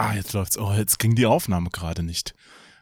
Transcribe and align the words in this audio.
Ah, 0.00 0.14
jetzt 0.14 0.32
läuft's. 0.32 0.56
Oh, 0.56 0.72
jetzt 0.72 0.98
ging 0.98 1.14
die 1.14 1.26
Aufnahme 1.26 1.68
gerade 1.68 2.02
nicht. 2.02 2.34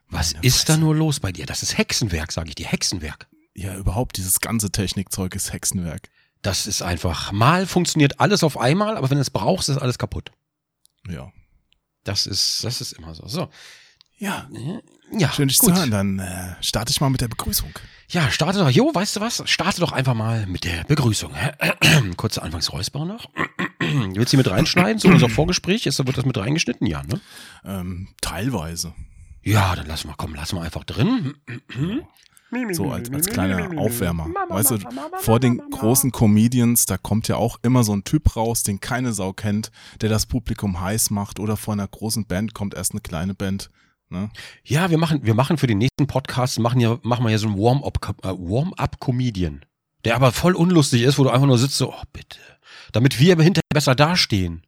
Was 0.09 0.35
Meine 0.35 0.47
ist 0.47 0.69
da 0.69 0.75
Fresse. 0.75 0.81
nur 0.81 0.95
los 0.95 1.19
bei 1.19 1.33
dir? 1.33 1.47
Das 1.47 1.65
ist 1.65 1.77
Hexenwerk, 1.77 2.31
sage 2.31 2.51
ich 2.51 2.55
dir. 2.55 2.67
Hexenwerk. 2.69 3.27
Ja, 3.57 3.77
überhaupt 3.77 4.19
dieses 4.19 4.39
ganze 4.39 4.71
Technikzeug 4.71 5.35
ist 5.35 5.53
Hexenwerk. 5.53 6.11
Das 6.43 6.69
ist 6.69 6.81
einfach. 6.81 7.33
Mal 7.33 7.67
funktioniert 7.67 8.21
alles 8.21 8.45
auf 8.45 8.57
einmal, 8.57 8.97
aber 8.97 9.11
wenn 9.11 9.17
du 9.17 9.23
es 9.23 9.31
brauchst, 9.31 9.69
ist 9.69 9.79
alles 9.79 9.99
kaputt. 9.99 10.31
Ja. 11.09 11.33
Das 12.05 12.25
ist, 12.27 12.63
das 12.63 12.81
ist 12.81 12.93
immer 12.93 13.17
so. 13.17 13.27
So. 13.27 13.51
Ja. 14.19 14.49
Ja, 15.13 15.31
Schön, 15.33 15.49
dich 15.49 15.59
gut. 15.59 15.71
zu 15.71 15.77
hören. 15.77 15.91
Dann 15.91 16.19
äh, 16.19 16.55
starte 16.61 16.91
ich 16.91 17.01
mal 17.01 17.09
mit 17.09 17.21
der 17.21 17.29
Begrüßung. 17.29 17.71
Ja, 18.11 18.31
starte 18.31 18.59
doch. 18.59 18.71
Jo, 18.71 18.91
weißt 18.93 19.17
du 19.17 19.21
was? 19.21 19.43
Starte 19.47 19.81
doch 19.81 19.93
einfach 19.93 20.15
mal 20.15 20.47
mit 20.47 20.65
der 20.65 20.85
Begrüßung. 20.85 21.33
Kurze 22.17 22.43
Anfangsräusper 22.43 23.05
noch. 23.05 23.29
Willst 23.81 24.33
du 24.33 24.37
die 24.37 24.37
mit 24.39 24.51
reinschneiden 24.51 24.99
zu 24.99 25.09
unser 25.13 25.29
Vorgespräch? 25.29 25.87
Ist, 25.87 25.99
wird 26.05 26.17
das 26.17 26.25
mit 26.25 26.37
reingeschnitten? 26.37 26.87
Ja, 26.87 27.03
ne? 27.03 27.21
Ähm, 27.65 28.09
teilweise. 28.21 28.93
Ja, 29.43 29.75
dann 29.77 29.87
lass 29.87 30.05
mal, 30.05 30.15
komm, 30.17 30.35
lass 30.35 30.53
mal 30.53 30.63
einfach 30.63 30.85
drin. 30.85 31.35
So 32.73 32.91
als, 32.91 33.11
als 33.13 33.27
kleiner 33.29 33.79
Aufwärmer. 33.79 34.27
Weißt 34.49 34.71
du, 34.71 34.79
vor 35.21 35.39
den 35.39 35.59
großen 35.71 36.13
Comedians, 36.13 36.87
da 36.87 36.97
kommt 36.97 37.29
ja 37.29 37.37
auch 37.37 37.59
immer 37.63 37.85
so 37.85 37.95
ein 37.95 38.05
Typ 38.05 38.37
raus, 38.37 38.63
den 38.63 38.81
keine 38.81 39.13
Sau 39.13 39.33
kennt, 39.33 39.71
der 40.01 40.09
das 40.09 40.27
Publikum 40.27 40.81
heiß 40.81 41.11
macht. 41.11 41.41
Oder 41.41 41.57
vor 41.57 41.75
einer 41.75 41.87
großen 41.87 42.25
Band 42.27 42.55
kommt 42.55 42.75
erst 42.75 42.93
eine 42.93 43.01
kleine 43.01 43.35
Band. 43.35 43.71
Ne? 44.11 44.31
Ja, 44.65 44.91
wir 44.91 44.99
machen, 44.99 45.21
wir 45.25 45.35
machen 45.35 45.59
für 45.59 45.67
den 45.67 45.79
nächsten 45.79 46.07
Podcast, 46.07 46.59
machen 46.59 46.81
ja, 46.81 46.99
machen 47.03 47.25
wir 47.25 47.31
ja 47.31 47.39
so 47.39 47.47
einen 47.49 47.59
Warm-up, 47.59 47.99
äh, 48.25 48.29
Warm-up-Comedian. 48.29 49.65
Der 50.05 50.15
aber 50.17 50.33
voll 50.33 50.55
unlustig 50.55 51.03
ist, 51.03 51.19
wo 51.19 51.25
du 51.25 51.31
einfach 51.31 51.47
nur 51.47 51.59
sitzt 51.59 51.77
so, 51.77 51.93
oh 51.93 52.03
bitte. 52.13 52.39
Damit 52.93 53.19
wir 53.21 53.37
hinterher 53.37 53.63
besser 53.73 53.95
dastehen. 53.95 54.63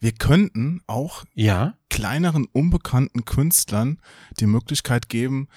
Wir 0.00 0.12
könnten 0.12 0.82
auch 0.86 1.24
Ja. 1.34 1.74
kleineren, 1.88 2.46
unbekannten 2.52 3.24
Künstlern 3.24 3.98
die 4.38 4.46
Möglichkeit 4.46 5.08
geben, 5.08 5.48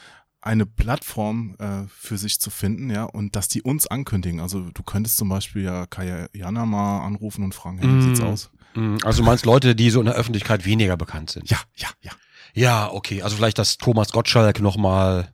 eine 0.41 0.65
Plattform 0.65 1.55
äh, 1.59 1.83
für 1.89 2.17
sich 2.17 2.39
zu 2.39 2.49
finden, 2.49 2.89
ja, 2.89 3.03
und 3.03 3.35
dass 3.35 3.49
die 3.49 3.61
uns 3.61 3.87
ankündigen. 3.87 4.39
Also 4.39 4.69
du 4.69 4.83
könntest 4.83 5.17
zum 5.17 5.27
Beispiel 5.27 5.63
ja 5.63 5.85
Kaya 5.87 6.27
Jana 6.33 6.65
mal 6.65 7.05
anrufen 7.05 7.43
und 7.43 7.53
fragen, 7.53 7.79
hey, 7.79 7.89
wie 7.97 8.01
sieht's 8.01 8.21
Mm. 8.21 8.23
aus? 8.23 8.49
Mm, 8.75 8.97
Also 9.03 9.21
du 9.21 9.25
meinst 9.25 9.45
Leute, 9.45 9.75
die 9.75 9.89
so 9.89 9.99
in 9.99 10.05
der 10.05 10.15
Öffentlichkeit 10.15 10.63
weniger 10.65 10.95
bekannt 10.95 11.31
sind. 11.31 11.49
Ja, 11.49 11.57
ja, 11.75 11.89
ja. 12.01 12.11
Ja, 12.53 12.91
okay. 12.91 13.21
Also 13.21 13.35
vielleicht 13.35 13.57
das 13.57 13.77
Thomas 13.77 14.11
Gottschalk 14.11 14.59
nochmal. 14.59 15.33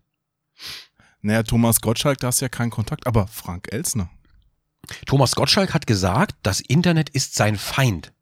Naja, 1.22 1.44
Thomas 1.44 1.82
Gottschalk, 1.82 2.20
da 2.20 2.28
hast 2.28 2.42
du 2.42 2.46
ja 2.46 2.50
keinen 2.50 2.70
Kontakt, 2.70 3.08
aber 3.08 3.28
Frank 3.28 3.70
Elsner, 3.72 4.10
Thomas 5.06 5.36
Gottschalk 5.36 5.74
hat 5.74 5.88
gesagt, 5.88 6.36
das 6.44 6.60
Internet 6.60 7.10
ist 7.10 7.36
sein 7.36 7.58
Feind. 7.58 8.14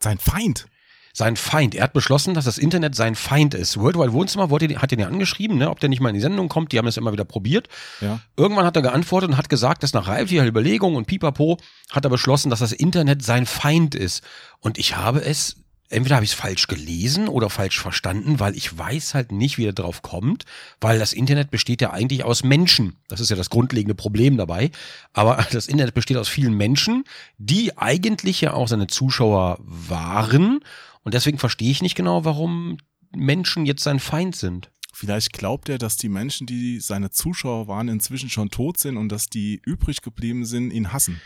sein 0.00 0.18
Feind. 0.18 0.66
Sein 1.12 1.36
Feind. 1.36 1.74
Er 1.74 1.84
hat 1.84 1.94
beschlossen, 1.94 2.34
dass 2.34 2.44
das 2.44 2.58
Internet 2.58 2.94
sein 2.94 3.14
Feind 3.14 3.54
ist. 3.54 3.78
Worldwide 3.78 4.12
Wohnzimmer 4.12 4.50
wollte, 4.50 4.82
hat 4.82 4.92
ihn 4.92 4.98
ja 4.98 5.06
angeschrieben, 5.06 5.56
ne, 5.56 5.70
ob 5.70 5.80
der 5.80 5.88
nicht 5.88 6.00
mal 6.00 6.10
in 6.10 6.14
die 6.14 6.20
Sendung 6.20 6.50
kommt. 6.50 6.72
Die 6.72 6.78
haben 6.78 6.84
das 6.84 6.98
immer 6.98 7.12
wieder 7.12 7.24
probiert. 7.24 7.68
Ja. 8.02 8.20
Irgendwann 8.36 8.66
hat 8.66 8.76
er 8.76 8.82
geantwortet 8.82 9.30
und 9.30 9.36
hat 9.38 9.48
gesagt, 9.48 9.82
dass 9.82 9.94
nach 9.94 10.08
reiflicher 10.08 10.46
Überlegung 10.46 10.94
und 10.94 11.06
pipapo 11.06 11.56
hat 11.90 12.04
er 12.04 12.10
beschlossen, 12.10 12.50
dass 12.50 12.58
das 12.58 12.72
Internet 12.72 13.22
sein 13.24 13.46
Feind 13.46 13.94
ist. 13.94 14.22
Und 14.60 14.76
ich 14.76 14.96
habe 14.96 15.24
es, 15.24 15.56
entweder 15.88 16.16
habe 16.16 16.24
ich 16.24 16.32
es 16.32 16.36
falsch 16.36 16.66
gelesen 16.66 17.28
oder 17.28 17.50
falsch 17.50 17.80
verstanden, 17.80 18.40
weil 18.40 18.56
ich 18.56 18.76
weiß 18.76 19.14
halt 19.14 19.32
nicht, 19.32 19.58
wie 19.58 19.66
er 19.66 19.72
drauf 19.72 20.02
kommt, 20.02 20.44
weil 20.80 20.98
das 20.98 21.12
Internet 21.12 21.50
besteht 21.50 21.80
ja 21.80 21.90
eigentlich 21.92 22.24
aus 22.24 22.42
Menschen. 22.42 22.96
Das 23.08 23.20
ist 23.20 23.30
ja 23.30 23.36
das 23.36 23.50
grundlegende 23.50 23.94
Problem 23.94 24.36
dabei. 24.36 24.70
Aber 25.12 25.36
das 25.52 25.68
Internet 25.68 25.94
besteht 25.94 26.16
aus 26.16 26.28
vielen 26.28 26.54
Menschen, 26.54 27.04
die 27.38 27.76
eigentlich 27.76 28.40
ja 28.40 28.52
auch 28.52 28.68
seine 28.68 28.86
Zuschauer 28.86 29.58
waren. 29.60 30.60
Und 31.02 31.14
deswegen 31.14 31.38
verstehe 31.38 31.70
ich 31.70 31.82
nicht 31.82 31.94
genau, 31.94 32.24
warum 32.24 32.78
Menschen 33.14 33.66
jetzt 33.66 33.84
sein 33.84 34.00
Feind 34.00 34.36
sind. 34.36 34.70
Vielleicht 34.92 35.34
glaubt 35.34 35.68
er, 35.68 35.76
dass 35.76 35.98
die 35.98 36.08
Menschen, 36.08 36.46
die 36.46 36.80
seine 36.80 37.10
Zuschauer 37.10 37.68
waren, 37.68 37.88
inzwischen 37.88 38.30
schon 38.30 38.50
tot 38.50 38.78
sind 38.78 38.96
und 38.96 39.10
dass 39.10 39.28
die 39.28 39.60
übrig 39.64 40.00
geblieben 40.00 40.46
sind, 40.46 40.70
ihn 40.72 40.92
hassen. 40.92 41.20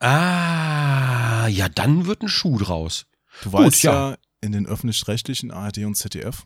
Ah, 0.00 1.46
ja, 1.46 1.68
dann 1.68 2.06
wird 2.06 2.22
ein 2.22 2.28
Schuh 2.28 2.58
draus. 2.58 3.06
Du 3.42 3.50
Gut, 3.50 3.60
weißt 3.60 3.82
ja. 3.82 4.10
ja, 4.10 4.16
in 4.40 4.52
den 4.52 4.66
öffentlich-rechtlichen 4.66 5.50
ARD 5.50 5.78
und 5.78 5.94
ZDF, 5.96 6.44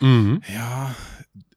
Mhm. 0.00 0.42
Ja, 0.52 0.94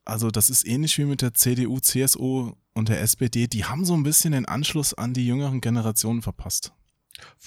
also 0.06 0.30
das 0.30 0.52
ist 0.52 0.68
ähnlich 0.68 0.98
wie 1.00 1.06
mit 1.06 1.24
der 1.24 1.34
CDU, 1.34 1.80
CSU 1.80 2.52
und 2.76 2.90
der 2.90 3.02
SPD. 3.02 3.48
Die 3.48 3.66
haben 3.66 3.86
so 3.86 3.96
ein 3.96 4.04
bisschen 4.04 4.34
den 4.34 4.46
Anschluss 4.46 4.94
an 4.94 5.16
die 5.16 5.26
jüngeren 5.26 5.62
Generationen 5.62 6.22
verpasst. 6.22 6.72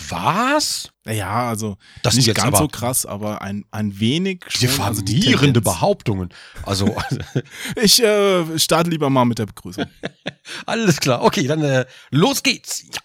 Was? 0.08 0.90
Ja, 1.06 1.48
also 1.48 1.76
Das 2.02 2.16
nicht 2.16 2.26
jetzt 2.26 2.36
ganz 2.38 2.48
aber 2.48 2.58
so 2.58 2.68
krass, 2.68 3.06
aber 3.06 3.42
ein, 3.42 3.64
ein 3.70 4.00
wenig 4.00 4.44
schon. 4.48 4.68
also 4.80 5.02
die 5.02 5.20
diffamierende 5.20 5.60
Tendenz. 5.60 5.64
Behauptungen. 5.64 6.28
Also, 6.64 6.96
Ich 7.76 8.02
äh, 8.02 8.58
starte 8.58 8.90
lieber 8.90 9.10
mal 9.10 9.24
mit 9.26 9.38
der 9.38 9.46
Begrüßung. 9.46 9.84
alles 10.66 10.98
klar. 11.00 11.22
Okay, 11.22 11.46
dann 11.46 11.62
äh, 11.62 11.84
los 12.10 12.42
geht's. 12.42 12.82
Ja. 12.82 12.98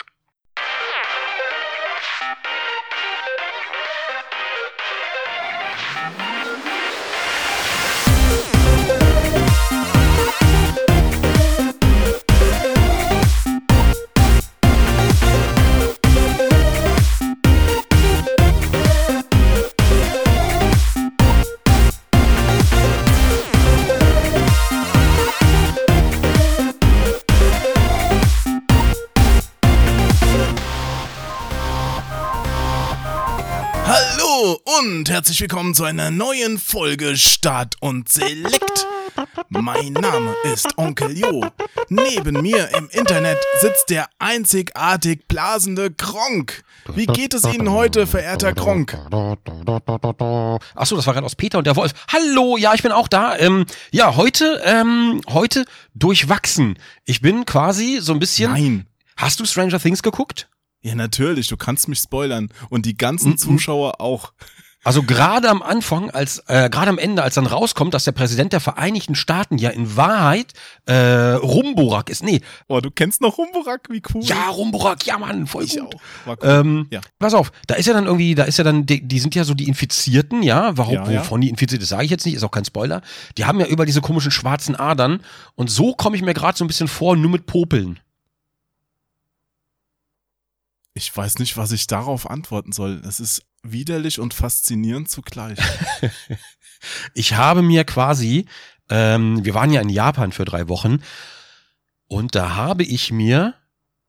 Und 34.85 35.09
herzlich 35.09 35.39
willkommen 35.39 35.73
zu 35.73 35.85
einer 35.85 36.11
neuen 36.11 36.57
Folge 36.57 37.15
Start 37.15 37.75
und 37.79 38.09
Selekt. 38.09 38.85
Mein 39.47 39.93
Name 39.93 40.35
ist 40.51 40.77
Onkel 40.77 41.17
Jo. 41.17 41.45
Neben 41.87 42.41
mir 42.41 42.69
im 42.75 42.89
Internet 42.89 43.37
sitzt 43.61 43.89
der 43.89 44.09
einzigartig 44.19 45.25
blasende 45.29 45.89
Gronk. 45.89 46.65
Wie 46.93 47.05
geht 47.05 47.33
es 47.33 47.45
Ihnen 47.45 47.71
heute, 47.71 48.05
verehrter 48.05 48.51
Gronk? 48.51 48.93
Achso, 50.75 50.97
das 50.97 51.07
war 51.07 51.13
gerade 51.13 51.25
aus 51.25 51.35
Peter 51.35 51.59
und 51.59 51.67
der 51.67 51.77
Wolf. 51.77 51.93
Hallo, 52.11 52.57
ja, 52.57 52.73
ich 52.73 52.83
bin 52.83 52.91
auch 52.91 53.07
da. 53.07 53.37
Ähm, 53.37 53.65
ja, 53.91 54.17
heute, 54.17 54.61
ähm, 54.65 55.21
heute 55.29 55.63
durchwachsen. 55.95 56.77
Ich 57.05 57.21
bin 57.21 57.45
quasi 57.45 57.99
so 58.01 58.11
ein 58.11 58.19
bisschen. 58.19 58.51
Nein. 58.51 58.87
Hast 59.15 59.39
du 59.39 59.45
Stranger 59.45 59.79
Things 59.79 60.03
geguckt? 60.03 60.49
Ja, 60.83 60.95
natürlich, 60.95 61.47
du 61.47 61.55
kannst 61.55 61.87
mich 61.87 61.99
spoilern. 61.99 62.49
Und 62.69 62.85
die 62.85 62.97
ganzen 62.97 63.37
Zuschauer 63.37 64.01
auch. 64.01 64.33
Also 64.83 65.03
gerade 65.03 65.49
am 65.49 65.61
Anfang, 65.61 66.09
als 66.09 66.43
äh, 66.47 66.69
gerade 66.69 66.89
am 66.89 66.97
Ende, 66.97 67.23
als 67.23 67.35
dann 67.35 67.45
rauskommt, 67.45 67.93
dass 67.93 68.03
der 68.03 68.11
Präsident 68.11 68.51
der 68.53 68.59
Vereinigten 68.59 69.15
Staaten 69.15 69.57
ja 69.57 69.69
in 69.69 69.95
Wahrheit 69.95 70.53
äh, 70.85 70.93
Rumburak 71.35 72.09
ist. 72.09 72.21
Nee, 72.23 72.41
Oh, 72.67 72.79
du 72.81 72.91
kennst 72.91 73.21
noch 73.21 73.37
Humburak, 73.37 73.87
wie 73.89 74.01
cool. 74.13 74.21
ja, 74.23 74.49
Rumburak, 74.49 75.05
ja 75.05 75.17
Mann, 75.17 75.47
voll 75.47 75.63
ich 75.63 75.77
gut. 75.79 75.95
cool. 76.27 76.35
Ähm, 76.43 76.87
Ja. 76.91 76.99
Pass 77.19 77.33
auf, 77.33 77.51
da 77.67 77.75
ist 77.75 77.85
ja 77.85 77.93
dann 77.93 78.05
irgendwie, 78.05 78.35
da 78.35 78.43
ist 78.43 78.57
ja 78.57 78.63
dann, 78.63 78.85
die, 78.85 79.01
die 79.07 79.19
sind 79.19 79.35
ja 79.35 79.43
so 79.45 79.53
die 79.53 79.67
Infizierten, 79.67 80.43
ja, 80.43 80.75
warum, 80.77 80.95
Ja, 80.95 81.09
ja. 81.09 81.19
wovon 81.21 81.39
die 81.41 81.49
infiziert 81.49 81.81
ist, 81.81 81.89
sage 81.89 82.03
ich 82.05 82.11
jetzt 82.11 82.25
nicht, 82.25 82.35
ist 82.35 82.43
auch 82.43 82.51
kein 82.51 82.65
Spoiler. 82.65 83.01
Die 83.37 83.45
haben 83.45 83.59
ja 83.59 83.67
über 83.67 83.85
diese 83.85 84.01
komischen 84.01 84.31
schwarzen 84.31 84.75
Adern 84.75 85.21
und 85.55 85.69
so 85.69 85.93
komme 85.93 86.15
ich 86.17 86.21
mir 86.23 86.33
gerade 86.33 86.57
so 86.57 86.63
ein 86.63 86.67
bisschen 86.67 86.87
vor, 86.89 87.15
nur 87.15 87.31
mit 87.31 87.45
Popeln. 87.45 87.99
Ich 90.93 91.15
weiß 91.15 91.39
nicht, 91.39 91.57
was 91.57 91.71
ich 91.71 91.87
darauf 91.87 92.29
antworten 92.29 92.71
soll. 92.71 93.01
Es 93.07 93.19
ist 93.19 93.43
widerlich 93.63 94.19
und 94.19 94.33
faszinierend 94.33 95.09
zugleich. 95.09 95.59
Ich 97.13 97.35
habe 97.35 97.61
mir 97.61 97.85
quasi, 97.85 98.45
ähm, 98.89 99.45
wir 99.45 99.53
waren 99.53 99.71
ja 99.71 99.79
in 99.79 99.87
Japan 99.87 100.33
für 100.33 100.43
drei 100.43 100.67
Wochen 100.67 100.99
und 102.09 102.35
da 102.35 102.55
habe 102.55 102.83
ich 102.83 103.09
mir 103.09 103.53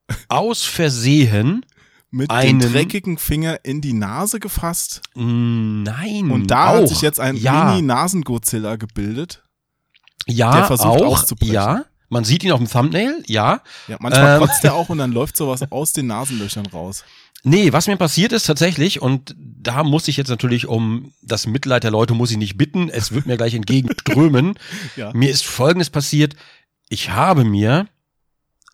aus 0.29 0.64
Versehen, 0.64 1.64
Mit 2.11 2.31
Einen- 2.32 2.58
dem 2.58 2.73
dreckigen 2.73 3.17
Finger 3.17 3.64
in 3.64 3.81
die 3.81 3.93
Nase 3.93 4.41
gefasst. 4.41 5.03
nein, 5.14 6.32
Und 6.32 6.49
da 6.50 6.70
auch, 6.70 6.76
hat 6.81 6.88
sich 6.88 7.00
jetzt 7.00 7.20
ein 7.20 7.37
ja, 7.37 7.67
Mini-Nasen-Godzilla 7.76 8.75
gebildet. 8.75 9.44
ja, 10.26 10.50
der 10.56 10.64
versucht 10.64 10.88
auch, 11.03 11.06
auszubrechen. 11.20 11.55
ja, 11.55 11.85
man 12.14 12.25
sieht 12.25 12.43
ihn 12.44 12.52
auf 12.52 12.58
dem 12.61 12.69
Thumbnail, 12.70 13.22
ja, 13.26 13.61
Ja, 13.88 13.96
manchmal 14.00 14.37
Ähm. 14.37 14.40
kotzt 14.40 14.64
er 14.64 14.75
auch 14.75 14.88
und 14.88 14.96
dann 14.99 15.12
läuft 15.12 15.37
sowas 15.37 15.70
aus 15.70 15.93
den 15.93 16.06
Nasenlöchern 16.06 16.64
raus. 16.66 17.05
Nee, 17.46 17.75
was 17.75 17.87
mir 17.88 17.99
passiert 17.99 18.32
ist 18.32 18.46
tatsächlich, 18.46 19.02
und 19.02 19.34
da 19.38 19.82
muss 19.84 20.08
ich 20.08 20.16
jetzt 20.16 20.31
natürlich 20.31 20.66
um 20.66 21.12
das 21.20 21.46
Mitleid 21.46 21.84
der 21.84 21.90
Leute 21.90 22.14
muss 22.14 22.31
ich 22.31 22.38
nicht 22.38 22.56
bitten, 22.56 22.88
es 22.88 23.12
wird 23.12 23.26
mir 23.26 23.37
gleich 23.37 23.52
entgegenströmen. 23.55 24.58
Ja. 24.96 25.12
Mir 25.12 25.28
ist 25.31 25.44
folgendes 25.44 25.90
passiert. 25.90 26.34
Ich 26.88 27.11
habe 27.11 27.44
mir 27.44 27.87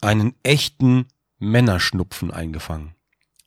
einen 0.00 0.34
echten 0.44 1.06
Männerschnupfen 1.38 2.30
eingefangen. 2.30 2.94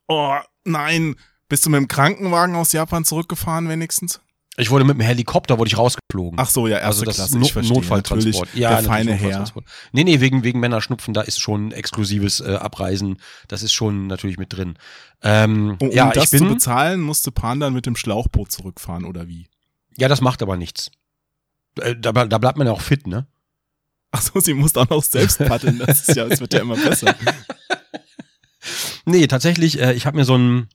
Oh, 0.07 0.36
nein. 0.66 1.16
Bist 1.48 1.66
du 1.66 1.69
mit 1.69 1.78
dem 1.80 1.88
Krankenwagen 1.88 2.56
aus 2.56 2.72
Japan 2.74 3.06
zurückgefahren 3.06 3.69
wenigstens? 3.69 4.19
Ich 4.58 4.70
wurde 4.70 4.86
mit 4.86 4.96
dem 4.98 5.02
Helikopter 5.02 5.58
wurde 5.58 5.70
ich 5.70 5.78
rausgeflogen. 5.78 6.40
Ach 6.40 6.48
so, 6.50 6.68
ja, 6.68 6.76
erste 6.78 6.88
also 6.88 7.06
das 7.06 7.16
Klasse, 7.16 7.40
no 7.40 7.46
verstehe. 7.48 7.74
Notfalltransport. 7.76 8.36
Natürlich 8.36 8.60
Ja, 8.62 8.70
der 8.70 8.84
feine 8.84 9.12
Herr. 9.12 9.18
Notfalltransport. 9.18 9.66
Nee, 9.94 10.04
nee, 10.04 10.20
wegen, 10.20 10.44
wegen 10.44 10.60
Männerschnupfen, 10.60 11.14
da 11.16 11.22
ist 11.22 11.40
schon 11.42 11.72
exklusives 11.72 12.40
äh, 12.40 12.56
Abreisen. 12.56 13.18
Das 13.48 13.64
ist 13.64 13.74
schon 13.74 14.06
natürlich 14.08 14.38
mit 14.38 14.54
drin. 14.54 14.76
Ähm, 15.24 15.78
Um, 15.82 15.88
um 15.90 15.96
ja, 15.96 16.12
das 16.12 16.26
ich 16.26 16.32
bin, 16.32 16.40
zu 16.48 16.54
bezahlen, 16.54 17.02
musste 17.02 17.32
Pan 17.32 17.60
dann 17.60 17.74
mit 17.74 17.86
dem 17.88 17.96
Schlauchboot 17.96 18.52
zurückfahren, 18.52 19.06
oder 19.06 19.28
wie? 19.28 19.48
ja, 19.98 20.08
das 20.08 20.22
macht 20.22 20.42
aber 20.44 20.56
nichts. 20.58 20.92
Äh, 21.80 21.96
Da, 21.96 22.12
da 22.12 22.38
bleibt 22.38 22.58
man 22.58 22.68
ja 22.68 22.74
auch 22.74 22.82
fit, 22.82 23.08
ne? 23.08 23.26
Ach 24.12 24.22
so, 24.22 24.40
sie 24.40 24.54
musste 24.54 24.82
auch 24.82 24.90
noch 24.90 25.04
selbst 25.04 25.40
paddeln. 25.40 25.80
Das 25.80 26.08
ist 26.08 26.16
ja, 26.16 26.26
es 26.28 26.40
wird 26.40 26.54
ja 26.54 26.62
immer 26.62 26.76
besser. 26.76 27.16
Nee, 29.06 29.28
tatsächlich, 29.28 29.80
äh, 29.82 29.94
ich 29.94 30.06
habe 30.06 30.16
mir 30.18 30.24
so 30.26 30.38
ein, 30.38 30.70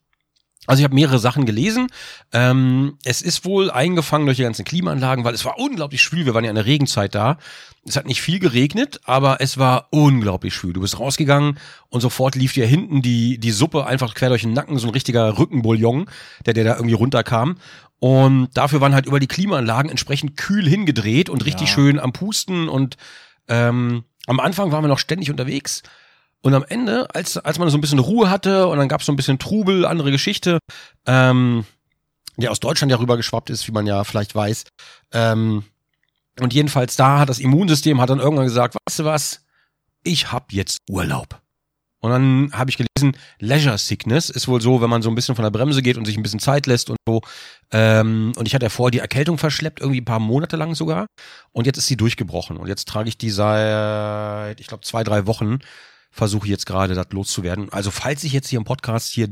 also 0.69 0.81
ich 0.81 0.85
habe 0.85 0.95
mehrere 0.95 1.19
Sachen 1.19 1.47
gelesen. 1.47 1.89
Ähm, 2.33 2.99
es 3.03 3.23
ist 3.23 3.47
wohl 3.47 3.71
eingefangen 3.71 4.27
durch 4.27 4.37
die 4.37 4.43
ganzen 4.43 4.67
Klimaanlagen, 4.67 5.25
weil 5.25 5.33
es 5.35 5.45
war 5.47 5.59
unglaublich 5.59 6.03
schwül. 6.03 6.27
Wir 6.27 6.35
waren 6.35 6.45
ja 6.45 6.51
in 6.51 6.57
der 6.57 6.67
Regenzeit 6.67 7.15
da. 7.15 7.39
Es 7.87 7.97
hat 7.97 8.07
nicht 8.07 8.21
viel 8.21 8.39
geregnet, 8.39 9.01
aber 9.05 9.41
es 9.41 9.57
war 9.57 9.89
unglaublich 9.91 10.55
schwül. 10.55 10.75
Du 10.75 10.83
bist 10.83 11.01
rausgegangen 11.01 11.59
und 11.89 12.03
sofort 12.03 12.35
lief 12.35 12.53
dir 12.53 12.67
hinten 12.67 13.01
die, 13.01 13.39
die 13.39 13.51
Suppe 13.51 13.87
einfach 13.87 14.15
quer 14.15 14.29
durch 14.29 14.43
den 14.43 14.53
Nacken, 14.53 14.79
so 14.79 14.89
ein 14.89 14.93
richtiger 14.93 15.39
Rückenbouillon, 15.39 16.05
der, 16.45 16.53
der 16.53 16.65
da 16.65 16.77
irgendwie 16.77 16.95
runterkam. 16.95 17.57
Und 17.99 18.51
dafür 18.55 18.83
waren 18.83 18.95
halt 18.95 19.07
über 19.07 19.21
die 19.21 19.27
Klimaanlagen 19.27 19.91
entsprechend 19.91 20.37
kühl 20.37 20.69
hingedreht 20.69 21.31
und 21.31 21.47
richtig 21.47 21.69
Ja. 21.69 21.75
schön 21.75 21.99
am 21.99 22.13
Pusten. 22.13 22.69
Und 22.69 22.99
ähm, 23.49 24.05
am 24.27 24.39
Anfang 24.39 24.71
waren 24.71 24.85
wir 24.85 24.89
noch 24.89 24.99
ständig 24.99 25.31
unterwegs. 25.31 25.83
Und 26.43 26.55
am 26.55 26.65
Ende, 26.69 27.13
als, 27.15 27.37
als 27.37 27.59
man 27.59 27.69
so 27.69 27.77
ein 27.77 27.81
bisschen 27.81 27.99
Ruhe 27.99 28.31
hatte 28.31 28.69
und 28.69 28.79
dann 28.79 28.89
gab 28.89 29.01
es 29.01 29.07
so 29.07 29.13
ein 29.13 29.17
bisschen 29.17 29.39
Trubel, 29.39 29.85
andere 29.85 30.11
Geschichte, 30.11 30.59
ähm, 31.07 31.65
der 32.37 32.53
aus 32.53 32.61
Deutschland 32.61 32.91
ja 32.93 32.99
rüber 32.99 33.17
geschwappt 33.17 33.51
ist, 33.51 33.67
wie 33.67 33.73
man 33.73 33.87
ja 33.87 34.05
vielleicht 34.05 34.35
weiß. 34.35 34.65
Ähm, 35.13 35.65
und 36.41 36.55
jedenfalls 36.55 36.97
da 36.97 37.19
hat 37.19 37.29
das 37.29 37.41
Immunsystem 37.41 38.01
hat 38.01 38.11
dann 38.11 38.21
irgendwann 38.21 38.47
gesagt, 38.47 38.77
weißt 38.87 39.01
du 39.01 39.05
was, 39.05 39.45
ich 40.05 40.31
hab 40.31 40.53
jetzt 40.53 40.79
Urlaub. 40.89 41.41
Und 42.01 42.13
dann 42.13 42.51
habe 42.53 42.71
ich 42.71 42.77
gelesen, 42.77 43.17
Leisure 43.41 43.77
Sickness 43.77 44.31
ist 44.31 44.47
wohl 44.47 44.61
so, 44.61 44.81
wenn 44.81 44.91
man 44.91 45.03
so 45.03 45.11
ein 45.11 45.17
bisschen 45.17 45.35
von 45.35 45.43
der 45.43 45.51
Bremse 45.51 45.83
geht 45.83 45.97
und 45.97 46.05
sich 46.05 46.17
ein 46.17 46.23
bisschen 46.23 46.39
Zeit 46.39 46.67
lässt 46.67 46.91
und 46.91 46.97
so. 47.09 47.23
Ähm, 47.73 48.33
und 48.37 48.47
ich 48.47 48.55
hatte 48.55 48.67
ja 48.67 48.71
vorher 48.71 48.93
die 48.93 49.01
Erkältung 49.01 49.37
verschleppt, 49.37 49.81
irgendwie 49.81 50.01
ein 50.01 50.05
paar 50.05 50.21
Monate 50.21 50.57
lang 50.57 50.77
sogar. 50.77 51.07
Und 51.51 51.67
jetzt 51.67 51.77
ist 51.77 51.89
sie 51.89 51.97
durchgebrochen. 51.97 52.57
Und 52.57 52.69
jetzt 52.69 52.87
trage 52.87 53.09
ich 53.09 53.19
die 53.19 53.31
seit, 53.31 54.61
ich 54.61 54.69
glaube, 54.69 54.85
zwei, 54.85 55.03
drei 55.03 55.27
Wochen. 55.27 55.59
Versuche 56.11 56.49
jetzt 56.49 56.67
gerade, 56.67 56.95
das 56.95 57.09
loszuwerden. 57.11 57.73
Also 57.73 57.91
falls 57.91 58.25
ich 58.25 58.33
jetzt 58.33 58.49
hier 58.49 58.59
im 58.59 58.65
Podcast 58.65 59.13
hier 59.13 59.29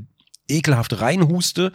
ekelhaft 0.48 1.00
reinhuste, 1.00 1.72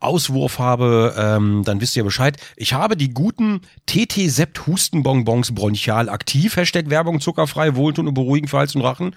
Auswurf 0.00 0.58
habe, 0.58 1.14
ähm, 1.18 1.62
dann 1.64 1.80
wisst 1.80 1.96
ihr 1.96 2.04
Bescheid. 2.04 2.36
Ich 2.56 2.72
habe 2.72 2.96
die 2.96 3.12
guten 3.12 3.62
TT-Sept 3.86 4.66
Hustenbonbons 4.66 5.54
bronchial 5.54 6.08
aktiv. 6.08 6.56
Hashtag 6.56 6.88
Werbung 6.88 7.20
zuckerfrei, 7.20 7.74
wohltun 7.74 8.06
und 8.06 8.14
beruhigen 8.14 8.46
für 8.46 8.58
Hals 8.58 8.76
und 8.76 8.82
Rachen. 8.82 9.16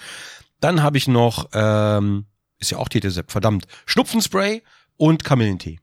Dann 0.59 0.81
habe 0.81 0.97
ich 0.97 1.07
noch, 1.07 1.49
ähm, 1.53 2.25
ist 2.57 2.71
ja 2.71 2.77
auch 2.77 2.89
TT-Sept, 2.89 3.31
verdammt, 3.31 3.67
Schnupfenspray 3.85 4.63
und 4.97 5.23
Kamillentee. 5.23 5.79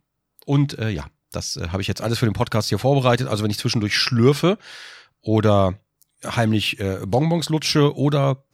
Und 0.47 0.79
äh, 0.79 0.91
ja, 0.91 1.07
das 1.31 1.57
äh, 1.57 1.69
habe 1.69 1.83
ich 1.83 1.89
jetzt 1.89 2.01
alles 2.01 2.19
für 2.19 2.27
den 2.27 2.35
Podcast 2.35 2.69
hier 2.69 2.79
vorbereitet. 2.79 3.29
Also 3.29 3.45
wenn 3.45 3.51
ich 3.51 3.59
zwischendurch 3.59 3.97
schlürfe 3.97 4.59
oder 5.21 5.75
heimlich 6.25 6.81
äh, 6.81 7.01
Bonbons 7.07 7.49
lutsche 7.49 7.97
oder 7.97 8.45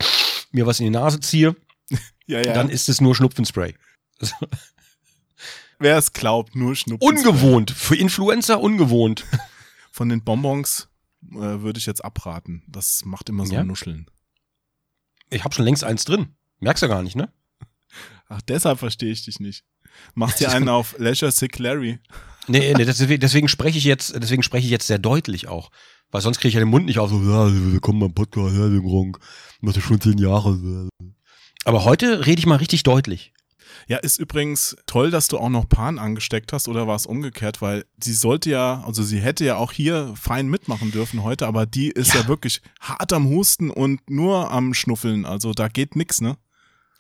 mir 0.54 0.66
was 0.66 0.80
in 0.80 0.84
die 0.84 0.90
Nase 0.90 1.20
ziehe, 1.20 1.56
Ja, 2.26 2.40
ja. 2.40 2.54
dann 2.54 2.70
ist 2.70 2.88
es 2.88 3.00
nur 3.00 3.14
Schnupfenspray. 3.14 3.74
Wer 5.78 5.98
es 5.98 6.12
glaubt, 6.12 6.56
nur 6.56 6.74
Schnupfen. 6.74 7.06
Ungewohnt. 7.06 7.70
Für 7.70 7.96
Influencer 7.96 8.60
ungewohnt. 8.60 9.26
Von 9.90 10.08
den 10.08 10.24
Bonbons 10.24 10.88
äh, 11.32 11.34
würde 11.36 11.78
ich 11.78 11.86
jetzt 11.86 12.04
abraten. 12.04 12.62
Das 12.68 13.04
macht 13.04 13.28
immer 13.28 13.44
so 13.44 13.52
Ja? 13.52 13.64
Nuscheln. 13.64 14.06
Ich 15.30 15.44
habe 15.44 15.54
schon 15.54 15.64
längst 15.64 15.84
eins 15.84 16.04
drin. 16.04 16.36
Merkst 16.60 16.82
du 16.82 16.88
gar 16.88 17.02
nicht, 17.02 17.16
ne? 17.16 17.30
Ach, 18.28 18.40
deshalb 18.42 18.78
verstehe 18.78 19.12
ich 19.12 19.24
dich 19.24 19.40
nicht. 19.40 19.64
Mach 20.14 20.32
dir 20.32 20.50
einen 20.50 20.68
auf 20.68 20.96
Leisure 20.98 21.30
Sick 21.30 21.58
Larry. 21.58 21.98
Nee, 22.46 22.74
nee 22.74 22.84
deswegen, 22.84 23.20
deswegen 23.20 23.48
spreche 23.48 23.78
ich 23.78 23.84
jetzt, 23.84 24.14
deswegen 24.16 24.42
spreche 24.42 24.64
ich 24.64 24.70
jetzt 24.70 24.86
sehr 24.86 24.98
deutlich 24.98 25.48
auch. 25.48 25.70
Weil 26.10 26.20
sonst 26.20 26.38
kriege 26.38 26.48
ich 26.48 26.54
ja 26.54 26.60
den 26.60 26.68
Mund 26.68 26.86
nicht 26.86 26.98
auf, 26.98 27.10
so, 27.10 27.16
ja, 27.20 27.50
willkommen 27.52 28.00
beim 28.00 28.14
Podcast, 28.14 28.54
ja, 28.56 28.68
den 28.68 28.82
Gronk. 28.82 29.18
Macht 29.60 29.76
ja 29.76 29.82
schon 29.82 30.00
zehn 30.00 30.18
Jahre. 30.18 30.88
Aber 31.64 31.84
heute 31.84 32.26
rede 32.26 32.38
ich 32.38 32.46
mal 32.46 32.56
richtig 32.56 32.82
deutlich. 32.84 33.32
Ja, 33.88 33.98
ist 33.98 34.18
übrigens 34.18 34.76
toll, 34.86 35.10
dass 35.10 35.26
du 35.28 35.38
auch 35.38 35.48
noch 35.48 35.68
Pan 35.68 35.98
angesteckt 35.98 36.52
hast 36.52 36.68
oder 36.68 36.86
war 36.86 36.94
es 36.96 37.06
umgekehrt, 37.06 37.60
weil 37.60 37.84
sie 38.02 38.12
sollte 38.14 38.48
ja, 38.50 38.82
also 38.86 39.02
sie 39.02 39.18
hätte 39.18 39.44
ja 39.44 39.56
auch 39.56 39.72
hier 39.72 40.14
fein 40.16 40.46
mitmachen 40.48 40.90
dürfen 40.92 41.22
heute, 41.22 41.46
aber 41.46 41.66
die 41.66 41.88
ist 41.90 42.14
ja, 42.14 42.20
Ja. 42.20 42.28
wirklich 42.28 42.62
hart 42.80 43.12
am 43.12 43.28
Husten 43.28 43.70
und 43.70 44.00
nur 44.08 44.50
am 44.52 44.72
Schnuffeln. 44.72 45.26
Also 45.26 45.52
da 45.52 45.68
geht 45.68 45.96
nix, 45.96 46.20
ne? 46.20 46.36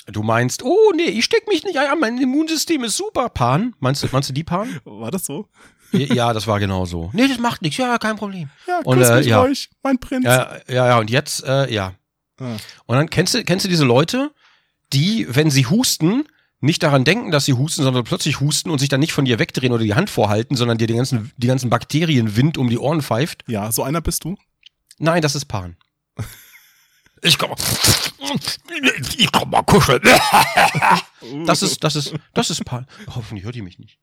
Du 0.06 0.22
meinst, 0.22 0.62
oh 0.62 0.92
nee, 0.94 1.04
ich 1.04 1.24
steck 1.24 1.46
mich 1.48 1.64
nicht 1.64 1.78
ein, 1.78 1.98
mein 2.00 2.18
Immunsystem 2.20 2.84
ist 2.84 2.96
super. 2.96 3.30
Pan? 3.30 3.74
Meinst 3.78 4.02
du, 4.02 4.08
meinst 4.12 4.28
du 4.28 4.34
die 4.34 4.44
Pan? 4.44 4.68
War 4.84 5.10
das 5.10 5.24
so? 5.24 5.48
Ja, 5.94 6.32
das 6.32 6.46
war 6.46 6.60
genau 6.60 6.84
so. 6.84 7.10
Nee, 7.12 7.28
das 7.28 7.38
macht 7.38 7.62
nichts, 7.62 7.76
ja, 7.78 7.98
kein 7.98 8.16
Problem. 8.16 8.50
Ja, 8.66 8.80
Und, 8.84 9.00
äh, 9.00 9.16
mich 9.16 9.26
ja. 9.26 9.42
euch, 9.42 9.70
mein 9.82 9.98
Prinz. 9.98 10.24
Ja, 10.24 10.56
ja, 10.68 10.86
ja, 10.88 10.98
und 10.98 11.10
jetzt, 11.10 11.44
äh, 11.44 11.72
ja. 11.72 11.94
Ah. 12.38 12.56
Und 12.86 12.96
dann 12.96 13.10
kennst 13.10 13.34
du, 13.34 13.44
kennst 13.44 13.64
du 13.64 13.68
diese 13.68 13.84
Leute, 13.84 14.30
die, 14.92 15.26
wenn 15.28 15.50
sie 15.50 15.66
husten, 15.66 16.24
nicht 16.60 16.82
daran 16.82 17.04
denken, 17.04 17.30
dass 17.30 17.44
sie 17.44 17.52
husten, 17.52 17.82
sondern 17.82 18.04
plötzlich 18.04 18.40
husten 18.40 18.70
und 18.70 18.78
sich 18.78 18.88
dann 18.88 19.00
nicht 19.00 19.12
von 19.12 19.24
dir 19.24 19.38
wegdrehen 19.38 19.72
oder 19.72 19.84
die 19.84 19.94
Hand 19.94 20.08
vorhalten, 20.08 20.56
sondern 20.56 20.78
dir 20.78 20.86
den 20.86 20.96
ganzen, 20.96 21.30
die 21.36 21.46
ganzen 21.46 21.68
Bakterienwind 21.68 22.56
um 22.56 22.70
die 22.70 22.78
Ohren 22.78 23.02
pfeift. 23.02 23.44
ja, 23.46 23.70
so 23.70 23.82
einer 23.82 24.00
bist 24.00 24.24
du. 24.24 24.36
Nein, 24.98 25.22
das 25.22 25.34
ist 25.34 25.44
Pan. 25.46 25.76
Ich 27.24 27.38
komm 27.38 27.50
mal. 27.50 27.56
Ich 29.16 29.32
komm 29.32 29.50
mal 29.50 29.62
kuscheln. 29.62 30.02
Das 31.46 31.62
ist, 31.62 31.82
das 31.82 31.96
ist, 31.96 32.14
das 32.34 32.50
ist 32.50 32.66
Pan. 32.66 32.86
Hoffentlich 33.14 33.46
hört 33.46 33.56
ihr 33.56 33.62
mich 33.62 33.78
nicht. 33.78 33.98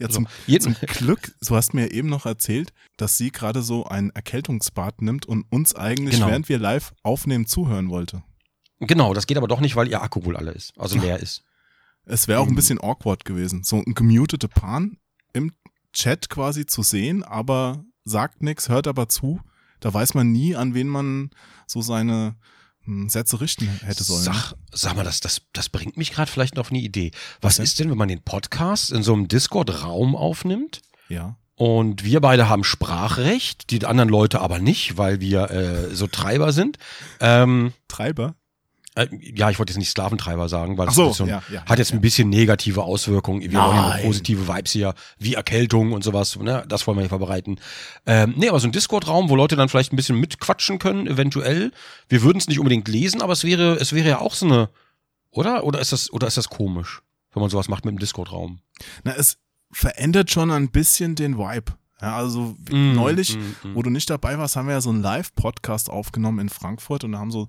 ja, 0.00 0.08
So, 0.08 0.14
zum, 0.14 0.28
jeden, 0.48 0.62
zum 0.64 0.74
Glück, 0.88 1.32
du 1.40 1.54
hast 1.54 1.74
mir 1.74 1.92
eben 1.92 2.08
noch 2.08 2.26
erzählt, 2.26 2.72
dass 2.96 3.16
sie 3.16 3.30
gerade 3.30 3.62
so 3.62 3.84
ein 3.86 4.10
Erkältungsbad 4.10 5.00
nimmt 5.00 5.26
und 5.26 5.44
uns 5.52 5.76
eigentlich, 5.76 6.16
Genau. 6.16 6.26
während 6.26 6.48
wir 6.48 6.58
live 6.58 6.92
aufnehmen, 7.04 7.46
zuhören 7.46 7.88
wollte. 7.88 8.24
genau, 8.80 9.14
das 9.14 9.28
geht 9.28 9.36
aber 9.36 9.46
doch 9.46 9.60
nicht, 9.60 9.76
weil 9.76 9.86
ihr 9.88 10.02
Akku 10.02 10.24
wohl 10.24 10.36
alle 10.36 10.50
ist, 10.50 10.76
also 10.76 10.98
leer 10.98 11.20
ist. 11.20 11.44
Es 12.04 12.26
wäre 12.26 12.40
auch 12.40 12.46
ein 12.46 12.50
Mhm. 12.52 12.56
bisschen 12.56 12.80
awkward 12.80 13.24
gewesen, 13.24 13.62
so 13.62 13.76
ein 13.76 13.94
gemutete 13.94 14.48
Pan 14.48 14.98
im 15.32 15.52
Chat 15.92 16.28
quasi 16.28 16.66
zu 16.66 16.82
sehen, 16.82 17.22
aber 17.22 17.84
sagt 18.04 18.42
nichts, 18.42 18.68
hört 18.68 18.88
aber 18.88 19.08
zu. 19.08 19.40
Da 19.78 19.94
weiß 19.94 20.14
man 20.14 20.32
nie, 20.32 20.56
an 20.56 20.74
wen 20.74 20.88
man 20.88 21.30
so 21.68 21.80
seine 21.80 22.34
Sätze 23.08 23.40
richten 23.40 23.66
hätte 23.84 24.04
sollen. 24.04 24.24
ne? 24.24 24.32
Sag, 24.32 24.54
sag 24.72 24.96
mal, 24.96 25.04
das, 25.04 25.20
das, 25.20 25.42
das 25.52 25.68
bringt 25.68 25.96
mich 25.96 26.12
gerade 26.12 26.30
vielleicht 26.30 26.56
noch 26.56 26.62
auf 26.62 26.70
eine 26.70 26.80
Idee. 26.80 27.10
Was 27.40 27.58
Was 27.58 27.64
ist 27.64 27.80
denn, 27.80 27.90
wenn 27.90 27.98
man 27.98 28.08
den 28.08 28.22
Podcast 28.22 28.92
in 28.92 29.02
so 29.02 29.12
einem 29.12 29.28
Discord-Raum 29.28 30.14
aufnimmt? 30.14 30.82
Ja. 31.08 31.36
Und 31.54 32.04
wir 32.04 32.20
beide 32.20 32.48
haben 32.48 32.64
Sprachrecht, 32.64 33.70
die 33.70 33.84
anderen 33.84 34.10
Leute 34.10 34.40
aber 34.40 34.58
nicht, 34.58 34.98
weil 34.98 35.20
wir 35.20 35.50
äh, 35.50 35.94
so 35.94 36.06
Treiber 36.06 36.52
sind. 36.52 36.76
Ähm, 37.18 37.72
Treiber? 37.88 38.34
Äh, 38.96 39.08
ja, 39.20 39.50
ich 39.50 39.58
wollte 39.58 39.72
jetzt 39.72 39.78
nicht 39.78 39.90
Sklaventreiber 39.90 40.48
sagen, 40.48 40.78
weil 40.78 40.86
das 40.86 40.94
so, 40.94 41.10
ist 41.10 41.18
so 41.18 41.24
ein, 41.24 41.30
ja, 41.30 41.42
ja. 41.52 41.64
hat 41.66 41.78
jetzt 41.78 41.92
ein 41.92 42.00
bisschen 42.00 42.30
negative 42.30 42.82
Auswirkungen. 42.82 43.42
Wir 43.42 43.52
wollen 43.52 43.76
ja 43.76 43.88
Nein. 43.90 44.02
positive 44.04 44.48
Vibes 44.48 44.72
hier, 44.72 44.94
wie 45.18 45.34
Erkältung 45.34 45.92
und 45.92 46.02
sowas. 46.02 46.36
Ne? 46.36 46.64
Das 46.66 46.86
wollen 46.86 46.96
wir 46.96 47.02
hier 47.02 47.10
verbreiten. 47.10 47.60
Ähm, 48.06 48.34
nee, 48.36 48.48
aber 48.48 48.58
so 48.58 48.66
ein 48.66 48.72
Discord-Raum, 48.72 49.28
wo 49.28 49.36
Leute 49.36 49.54
dann 49.54 49.68
vielleicht 49.68 49.92
ein 49.92 49.96
bisschen 49.96 50.18
mitquatschen 50.18 50.78
können, 50.78 51.06
eventuell. 51.06 51.72
Wir 52.08 52.22
würden 52.22 52.38
es 52.38 52.48
nicht 52.48 52.58
unbedingt 52.58 52.88
lesen, 52.88 53.20
aber 53.20 53.34
es 53.34 53.44
wäre, 53.44 53.74
es 53.74 53.92
wäre 53.92 54.08
ja 54.08 54.18
auch 54.20 54.34
so 54.34 54.46
eine, 54.46 54.70
oder? 55.30 55.64
Oder 55.64 55.80
ist 55.80 55.92
das, 55.92 56.10
oder 56.10 56.26
ist 56.26 56.38
das 56.38 56.48
komisch, 56.48 57.02
wenn 57.34 57.42
man 57.42 57.50
sowas 57.50 57.68
macht 57.68 57.84
mit 57.84 57.92
dem 57.92 57.98
Discord-Raum? 57.98 58.60
Na, 59.04 59.14
es 59.14 59.36
verändert 59.70 60.30
schon 60.30 60.50
ein 60.50 60.70
bisschen 60.70 61.14
den 61.16 61.36
Vibe. 61.36 61.72
Ja, 62.00 62.16
also 62.16 62.56
Mm, 62.70 62.92
neulich, 62.94 63.36
mm, 63.36 63.68
mm. 63.68 63.74
wo 63.74 63.82
du 63.82 63.88
nicht 63.88 64.10
dabei 64.10 64.38
warst, 64.38 64.56
haben 64.56 64.66
wir 64.68 64.74
ja 64.74 64.80
so 64.82 64.90
einen 64.90 65.02
Live-Podcast 65.02 65.88
aufgenommen 65.88 66.40
in 66.40 66.48
Frankfurt 66.50 67.04
und 67.04 67.12
da 67.12 67.18
haben 67.18 67.30
so, 67.30 67.46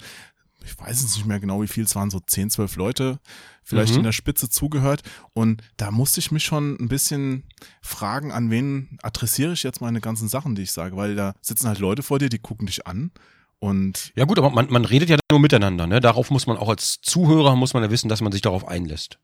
ich 0.68 0.78
weiß 0.80 1.02
jetzt 1.02 1.16
nicht 1.16 1.26
mehr 1.26 1.40
genau, 1.40 1.62
wie 1.62 1.68
viel 1.68 1.84
es 1.86 1.96
waren, 1.96 2.10
so 2.10 2.20
10, 2.20 2.50
12 2.50 2.76
Leute 2.76 3.20
vielleicht 3.64 3.94
Mhm. 3.94 4.00
in 4.00 4.04
der 4.04 4.12
Spitze 4.12 4.50
zugehört. 4.50 5.02
Und 5.34 5.62
da 5.78 5.92
musste 5.92 6.20
ich 6.20 6.32
mich 6.32 6.44
schon 6.44 6.76
ein 6.80 6.88
bisschen 6.88 7.44
fragen, 7.82 8.32
an 8.32 8.50
wen 8.52 8.98
adressiere 9.02 9.54
ich 9.54 9.64
jetzt 9.64 9.82
meine 9.82 10.02
ganzen 10.02 10.28
Sachen, 10.30 10.56
die 10.56 10.62
ich 10.64 10.72
sage, 10.72 10.96
weil 10.98 11.16
da 11.16 11.34
sitzen 11.42 11.68
halt 11.68 11.80
Leute 11.80 12.04
vor 12.04 12.20
dir, 12.20 12.30
die 12.30 12.40
gucken 12.40 12.68
dich 12.68 12.86
an 12.88 13.12
und 13.60 14.12
Ja 14.16 14.26
gut, 14.26 14.38
aber 14.38 14.50
man, 14.52 14.70
man 14.70 14.86
redet 14.86 15.10
ja 15.10 15.18
nur 15.32 15.40
miteinander, 15.40 15.88
ne? 15.88 16.00
Darauf 16.00 16.30
muss 16.32 16.46
man 16.48 16.58
auch 16.58 16.70
als 16.70 17.02
Zuhörer 17.02 17.56
muss 17.56 17.74
man 17.74 17.84
ja 17.84 17.90
wissen, 17.92 18.08
dass 18.10 18.22
man 18.22 18.32
sich 18.32 18.42
darauf 18.42 18.68
einlässt. 18.68 19.20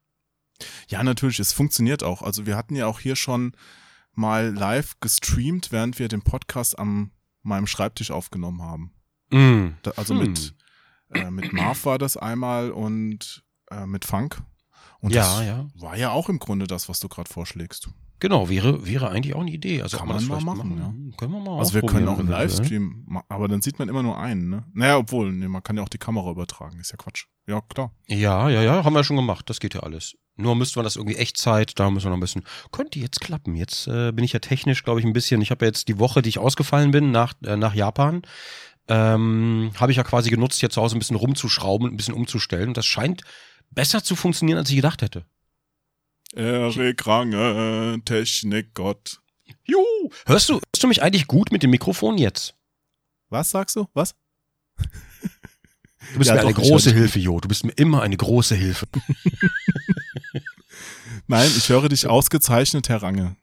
Ja, 0.87 1.03
natürlich, 1.03 1.39
es 1.39 1.53
funktioniert 1.53 2.03
auch. 2.03 2.21
Also 2.21 2.45
wir 2.45 2.55
hatten 2.55 2.75
ja 2.75 2.87
auch 2.87 2.99
hier 2.99 3.15
schon 3.15 3.53
mal 4.13 4.53
live 4.53 4.99
gestreamt, 5.01 5.71
während 5.71 5.99
wir 5.99 6.07
den 6.07 6.21
Podcast 6.21 6.77
am 6.77 7.11
meinem 7.41 7.67
Schreibtisch 7.67 8.11
aufgenommen 8.11 8.61
haben. 8.61 8.93
Mm. 9.31 9.75
Da, 9.81 9.91
also 9.97 10.13
Hm. 10.13 10.21
mit, 10.21 10.53
äh, 11.15 11.31
mit 11.31 11.53
Marv 11.53 11.85
war 11.85 11.97
das 11.97 12.17
einmal 12.17 12.71
und 12.71 13.43
äh, 13.71 13.85
mit 13.85 14.05
Funk. 14.05 14.41
Und 14.99 15.13
Ja, 15.13 15.21
das 15.37 15.45
ja. 15.45 15.67
war 15.75 15.97
ja 15.97 16.11
auch 16.11 16.29
im 16.29 16.39
Grunde 16.39 16.65
das, 16.67 16.87
was 16.89 16.99
du 16.99 17.09
gerade 17.09 17.29
vorschlägst. 17.29 17.89
Genau, 18.19 18.47
wäre, 18.47 18.87
wäre 18.87 19.09
eigentlich 19.09 19.35
auch 19.35 19.41
eine 19.41 19.51
Idee. 19.51 19.81
Also 19.81 19.97
Kann 19.97 20.07
ob 20.09 20.15
das 20.15 20.23
man 20.27 20.45
mal 20.45 20.53
vielleicht 20.55 20.57
machen, 20.79 21.11
ja. 21.11 21.17
Können 21.17 21.33
wir 21.33 21.39
mal 21.41 21.59
Also 21.59 21.73
wir 21.73 21.81
können 21.81 22.07
auch 22.07 22.19
einen. 22.19 22.29
Livestream, 22.29 23.03
ma- 23.05 23.25
aber 23.27 23.49
dann 23.49 23.61
sieht 23.61 23.79
man 23.79 23.89
immer 23.89 24.01
nur 24.01 24.17
einen, 24.17 24.49
ne? 24.49 24.63
Naja, 24.73 24.97
obwohl, 24.97 25.33
nee, 25.33 25.49
man 25.49 25.61
kann 25.61 25.75
ja 25.75 25.83
auch 25.83 25.89
die 25.89 25.97
Kamera 25.97 26.31
übertragen, 26.31 26.79
ist 26.79 26.91
ja 26.91 26.97
Quatsch. 26.97 27.25
Ja, 27.47 27.59
klar. 27.59 27.91
Ja, 28.07 28.49
ja, 28.49 28.61
ja, 28.61 28.85
haben 28.85 28.93
wir 28.93 29.03
schon 29.03 29.17
gemacht. 29.17 29.49
Das 29.49 29.59
geht 29.59 29.73
ja 29.73 29.81
alles. 29.81 30.15
Nur 30.37 30.55
müsste 30.55 30.79
man 30.79 30.85
das 30.85 30.95
irgendwie 30.95 31.17
Echtzeit, 31.17 31.77
da 31.77 31.89
müssen 31.89 32.05
wir 32.05 32.11
noch 32.11 32.17
ein 32.17 32.21
bisschen. 32.21 32.43
Könnte 32.71 32.97
jetzt 32.97 33.19
klappen. 33.19 33.55
Jetzt 33.55 33.87
äh, 33.87 34.13
bin 34.13 34.23
ich 34.23 34.31
ja 34.31 34.39
technisch, 34.39 34.85
glaube 34.85 35.01
ich, 35.01 35.05
ein 35.05 35.11
bisschen. 35.11 35.41
Ich 35.41 35.51
habe 35.51 35.65
ja 35.65 35.67
jetzt 35.69 35.89
die 35.89 35.99
Woche, 35.99 36.21
die 36.21 36.29
ich 36.29 36.39
ausgefallen 36.39 36.91
bin 36.91 37.11
nach, 37.11 37.33
äh, 37.43 37.57
nach 37.57 37.75
Japan, 37.75 38.21
ähm, 38.87 39.71
habe 39.77 39.91
ich 39.91 39.97
ja 39.97 40.03
quasi 40.03 40.29
genutzt, 40.29 40.59
hier 40.59 40.69
zu 40.69 40.81
Hause 40.81 40.95
ein 40.95 40.99
bisschen 40.99 41.15
rumzuschrauben 41.15 41.87
und 41.87 41.93
ein 41.93 41.97
bisschen 41.97 42.13
umzustellen. 42.13 42.69
Und 42.69 42.77
das 42.77 42.85
scheint 42.85 43.21
besser 43.71 44.03
zu 44.03 44.15
funktionieren, 44.15 44.59
als 44.59 44.69
ich 44.69 44.75
gedacht 44.75 45.01
hätte. 45.01 45.25
Erik 46.35 47.05
Range, 47.05 48.01
Technikgott. 48.03 49.19
Juhu! 49.65 50.09
Hörst 50.25 50.49
du, 50.49 50.55
hörst 50.55 50.83
du 50.83 50.87
mich 50.87 51.03
eigentlich 51.03 51.27
gut 51.27 51.51
mit 51.51 51.63
dem 51.63 51.69
Mikrofon 51.69 52.17
jetzt? 52.17 52.55
Was 53.29 53.51
sagst 53.51 53.75
du? 53.75 53.87
Was? 53.93 54.15
Du 54.77 56.19
bist 56.19 56.27
Ja, 56.27 56.35
mir 56.35 56.41
eine 56.41 56.53
doch, 56.53 56.61
ich 56.61 56.69
große 56.69 56.91
Hilfe, 56.91 57.19
Jo. 57.19 57.39
Du 57.39 57.47
bist 57.47 57.63
mir 57.63 57.71
immer 57.71 58.01
eine 58.01 58.17
große 58.17 58.55
Hilfe. 58.55 58.87
Nein, 61.27 61.49
ich 61.55 61.69
höre 61.69 61.89
dich 61.89 62.07
ausgezeichnet, 62.07 62.89
Herr 62.89 63.01
Range. 63.01 63.35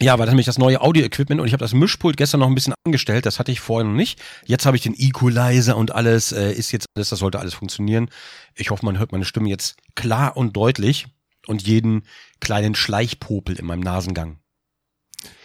Ja, 0.00 0.18
weil 0.18 0.26
das 0.26 0.32
nämlich 0.32 0.46
das 0.46 0.58
neue 0.58 0.80
Audio-Equipment 0.80 1.40
und 1.40 1.46
ich 1.46 1.52
habe 1.52 1.62
das 1.62 1.72
Mischpult 1.72 2.16
gestern 2.16 2.40
noch 2.40 2.48
ein 2.48 2.54
bisschen 2.54 2.74
angestellt, 2.84 3.26
das 3.26 3.38
hatte 3.38 3.52
ich 3.52 3.60
vorher 3.60 3.88
noch 3.88 3.94
nicht. 3.94 4.20
Jetzt 4.44 4.66
habe 4.66 4.76
ich 4.76 4.82
den 4.82 4.94
Equalizer 4.94 5.76
und 5.76 5.94
alles, 5.94 6.32
äh, 6.32 6.52
ist 6.52 6.72
jetzt 6.72 6.86
alles, 6.94 7.10
das 7.10 7.20
sollte 7.20 7.38
alles 7.38 7.54
funktionieren. 7.54 8.10
Ich 8.54 8.70
hoffe, 8.70 8.84
man 8.84 8.98
hört 8.98 9.12
meine 9.12 9.24
Stimme 9.24 9.48
jetzt 9.48 9.76
klar 9.94 10.36
und 10.36 10.56
deutlich 10.56 11.06
und 11.46 11.66
jeden 11.66 12.02
kleinen 12.40 12.74
Schleichpopel 12.74 13.56
in 13.56 13.66
meinem 13.66 13.80
Nasengang. 13.80 14.38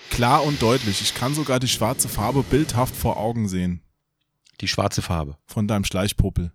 Klar 0.10 0.44
und 0.44 0.62
deutlich. 0.62 1.01
Ich 1.01 1.13
kann 1.13 1.36
sogar 1.36 1.60
die 1.60 1.68
schwarze 1.68 2.10
Farbe 2.10 2.44
bildhaft 2.44 2.96
vor 2.96 3.18
Augen 3.18 3.48
sehen. 3.48 3.82
Die 4.62 4.68
schwarze 4.68 5.01
Farbe. 5.01 5.38
Von 5.46 5.68
deinem 5.68 5.86
Schleichpuppel. 5.86 6.51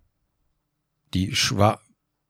Die 1.13 1.35
schwa... 1.35 1.79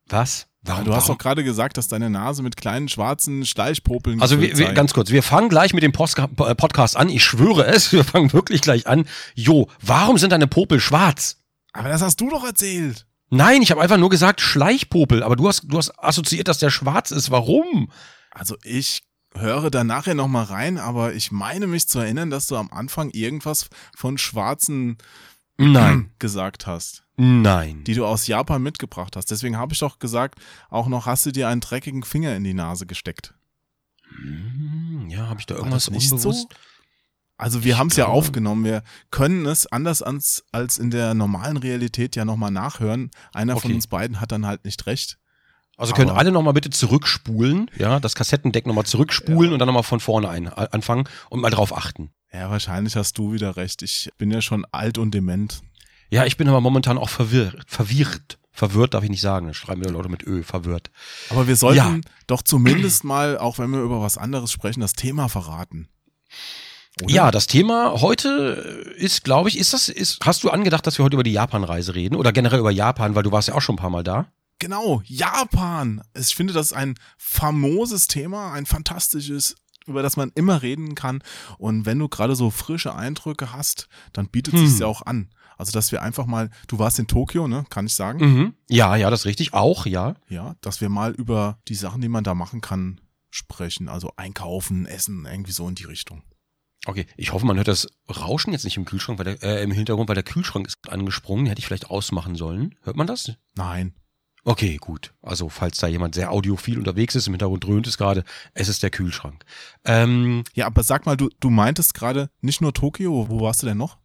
Was? 0.09 0.47
Warum? 0.61 0.85
du 0.85 0.95
hast 0.95 1.09
doch 1.09 1.17
gerade 1.17 1.43
gesagt, 1.43 1.77
dass 1.77 1.87
deine 1.87 2.09
Nase 2.09 2.41
mit 2.41 2.57
kleinen 2.57 2.89
schwarzen 2.89 3.45
Schleichpopeln 3.45 4.21
Also 4.21 4.41
wir, 4.41 4.57
wir, 4.57 4.73
ganz 4.73 4.93
kurz, 4.93 5.11
wir 5.11 5.21
fangen 5.21 5.49
gleich 5.49 5.73
mit 5.73 5.83
dem 5.83 5.91
Postka 5.91 6.27
äh, 6.39 6.55
Podcast 6.55 6.97
an. 6.97 7.09
Ich 7.09 7.23
schwöre 7.23 7.67
es, 7.67 7.91
wir 7.91 8.03
fangen 8.03 8.33
wirklich 8.33 8.61
gleich 8.61 8.87
an. 8.87 9.05
Jo, 9.35 9.69
warum 9.81 10.17
sind 10.17 10.31
deine 10.31 10.47
Popel 10.47 10.79
schwarz? 10.79 11.37
Aber 11.71 11.89
das 11.89 12.01
hast 12.01 12.19
du 12.19 12.29
doch 12.29 12.43
erzählt. 12.43 13.05
Nein, 13.29 13.61
ich 13.61 13.71
habe 13.71 13.81
einfach 13.81 13.97
nur 13.97 14.09
gesagt 14.09 14.41
Schleichpopel, 14.41 15.21
aber 15.21 15.35
du 15.35 15.47
hast, 15.47 15.63
du 15.65 15.77
hast 15.77 15.91
assoziiert, 15.99 16.47
dass 16.47 16.57
der 16.57 16.69
schwarz 16.69 17.11
ist. 17.11 17.31
Warum? 17.31 17.91
Also 18.31 18.55
ich 18.63 19.03
höre 19.35 19.69
da 19.69 19.83
nachher 19.83 20.15
nochmal 20.15 20.45
rein, 20.45 20.77
aber 20.77 21.13
ich 21.13 21.31
meine 21.31 21.67
mich 21.67 21.87
zu 21.87 21.99
erinnern, 21.99 22.29
dass 22.29 22.47
du 22.47 22.55
am 22.55 22.71
Anfang 22.71 23.09
irgendwas 23.11 23.69
von 23.95 24.17
schwarzen 24.17 24.97
Nein, 25.57 26.11
gesagt 26.19 26.67
hast, 26.67 27.03
nein. 27.17 27.83
die 27.85 27.93
du 27.93 28.05
aus 28.05 28.27
Japan 28.27 28.61
mitgebracht 28.61 29.15
hast. 29.15 29.31
Deswegen 29.31 29.57
habe 29.57 29.73
ich 29.73 29.79
doch 29.79 29.99
gesagt, 29.99 30.39
auch 30.69 30.87
noch 30.87 31.05
hast 31.05 31.25
du 31.25 31.31
dir 31.31 31.47
einen 31.47 31.61
dreckigen 31.61 32.03
Finger 32.03 32.35
in 32.35 32.43
die 32.43 32.53
Nase 32.53 32.85
gesteckt. 32.85 33.33
Hm, 34.21 35.07
Ja, 35.09 35.27
habe 35.27 35.39
ich 35.39 35.45
da 35.45 35.55
irgendwas 35.55 35.89
nicht 35.89 36.11
unbewusst? 36.11 36.47
so? 36.51 36.57
Also 37.37 37.63
wir 37.65 37.77
haben 37.77 37.87
es 37.87 37.97
ja 37.97 38.05
aufgenommen. 38.07 38.63
Wir 38.63 38.81
können 39.11 39.45
es 39.45 39.67
anders 39.67 40.01
als, 40.01 40.45
als 40.53 40.77
in 40.77 40.89
der 40.89 41.13
normalen 41.13 41.57
Realität 41.57 42.15
ja 42.15 42.23
nochmal 42.23 42.51
nachhören. 42.51 43.11
Einer 43.33 43.53
von 43.57 43.65
Okay. 43.71 43.75
uns 43.75 43.87
beiden 43.87 44.21
hat 44.21 44.31
dann 44.31 44.45
halt 44.45 44.63
nicht 44.63 44.85
recht. 44.85 45.17
Also 45.77 45.93
können 45.93 46.09
Aber- 46.11 46.19
alle 46.19 46.31
nochmal 46.31 46.53
bitte 46.53 46.69
zurückspulen, 46.69 47.69
ja, 47.77 47.99
das 47.99 48.15
Kassettendeck 48.15 48.65
nochmal 48.65 48.85
zurückspulen 48.85 49.51
und 49.53 49.59
dann 49.59 49.67
nochmal 49.67 49.83
von 49.83 49.99
vorne 49.99 50.29
ein, 50.29 50.47
anfangen 50.47 51.07
und 51.29 51.41
mal 51.41 51.49
drauf 51.49 51.75
achten. 51.75 52.11
Ja, 52.31 52.49
wahrscheinlich 52.49 52.95
hast 52.95 53.17
du 53.17 53.33
wieder 53.33 53.55
recht. 53.57 53.81
Ich 53.81 54.09
bin 54.17 54.31
ja 54.31 54.41
schon 54.41 54.65
alt 54.71 54.97
und 54.97 55.11
dement. 55.13 55.61
Ja, 56.09 56.25
ich 56.25 56.37
bin 56.37 56.47
aber 56.47 56.61
momentan 56.61 56.97
auch 56.97 57.09
verwirrt. 57.09 57.63
Verwirrt. 57.67 58.37
Verwirrt 58.51 58.93
darf 58.93 59.03
ich 59.03 59.09
nicht 59.09 59.21
sagen. 59.21 59.47
Das 59.47 59.57
schreiben 59.57 59.81
wieder 59.81 59.91
Leute 59.91 60.07
mit 60.07 60.23
Ö, 60.23 60.43
verwirrt. 60.43 60.89
Aber 61.29 61.47
wir 61.47 61.55
sollten 61.57 61.77
Ja. 61.77 61.95
doch 62.27 62.41
zumindest 62.41 63.03
mal, 63.03 63.37
auch 63.37 63.59
wenn 63.59 63.69
wir 63.71 63.81
über 63.81 64.01
was 64.01 64.17
anderes 64.17 64.51
sprechen, 64.51 64.79
das 64.79 64.93
Thema 64.93 65.27
verraten. 65.27 65.89
Oder? 67.03 67.13
Ja, 67.13 67.31
das 67.31 67.47
Thema 67.47 67.99
heute 68.01 68.29
ist, 68.97 69.25
glaube 69.25 69.49
ich, 69.49 69.57
ist 69.57 69.73
das, 69.73 69.89
ist, 69.89 70.19
hast 70.25 70.43
du 70.45 70.49
angedacht, 70.49 70.87
dass 70.87 70.97
wir 70.97 71.03
heute 71.03 71.15
über 71.15 71.23
die 71.23 71.33
Japanreise 71.33 71.95
reden 71.95 72.15
oder 72.15 72.31
generell 72.31 72.59
über 72.59 72.71
Japan, 72.71 73.15
weil 73.15 73.23
du 73.23 73.31
warst 73.33 73.49
ja 73.49 73.55
auch 73.55 73.61
schon 73.61 73.75
ein 73.75 73.79
paar 73.79 73.89
Mal 73.89 74.03
da? 74.03 74.27
Genau, 74.59 75.01
Japan. 75.05 76.01
Ich 76.17 76.35
finde, 76.35 76.53
das 76.53 76.67
ist 76.67 76.73
ein 76.73 76.95
famoses 77.17 78.07
Thema, 78.07 78.53
ein 78.53 78.65
fantastisches, 78.65 79.55
über 79.85 80.01
das 80.01 80.17
man 80.17 80.31
immer 80.35 80.61
reden 80.61 80.95
kann. 80.95 81.21
Und 81.57 81.85
wenn 81.85 81.99
du 81.99 82.07
gerade 82.07 82.35
so 82.35 82.49
frische 82.51 82.95
Eindrücke 82.95 83.51
hast, 83.53 83.87
dann 84.13 84.27
bietet 84.29 84.53
Hm. 84.53 84.65
sich's 84.65 84.79
ja 84.79 84.87
auch 84.87 85.01
an. 85.03 85.29
Also, 85.57 85.71
dass 85.71 85.91
wir 85.91 86.01
einfach 86.01 86.25
mal, 86.25 86.49
du 86.67 86.79
warst 86.79 86.99
in 86.99 87.07
Tokio, 87.07 87.47
ne, 87.47 87.65
kann 87.69 87.85
ich 87.85 87.95
sagen? 87.95 88.19
Mhm. 88.19 88.53
Ja, 88.69 88.95
ja, 88.95 89.09
das 89.09 89.21
ist 89.21 89.25
richtig. 89.25 89.53
Auch, 89.53 89.85
ja. 89.85 90.15
Ja, 90.27 90.55
dass 90.61 90.81
wir 90.81 90.89
mal 90.89 91.11
über 91.13 91.59
die 91.69 91.75
Sachen, 91.75 92.01
die 92.01 92.09
man 92.09 92.23
da 92.25 92.33
machen 92.33 92.59
kann, 92.61 92.99
sprechen. 93.29 93.87
Also 93.87 94.11
einkaufen, 94.17 94.85
essen, 94.85 95.25
irgendwie 95.25 95.53
so 95.53 95.67
in 95.69 95.75
die 95.75 95.85
Richtung. 95.85 96.23
Okay, 96.87 97.05
ich 97.17 97.31
hoffe, 97.33 97.45
man 97.45 97.57
hört 97.57 97.67
das 97.69 97.87
Rauschen 98.09 98.51
jetzt 98.53 98.63
nicht 98.65 98.77
im 98.77 98.85
Kühlschrank, 98.85 99.17
weil 99.17 99.35
der, 99.37 99.43
äh, 99.43 99.63
im 99.63 99.71
Hintergrund, 99.71 100.07
weil 100.09 100.15
der 100.15 100.23
Kühlschrank 100.23 100.67
ist 100.67 100.75
angesprungen. 100.89 101.45
Den 101.45 101.49
hätte 101.49 101.59
ich 101.59 101.65
vielleicht 101.65 101.89
ausmachen 101.89 102.35
sollen. 102.35 102.75
Hört 102.83 102.97
man 102.97 103.07
das? 103.07 103.31
Nein. 103.55 103.93
Okay, 104.47 104.77
gut. 104.79 105.11
Also, 105.23 105.49
falls 105.49 105.79
da 105.79 105.87
jemand 105.87 106.13
sehr 106.13 106.31
audiophil 106.31 106.77
unterwegs 106.77 107.15
ist, 107.15 107.25
im 107.27 107.33
Hintergrund 107.33 107.63
dröhnt 107.63 107.87
es 107.87 107.97
gerade, 107.97 108.23
es 108.53 108.69
ist 108.69 108.83
der 108.83 108.91
Kühlschrank. 108.91 109.43
Ähm, 109.85 110.43
Ja, 110.53 110.67
aber 110.67 110.83
sag 110.83 111.05
mal, 111.07 111.17
du, 111.17 111.29
du 111.39 111.49
meintest 111.49 111.95
gerade 111.95 112.29
nicht 112.41 112.61
nur 112.61 112.71
Tokio, 112.73 113.27
wo 113.29 113.41
warst 113.41 113.63
du 113.63 113.67
denn 113.67 113.77
noch? 113.77 113.97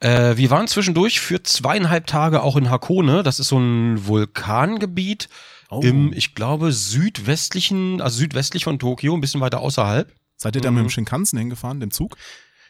äh, 0.00 0.36
wir 0.36 0.50
waren 0.50 0.66
zwischendurch 0.68 1.20
für 1.20 1.42
zweieinhalb 1.42 2.06
Tage 2.06 2.42
auch 2.42 2.56
in 2.56 2.68
Hakone. 2.70 3.22
Das 3.22 3.38
ist 3.40 3.48
so 3.48 3.58
ein 3.58 4.06
Vulkangebiet 4.06 5.28
Oh. 5.68 5.80
im, 5.82 6.12
ich 6.12 6.34
glaube, 6.36 6.70
südwestlichen, 6.72 8.00
also 8.00 8.18
südwestlich 8.18 8.62
von 8.64 8.78
Tokio, 8.78 9.14
ein 9.14 9.20
bisschen 9.20 9.40
weiter 9.40 9.60
außerhalb. 9.60 10.12
Seid 10.36 10.54
ihr 10.54 10.62
da 10.62 10.70
Mhm. 10.70 10.76
mit 10.76 10.84
dem 10.84 10.90
Shinkansen 10.90 11.38
hingefahren, 11.38 11.80
dem 11.80 11.90
Zug? 11.90 12.16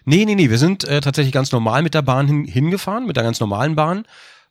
Nee, 0.04 0.24
nee, 0.24 0.34
nee, 0.34 0.48
wir 0.50 0.56
sind 0.58 0.84
äh, 0.84 1.00
tatsächlich 1.00 1.32
ganz 1.32 1.52
normal 1.52 1.82
mit 1.82 1.92
der 1.94 2.02
Bahn 2.02 2.26
hin, 2.26 2.44
hingefahren, 2.44 3.06
mit 3.06 3.16
der 3.16 3.24
ganz 3.24 3.38
normalen 3.40 3.74
Bahn, 3.74 4.06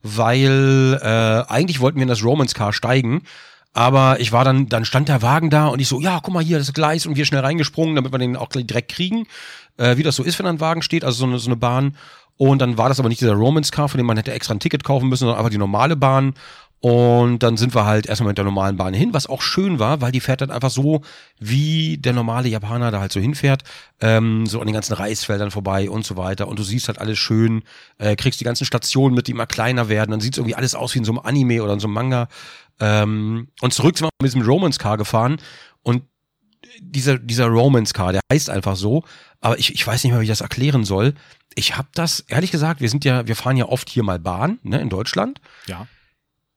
weil 0.07 0.99
äh, 1.01 1.51
eigentlich 1.51 1.79
wollten 1.79 1.97
wir 1.97 2.03
in 2.03 2.09
das 2.09 2.23
Romance 2.23 2.53
Car 2.53 2.73
steigen, 2.73 3.23
aber 3.73 4.19
ich 4.19 4.31
war 4.31 4.45
dann, 4.45 4.69
dann 4.69 4.85
stand 4.85 5.09
der 5.09 5.23
Wagen 5.23 5.49
da 5.49 5.67
und 5.67 5.79
ich 5.79 5.87
so, 5.87 5.99
ja, 5.99 6.19
guck 6.21 6.33
mal 6.33 6.43
hier, 6.43 6.59
das 6.59 6.73
Gleis 6.73 7.07
und 7.07 7.15
wir 7.15 7.25
schnell 7.25 7.41
reingesprungen, 7.41 7.95
damit 7.95 8.11
wir 8.11 8.19
den 8.19 8.37
auch 8.37 8.49
gleich 8.49 8.67
direkt 8.67 8.91
kriegen, 8.91 9.25
äh, 9.77 9.97
wie 9.97 10.03
das 10.03 10.15
so 10.15 10.23
ist, 10.23 10.37
wenn 10.37 10.45
ein 10.45 10.59
Wagen 10.59 10.83
steht, 10.83 11.03
also 11.03 11.17
so 11.17 11.25
eine, 11.25 11.39
so 11.39 11.49
eine 11.49 11.55
Bahn. 11.55 11.97
Und 12.37 12.61
dann 12.61 12.77
war 12.77 12.87
das 12.87 12.99
aber 12.99 13.09
nicht 13.09 13.19
dieser 13.19 13.33
Romance 13.33 13.71
Car, 13.71 13.89
von 13.89 13.97
dem 13.97 14.05
man 14.05 14.17
hätte 14.17 14.31
extra 14.31 14.53
ein 14.53 14.59
Ticket 14.59 14.83
kaufen 14.83 15.09
müssen, 15.09 15.21
sondern 15.21 15.37
einfach 15.37 15.49
die 15.49 15.57
normale 15.57 15.95
Bahn. 15.95 16.35
Und 16.85 17.39
dann 17.39 17.57
sind 17.57 17.73
wir 17.73 17.85
halt 17.85 18.05
erstmal 18.05 18.27
mit 18.27 18.37
der 18.37 18.45
normalen 18.45 18.77
Bahn 18.77 18.93
hin, 18.93 19.11
was 19.11 19.25
auch 19.25 19.41
schön 19.41 19.79
war, 19.79 20.01
weil 20.01 20.11
die 20.11 20.19
fährt 20.19 20.41
dann 20.41 20.51
einfach 20.51 20.69
so, 20.69 21.01
wie 21.39 21.97
der 21.97 22.13
normale 22.13 22.47
Japaner 22.47 22.91
da 22.91 22.99
halt 22.99 23.11
so 23.11 23.19
hinfährt, 23.19 23.63
ähm, 24.01 24.45
so 24.45 24.59
an 24.59 24.67
den 24.67 24.75
ganzen 24.75 24.93
Reisfeldern 24.93 25.49
vorbei 25.49 25.89
und 25.89 26.05
so 26.05 26.15
weiter. 26.15 26.47
Und 26.47 26.59
du 26.59 26.63
siehst 26.63 26.87
halt 26.87 26.99
alles 26.99 27.17
schön, 27.17 27.63
äh, 27.97 28.15
kriegst 28.15 28.39
die 28.39 28.43
ganzen 28.43 28.65
Stationen 28.65 29.15
mit, 29.15 29.25
die 29.25 29.31
immer 29.31 29.47
kleiner 29.47 29.89
werden. 29.89 30.11
Dann 30.11 30.19
sieht 30.19 30.37
irgendwie 30.37 30.53
alles 30.53 30.75
aus 30.75 30.93
wie 30.93 30.99
in 30.99 31.05
so 31.05 31.11
einem 31.13 31.25
Anime 31.25 31.63
oder 31.63 31.73
in 31.73 31.79
so 31.79 31.87
einem 31.87 31.95
Manga. 31.95 32.27
Ähm, 32.79 33.47
und 33.61 33.73
zurück 33.73 33.97
sind 33.97 34.05
wir 34.05 34.09
mit 34.21 34.31
diesem 34.31 34.47
Romance 34.47 34.77
Car 34.77 34.97
gefahren 34.97 35.37
und 35.81 36.03
dieser, 36.79 37.17
dieser 37.17 37.47
Romance 37.47 37.95
Car, 37.95 38.11
der 38.11 38.21
heißt 38.31 38.51
einfach 38.51 38.75
so, 38.75 39.03
aber 39.41 39.57
ich, 39.57 39.73
ich 39.73 39.87
weiß 39.87 40.03
nicht 40.03 40.11
mehr, 40.11 40.21
wie 40.21 40.25
ich 40.25 40.29
das 40.29 40.41
erklären 40.41 40.83
soll. 40.83 41.15
Ich 41.55 41.77
habe 41.77 41.87
das, 41.95 42.19
ehrlich 42.27 42.51
gesagt, 42.51 42.79
wir 42.79 42.89
sind 42.89 43.05
ja, 43.05 43.25
wir 43.25 43.35
fahren 43.35 43.57
ja 43.57 43.65
oft 43.65 43.89
hier 43.89 44.03
mal 44.03 44.19
Bahn, 44.19 44.59
ne, 44.61 44.79
in 44.79 44.89
Deutschland 44.89 45.41
Ja. 45.65 45.87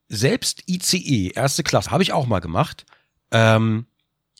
Selbst 0.09 0.63
ICE, 0.67 1.33
erste 1.35 1.63
Klasse, 1.63 1.91
habe 1.91 2.03
ich 2.03 2.13
auch 2.13 2.27
mal 2.27 2.41
gemacht. 2.41 2.87
Ähm, 3.31 3.87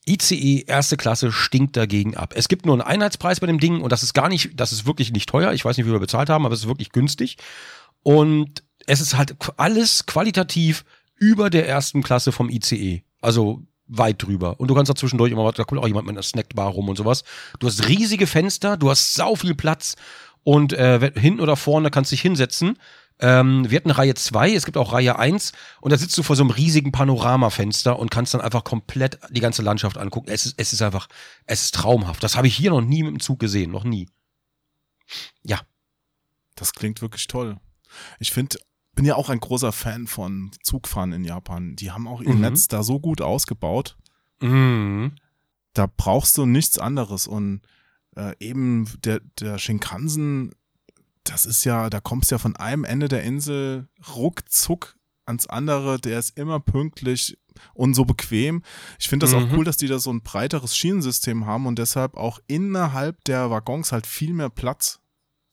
ICE, 0.07 0.65
erste 0.67 0.97
Klasse, 0.97 1.31
stinkt 1.33 1.77
dagegen 1.77 2.17
ab. 2.17 2.33
Es 2.35 2.49
gibt 2.49 2.65
nur 2.65 2.75
einen 2.75 2.83
Einheitspreis 2.83 3.41
bei 3.41 3.47
dem 3.47 3.61
Ding 3.61 3.83
und 3.83 3.93
das 3.93 4.03
ist 4.03 4.15
gar 4.15 4.29
nicht, 4.29 4.59
das 4.59 4.73
ist 4.73 4.87
wirklich 4.87 5.13
nicht 5.13 5.29
teuer. 5.29 5.53
Ich 5.53 5.65
weiß 5.65 5.77
nicht, 5.77 5.87
wie 5.87 5.93
wir 5.93 5.99
bezahlt 5.99 6.31
haben, 6.31 6.47
aber 6.47 6.55
es 6.55 6.61
ist 6.61 6.69
wirklich 6.69 6.93
günstig. 6.93 7.37
Und 8.03 8.63
es 8.87 9.01
ist 9.01 9.17
halt 9.17 9.37
alles 9.59 10.07
qualitativ 10.07 10.85
über 11.17 11.51
der 11.51 11.69
ersten 11.69 12.03
Klasse 12.03 12.33
vom 12.33 12.49
ICE. 12.49 13.03
Also 13.21 13.63
weit 13.87 14.23
drüber. 14.23 14.61
Und 14.61 14.69
du 14.69 14.75
kannst 14.75 14.91
da 14.91 14.95
zwischendurch 14.95 15.33
immer, 15.33 15.51
da 15.53 15.65
kommt 15.65 15.81
auch 15.81 15.87
jemand 15.87 16.07
mit 16.07 16.15
einer 16.15 16.23
Snackbar 16.23 16.69
rum 16.69 16.89
und 16.89 16.97
sowas. 16.97 17.25
Du 17.59 17.67
hast 17.67 17.89
riesige 17.89 18.27
Fenster, 18.27 18.77
du 18.77 18.91
hast 18.91 19.15
sau 19.15 19.35
viel 19.35 19.55
Platz 19.55 19.97
und 20.45 20.73
äh, 20.73 21.11
hinten 21.17 21.41
oder 21.41 21.57
vorne 21.57 21.91
kannst 21.91 22.11
du 22.11 22.15
dich 22.15 22.23
hinsetzen. 22.23 22.79
Ähm, 23.21 23.69
wir 23.69 23.77
hatten 23.77 23.91
Reihe 23.91 24.15
2, 24.15 24.55
es 24.55 24.65
gibt 24.65 24.77
auch 24.77 24.93
Reihe 24.93 25.19
1 25.19 25.53
und 25.81 25.93
da 25.93 25.99
sitzt 25.99 26.17
du 26.17 26.23
vor 26.23 26.37
so 26.37 26.43
einem 26.43 26.51
riesigen 26.51 26.93
Panoramafenster 26.93 27.99
und 27.99 28.11
kannst 28.11 28.35
dann 28.35 28.41
einfach 28.41 28.63
komplett 28.65 29.19
die 29.31 29.41
ganze 29.41 29.63
Landschaft 29.63 29.99
angucken. 29.99 30.31
Es 30.31 30.47
ist, 30.47 30.55
es 30.57 30.73
ist 30.73 30.83
einfach, 30.83 31.09
es 31.47 31.63
ist 31.63 31.75
traumhaft. 31.75 32.23
Das 32.23 32.37
habe 32.37 32.47
ich 32.47 32.57
hier 32.57 32.71
noch 32.71 32.81
nie 32.81 33.03
mit 33.03 33.13
dem 33.13 33.21
Zug 33.21 33.41
gesehen, 33.41 33.71
noch 33.73 33.85
nie. 33.85 34.09
Ja. 35.43 35.61
Das 36.55 36.73
klingt 36.73 37.03
wirklich 37.03 37.27
toll. 37.27 37.57
Ich 38.19 38.33
finde, 38.33 38.59
bin 38.95 39.05
ja 39.05 39.15
auch 39.15 39.29
ein 39.31 39.41
großer 39.41 39.73
Fan 39.73 40.07
von 40.07 40.51
Zugfahren 40.63 41.13
in 41.13 41.25
Japan. 41.25 41.77
Die 41.77 41.91
haben 41.93 42.09
auch 42.09 42.21
ihr 42.21 42.35
Mhm. 42.35 42.41
Netz 42.41 42.69
da 42.69 42.83
so 42.83 43.01
gut 43.01 43.21
ausgebaut. 43.21 43.97
Mhm. 44.41 45.17
da 45.75 45.87
brauchst 45.97 46.37
du 46.39 46.47
nichts 46.47 46.79
anderes. 46.79 47.27
Und 47.27 47.63
äh, 48.17 48.35
eben 48.41 48.89
der, 49.05 49.21
der 49.39 49.59
Shinkansen, 49.59 50.53
das 51.31 51.47
ist 51.47 51.65
ja, 51.65 51.91
da 51.91 52.01
kommst 52.01 52.31
du 52.31 52.35
ja 52.35 52.39
von 52.39 52.57
einem 52.57 52.85
Ende 52.85 53.09
der 53.09 53.23
Insel 53.23 53.89
ruckzuck 54.17 54.97
ans 55.27 55.47
andere, 55.47 55.99
der 56.01 56.19
ist 56.19 56.39
immer 56.39 56.59
pünktlich 56.61 57.37
und 57.75 57.95
so 57.95 58.05
bequem. 58.05 58.63
Ich 58.99 59.09
finde 59.09 59.27
das 59.27 59.35
Mhm. 59.35 59.45
auch 59.53 59.57
cool, 59.57 59.65
dass 59.65 59.77
die 59.77 59.89
da 59.89 59.99
so 59.99 60.11
ein 60.11 60.23
breiteres 60.23 60.77
Schienensystem 60.77 61.45
haben 61.47 61.67
und 61.67 61.79
deshalb 61.79 62.17
auch 62.17 62.39
innerhalb 62.47 63.23
der 63.25 63.51
Waggons 63.51 63.93
halt 63.93 64.07
viel 64.07 64.33
mehr 64.33 64.49
Platz. 64.49 65.01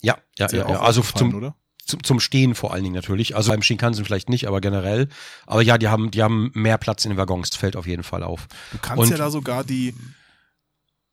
Ja, 0.02 0.18
ja, 0.38 0.48
ja, 0.52 0.70
ja. 0.70 0.80
Also 0.80 1.02
zum, 1.02 1.34
oder? 1.36 1.56
zum, 1.86 2.04
zum 2.04 2.20
Stehen 2.20 2.56
vor 2.56 2.74
allen 2.74 2.84
Dingen 2.84 2.96
natürlich. 2.96 3.36
Also 3.36 3.52
beim 3.52 3.62
Shinkansen 3.64 4.06
vielleicht 4.06 4.30
nicht, 4.30 4.48
aber 4.48 4.62
generell. 4.62 5.10
Aber 5.46 5.62
ja, 5.62 5.78
die 5.78 5.88
haben, 5.88 6.12
die 6.12 6.22
haben 6.24 6.52
mehr 6.54 6.78
Platz 6.78 7.04
in 7.06 7.10
den 7.12 7.18
Waggons, 7.18 7.50
das 7.50 7.60
fällt 7.60 7.76
auf 7.76 7.88
jeden 7.88 8.04
Fall 8.04 8.24
auf. 8.24 8.48
Du 8.72 8.78
kannst 8.78 9.02
Und- 9.04 9.10
ja 9.10 9.18
da 9.18 9.30
sogar 9.32 9.64
die, 9.64 9.94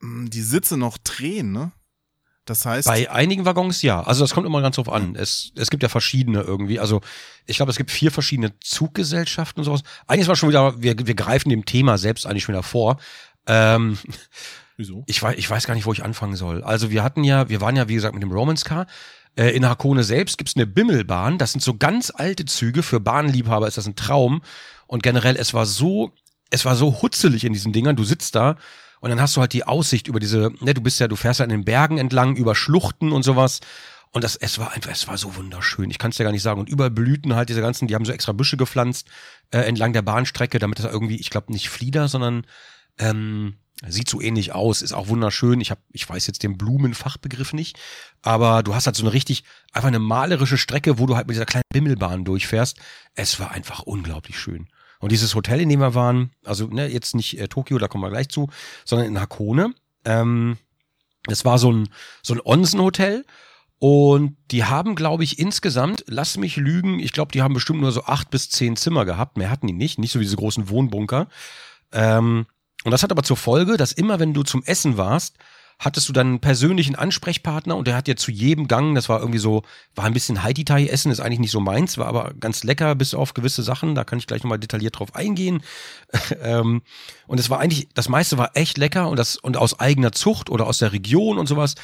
mh, 0.00 0.28
die 0.28 0.42
Sitze 0.42 0.76
noch 0.76 0.98
drehen, 0.98 1.52
ne? 1.52 1.72
Das 2.44 2.66
heißt, 2.66 2.88
Bei 2.88 3.08
einigen 3.08 3.44
Waggons 3.44 3.82
ja. 3.82 4.02
Also 4.02 4.24
das 4.24 4.34
kommt 4.34 4.46
immer 4.46 4.60
ganz 4.62 4.76
drauf 4.76 4.88
an. 4.88 5.14
Es, 5.14 5.52
es 5.54 5.70
gibt 5.70 5.82
ja 5.84 5.88
verschiedene 5.88 6.40
irgendwie. 6.40 6.80
Also 6.80 7.00
ich 7.46 7.56
glaube, 7.56 7.70
es 7.70 7.76
gibt 7.76 7.90
vier 7.92 8.10
verschiedene 8.10 8.58
Zuggesellschaften 8.58 9.60
und 9.60 9.64
sowas. 9.64 9.82
Eigentlich 10.08 10.26
war 10.26 10.34
schon 10.34 10.48
wieder, 10.48 10.82
wir, 10.82 10.96
wir 10.98 11.14
greifen 11.14 11.50
dem 11.50 11.64
Thema 11.64 11.98
selbst 11.98 12.26
eigentlich 12.26 12.42
schon 12.42 12.54
wieder 12.54 12.64
vor. 12.64 12.98
Ähm, 13.46 13.96
wieso? 14.76 15.04
ich, 15.06 15.22
weiß, 15.22 15.36
ich 15.38 15.48
weiß 15.48 15.66
gar 15.66 15.74
nicht, 15.74 15.86
wo 15.86 15.92
ich 15.92 16.02
anfangen 16.02 16.34
soll. 16.34 16.64
Also 16.64 16.90
wir 16.90 17.04
hatten 17.04 17.22
ja, 17.22 17.48
wir 17.48 17.60
waren 17.60 17.76
ja, 17.76 17.88
wie 17.88 17.94
gesagt, 17.94 18.14
mit 18.14 18.22
dem 18.24 18.32
Romance 18.32 18.64
Car. 18.64 18.86
Äh, 19.36 19.50
in 19.50 19.66
Hakone 19.66 20.02
selbst 20.02 20.36
gibt's 20.36 20.56
eine 20.56 20.66
Bimmelbahn. 20.66 21.38
Das 21.38 21.52
sind 21.52 21.60
so 21.60 21.74
ganz 21.74 22.10
alte 22.14 22.44
Züge. 22.44 22.82
Für 22.82 22.98
Bahnliebhaber 22.98 23.68
ist 23.68 23.78
das 23.78 23.86
ein 23.86 23.94
Traum. 23.94 24.42
Und 24.88 25.04
generell, 25.04 25.36
es 25.36 25.54
war 25.54 25.64
so, 25.64 26.10
es 26.50 26.64
war 26.64 26.74
so 26.74 27.02
hutzelig 27.02 27.44
in 27.44 27.52
diesen 27.52 27.72
Dingern. 27.72 27.94
Du 27.94 28.02
sitzt 28.02 28.34
da 28.34 28.56
und 29.02 29.10
dann 29.10 29.20
hast 29.20 29.36
du 29.36 29.40
halt 29.40 29.52
die 29.52 29.64
Aussicht 29.64 30.06
über 30.06 30.20
diese, 30.20 30.52
ne, 30.60 30.74
du 30.74 30.80
bist 30.80 31.00
ja, 31.00 31.08
du 31.08 31.16
fährst 31.16 31.40
ja 31.40 31.44
in 31.44 31.50
den 31.50 31.64
Bergen 31.64 31.98
entlang, 31.98 32.36
über 32.36 32.54
Schluchten 32.54 33.10
und 33.10 33.24
sowas. 33.24 33.58
Und 34.12 34.22
das, 34.22 34.36
es 34.36 34.60
war 34.60 34.70
einfach, 34.70 34.92
es 34.92 35.08
war 35.08 35.18
so 35.18 35.34
wunderschön. 35.34 35.90
Ich 35.90 35.98
kann 35.98 36.12
es 36.12 36.18
dir 36.18 36.22
gar 36.22 36.30
nicht 36.30 36.42
sagen. 36.42 36.60
Und 36.60 36.68
überall 36.68 36.92
blühten 36.92 37.34
halt 37.34 37.48
diese 37.48 37.62
ganzen, 37.62 37.88
die 37.88 37.96
haben 37.96 38.04
so 38.04 38.12
extra 38.12 38.30
Büsche 38.30 38.56
gepflanzt 38.56 39.08
äh, 39.50 39.58
entlang 39.58 39.92
der 39.92 40.02
Bahnstrecke, 40.02 40.60
damit 40.60 40.78
das 40.78 40.86
irgendwie, 40.86 41.16
ich 41.16 41.30
glaube 41.30 41.52
nicht 41.52 41.68
Flieder, 41.68 42.06
sondern 42.06 42.46
ähm, 42.96 43.56
sieht 43.88 44.08
so 44.08 44.20
ähnlich 44.20 44.52
aus, 44.52 44.82
ist 44.82 44.92
auch 44.92 45.08
wunderschön. 45.08 45.60
Ich 45.60 45.72
habe, 45.72 45.80
ich 45.90 46.08
weiß 46.08 46.28
jetzt 46.28 46.44
den 46.44 46.56
Blumenfachbegriff 46.56 47.54
nicht, 47.54 47.80
aber 48.22 48.62
du 48.62 48.72
hast 48.72 48.86
halt 48.86 48.94
so 48.94 49.02
eine 49.02 49.12
richtig, 49.12 49.42
einfach 49.72 49.88
eine 49.88 49.98
malerische 49.98 50.58
Strecke, 50.58 51.00
wo 51.00 51.06
du 51.06 51.16
halt 51.16 51.26
mit 51.26 51.34
dieser 51.34 51.46
kleinen 51.46 51.64
Bimmelbahn 51.72 52.24
durchfährst. 52.24 52.76
Es 53.16 53.40
war 53.40 53.50
einfach 53.50 53.80
unglaublich 53.80 54.38
schön. 54.38 54.68
Und 55.02 55.10
dieses 55.10 55.34
Hotel, 55.34 55.60
in 55.60 55.68
dem 55.68 55.80
wir 55.80 55.96
waren, 55.96 56.30
also 56.44 56.68
ne, 56.68 56.86
jetzt 56.86 57.16
nicht 57.16 57.38
äh, 57.38 57.48
Tokio, 57.48 57.76
da 57.78 57.88
kommen 57.88 58.04
wir 58.04 58.10
gleich 58.10 58.28
zu, 58.28 58.48
sondern 58.84 59.08
in 59.08 59.20
Hakone. 59.20 59.74
Ähm, 60.04 60.58
das 61.24 61.44
war 61.44 61.58
so 61.58 61.72
ein, 61.72 61.88
so 62.22 62.34
ein 62.34 62.40
Onsen-Hotel. 62.42 63.24
Und 63.80 64.36
die 64.52 64.64
haben, 64.64 64.94
glaube 64.94 65.24
ich, 65.24 65.40
insgesamt, 65.40 66.04
lass 66.06 66.36
mich 66.36 66.54
lügen, 66.54 67.00
ich 67.00 67.12
glaube, 67.12 67.32
die 67.32 67.42
haben 67.42 67.52
bestimmt 67.52 67.80
nur 67.80 67.90
so 67.90 68.04
acht 68.04 68.30
bis 68.30 68.48
zehn 68.48 68.76
Zimmer 68.76 69.04
gehabt. 69.04 69.36
Mehr 69.36 69.50
hatten 69.50 69.66
die 69.66 69.72
nicht, 69.72 69.98
nicht 69.98 70.12
so 70.12 70.20
wie 70.20 70.24
diese 70.24 70.36
großen 70.36 70.68
Wohnbunker. 70.68 71.26
Ähm, 71.90 72.46
und 72.84 72.90
das 72.92 73.02
hat 73.02 73.10
aber 73.10 73.24
zur 73.24 73.36
Folge, 73.36 73.76
dass 73.76 73.90
immer, 73.90 74.20
wenn 74.20 74.34
du 74.34 74.44
zum 74.44 74.62
Essen 74.62 74.98
warst, 74.98 75.36
hattest 75.84 76.08
du 76.08 76.12
dann 76.12 76.28
einen 76.28 76.40
persönlichen 76.40 76.94
Ansprechpartner 76.94 77.76
und 77.76 77.88
der 77.88 77.96
hat 77.96 78.06
dir 78.06 78.16
zu 78.16 78.30
jedem 78.30 78.68
Gang, 78.68 78.94
das 78.94 79.08
war 79.08 79.18
irgendwie 79.18 79.40
so, 79.40 79.62
war 79.96 80.04
ein 80.04 80.12
bisschen 80.12 80.44
Haiti-Tai 80.44 80.86
essen, 80.86 81.10
ist 81.10 81.18
eigentlich 81.18 81.40
nicht 81.40 81.50
so 81.50 81.60
meins, 81.60 81.98
war 81.98 82.06
aber 82.06 82.34
ganz 82.38 82.62
lecker, 82.62 82.94
bis 82.94 83.14
auf 83.14 83.34
gewisse 83.34 83.64
Sachen, 83.64 83.96
da 83.96 84.04
kann 84.04 84.18
ich 84.18 84.28
gleich 84.28 84.44
nochmal 84.44 84.60
detailliert 84.60 84.98
drauf 84.98 85.16
eingehen. 85.16 85.62
ähm, 86.40 86.82
und 87.26 87.40
es 87.40 87.50
war 87.50 87.58
eigentlich, 87.58 87.88
das 87.94 88.08
meiste 88.08 88.38
war 88.38 88.56
echt 88.56 88.78
lecker 88.78 89.08
und 89.08 89.18
das, 89.18 89.36
und 89.36 89.56
aus 89.56 89.80
eigener 89.80 90.12
Zucht 90.12 90.50
oder 90.50 90.68
aus 90.68 90.78
der 90.78 90.92
Region 90.92 91.36
und 91.36 91.48
sowas. 91.48 91.74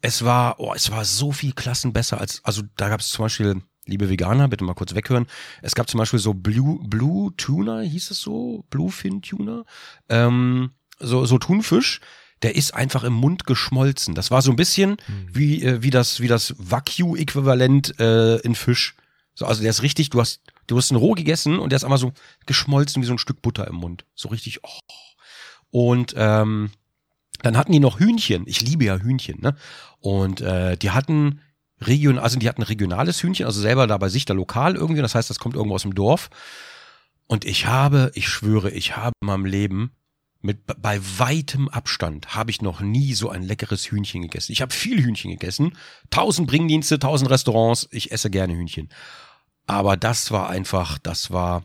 Es 0.00 0.24
war, 0.24 0.58
oh, 0.58 0.74
es 0.74 0.90
war 0.90 1.04
so 1.04 1.30
viel 1.30 1.52
Klassen 1.52 1.92
besser 1.92 2.20
als, 2.20 2.44
also 2.44 2.62
da 2.76 2.88
gab 2.88 3.00
es 3.00 3.10
zum 3.10 3.24
Beispiel, 3.24 3.62
liebe 3.86 4.10
Veganer, 4.10 4.48
bitte 4.48 4.64
mal 4.64 4.74
kurz 4.74 4.96
weghören. 4.96 5.26
Es 5.62 5.76
gab 5.76 5.88
zum 5.88 5.98
Beispiel 5.98 6.18
so 6.18 6.34
Blue, 6.34 6.80
Blue 6.88 7.32
Tuna, 7.36 7.80
hieß 7.80 8.10
es 8.10 8.20
so? 8.20 8.64
Bluefin 8.68 9.22
Tuna? 9.22 9.64
Ähm, 10.08 10.72
so, 10.98 11.24
so 11.24 11.38
Thunfisch. 11.38 12.00
Der 12.44 12.54
ist 12.54 12.74
einfach 12.74 13.04
im 13.04 13.14
Mund 13.14 13.46
geschmolzen. 13.46 14.14
Das 14.14 14.30
war 14.30 14.42
so 14.42 14.50
ein 14.50 14.56
bisschen 14.56 14.98
wie, 15.32 15.62
äh, 15.62 15.82
wie 15.82 15.90
das, 15.90 16.20
wie 16.20 16.28
das 16.28 16.54
Wagyu-Äquivalent 16.58 17.98
äh, 17.98 18.36
in 18.40 18.54
Fisch. 18.54 18.94
So, 19.34 19.46
also 19.46 19.62
der 19.62 19.70
ist 19.70 19.82
richtig, 19.82 20.10
du 20.10 20.20
hast, 20.20 20.42
du 20.66 20.76
hast 20.76 20.92
ihn 20.92 20.96
roh 20.96 21.12
gegessen 21.12 21.58
und 21.58 21.70
der 21.70 21.78
ist 21.78 21.84
einfach 21.84 21.98
so 21.98 22.12
geschmolzen 22.46 23.02
wie 23.02 23.06
so 23.06 23.14
ein 23.14 23.18
Stück 23.18 23.42
Butter 23.42 23.66
im 23.66 23.76
Mund. 23.76 24.04
So 24.14 24.28
richtig, 24.28 24.60
oh. 24.62 24.78
Und 25.70 26.14
ähm, 26.16 26.70
dann 27.42 27.56
hatten 27.56 27.72
die 27.72 27.80
noch 27.80 27.98
Hühnchen. 27.98 28.44
Ich 28.46 28.60
liebe 28.60 28.84
ja 28.84 28.98
Hühnchen, 28.98 29.40
ne? 29.40 29.56
Und 29.98 30.40
äh, 30.40 30.76
die 30.76 30.90
hatten 30.90 31.40
region, 31.80 32.18
also 32.18 32.38
die 32.38 32.48
hatten 32.48 32.62
regionales 32.62 33.22
Hühnchen, 33.22 33.46
also 33.46 33.60
selber 33.60 33.86
da 33.86 33.96
bei 33.96 34.08
sich 34.10 34.26
da 34.26 34.34
lokal 34.34 34.76
irgendwie. 34.76 35.02
Das 35.02 35.14
heißt, 35.14 35.30
das 35.30 35.38
kommt 35.38 35.56
irgendwo 35.56 35.74
aus 35.74 35.82
dem 35.82 35.94
Dorf. 35.94 36.28
Und 37.26 37.44
ich 37.46 37.66
habe, 37.66 38.12
ich 38.14 38.28
schwöre, 38.28 38.70
ich 38.70 38.96
habe 38.96 39.14
in 39.22 39.26
meinem 39.26 39.46
Leben 39.46 39.92
mit 40.44 40.58
bei 40.66 41.00
weitem 41.18 41.68
Abstand 41.70 42.34
habe 42.34 42.50
ich 42.50 42.60
noch 42.60 42.80
nie 42.80 43.14
so 43.14 43.30
ein 43.30 43.42
leckeres 43.42 43.90
Hühnchen 43.90 44.20
gegessen. 44.20 44.52
Ich 44.52 44.60
habe 44.60 44.74
viel 44.74 45.02
Hühnchen 45.02 45.30
gegessen, 45.30 45.76
tausend 46.10 46.48
Bringdienste, 46.48 46.98
tausend 46.98 47.30
Restaurants. 47.30 47.88
Ich 47.90 48.12
esse 48.12 48.28
gerne 48.28 48.54
Hühnchen. 48.54 48.90
Aber 49.66 49.96
das 49.96 50.30
war 50.30 50.50
einfach, 50.50 50.98
das 50.98 51.30
war, 51.30 51.64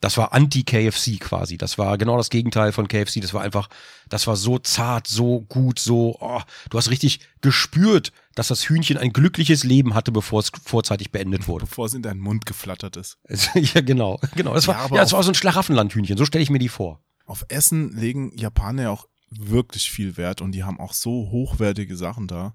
das 0.00 0.16
war 0.16 0.32
Anti-KFC 0.32 1.20
quasi. 1.20 1.58
Das 1.58 1.76
war 1.76 1.98
genau 1.98 2.16
das 2.16 2.30
Gegenteil 2.30 2.72
von 2.72 2.88
KFC. 2.88 3.20
Das 3.20 3.34
war 3.34 3.42
einfach, 3.42 3.68
das 4.08 4.26
war 4.26 4.36
so 4.36 4.58
zart, 4.58 5.06
so 5.06 5.42
gut, 5.42 5.78
so, 5.78 6.16
oh, 6.18 6.40
du 6.70 6.78
hast 6.78 6.88
richtig 6.90 7.20
gespürt, 7.42 8.10
dass 8.34 8.48
das 8.48 8.66
Hühnchen 8.70 8.96
ein 8.96 9.12
glückliches 9.12 9.64
Leben 9.64 9.94
hatte, 9.94 10.12
bevor 10.12 10.40
es 10.40 10.50
vorzeitig 10.64 11.12
beendet 11.12 11.46
wurde. 11.46 11.66
Bevor 11.66 11.84
es 11.84 11.92
in 11.92 12.02
deinen 12.02 12.20
Mund 12.20 12.46
geflattert 12.46 12.96
ist. 12.96 13.18
ja, 13.54 13.82
genau, 13.82 14.18
genau. 14.34 14.54
Das 14.54 14.66
war, 14.66 14.76
Ja, 14.88 14.96
ja, 14.96 15.02
das 15.02 15.12
war 15.12 15.22
so 15.22 15.30
ein 15.30 15.34
Schlaraffenlandhühnchen. 15.34 16.16
So 16.16 16.24
stelle 16.24 16.42
ich 16.42 16.48
mir 16.48 16.58
die 16.58 16.70
vor. 16.70 17.02
Auf 17.24 17.44
Essen 17.48 17.96
legen 17.96 18.36
Japaner 18.36 18.82
ja 18.82 18.90
auch 18.90 19.08
wirklich 19.30 19.90
viel 19.90 20.16
Wert 20.16 20.40
und 20.40 20.52
die 20.52 20.62
haben 20.64 20.78
auch 20.78 20.92
so 20.92 21.28
hochwertige 21.30 21.96
Sachen 21.96 22.28
da. 22.28 22.54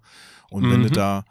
Und 0.50 0.70
wenn 0.70 0.82
du 0.84 0.90
Mhm. 0.90 0.94
da 0.94 1.26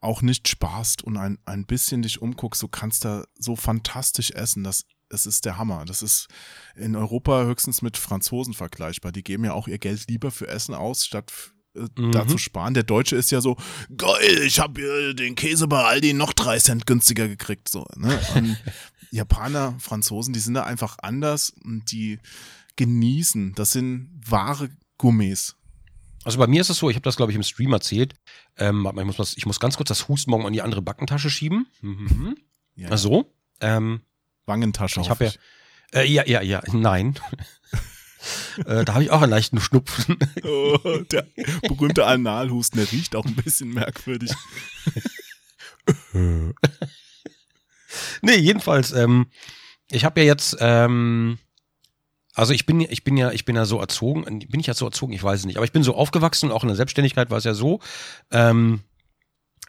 auch 0.00 0.22
nicht 0.22 0.48
sparst 0.48 1.02
und 1.02 1.16
ein, 1.16 1.38
ein 1.46 1.64
bisschen 1.66 2.02
dich 2.02 2.20
umguckst, 2.22 2.62
du 2.62 2.68
kannst 2.68 3.04
da 3.04 3.24
so 3.38 3.56
fantastisch 3.56 4.30
essen. 4.32 4.62
Das, 4.64 4.84
das 5.08 5.26
ist 5.26 5.44
der 5.44 5.56
Hammer. 5.58 5.84
Das 5.86 6.02
ist 6.02 6.28
in 6.76 6.94
Europa 6.94 7.44
höchstens 7.44 7.82
mit 7.82 7.96
Franzosen 7.96 8.54
vergleichbar. 8.54 9.12
Die 9.12 9.22
geben 9.24 9.44
ja 9.44 9.52
auch 9.54 9.66
ihr 9.68 9.78
Geld 9.78 10.06
lieber 10.08 10.30
für 10.30 10.46
Essen 10.48 10.74
aus, 10.74 11.04
statt 11.06 11.32
äh, 11.74 11.86
da 12.12 12.24
Mhm. 12.24 12.28
zu 12.28 12.38
sparen. 12.38 12.74
Der 12.74 12.82
Deutsche 12.82 13.16
ist 13.16 13.30
ja 13.30 13.40
so, 13.40 13.56
geil, 13.96 14.42
ich 14.44 14.60
habe 14.60 14.80
hier 14.80 15.14
den 15.14 15.34
Käse 15.34 15.66
bei 15.68 15.82
Aldi 15.84 16.12
noch 16.12 16.32
drei 16.34 16.58
Cent 16.58 16.86
günstiger 16.86 17.26
gekriegt. 17.26 17.68
So, 17.68 17.84
ne? 17.96 18.20
Japaner, 19.10 19.76
Franzosen, 19.78 20.32
die 20.34 20.40
sind 20.40 20.54
da 20.54 20.64
einfach 20.64 20.96
anders 21.02 21.52
und 21.64 21.90
die 21.92 22.18
genießen. 22.76 23.54
Das 23.54 23.72
sind 23.72 24.10
wahre 24.26 24.70
Gourmets. 24.98 25.56
Also 26.24 26.38
bei 26.38 26.46
mir 26.46 26.60
ist 26.60 26.70
es 26.70 26.78
so, 26.78 26.88
ich 26.88 26.96
habe 26.96 27.04
das, 27.04 27.16
glaube 27.16 27.32
ich, 27.32 27.36
im 27.36 27.42
Stream 27.42 27.72
erzählt. 27.72 28.14
Ähm, 28.56 28.82
warte 28.84 28.96
mal, 28.96 29.02
ich, 29.02 29.06
muss 29.06 29.18
was, 29.18 29.36
ich 29.36 29.44
muss 29.46 29.60
ganz 29.60 29.76
kurz 29.76 29.88
das 29.88 30.08
Hustenmorgen 30.08 30.46
in 30.46 30.52
die 30.54 30.62
andere 30.62 30.80
Backentasche 30.82 31.28
schieben. 31.30 31.66
Mhm. 31.82 32.36
Ja, 32.76 32.88
Ach 32.92 32.98
so. 32.98 33.32
Ähm, 33.60 34.00
Wangentasche. 34.46 35.00
Ich 35.00 35.10
hoffe 35.10 35.26
hab 35.26 35.34
ja- 35.34 36.00
äh, 36.00 36.06
ja, 36.10 36.26
ja, 36.26 36.40
ja, 36.42 36.62
nein. 36.72 37.18
äh, 38.66 38.84
da 38.84 38.94
habe 38.94 39.04
ich 39.04 39.10
auch 39.10 39.22
einen 39.22 39.30
leichten 39.30 39.60
Schnupfen. 39.60 40.18
Oh, 40.44 40.78
der 41.10 41.26
berühmte 41.62 42.04
Analhusten, 42.06 42.78
der 42.80 42.90
riecht 42.92 43.14
auch 43.16 43.24
ein 43.24 43.34
bisschen 43.36 43.72
merkwürdig. 43.72 44.32
nee, 48.22 48.36
jedenfalls, 48.36 48.92
ähm, 48.92 49.26
ich 49.90 50.04
habe 50.04 50.20
ja 50.20 50.26
jetzt, 50.26 50.56
ähm, 50.60 51.38
also 52.34 52.52
ich 52.52 52.66
bin, 52.66 52.80
ich 52.80 53.04
bin 53.04 53.16
ja, 53.16 53.30
ich 53.30 53.44
bin 53.44 53.56
ja 53.56 53.64
so 53.64 53.78
erzogen, 53.80 54.24
bin 54.24 54.60
ich 54.60 54.66
ja 54.66 54.74
so 54.74 54.84
erzogen, 54.84 55.12
ich 55.12 55.22
weiß 55.22 55.40
es 55.40 55.46
nicht, 55.46 55.56
aber 55.56 55.64
ich 55.64 55.72
bin 55.72 55.82
so 55.82 55.94
aufgewachsen, 55.94 56.50
auch 56.50 56.62
in 56.62 56.68
der 56.68 56.76
Selbstständigkeit 56.76 57.30
war 57.30 57.38
es 57.38 57.44
ja 57.44 57.54
so, 57.54 57.80
ähm, 58.30 58.82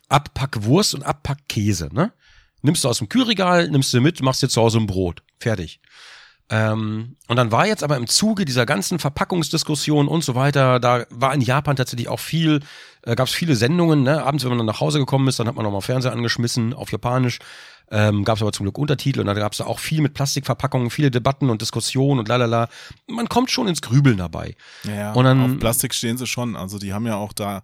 Abpack 0.10 0.63
Wurst 0.63 0.93
und 0.95 1.04
Abpack 1.04 1.47
Käse, 1.47 1.89
ne? 1.91 2.12
Nimmst 2.62 2.84
du 2.84 2.89
aus 2.89 2.97
dem 2.97 3.10
Kühlregal, 3.10 3.69
nimmst 3.69 3.93
du 3.93 4.01
mit, 4.01 4.21
machst 4.21 4.41
dir 4.41 4.49
zu 4.49 4.62
Hause 4.62 4.80
ein 4.80 4.88
Brot. 4.88 5.21
Fertig. 5.39 5.80
Ähm, 6.50 7.16
und 7.28 7.38
dann 7.38 7.52
war 7.52 7.66
jetzt 7.66 7.84
aber 7.84 7.98
im 7.98 8.06
Zuge 8.08 8.46
dieser 8.46 8.66
ganzen 8.68 9.00
Verpackungsdiskussion 9.00 10.08
und 10.08 10.24
so 10.24 10.36
weiter, 10.36 10.80
da 10.80 11.06
war 11.10 11.34
in 11.34 11.42
Japan 11.42 11.76
tatsächlich 11.76 12.08
auch 12.08 12.20
viel, 12.20 12.60
äh, 13.02 13.16
gab 13.16 13.28
es 13.28 13.34
viele 13.34 13.56
Sendungen, 13.56 14.04
ne? 14.04 14.24
abends, 14.24 14.44
wenn 14.44 14.50
man 14.50 14.60
dann 14.60 14.68
nach 14.68 14.80
Hause 14.80 15.00
gekommen 15.00 15.28
ist, 15.28 15.40
dann 15.40 15.48
hat 15.48 15.56
man 15.56 15.64
nochmal 15.66 15.82
Fernseher 15.82 16.12
angeschmissen 16.12 16.74
auf 16.76 16.92
Japanisch, 16.92 17.40
ähm, 17.90 18.24
gab 18.24 18.36
es 18.36 18.44
aber 18.44 18.52
zum 18.52 18.66
Glück 18.66 18.78
Untertitel 18.78 19.22
und 19.22 19.26
da 19.26 19.34
gab 19.34 19.54
es 19.54 19.62
auch 19.62 19.80
viel 19.80 20.02
mit 20.02 20.14
Plastikverpackungen, 20.14 20.92
viele 20.92 21.10
Debatten 21.10 21.50
und 21.50 21.62
Diskussionen 21.62 22.20
und 22.20 22.28
lalala. 22.28 22.70
Man 23.08 23.28
kommt 23.28 23.50
schon 23.50 23.68
ins 23.68 23.82
Grübeln 23.82 24.18
dabei. 24.18 24.56
Ja, 24.84 25.14
Und 25.14 25.26
dann- 25.26 25.42
auf 25.56 25.60
Plastik 25.60 25.96
stehen 25.96 26.18
sie 26.18 26.28
schon. 26.28 26.56
Also 26.56 26.78
die 26.78 26.94
haben 26.94 27.08
ja 27.08 27.16
auch 27.16 27.34
da 27.34 27.64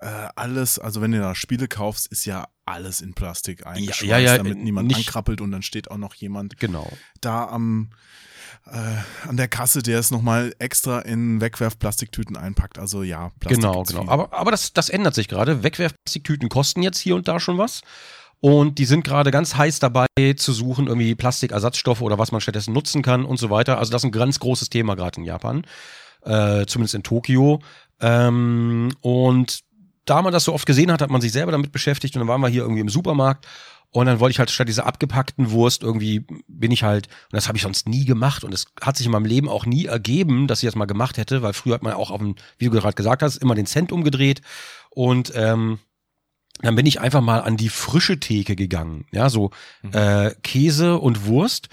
äh, 0.00 0.06
alles, 0.36 0.78
also 0.78 1.00
wenn 1.00 1.12
du 1.12 1.20
da 1.20 1.34
Spiele 1.34 1.68
kaufst, 1.68 2.06
ist 2.08 2.24
ja 2.24 2.48
alles 2.66 3.00
in 3.00 3.14
Plastik 3.14 3.66
eingeschweißt, 3.66 4.02
ja, 4.10 4.18
ja, 4.18 4.36
damit 4.38 4.58
niemand 4.58 4.88
nicht- 4.88 4.98
ankrabbelt 4.98 5.40
und 5.40 5.50
dann 5.50 5.62
steht 5.62 5.90
auch 5.90 5.98
noch 5.98 6.14
jemand 6.14 6.58
Genau. 6.58 6.90
da 7.20 7.46
am 7.48 7.90
äh, 8.66 9.28
an 9.28 9.36
der 9.36 9.48
Kasse, 9.48 9.82
der 9.82 9.98
es 9.98 10.10
nochmal 10.10 10.54
extra 10.58 11.00
in 11.00 11.40
Wegwerfplastiktüten 11.40 12.36
einpackt. 12.36 12.78
Also 12.78 13.02
ja, 13.02 13.30
Plastik 13.40 13.60
Genau, 13.62 13.82
genau. 13.82 14.00
viel. 14.02 14.10
Aber, 14.10 14.32
aber 14.32 14.50
das, 14.52 14.72
das 14.72 14.88
ändert 14.88 15.14
sich 15.14 15.28
gerade. 15.28 15.62
Wegwerfplastiktüten 15.62 16.48
kosten 16.48 16.82
jetzt 16.82 16.98
hier 16.98 17.14
und 17.14 17.28
da 17.28 17.40
schon 17.40 17.58
was. 17.58 17.82
Und 18.40 18.78
die 18.78 18.86
sind 18.86 19.04
gerade 19.04 19.30
ganz 19.30 19.54
heiß 19.56 19.80
dabei 19.80 20.06
zu 20.36 20.52
suchen, 20.52 20.86
irgendwie 20.86 21.14
Plastikersatzstoffe 21.14 22.00
oder 22.00 22.18
was 22.18 22.32
man 22.32 22.40
stattdessen 22.40 22.72
nutzen 22.72 23.02
kann 23.02 23.24
und 23.26 23.36
so 23.38 23.50
weiter. 23.50 23.78
Also 23.78 23.92
das 23.92 24.02
ist 24.02 24.06
ein 24.06 24.12
ganz 24.12 24.38
großes 24.38 24.70
Thema 24.70 24.94
gerade 24.96 25.18
in 25.20 25.26
Japan. 25.26 25.66
Äh, 26.22 26.64
zumindest 26.66 26.94
in 26.94 27.02
Tokio. 27.02 27.60
Ähm, 28.00 28.92
und 29.00 29.60
da 30.04 30.22
man 30.22 30.32
das 30.32 30.44
so 30.44 30.52
oft 30.52 30.66
gesehen 30.66 30.92
hat, 30.92 31.00
hat 31.00 31.10
man 31.10 31.20
sich 31.20 31.32
selber 31.32 31.52
damit 31.52 31.72
beschäftigt 31.72 32.14
und 32.14 32.20
dann 32.20 32.28
waren 32.28 32.40
wir 32.40 32.48
hier 32.48 32.62
irgendwie 32.62 32.80
im 32.80 32.88
Supermarkt 32.88 33.46
und 33.94 34.06
dann 34.06 34.18
wollte 34.18 34.32
ich 34.32 34.38
halt 34.40 34.50
statt 34.50 34.66
dieser 34.66 34.86
abgepackten 34.86 35.52
Wurst 35.52 35.84
irgendwie 35.84 36.26
bin 36.48 36.72
ich 36.72 36.82
halt, 36.82 37.06
und 37.06 37.34
das 37.34 37.46
habe 37.46 37.56
ich 37.56 37.62
sonst 37.62 37.88
nie 37.88 38.04
gemacht 38.04 38.42
und 38.42 38.52
es 38.52 38.66
hat 38.80 38.96
sich 38.96 39.06
in 39.06 39.12
meinem 39.12 39.24
Leben 39.24 39.48
auch 39.48 39.66
nie 39.66 39.86
ergeben, 39.86 40.48
dass 40.48 40.62
ich 40.62 40.66
das 40.66 40.74
mal 40.74 40.86
gemacht 40.86 41.16
hätte, 41.16 41.42
weil 41.42 41.52
früher 41.52 41.74
hat 41.74 41.84
man 41.84 41.92
ja 41.92 41.96
auch 41.96 42.10
auf 42.10 42.18
dem, 42.18 42.34
wie 42.58 42.64
du 42.64 42.72
gerade 42.72 42.94
gesagt 42.94 43.22
hast, 43.22 43.36
immer 43.36 43.54
den 43.54 43.66
Cent 43.66 43.92
umgedreht 43.92 44.42
und 44.90 45.32
ähm, 45.36 45.78
dann 46.60 46.74
bin 46.74 46.86
ich 46.86 47.00
einfach 47.00 47.20
mal 47.20 47.40
an 47.40 47.56
die 47.56 47.68
frische 47.68 48.18
Theke 48.18 48.56
gegangen, 48.56 49.06
ja, 49.12 49.30
so 49.30 49.50
äh, 49.92 50.32
Käse 50.42 50.98
und 50.98 51.26
Wurst 51.26 51.68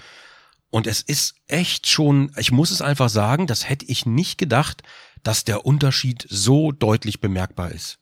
und 0.70 0.86
es 0.86 1.02
ist 1.02 1.34
echt 1.48 1.88
schon, 1.88 2.30
ich 2.36 2.52
muss 2.52 2.70
es 2.70 2.82
einfach 2.82 3.08
sagen, 3.08 3.48
das 3.48 3.68
hätte 3.68 3.86
ich 3.86 4.06
nicht 4.06 4.38
gedacht, 4.38 4.82
dass 5.24 5.44
der 5.44 5.66
Unterschied 5.66 6.24
so 6.30 6.70
deutlich 6.70 7.20
bemerkbar 7.20 7.72
ist 7.72 8.01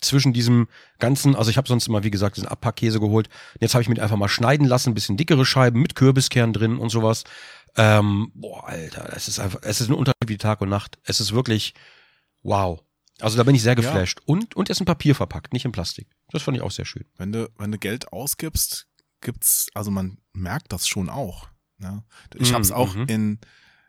zwischen 0.00 0.32
diesem 0.32 0.68
ganzen, 0.98 1.34
also 1.34 1.50
ich 1.50 1.56
habe 1.56 1.68
sonst 1.68 1.86
immer, 1.88 2.04
wie 2.04 2.10
gesagt, 2.10 2.36
diesen 2.36 2.48
Abpackkäse 2.48 3.00
geholt. 3.00 3.28
Jetzt 3.60 3.74
habe 3.74 3.82
ich 3.82 3.88
mir 3.88 4.00
einfach 4.02 4.16
mal 4.16 4.28
schneiden 4.28 4.66
lassen, 4.66 4.90
ein 4.90 4.94
bisschen 4.94 5.16
dickere 5.16 5.46
Scheiben 5.46 5.80
mit 5.80 5.94
Kürbiskern 5.94 6.52
drin 6.52 6.78
und 6.78 6.90
sowas. 6.90 7.24
Ähm, 7.76 8.30
boah, 8.34 8.66
Alter, 8.68 9.12
es 9.16 9.28
ist 9.28 9.38
einfach, 9.38 9.60
es 9.62 9.80
ist 9.80 9.88
ein 9.88 9.94
Unterschied 9.94 10.28
wie 10.28 10.36
Tag 10.38 10.60
und 10.60 10.68
Nacht. 10.68 10.98
Es 11.04 11.20
ist 11.20 11.32
wirklich 11.32 11.74
wow. 12.42 12.82
Also 13.20 13.36
da 13.38 13.44
bin 13.44 13.54
ich 13.54 13.62
sehr 13.62 13.74
geflasht. 13.74 14.20
Und, 14.26 14.54
und 14.56 14.68
er 14.68 14.72
ist 14.72 14.80
in 14.80 14.86
Papier 14.86 15.14
verpackt, 15.14 15.52
nicht 15.52 15.64
in 15.64 15.72
Plastik. 15.72 16.08
Das 16.30 16.42
fand 16.42 16.56
ich 16.56 16.62
auch 16.62 16.70
sehr 16.70 16.84
schön. 16.84 17.04
wenn 17.16 17.32
du, 17.32 17.48
wenn 17.56 17.72
du 17.72 17.78
Geld 17.78 18.12
ausgibst, 18.12 18.86
gibt's, 19.22 19.68
also 19.74 19.90
man 19.90 20.18
merkt 20.34 20.72
das 20.72 20.86
schon 20.86 21.08
auch. 21.08 21.48
Ne? 21.78 22.04
Ich 22.34 22.50
Mm, 22.50 22.54
habe 22.54 22.62
es 22.62 22.72
auch 22.72 22.94
mhm. 22.94 23.06
in 23.06 23.38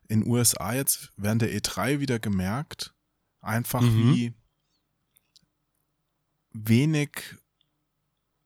in 0.09 0.25
USA 0.25 0.73
jetzt 0.73 1.11
während 1.17 1.41
der 1.41 1.51
E3 1.51 1.99
wieder 1.99 2.17
gemerkt, 2.17 2.93
einfach 3.41 3.81
Mhm. 3.81 4.13
wie 4.13 4.33
wenig 6.65 7.11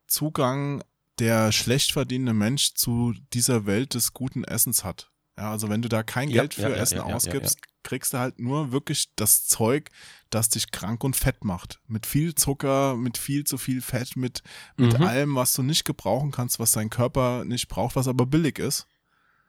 Zugang 0.07 0.83
der 1.19 1.51
schlecht 1.51 1.91
verdienende 1.91 2.33
Mensch 2.33 2.73
zu 2.73 3.13
dieser 3.33 3.65
Welt 3.65 3.93
des 3.93 4.13
guten 4.13 4.43
Essens 4.43 4.83
hat. 4.83 5.09
Ja, 5.37 5.51
also 5.51 5.69
wenn 5.69 5.81
du 5.81 5.87
da 5.89 6.03
kein 6.03 6.29
Ja, 6.29 6.41
Geld 6.41 6.53
für 6.55 6.61
ja, 6.63 6.69
ja, 6.69 6.75
Essen 6.75 6.97
ja, 6.97 7.07
ja, 7.07 7.15
ausgibst, 7.15 7.59
kriegst 7.83 8.13
du 8.13 8.17
halt 8.17 8.39
nur 8.39 8.71
wirklich 8.71 9.09
das 9.15 9.45
Zeug, 9.47 9.89
das 10.29 10.49
dich 10.49 10.71
krank 10.71 11.03
und 11.03 11.15
fett 11.15 11.43
macht. 11.45 11.79
Mit 11.87 12.05
viel 12.05 12.35
Zucker, 12.35 12.95
mit 12.95 13.17
viel 13.17 13.43
zu 13.45 13.57
viel 13.57 13.81
Fett, 13.81 14.15
mit, 14.17 14.43
mit 14.77 14.99
Mhm. 14.99 15.05
allem, 15.05 15.35
was 15.35 15.53
du 15.53 15.63
nicht 15.63 15.85
gebrauchen 15.85 16.31
kannst, 16.31 16.59
was 16.59 16.73
dein 16.73 16.89
Körper 16.89 17.45
nicht 17.45 17.67
braucht, 17.69 17.95
was 17.95 18.07
aber 18.07 18.25
billig 18.25 18.59
ist. 18.59 18.87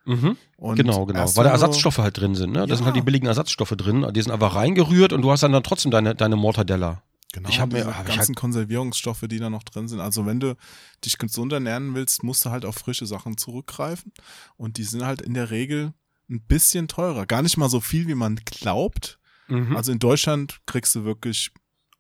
Mhm. 0.05 0.37
Genau, 0.59 1.07
genau. 1.07 1.37
Weil 1.37 1.45
da 1.45 1.51
Ersatzstoffe 1.51 1.99
halt 1.99 2.19
drin 2.19 2.35
sind, 2.35 2.53
ne? 2.53 2.61
Da 2.61 2.67
Ja. 2.67 2.77
sind 2.77 2.87
halt 2.87 2.97
die 2.97 3.03
billigen 3.03 3.27
Ersatzstoffe 3.27 3.75
drin. 3.77 4.07
Die 4.13 4.23
sind 4.23 4.33
einfach 4.33 4.55
reingerührt 4.55 5.13
und 5.13 5.23
du 5.23 5.31
hast 5.31 5.43
dann, 5.43 5.53
dann 5.53 5.63
trotzdem 5.63 5.91
deine, 5.91 6.15
deine 6.15 6.37
Mortadella. 6.37 7.03
Genau, 7.33 7.49
Ich 7.49 7.59
hab 7.61 7.73
mir- 7.73 7.87
hab 7.97 8.07
ganzen 8.07 8.35
Konservierungsstoffe, 8.35 9.25
die 9.27 9.39
da 9.39 9.49
noch 9.51 9.63
drin 9.63 9.89
sind. 9.89 10.01
Also 10.01 10.27
wenn 10.27 10.39
du 10.39 10.55
dich 11.05 11.17
gesund 11.19 11.53
ernähren 11.53 11.95
willst, 11.95 12.23
musst 12.23 12.45
du 12.45 12.51
halt 12.51 12.65
auf 12.67 12.77
frische 12.77 13.07
Sachen 13.07 13.39
zurückgreifen. 13.39 14.13
Und 14.57 14.77
die 14.77 14.85
sind 14.85 15.03
halt 15.05 15.23
in 15.23 15.33
der 15.35 15.51
Regel 15.51 15.95
ein 16.31 16.43
bisschen 16.43 16.89
teurer. 16.89 17.27
Gar 17.27 17.43
nicht 17.43 17.57
mal 17.57 17.71
so 17.71 17.81
viel, 17.81 18.07
wie 18.07 18.15
man 18.15 18.37
glaubt. 18.45 19.19
Mhm. 19.49 19.75
Also 19.77 19.93
in 19.93 19.99
Deutschland 19.99 20.61
kriegst 20.67 20.95
du 20.95 21.05
wirklich 21.05 21.51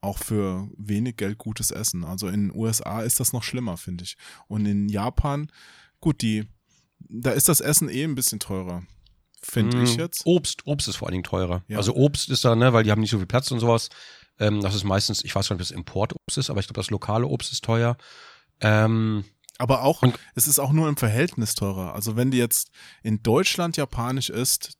auch 0.03 0.18
für 0.18 0.68
wenig 0.77 1.16
Geld 1.16 1.38
gutes 1.38 1.71
Essen. 1.71 2.05
Also 2.05 2.29
in 2.29 2.49
den 2.49 2.57
USA 2.57 3.01
ist 3.03 3.18
das 3.21 3.33
noch 3.33 3.42
schlimmer, 3.42 3.77
finde 3.77 4.05
ich. 4.05 4.16
Und 4.49 4.66
in 4.66 4.88
Japan, 4.88 5.51
gut, 6.01 6.21
die, 6.23 6.45
da 6.99 7.31
ist 7.31 7.49
das 7.49 7.61
Essen 7.61 7.88
eh 7.88 8.05
ein 8.05 8.14
bisschen 8.14 8.38
teurer. 8.40 8.83
Finde 9.53 9.83
ich 9.83 9.97
Mm, 9.97 10.01
jetzt. 10.01 10.23
Obst, 10.25 10.67
Obst 10.67 10.88
ist 10.88 10.97
vor 10.97 11.09
allen 11.09 11.12
Dingen 11.12 11.25
teurer. 11.25 11.62
Ja. 11.69 11.77
Also 11.77 11.95
Obst 11.95 12.31
ist 12.31 12.45
da, 12.45 12.57
ne, 12.57 12.73
weil 12.73 12.85
die 12.85 12.91
haben 12.91 13.01
nicht 13.01 13.11
so 13.11 13.19
viel 13.19 13.27
Platz 13.27 13.51
und 13.51 13.61
sowas. 13.61 13.91
Ähm, 14.38 14.61
das 14.62 14.75
ist 14.75 14.85
meistens, 14.85 15.23
ich 15.25 15.35
weiß 15.35 15.49
gar 15.49 15.55
nicht, 15.57 15.62
ob 15.62 15.69
das 15.69 15.77
Importobst 15.77 16.38
ist, 16.38 16.49
aber 16.49 16.61
ich 16.61 16.67
glaube, 16.67 16.81
das 16.81 16.88
lokale 16.91 17.27
Obst 17.27 17.53
ist 17.53 17.62
teuer. 17.65 17.97
Ähm, 18.61 19.25
Aber 19.59 19.83
auch, 19.83 20.03
Und- 20.03 20.19
es 20.35 20.49
ist 20.49 20.59
auch 20.59 20.73
nur 20.73 20.88
im 20.88 20.97
Verhältnis 20.97 21.55
teurer. 21.55 21.95
Also 21.95 22.17
wenn 22.17 22.31
du 22.31 22.37
jetzt 22.38 22.71
in 23.03 23.23
Deutschland 23.23 23.77
japanisch 23.77 24.31
isst, 24.31 24.73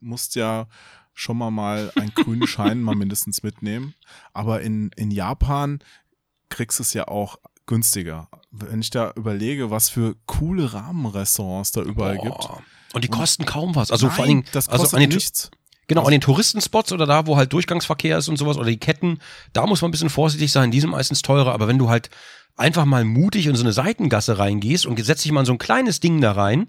musst 0.00 0.34
ja 0.34 0.66
schon 1.12 1.36
mal 1.36 1.50
mal 1.50 1.92
einen 1.96 2.12
grünen 2.14 2.46
Schein 2.48 2.80
mal 2.82 2.96
mindestens 2.96 3.42
mitnehmen. 3.42 3.94
Aber 4.32 4.62
in, 4.62 4.90
in 4.96 5.10
Japan 5.10 5.80
kriegst 6.48 6.78
du 6.78 6.82
es 6.82 6.94
ja 6.94 7.06
auch 7.08 7.36
günstiger. 7.66 8.28
Wenn 8.50 8.80
ich 8.80 8.90
da 8.90 9.12
überlege, 9.14 9.70
was 9.70 9.88
für 9.90 10.16
coole 10.26 10.72
Rahmenrestaurants 10.72 11.72
da 11.72 11.82
überall 11.82 12.18
gibt. 12.18 12.48
Und 12.94 13.04
die 13.04 13.08
kosten 13.08 13.44
kaum 13.44 13.74
was. 13.74 13.90
Also 13.90 14.06
Nein, 14.06 14.14
vor 14.16 14.22
allen 14.24 14.28
Dingen, 14.28 14.44
das 14.52 14.68
also 14.68 14.82
kostet 14.82 14.96
an 14.96 15.00
den, 15.00 15.10
nichts. 15.10 15.50
Genau, 15.86 16.00
Also- 16.02 16.08
an 16.08 16.12
den 16.12 16.20
Touristenspots 16.22 16.92
oder 16.92 17.06
da, 17.06 17.26
wo 17.26 17.36
halt 17.36 17.52
Durchgangsverkehr 17.52 18.18
ist 18.18 18.28
und 18.28 18.36
sowas 18.38 18.56
oder 18.56 18.68
die 18.70 18.78
Ketten, 18.78 19.18
da 19.52 19.66
muss 19.66 19.82
man 19.82 19.90
ein 19.90 19.92
bisschen 19.92 20.10
vorsichtig 20.10 20.50
sein, 20.52 20.70
die 20.70 20.80
sind 20.80 20.90
meistens 20.90 21.20
teurer, 21.22 21.52
aber 21.52 21.68
wenn 21.68 21.78
du 21.78 21.90
halt 21.90 22.08
einfach 22.56 22.84
mal 22.84 23.04
mutig 23.04 23.46
in 23.46 23.56
so 23.56 23.64
eine 23.64 23.72
Seitengasse 23.72 24.38
reingehst 24.38 24.86
und 24.86 24.98
setzt 25.04 25.24
dich 25.24 25.32
mal 25.32 25.40
in 25.40 25.46
so 25.46 25.52
ein 25.52 25.58
kleines 25.58 26.00
Ding 26.00 26.20
da 26.20 26.32
rein, 26.32 26.68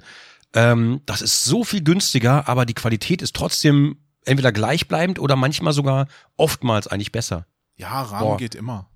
ähm, 0.53 1.01
das 1.05 1.21
ist 1.21 1.45
so 1.45 1.63
viel 1.63 1.83
günstiger, 1.83 2.49
aber 2.49 2.65
die 2.65 2.73
Qualität 2.73 3.21
ist 3.21 3.35
trotzdem 3.35 3.97
entweder 4.25 4.51
gleichbleibend 4.51 5.19
oder 5.19 5.35
manchmal 5.35 5.73
sogar 5.73 6.07
oftmals 6.37 6.87
eigentlich 6.87 7.11
besser. 7.11 7.45
Ja, 7.77 8.01
Rahmen 8.01 8.21
Boah. 8.21 8.37
geht 8.37 8.55
immer. 8.55 8.89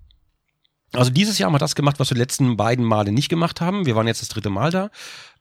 Also 0.92 1.10
dieses 1.12 1.38
Jahr 1.38 1.46
haben 1.46 1.54
wir 1.54 1.58
das 1.60 1.76
gemacht, 1.76 2.00
was 2.00 2.10
wir 2.10 2.16
die 2.16 2.20
letzten 2.20 2.56
beiden 2.56 2.84
Male 2.84 3.12
nicht 3.12 3.28
gemacht 3.28 3.60
haben. 3.60 3.86
Wir 3.86 3.94
waren 3.94 4.08
jetzt 4.08 4.22
das 4.22 4.28
dritte 4.28 4.50
Mal 4.50 4.72
da. 4.72 4.90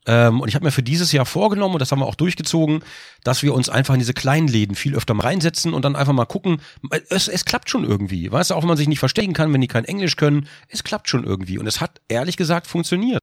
Ähm, 0.10 0.42
und 0.42 0.48
ich 0.48 0.56
habe 0.56 0.66
mir 0.66 0.72
für 0.72 0.82
dieses 0.82 1.12
Jahr 1.12 1.28
vorgenommen, 1.28 1.76
und 1.76 1.80
das 1.80 1.92
haben 1.92 2.00
wir 2.00 2.08
auch 2.08 2.16
durchgezogen, 2.16 2.84
dass 3.24 3.44
wir 3.44 3.54
uns 3.54 3.70
einfach 3.70 3.94
in 3.94 4.00
diese 4.00 4.16
kleinen 4.16 4.48
Läden 4.48 4.76
viel 4.76 4.96
öfter 4.96 5.14
reinsetzen 5.14 5.72
und 5.72 5.86
dann 5.86 5.96
einfach 5.96 6.14
mal 6.14 6.26
gucken. 6.26 6.62
Es, 7.10 7.28
es 7.28 7.46
klappt 7.46 7.70
schon 7.70 7.84
irgendwie. 7.84 8.32
Weißt 8.32 8.50
du, 8.50 8.56
auch 8.56 8.64
wenn 8.64 8.70
man 8.70 8.78
sich 8.78 8.88
nicht 8.88 8.98
verstehen 8.98 9.34
kann, 9.34 9.54
wenn 9.54 9.62
die 9.62 9.68
kein 9.68 9.86
Englisch 9.86 10.16
können, 10.16 10.48
es 10.68 10.84
klappt 10.84 11.10
schon 11.10 11.26
irgendwie. 11.26 11.60
Und 11.60 11.68
es 11.68 11.80
hat 11.80 12.02
ehrlich 12.08 12.38
gesagt 12.38 12.66
funktioniert. 12.66 13.22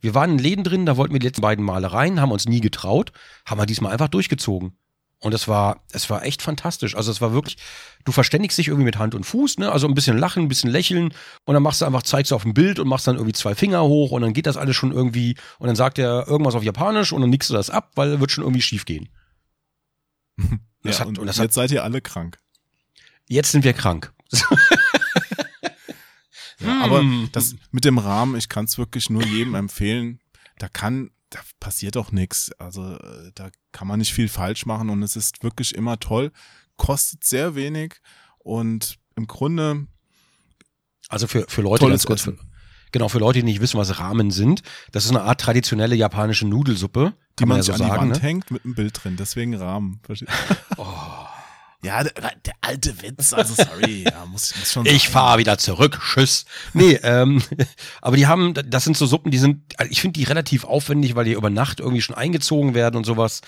Wir 0.00 0.14
waren 0.14 0.32
in 0.32 0.38
Läden 0.38 0.64
drin, 0.64 0.84
da 0.84 0.96
wollten 0.96 1.14
wir 1.14 1.20
die 1.20 1.26
letzten 1.26 1.42
beiden 1.42 1.64
Male 1.64 1.92
rein, 1.92 2.20
haben 2.20 2.32
uns 2.32 2.46
nie 2.46 2.60
getraut, 2.60 3.12
haben 3.46 3.60
wir 3.60 3.66
diesmal 3.66 3.92
einfach 3.92 4.08
durchgezogen. 4.08 4.76
Und 5.18 5.32
es 5.32 5.48
war, 5.48 5.82
es 5.92 6.10
war 6.10 6.24
echt 6.24 6.42
fantastisch. 6.42 6.94
Also 6.94 7.10
es 7.10 7.20
war 7.22 7.32
wirklich, 7.32 7.56
du 8.04 8.12
verständigst 8.12 8.58
dich 8.58 8.68
irgendwie 8.68 8.84
mit 8.84 8.98
Hand 8.98 9.14
und 9.14 9.24
Fuß, 9.24 9.56
ne? 9.58 9.72
Also 9.72 9.88
ein 9.88 9.94
bisschen 9.94 10.18
lachen, 10.18 10.42
ein 10.42 10.48
bisschen 10.48 10.70
lächeln 10.70 11.14
und 11.44 11.54
dann 11.54 11.62
machst 11.62 11.80
du 11.80 11.86
einfach, 11.86 12.02
zeigst 12.02 12.30
du 12.32 12.34
auf 12.36 12.44
ein 12.44 12.52
Bild 12.54 12.78
und 12.78 12.86
machst 12.86 13.06
dann 13.06 13.16
irgendwie 13.16 13.32
zwei 13.32 13.54
Finger 13.54 13.82
hoch 13.84 14.10
und 14.10 14.20
dann 14.22 14.34
geht 14.34 14.46
das 14.46 14.58
alles 14.58 14.76
schon 14.76 14.92
irgendwie 14.92 15.36
und 15.58 15.66
dann 15.68 15.76
sagt 15.76 15.98
er 15.98 16.28
irgendwas 16.28 16.54
auf 16.54 16.62
Japanisch 16.62 17.12
und 17.12 17.22
dann 17.22 17.30
nickst 17.30 17.48
du 17.48 17.54
das 17.54 17.70
ab, 17.70 17.92
weil 17.94 18.20
wird 18.20 18.30
schon 18.30 18.44
irgendwie 18.44 18.62
schief 18.62 18.84
gehen. 18.84 19.08
Das 20.82 20.96
ja, 20.96 21.00
hat- 21.00 21.08
und, 21.08 21.18
und 21.18 21.26
jetzt 21.26 21.40
hat- 21.40 21.52
seid 21.52 21.72
ihr 21.72 21.82
alle 21.82 22.00
krank. 22.00 22.38
Jetzt 23.26 23.50
sind 23.50 23.64
wir 23.64 23.72
krank. 23.72 24.12
Ja, 26.58 26.80
aber 26.82 27.00
Hm. 27.00 27.28
das 27.32 27.54
mit 27.70 27.84
dem 27.84 27.98
Rahmen, 27.98 28.34
ich 28.36 28.48
kann 28.48 28.64
es 28.64 28.78
wirklich 28.78 29.10
nur 29.10 29.22
jedem 29.24 29.54
empfehlen. 29.54 30.20
Da 30.58 30.68
kann, 30.68 31.10
da 31.36 31.42
passiert 31.60 31.96
auch 31.96 32.12
nichts. 32.12 32.50
Also 32.58 32.94
äh, 32.96 33.30
da 33.34 33.50
kann 33.72 33.86
man 33.88 33.98
nicht 33.98 34.12
viel 34.14 34.28
falsch 34.28 34.66
machen 34.66 34.90
und 34.90 35.02
es 35.02 35.16
ist 35.16 35.42
wirklich 35.42 35.74
immer 35.74 35.98
toll. 36.00 36.32
Kostet 36.76 37.24
sehr 37.24 37.54
wenig 37.54 37.96
und 38.38 38.98
im 39.16 39.26
Grunde 39.26 39.86
Also 41.08 41.26
für, 41.26 41.44
für 41.48 41.62
Leute 41.62 41.86
ganz 41.88 42.06
kurz, 42.06 42.22
für, 42.22 42.36
genau, 42.92 43.08
für 43.08 43.18
Leute, 43.18 43.40
die 43.40 43.44
nicht 43.44 43.60
wissen, 43.60 43.78
was 43.78 43.98
Ramen 43.98 44.30
sind, 44.30 44.62
das 44.92 45.04
ist 45.04 45.10
eine 45.10 45.22
Art 45.22 45.40
traditionelle 45.40 45.94
japanische 45.94 46.46
Nudelsuppe, 46.46 47.12
die 47.38 47.42
kann 47.42 47.48
man 47.48 47.58
ja 47.58 47.62
sich 47.62 47.74
so 47.76 47.82
an 47.82 47.88
die 47.88 47.94
sagen. 47.96 48.10
Wand 48.10 48.22
Ne? 48.22 48.28
hängt 48.28 48.50
mit 48.50 48.64
einem 48.64 48.74
Bild 48.74 49.02
drin. 49.02 49.16
Deswegen 49.18 49.54
Rahmen. 49.54 50.00
Versteht? 50.04 50.28
Oh. 50.78 50.95
Ja, 51.86 52.02
der, 52.02 52.12
der 52.44 52.54
alte 52.62 53.00
Witz. 53.02 53.32
Also 53.32 53.54
sorry, 53.54 54.02
ja, 54.10 54.26
muss, 54.26 54.54
muss 54.56 54.72
schon. 54.72 54.86
Ich 54.86 55.08
fahre 55.08 55.38
wieder 55.38 55.56
zurück, 55.56 56.00
tschüss. 56.02 56.44
Nee, 56.74 56.98
ähm, 57.04 57.42
aber 58.02 58.16
die 58.16 58.26
haben, 58.26 58.54
das 58.54 58.82
sind 58.82 58.96
so 58.96 59.06
Suppen, 59.06 59.30
die 59.30 59.38
sind, 59.38 59.62
also 59.76 59.90
ich 59.90 60.00
finde 60.00 60.18
die 60.18 60.24
relativ 60.24 60.64
aufwendig, 60.64 61.14
weil 61.14 61.24
die 61.24 61.32
über 61.32 61.48
Nacht 61.48 61.78
irgendwie 61.78 62.02
schon 62.02 62.16
eingezogen 62.16 62.74
werden 62.74 62.96
und 62.96 63.04
sowas 63.04 63.42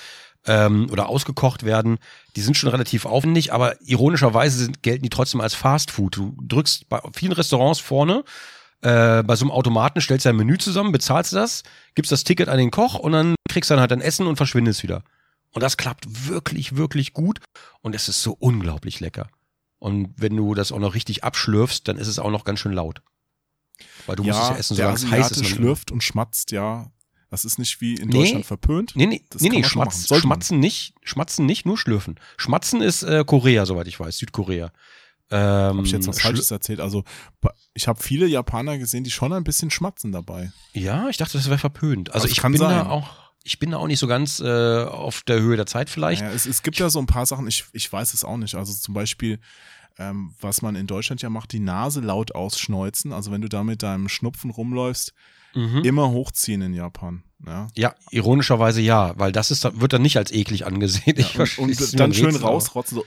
ähm, 0.47 0.89
oder 0.93 1.09
ausgekocht 1.09 1.65
werden. 1.65 1.99
Die 2.37 2.41
sind 2.41 2.57
schon 2.57 2.71
relativ 2.71 3.07
aufwendig, 3.07 3.53
aber 3.53 3.75
ironischerweise 3.83 4.59
sind, 4.59 4.85
gelten 4.85 5.03
die 5.03 5.11
trotzdem 5.11 5.41
als 5.41 5.55
Fast 5.55 5.91
Food. 5.91 6.17
Du 6.17 6.37
drückst 6.41 6.89
bei 6.89 7.01
vielen 7.13 7.33
Restaurants 7.33 7.81
vorne 7.81 8.23
äh, 8.83 9.25
bei 9.25 9.35
so 9.35 9.45
einem 9.45 9.51
Automaten, 9.51 10.01
stellst 10.01 10.27
dein 10.27 10.37
Menü 10.37 10.59
zusammen, 10.59 10.93
bezahlst 10.93 11.33
das, 11.33 11.65
gibst 11.97 12.13
das 12.13 12.23
Ticket 12.23 12.49
an 12.49 12.59
den 12.59 12.71
Koch 12.71 12.95
und 12.95 13.13
dann 13.13 13.35
kriegst 13.49 13.71
du 13.71 13.75
dann 13.75 13.81
halt 13.81 13.91
dein 13.91 14.01
Essen 14.01 14.29
und 14.29 14.37
verschwindest 14.37 14.85
wieder. 14.85 15.03
Und 15.53 15.63
das 15.63 15.77
klappt 15.77 16.29
wirklich, 16.29 16.77
wirklich 16.77 17.13
gut 17.13 17.41
und 17.81 17.95
es 17.95 18.09
ist 18.09 18.23
so 18.23 18.33
unglaublich 18.39 19.01
lecker. 19.01 19.29
Und 19.79 20.13
wenn 20.17 20.37
du 20.37 20.55
das 20.55 20.73
auch 20.73 20.79
noch 20.79 20.95
richtig 20.95 21.25
abschlürfst, 21.25 21.87
dann 21.89 21.97
ist 21.99 22.09
es 22.09 22.19
auch 22.19 22.31
noch 22.31 22.45
ganz 22.45 22.61
schön 22.61 22.73
laut. 22.73 23.01
Weil 24.07 24.17
du 24.17 24.25
musst 24.25 24.41
es 24.41 24.49
ja 24.49 24.57
essen, 24.57 24.77
solange 24.77 24.95
es 24.97 25.11
heiß 25.11 25.31
ist. 25.33 25.47
schlürft 25.47 25.91
und 25.93 26.03
schmatzt, 26.03 26.51
ja. 26.51 26.91
Das 27.31 27.45
ist 27.45 27.59
nicht 27.59 27.81
wie 27.81 27.95
in 27.95 28.09
Nee. 28.09 28.19
Deutschland 28.23 28.47
verpönt. 28.47 28.93
Nee, 28.97 29.07
nee, 29.07 29.25
Das 29.31 29.43
nee, 29.43 29.51
nee 29.51 29.63
Schmatz, 29.63 30.09
schmatzen 30.09 30.59
nicht, 30.61 30.95
schmatzen 31.05 31.45
nicht, 31.47 31.67
nur 31.67 31.77
schlürfen. 31.79 32.19
Schmatzen 32.39 32.81
ist 32.81 33.03
äh, 33.03 33.23
Korea, 33.27 33.67
soweit 33.67 33.87
ich 33.87 34.01
weiß, 34.01 34.17
Südkorea. 34.19 34.73
Ähm, 35.31 35.39
Habe 35.77 35.83
ich 35.85 35.93
jetzt 35.93 36.09
was 36.09 36.21
Falsches 36.23 36.51
erzählt? 36.51 36.81
Also, 36.81 37.05
ich 37.75 37.87
habe 37.87 38.03
viele 38.03 38.27
Japaner 38.27 38.79
gesehen, 38.79 39.05
die 39.05 39.11
schon 39.11 39.33
ein 39.35 39.45
bisschen 39.45 39.71
schmatzen 39.71 40.11
dabei. 40.11 40.53
Ja, 40.73 41.09
ich 41.11 41.19
dachte, 41.19 41.37
das 41.37 41.49
wäre 41.51 41.59
verpönt. 41.59 42.15
Also 42.15 42.25
Das 42.25 42.33
ich 42.33 42.39
kann 42.41 42.53
bin 42.53 42.61
sein. 42.63 42.71
da 42.71 42.89
auch, 42.89 43.28
ich 43.49 43.59
bin 43.59 43.71
da 43.71 43.79
auch 43.79 43.87
nicht 43.87 43.99
so 43.99 44.07
ganz 44.07 44.41
äh, 44.41 44.85
auf 44.85 45.23
der 45.23 45.41
Höhe 45.41 45.57
der 45.57 45.65
Zeit 45.65 45.89
vielleicht. 45.89 46.21
Ja, 46.21 46.31
es, 46.31 46.45
es 46.45 46.63
gibt 46.63 46.79
ja 46.79 46.91
so 46.91 46.99
ein 46.99 47.07
paar 47.07 47.25
Sachen, 47.25 47.47
ich, 47.47 47.65
ich 47.73 47.91
weiß 47.91 48.13
es 48.13 48.23
auch 48.23 48.37
nicht. 48.37 48.55
Also 48.55 48.75
zum 48.75 48.93
Beispiel, 48.93 49.41
ähm, 49.99 50.35
was 50.41 50.61
man 50.61 50.77
in 50.77 50.87
Deutschland 50.87 51.23
ja 51.23 51.31
macht, 51.31 51.53
die 51.53 51.61
Nase 51.61 52.01
laut 52.01 52.35
ausschneuzen. 52.35 53.13
Also 53.13 53.33
wenn 53.33 53.41
du 53.41 53.49
da 53.49 53.65
mit 53.65 53.83
deinem 53.83 54.09
Schnupfen 54.09 54.51
rumläufst, 54.51 55.15
Mhm. 55.55 55.83
immer 55.83 56.11
hochziehen 56.11 56.61
in 56.61 56.75
Japan. 56.75 57.23
Ja. 57.47 57.69
Ja, 57.75 57.95
ironischerweise 58.11 58.83
ja, 58.83 59.15
weil 59.19 59.33
das 59.33 59.51
ist, 59.51 59.65
wird 59.81 59.95
dann 59.95 60.03
nicht 60.03 60.19
als 60.19 60.31
eklig 60.31 60.67
angesehen. 60.67 61.17
Ich 61.17 61.39
und, 61.59 61.59
und 61.59 61.99
dann 61.99 62.13
schön 62.13 62.37
rausrotzen, 62.37 62.99
so, 62.99 63.05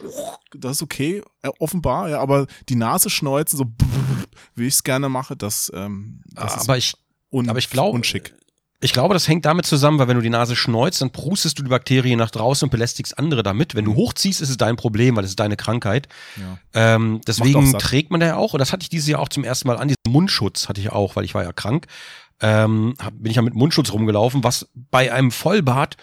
das 0.55 0.77
ist 0.77 0.81
okay, 0.81 1.21
äh, 1.43 1.49
offenbar, 1.59 2.09
ja, 2.09 2.19
aber 2.19 2.47
die 2.67 2.75
Nase 2.75 3.11
schneuzen, 3.11 3.57
so 3.57 3.65
wie 4.55 4.65
ich 4.65 4.73
es 4.73 4.83
gerne 4.83 5.07
mache, 5.07 5.35
das, 5.37 5.71
ähm, 5.75 6.23
das 6.33 6.55
ist 6.55 6.61
Aber 6.63 6.77
ich, 6.77 6.95
un 7.31 7.47
aber 7.47 7.59
ich 7.59 7.69
glaube, 7.69 7.95
unschick. 7.95 8.33
Ich 8.83 8.93
glaube, 8.93 9.13
das 9.13 9.27
hängt 9.27 9.45
damit 9.45 9.65
zusammen, 9.67 9.99
weil 9.99 10.07
wenn 10.07 10.15
du 10.17 10.21
die 10.23 10.29
Nase 10.29 10.55
schneuzt, 10.55 11.01
dann 11.01 11.11
prustest 11.11 11.59
du 11.59 11.63
die 11.63 11.69
Bakterien 11.69 12.17
nach 12.17 12.31
draußen 12.31 12.65
und 12.65 12.71
belästigst 12.71 13.17
andere 13.19 13.43
damit. 13.43 13.75
Wenn 13.75 13.85
du 13.85 13.91
Mhm. 13.91 13.95
hochziehst, 13.97 14.41
ist 14.41 14.49
es 14.49 14.57
dein 14.57 14.75
Problem, 14.75 15.15
weil 15.15 15.23
es 15.23 15.29
ist 15.31 15.39
deine 15.39 15.55
Krankheit. 15.55 16.07
Ja. 16.37 16.57
Ähm, 16.95 17.21
deswegen 17.27 17.77
trägt 17.77 18.09
man 18.11 18.19
da 18.19 18.25
ja 18.27 18.35
auch, 18.37 18.53
und 18.53 18.59
das 18.59 18.73
hatte 18.73 18.83
ich 18.83 18.89
dieses 18.89 19.07
Jahr 19.07 19.19
auch 19.19 19.29
zum 19.29 19.43
ersten 19.43 19.67
Mal 19.67 19.77
an, 19.77 19.87
diesen 19.87 19.97
Mundschutz 20.11 20.67
hatte 20.67 20.81
ich 20.81 20.91
auch, 20.91 21.15
weil 21.15 21.23
ich 21.25 21.33
war 21.35 21.43
ja 21.43 21.53
krank. 21.53 21.85
Ähm, 22.41 22.95
bin 23.13 23.29
ich 23.29 23.35
ja 23.35 23.43
mit 23.43 23.53
Mundschutz 23.53 23.91
rumgelaufen, 23.93 24.43
was 24.43 24.67
bei 24.73 25.13
einem 25.13 25.29
Vollbart 25.31 25.95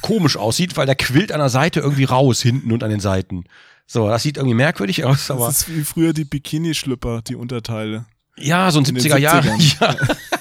komisch 0.00 0.36
aussieht, 0.36 0.76
weil 0.76 0.86
der 0.86 0.94
quillt 0.94 1.32
an 1.32 1.40
der 1.40 1.48
Seite 1.48 1.80
irgendwie 1.80 2.04
raus, 2.04 2.40
hinten 2.40 2.70
und 2.70 2.84
an 2.84 2.90
den 2.90 3.00
Seiten. 3.00 3.44
So, 3.88 4.06
das 4.08 4.22
sieht 4.22 4.36
irgendwie 4.36 4.54
merkwürdig 4.54 5.04
aus, 5.04 5.28
aber 5.30 5.46
Das 5.46 5.62
ist 5.62 5.76
wie 5.76 5.82
früher 5.82 6.12
die 6.12 6.24
Bikini-Schlüpper, 6.24 7.22
die 7.22 7.34
Unterteile. 7.34 8.04
ja, 8.36 8.70
so 8.70 8.78
ein 8.78 8.84
in 8.84 8.94
den 8.94 9.02
70er 9.04 9.18
Jahre. 9.18 9.48
70ern. 9.48 9.96
Ja. 10.00 10.40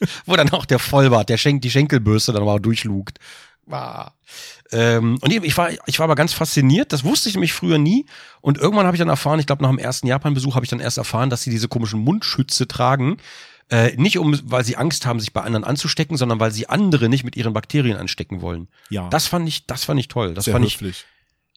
Wo 0.26 0.36
dann 0.36 0.50
auch 0.50 0.64
der 0.64 0.78
Vollbart, 0.78 1.28
der 1.28 1.38
Schenk, 1.38 1.62
die 1.62 1.70
Schenkelbürste 1.70 2.32
dann 2.32 2.44
mal 2.44 2.60
durchlugt. 2.60 3.18
Ah. 3.70 4.12
Ähm, 4.70 5.18
und 5.20 5.32
ich 5.32 5.56
war, 5.56 5.70
ich 5.86 5.98
war 5.98 6.04
aber 6.04 6.14
ganz 6.14 6.32
fasziniert, 6.32 6.92
das 6.92 7.04
wusste 7.04 7.28
ich 7.28 7.34
nämlich 7.34 7.52
früher 7.52 7.78
nie. 7.78 8.06
Und 8.40 8.58
irgendwann 8.58 8.86
habe 8.86 8.96
ich 8.96 8.98
dann 8.98 9.08
erfahren, 9.08 9.40
ich 9.40 9.46
glaube 9.46 9.62
nach 9.62 9.70
dem 9.70 9.78
ersten 9.78 10.06
Japan-Besuch 10.06 10.54
habe 10.54 10.64
ich 10.64 10.70
dann 10.70 10.80
erst 10.80 10.98
erfahren, 10.98 11.30
dass 11.30 11.42
sie 11.42 11.50
diese 11.50 11.68
komischen 11.68 12.00
Mundschütze 12.00 12.68
tragen. 12.68 13.18
Äh, 13.70 13.94
nicht 13.96 14.18
um, 14.18 14.38
weil 14.44 14.64
sie 14.64 14.76
Angst 14.76 15.04
haben, 15.04 15.20
sich 15.20 15.34
bei 15.34 15.42
anderen 15.42 15.64
anzustecken, 15.64 16.16
sondern 16.16 16.40
weil 16.40 16.52
sie 16.52 16.68
andere 16.68 17.08
nicht 17.10 17.24
mit 17.24 17.36
ihren 17.36 17.52
Bakterien 17.52 17.98
anstecken 17.98 18.40
wollen. 18.40 18.68
Ja, 18.88 19.08
Das 19.10 19.26
fand 19.26 19.46
ich, 19.46 19.66
das 19.66 19.84
fand 19.84 20.00
ich 20.00 20.08
toll. 20.08 20.32
Das 20.32 20.46
sehr 20.46 20.52
fand 20.52 20.64
ich, 20.64 20.74
höflich. 20.74 21.04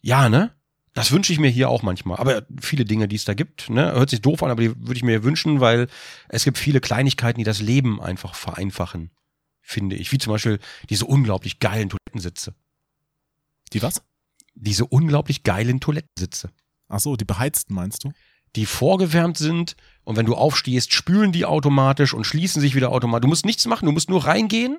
ja, 0.02 0.28
ne? 0.28 0.52
Das 0.94 1.10
wünsche 1.10 1.32
ich 1.32 1.38
mir 1.38 1.48
hier 1.48 1.70
auch 1.70 1.82
manchmal. 1.82 2.18
Aber 2.18 2.44
viele 2.60 2.84
Dinge, 2.84 3.08
die 3.08 3.16
es 3.16 3.24
da 3.24 3.34
gibt, 3.34 3.70
ne? 3.70 3.92
Hört 3.92 4.10
sich 4.10 4.20
doof 4.20 4.42
an, 4.42 4.50
aber 4.50 4.62
die 4.62 4.76
würde 4.76 4.96
ich 4.96 5.02
mir 5.02 5.24
wünschen, 5.24 5.60
weil 5.60 5.88
es 6.28 6.44
gibt 6.44 6.58
viele 6.58 6.80
Kleinigkeiten, 6.80 7.38
die 7.38 7.44
das 7.44 7.60
Leben 7.60 8.00
einfach 8.00 8.34
vereinfachen, 8.34 9.10
finde 9.62 9.96
ich. 9.96 10.12
Wie 10.12 10.18
zum 10.18 10.32
Beispiel 10.32 10.58
diese 10.90 11.06
unglaublich 11.06 11.60
geilen 11.60 11.88
Toilettensitze. 11.88 12.54
Die 13.72 13.82
was? 13.82 14.02
Diese 14.54 14.84
unglaublich 14.84 15.44
geilen 15.44 15.80
Toilettensitze. 15.80 16.50
Ach 16.88 17.00
so, 17.00 17.16
die 17.16 17.24
beheizten 17.24 17.74
meinst 17.74 18.04
du? 18.04 18.12
Die 18.54 18.66
vorgewärmt 18.66 19.38
sind 19.38 19.76
und 20.04 20.16
wenn 20.16 20.26
du 20.26 20.34
aufstehst, 20.34 20.92
spülen 20.92 21.32
die 21.32 21.46
automatisch 21.46 22.12
und 22.12 22.24
schließen 22.24 22.60
sich 22.60 22.74
wieder 22.74 22.90
automatisch. 22.90 23.22
Du 23.22 23.28
musst 23.28 23.46
nichts 23.46 23.64
machen, 23.66 23.86
du 23.86 23.92
musst 23.92 24.10
nur 24.10 24.26
reingehen, 24.26 24.78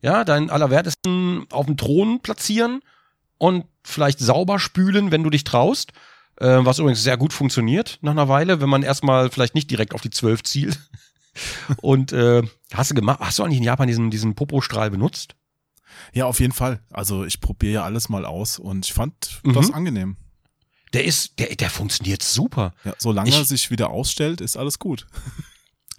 ja, 0.00 0.22
deinen 0.22 0.50
Allerwertesten 0.50 1.46
auf 1.50 1.66
dem 1.66 1.76
Thron 1.76 2.20
platzieren 2.20 2.80
und 3.38 3.64
vielleicht 3.88 4.18
sauber 4.20 4.58
spülen, 4.58 5.10
wenn 5.10 5.22
du 5.22 5.30
dich 5.30 5.44
traust. 5.44 5.92
Äh, 6.40 6.58
was 6.64 6.78
übrigens 6.78 7.02
sehr 7.02 7.16
gut 7.16 7.32
funktioniert 7.32 7.98
nach 8.00 8.12
einer 8.12 8.28
Weile, 8.28 8.60
wenn 8.60 8.68
man 8.68 8.82
erstmal 8.84 9.28
vielleicht 9.30 9.54
nicht 9.56 9.70
direkt 9.70 9.94
auf 9.94 10.00
die 10.02 10.10
12 10.10 10.42
zielt. 10.44 10.78
Und 11.82 12.12
äh, 12.12 12.42
hast 12.72 12.90
du 12.90 12.94
gemacht, 12.94 13.20
hast 13.20 13.38
du 13.38 13.44
eigentlich 13.44 13.58
in 13.58 13.64
Japan 13.64 13.86
diesen, 13.88 14.10
diesen 14.10 14.34
Popo-Strahl 14.34 14.90
benutzt? 14.90 15.34
Ja, 16.12 16.26
auf 16.26 16.40
jeden 16.40 16.52
Fall. 16.52 16.80
Also 16.90 17.24
ich 17.24 17.40
probiere 17.40 17.72
ja 17.74 17.84
alles 17.84 18.08
mal 18.08 18.24
aus 18.24 18.58
und 18.58 18.86
ich 18.86 18.92
fand 18.92 19.40
Mhm. 19.42 19.52
das 19.54 19.72
angenehm. 19.72 20.16
Der 20.92 21.04
ist, 21.04 21.38
der, 21.38 21.54
der 21.56 21.70
funktioniert 21.70 22.22
super. 22.22 22.72
Ja, 22.84 22.94
solange 22.98 23.28
Ich- 23.30 23.36
er 23.36 23.44
sich 23.44 23.70
wieder 23.70 23.90
ausstellt, 23.90 24.40
ist 24.40 24.56
alles 24.56 24.78
gut. 24.78 25.06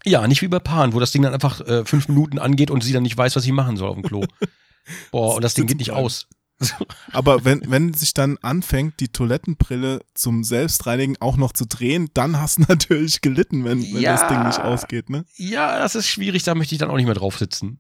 Ja, 0.06 0.26
nicht 0.28 0.42
wie 0.42 0.48
bei 0.48 0.60
Paaren, 0.60 0.94
wo 0.94 1.02
das 1.02 1.12
Ding 1.12 1.24
dann 1.24 1.34
einfach 1.34 1.60
äh, 1.60 1.84
fünf 1.84 2.08
Minuten 2.08 2.40
angeht 2.40 2.72
und 2.72 2.82
sie 2.86 2.94
dann 2.94 3.04
nicht 3.04 3.18
weiß, 3.18 3.36
was 3.36 3.44
sie 3.44 3.52
machen 3.52 3.76
soll 3.76 3.90
auf 3.90 3.96
dem 3.96 4.04
Klo. 4.04 4.24
Boah, 5.12 5.36
und 5.36 5.44
das 5.44 5.56
Ding 5.56 5.68
geht 5.68 5.78
nicht 5.80 5.92
aus. 5.92 6.26
Aber 7.14 7.46
wenn, 7.46 7.62
wenn 7.72 7.94
sich 7.94 8.14
dann 8.14 8.38
anfängt, 8.42 9.00
die 9.00 9.08
Toilettenbrille 9.10 10.02
zum 10.14 10.44
Selbstreinigen 10.44 11.18
auch 11.22 11.38
noch 11.38 11.54
zu 11.54 11.66
drehen, 11.66 12.10
dann 12.14 12.38
hast 12.40 12.58
du 12.60 12.64
natürlich 12.68 13.22
gelitten, 13.22 13.64
wenn, 13.64 13.82
wenn 13.82 14.02
Ja. 14.02 14.14
das 14.18 14.28
Ding 14.28 14.46
nicht 14.46 14.60
ausgeht, 14.60 15.10
ne? 15.10 15.26
Ja, 15.36 15.80
das 15.80 15.96
ist 15.96 16.08
schwierig, 16.08 16.44
da 16.44 16.56
möchte 16.56 16.76
ich 16.76 16.80
dann 16.80 16.90
auch 16.90 16.98
nicht 16.98 17.06
mehr 17.06 17.16
drauf 17.16 17.38
sitzen. 17.38 17.80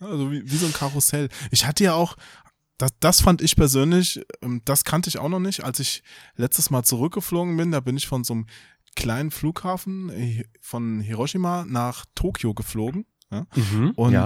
Also 0.00 0.30
wie, 0.30 0.50
wie 0.50 0.56
so 0.56 0.66
ein 0.66 0.72
Karussell. 0.72 1.28
Ich 1.50 1.66
hatte 1.66 1.84
ja 1.84 1.94
auch, 1.94 2.16
das, 2.78 2.90
das 3.00 3.20
fand 3.20 3.40
ich 3.40 3.56
persönlich, 3.56 4.20
ähm, 4.42 4.60
das 4.64 4.84
kannte 4.84 5.08
ich 5.08 5.18
auch 5.18 5.28
noch 5.28 5.40
nicht, 5.40 5.64
als 5.64 5.78
ich 5.80 6.02
letztes 6.36 6.70
Mal 6.70 6.82
zurückgeflogen 6.82 7.56
bin, 7.56 7.70
da 7.70 7.80
bin 7.80 7.96
ich 7.96 8.06
von 8.06 8.24
so 8.24 8.34
einem 8.34 8.46
kleinen 8.96 9.30
Flughafen 9.30 10.10
äh, 10.10 10.44
von 10.60 11.00
Hiroshima 11.00 11.64
nach 11.66 12.04
Tokio 12.14 12.52
geflogen 12.54 13.06
ja, 13.30 13.46
Mhm, 13.54 13.92
und 13.96 14.12
ja. 14.12 14.24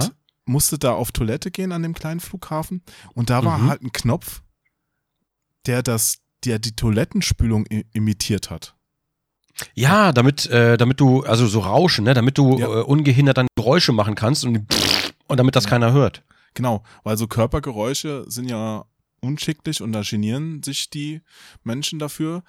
Musste 0.49 0.77
da 0.79 0.91
auf 0.93 1.11
Toilette 1.11 1.51
gehen 1.51 1.71
an 1.71 1.83
dem 1.83 1.93
kleinen 1.93 2.19
Flughafen 2.19 2.81
und 3.13 3.29
da 3.29 3.43
war 3.45 3.57
Mhm. 3.59 3.67
halt 3.69 3.81
ein 3.83 3.91
Knopf, 3.93 4.41
der 5.65 5.83
das, 5.83 6.17
der 6.45 6.59
die 6.59 6.75
Toilettenspülung 6.75 7.65
imitiert 7.93 8.49
hat. 8.49 8.75
Ja, 9.73 10.11
damit, 10.13 10.45
äh, 10.47 10.77
damit 10.77 10.99
du, 11.01 11.23
also 11.23 11.45
so 11.47 11.59
Rauschen, 11.59 12.05
ne, 12.05 12.13
damit 12.13 12.37
du 12.37 12.57
Ja. 12.57 12.67
äh, 12.67 12.83
ungehindert 12.83 13.37
dann 13.37 13.47
Geräusche 13.55 13.91
machen 13.91 14.15
kannst 14.15 14.45
und, 14.45 14.65
und 15.27 15.37
damit 15.37 15.55
das 15.55 15.65
Ja. 15.65 15.69
keiner 15.71 15.91
hört. 15.91 16.23
Genau, 16.53 16.83
weil 17.03 17.17
so 17.17 17.27
Körpergeräusche 17.27 18.25
sind 18.27 18.49
ja 18.49 18.85
unschicklich 19.21 19.81
und 19.81 19.91
da 19.91 20.01
genieren 20.01 20.63
sich 20.63 20.89
die 20.89 21.21
Menschen 21.63 21.99
dafür. 21.99 22.43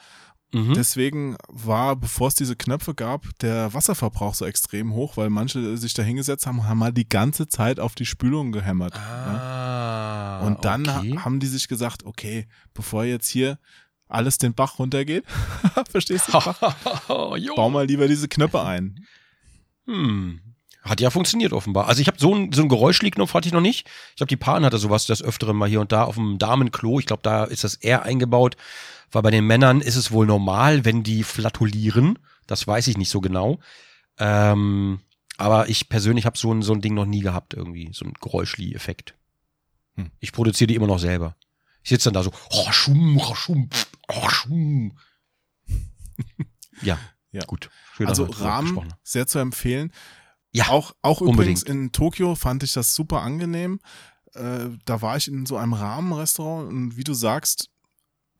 Mhm. 0.52 0.74
Deswegen 0.74 1.36
war, 1.48 1.94
bevor 1.94 2.26
es 2.28 2.34
diese 2.34 2.56
Knöpfe 2.56 2.94
gab, 2.94 3.26
der 3.40 3.72
Wasserverbrauch 3.72 4.34
so 4.34 4.44
extrem 4.46 4.94
hoch, 4.94 5.16
weil 5.16 5.30
manche 5.30 5.76
sich 5.76 5.94
da 5.94 6.02
hingesetzt 6.02 6.46
haben, 6.46 6.66
haben 6.66 6.78
mal 6.78 6.92
die 6.92 7.08
ganze 7.08 7.46
Zeit 7.46 7.78
auf 7.78 7.94
die 7.94 8.06
Spülung 8.06 8.50
gehämmert. 8.50 8.94
Ja? 8.94 10.40
ah, 10.40 10.46
Und 10.46 10.64
dann 10.64 10.88
okay. 10.88 11.14
ha- 11.16 11.24
haben 11.24 11.38
die 11.38 11.46
sich 11.46 11.68
gesagt, 11.68 12.04
okay, 12.04 12.48
bevor 12.74 13.04
jetzt 13.04 13.28
hier 13.28 13.58
alles 14.08 14.38
den 14.38 14.54
Bach 14.54 14.80
runtergeht, 14.80 15.24
verstehst 15.90 16.28
du? 16.32 16.38
Bau 17.54 17.70
mal 17.70 17.86
lieber 17.86 18.08
diese 18.08 18.26
Knöpfe 18.26 18.62
ein. 18.62 19.06
Hm. 19.86 20.40
Hat 20.82 21.00
ja 21.00 21.10
funktioniert 21.10 21.52
offenbar. 21.52 21.88
Also 21.88 22.00
ich 22.00 22.06
habe 22.08 22.18
so 22.18 22.34
einen 22.34 22.52
so 22.52 22.62
einen 22.62 22.70
Geräuschliegknopf 22.70 23.34
hatte 23.34 23.46
ich 23.46 23.52
noch 23.52 23.60
nicht. 23.60 23.86
Ich 24.10 24.16
glaube, 24.16 24.28
die 24.28 24.36
Paaren 24.36 24.64
hatte 24.64 24.78
sowas 24.78 25.04
das 25.06 25.22
Öfteren 25.22 25.56
mal 25.56 25.68
hier 25.68 25.80
und 25.80 25.92
da 25.92 26.04
auf 26.04 26.14
dem 26.14 26.38
Damenklo. 26.38 26.98
Ich 26.98 27.06
glaube, 27.06 27.22
da 27.22 27.44
ist 27.44 27.64
das 27.64 27.74
eher 27.74 28.02
eingebaut. 28.04 28.56
Weil 29.12 29.22
bei 29.22 29.30
den 29.30 29.46
Männern 29.46 29.80
ist 29.80 29.96
es 29.96 30.10
wohl 30.12 30.26
normal, 30.26 30.84
wenn 30.84 31.02
die 31.02 31.24
flatulieren. 31.24 32.18
Das 32.46 32.66
weiß 32.66 32.86
ich 32.88 32.96
nicht 32.96 33.10
so 33.10 33.20
genau. 33.20 33.58
Ähm, 34.18 35.00
aber 35.36 35.68
ich 35.68 35.88
persönlich 35.88 36.26
habe 36.26 36.38
so 36.38 36.52
ein, 36.52 36.62
so 36.62 36.72
ein 36.72 36.80
Ding 36.80 36.94
noch 36.94 37.06
nie 37.06 37.20
gehabt 37.20 37.54
irgendwie. 37.54 37.90
So 37.92 38.04
ein 38.04 38.14
Geräuschli-Effekt. 38.20 39.14
Hm. 39.96 40.10
Ich 40.20 40.32
produziere 40.32 40.68
die 40.68 40.74
immer 40.74 40.86
noch 40.86 40.98
selber. 40.98 41.36
Ich 41.82 41.88
sitze 41.90 42.04
dann 42.10 42.14
da 42.14 42.22
so, 42.22 42.32
oh, 42.50 42.70
schum, 42.72 43.16
oh, 43.18 43.34
schum, 43.34 43.68
oh, 44.08 44.28
schum. 44.28 44.98
Ja, 46.82 46.98
Ja. 47.32 47.44
gut. 47.46 47.70
Schön, 47.94 48.06
Also 48.06 48.24
Rahmen 48.24 48.92
sehr 49.02 49.26
zu 49.26 49.38
empfehlen. 49.38 49.92
Ja, 50.52 50.68
Auch, 50.68 50.94
auch 51.02 51.20
unbedingt. 51.20 51.38
übrigens 51.40 51.62
in 51.62 51.92
Tokio 51.92 52.34
fand 52.34 52.62
ich 52.62 52.72
das 52.72 52.94
super 52.94 53.22
angenehm. 53.22 53.80
Äh, 54.34 54.68
da 54.84 55.00
war 55.02 55.16
ich 55.16 55.28
in 55.28 55.46
so 55.46 55.56
einem 55.56 55.72
Rahmenrestaurant 55.74 56.68
und 56.68 56.96
wie 56.96 57.04
du 57.04 57.14
sagst, 57.14 57.69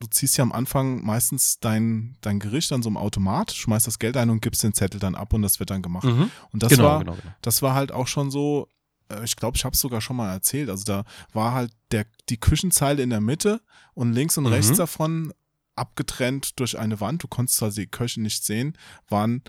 du 0.01 0.07
ziehst 0.09 0.37
ja 0.39 0.43
am 0.43 0.53
Anfang 0.53 1.05
meistens 1.05 1.61
dein, 1.61 2.17
dein 2.23 2.41
Gericht 2.41 2.73
an 2.73 2.83
so 2.83 2.89
einem 2.89 2.97
Automat, 2.97 3.53
schmeißt 3.53 3.87
das 3.87 3.99
Geld 3.99 4.17
ein 4.17 4.31
und 4.31 4.41
gibst 4.41 4.63
den 4.63 4.73
Zettel 4.73 4.99
dann 4.99 5.15
ab 5.15 5.33
und 5.33 5.43
das 5.43 5.61
wird 5.61 5.71
dann 5.71 5.83
gemacht. 5.83 6.05
Mhm. 6.05 6.31
Und 6.53 6.63
das 6.63 6.71
genau, 6.71 6.85
war, 6.85 6.99
genau, 7.01 7.13
genau. 7.13 7.35
das 7.43 7.63
war 7.63 7.75
halt 7.75 7.93
auch 7.93 8.07
schon 8.07 8.31
so, 8.31 8.67
äh, 9.11 9.23
ich 9.25 9.37
glaube, 9.37 9.57
ich 9.57 9.65
habe 9.65 9.75
es 9.75 9.81
sogar 9.81 10.01
schon 10.01 10.17
mal 10.17 10.33
erzählt. 10.33 10.71
Also 10.71 10.85
da 10.85 11.05
war 11.33 11.53
halt 11.53 11.73
der, 11.93 12.07
die 12.31 12.39
Küchenzeile 12.41 13.03
in 13.03 13.11
der 13.11 13.21
Mitte 13.21 13.61
und 13.95 14.13
links 14.13 14.39
und 14.39 14.45
Mhm. 14.45 14.53
rechts 14.53 14.77
davon 14.79 15.33
abgetrennt 15.77 16.59
durch 16.59 16.79
eine 16.79 17.01
Wand. 17.01 17.23
Du 17.23 17.29
konntest 17.29 17.59
zwar 17.59 17.71
die 17.71 17.87
Köche 17.87 18.21
nicht 18.21 18.45
sehen, 18.45 18.77
waren 19.09 19.43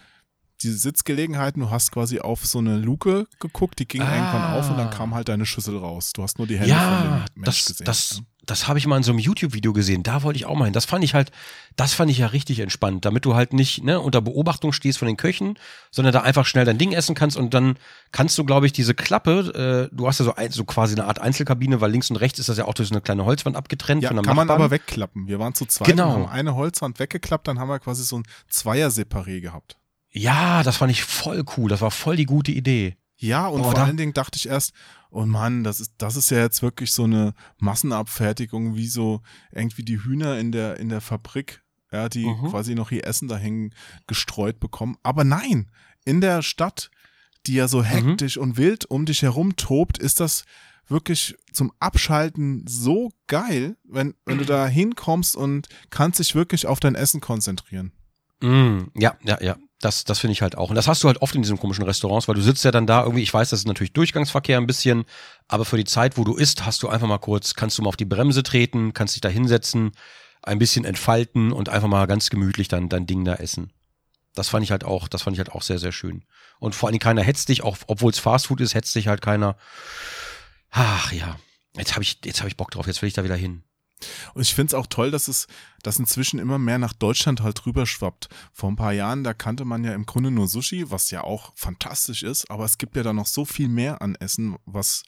die 0.64 0.72
Sitzgelegenheiten, 0.72 1.62
du 1.62 1.70
hast 1.70 1.92
quasi 1.92 2.20
auf 2.20 2.46
so 2.46 2.60
eine 2.60 2.78
Luke 2.78 3.28
geguckt, 3.40 3.80
die 3.80 3.88
ging 3.88 4.02
ah. 4.02 4.14
irgendwann 4.16 4.54
auf 4.60 4.70
und 4.70 4.78
dann 4.78 4.88
Ah. 4.88 4.92
kam 4.92 5.14
halt 5.16 5.30
deine 5.30 5.46
Schüssel 5.46 5.78
raus. 5.78 6.12
Du 6.14 6.24
hast 6.24 6.38
nur 6.38 6.48
die 6.48 6.58
Hände 6.60 6.74
von 6.74 6.80
Ja, 6.82 7.26
dem 7.36 7.42
Mensch 7.42 7.58
das, 7.60 7.66
gesehen. 7.66 7.86
das, 7.86 8.18
ne? 8.20 8.26
das 8.46 8.68
habe 8.68 8.80
ich 8.80 8.88
mal 8.88 8.98
in 8.98 9.04
so 9.04 9.12
einem 9.12 9.20
YouTube-Video 9.20 9.72
gesehen. 9.72 10.02
Da 10.04 10.24
wollte 10.24 10.38
ich 10.38 10.46
auch 10.46 10.56
mal 10.56 10.66
hin. 10.66 10.74
Das 10.74 10.86
fand 10.86 11.04
ich 11.04 11.14
halt, 11.14 11.32
das 11.76 11.94
fand 11.94 12.10
ich 12.10 12.18
ja 12.18 12.28
richtig 12.28 12.60
entspannt, 12.60 13.06
damit 13.06 13.24
du 13.24 13.36
halt 13.36 13.54
nicht 13.54 13.84
ne, 13.84 14.00
unter 14.00 14.20
Beobachtung 14.20 14.74
stehst 14.74 14.98
von 14.98 15.08
den 15.08 15.16
Köchen, 15.16 15.58
sondern 15.92 16.12
da 16.12 16.22
einfach 16.22 16.46
schnell 16.46 16.66
dein 16.66 16.78
Ding 16.80 16.92
essen 16.92 17.14
kannst 17.16 17.38
und 17.38 17.54
dann 17.54 17.78
kannst 18.12 18.38
du, 18.40 18.44
glaube 18.44 18.66
ich, 18.66 18.74
diese 18.74 18.96
Klappe, 18.96 19.90
äh, 19.92 19.96
du 19.96 20.08
hast 20.08 20.20
ja 20.20 20.26
so, 20.26 20.34
ein, 20.36 20.52
so 20.52 20.66
quasi 20.66 20.96
eine 20.96 21.06
Art 21.06 21.20
Einzelkabine, 21.20 21.82
weil 21.82 21.92
links 21.92 22.10
und 22.10 22.16
rechts 22.18 22.40
ist 22.40 22.50
das 22.50 22.58
ja 22.58 22.66
auch 22.66 22.74
durch 22.74 22.90
so 22.90 22.96
eine 22.96 23.02
kleine 23.02 23.26
Holzwand 23.26 23.56
abgetrennt 23.56 24.02
Ja, 24.04 24.10
von 24.10 24.18
einem 24.18 24.26
kann 24.26 24.36
man 24.36 24.48
Nachbarn. 24.48 24.64
aber 24.64 24.72
wegklappen. 24.72 25.28
Wir 25.28 25.38
waren 25.40 25.54
zu 25.54 25.66
zweit 25.68 25.88
Genau. 25.88 26.10
haben 26.12 26.26
eine 26.28 26.56
Holzwand 26.56 26.98
weggeklappt, 27.00 27.48
dann 27.48 27.60
haben 27.60 27.70
wir 27.70 27.80
quasi 27.80 28.04
so 28.04 28.18
ein 28.18 28.24
Zweier-Separé 28.50 29.40
gehabt. 29.42 29.78
Ja, 30.12 30.64
das 30.64 30.78
fand 30.78 30.92
ich 30.92 31.04
voll 31.04 31.44
cool. 31.58 31.70
Das 31.70 31.82
war 31.82 31.92
voll 31.92 32.16
die 32.16 32.26
gute 32.26 32.52
Idee. 32.52 32.98
Ja, 33.18 33.48
und 33.48 33.62
Oh, 33.62 33.72
vor 33.72 33.78
allen 33.80 33.98
Dingen 33.98 34.14
dachte 34.14 34.38
ich 34.38 34.48
erst, 34.48 34.74
oh 35.12 35.26
Mann, 35.26 35.64
das 35.64 35.80
ist, 35.80 35.94
das 36.00 36.16
ist 36.16 36.32
ja 36.32 36.40
jetzt 36.40 36.62
wirklich 36.64 36.92
so 36.92 37.04
eine 37.04 37.34
Massenabfertigung, 37.60 38.76
wie 38.76 38.88
so 38.88 39.22
irgendwie 39.52 39.84
die 39.84 40.04
Hühner 40.04 40.40
in 40.40 40.52
der, 40.52 40.80
in 40.80 40.90
der 40.90 41.02
Fabrik, 41.02 41.62
ja, 41.92 42.10
die 42.10 42.26
Mhm. 42.26 42.50
quasi 42.50 42.74
noch 42.76 42.92
ihr 42.92 43.06
Essen 43.06 43.28
dahin 43.28 43.74
gestreut 44.08 44.60
bekommen. 44.60 44.96
Aber 45.04 45.24
nein, 45.24 45.70
in 46.06 46.20
der 46.22 46.42
Stadt, 46.42 46.90
die 47.46 47.54
ja 47.56 47.66
Mhm. 47.66 47.70
so 47.70 47.84
hektisch 47.84 48.38
und 48.38 48.58
wild 48.58 48.86
um 48.86 49.06
dich 49.06 49.22
herum 49.22 49.56
tobt, 49.56 49.98
ist 49.98 50.20
das 50.20 50.46
wirklich 50.88 51.36
zum 51.54 51.72
Abschalten 51.80 52.66
so 52.68 53.12
geil, 53.28 53.78
wenn, 53.84 54.16
wenn 54.26 54.40
du 54.40 54.46
da 54.46 54.68
hinkommst 54.68 55.36
und 55.36 55.68
kannst 55.90 56.20
dich 56.20 56.34
wirklich 56.36 56.66
auf 56.68 56.80
dein 56.80 56.96
Essen 56.96 57.22
konzentrieren. 57.22 57.92
Mm, 58.42 58.86
ja, 58.98 59.16
ja, 59.24 59.42
ja. 59.42 59.56
Das, 59.82 60.04
das 60.04 60.20
finde 60.20 60.34
ich 60.34 60.42
halt 60.42 60.58
auch. 60.58 60.70
Und 60.70 60.76
das 60.76 60.88
hast 60.88 61.04
du 61.04 61.08
halt 61.08 61.22
oft 61.22 61.36
in 61.36 61.42
diesen 61.42 61.60
komischen 61.60 61.84
Restaurants, 61.84 62.28
weil 62.28 62.36
du 62.36 62.42
sitzt 62.42 62.64
ja 62.64 62.72
dann 62.72 62.86
da 62.86 63.02
irgendwie, 63.02 63.24
ich 63.24 63.34
weiß, 63.34 63.50
das 63.50 63.62
ist 63.62 63.68
natürlich 63.68 63.94
Durchgangsverkehr 63.94 64.58
ein 64.58 64.68
bisschen, 64.68 65.06
aber 65.48 65.66
für 65.66 65.78
die 65.78 65.86
Zeit, 65.86 66.18
wo 66.18 66.24
du 66.24 66.36
isst, 66.36 66.66
hast 66.66 66.84
du 66.84 66.90
einfach 66.90 67.08
mal 67.08 67.18
kurz, 67.18 67.56
kannst 67.56 67.78
du 67.78 67.82
mal 67.82 67.90
auf 67.90 67.98
die 67.98 68.06
Bremse 68.06 68.44
treten, 68.44 68.94
kannst 68.94 69.16
dich 69.16 69.22
da 69.22 69.30
hinsetzen, 69.30 69.92
ein 70.44 70.60
bisschen 70.60 70.86
entfalten 70.86 71.52
und 71.52 71.70
einfach 71.70 71.88
mal 71.88 72.06
ganz 72.06 72.30
gemütlich 72.30 72.68
dann 72.68 72.90
dein 72.90 73.08
Ding 73.08 73.26
da 73.26 73.36
essen. 73.36 73.74
Das 74.36 74.50
fand 74.50 74.64
ich 74.64 74.72
halt 74.72 74.84
auch, 74.84 75.08
das 75.08 75.24
fand 75.24 75.36
ich 75.36 75.40
halt 75.40 75.52
auch 75.52 75.62
sehr, 75.62 75.80
sehr 75.80 75.92
schön. 75.92 76.24
Und 76.60 76.76
vor 76.76 76.88
allem 76.88 77.00
keiner 77.00 77.24
hetzt 77.24 77.50
dich, 77.50 77.64
auch 77.64 77.78
obwohl 77.88 78.12
es 78.12 78.20
Fastfood 78.20 78.62
ist, 78.62 78.76
hetzt 78.76 78.96
dich 78.96 79.08
halt 79.08 79.22
keiner. 79.22 79.58
Ach 80.70 81.12
ja, 81.12 81.38
jetzt 81.76 81.94
habe 81.94 82.04
ich, 82.04 82.20
jetzt 82.24 82.40
habe 82.40 82.50
ich 82.50 82.56
Bock 82.56 82.72
drauf, 82.72 82.88
jetzt 82.88 83.02
will 83.02 83.08
ich 83.08 83.14
da 83.14 83.24
wieder 83.24 83.36
hin. 83.36 83.64
Und 84.34 84.42
ich 84.42 84.54
finde 84.54 84.72
es 84.72 84.74
auch 84.74 84.88
toll, 84.88 85.12
dass 85.12 85.28
es, 85.28 85.48
dass 85.84 86.00
inzwischen 86.00 86.40
immer 86.40 86.58
mehr 86.58 86.78
nach 86.78 86.94
Deutschland 86.94 87.42
halt 87.42 87.66
rüber 87.66 87.86
schwappt. 87.86 88.30
Vor 88.54 88.70
ein 88.72 88.76
paar 88.76 88.94
Jahren, 88.94 89.24
da 89.24 89.34
kannte 89.34 89.66
man 89.66 89.84
ja 89.84 89.94
im 89.94 90.06
Grunde 90.06 90.32
nur 90.32 90.48
Sushi, 90.48 90.90
was 90.92 91.12
ja 91.12 91.24
auch 91.24 91.52
fantastisch 91.56 92.24
ist, 92.24 92.50
aber 92.50 92.66
es 92.66 92.78
gibt 92.78 92.96
ja 92.96 93.04
da 93.04 93.14
noch 93.14 93.28
so 93.28 93.46
viel 93.46 93.68
mehr 93.68 94.02
an 94.02 94.16
Essen, 94.16 94.58
was 94.66 95.04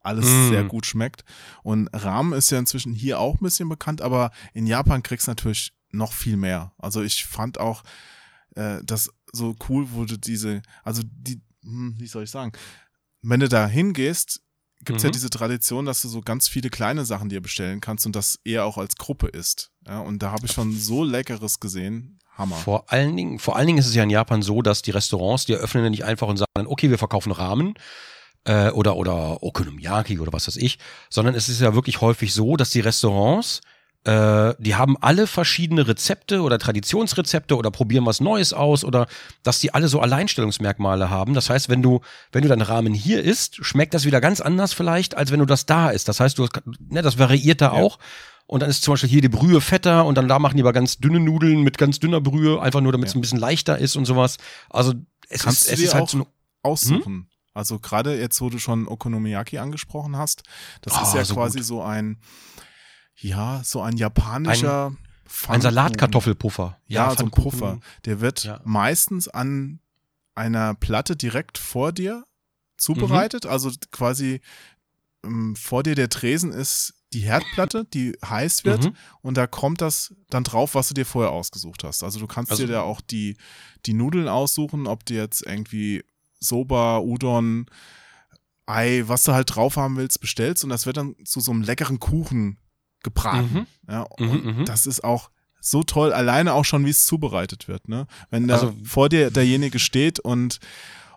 alles 0.00 0.26
Mm. 0.26 0.48
sehr 0.50 0.64
gut 0.64 0.86
schmeckt. 0.86 1.24
Und 1.62 1.88
Ramen 1.92 2.34
ist 2.34 2.50
ja 2.50 2.58
inzwischen 2.58 2.92
hier 2.92 3.18
auch 3.18 3.34
ein 3.34 3.44
bisschen 3.44 3.68
bekannt, 3.68 4.02
aber 4.02 4.30
in 4.52 4.66
Japan 4.66 5.02
kriegst 5.02 5.26
du 5.26 5.30
natürlich 5.30 5.72
noch 5.90 6.12
viel 6.12 6.36
mehr. 6.36 6.72
Also 6.78 7.02
ich 7.02 7.24
fand 7.24 7.58
auch 7.58 7.82
äh, 8.54 8.80
das 8.84 9.10
so 9.32 9.56
cool, 9.68 9.86
du 10.06 10.16
diese, 10.16 10.62
also 10.82 11.02
die, 11.04 11.40
hm, 11.62 11.94
wie 11.98 12.06
soll 12.06 12.24
ich 12.24 12.30
sagen, 12.30 12.52
wenn 13.22 13.40
du 13.40 13.48
da 13.48 13.66
hingehst, 13.66 14.42
gibt 14.84 14.98
es 14.98 15.02
ja 15.02 15.08
Mhm. 15.08 15.12
diese 15.12 15.30
Tradition, 15.30 15.84
dass 15.86 16.02
du 16.02 16.08
so 16.08 16.20
ganz 16.20 16.48
viele 16.48 16.70
kleine 16.70 17.04
Sachen 17.04 17.28
dir 17.28 17.40
bestellen 17.40 17.80
kannst 17.80 18.06
und 18.06 18.14
das 18.16 18.38
eher 18.44 18.64
auch 18.64 18.78
als 18.78 18.96
Gruppe 18.96 19.28
isst. 19.28 19.70
Ja, 19.86 20.00
und 20.00 20.22
da 20.22 20.30
habe 20.32 20.46
ich 20.46 20.52
schon 20.52 20.72
so 20.76 21.04
Leckeres 21.04 21.60
gesehen. 21.60 22.18
Hammer. 22.36 22.56
Vor 22.56 22.92
allen 22.92 23.16
Dingen, 23.16 23.38
vor 23.38 23.54
allen 23.56 23.68
Dingen 23.68 23.78
ist 23.78 23.86
es 23.86 23.94
ja 23.94 24.02
in 24.02 24.10
Japan 24.10 24.42
so, 24.42 24.60
dass 24.60 24.82
die 24.82 24.90
Restaurants, 24.90 25.44
die 25.46 25.52
eröffnen 25.52 25.84
ja 25.84 25.90
nicht 25.90 26.04
einfach 26.04 26.26
und 26.26 26.36
sagen, 26.36 26.66
okay, 26.66 26.90
wir 26.90 26.98
verkaufen 26.98 27.30
Ramen 27.30 27.74
äh, 28.44 28.70
oder 28.70 28.96
oder 28.96 29.42
Okonomiyaki 29.42 30.18
oder 30.18 30.32
was 30.32 30.48
weiß 30.48 30.56
ich, 30.56 30.78
sondern 31.10 31.34
es 31.36 31.48
ist 31.48 31.60
ja 31.60 31.74
wirklich 31.74 32.00
häufig 32.00 32.34
so, 32.34 32.56
dass 32.56 32.70
die 32.70 32.80
Restaurants 32.80 33.60
äh, 34.04 34.54
die 34.58 34.74
haben 34.74 34.96
alle 35.00 35.26
verschiedene 35.26 35.88
Rezepte 35.88 36.42
oder 36.42 36.58
Traditionsrezepte 36.58 37.56
oder 37.56 37.70
probieren 37.70 38.04
was 38.06 38.20
Neues 38.20 38.52
aus 38.52 38.84
oder 38.84 39.06
dass 39.42 39.60
die 39.60 39.72
alle 39.72 39.88
so 39.88 40.00
Alleinstellungsmerkmale 40.00 41.08
haben. 41.10 41.32
Das 41.34 41.48
heißt, 41.50 41.68
wenn 41.68 41.82
du, 41.82 42.00
wenn 42.32 42.42
du 42.42 42.48
deinen 42.48 42.62
Ramen 42.62 42.92
hier 42.94 43.22
isst, 43.24 43.64
schmeckt 43.64 43.94
das 43.94 44.04
wieder 44.04 44.20
ganz 44.20 44.40
anders 44.40 44.72
vielleicht, 44.74 45.16
als 45.16 45.30
wenn 45.32 45.38
du 45.40 45.46
das 45.46 45.64
da 45.66 45.90
isst. 45.90 46.08
Das 46.08 46.20
heißt, 46.20 46.36
du 46.38 46.46
ne, 46.90 47.00
das 47.02 47.18
variiert 47.18 47.60
da 47.60 47.66
Ja. 47.66 47.82
auch. 47.82 47.98
Und 48.46 48.60
dann 48.60 48.68
ist 48.68 48.82
zum 48.82 48.92
Beispiel 48.92 49.08
hier 49.08 49.22
die 49.22 49.30
Brühe 49.30 49.62
fetter 49.62 50.04
und 50.04 50.16
dann 50.18 50.28
da 50.28 50.38
machen 50.38 50.58
die 50.58 50.62
aber 50.62 50.74
ganz 50.74 50.98
dünne 50.98 51.18
Nudeln 51.18 51.62
mit 51.62 51.78
ganz 51.78 51.98
dünner 51.98 52.20
Brühe, 52.20 52.60
einfach 52.60 52.82
nur 52.82 52.92
damit 52.92 53.08
es 53.08 53.14
Ja. 53.14 53.18
ein 53.18 53.22
bisschen 53.22 53.38
leichter 53.38 53.78
ist 53.78 53.96
und 53.96 54.04
sowas. 54.04 54.36
Also 54.68 54.92
es 55.30 55.44
Kannst 55.44 55.64
ist, 55.66 55.72
es 55.72 55.80
ist 55.80 55.94
halt 55.94 56.02
auch 56.04 56.08
so 56.10 56.26
Aussuchen. 56.62 57.30
Also 57.54 57.78
gerade 57.78 58.18
jetzt, 58.20 58.40
wo 58.42 58.50
du 58.50 58.58
schon 58.58 58.86
Okonomiyaki 58.86 59.58
angesprochen 59.58 60.16
hast, 60.18 60.42
das 60.82 60.92
Oh, 60.98 61.02
ist 61.02 61.14
ja 61.14 61.24
so 61.24 61.34
quasi 61.34 61.58
gut. 61.58 61.66
so 61.66 61.82
ein, 61.82 62.18
ja, 63.16 63.62
so 63.64 63.80
ein 63.82 63.96
japanischer 63.96 64.88
ein 64.90 64.98
Pfannkuchen. 65.26 65.62
Salatkartoffelpuffer. 65.62 66.78
Ja, 66.86 67.14
so 67.16 67.24
ein. 67.24 67.30
Puffer. 67.30 67.80
Der 68.04 68.20
wird 68.20 68.44
Ja. 68.44 68.60
meistens 68.64 69.28
an 69.28 69.80
einer 70.34 70.74
Platte 70.74 71.16
direkt 71.16 71.58
vor 71.58 71.92
dir 71.92 72.24
zubereitet. 72.76 73.46
Also 73.46 73.70
quasi 73.90 74.40
ähm, 75.24 75.56
vor 75.56 75.82
dir 75.82 75.94
der 75.94 76.08
Tresen 76.10 76.52
ist 76.52 76.94
die 77.14 77.20
Herdplatte, 77.20 77.86
die 77.94 78.18
heiß 78.24 78.64
wird 78.64 78.84
Mhm. 78.86 78.96
und 79.22 79.36
da 79.36 79.46
kommt 79.46 79.80
das 79.80 80.12
dann 80.28 80.42
drauf, 80.44 80.74
was 80.74 80.88
du 80.88 80.94
dir 80.94 81.06
vorher 81.06 81.30
ausgesucht 81.32 81.84
hast. 81.84 82.02
Also 82.02 82.18
du 82.18 82.26
kannst 82.26 82.50
Also- 82.50 82.66
dir 82.66 82.72
da 82.72 82.80
auch 82.82 83.00
die, 83.00 83.36
die 83.86 83.94
Nudeln 83.94 84.28
aussuchen, 84.28 84.86
ob 84.86 85.06
du 85.06 85.14
jetzt 85.14 85.46
irgendwie 85.46 86.04
Soba, 86.40 86.98
Udon, 86.98 87.66
Ei, 88.66 89.02
was 89.06 89.22
du 89.22 89.32
halt 89.32 89.54
drauf 89.54 89.76
haben 89.76 89.96
willst, 89.96 90.20
bestellst 90.20 90.64
und 90.64 90.70
das 90.70 90.84
wird 90.86 90.96
dann 90.96 91.14
zu 91.24 91.40
so 91.40 91.52
einem 91.52 91.62
leckeren 91.62 92.00
Kuchen 92.00 92.58
gebraten. 93.04 93.66
Mhm. 93.86 93.92
Ja, 93.92 94.06
Mhm, 94.18 94.30
und 94.30 94.44
mhm. 94.58 94.64
das 94.64 94.86
ist 94.86 95.04
auch 95.04 95.30
so 95.60 95.82
toll, 95.82 96.12
alleine 96.12 96.52
auch 96.54 96.64
schon, 96.64 96.84
wie 96.84 96.90
es 96.90 97.06
zubereitet 97.06 97.68
wird. 97.68 97.88
Ne? 97.88 98.06
Wenn 98.30 98.48
da 98.48 98.54
Also- 98.54 98.74
vor 98.84 99.08
dir 99.08 99.30
derjenige 99.30 99.78
steht 99.78 100.18
und, 100.20 100.58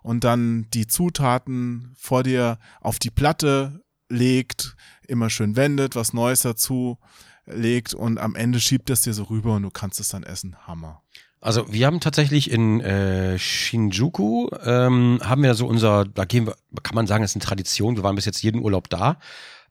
und 0.04 0.24
dann 0.24 0.68
die 0.74 0.86
Zutaten 0.88 1.96
vor 1.98 2.24
dir 2.24 2.60
auf 2.80 3.00
die 3.00 3.10
Platte 3.10 3.82
legt, 4.10 4.76
immer 5.08 5.30
schön 5.30 5.56
wendet, 5.58 5.96
was 5.96 6.14
Neues 6.14 6.42
dazu 6.42 6.98
legt 7.46 7.94
und 7.94 8.18
am 8.20 8.36
Ende 8.36 8.60
schiebt 8.62 8.90
es 8.90 9.02
dir 9.02 9.14
so 9.14 9.24
rüber 9.24 9.56
und 9.56 9.64
du 9.64 9.70
kannst 9.70 10.00
es 10.00 10.10
dann 10.10 10.24
essen. 10.24 10.56
Hammer. 10.66 11.02
Also 11.42 11.72
wir 11.72 11.86
haben 11.86 12.00
tatsächlich 12.00 12.50
in 12.50 12.82
äh, 12.82 13.38
Shinjuku, 13.38 14.48
ähm, 14.64 15.20
haben 15.24 15.44
wir 15.44 15.54
so 15.56 15.68
unser, 15.68 16.06
da 16.06 16.26
gehen 16.26 16.48
wir, 16.48 16.56
kann 16.84 16.96
man 16.96 17.06
sagen, 17.06 17.22
das 17.22 17.32
ist 17.32 17.36
eine 17.36 17.44
Tradition, 17.46 17.96
wir 17.96 18.04
waren 18.04 18.16
bis 18.16 18.26
jetzt 18.26 18.42
jeden 18.42 18.62
Urlaub 18.62 18.90
da. 18.90 19.18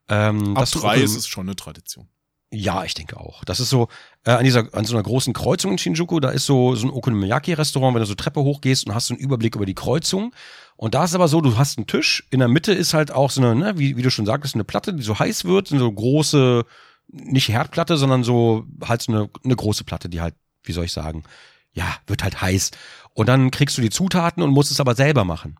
Ähm, 0.08 0.56
Ab 0.56 0.68
drei 0.70 0.98
ist 0.98 1.16
es 1.16 1.26
schon 1.26 1.46
eine 1.46 1.56
Tradition. 1.56 2.08
Ja, 2.52 2.84
ich 2.84 2.94
denke 2.94 3.18
auch. 3.18 3.44
Das 3.44 3.58
ist 3.58 3.70
so, 3.70 3.88
äh, 4.24 4.30
an 4.30 4.44
dieser, 4.44 4.72
an 4.72 4.84
so 4.84 4.94
einer 4.94 5.02
großen 5.02 5.32
Kreuzung 5.32 5.72
in 5.72 5.78
Shinjuku, 5.78 6.20
da 6.20 6.30
ist 6.30 6.46
so, 6.46 6.76
so 6.76 6.86
ein 6.86 6.92
Okonomiyaki-Restaurant, 6.92 7.94
wenn 7.94 8.00
du 8.00 8.06
so 8.06 8.14
Treppe 8.14 8.40
hochgehst 8.40 8.86
und 8.86 8.94
hast 8.94 9.08
so 9.08 9.14
einen 9.14 9.20
Überblick 9.20 9.56
über 9.56 9.66
die 9.66 9.74
Kreuzung. 9.74 10.32
Und 10.76 10.94
da 10.94 11.04
ist 11.04 11.14
aber 11.14 11.26
so, 11.26 11.40
du 11.40 11.58
hast 11.58 11.76
einen 11.76 11.88
Tisch, 11.88 12.26
in 12.30 12.38
der 12.38 12.48
Mitte 12.48 12.72
ist 12.72 12.94
halt 12.94 13.10
auch 13.10 13.30
so 13.30 13.40
eine, 13.42 13.54
ne, 13.56 13.78
wie, 13.78 13.96
wie 13.96 14.02
du 14.02 14.10
schon 14.10 14.26
sagtest, 14.26 14.54
eine 14.54 14.64
Platte, 14.64 14.94
die 14.94 15.02
so 15.02 15.18
heiß 15.18 15.44
wird, 15.44 15.68
so 15.68 15.74
eine 15.74 15.92
große, 15.92 16.64
nicht 17.08 17.48
Herdplatte, 17.48 17.96
sondern 17.96 18.22
so 18.22 18.64
halt 18.82 19.02
so 19.02 19.12
eine, 19.12 19.28
eine 19.44 19.56
große 19.56 19.82
Platte, 19.84 20.08
die 20.08 20.20
halt, 20.20 20.34
wie 20.62 20.72
soll 20.72 20.84
ich 20.84 20.92
sagen, 20.92 21.24
ja, 21.72 21.96
wird 22.06 22.22
halt 22.22 22.40
heiß. 22.40 22.70
Und 23.12 23.28
dann 23.28 23.50
kriegst 23.50 23.76
du 23.76 23.82
die 23.82 23.90
Zutaten 23.90 24.42
und 24.42 24.50
musst 24.50 24.70
es 24.70 24.80
aber 24.80 24.94
selber 24.94 25.24
machen. 25.24 25.56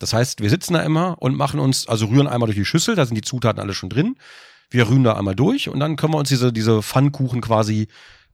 Das 0.00 0.12
heißt, 0.12 0.40
wir 0.40 0.50
sitzen 0.50 0.74
da 0.74 0.80
immer 0.82 1.16
und 1.20 1.36
machen 1.36 1.60
uns, 1.60 1.86
also 1.86 2.06
rühren 2.06 2.26
einmal 2.26 2.48
durch 2.48 2.58
die 2.58 2.64
Schüssel, 2.64 2.96
da 2.96 3.06
sind 3.06 3.14
die 3.14 3.20
Zutaten 3.22 3.60
alle 3.60 3.74
schon 3.74 3.88
drin. 3.88 4.16
Wir 4.70 4.88
rühren 4.88 5.04
da 5.04 5.14
einmal 5.16 5.34
durch 5.36 5.68
und 5.68 5.78
dann 5.80 5.94
können 5.96 6.12
wir 6.14 6.18
uns 6.18 6.28
diese, 6.28 6.52
diese 6.52 6.82
Pfannkuchen 6.82 7.40
quasi 7.40 7.86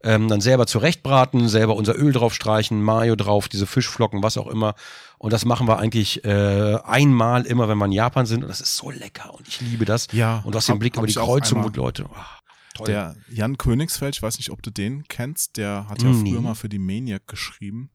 ähm, 0.05 0.29
dann 0.29 0.41
selber 0.41 0.67
zurechtbraten, 0.67 1.49
selber 1.49 1.75
unser 1.75 1.97
Öl 1.99 2.13
drauf 2.13 2.35
streichen, 2.35 2.83
Mayo 2.83 3.17
drauf, 3.17 3.49
diese 3.49 3.67
Fischflocken, 3.67 4.23
was 4.23 4.37
auch 4.37 4.47
immer. 4.47 4.75
Und 5.19 5.33
das 5.33 5.45
machen 5.45 5.67
wir 5.67 5.79
eigentlich 5.79 6.25
äh, 6.25 6.79
einmal 6.85 7.47
immer, 7.47 7.69
wenn 7.69 7.79
wir 7.79 7.87
in 7.87 7.93
Japan 7.93 8.27
sind. 8.27 8.43
Und 8.43 8.49
das 8.49 8.61
ist 8.61 8.77
so 8.77 8.91
lecker 8.91 9.33
und 9.35 9.49
ich 9.49 9.61
liebe 9.63 9.85
das. 9.87 10.09
Ja, 10.13 10.43
Und 10.45 10.55
du 10.55 10.59
hast 10.59 10.69
den 10.69 10.75
hab- 10.75 10.81
Blick 10.81 10.95
hab 10.97 10.99
über 11.03 11.07
die 11.09 11.15
Kreuzung, 11.15 11.73
die 11.73 11.77
Leute. 11.79 12.05
ah, 12.15 12.27
toll. 12.75 12.87
Der 12.87 13.17
Jan 13.33 13.57
Königsfeld, 13.57 14.15
ich 14.17 14.23
weiß 14.23 14.37
nicht, 14.37 14.51
ob 14.51 14.63
du 14.63 14.71
den 14.71 15.05
kennst, 15.09 15.57
der 15.57 15.89
hat 15.89 16.03
ja 16.03 16.11
Nee. 16.11 16.31
früher 16.31 16.43
mal 16.43 16.55
für 16.55 16.69
die 16.69 16.79
Maniac 16.79 17.27
geschrieben. 17.27 17.91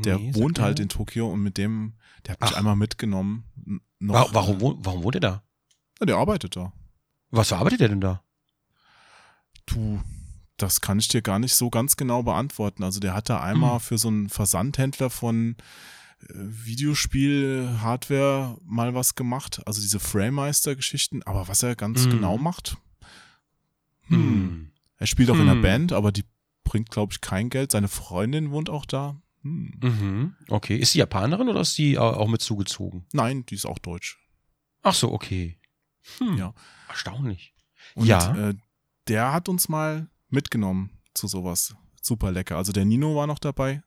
Der 0.00 0.18
Nee, 0.18 0.34
wohnt 0.34 0.58
halt 0.58 0.80
in 0.80 0.88
Tokio 0.90 1.28
und 1.30 1.40
mit 1.42 1.56
dem, 1.56 1.94
der 2.26 2.32
hat 2.34 2.40
mich 2.40 2.50
Ach. 2.52 2.56
einmal 2.56 2.76
mitgenommen. 2.76 3.44
Noch, 3.98 4.14
Wa- 4.14 4.28
Warum, 4.32 4.60
wohnt- 4.60 4.84
warum 4.84 5.02
wohnt 5.02 5.14
er 5.16 5.20
da? 5.20 5.42
Ja, 6.00 6.06
der 6.06 6.16
arbeitet 6.16 6.56
da. 6.56 6.72
Was 7.30 7.52
arbeitet 7.52 7.80
er 7.80 7.88
denn 7.88 8.00
da? 8.00 8.22
Du, 9.66 10.00
das 10.58 10.80
kann 10.80 10.98
ich 10.98 11.08
dir 11.08 11.22
gar 11.22 11.38
nicht 11.38 11.54
so 11.54 11.70
ganz 11.70 11.96
genau 11.96 12.22
beantworten. 12.22 12.82
Also 12.84 13.00
der 13.00 13.14
hat 13.14 13.28
da 13.28 13.40
einmal 13.40 13.74
Hm. 13.74 13.80
für 13.80 13.98
so 13.98 14.08
einen 14.08 14.28
Versandhändler 14.28 15.10
von 15.10 15.56
äh, 16.28 16.34
Videospiel-Hardware 17.36 18.58
mal 18.64 18.94
was 18.94 19.14
gemacht. 19.14 19.60
Also 19.66 19.80
diese 19.80 20.00
Framemeister-Geschichten. 20.00 21.22
Aber 21.24 21.48
was 21.48 21.62
er 21.62 21.76
ganz 21.76 22.04
Hm. 22.04 22.10
genau 22.10 22.38
macht, 22.38 22.76
hm. 24.08 24.16
Hm. 24.18 24.72
er 24.98 25.06
spielt 25.06 25.30
auch 25.30 25.34
in 25.36 25.42
einer 25.42 25.52
Hm. 25.54 25.62
Band, 25.62 25.92
aber 25.92 26.12
die 26.12 26.24
bringt, 26.64 26.90
glaube 26.90 27.12
ich, 27.12 27.20
kein 27.20 27.50
Geld. 27.50 27.72
Seine 27.72 27.88
Freundin 27.88 28.50
wohnt 28.50 28.70
auch 28.70 28.84
da. 28.86 29.16
Hm. 29.46 29.72
Mhm. 29.82 30.36
Okay. 30.48 30.76
Ist 30.76 30.92
sie 30.92 30.98
Japanerin 30.98 31.48
oder 31.48 31.60
ist 31.60 31.74
sie 31.74 31.98
au- 31.98 32.12
auch 32.14 32.28
mit 32.28 32.40
zugezogen? 32.40 33.06
Nein, 33.12 33.44
die 33.46 33.54
ist 33.54 33.66
auch 33.66 33.78
deutsch. 33.78 34.18
Ach 34.82 34.94
so, 34.94 35.12
okay. 35.12 35.58
Hm. 36.18 36.36
Ja. 36.38 36.54
Erstaunlich. 36.88 37.54
Und 37.94 38.06
Ja. 38.06 38.48
äh, 38.50 38.54
der 39.08 39.32
hat 39.32 39.48
uns 39.48 39.68
mal 39.68 40.08
mitgenommen 40.28 40.90
zu 41.14 41.26
sowas. 41.28 41.74
Super 42.02 42.30
lecker. 42.32 42.56
Also 42.56 42.72
der 42.72 42.84
Nino 42.84 43.14
war 43.16 43.26
noch 43.26 43.38
dabei. 43.38 43.82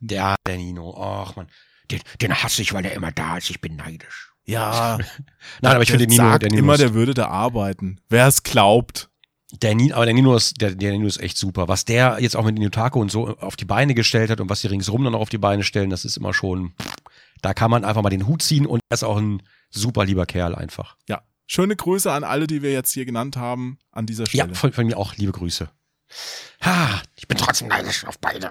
Der, 0.00 0.36
der 0.46 0.56
Nino. 0.56 0.94
Ach 0.96 1.36
man. 1.36 1.48
Den, 1.90 2.00
den 2.20 2.34
hasse 2.34 2.62
ich, 2.62 2.72
weil 2.72 2.82
der 2.82 2.94
immer 2.94 3.10
da 3.12 3.36
ist. 3.36 3.50
Ich 3.50 3.60
bin 3.60 3.76
neidisch. 3.76 4.32
Ja, 4.44 4.98
Nein, 5.60 5.74
aber 5.74 5.82
ich 5.82 5.90
finde 5.90 6.06
den 6.06 6.10
Nino, 6.16 6.24
sagt 6.30 6.42
der 6.42 6.50
Nino 6.50 6.60
immer, 6.62 6.76
der 6.78 6.94
würde 6.94 7.14
da 7.14 7.28
arbeiten. 7.28 8.00
Wer 8.08 8.26
es 8.26 8.42
glaubt. 8.42 9.09
Der 9.52 9.74
Nino, 9.74 9.94
aber 9.96 10.04
der 10.04 10.14
Nino 10.14 10.34
ist, 10.36 10.60
der, 10.60 10.74
der 10.74 10.92
Nino 10.92 11.06
ist 11.06 11.20
echt 11.20 11.36
super. 11.36 11.68
Was 11.68 11.84
der 11.84 12.18
jetzt 12.20 12.36
auch 12.36 12.44
mit 12.44 12.54
Ninotaco 12.54 13.00
und 13.00 13.10
so 13.10 13.36
auf 13.38 13.56
die 13.56 13.64
Beine 13.64 13.94
gestellt 13.94 14.30
hat 14.30 14.40
und 14.40 14.48
was 14.48 14.60
die 14.60 14.68
ringsrum 14.68 15.02
dann 15.04 15.14
auch 15.14 15.20
auf 15.20 15.28
die 15.28 15.38
Beine 15.38 15.62
stellen, 15.64 15.90
das 15.90 16.04
ist 16.04 16.16
immer 16.16 16.32
schon, 16.34 16.72
da 17.42 17.54
kann 17.54 17.70
man 17.70 17.84
einfach 17.84 18.02
mal 18.02 18.10
den 18.10 18.26
Hut 18.26 18.42
ziehen 18.42 18.66
und 18.66 18.80
er 18.88 18.94
ist 18.94 19.02
auch 19.04 19.16
ein 19.16 19.42
super 19.70 20.04
lieber 20.04 20.26
Kerl 20.26 20.54
einfach. 20.54 20.96
Ja, 21.08 21.22
schöne 21.46 21.74
Grüße 21.76 22.10
an 22.12 22.22
alle, 22.24 22.46
die 22.46 22.62
wir 22.62 22.72
jetzt 22.72 22.92
hier 22.92 23.04
genannt 23.04 23.36
haben, 23.36 23.78
an 23.92 24.06
dieser 24.06 24.24
Ja, 24.24 24.44
Stelle. 24.44 24.54
von, 24.54 24.72
von 24.72 24.86
mir 24.86 24.96
auch 24.96 25.16
liebe 25.16 25.32
Grüße. 25.32 25.68
Ha, 26.64 27.00
ich 27.16 27.28
bin 27.28 27.38
trotzdem 27.38 27.68
neidisch 27.68 28.04
auf 28.04 28.18
beide. 28.18 28.50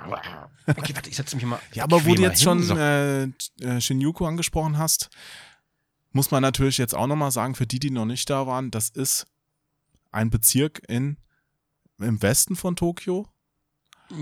Okay, 0.66 0.96
warte, 0.96 1.10
ich 1.10 1.16
setze 1.18 1.36
mich 1.36 1.46
mal. 1.46 1.60
Ja, 1.74 1.84
aber 1.84 2.06
wo 2.06 2.16
du 2.16 2.22
jetzt 2.22 2.40
hin. 2.40 2.46
schon 2.46 2.64
So. 2.64 2.76
äh, 2.78 3.24
äh, 3.60 3.82
Shinjuku 3.82 4.26
angesprochen 4.26 4.78
hast, 4.78 5.10
muss 6.12 6.32
man 6.32 6.42
natürlich 6.42 6.78
jetzt 6.78 6.96
auch 6.96 7.08
nochmal 7.08 7.32
sagen, 7.32 7.56
für 7.56 7.68
die, 7.68 7.80
die 7.80 7.92
noch 7.92 8.06
nicht 8.06 8.30
da 8.30 8.48
waren, 8.48 8.72
das 8.72 8.90
ist 8.90 9.28
ein 10.12 10.30
Bezirk 10.30 10.82
in, 10.88 11.18
im 12.00 12.22
Westen 12.22 12.56
von 12.56 12.76
Tokio. 12.76 13.28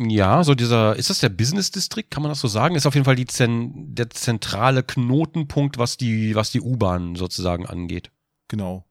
Ja, 0.08 0.44
so 0.44 0.54
dieser, 0.54 0.96
ist 0.98 1.10
das 1.10 1.20
der 1.20 1.30
Business 1.30 1.72
District, 1.72 2.04
kann 2.10 2.22
man 2.22 2.30
das 2.30 2.42
so 2.42 2.50
sagen? 2.50 2.76
Ist 2.76 2.86
auf 2.86 2.94
jeden 2.96 3.06
Fall 3.06 3.16
die 3.16 3.26
Zen, 3.26 3.96
der 3.96 4.10
zentrale 4.10 4.84
Knotenpunkt, 4.84 5.78
was 5.78 5.96
die, 5.96 6.36
was 6.36 6.52
die 6.52 6.60
U-Bahn 6.60 7.16
sozusagen 7.16 7.66
angeht. 7.66 8.12
Genau. 8.50 8.86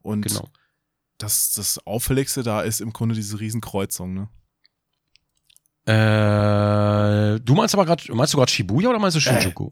Und 0.00 0.22
Genau. 0.22 0.48
das, 1.18 1.52
das 1.52 1.86
Auffälligste 1.86 2.42
da 2.42 2.62
ist 2.62 2.80
im 2.80 2.94
Grunde 2.94 3.14
diese 3.14 3.38
Riesenkreuzung, 3.40 4.14
ne? 4.14 4.28
Äh, 5.84 7.40
du 7.40 7.54
meinst 7.54 7.74
aber 7.74 7.84
gerade, 7.86 8.14
meinst 8.14 8.32
du 8.34 8.38
gerade 8.38 8.52
Shibuya 8.52 8.90
oder 8.90 8.98
meinst 8.98 9.16
du 9.16 9.20
Shinjuku? 9.20 9.70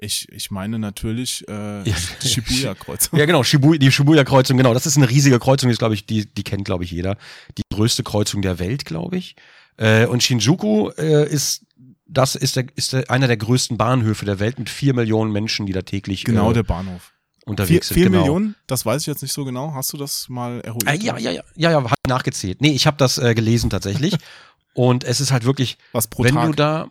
Ich, 0.00 0.28
ich 0.30 0.50
meine 0.52 0.78
natürlich 0.78 1.44
äh, 1.48 1.52
Ja. 1.88 1.96
die 2.22 2.28
Shibuya-Kreuzung. 2.28 3.18
Ja, 3.18 3.26
genau, 3.26 3.42
Shibuya, 3.42 3.78
die 3.78 3.90
Shibuya-Kreuzung, 3.90 4.56
genau. 4.56 4.72
Das 4.72 4.86
ist 4.86 4.96
eine 4.96 5.10
riesige 5.10 5.38
Kreuzung, 5.40 5.68
die 5.68 5.72
ist, 5.72 5.78
glaube 5.80 5.94
ich, 5.94 6.06
die, 6.06 6.26
die 6.32 6.44
kennt, 6.44 6.64
glaube 6.64 6.84
ich, 6.84 6.90
jeder. 6.92 7.16
Die 7.56 7.62
größte 7.74 8.04
Kreuzung 8.04 8.40
der 8.42 8.58
Welt, 8.60 8.84
glaube 8.84 9.16
ich. 9.16 9.34
Äh, 9.76 10.06
und 10.06 10.22
Shinjuku 10.22 10.90
äh, 10.90 11.28
ist, 11.28 11.66
das 12.06 12.36
ist, 12.36 12.54
der, 12.56 12.66
ist 12.76 12.92
der, 12.92 13.10
einer 13.10 13.26
der 13.26 13.36
größten 13.36 13.76
Bahnhöfe 13.76 14.24
der 14.24 14.38
Welt 14.38 14.58
mit 14.60 14.70
vier 14.70 14.94
Millionen 14.94 15.32
Menschen, 15.32 15.66
die 15.66 15.72
da 15.72 15.82
täglich 15.82 16.22
Genau, 16.24 16.50
äh, 16.52 16.54
der 16.54 16.62
Bahnhof. 16.62 17.12
Vier, 17.42 17.48
unterwegs 17.50 17.88
sind. 17.88 17.94
vier 17.96 18.04
genau. 18.06 18.18
Millionen, 18.18 18.54
das 18.68 18.86
weiß 18.86 19.02
ich 19.02 19.06
jetzt 19.08 19.22
nicht 19.22 19.32
so 19.32 19.44
genau. 19.44 19.74
Hast 19.74 19.92
du 19.92 19.96
das 19.96 20.28
mal 20.28 20.60
eruiert? 20.60 20.86
Äh, 20.88 20.96
ja, 21.04 21.16
ja, 21.18 21.30
ja, 21.32 21.42
ja, 21.56 21.70
ja, 21.72 21.90
hat 21.90 21.98
nachgezählt. 22.06 22.60
Nee, 22.60 22.70
ich 22.72 22.86
habe 22.86 22.96
das 22.98 23.18
äh, 23.18 23.34
gelesen 23.34 23.68
tatsächlich. 23.70 24.14
und 24.74 25.02
es 25.02 25.20
ist 25.20 25.32
halt 25.32 25.44
wirklich, 25.44 25.76
Was 25.92 26.06
pro 26.06 26.22
wenn 26.24 26.34
Tag? 26.34 26.46
du 26.46 26.52
da 26.52 26.88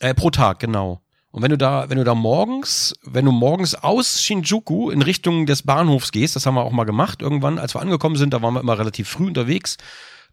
äh, 0.00 0.14
pro 0.14 0.30
Tag 0.30 0.60
genau. 0.60 1.00
Und 1.32 1.42
wenn 1.42 1.50
du 1.50 1.58
da, 1.58 1.88
wenn 1.88 1.98
du 1.98 2.04
da 2.04 2.14
morgens, 2.14 2.94
wenn 3.02 3.24
du 3.24 3.32
morgens 3.32 3.76
aus 3.76 4.22
Shinjuku 4.22 4.90
in 4.90 5.02
Richtung 5.02 5.46
des 5.46 5.62
Bahnhofs 5.62 6.10
gehst, 6.10 6.34
das 6.34 6.44
haben 6.44 6.54
wir 6.54 6.62
auch 6.62 6.72
mal 6.72 6.84
gemacht 6.84 7.22
irgendwann, 7.22 7.58
als 7.58 7.74
wir 7.74 7.80
angekommen 7.80 8.16
sind, 8.16 8.34
da 8.34 8.42
waren 8.42 8.54
wir 8.54 8.60
immer 8.60 8.78
relativ 8.78 9.08
früh 9.08 9.26
unterwegs. 9.26 9.76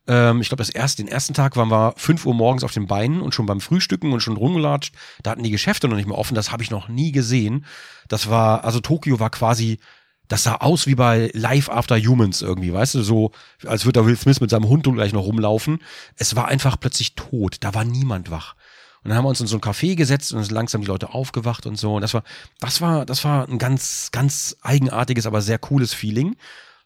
Ähm, 0.07 0.41
ich 0.41 0.49
glaube, 0.49 0.63
das 0.63 0.69
erste, 0.69 1.03
den 1.03 1.11
ersten 1.11 1.35
Tag 1.35 1.55
waren 1.55 1.69
wir 1.69 1.93
5 1.97 2.25
Uhr 2.25 2.33
morgens 2.33 2.63
auf 2.63 2.71
den 2.71 2.87
Beinen 2.87 3.21
und 3.21 3.35
schon 3.35 3.45
beim 3.45 3.61
Frühstücken 3.61 4.11
und 4.11 4.21
schon 4.21 4.37
rumgelatscht. 4.37 4.95
Da 5.21 5.31
hatten 5.31 5.43
die 5.43 5.51
Geschäfte 5.51 5.87
noch 5.87 5.97
nicht 5.97 6.07
mehr 6.07 6.17
offen. 6.17 6.35
Das 6.35 6.51
habe 6.51 6.63
ich 6.63 6.71
noch 6.71 6.87
nie 6.87 7.11
gesehen. 7.11 7.65
Das 8.07 8.29
war, 8.29 8.63
also 8.63 8.79
Tokio 8.79 9.19
war 9.19 9.29
quasi, 9.29 9.79
das 10.27 10.43
sah 10.43 10.55
aus 10.55 10.87
wie 10.87 10.95
bei 10.95 11.29
Life 11.33 11.71
After 11.71 11.97
Humans 11.97 12.41
irgendwie, 12.41 12.73
weißt 12.73 12.95
du, 12.95 13.03
so, 13.03 13.31
als 13.65 13.85
würde 13.85 13.99
da 13.99 14.05
Will 14.05 14.17
Smith 14.17 14.41
mit 14.41 14.49
seinem 14.49 14.67
Hund 14.67 14.83
gleich 14.83 15.13
noch 15.13 15.25
rumlaufen. 15.25 15.79
Es 16.15 16.35
war 16.35 16.47
einfach 16.47 16.79
plötzlich 16.79 17.15
tot. 17.15 17.57
Da 17.59 17.73
war 17.73 17.85
niemand 17.85 18.31
wach. 18.31 18.55
Und 19.03 19.09
dann 19.09 19.17
haben 19.17 19.25
wir 19.25 19.29
uns 19.29 19.41
in 19.41 19.47
so 19.47 19.57
ein 19.57 19.61
Café 19.61 19.95
gesetzt 19.95 20.31
und 20.31 20.37
dann 20.37 20.45
sind 20.45 20.53
langsam 20.53 20.81
die 20.81 20.87
Leute 20.87 21.13
aufgewacht 21.13 21.65
und 21.65 21.77
so. 21.77 21.95
Und 21.95 22.01
das 22.01 22.13
war, 22.13 22.23
das 22.59 22.81
war, 22.81 23.05
das 23.05 23.23
war 23.23 23.47
ein 23.47 23.57
ganz, 23.57 24.09
ganz 24.11 24.57
eigenartiges, 24.61 25.25
aber 25.25 25.41
sehr 25.41 25.59
cooles 25.59 25.93
Feeling. 25.93 26.35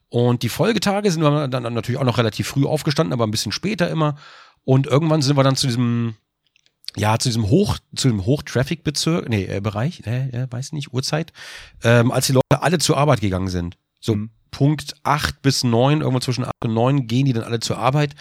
Und 0.10 0.44
die 0.44 0.50
Folgetage 0.50 1.10
sind 1.10 1.24
wir 1.24 1.48
dann 1.48 1.74
natürlich 1.74 2.00
auch 2.00 2.06
noch 2.06 2.18
relativ 2.18 2.48
früh 2.48 2.66
aufgestanden, 2.66 3.14
aber 3.14 3.26
ein 3.26 3.32
bisschen 3.32 3.54
später 3.54 3.90
immer. 3.90 4.16
Und 4.64 4.86
irgendwann 4.86 5.22
sind 5.22 5.38
wir 5.38 5.44
dann 5.44 5.56
zu 5.56 5.68
diesem, 5.68 6.16
ja, 6.98 7.18
zu 7.18 7.30
diesem 7.30 7.50
Hoch, 7.50 7.78
zu 7.96 8.10
dem 8.10 8.26
Hochtraffic-Bezirk, 8.26 9.30
nee, 9.30 9.46
äh, 9.46 9.62
Bereich, 9.62 10.06
äh, 10.06 10.28
äh, 10.30 10.48
weiß 10.50 10.74
nicht, 10.74 10.94
Uhrzeit, 10.94 11.32
ähm, 11.84 12.12
als 12.12 12.28
die 12.28 12.34
Leute 12.34 12.62
alle 12.62 12.78
zur 12.78 12.98
Arbeit 12.98 13.22
gegangen 13.22 13.48
sind. 13.48 13.78
So 14.00 14.16
Mhm. 14.16 14.30
Punkt 14.52 14.96
acht 15.04 15.42
bis 15.42 15.64
neun, 15.64 16.02
irgendwo 16.02 16.20
zwischen 16.20 16.44
acht 16.44 16.54
und 16.64 16.74
neun 16.74 17.08
gehen 17.08 17.26
die 17.26 17.34
dann 17.34 17.44
alle 17.44 17.62
zur 17.62 17.78
Arbeit. 17.78 18.16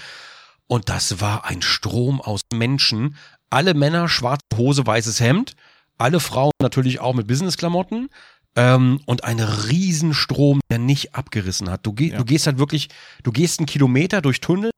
Und 0.69 0.89
das 0.89 1.21
war 1.21 1.45
ein 1.45 1.63
Strom 1.63 2.21
aus 2.21 2.43
Menschen. 2.53 3.17
Alle 3.51 3.75
Männer, 3.75 4.09
schwarze 4.09 4.45
Hose, 4.57 4.87
weißes 4.87 5.21
Hemd. 5.21 5.55
Alle 5.99 6.21
Frauen 6.21 6.53
natürlich 6.63 7.01
auch 7.01 7.15
mit 7.15 7.27
Businessklamotten. 7.27 8.09
Ähm, 8.57 9.01
und 9.07 9.23
ein 9.25 9.39
Riesenstrom, 9.39 10.61
der 10.71 10.79
nicht 10.79 11.15
abgerissen 11.15 11.71
hat. 11.71 11.87
Du, 11.87 11.93
geh, 11.93 12.11
Ja. 12.11 12.19
du 12.19 12.25
gehst 12.25 12.47
halt 12.47 12.59
wirklich, 12.59 12.89
du 13.23 13.31
gehst 13.31 13.61
einen 13.61 13.67
Kilometer 13.67 14.23
durch 14.23 14.41
Tunnel 14.41 14.71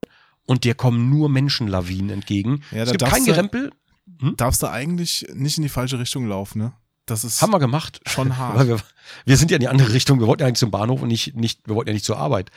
und 0.46 0.64
dir 0.64 0.74
kommen 0.74 1.08
nur 1.08 1.28
Menschenlawinen 1.30 2.10
entgegen. 2.10 2.62
Ja, 2.70 2.82
es 2.82 2.90
gibt 2.90 3.04
kein 3.04 3.24
Gerempel. 3.24 3.70
Darfst 4.36 4.62
du 4.62 4.66
eigentlich 4.70 5.26
nicht 5.34 5.56
in 5.56 5.62
die 5.62 5.68
falsche 5.68 5.98
Richtung 5.98 6.26
laufen, 6.26 6.58
ne? 6.58 6.72
Das 7.06 7.24
ist 7.24 7.40
Haben 7.42 7.52
wir 7.52 7.58
gemacht. 7.58 8.00
schon 8.06 8.36
hart. 8.36 8.66
Wir, 8.68 8.76
wir 9.24 9.36
sind 9.36 9.50
ja 9.50 9.56
in 9.56 9.60
die 9.62 9.68
andere 9.68 9.92
Richtung. 9.92 10.20
Wir 10.20 10.26
wollten 10.26 10.42
ja 10.42 10.46
eigentlich 10.48 10.58
zum 10.60 10.70
Bahnhof 10.70 11.00
und 11.02 11.08
nicht, 11.08 11.34
nicht, 11.34 11.66
wir 11.66 11.74
wollten 11.74 11.88
ja 11.88 11.94
nicht 11.94 12.04
zur 12.04 12.18
Arbeit. 12.18 12.50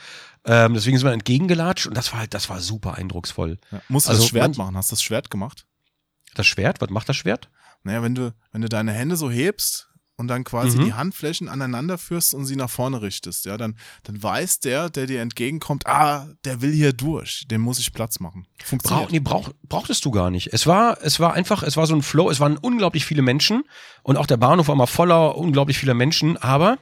Ähm, 0.44 0.74
deswegen 0.74 0.98
sind 0.98 1.06
wir 1.06 1.12
entgegengelatscht 1.12 1.86
und 1.86 1.96
das 1.96 2.12
war 2.12 2.20
halt, 2.20 2.34
das 2.34 2.48
war 2.50 2.60
super 2.60 2.94
eindrucksvoll. 2.94 3.58
Ja. 3.72 3.80
Musst 3.88 4.06
du 4.06 4.10
Also 4.10 4.22
das 4.22 4.28
Schwert 4.28 4.44
manch- 4.48 4.58
machen? 4.58 4.76
Hast 4.76 4.90
du 4.90 4.94
das 4.94 5.02
Schwert 5.02 5.30
gemacht? 5.30 5.64
Das 6.36 6.46
Schwert, 6.46 6.80
was 6.80 6.90
macht 6.90 7.08
das 7.08 7.16
Schwert? 7.16 7.48
Naja, 7.82 8.02
wenn 8.02 8.14
du, 8.14 8.32
wenn 8.52 8.62
du 8.62 8.68
deine 8.68 8.92
Hände 8.92 9.16
so 9.16 9.30
hebst 9.30 9.88
und 10.16 10.28
dann 10.28 10.44
quasi 10.44 10.78
Mhm. 10.78 10.84
die 10.86 10.94
Handflächen 10.94 11.48
aneinander 11.48 11.98
führst 11.98 12.34
und 12.34 12.46
sie 12.46 12.56
nach 12.56 12.70
vorne 12.70 13.02
richtest, 13.02 13.44
ja, 13.44 13.56
dann, 13.56 13.76
dann 14.04 14.22
weiß 14.22 14.60
der, 14.60 14.88
der 14.90 15.06
dir 15.06 15.20
entgegenkommt, 15.20 15.86
ah, 15.86 16.26
der 16.44 16.62
will 16.62 16.72
hier 16.72 16.92
durch, 16.92 17.46
dem 17.48 17.60
muss 17.60 17.78
ich 17.78 17.92
Platz 17.92 18.18
machen. 18.20 18.46
Brauch, 18.58 18.66
Funktioniert. 18.66 19.12
nee, 19.12 19.20
brauch, 19.20 19.50
brauchtest 19.62 20.04
du 20.04 20.10
gar 20.10 20.30
nicht. 20.30 20.52
Es 20.52 20.66
war, 20.66 20.98
es 21.02 21.20
war 21.20 21.34
einfach, 21.34 21.62
es 21.62 21.76
war 21.76 21.86
so 21.86 21.94
ein 21.94 22.02
Flow, 22.02 22.30
es 22.30 22.40
waren 22.40 22.56
unglaublich 22.56 23.04
viele 23.04 23.22
Menschen 23.22 23.62
und 24.02 24.16
auch 24.16 24.26
der 24.26 24.36
Bahnhof 24.38 24.68
war 24.68 24.74
mal 24.76 24.86
voller 24.86 25.36
unglaublich 25.36 25.78
vieler 25.78 25.94
Menschen, 25.94 26.36
aber 26.36 26.78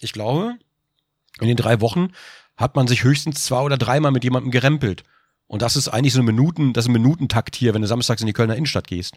ich 0.00 0.12
glaube, 0.12 0.54
in 1.40 1.48
den 1.48 1.56
drei 1.56 1.80
Wochen 1.80 2.08
hat 2.56 2.76
man 2.76 2.86
sich 2.86 3.02
höchstens 3.04 3.44
zwei 3.44 3.60
oder 3.60 3.76
dreimal 3.76 4.12
mit 4.12 4.24
jemandem 4.24 4.50
gerempelt. 4.50 5.02
Und 5.48 5.62
das 5.62 5.76
ist 5.76 5.88
eigentlich 5.88 6.12
so 6.12 6.20
eine 6.20 6.26
Minuten, 6.32 6.72
das 6.72 6.84
ist 6.84 6.88
ein 6.88 6.92
Minutentakt 6.92 7.54
hier, 7.54 7.72
wenn 7.72 7.82
du 7.82 7.88
samstags 7.88 8.20
in 8.20 8.26
die 8.26 8.32
Kölner 8.32 8.56
Innenstadt 8.56 8.88
gehst. 8.88 9.14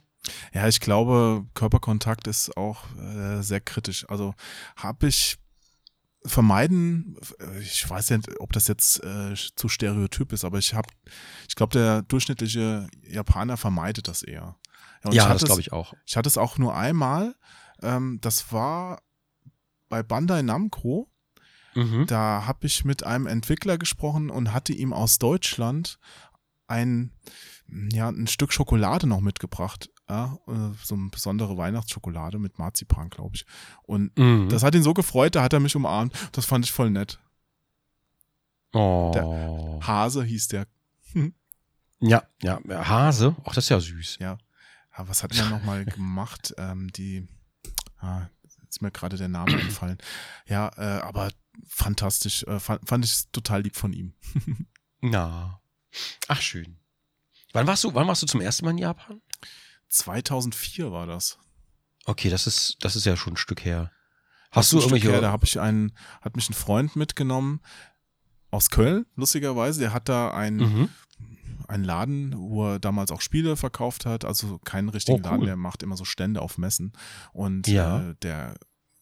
Ja, 0.53 0.67
ich 0.67 0.79
glaube, 0.79 1.45
Körperkontakt 1.55 2.27
ist 2.27 2.55
auch 2.55 2.83
äh, 2.97 3.41
sehr 3.41 3.61
kritisch. 3.61 4.07
Also 4.09 4.35
habe 4.75 5.07
ich 5.07 5.37
vermeiden, 6.25 7.17
ich 7.61 7.89
weiß 7.89 8.11
nicht, 8.11 8.39
ob 8.39 8.53
das 8.53 8.67
jetzt 8.67 9.03
äh, 9.03 9.33
zu 9.55 9.69
stereotyp 9.69 10.33
ist, 10.33 10.43
aber 10.43 10.59
ich 10.59 10.73
habe, 10.73 10.89
ich 11.47 11.55
glaube, 11.55 11.73
der 11.73 12.01
durchschnittliche 12.03 12.87
Japaner 13.07 13.57
vermeidet 13.57 14.07
das 14.07 14.21
eher. 14.21 14.57
ja, 15.11 15.23
hatte 15.23 15.39
das 15.39 15.45
glaube 15.45 15.61
ich 15.61 15.71
auch. 15.71 15.93
Ich 16.05 16.17
hatte 16.17 16.27
es 16.27 16.37
auch 16.37 16.57
nur 16.57 16.75
einmal. 16.75 17.35
Ähm, 17.81 18.19
das 18.21 18.51
war 18.51 19.01
bei 19.87 20.03
Bandai 20.03 20.41
Namco. 20.41 21.09
Mhm. 21.79 22.05
Da 22.07 22.45
habe 22.45 22.65
ich 22.67 22.85
mit 22.85 23.03
einem 23.03 23.27
Entwickler 23.27 23.77
gesprochen 23.77 24.29
und 24.29 24.53
hatte 24.53 24.73
ihm 24.73 24.93
aus 24.93 25.17
Deutschland 25.19 25.99
ein, 26.67 27.11
ja, 27.91 28.09
ein 28.09 28.27
Stück 28.27 28.53
Schokolade 28.53 29.07
noch 29.07 29.21
mitgebracht. 29.21 29.89
Ja, 30.09 30.37
äh, 30.47 30.71
so 30.83 30.95
eine 30.95 31.09
besondere 31.09 31.55
Weihnachtsschokolade 31.57 32.39
mit 32.39 32.57
Marzipan, 32.57 33.09
glaube 33.09 33.35
ich. 33.35 33.45
Und 33.83 34.17
Mhm. 34.17 34.49
das 34.49 34.63
hat 34.63 34.73
ihn 34.75 34.81
so 34.83 34.93
gefreut, 34.93 35.35
da 35.35 35.43
hat 35.43 35.53
er 35.53 35.59
mich 35.59 35.75
umarmt. 35.75 36.13
Das 36.31 36.45
fand 36.45 36.65
ich 36.65 36.71
voll 36.71 36.89
nett. 36.89 37.19
oh. 38.73 39.79
Hase 39.81 40.23
hieß 40.23 40.47
der. 40.49 40.67
Ja, 42.01 42.23
ja, 42.41 42.59
Hase. 42.69 43.35
Ach, 43.43 43.53
das 43.53 43.65
ist 43.65 43.69
ja 43.69 43.79
süß. 43.79 44.17
Ja, 44.19 44.37
was 44.97 45.21
hat 45.23 45.35
er 45.37 45.49
nochmal 45.49 45.85
gemacht? 45.85 46.53
Ähm, 46.57 46.91
die, 46.93 47.27
ah, 47.99 48.27
ist 48.69 48.81
mir 48.81 48.91
gerade 48.91 49.17
der 49.17 49.27
Name 49.27 49.59
entfallen. 49.59 49.97
Ja, 50.47 50.71
äh, 50.77 51.01
aber 51.01 51.29
fantastisch. 51.67 52.43
Äh, 52.43 52.59
fand, 52.59 52.87
fand 52.87 53.05
ich 53.05 53.29
total 53.31 53.61
lieb 53.61 53.75
von 53.75 53.93
ihm. 53.93 54.13
Na. 55.01 55.61
Ach, 56.27 56.41
schön. 56.41 56.77
Wann 57.53 57.67
warst 57.67 57.83
du, 57.83 57.93
wann 57.93 58.07
warst 58.07 58.21
du 58.21 58.27
zum 58.27 58.41
ersten 58.41 58.65
Mal 58.65 58.71
in 58.71 58.77
Japan? 58.77 59.21
2004 59.89 60.91
war 60.91 61.07
das. 61.07 61.39
Okay, 62.05 62.29
das 62.29 62.47
ist, 62.47 62.77
das 62.81 62.95
ist 62.95 63.05
ja 63.05 63.17
schon 63.17 63.33
ein 63.33 63.37
Stück 63.37 63.65
her. 63.65 63.91
Hast 64.51 64.71
du 64.71 64.77
irgendwelche, 64.77 65.11
Her, 65.11 65.21
da 65.21 65.31
habe 65.31 65.45
ich 65.45 65.59
einen, 65.59 65.91
hat 66.21 66.35
mich 66.35 66.49
ein 66.49 66.53
Freund 66.53 66.95
mitgenommen 66.95 67.61
aus 68.51 68.69
Köln, 68.69 69.05
lustigerweise. 69.15 69.79
Der 69.79 69.93
hat 69.93 70.09
da 70.09 70.31
ein, 70.31 70.55
mhm. 70.55 70.89
Einen 71.69 71.83
Laden, 71.83 72.33
wo 72.37 72.65
er 72.73 72.79
damals 72.79 73.11
auch 73.11 73.21
Spiele 73.21 73.55
verkauft 73.55 74.05
hat. 74.05 74.25
Also 74.25 74.57
keinen 74.59 74.89
richtigen 74.89 75.19
Oh, 75.19 75.21
cool. 75.25 75.31
Laden, 75.31 75.45
der 75.45 75.55
macht 75.55 75.83
immer 75.83 75.95
so 75.97 76.05
Stände 76.05 76.41
auf 76.41 76.57
Messen. 76.57 76.93
Und 77.31 77.67
Ja. 77.67 78.09
äh, 78.09 78.15
der 78.21 78.55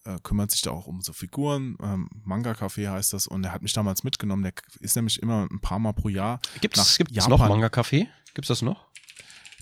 äh, 0.04 0.18
kümmert 0.22 0.50
sich 0.50 0.62
da 0.62 0.70
auch 0.70 0.86
um 0.86 1.00
so 1.02 1.12
Figuren. 1.12 1.76
Ähm, 1.82 2.08
Manga 2.24 2.52
Café 2.52 2.90
heißt 2.90 3.12
das. 3.12 3.26
Und 3.26 3.44
er 3.44 3.52
hat 3.52 3.62
mich 3.62 3.72
damals 3.72 4.04
mitgenommen. 4.04 4.42
Der 4.42 4.52
ist 4.80 4.96
nämlich 4.96 5.20
immer 5.22 5.48
ein 5.50 5.60
paar 5.60 5.78
Mal 5.78 5.92
pro 5.92 6.08
Jahr. 6.08 6.40
Gibt 6.60 6.76
es 6.78 6.98
noch 7.28 7.38
Manga-Café? 7.40 8.06
Gibt 8.34 8.44
es 8.44 8.48
das 8.48 8.62
noch? 8.62 8.86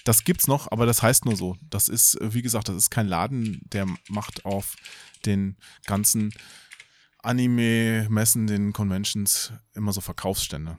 Das 0.04 0.22
gibt's 0.22 0.46
noch, 0.46 0.70
aber 0.70 0.86
das 0.86 1.02
heißt 1.02 1.24
nur 1.24 1.34
so. 1.34 1.56
Das 1.68 1.88
ist, 1.88 2.20
äh, 2.20 2.32
wie 2.34 2.42
gesagt, 2.42 2.68
das 2.68 2.76
ist 2.76 2.90
kein 2.90 3.08
Laden, 3.08 3.60
der 3.72 3.86
macht 4.08 4.44
auf 4.44 4.76
den 5.24 5.56
ganzen 5.86 6.32
Anime-Messen, 7.22 8.46
den 8.46 8.72
Conventions 8.72 9.52
immer 9.74 9.92
so 9.92 10.00
Verkaufsstände. 10.00 10.78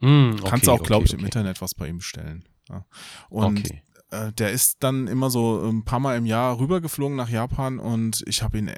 Hm, 0.00 0.40
Kannst 0.44 0.66
du 0.66 0.72
okay, 0.72 0.80
auch, 0.82 0.86
glaube 0.86 1.04
ich, 1.06 1.10
okay, 1.10 1.20
im 1.20 1.26
okay. 1.26 1.38
Internet 1.38 1.60
was 1.60 1.74
bei 1.74 1.88
ihm 1.88 1.98
bestellen. 1.98 2.44
Ja. 2.68 2.84
Und 3.28 3.58
Okay. 3.60 3.82
äh, 4.10 4.32
der 4.32 4.50
ist 4.50 4.82
dann 4.82 5.06
immer 5.06 5.30
so 5.30 5.68
ein 5.68 5.84
paar 5.84 6.00
Mal 6.00 6.16
im 6.16 6.26
Jahr 6.26 6.58
rübergeflogen 6.58 7.16
nach 7.16 7.28
Japan 7.28 7.78
und 7.78 8.22
ich 8.26 8.42
habe 8.42 8.58
ihn 8.58 8.68
äh, 8.68 8.76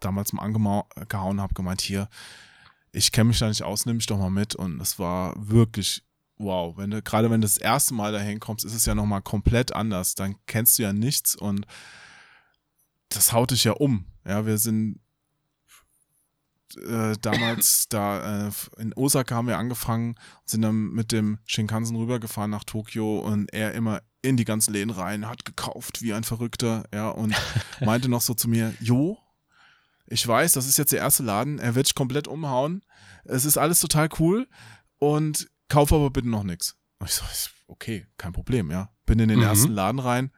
damals 0.00 0.32
mal 0.32 0.42
angehauen, 0.42 1.40
habe 1.40 1.54
gemeint, 1.54 1.80
hier, 1.80 2.08
ich 2.92 3.12
kenne 3.12 3.28
mich 3.28 3.38
da 3.38 3.48
nicht 3.48 3.62
aus, 3.62 3.86
nimm 3.86 3.96
mich 3.96 4.06
doch 4.06 4.18
mal 4.18 4.30
mit. 4.30 4.54
Und 4.54 4.80
es 4.80 4.98
war 4.98 5.34
wirklich 5.36 6.02
wow. 6.36 6.76
Wenn 6.76 6.90
du, 6.90 7.02
gerade 7.02 7.30
wenn 7.30 7.40
du 7.40 7.46
das 7.46 7.56
erste 7.56 7.94
Mal 7.94 8.12
dahin 8.12 8.40
kommst, 8.40 8.64
ist 8.64 8.74
es 8.74 8.86
ja 8.86 8.94
nochmal 8.94 9.22
komplett 9.22 9.72
anders. 9.72 10.14
Dann 10.14 10.36
kennst 10.46 10.78
du 10.78 10.82
ja 10.84 10.92
nichts 10.92 11.34
und 11.36 11.66
das 13.08 13.32
haut 13.32 13.50
dich 13.50 13.64
ja 13.64 13.72
um. 13.72 14.06
Ja, 14.26 14.46
wir 14.46 14.58
sind 14.58 15.00
äh, 16.76 17.14
damals 17.20 17.86
da 17.90 18.48
äh, 18.48 18.50
in 18.78 18.92
Osaka 18.94 19.34
haben 19.36 19.48
wir 19.48 19.58
angefangen, 19.58 20.16
sind 20.44 20.62
dann 20.62 20.90
mit 20.90 21.12
dem 21.12 21.38
Shinkansen 21.46 21.96
rübergefahren 21.96 22.50
nach 22.50 22.64
Tokio 22.64 23.18
und 23.20 23.52
er 23.52 23.72
immer 23.74 24.02
in 24.22 24.36
die 24.36 24.44
ganzen 24.44 24.72
Läden 24.72 24.90
rein, 24.90 25.28
hat 25.28 25.44
gekauft 25.44 26.02
wie 26.02 26.12
ein 26.12 26.24
Verrückter, 26.24 26.84
ja, 26.92 27.08
und 27.08 27.34
meinte 27.80 28.08
noch 28.08 28.20
so 28.20 28.34
zu 28.34 28.48
mir, 28.48 28.74
Jo, 28.80 29.18
ich 30.06 30.26
weiß, 30.26 30.52
das 30.52 30.66
ist 30.66 30.78
jetzt 30.78 30.92
der 30.92 31.00
erste 31.00 31.22
Laden, 31.22 31.58
er 31.58 31.74
wird 31.74 31.86
dich 31.86 31.94
komplett 31.94 32.26
umhauen, 32.28 32.82
es 33.24 33.44
ist 33.44 33.58
alles 33.58 33.78
total 33.80 34.08
cool 34.18 34.48
und 34.98 35.48
kauf 35.68 35.92
aber 35.92 36.10
bitte 36.10 36.28
noch 36.28 36.42
nichts. 36.44 36.76
Ich 37.04 37.12
so, 37.12 37.24
okay, 37.68 38.06
kein 38.16 38.32
Problem, 38.32 38.70
ja. 38.70 38.90
Bin 39.06 39.18
in 39.20 39.28
den 39.28 39.38
Mhm. 39.38 39.44
ersten 39.44 39.70
Laden 39.72 40.00
rein, 40.00 40.32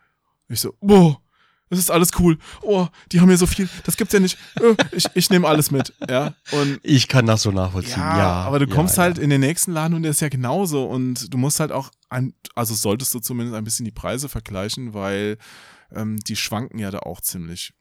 ich 0.48 0.60
so, 0.60 0.74
boah, 0.80 1.22
das 1.70 1.78
ist 1.78 1.90
alles 1.90 2.10
cool. 2.18 2.36
Oh, 2.62 2.86
die 3.12 3.20
haben 3.20 3.28
hier 3.28 3.38
so 3.38 3.46
viel, 3.46 3.68
das 3.84 3.96
gibt's 3.96 4.12
ja 4.12 4.20
nicht. 4.20 4.36
Äh, 4.60 4.74
Ich, 4.92 5.06
ich 5.14 5.30
nehme 5.30 5.48
alles 5.48 5.70
mit, 5.70 5.94
ja. 6.08 6.34
Und 6.52 6.80
Ich 6.82 7.08
kann 7.08 7.24
das 7.26 7.42
so 7.42 7.50
nachvollziehen. 7.52 7.98
ja, 8.00 8.18
Ja, 8.18 8.32
aber 8.42 8.58
du 8.58 8.66
ja, 8.66 8.74
kommst 8.74 8.96
ja. 8.96 9.04
halt 9.04 9.18
in 9.18 9.30
den 9.30 9.40
nächsten 9.40 9.72
Laden 9.72 9.94
und 9.94 10.02
der 10.02 10.10
ist 10.10 10.20
ja 10.20 10.28
genauso 10.28 10.84
und 10.84 11.32
du 11.32 11.38
musst 11.38 11.60
halt 11.60 11.72
auch, 11.72 11.90
ein, 12.10 12.34
also 12.54 12.74
solltest 12.74 13.14
du 13.14 13.20
zumindest 13.20 13.56
ein 13.56 13.64
bisschen 13.64 13.84
die 13.84 13.92
Preise 13.92 14.28
vergleichen, 14.28 14.92
weil 14.94 15.38
ähm, 15.94 16.16
die 16.26 16.36
schwanken 16.36 16.78
ja 16.78 16.90
da 16.90 16.98
auch 17.00 17.20
ziemlich. 17.20 17.72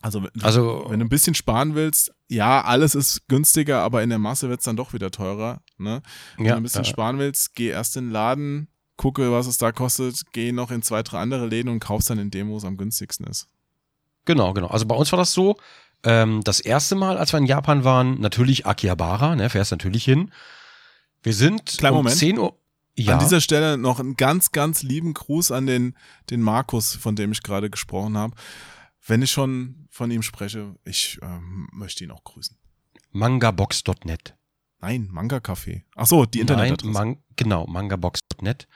Also, 0.00 0.22
wenn- 0.22 0.42
Also, 0.42 0.86
wenn 0.88 1.00
du 1.00 1.06
ein 1.06 1.08
bisschen 1.08 1.34
sparen 1.34 1.74
willst, 1.74 2.12
ja, 2.28 2.60
alles 2.62 2.94
ist 2.94 3.26
günstiger, 3.26 3.80
aber 3.82 4.02
in 4.02 4.10
der 4.10 4.18
Masse 4.20 4.48
wird's 4.48 4.64
dann 4.64 4.76
doch 4.76 4.92
wieder 4.92 5.10
teurer. 5.10 5.60
Ne? 5.76 6.02
Wenn 6.36 6.46
ja, 6.46 6.52
du 6.52 6.58
ein 6.58 6.62
bisschen 6.62 6.84
sparen 6.84 7.18
willst, 7.18 7.54
geh 7.54 7.68
erst 7.68 7.96
in 7.96 8.04
den 8.06 8.10
Laden, 8.12 8.68
gucke, 8.98 9.32
was 9.32 9.46
es 9.46 9.56
da 9.56 9.72
kostet, 9.72 10.22
geh 10.32 10.52
noch 10.52 10.70
in 10.70 10.82
zwei, 10.82 11.02
drei 11.02 11.20
andere 11.20 11.46
Läden 11.46 11.70
und 11.70 11.80
kaufst 11.80 12.10
dann 12.10 12.18
in 12.18 12.30
dem, 12.30 12.50
wo 12.50 12.58
es 12.58 12.64
am 12.64 12.76
günstigsten 12.76 13.26
ist. 13.26 13.48
Genau, 14.26 14.52
genau. 14.52 14.66
Also 14.66 14.84
bei 14.84 14.94
uns 14.94 15.10
war 15.10 15.16
das 15.16 15.32
so, 15.32 15.56
ähm, 16.02 16.42
das 16.44 16.60
erste 16.60 16.94
Mal, 16.94 17.16
als 17.16 17.32
wir 17.32 17.38
in 17.38 17.46
Japan 17.46 17.84
waren, 17.84 18.20
natürlich 18.20 18.66
Akihabara, 18.66 19.34
ne, 19.36 19.48
fährst 19.48 19.70
natürlich 19.70 20.04
hin. 20.04 20.30
Wir 21.22 21.32
sind 21.32 21.64
Kleinen 21.78 21.96
um 21.96 21.98
Moment. 22.00 22.16
10 22.16 22.38
Uhr. 22.38 22.54
Ja, 22.96 23.14
An 23.14 23.20
dieser 23.20 23.40
Stelle 23.40 23.78
noch 23.78 24.00
einen 24.00 24.16
ganz, 24.16 24.50
ganz 24.50 24.82
lieben 24.82 25.14
Gruß 25.14 25.52
an 25.52 25.66
den, 25.66 25.96
den 26.30 26.42
Markus, 26.42 26.96
von 26.96 27.14
dem 27.14 27.30
ich 27.30 27.44
gerade 27.44 27.70
gesprochen 27.70 28.18
habe. 28.18 28.34
Wenn 29.06 29.22
ich 29.22 29.30
schon 29.30 29.86
von 29.88 30.10
ihm 30.10 30.22
spreche, 30.22 30.74
ich 30.84 31.18
ähm, 31.22 31.68
möchte 31.72 32.02
ihn 32.02 32.10
auch 32.10 32.24
grüßen. 32.24 32.56
mangabox.net. 33.12 34.34
Nein, 34.80 35.08
Manga 35.10 35.36
Café. 35.38 35.82
Ach 35.94 36.06
so, 36.06 36.24
die 36.24 36.40
Internetadresse. 36.40 36.92
Nein, 36.92 37.08
man, 37.08 37.16
genau, 37.36 37.66
mangabox.net. 37.66 38.68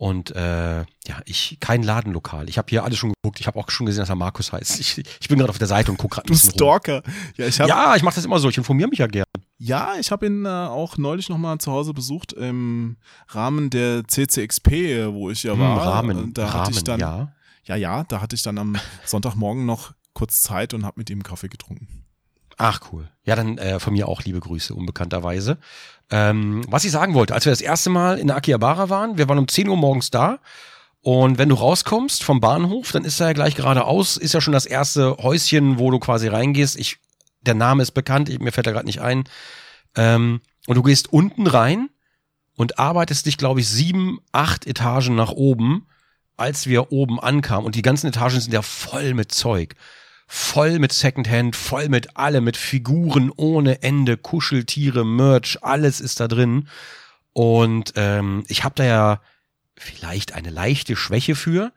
Und 0.00 0.34
äh, 0.34 0.78
ja, 0.80 1.20
ich 1.26 1.58
kein 1.60 1.82
Ladenlokal. 1.82 2.48
Ich 2.48 2.56
habe 2.56 2.70
hier 2.70 2.84
alles 2.84 2.96
schon 2.96 3.12
geguckt. 3.12 3.38
Ich 3.38 3.46
habe 3.46 3.58
auch 3.58 3.68
schon 3.68 3.84
gesehen, 3.84 4.00
dass 4.00 4.08
er 4.08 4.14
Markus 4.14 4.50
heißt. 4.50 4.80
Ich, 4.80 4.96
ich 4.96 5.28
bin 5.28 5.36
gerade 5.38 5.50
auf 5.50 5.58
der 5.58 5.66
Seite 5.66 5.90
und 5.90 5.98
gucke 5.98 6.14
gerade 6.14 6.26
du 6.26 6.34
Stalker. 6.34 7.02
Ja, 7.36 7.46
ich 7.46 7.60
habe 7.60 7.68
Ja, 7.68 7.94
ich 7.94 8.02
mache 8.02 8.14
das 8.14 8.24
immer 8.24 8.38
so. 8.38 8.48
Ich 8.48 8.56
informiere 8.56 8.88
mich 8.88 9.00
ja 9.00 9.06
gern. 9.06 9.26
Ja, 9.58 9.96
ich 10.00 10.10
habe 10.10 10.24
ihn 10.24 10.46
äh, 10.46 10.48
auch 10.48 10.96
neulich 10.96 11.28
nochmal 11.28 11.58
zu 11.58 11.70
Hause 11.70 11.92
besucht 11.92 12.32
im 12.32 12.96
Rahmen 13.28 13.68
der 13.68 14.08
CCXP, 14.08 15.12
wo 15.12 15.28
ich 15.28 15.42
ja 15.42 15.52
Hm, 15.52 15.60
war. 15.60 15.86
Rahmen, 15.86 16.16
Und 16.16 16.38
da 16.38 16.46
Rahmen, 16.46 16.60
hatte 16.60 16.70
ich 16.72 16.82
dann, 16.82 16.98
ja. 16.98 17.34
ja, 17.64 17.76
ja, 17.76 18.04
da 18.04 18.22
hatte 18.22 18.34
ich 18.36 18.42
dann 18.42 18.56
am 18.56 18.76
Sonntagmorgen 19.04 19.66
noch 19.66 19.92
kurz 20.14 20.40
Zeit 20.40 20.72
und 20.72 20.86
habe 20.86 20.98
mit 20.98 21.10
ihm 21.10 21.22
Kaffee 21.22 21.48
getrunken. 21.48 22.06
Ach 22.56 22.80
cool. 22.90 23.10
Ja, 23.24 23.36
dann 23.36 23.58
äh, 23.58 23.78
von 23.80 23.92
mir 23.92 24.08
auch 24.08 24.22
liebe 24.22 24.40
Grüße, 24.40 24.74
unbekannterweise. 24.74 25.58
Ähm, 26.10 26.62
was 26.68 26.84
ich 26.84 26.90
sagen 26.90 27.14
wollte, 27.14 27.34
als 27.34 27.44
wir 27.44 27.52
das 27.52 27.60
erste 27.60 27.90
Mal 27.90 28.18
in 28.18 28.26
der 28.26 28.36
Akihabara 28.36 28.88
waren, 28.88 29.16
wir 29.16 29.28
waren 29.28 29.38
um 29.38 29.48
10 29.48 29.68
Uhr 29.68 29.76
morgens 29.76 30.10
da 30.10 30.40
und 31.02 31.38
wenn 31.38 31.48
du 31.48 31.54
rauskommst 31.54 32.22
vom 32.22 32.40
Bahnhof, 32.40 32.92
dann 32.92 33.04
ist 33.04 33.20
da 33.20 33.28
ja 33.28 33.32
gleich 33.32 33.54
geradeaus, 33.54 34.16
ist 34.16 34.34
ja 34.34 34.40
schon 34.40 34.52
das 34.52 34.66
erste 34.66 35.16
Häuschen, 35.18 35.78
wo 35.78 35.90
du 35.90 35.98
quasi 35.98 36.28
reingehst. 36.28 36.78
Ich, 36.78 36.98
der 37.40 37.54
Name 37.54 37.82
ist 37.82 37.92
bekannt, 37.92 38.28
ich, 38.28 38.38
mir 38.38 38.52
fällt 38.52 38.66
er 38.66 38.74
gerade 38.74 38.86
nicht 38.86 39.00
ein. 39.00 39.24
Ähm, 39.96 40.40
und 40.66 40.76
du 40.76 40.82
gehst 40.82 41.12
unten 41.12 41.46
rein 41.46 41.88
und 42.56 42.78
arbeitest 42.78 43.24
dich, 43.24 43.38
glaube 43.38 43.60
ich, 43.60 43.68
sieben, 43.68 44.20
acht 44.32 44.66
Etagen 44.66 45.14
nach 45.14 45.30
oben, 45.30 45.86
als 46.36 46.66
wir 46.66 46.92
oben 46.92 47.18
ankamen. 47.18 47.64
Und 47.64 47.76
die 47.76 47.82
ganzen 47.82 48.08
Etagen 48.08 48.38
sind 48.38 48.52
ja 48.52 48.62
voll 48.62 49.14
mit 49.14 49.32
Zeug 49.32 49.74
voll 50.32 50.78
mit 50.78 50.92
Secondhand, 50.92 51.56
voll 51.56 51.88
mit 51.88 52.16
allem, 52.16 52.44
mit 52.44 52.56
Figuren 52.56 53.32
ohne 53.34 53.82
Ende, 53.82 54.16
Kuscheltiere, 54.16 55.04
Merch, 55.04 55.58
alles 55.62 56.00
ist 56.00 56.20
da 56.20 56.28
drin. 56.28 56.68
Und 57.32 57.94
ähm, 57.96 58.44
ich 58.46 58.62
habe 58.62 58.76
da 58.76 58.84
ja 58.84 59.20
vielleicht 59.76 60.32
eine 60.32 60.50
leichte 60.50 60.94
Schwäche 60.94 61.34
für, 61.34 61.72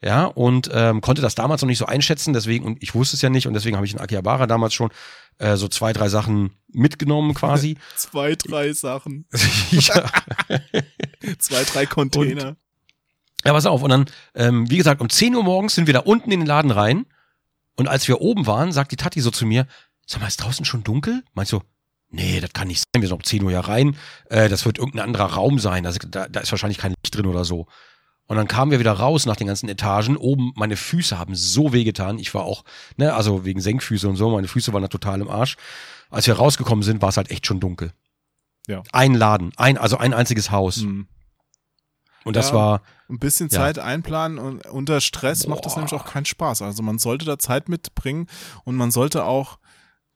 ja, 0.00 0.24
und 0.24 0.70
ähm, 0.72 1.00
konnte 1.00 1.20
das 1.20 1.34
damals 1.34 1.62
noch 1.62 1.66
nicht 1.66 1.78
so 1.78 1.86
einschätzen, 1.86 2.32
deswegen, 2.32 2.64
und 2.64 2.80
ich 2.80 2.94
wusste 2.94 3.16
es 3.16 3.22
ja 3.22 3.28
nicht, 3.28 3.48
und 3.48 3.54
deswegen 3.54 3.74
habe 3.74 3.86
ich 3.86 3.92
in 3.92 3.98
Akihabara 3.98 4.46
damals 4.46 4.72
schon 4.72 4.90
äh, 5.38 5.56
so 5.56 5.66
zwei, 5.66 5.92
drei 5.92 6.08
Sachen 6.08 6.52
mitgenommen 6.68 7.34
quasi. 7.34 7.76
Zwei, 7.96 8.36
drei 8.36 8.72
Sachen. 8.72 9.26
ja. 9.72 10.04
Zwei, 11.40 11.64
drei 11.64 11.86
Container. 11.86 12.56
Ja, 13.44 13.52
pass 13.52 13.66
auf. 13.66 13.82
Und 13.82 13.90
dann, 13.90 14.06
ähm, 14.36 14.70
wie 14.70 14.76
gesagt, 14.76 15.00
um 15.00 15.10
10 15.10 15.34
Uhr 15.34 15.42
morgens 15.42 15.74
sind 15.74 15.88
wir 15.88 15.94
da 15.94 16.00
unten 16.00 16.30
in 16.30 16.40
den 16.40 16.46
Laden 16.46 16.70
rein. 16.70 17.06
Und 17.76 17.88
als 17.88 18.08
wir 18.08 18.20
oben 18.20 18.46
waren, 18.46 18.72
sagt 18.72 18.92
die 18.92 18.96
Tati 18.96 19.20
so 19.20 19.30
zu 19.30 19.46
mir, 19.46 19.66
sag 20.06 20.20
mal, 20.20 20.28
ist 20.28 20.38
draußen 20.38 20.64
schon 20.64 20.82
dunkel? 20.82 21.22
Meinst 21.34 21.52
du, 21.52 21.60
nee, 22.08 22.40
das 22.40 22.52
kann 22.52 22.68
nicht 22.68 22.80
sein, 22.80 23.02
wir 23.02 23.08
sind 23.08 23.16
um 23.16 23.24
10 23.24 23.42
Uhr 23.42 23.52
ja 23.52 23.60
rein. 23.60 23.96
Äh, 24.30 24.48
das 24.48 24.64
wird 24.64 24.78
irgendein 24.78 25.04
anderer 25.04 25.26
Raum 25.26 25.58
sein. 25.58 25.86
Also, 25.86 25.98
da, 26.08 26.28
da 26.28 26.40
ist 26.40 26.50
wahrscheinlich 26.50 26.78
kein 26.78 26.94
Licht 27.02 27.14
drin 27.14 27.26
oder 27.26 27.44
so. 27.44 27.66
Und 28.28 28.36
dann 28.36 28.48
kamen 28.48 28.72
wir 28.72 28.80
wieder 28.80 28.92
raus 28.92 29.26
nach 29.26 29.36
den 29.36 29.46
ganzen 29.46 29.68
Etagen. 29.68 30.16
Oben, 30.16 30.52
meine 30.56 30.76
Füße 30.76 31.18
haben 31.18 31.36
so 31.36 31.72
wehgetan. 31.72 32.18
Ich 32.18 32.34
war 32.34 32.44
auch, 32.44 32.64
ne, 32.96 33.14
also 33.14 33.44
wegen 33.44 33.60
Senkfüße 33.60 34.08
und 34.08 34.16
so, 34.16 34.30
meine 34.30 34.48
Füße 34.48 34.72
waren 34.72 34.82
da 34.82 34.88
total 34.88 35.20
im 35.20 35.28
Arsch. 35.28 35.56
Als 36.10 36.26
wir 36.26 36.34
rausgekommen 36.34 36.82
sind, 36.82 37.02
war 37.02 37.10
es 37.10 37.16
halt 37.16 37.30
echt 37.30 37.46
schon 37.46 37.60
dunkel. 37.60 37.92
Ja. 38.66 38.82
Ein 38.92 39.14
Laden, 39.14 39.52
ein, 39.56 39.78
also 39.78 39.96
ein 39.98 40.12
einziges 40.12 40.50
Haus. 40.50 40.76
Hm. 40.76 41.06
Und 42.26 42.36
das 42.36 42.48
Ja. 42.50 42.54
war, 42.54 42.82
Ein 43.08 43.20
bisschen 43.20 43.48
Ja. 43.50 43.58
Zeit 43.60 43.78
einplanen 43.78 44.36
und 44.38 44.66
unter 44.66 45.00
Stress 45.00 45.46
macht 45.46 45.64
das 45.64 45.74
Boah. 45.74 45.78
nämlich 45.80 45.94
auch 45.94 46.04
keinen 46.04 46.24
Spaß. 46.24 46.60
Also 46.62 46.82
man 46.82 46.98
sollte 46.98 47.24
da 47.24 47.38
Zeit 47.38 47.68
mitbringen 47.68 48.26
und 48.64 48.74
man 48.74 48.90
sollte 48.90 49.22
auch 49.24 49.60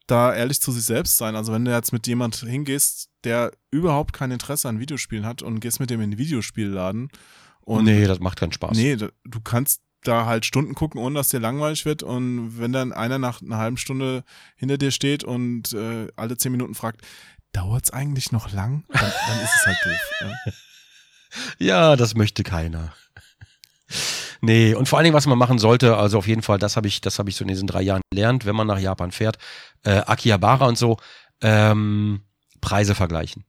da 0.08 0.34
ehrlich 0.34 0.60
zu 0.60 0.72
sich 0.72 0.84
selbst 0.84 1.16
sein. 1.18 1.36
Also 1.36 1.52
wenn 1.52 1.64
du 1.64 1.70
jetzt 1.70 1.92
mit 1.92 2.08
jemand 2.08 2.34
hingehst, 2.34 3.08
der 3.22 3.52
überhaupt 3.70 4.12
kein 4.12 4.32
Interesse 4.32 4.68
an 4.68 4.80
Videospielen 4.80 5.24
hat 5.24 5.40
und 5.42 5.60
gehst 5.60 5.78
mit 5.78 5.88
dem 5.90 6.00
in 6.00 6.10
den 6.10 6.18
Videospielladen 6.18 7.10
und 7.60 7.84
nee, 7.84 8.04
das 8.08 8.18
macht 8.18 8.40
keinen 8.40 8.50
Spaß. 8.52 8.76
nee, 8.76 8.96
du 8.96 9.40
kannst 9.44 9.80
da 10.02 10.24
halt 10.26 10.44
Stunden 10.44 10.74
gucken, 10.74 11.00
ohne 11.00 11.14
dass 11.14 11.28
dir 11.28 11.38
langweilig 11.38 11.84
wird 11.84 12.02
und 12.02 12.58
wenn 12.58 12.72
dann 12.72 12.92
einer 12.92 13.18
nach 13.20 13.40
einer 13.40 13.58
halben 13.58 13.76
Stunde 13.76 14.24
hinter 14.56 14.78
dir 14.78 14.90
steht 14.90 15.22
und 15.22 15.74
äh, 15.74 16.08
alle 16.16 16.36
zehn 16.36 16.50
Minuten 16.50 16.74
fragt, 16.74 17.02
dauert's 17.52 17.90
eigentlich 17.92 18.32
noch 18.32 18.50
lang? 18.50 18.82
Dann, 18.88 19.00
dann 19.28 19.40
ist 19.44 19.54
es 19.54 19.66
halt 19.66 19.78
doof. 19.84 20.10
Ja. 20.22 20.52
Ja, 21.58 21.96
das 21.96 22.14
möchte 22.14 22.42
keiner. 22.42 22.92
Nee, 24.40 24.74
und 24.74 24.88
vor 24.88 24.98
allen 24.98 25.04
Dingen, 25.04 25.16
was 25.16 25.26
man 25.26 25.38
machen 25.38 25.58
sollte, 25.58 25.96
also 25.96 26.18
auf 26.18 26.26
jeden 26.26 26.42
Fall, 26.42 26.58
das 26.58 26.76
habe 26.76 26.88
ich, 26.88 27.00
das 27.00 27.18
habe 27.18 27.28
ich 27.28 27.36
so 27.36 27.44
in 27.44 27.48
diesen 27.48 27.66
drei 27.66 27.82
Jahren 27.82 28.02
gelernt, 28.10 28.46
wenn 28.46 28.56
man 28.56 28.66
nach 28.66 28.78
Japan 28.78 29.12
fährt, 29.12 29.36
äh, 29.84 29.98
Akihabara 30.06 30.66
und 30.66 30.78
so, 30.78 30.96
ähm, 31.42 32.22
Preise 32.60 32.94
vergleichen. 32.94 33.44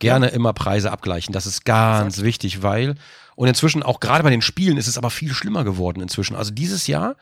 Gerne 0.00 0.28
immer 0.28 0.52
Preise 0.52 0.90
abgleichen. 0.90 1.32
Das 1.32 1.46
ist 1.46 1.64
ganz 1.64 2.22
wichtig, 2.22 2.62
weil, 2.62 2.96
und 3.36 3.48
inzwischen 3.48 3.82
auch 3.82 4.00
gerade 4.00 4.24
bei 4.24 4.30
den 4.30 4.42
Spielen 4.42 4.76
ist 4.76 4.88
es 4.88 4.98
aber 4.98 5.10
viel 5.10 5.32
schlimmer 5.32 5.62
geworden 5.62 6.00
inzwischen. 6.00 6.34
Also 6.34 6.50
dieses 6.50 6.88
Jahr, 6.88 7.16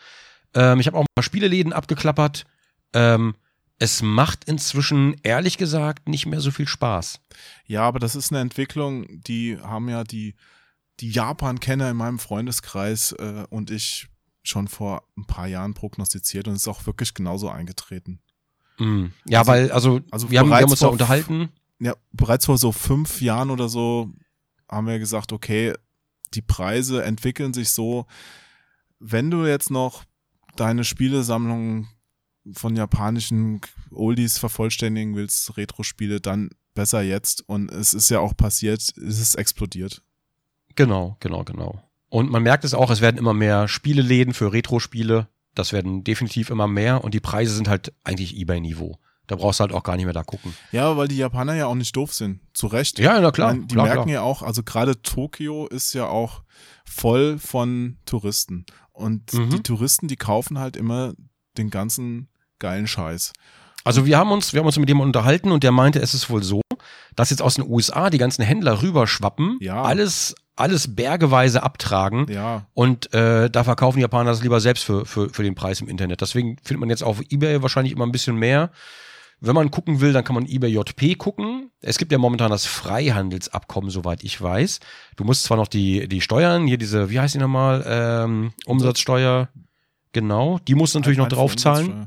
ähm, 0.54 0.80
ich 0.80 0.86
habe 0.86 0.96
auch 0.96 1.02
ein 1.02 1.14
paar 1.14 1.22
Spieleläden 1.22 1.72
abgeklappert, 1.72 2.46
ähm, 2.94 3.34
es 3.78 4.02
macht 4.02 4.44
inzwischen 4.44 5.16
ehrlich 5.22 5.58
gesagt 5.58 6.08
nicht 6.08 6.26
mehr 6.26 6.40
so 6.40 6.50
viel 6.50 6.68
Spaß. 6.68 7.20
Ja, 7.66 7.82
aber 7.82 7.98
das 7.98 8.14
ist 8.14 8.30
eine 8.30 8.40
Entwicklung, 8.40 9.06
die 9.22 9.58
haben 9.58 9.88
ja 9.88 10.04
die, 10.04 10.34
die 11.00 11.10
Japan-Kenner 11.10 11.90
in 11.90 11.96
meinem 11.96 12.18
Freundeskreis 12.18 13.12
äh, 13.12 13.44
und 13.50 13.70
ich 13.70 14.08
schon 14.44 14.68
vor 14.68 15.04
ein 15.16 15.26
paar 15.26 15.46
Jahren 15.46 15.74
prognostiziert 15.74 16.46
und 16.48 16.54
es 16.54 16.62
ist 16.62 16.68
auch 16.68 16.86
wirklich 16.86 17.14
genauso 17.14 17.48
eingetreten. 17.48 18.20
Mm. 18.78 19.06
Ja, 19.26 19.40
Also- 19.40 19.50
weil, 19.52 19.72
also, 19.72 20.00
also 20.10 20.30
wir, 20.30 20.40
haben, 20.40 20.48
wir 20.50 20.56
haben 20.56 20.70
uns 20.70 20.80
da 20.80 20.86
vor- 20.86 20.92
unterhalten. 20.92 21.48
Ja, 21.80 21.94
bereits 22.12 22.46
vor 22.46 22.58
so 22.58 22.70
fünf 22.72 23.20
Jahren 23.20 23.50
oder 23.50 23.68
so 23.68 24.10
haben 24.68 24.86
wir 24.86 24.98
gesagt, 25.00 25.32
okay, 25.32 25.74
die 26.34 26.42
Preise 26.42 27.02
entwickeln 27.04 27.52
sich 27.52 27.70
so, 27.70 28.06
wenn 29.00 29.30
du 29.30 29.44
jetzt 29.44 29.70
noch 29.70 30.04
deine 30.56 30.84
Spielesammlung 30.84 31.88
von 32.52 32.74
japanischen 32.76 33.60
Oldies 33.92 34.38
vervollständigen 34.38 35.14
willst, 35.14 35.56
Retro-Spiele, 35.56 36.20
dann 36.20 36.50
besser 36.74 37.02
jetzt. 37.02 37.48
Und 37.48 37.70
es 37.70 37.94
ist 37.94 38.10
ja 38.10 38.18
auch 38.20 38.36
passiert, 38.36 38.80
es 38.80 38.94
ist 38.96 39.34
explodiert. 39.36 40.02
Genau, 40.74 41.16
genau, 41.20 41.44
genau. 41.44 41.82
Und 42.08 42.30
man 42.30 42.42
merkt 42.42 42.64
es 42.64 42.74
auch, 42.74 42.90
es 42.90 43.00
werden 43.00 43.18
immer 43.18 43.34
mehr 43.34 43.68
Spieleläden 43.68 44.34
für 44.34 44.52
Retro-Spiele. 44.52 45.28
Das 45.54 45.72
werden 45.72 46.02
definitiv 46.02 46.50
immer 46.50 46.66
mehr 46.66 47.04
und 47.04 47.14
die 47.14 47.20
Preise 47.20 47.54
sind 47.54 47.68
halt 47.68 47.92
eigentlich 48.04 48.36
Ebay-Niveau. 48.36 48.98
Da 49.28 49.36
brauchst 49.36 49.60
du 49.60 49.62
halt 49.62 49.72
auch 49.72 49.82
gar 49.84 49.96
nicht 49.96 50.04
mehr 50.06 50.14
da 50.14 50.24
gucken. 50.24 50.54
Ja, 50.72 50.96
weil 50.96 51.08
die 51.08 51.16
Japaner 51.16 51.54
ja 51.54 51.66
auch 51.66 51.74
nicht 51.74 51.94
doof 51.94 52.12
sind. 52.12 52.40
Zu 52.54 52.66
Recht. 52.66 52.98
Ja, 52.98 53.20
na 53.20 53.30
klar. 53.30 53.52
Meine, 53.52 53.66
die 53.66 53.74
klar, 53.74 53.86
merken 53.86 54.02
klar. 54.04 54.14
ja 54.14 54.22
auch, 54.22 54.42
also 54.42 54.62
gerade 54.62 55.00
Tokio 55.00 55.66
ist 55.68 55.92
ja 55.94 56.06
auch 56.08 56.42
voll 56.84 57.38
von 57.38 57.98
Touristen. 58.04 58.66
Und 58.92 59.32
Mhm. 59.32 59.50
die 59.50 59.62
Touristen, 59.62 60.08
die 60.08 60.16
kaufen 60.16 60.58
halt 60.58 60.76
immer 60.76 61.14
den 61.56 61.70
ganzen 61.70 62.28
geilen 62.62 62.86
Scheiß. 62.86 63.32
Also 63.84 64.06
wir 64.06 64.16
haben 64.16 64.30
uns, 64.30 64.52
wir 64.52 64.60
haben 64.60 64.66
uns 64.66 64.78
mit 64.78 64.88
jemandem 64.88 65.08
unterhalten 65.08 65.50
und 65.50 65.64
der 65.64 65.72
meinte, 65.72 66.00
es 66.00 66.14
ist 66.14 66.30
wohl 66.30 66.42
so, 66.42 66.60
dass 67.16 67.30
jetzt 67.30 67.42
aus 67.42 67.56
den 67.56 67.68
USA 67.68 68.10
die 68.10 68.18
ganzen 68.18 68.42
Händler 68.44 68.80
rüberschwappen, 68.80 69.58
Ja. 69.60 69.82
alles, 69.82 70.34
alles 70.54 70.94
bergeweise 70.94 71.62
abtragen 71.64 72.26
Ja, 72.30 72.66
und 72.74 73.12
äh, 73.12 73.50
da 73.50 73.64
verkaufen 73.64 73.96
die 73.98 74.02
Japaner 74.02 74.30
das 74.30 74.42
lieber 74.42 74.60
selbst 74.60 74.84
für, 74.84 75.04
für, 75.04 75.28
für 75.30 75.42
den 75.42 75.54
Preis 75.56 75.80
im 75.80 75.88
Internet. 75.88 76.20
Deswegen 76.20 76.56
findet 76.62 76.78
man 76.80 76.90
jetzt 76.90 77.02
auf 77.02 77.20
Ebay 77.28 77.60
wahrscheinlich 77.62 77.92
immer 77.92 78.06
ein 78.06 78.12
bisschen 78.12 78.36
mehr. 78.36 78.70
Wenn 79.44 79.56
man 79.56 79.72
gucken 79.72 80.00
will, 80.00 80.12
dann 80.12 80.22
kann 80.22 80.36
man 80.36 80.46
eBay 80.46 80.70
JP 80.70 81.16
gucken. 81.16 81.72
Es 81.80 81.98
gibt 81.98 82.12
ja 82.12 82.18
momentan 82.18 82.52
das 82.52 82.64
Freihandelsabkommen, 82.64 83.90
soweit 83.90 84.22
ich 84.22 84.40
weiß. 84.40 84.78
Du 85.16 85.24
musst 85.24 85.42
zwar 85.42 85.56
noch 85.56 85.66
die, 85.66 86.06
die 86.06 86.20
Steuern, 86.20 86.68
hier 86.68 86.78
diese, 86.78 87.10
wie 87.10 87.18
heißt 87.18 87.34
die 87.34 87.38
nochmal, 87.38 87.84
ähm, 87.84 88.52
Umsatzsteuer, 88.66 89.48
genau, 90.12 90.60
die 90.68 90.76
musst 90.76 90.94
du 90.94 91.00
natürlich 91.00 91.18
noch 91.18 91.26
draufzahlen. 91.28 92.06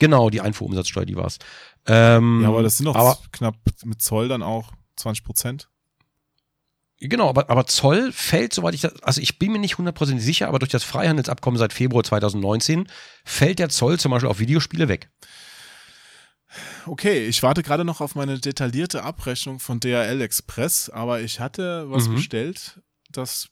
Genau, 0.00 0.30
die 0.30 0.40
Einfuhrumsatzsteuer, 0.40 1.04
die 1.06 1.14
war's. 1.16 1.38
Ähm, 1.86 2.40
Ja, 2.42 2.48
aber 2.48 2.64
das 2.64 2.76
sind 2.78 2.86
doch 2.86 2.96
aber, 2.96 3.16
knapp 3.30 3.54
mit 3.84 4.02
Zoll 4.02 4.26
dann 4.28 4.42
auch 4.42 4.72
20 4.96 5.22
Prozent. 5.24 5.68
Genau, 7.02 7.28
aber, 7.30 7.48
aber 7.48 7.66
Zoll 7.66 8.12
fällt, 8.12 8.52
soweit 8.52 8.74
ich 8.74 8.82
das, 8.82 9.02
also 9.02 9.20
ich 9.22 9.38
bin 9.38 9.52
mir 9.52 9.58
nicht 9.58 9.78
hundertprozentig 9.78 10.22
sicher, 10.24 10.48
aber 10.48 10.58
durch 10.58 10.70
das 10.70 10.84
Freihandelsabkommen 10.84 11.56
seit 11.58 11.72
Februar 11.72 12.04
2019 12.04 12.88
fällt 13.24 13.58
der 13.58 13.70
Zoll 13.70 13.98
zum 13.98 14.10
Beispiel 14.10 14.28
auf 14.28 14.38
Videospiele 14.38 14.88
weg. 14.88 15.10
Okay, 16.86 17.26
ich 17.26 17.42
warte 17.42 17.62
gerade 17.62 17.84
noch 17.84 18.00
auf 18.00 18.14
meine 18.16 18.38
detaillierte 18.40 19.02
Abrechnung 19.04 19.60
von 19.60 19.78
DHL 19.80 20.20
Express, 20.20 20.90
aber 20.90 21.20
ich 21.20 21.38
hatte 21.40 21.88
was 21.90 22.08
Mhm. 22.08 22.16
bestellt, 22.16 22.80
das 23.10 23.48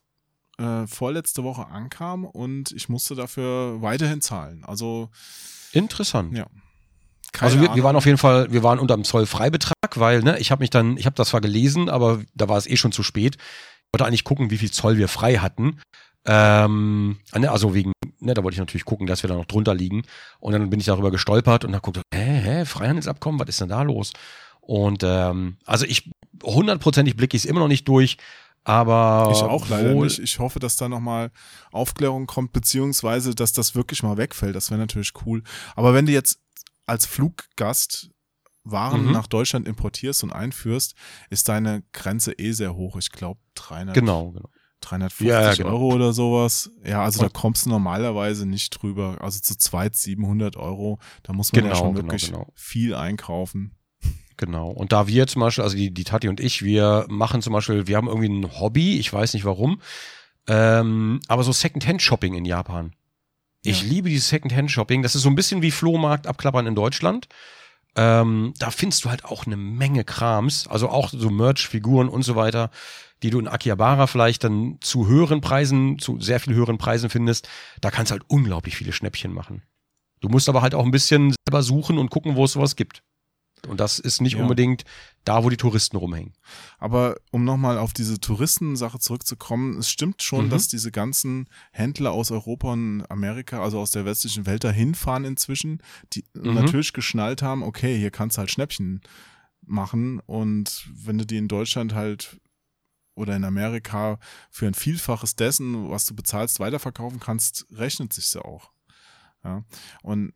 äh, 0.59 0.87
vorletzte 0.89 1.45
Woche 1.45 1.67
ankam 1.69 2.25
und 2.25 2.73
ich 2.73 2.89
musste 2.89 3.15
dafür 3.15 3.81
weiterhin 3.81 4.21
zahlen. 4.21 4.65
Also 4.65 5.09
Interessant. 5.73 6.37
Ja. 6.37 6.47
keine 7.33 7.53
also 7.53 7.61
wir, 7.61 7.75
wir 7.75 7.83
waren 7.83 7.97
auf 7.97 8.07
jeden 8.07 8.19
Fall, 8.19 8.51
wir 8.53 8.63
waren 8.63 8.79
unter 8.79 8.95
dem 8.95 9.05
Zollfreibetrag, 9.05 9.75
weil 9.97 10.23
ne, 10.23 10.39
ich 10.39 10.51
habe 10.51 10.61
mich 10.61 10.71
dann, 10.71 10.97
ich 10.97 11.07
habe 11.07 11.17
das 11.17 11.29
zwar 11.29 11.41
gelesen, 11.41 11.89
aber 11.89 12.21
da 12.35 12.49
war 12.49 12.57
es 12.57 12.67
eh 12.67 12.77
schon 12.77 12.93
zu 12.93 13.03
spät. 13.03 13.37
Ich 13.37 13.89
wollte 13.95 14.07
eigentlich 14.07 14.25
gucken, 14.25 14.51
wie 14.51 14.59
viel 14.59 14.71
Zoll 14.71 14.99
wir 14.99 15.09
frei 15.09 15.37
hatten. 15.37 15.81
Ähm, 16.27 17.19
ne, 17.35 17.51
also 17.51 17.75
wegen, 17.75 17.93
ne, 18.21 18.35
da 18.35 18.43
wollte 18.43 18.55
ich 18.55 18.61
natürlich 18.61 18.85
gucken, 18.85 19.07
dass 19.07 19.23
wir 19.23 19.29
da 19.29 19.37
noch 19.37 19.47
drunter 19.47 19.75
liegen. 19.75 20.03
Und 20.41 20.53
dann 20.53 20.69
bin 20.71 20.81
ich 20.81 20.87
darüber 20.87 21.11
gestolpert 21.11 21.65
und 21.65 21.73
dann 21.73 21.81
guckte, 21.81 22.03
hä, 22.13 22.41
hä, 22.43 22.65
Freihandelsabkommen, 22.65 23.41
was 23.41 23.49
ist 23.49 23.61
denn 23.61 23.69
da 23.71 23.83
los? 23.83 24.13
Und 24.61 25.03
ähm, 25.03 25.57
also 25.65 25.87
ich 25.87 26.11
hundertprozentig 26.43 27.17
blicke 27.17 27.37
ich 27.37 27.45
es 27.45 27.51
immer 27.51 27.61
noch 27.61 27.69
nicht 27.69 27.89
durch, 27.89 28.19
aber 28.69 29.31
Ich 29.33 29.43
auch 29.43 29.69
leider 29.69 29.95
nicht. 29.95 30.19
Ich 30.19 30.39
hoffe, 30.39 30.59
dass 30.59 30.77
da 30.77 30.89
nochmal 30.89 31.31
Aufklärung 31.73 32.27
kommt, 32.27 32.53
beziehungsweise, 32.53 33.35
dass 33.35 33.53
das 33.53 33.75
wirklich 33.75 34.03
mal 34.03 34.17
wegfällt. 34.17 34.55
Das 34.55 34.71
wäre 34.71 34.79
natürlich 34.81 35.13
cool. 35.27 35.43
Aber 35.77 35.95
wenn 35.95 36.07
du 36.07 36.13
jetzt 36.13 36.39
als 36.87 37.07
Fluggast 37.07 38.11
Waren 38.71 39.07
Mhm. 39.07 39.13
nach 39.13 39.27
Deutschland 39.29 39.67
importierst 39.67 40.23
und 40.25 40.31
einführst, 40.33 40.95
ist 41.31 41.49
deine 41.49 41.85
Grenze 41.95 42.33
eh 42.39 42.53
sehr 42.53 42.75
hoch. 42.75 42.97
Ich 42.99 43.11
glaube 43.11 43.41
300, 43.55 43.95
Genau, 43.95 44.33
genau. 44.33 44.51
350 44.81 45.27
Ja, 45.27 45.41
ja, 45.41 45.55
genau. 45.55 45.71
Euro 45.71 45.95
oder 45.95 46.13
sowas. 46.13 46.71
Ja, 46.85 47.03
also 47.03 47.21
da 47.21 47.27
Und- 47.27 47.33
kommst 47.33 47.65
du 47.65 47.71
normalerweise 47.71 48.45
nicht 48.45 48.71
drüber. 48.71 49.17
Also 49.23 49.41
zu 49.41 49.57
zweit 49.57 49.97
700 49.97 50.57
Euro. 50.59 50.99
Da 51.23 51.33
muss 51.33 51.51
man 51.53 51.65
ja 51.65 51.71
Genau, 51.71 51.81
schon 51.83 51.95
genau, 51.95 52.09
wirklich 52.09 52.27
genau. 52.27 52.53
viel 52.57 52.95
einkaufen. 52.95 53.75
Genau. 54.39 54.71
Und 54.71 54.93
da 54.93 55.07
wir 55.09 55.27
zum 55.27 55.41
Beispiel, 55.41 55.65
also 55.65 55.77
die, 55.77 55.93
die 55.93 56.05
Tati 56.05 56.29
und 56.29 56.41
ich, 56.41 56.63
wir 56.63 57.05
machen 57.09 57.43
zum 57.43 57.53
Beispiel, 57.53 57.87
wir 57.87 57.97
haben 57.97 58.07
irgendwie 58.09 58.29
ein 58.29 58.59
Hobby, 58.61 58.99
ich 58.99 59.13
weiß 59.13 59.35
nicht 59.35 59.45
warum, 59.45 59.83
ähm, 60.47 61.21
aber 61.29 61.43
so 61.43 61.53
Second-Hand-Shopping 61.53 62.35
in 62.35 62.45
Japan. 62.47 62.93
Ich 63.65 63.83
Ja. 63.83 63.89
liebe 63.89 64.09
dieses 64.09 64.29
Second-Hand-Shopping. 64.29 65.03
Das 65.03 65.15
ist 65.15 65.23
so 65.23 65.29
ein 65.29 65.35
bisschen 65.35 65.61
wie 65.61 65.73
Flohmarkt 65.73 66.27
abklappern 66.27 66.67
in 66.67 66.77
Deutschland. 66.77 67.29
Ähm, 67.97 68.55
da 68.59 68.71
findest 68.71 69.05
du 69.05 69.11
halt 69.11 69.25
auch 69.25 69.45
eine 69.47 69.57
Menge 69.57 70.05
Krams, 70.05 70.69
also 70.69 70.89
auch 70.89 71.11
so 71.11 71.31
Merch-Figuren 71.31 72.09
und 72.09 72.23
so 72.23 72.37
weiter, 72.37 72.71
die 73.25 73.31
du 73.31 73.41
in 73.41 73.49
Akihabara 73.49 74.07
vielleicht 74.07 74.45
dann 74.45 74.79
zu 74.81 75.09
höheren 75.09 75.41
Preisen, 75.41 75.99
zu 75.99 76.21
sehr 76.21 76.39
viel 76.39 76.55
höheren 76.55 76.79
Preisen 76.79 77.11
findest. 77.11 77.49
Da 77.81 77.91
kannst 77.91 78.11
du 78.11 78.13
halt 78.13 78.23
unglaublich 78.29 78.77
viele 78.77 78.93
Schnäppchen 78.93 79.33
machen. 79.33 79.63
Du 80.21 80.29
musst 80.29 80.49
aber 80.49 80.63
halt 80.63 80.77
auch 80.77 80.85
ein 80.85 80.93
bisschen 80.93 81.35
selber 81.45 81.63
suchen 81.63 81.99
und 81.99 82.11
gucken, 82.11 82.37
wo 82.37 82.45
es 82.45 82.53
sowas 82.53 82.77
gibt. 82.77 83.03
Und 83.67 83.81
das 83.81 83.99
ist 83.99 84.21
nicht 84.21 84.37
Ja. 84.37 84.43
unbedingt 84.43 84.85
da, 85.25 85.45
wo 85.45 85.51
die 85.51 85.57
Touristen 85.57 85.97
rumhängen. 85.97 86.33
Aber 86.79 87.17
um 87.33 87.45
nochmal 87.45 87.77
auf 87.79 87.93
diese 87.93 88.21
Touristensache 88.21 88.99
zurückzukommen, 88.99 89.79
es 89.79 89.91
stimmt 89.91 90.23
schon, 90.23 90.47
Mhm. 90.47 90.51
dass 90.51 90.69
diese 90.69 90.91
ganzen 90.93 91.49
Händler 91.73 92.13
aus 92.13 92.31
Europa 92.31 92.73
und 92.73 93.03
Amerika, 93.11 93.63
also 93.63 93.79
aus 93.81 93.91
der 93.91 94.05
westlichen 94.05 94.47
Welt, 94.47 94.65
da 94.65 94.71
hinfahren 94.71 95.25
inzwischen, 95.25 95.83
die 96.13 96.25
Mhm. 96.35 96.55
natürlich 96.55 96.93
geschnallt 96.93 97.43
haben, 97.43 97.63
okay, 97.63 97.99
hier 97.99 98.11
kannst 98.11 98.37
du 98.37 98.41
halt 98.41 98.51
Schnäppchen 98.51 99.01
machen 99.67 100.21
und 100.21 100.89
wenn 100.95 101.19
du 101.19 101.27
die 101.27 101.37
in 101.37 101.49
Deutschland 101.49 101.95
halt 101.95 102.39
oder 103.15 103.35
in 103.37 103.45
Amerika 103.45 104.19
für 104.51 104.67
ein 104.67 104.75
Vielfaches 104.75 105.35
dessen, 105.37 105.91
was 105.91 106.07
du 106.07 106.15
bezahlst, 106.15 106.61
weiterverkaufen 106.61 107.19
kannst, 107.21 107.67
rechnet 107.73 108.13
sich's 108.13 108.33
ja 108.33 108.43
auch. 108.43 108.71
Ja. 109.45 109.65
Und 110.03 110.33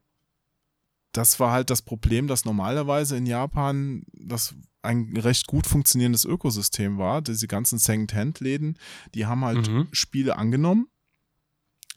das 1.12 1.38
war 1.40 1.52
halt 1.52 1.70
das 1.70 1.82
Problem, 1.82 2.26
dass 2.26 2.44
normalerweise 2.44 3.16
in 3.16 3.26
Japan 3.26 4.04
das 4.12 4.54
ein 4.82 5.16
recht 5.16 5.46
gut 5.46 5.66
funktionierendes 5.66 6.24
Ökosystem 6.24 6.98
war. 6.98 7.22
Diese 7.22 7.46
ganzen 7.46 7.78
Second-Hand-Läden, 7.78 8.78
die 9.14 9.26
haben 9.26 9.44
halt 9.44 9.68
Mhm. 9.70 9.88
Spiele 9.92 10.36
angenommen, 10.36 10.88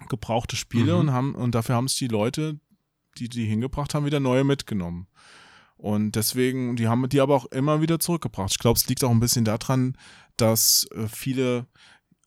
gebrauchte 0.10 0.56
Spiele 0.56 0.94
Mhm. 0.94 1.00
und 1.00 1.12
haben 1.12 1.36
und 1.36 1.56
dafür 1.56 1.76
haben 1.76 1.86
es 1.86 1.96
die 1.96 2.08
Leute, 2.08 2.60
die 3.18 3.30
die 3.30 3.46
hingebracht 3.46 3.94
haben, 3.94 4.06
wieder 4.06 4.20
neue 4.20 4.44
mitgenommen. 4.44 5.08
Und 5.78 6.14
deswegen, 6.16 6.76
die 6.76 6.88
haben 6.88 7.08
die 7.10 7.22
aber 7.22 7.36
auch 7.36 7.46
immer 7.46 7.82
wieder 7.82 8.00
zurückgebracht. 8.00 8.52
Ich 8.52 8.60
glaube, 8.60 8.78
es 8.78 8.88
liegt 8.88 9.04
auch 9.04 9.12
ein 9.12 9.20
bisschen 9.20 9.46
daran, 9.46 9.98
dass 10.38 10.88
äh, 10.96 11.08
viele 11.08 11.68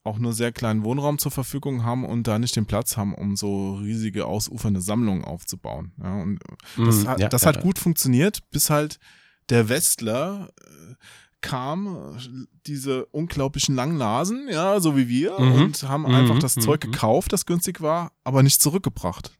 auch 0.05 0.19
nur 0.19 0.33
sehr 0.33 0.53
kleinen 0.53 0.85
Wohnraum 0.85 1.19
zur 1.19 1.31
Verfügung 1.31 1.85
haben 1.85 2.05
und 2.05 2.27
da 2.27 2.39
nicht 2.39 2.57
den 2.57 2.67
Platz 2.67 2.97
haben, 2.97 3.15
um 3.15 3.37
so 3.37 3.75
riesige 3.75 4.27
ausufernde 4.27 4.81
Sammlungen 4.81 5.25
aufzubauen. 5.25 5.93
Ja, 6.03 6.15
und 6.23 6.41
das, 6.77 7.03
Mhm, 7.03 7.09
hat, 7.09 7.21
ja, 7.21 7.29
das 7.29 7.43
ja, 7.43 7.49
hat 7.49 7.61
gut 7.63 7.79
funktioniert, 7.79 8.49
bis 8.51 8.71
halt 8.71 8.99
der 9.51 9.69
Westler 9.69 10.51
äh, 10.61 10.95
kam, 11.41 12.17
diese 12.67 13.07
unglaublichen 13.07 13.75
langen 13.75 13.99
Nasen, 13.99 14.49
ja, 14.51 14.81
so 14.81 14.97
wie 14.97 15.09
wir, 15.09 15.39
Mhm, 15.39 15.53
und 15.53 15.83
haben 15.85 16.03
mhm, 16.03 16.15
einfach 16.15 16.39
das 16.39 16.57
mhm, 16.57 16.63
Zeug 16.63 16.81
gekauft, 16.81 17.33
das 17.33 17.47
günstig 17.47 17.81
war, 17.81 18.13
aber 18.25 18.43
nicht 18.43 18.63
zurückgebracht. 18.63 19.33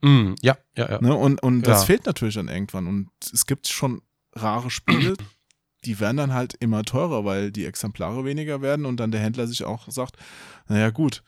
Mm, 0.00 0.34
ja, 0.42 0.56
ja, 0.76 0.90
ja. 0.90 1.00
Ne? 1.00 1.14
Und, 1.14 1.42
und 1.42 1.62
das 1.62 1.84
fehlt 1.84 2.06
natürlich 2.06 2.36
dann 2.36 2.48
irgendwann. 2.48 2.86
Und 2.86 3.10
es 3.32 3.46
gibt 3.46 3.66
schon 3.68 4.00
rare 4.32 4.70
Spiele, 4.70 5.14
die 5.84 6.00
werden 6.00 6.16
dann 6.16 6.34
halt 6.34 6.54
immer 6.54 6.82
teurer, 6.84 7.24
weil 7.24 7.52
die 7.52 7.64
Exemplare 7.64 8.24
weniger 8.24 8.62
werden 8.62 8.86
und 8.86 8.98
dann 8.98 9.10
der 9.10 9.20
Händler 9.20 9.46
sich 9.46 9.64
auch 9.64 9.88
sagt, 9.88 10.16
naja 10.68 10.90
gut, 10.90 11.22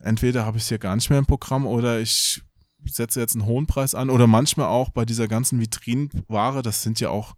entweder 0.00 0.44
habe 0.44 0.56
ich 0.56 0.64
es 0.64 0.68
hier 0.68 0.78
gar 0.78 0.96
nicht 0.96 1.08
mehr 1.08 1.18
im 1.18 1.26
Programm 1.26 1.66
oder 1.66 2.00
ich 2.00 2.42
setze 2.84 3.20
jetzt 3.20 3.34
einen 3.36 3.46
hohen 3.46 3.66
Preis 3.66 3.94
an 3.94 4.10
oder 4.10 4.26
manchmal 4.26 4.66
auch 4.66 4.90
bei 4.90 5.04
dieser 5.04 5.28
ganzen 5.28 5.60
Vitrinenware, 5.60 6.62
das 6.62 6.82
sind 6.82 6.98
ja 7.00 7.10
auch 7.10 7.34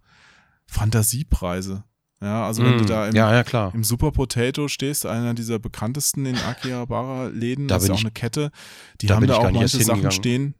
Fantasiepreise. 0.65 1.83
Ja, 2.21 2.47
also 2.47 2.63
wenn 2.63 2.77
du 2.77 2.85
Mm, 2.85 2.87
da 2.87 3.07
im, 3.07 3.15
ja, 3.15 3.43
ja, 3.43 3.67
im 3.67 3.83
Super 3.83 4.11
Potato 4.11 4.67
stehst, 4.67 5.05
einer 5.05 5.33
dieser 5.33 5.59
bekanntesten 5.59 6.25
in 6.25 6.37
Akihabara-Läden, 6.37 7.67
Da 7.67 7.75
das 7.75 7.83
ist 7.83 7.89
ja 7.89 7.95
auch 7.95 7.99
eine 7.99 8.11
Kette, 8.11 8.51
die 9.01 9.07
da 9.07 9.15
haben 9.15 9.27
da 9.27 9.37
auch 9.37 9.51
manche 9.51 9.83
Sachen 9.83 10.09
stehen, 10.11 10.55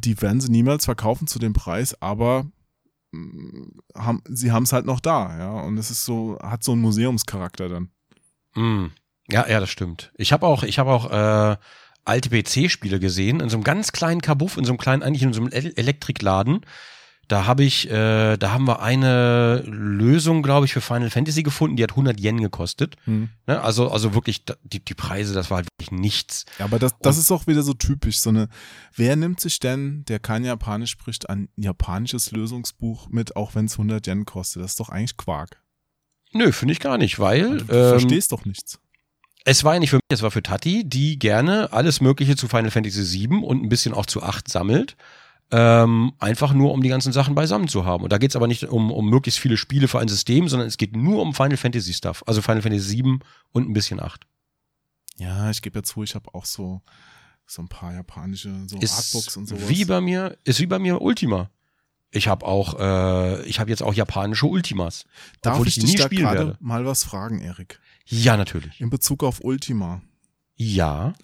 die 0.00 0.20
werden 0.20 0.40
sie 0.40 0.50
niemals 0.50 0.86
verkaufen 0.86 1.26
zu 1.26 1.38
dem 1.38 1.52
Preis, 1.52 2.00
aber 2.00 2.46
haben, 3.94 4.22
sie 4.28 4.52
haben 4.52 4.64
es 4.64 4.72
halt 4.72 4.86
noch 4.86 5.00
da, 5.00 5.38
ja. 5.38 5.50
Und 5.60 5.78
es 5.78 5.90
ist 5.90 6.04
so, 6.04 6.38
hat 6.42 6.62
so 6.62 6.72
einen 6.72 6.80
Museumscharakter 6.80 7.68
dann. 7.68 7.90
Mm. 8.54 8.92
Ja, 9.30 9.48
ja, 9.48 9.60
das 9.60 9.70
stimmt. 9.70 10.12
Ich 10.16 10.32
habe 10.32 10.46
auch, 10.46 10.62
ich 10.62 10.78
habe 10.78 10.90
auch 10.90 11.10
äh, 11.10 11.56
alte 12.04 12.30
PC-Spiele 12.30 13.00
gesehen, 13.00 13.40
in 13.40 13.48
so 13.48 13.56
einem 13.56 13.64
ganz 13.64 13.92
kleinen 13.92 14.20
Kabuff, 14.20 14.56
in 14.56 14.64
so 14.64 14.72
einem 14.72 14.78
kleinen, 14.78 15.02
eigentlich 15.02 15.22
in 15.22 15.32
so 15.32 15.40
einem 15.40 15.50
El 15.50 15.72
Elektrikladen. 15.76 16.60
Da 17.34 17.46
habe 17.46 17.64
ich, 17.64 17.90
äh, 17.90 18.36
da 18.36 18.52
haben 18.52 18.64
wir 18.68 18.80
eine 18.80 19.64
Lösung, 19.66 20.44
glaube 20.44 20.66
ich, 20.66 20.72
für 20.72 20.80
Final 20.80 21.10
Fantasy 21.10 21.42
gefunden, 21.42 21.74
die 21.74 21.82
hat 21.82 21.90
100 21.90 22.20
Yen 22.20 22.40
gekostet. 22.40 22.94
Hm. 23.06 23.28
Ne? 23.48 23.60
Also, 23.60 23.90
also 23.90 24.14
wirklich, 24.14 24.44
die, 24.62 24.78
die 24.78 24.94
Preise, 24.94 25.34
das 25.34 25.50
war 25.50 25.56
halt 25.56 25.66
wirklich 25.72 25.90
nichts. 25.90 26.44
Ja, 26.60 26.66
aber 26.66 26.78
das, 26.78 26.94
das 27.02 27.18
ist 27.18 27.32
auch 27.32 27.48
wieder 27.48 27.64
so 27.64 27.74
typisch. 27.74 28.20
So 28.20 28.30
eine, 28.30 28.48
wer 28.94 29.16
nimmt 29.16 29.40
sich 29.40 29.58
denn, 29.58 30.04
der 30.04 30.20
kein 30.20 30.44
Japanisch 30.44 30.92
spricht, 30.92 31.28
ein 31.28 31.48
japanisches 31.56 32.30
Lösungsbuch 32.30 33.08
mit, 33.08 33.34
auch 33.34 33.56
wenn 33.56 33.64
es 33.64 33.72
100 33.72 34.06
Yen 34.06 34.26
kostet? 34.26 34.62
Das 34.62 34.70
ist 34.70 34.78
doch 34.78 34.90
eigentlich 34.90 35.16
Quark. 35.16 35.60
Nö, 36.32 36.52
finde 36.52 36.70
ich 36.70 36.78
gar 36.78 36.98
nicht, 36.98 37.18
weil 37.18 37.58
Du 37.58 37.74
ähm, 37.74 37.98
verstehst 37.98 38.30
doch 38.30 38.44
nichts. 38.44 38.78
es 39.44 39.64
war 39.64 39.74
ja 39.74 39.80
nicht 39.80 39.90
für 39.90 39.96
mich, 39.96 40.02
es 40.08 40.22
war 40.22 40.30
für 40.30 40.44
Tati, 40.44 40.88
die 40.88 41.18
gerne 41.18 41.72
alles 41.72 42.00
Mögliche 42.00 42.36
zu 42.36 42.46
Final 42.46 42.70
Fantasy 42.70 43.28
VII 43.28 43.42
und 43.42 43.60
ein 43.60 43.68
bisschen 43.68 43.92
auch 43.92 44.06
zu 44.06 44.22
8 44.22 44.48
sammelt. 44.48 44.96
Ähm, 45.50 46.12
einfach 46.18 46.52
nur, 46.52 46.72
um 46.72 46.82
die 46.82 46.88
ganzen 46.88 47.12
Sachen 47.12 47.34
beisammen 47.34 47.68
zu 47.68 47.84
haben. 47.84 48.02
Und 48.02 48.12
da 48.12 48.18
geht 48.18 48.30
es 48.30 48.36
aber 48.36 48.46
nicht 48.48 48.64
um, 48.64 48.90
um 48.90 49.08
möglichst 49.08 49.38
viele 49.38 49.56
Spiele 49.56 49.88
für 49.88 50.00
ein 50.00 50.08
System, 50.08 50.48
sondern 50.48 50.66
es 50.66 50.78
geht 50.78 50.96
nur 50.96 51.22
um 51.22 51.34
Final 51.34 51.56
Fantasy 51.56 51.92
Stuff. 51.92 52.24
Also 52.26 52.42
Final 52.42 52.62
Fantasy 52.62 53.02
VII 53.04 53.18
und 53.52 53.68
ein 53.68 53.72
bisschen 53.72 54.00
8. 54.00 54.26
Ja, 55.16 55.50
ich 55.50 55.62
gebe 55.62 55.78
ja 55.78 55.82
zu, 55.82 56.02
ich 56.02 56.14
habe 56.14 56.34
auch 56.34 56.44
so, 56.44 56.82
so 57.46 57.62
ein 57.62 57.68
paar 57.68 57.92
japanische 57.92 58.50
so 58.66 58.76
Artbooks 58.76 59.14
Ist 59.14 59.36
und 59.36 59.46
sowas. 59.46 59.68
wie 59.68 59.84
bei 59.84 60.00
mir, 60.00 60.36
ist 60.44 60.60
wie 60.60 60.66
bei 60.66 60.78
mir 60.78 61.00
Ultima. 61.00 61.50
Ich 62.10 62.28
habe 62.28 62.46
auch, 62.46 62.78
äh, 62.78 63.42
ich 63.42 63.60
habe 63.60 63.70
jetzt 63.70 63.82
auch 63.82 63.92
japanische 63.92 64.46
Ultimas. 64.46 65.04
Darf 65.40 65.64
ich 65.66 65.74
die 65.74 65.80
dich 65.80 65.90
nie 65.90 65.96
da 65.96 66.04
spielen 66.04 66.22
gerade 66.22 66.38
werde. 66.38 66.56
mal 66.60 66.84
was 66.86 67.04
fragen, 67.04 67.40
Erik? 67.40 67.80
Ja, 68.06 68.36
natürlich. 68.36 68.80
In 68.80 68.88
Bezug 68.90 69.24
auf 69.24 69.42
Ultima. 69.42 70.00
Ja. 70.56 71.14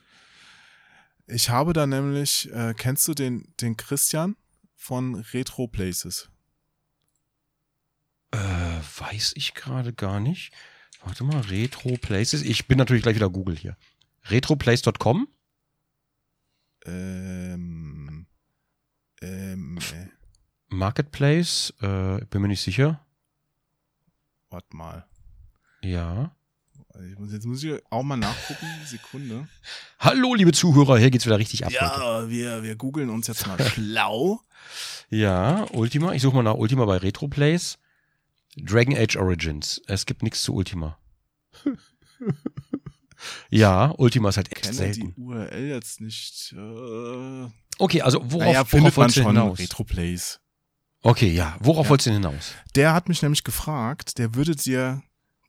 Ich 1.32 1.50
habe 1.50 1.72
da 1.72 1.86
nämlich, 1.86 2.50
äh, 2.52 2.74
kennst 2.76 3.06
du 3.08 3.14
den, 3.14 3.54
den 3.60 3.76
Christian 3.76 4.36
von 4.74 5.14
Retro 5.14 5.68
Places? 5.68 6.28
Äh, 8.32 8.38
weiß 8.38 9.32
ich 9.36 9.54
gerade 9.54 9.92
gar 9.92 10.20
nicht. 10.20 10.52
Warte 11.02 11.24
mal, 11.24 11.40
Retro 11.40 11.96
Places. 11.96 12.42
Ich 12.42 12.66
bin 12.66 12.78
natürlich 12.78 13.02
gleich 13.02 13.16
wieder 13.16 13.30
Google 13.30 13.56
hier. 13.56 13.76
Retroplace.com? 14.24 15.28
Ähm, 16.84 18.26
ähm, 19.20 19.78
äh, 19.78 20.06
Marketplace? 20.68 21.74
Äh, 21.80 22.24
bin 22.26 22.42
mir 22.42 22.48
nicht 22.48 22.62
sicher. 22.62 23.04
warte 24.48 24.76
mal. 24.76 25.06
Ja. 25.82 26.36
Ich 27.10 27.18
muss, 27.18 27.32
jetzt 27.32 27.46
muss 27.46 27.62
ich 27.62 27.80
auch 27.90 28.02
mal 28.02 28.16
nachgucken. 28.16 28.66
Sekunde. 28.84 29.48
Hallo, 29.98 30.34
liebe 30.34 30.52
Zuhörer, 30.52 30.98
hier 30.98 31.10
geht's 31.10 31.24
wieder 31.26 31.38
richtig 31.38 31.64
ab. 31.64 31.70
heute. 31.72 31.82
Ja, 31.82 32.28
wir, 32.28 32.62
wir 32.62 32.76
googeln 32.76 33.10
uns 33.10 33.26
jetzt 33.28 33.46
mal 33.46 33.58
schlau. 33.64 34.40
Ja, 35.08 35.66
Ultima. 35.72 36.12
Ich 36.12 36.22
suche 36.22 36.36
mal 36.36 36.42
nach 36.42 36.54
Ultima 36.54 36.84
bei 36.84 36.96
Retroplace. 36.98 37.78
Dragon 38.56 38.96
Age 38.96 39.16
Origins. 39.16 39.80
Es 39.86 40.04
gibt 40.06 40.22
nichts 40.22 40.42
zu 40.42 40.54
Ultima. 40.54 40.98
ja, 43.50 43.94
Ultima 43.96 44.28
ist 44.30 44.36
halt 44.36 44.48
Ich 44.48 44.56
echt 44.56 44.62
kenne 44.64 44.74
selten. 44.76 45.14
die 45.14 45.20
URL 45.20 45.68
jetzt 45.68 46.00
nicht. 46.00 46.54
Äh, 46.56 47.48
Okay, 47.78 48.02
also 48.02 48.20
worauf, 48.24 48.44
naja, 48.46 48.64
worauf 48.72 48.96
wolltest 48.98 49.16
du 49.16 49.22
schon 49.22 49.36
hinaus? 49.36 49.58
Retro 49.58 49.84
Plays. 49.84 50.38
Okay, 51.00 51.28
ja. 51.30 51.56
Worauf 51.60 51.86
Ja. 51.86 51.90
wolltest 51.90 52.08
du 52.08 52.10
denn 52.10 52.22
hinaus? 52.22 52.52
Der 52.74 52.92
hat 52.92 53.08
mich 53.08 53.22
nämlich 53.22 53.42
gefragt, 53.42 54.18
der 54.18 54.34
würde 54.34 54.54
dir 54.54 55.02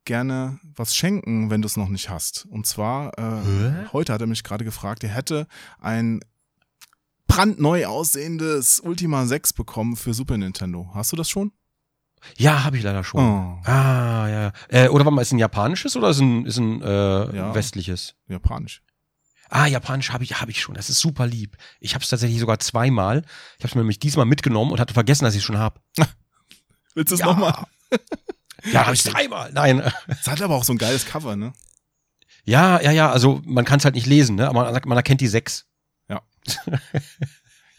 gerne 0.05 0.59
was 0.75 0.95
schenken, 0.95 1.49
wenn 1.49 1.61
du 1.61 1.65
es 1.67 1.77
noch 1.77 1.89
nicht 1.89 2.09
hast. 2.09 2.45
Und 2.49 2.65
zwar, 2.65 3.17
äh, 3.17 3.87
heute 3.93 4.13
hat 4.13 4.21
er 4.21 4.27
mich 4.27 4.43
gerade 4.43 4.65
gefragt, 4.65 5.03
er 5.03 5.09
hätte 5.11 5.47
ein 5.79 6.19
brandneu 7.27 7.85
aussehendes 7.85 8.79
Ultima 8.79 9.25
6 9.25 9.53
bekommen 9.53 9.95
für 9.95 10.13
Super 10.13 10.37
Nintendo. 10.37 10.89
Hast 10.93 11.11
du 11.11 11.15
das 11.15 11.29
schon? 11.29 11.51
Ja, 12.37 12.63
habe 12.63 12.77
ich 12.77 12.83
leider 12.83 13.03
schon. 13.03 13.19
Oh, 13.21 13.61
Ah, 13.69 14.27
ja. 14.27 14.51
Äh, 14.67 14.89
oder 14.89 15.05
warte 15.05 15.15
mal, 15.15 15.21
ist 15.21 15.31
ein 15.31 15.39
japanisches 15.39 15.95
oder 15.95 16.09
ist 16.09 16.19
ein, 16.19 16.45
ist 16.45 16.57
ein 16.57 16.81
äh, 16.81 17.35
Ja. 17.35 17.55
westliches? 17.55 18.15
japanisch. 18.27 18.81
Ah, 19.49 19.65
japanisch 19.65 20.11
habe 20.11 20.23
ich, 20.23 20.39
hab 20.39 20.47
ich 20.49 20.61
schon. 20.61 20.75
Das 20.75 20.89
ist 20.89 20.99
super 20.99 21.27
lieb. 21.27 21.57
Ich 21.79 21.93
habe 21.93 22.03
es 22.03 22.09
tatsächlich 22.09 22.39
sogar 22.39 22.59
zweimal. 22.59 23.23
Ich 23.57 23.63
habe 23.63 23.69
es 23.69 23.75
mir 23.75 23.81
nämlich 23.81 23.99
diesmal 23.99 24.25
mitgenommen 24.25 24.71
und 24.71 24.79
hatte 24.79 24.93
vergessen, 24.93 25.25
dass 25.25 25.33
ich 25.33 25.39
es 25.39 25.45
schon 25.45 25.57
habe. 25.57 25.79
Willst 26.95 27.11
du 27.11 27.15
es 27.15 27.19
Ja. 27.21 27.25
nochmal? 27.27 27.65
Ja, 28.71 28.85
habe 28.85 28.95
ich 28.95 29.03
dreimal. 29.03 29.51
Nein. 29.53 29.81
Es 30.07 30.27
hat 30.27 30.41
aber 30.41 30.55
auch 30.55 30.63
so 30.63 30.73
ein 30.73 30.77
geiles 30.77 31.05
Cover, 31.05 31.35
ne? 31.35 31.53
Ja, 32.43 32.81
ja, 32.81 32.91
ja. 32.91 33.11
Also 33.11 33.41
man 33.45 33.65
kann 33.65 33.79
es 33.79 33.85
halt 33.85 33.95
nicht 33.95 34.07
lesen, 34.07 34.35
ne? 34.35 34.47
Aber 34.49 34.71
man, 34.71 34.81
man 34.85 34.97
erkennt 34.97 35.21
die 35.21 35.27
sechs. 35.27 35.65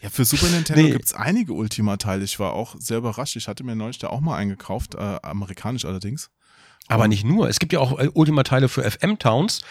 Ja, 0.01 0.09
für 0.09 0.25
Super 0.25 0.47
Nintendo 0.49 0.81
Nee. 0.81 0.91
gibt's 0.91 1.13
einige 1.13 1.53
Ultima-Teile. 1.53 2.25
Ich 2.25 2.37
war 2.37 2.51
auch 2.53 2.75
sehr 2.77 2.97
überrascht. 2.97 3.37
Ich 3.37 3.47
hatte 3.47 3.63
mir 3.63 3.75
neulich 3.75 3.99
da 3.99 4.07
auch 4.07 4.19
mal 4.19 4.35
eingekauft, 4.35 4.95
äh, 4.95 4.97
amerikanisch 5.21 5.85
allerdings. 5.85 6.29
Aber 6.87 7.03
Und- 7.03 7.09
nicht 7.09 7.23
nur. 7.23 7.47
Es 7.47 7.59
gibt 7.59 7.71
ja 7.71 7.79
auch 7.79 7.97
äh, 7.97 8.09
Ultima-Teile 8.13 8.67
für 8.67 8.83
FM-Towns. 8.83 9.61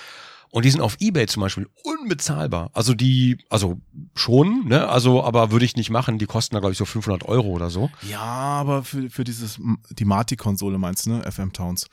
Und 0.52 0.66
die 0.66 0.70
sind 0.70 0.82
auf 0.82 0.98
Ebay 1.00 1.26
zum 1.26 1.40
Beispiel 1.40 1.66
unbezahlbar. 1.82 2.70
Also 2.74 2.92
die, 2.92 3.38
also 3.48 3.80
schon, 4.14 4.68
ne? 4.68 4.86
Also, 4.86 5.24
aber 5.24 5.50
würde 5.50 5.64
ich 5.64 5.76
nicht 5.76 5.88
machen. 5.88 6.18
Die 6.18 6.26
kosten 6.26 6.54
da, 6.54 6.60
glaube 6.60 6.72
ich, 6.72 6.78
so 6.78 6.84
500 6.84 7.24
Euro 7.26 7.48
oder 7.48 7.70
so. 7.70 7.90
Ja, 8.02 8.20
aber 8.20 8.84
für, 8.84 9.08
für 9.08 9.24
dieses, 9.24 9.58
die 9.90 10.04
Mati-Konsole 10.04 10.76
meinst 10.76 11.06
du, 11.06 11.10
ne? 11.10 11.32
FM 11.32 11.54
Towns. 11.54 11.86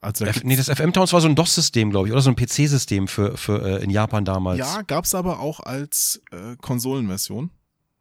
Also 0.00 0.26
da 0.26 0.30
F 0.30 0.44
nee, 0.44 0.56
das 0.56 0.68
FM-Towns 0.68 1.12
war 1.12 1.20
so 1.20 1.26
ein 1.26 1.34
DOS-System, 1.34 1.90
glaube 1.90 2.06
ich, 2.06 2.12
oder 2.12 2.20
so 2.20 2.30
ein 2.30 2.36
PC-System 2.36 3.08
für, 3.08 3.36
für 3.36 3.80
äh, 3.80 3.82
in 3.82 3.90
Japan 3.90 4.24
damals. 4.24 4.58
ja, 4.58 4.82
gab's 4.82 5.14
aber 5.14 5.40
auch 5.40 5.60
als 5.60 6.22
äh, 6.30 6.54
Konsolenversion. 6.60 7.50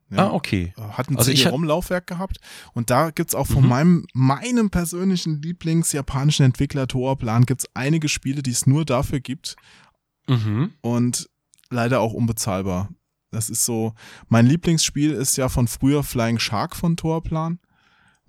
Ja. 0.10 0.30
Ah, 0.30 0.34
okay. 0.34 0.74
Äh, 0.78 0.82
Hat 0.82 1.10
ein 1.10 1.18
Also 1.18 1.32
CD-ROM-Laufwerk 1.32 2.08
gehabt 2.08 2.38
und 2.74 2.89
da 2.89 3.10
gibt's 3.12 3.36
auch 3.36 3.47
von 3.47 3.64
Mhm. 3.64 3.70
meinem, 3.70 4.05
meinem 4.14 4.70
persönlichen 4.70 5.41
Lieblings-japanischen 5.41 6.45
Entwickler 6.45 6.88
Toaplan 6.88 7.45
gibt's 7.45 7.66
einige 7.74 8.08
Spiele, 8.08 8.41
die 8.41 8.51
es 8.51 8.66
nur 8.68 8.86
dafür 8.86 9.20
gibt 9.20 9.55
Mhm. 10.30 10.74
und 10.82 11.30
leider 11.70 11.99
auch 11.99 12.14
unbezahlbar. 12.14 12.89
Das 13.32 13.49
ist 13.49 13.66
so, 13.66 13.93
mein 14.30 14.45
Lieblingsspiel 14.45 15.12
ist 15.12 15.36
ja 15.36 15.49
von 15.49 15.68
früher 15.68 16.03
Flying 16.03 16.39
Shark 16.39 16.76
von 16.78 16.95
Toaplan. 16.95 17.60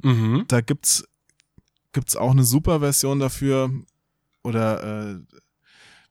Mhm. 0.02 0.44
Da 0.48 0.60
gibt's 0.60 1.04
gibt's 1.92 2.16
auch 2.16 2.32
eine 2.32 2.44
super 2.44 2.80
Version 2.80 3.18
dafür 3.20 3.70
oder 4.42 5.14
äh, 5.14 5.20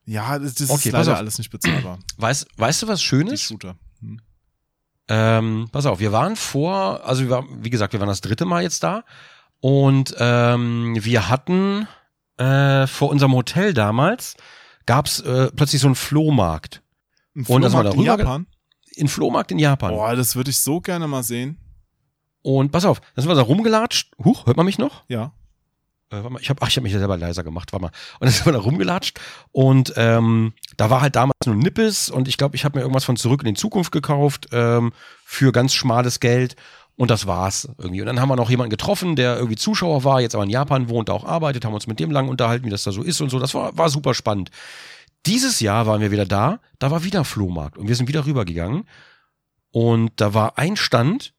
ja, 0.06 0.38
das, 0.38 0.54
das 0.54 0.70
Okay, 0.70 0.88
ist 0.88 0.92
leider 0.92 1.16
alles 1.18 1.36
nicht 1.38 1.50
bezahlbar. 1.50 1.98
Weißt, 2.16 2.46
weißt 2.56 2.82
du, 2.82 2.88
was 2.88 3.00
Die 3.00 3.04
Schönes? 3.06 3.42
Shooter. 3.42 3.76
Hm. 4.00 4.20
Ähm, 5.08 5.68
pass 5.72 5.86
auf, 5.86 6.00
wir 6.00 6.12
waren 6.12 6.36
vor, 6.36 7.04
also 7.04 7.22
wir 7.22 7.30
waren, 7.30 7.46
wie 7.64 7.70
gesagt, 7.70 7.92
wir 7.94 8.00
waren 8.00 8.08
das 8.08 8.20
dritte 8.20 8.44
Mal 8.44 8.62
jetzt 8.62 8.82
da 8.82 9.04
und 9.60 10.14
ähm, 10.18 10.96
wir 10.98 11.28
hatten 11.28 11.88
äh, 12.36 12.86
vor 12.86 13.08
unserem 13.10 13.32
Hotel 13.34 13.72
damals 13.74 14.36
gab's 14.86 15.20
äh, 15.20 15.50
plötzlich 15.54 15.80
so 15.80 15.88
einen 15.88 15.94
Flohmarkt. 15.94 16.82
Ein 17.34 17.40
Und 17.40 17.46
Flohmarkt 17.46 17.74
in 17.74 18.04
darüber 18.04 18.16
ge- 18.16 18.24
Japan? 18.26 18.46
Ein 19.00 19.08
Flohmarkt 19.08 19.50
in 19.52 19.58
Japan. 19.58 19.92
Boah, 19.92 20.14
das 20.16 20.36
würde 20.36 20.50
ich 20.50 20.58
so 20.60 20.80
gerne 20.80 21.06
mal 21.08 21.22
sehen. 21.22 21.58
Und 22.42 22.70
pass 22.72 22.84
auf, 22.84 23.00
dann 23.00 23.22
sind 23.22 23.30
wir 23.30 23.34
da 23.34 23.42
rumgelatscht. 23.42 24.12
Huch, 24.24 24.46
hört 24.46 24.56
man 24.56 24.66
mich 24.66 24.78
noch? 24.78 25.04
Ja. 25.08 25.32
Äh, 26.10 26.22
mal, 26.22 26.40
ich 26.40 26.48
habe 26.50 26.62
ach, 26.62 26.68
ich 26.68 26.76
hab 26.76 26.82
mich 26.82 26.92
ja 26.92 26.98
selber 26.98 27.16
leiser 27.16 27.44
gemacht, 27.44 27.72
warte 27.72 27.82
mal. 27.82 27.92
Und 28.20 28.26
dann 28.26 28.30
sind 28.30 28.46
wir 28.46 28.52
da 28.52 28.60
rumgelatscht 28.60 29.20
und 29.52 29.92
ähm, 29.96 30.54
da 30.76 30.90
war 30.90 31.00
halt 31.00 31.16
damals 31.16 31.38
nur 31.46 31.56
Nippes 31.56 32.10
und 32.10 32.28
ich 32.28 32.36
glaube, 32.36 32.56
ich 32.56 32.64
habe 32.64 32.78
mir 32.78 32.82
irgendwas 32.82 33.04
von 33.04 33.16
Zurück 33.16 33.42
in 33.42 33.54
die 33.54 33.60
Zukunft 33.60 33.92
gekauft 33.92 34.48
ähm, 34.52 34.92
für 35.24 35.52
ganz 35.52 35.74
schmales 35.74 36.20
Geld 36.20 36.56
und 36.96 37.10
das 37.10 37.26
war's 37.26 37.68
irgendwie. 37.78 38.00
Und 38.00 38.06
dann 38.06 38.20
haben 38.20 38.28
wir 38.28 38.36
noch 38.36 38.50
jemanden 38.50 38.70
getroffen, 38.70 39.16
der 39.16 39.36
irgendwie 39.36 39.56
Zuschauer 39.56 40.02
war, 40.04 40.20
jetzt 40.20 40.34
aber 40.34 40.44
in 40.44 40.50
Japan 40.50 40.88
wohnt, 40.88 41.08
da 41.08 41.12
auch 41.12 41.24
arbeitet, 41.24 41.64
haben 41.64 41.74
uns 41.74 41.86
mit 41.86 42.00
dem 42.00 42.10
lang 42.10 42.28
unterhalten, 42.28 42.66
wie 42.66 42.70
das 42.70 42.82
da 42.82 42.92
so 42.92 43.02
ist 43.02 43.20
und 43.20 43.30
so. 43.30 43.38
Das 43.38 43.54
war, 43.54 43.76
war 43.76 43.88
super 43.88 44.14
spannend. 44.14 44.50
Dieses 45.26 45.60
Jahr 45.60 45.86
waren 45.86 46.00
wir 46.00 46.10
wieder 46.10 46.26
da, 46.26 46.60
da 46.78 46.90
war 46.90 47.04
wieder 47.04 47.24
Flohmarkt 47.24 47.76
und 47.76 47.88
wir 47.88 47.96
sind 47.96 48.08
wieder 48.08 48.24
rübergegangen 48.24 48.84
und 49.70 50.12
da 50.16 50.32
war 50.32 50.58
ein 50.58 50.76
Stand, 50.76 51.34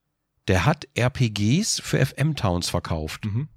der 0.47 0.65
hat 0.65 0.87
RPGs 0.97 1.81
für 1.81 2.05
FM-Towns 2.05 2.69
verkauft. 2.69 3.25
Mhm. 3.25 3.49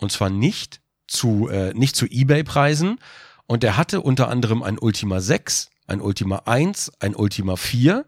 Und 0.00 0.10
zwar 0.12 0.30
nicht 0.30 0.80
zu, 1.06 1.48
äh, 1.48 1.72
nicht 1.74 1.96
zu 1.96 2.06
Ebay-Preisen. 2.06 2.98
Und 3.46 3.62
der 3.62 3.76
hatte 3.76 4.00
unter 4.00 4.28
anderem 4.28 4.62
ein 4.62 4.78
Ultima 4.78 5.20
6, 5.20 5.70
ein 5.86 6.00
Ultima 6.00 6.42
1, 6.46 6.92
ein 7.00 7.14
Ultima 7.16 7.56
4 7.56 8.06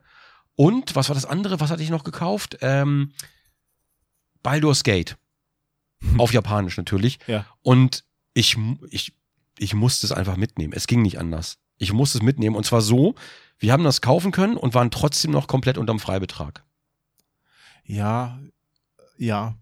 und 0.55 0.95
was 0.95 1.09
war 1.09 1.15
das 1.15 1.25
andere? 1.25 1.61
Was 1.61 1.71
hatte 1.71 1.83
ich 1.83 1.91
noch 1.91 2.05
gekauft? 2.05 2.59
Ähm, 2.61 3.13
Baldur's 4.43 4.85
Gate. 4.85 5.17
Auf 6.19 6.33
Japanisch 6.33 6.77
natürlich. 6.77 7.19
Ja. 7.27 7.47
Und 7.63 8.05
ich, 8.35 8.57
ich, 8.91 9.15
ich 9.59 9.75
musste 9.75 10.07
es 10.07 10.13
einfach 10.13 10.37
mitnehmen. 10.37 10.73
Es 10.73 10.87
ging 10.87 11.03
nicht 11.03 11.19
anders. 11.19 11.59
Ich 11.79 11.93
musste 11.93 12.19
es 12.19 12.23
mitnehmen. 12.23 12.57
Und 12.57 12.65
zwar 12.65 12.81
so, 12.81 13.15
Wir 13.59 13.73
haben 13.73 13.85
das 13.85 14.01
kaufen 14.01 14.33
können 14.33 14.57
und 14.57 14.75
waren 14.75 14.91
trotzdem 14.91 15.31
noch 15.31 15.47
komplett 15.47 15.79
unterm 15.79 16.01
Freibetrag. 16.01 16.65
Ja, 17.85 18.41
ja. 19.17 19.55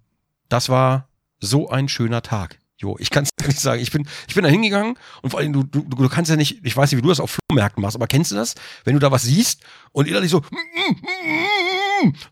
Das 0.48 0.70
war 0.70 1.09
so 1.40 1.68
ein 1.68 1.88
schöner 1.88 2.22
Tag. 2.22 2.58
Jo, 2.78 2.96
ich 2.98 3.10
kann 3.10 3.24
es 3.24 3.30
nicht 3.46 3.60
sagen. 3.60 3.82
Ich 3.82 3.90
bin, 3.90 4.06
ich 4.26 4.34
bin 4.34 4.44
da 4.44 4.50
hingegangen 4.50 4.96
und 5.22 5.30
vor 5.30 5.40
allem, 5.40 5.52
du, 5.52 5.62
du, 5.62 5.82
du 5.82 6.08
kannst 6.08 6.30
ja 6.30 6.36
nicht, 6.36 6.64
ich 6.64 6.76
weiß 6.76 6.90
nicht, 6.90 6.98
wie 6.98 7.02
du 7.02 7.08
das 7.08 7.20
auf 7.20 7.38
Flohmärkten 7.48 7.82
machst, 7.82 7.96
aber 7.96 8.06
kennst 8.06 8.30
du 8.32 8.36
das? 8.36 8.54
Wenn 8.84 8.94
du 8.94 9.00
da 9.00 9.10
was 9.10 9.22
siehst 9.22 9.62
und 9.92 10.08
innerlich 10.08 10.30
so 10.30 10.42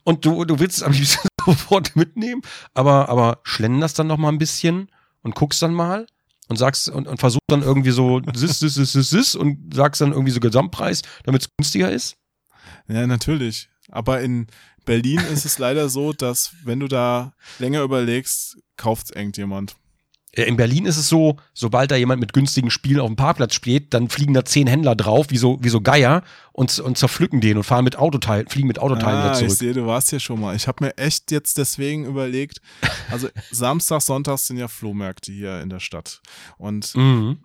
und 0.05 0.25
du, 0.25 0.45
du 0.45 0.59
willst 0.59 0.79
es 0.79 0.83
am 0.83 0.93
liebsten 0.93 1.29
sofort 1.45 1.97
mitnehmen, 1.97 2.43
aber, 2.75 3.09
aber 3.09 3.41
schlenden 3.43 3.81
das 3.81 3.95
dann 3.95 4.07
noch 4.07 4.17
mal 4.17 4.31
ein 4.31 4.39
bisschen 4.39 4.91
und 5.23 5.35
guckst 5.35 5.61
dann 5.61 5.75
mal 5.75 6.07
und 6.49 6.57
sagst 6.57 6.89
und, 6.89 7.07
und 7.07 7.21
versuchst 7.21 7.45
dann 7.49 7.63
irgendwie 7.63 7.91
so 7.91 8.23
sis, 8.35 8.59
sis, 8.59 8.75
sis, 8.75 8.93
sis, 8.93 9.11
sis 9.11 9.35
und 9.35 9.75
sagst 9.75 10.01
dann 10.01 10.13
irgendwie 10.13 10.33
so 10.33 10.41
Gesamtpreis, 10.41 11.03
damit 11.25 11.43
es 11.43 11.49
günstiger 11.59 11.91
ist? 11.91 12.17
Ja, 12.89 13.07
natürlich. 13.07 13.69
Aber 13.89 14.21
in 14.21 14.47
Berlin 14.85 15.21
ist 15.33 15.45
es 15.45 15.59
leider 15.59 15.89
so, 15.89 16.13
dass 16.13 16.53
wenn 16.65 16.81
du 16.81 16.89
da 16.89 17.33
länger 17.59 17.83
überlegst, 17.83 18.59
kauft 18.77 19.15
irgendjemand. 19.15 19.77
In 20.33 20.57
Berlin 20.57 20.85
ist 20.85 20.99
es 20.99 21.09
so, 21.09 21.39
sobald 21.55 21.91
da 21.91 21.97
jemand 21.97 22.21
mit 22.21 22.33
günstigen 22.35 22.71
Spielen 22.71 23.01
auf 23.01 23.07
dem 23.07 23.17
Parkplatz 23.17 23.55
steht, 23.55 23.95
dann 23.95 24.09
fliegen 24.11 24.35
da 24.35 24.45
zehn 24.45 24.67
Händler 24.67 24.95
drauf, 24.95 25.27
wie 25.31 25.39
so, 25.39 25.59
wie 25.63 25.71
so 25.71 25.81
Geier, 25.81 26.23
und, 26.53 26.79
und 26.79 26.99
zerpflücken 26.99 27.41
den 27.41 27.57
und 27.57 27.65
fahren 27.65 27.85
mit 27.85 27.97
Autoteilen, 27.97 28.47
fliegen 28.47 28.69
mit 28.69 28.79
Autoteilen 28.79 29.21
ah, 29.21 29.33
zurück. 29.33 29.53
Ich 29.53 29.59
sehe, 29.59 29.73
du 29.73 29.87
warst 29.87 30.11
hier 30.11 30.21
schon 30.21 30.39
mal. 30.39 30.55
Ich 30.55 30.69
habe 30.69 30.85
mir 30.85 30.97
echt 30.99 31.31
jetzt 31.31 31.57
deswegen 31.57 32.05
überlegt, 32.05 32.61
also 33.11 33.29
Samstag, 33.51 34.03
Sonntag 34.03 34.39
sind 34.39 34.59
ja 34.59 34.69
Flohmärkte 34.69 35.33
hier 35.33 35.61
in 35.61 35.71
der 35.71 35.81
Stadt. 35.81 36.21
Und 36.59 36.95
Mhm. 36.95 37.39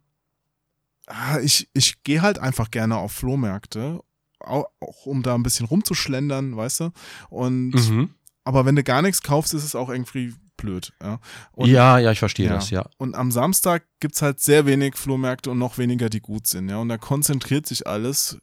ah, 1.08 1.40
ich, 1.40 1.70
ich 1.74 2.04
gehe 2.04 2.22
halt 2.22 2.38
einfach 2.38 2.70
gerne 2.70 2.98
auf 2.98 3.14
Flohmärkte, 3.14 4.02
auch, 4.44 4.66
auch 4.80 5.06
um 5.06 5.24
da 5.24 5.36
ein 5.36 5.44
bisschen 5.44 5.66
rumzuschlendern, 5.66 6.56
weißt 6.56 6.80
du? 6.82 6.90
Und 7.30 7.72
Mhm. 7.72 8.10
aber 8.44 8.66
wenn 8.66 8.76
du 8.76 8.84
gar 8.84 9.02
nichts 9.02 9.22
kaufst, 9.22 9.54
ist 9.54 9.64
es 9.64 9.76
auch 9.76 9.90
irgendwie 9.90 10.34
blöd. 10.58 10.94
Ja, 11.02 11.20
und, 11.54 11.70
ja, 11.70 11.98
ja, 12.00 12.12
ich 12.12 12.20
verstehe 12.20 12.46
Ja. 12.48 12.54
das, 12.56 12.70
ja. 12.70 12.86
und 12.98 13.16
am 13.16 13.32
Samstag 13.32 13.86
gibt's 14.00 14.22
halt 14.22 14.40
sehr 14.40 14.66
wenig 14.66 14.96
Flohmärkte 14.96 15.50
und 15.52 15.58
noch 15.58 15.78
weniger, 15.78 16.10
die 16.10 16.22
gut 16.22 16.48
sind. 16.48 16.70
Ja, 16.70 16.78
und 16.78 16.90
da 16.90 16.98
konzentriert 16.98 17.66
sich 17.66 17.88
alles. 17.88 18.38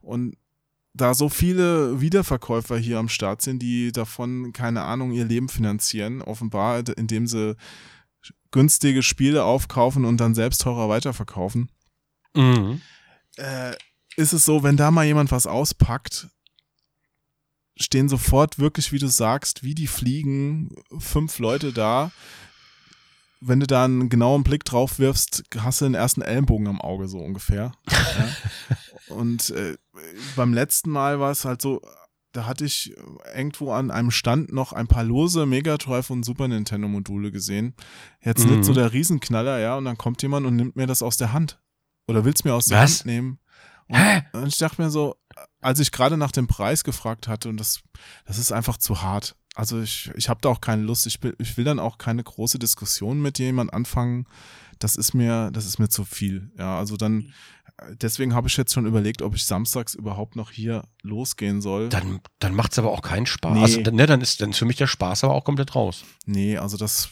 Und 0.00 0.36
da 0.94 1.14
so 1.14 1.28
viele 1.30 2.00
Wiederverkäufer 2.02 2.76
hier 2.76 2.98
am 2.98 3.08
Start 3.08 3.40
sind, 3.40 3.60
die 3.62 3.92
davon, 3.92 4.52
keine 4.52 4.82
Ahnung, 4.82 5.12
ihr 5.12 5.24
Leben 5.24 5.48
finanzieren, 5.48 6.20
offenbar, 6.20 6.82
indem 6.98 7.26
sie 7.26 7.56
günstige 8.50 9.02
Spiele 9.02 9.44
aufkaufen 9.44 10.04
und 10.04 10.18
dann 10.18 10.34
selbst 10.34 10.60
teurer 10.62 10.88
weiterverkaufen, 10.90 11.70
Mhm. 12.36 12.82
äh, 13.36 13.72
ist 14.16 14.32
es 14.32 14.44
so, 14.44 14.62
wenn 14.62 14.76
da 14.76 14.90
mal 14.90 15.04
jemand 15.06 15.30
was 15.32 15.46
auspackt, 15.46 16.28
stehen 17.76 18.08
sofort 18.08 18.58
wirklich, 18.58 18.92
wie 18.92 18.98
du 18.98 19.08
sagst, 19.08 19.62
wie 19.62 19.74
die 19.74 19.86
Fliegen, 19.86 20.70
fünf 20.98 21.38
Leute 21.38 21.72
da. 21.72 22.10
Wenn 23.40 23.58
du 23.60 23.66
da 23.66 23.84
einen 23.84 24.08
genauen 24.08 24.44
Blick 24.44 24.64
drauf 24.64 24.98
wirfst, 24.98 25.42
hast 25.58 25.80
du 25.80 25.86
den 25.86 25.94
ersten 25.94 26.22
Ellenbogen 26.22 26.68
am 26.68 26.80
Auge, 26.80 27.08
so 27.08 27.18
ungefähr. 27.18 27.72
ja. 27.90 29.14
Und 29.14 29.50
äh, 29.50 29.76
beim 30.36 30.54
letzten 30.54 30.90
Mal 30.90 31.18
war 31.18 31.32
es 31.32 31.44
halt 31.44 31.60
so, 31.60 31.80
da 32.30 32.46
hatte 32.46 32.64
ich 32.64 32.94
irgendwo 33.34 33.72
an 33.72 33.90
einem 33.90 34.10
Stand 34.12 34.52
noch 34.52 34.72
ein 34.72 34.86
paar 34.86 35.02
lose 35.04 35.44
Mega 35.44 35.76
Drive 35.76 36.08
und 36.10 36.22
Super 36.24 36.46
Nintendo 36.48 36.86
Module 36.88 37.32
gesehen. 37.32 37.74
Jetzt 38.20 38.46
Mhm. 38.46 38.52
nicht 38.58 38.64
so 38.64 38.74
der 38.74 38.92
Riesenknaller, 38.92 39.58
ja, 39.58 39.76
und 39.76 39.86
dann 39.86 39.98
kommt 39.98 40.22
jemand 40.22 40.46
und 40.46 40.54
nimmt 40.56 40.76
mir 40.76 40.86
das 40.86 41.02
aus 41.02 41.16
der 41.16 41.32
Hand. 41.32 41.60
Oder 42.06 42.24
will's 42.24 42.44
mir 42.44 42.54
aus 42.54 42.66
der 42.66 42.78
Was? 42.78 43.00
Hand 43.00 43.06
nehmen. 43.06 43.38
Und, 43.92 43.98
Hä? 43.98 44.22
und 44.32 44.46
ich 44.46 44.56
dachte 44.56 44.80
mir 44.80 44.90
so, 44.90 45.16
als 45.60 45.78
ich 45.78 45.92
gerade 45.92 46.16
nach 46.16 46.32
dem 46.32 46.46
Preis 46.46 46.82
gefragt 46.82 47.28
hatte, 47.28 47.48
und 47.48 47.58
das, 47.58 47.82
das 48.24 48.38
ist 48.38 48.52
einfach 48.52 48.78
zu 48.78 49.02
hart. 49.02 49.36
Also 49.54 49.82
ich, 49.82 50.10
ich 50.16 50.30
habe 50.30 50.40
da 50.40 50.48
auch 50.48 50.62
keine 50.62 50.82
Lust. 50.82 51.06
Ich 51.06 51.22
will, 51.22 51.36
ich 51.38 51.58
will 51.58 51.64
dann 51.64 51.78
auch 51.78 51.98
keine 51.98 52.24
große 52.24 52.58
Diskussion 52.58 53.20
mit 53.20 53.38
jemand 53.38 53.72
anfangen. 53.74 54.26
Das 54.78 54.96
ist 54.96 55.12
mir, 55.12 55.50
das 55.52 55.66
ist 55.66 55.78
mir 55.78 55.90
zu 55.90 56.04
viel. 56.04 56.50
Ja, 56.58 56.78
also 56.78 56.96
dann, 56.96 57.34
deswegen 58.00 58.34
habe 58.34 58.48
ich 58.48 58.56
jetzt 58.56 58.72
schon 58.72 58.86
überlegt, 58.86 59.20
ob 59.20 59.34
ich 59.34 59.44
samstags 59.44 59.94
überhaupt 59.94 60.36
noch 60.36 60.50
hier 60.50 60.84
losgehen 61.02 61.60
soll. 61.60 61.90
Dann, 61.90 62.20
dann 62.38 62.54
macht's 62.54 62.78
aber 62.78 62.90
auch 62.90 63.02
keinen 63.02 63.26
Spaß. 63.26 63.54
Nee. 63.54 63.62
Also, 63.62 63.80
ne, 63.90 64.06
dann 64.06 64.22
ist 64.22 64.40
dann 64.40 64.50
ist 64.50 64.58
für 64.58 64.64
mich 64.64 64.76
der 64.76 64.86
Spaß 64.86 65.24
aber 65.24 65.34
auch 65.34 65.44
komplett 65.44 65.74
raus. 65.74 66.04
Nee, 66.24 66.56
also 66.56 66.78
das, 66.78 67.10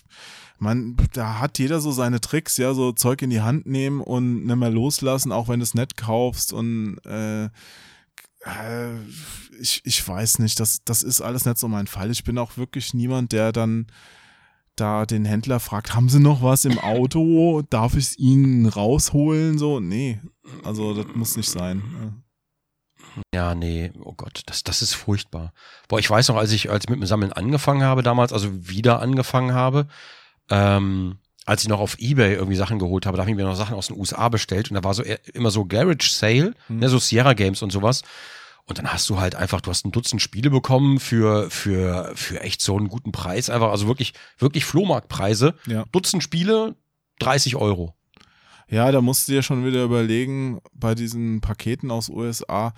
man, 0.60 0.96
da 1.12 1.38
hat 1.38 1.58
jeder 1.58 1.80
so 1.80 1.90
seine 1.90 2.20
Tricks, 2.20 2.56
ja, 2.56 2.74
so 2.74 2.92
Zeug 2.92 3.22
in 3.22 3.30
die 3.30 3.40
Hand 3.40 3.66
nehmen 3.66 4.00
und 4.00 4.44
nicht 4.44 4.56
mehr 4.56 4.70
loslassen, 4.70 5.32
auch 5.32 5.48
wenn 5.48 5.60
du 5.60 5.64
es 5.64 5.74
nicht 5.74 5.96
kaufst 5.96 6.52
und 6.52 6.98
äh, 7.06 7.48
äh, 8.44 8.98
ich, 9.58 9.82
ich 9.84 10.06
weiß 10.06 10.38
nicht, 10.38 10.60
das, 10.60 10.82
das 10.84 11.02
ist 11.02 11.20
alles 11.20 11.44
nicht 11.44 11.58
so 11.58 11.68
mein 11.68 11.86
Fall. 11.86 12.10
Ich 12.10 12.24
bin 12.24 12.38
auch 12.38 12.56
wirklich 12.56 12.94
niemand, 12.94 13.32
der 13.32 13.52
dann 13.52 13.86
da 14.76 15.04
den 15.04 15.24
Händler 15.24 15.60
fragt, 15.60 15.94
haben 15.94 16.08
Sie 16.08 16.20
noch 16.20 16.42
was 16.42 16.64
im 16.64 16.78
Auto? 16.78 17.62
Darf 17.68 17.94
ich 17.94 18.04
es 18.04 18.18
Ihnen 18.18 18.66
rausholen? 18.66 19.58
So, 19.58 19.80
nee, 19.80 20.20
also 20.64 20.94
das 20.94 21.14
muss 21.14 21.36
nicht 21.36 21.50
sein. 21.50 22.22
Ja, 23.34 23.54
nee, 23.54 23.92
oh 24.00 24.14
Gott, 24.14 24.42
das, 24.46 24.62
das 24.62 24.82
ist 24.82 24.94
furchtbar. 24.94 25.52
Boah, 25.88 25.98
ich 25.98 26.08
weiß 26.08 26.28
noch, 26.28 26.36
als 26.36 26.52
ich, 26.52 26.70
als 26.70 26.84
ich 26.84 26.90
mit 26.90 27.00
dem 27.00 27.06
Sammeln 27.06 27.32
angefangen 27.32 27.82
habe 27.82 28.02
damals, 28.02 28.32
also 28.32 28.68
wieder 28.68 29.02
angefangen 29.02 29.52
habe, 29.52 29.88
ähm, 30.50 31.18
als 31.46 31.62
ich 31.62 31.68
noch 31.68 31.80
auf 31.80 31.98
Ebay 31.98 32.34
irgendwie 32.34 32.56
Sachen 32.56 32.78
geholt 32.78 33.06
habe, 33.06 33.16
da 33.16 33.22
habe 33.22 33.30
ich 33.30 33.36
mir 33.36 33.44
noch 33.44 33.56
Sachen 33.56 33.74
aus 33.74 33.88
den 33.88 33.96
USA 33.98 34.28
bestellt 34.28 34.70
und 34.70 34.74
da 34.74 34.84
war 34.84 34.94
so 34.94 35.02
eher- 35.02 35.18
immer 35.34 35.50
so 35.50 35.64
Garage 35.64 36.10
Sale, 36.10 36.54
Hm. 36.66 36.78
ne, 36.78 36.88
so 36.88 36.98
Sierra 36.98 37.32
Games 37.32 37.62
und 37.62 37.70
sowas. 37.70 38.02
Und 38.66 38.78
dann 38.78 38.92
hast 38.92 39.08
du 39.10 39.18
halt 39.18 39.34
einfach, 39.34 39.60
du 39.60 39.70
hast 39.70 39.84
ein 39.84 39.90
Dutzend 39.90 40.22
Spiele 40.22 40.48
bekommen 40.50 41.00
für, 41.00 41.50
für, 41.50 42.12
für 42.14 42.40
echt 42.40 42.60
so 42.60 42.76
einen 42.76 42.86
guten 42.88 43.10
Preis. 43.10 43.50
Einfach, 43.50 43.70
also 43.70 43.88
wirklich, 43.88 44.12
wirklich 44.38 44.64
Flohmarktpreise. 44.64 45.54
Ja. 45.66 45.84
Dutzend 45.90 46.22
Spiele, 46.22 46.76
30 47.18 47.56
Euro. 47.56 47.96
Ja, 48.68 48.92
da 48.92 49.00
musst 49.00 49.26
du 49.26 49.32
dir 49.32 49.42
schon 49.42 49.64
wieder 49.64 49.82
überlegen, 49.82 50.60
bei 50.72 50.94
diesen 50.94 51.40
Paketen 51.40 51.90
aus 51.90 52.08
USA, 52.08 52.72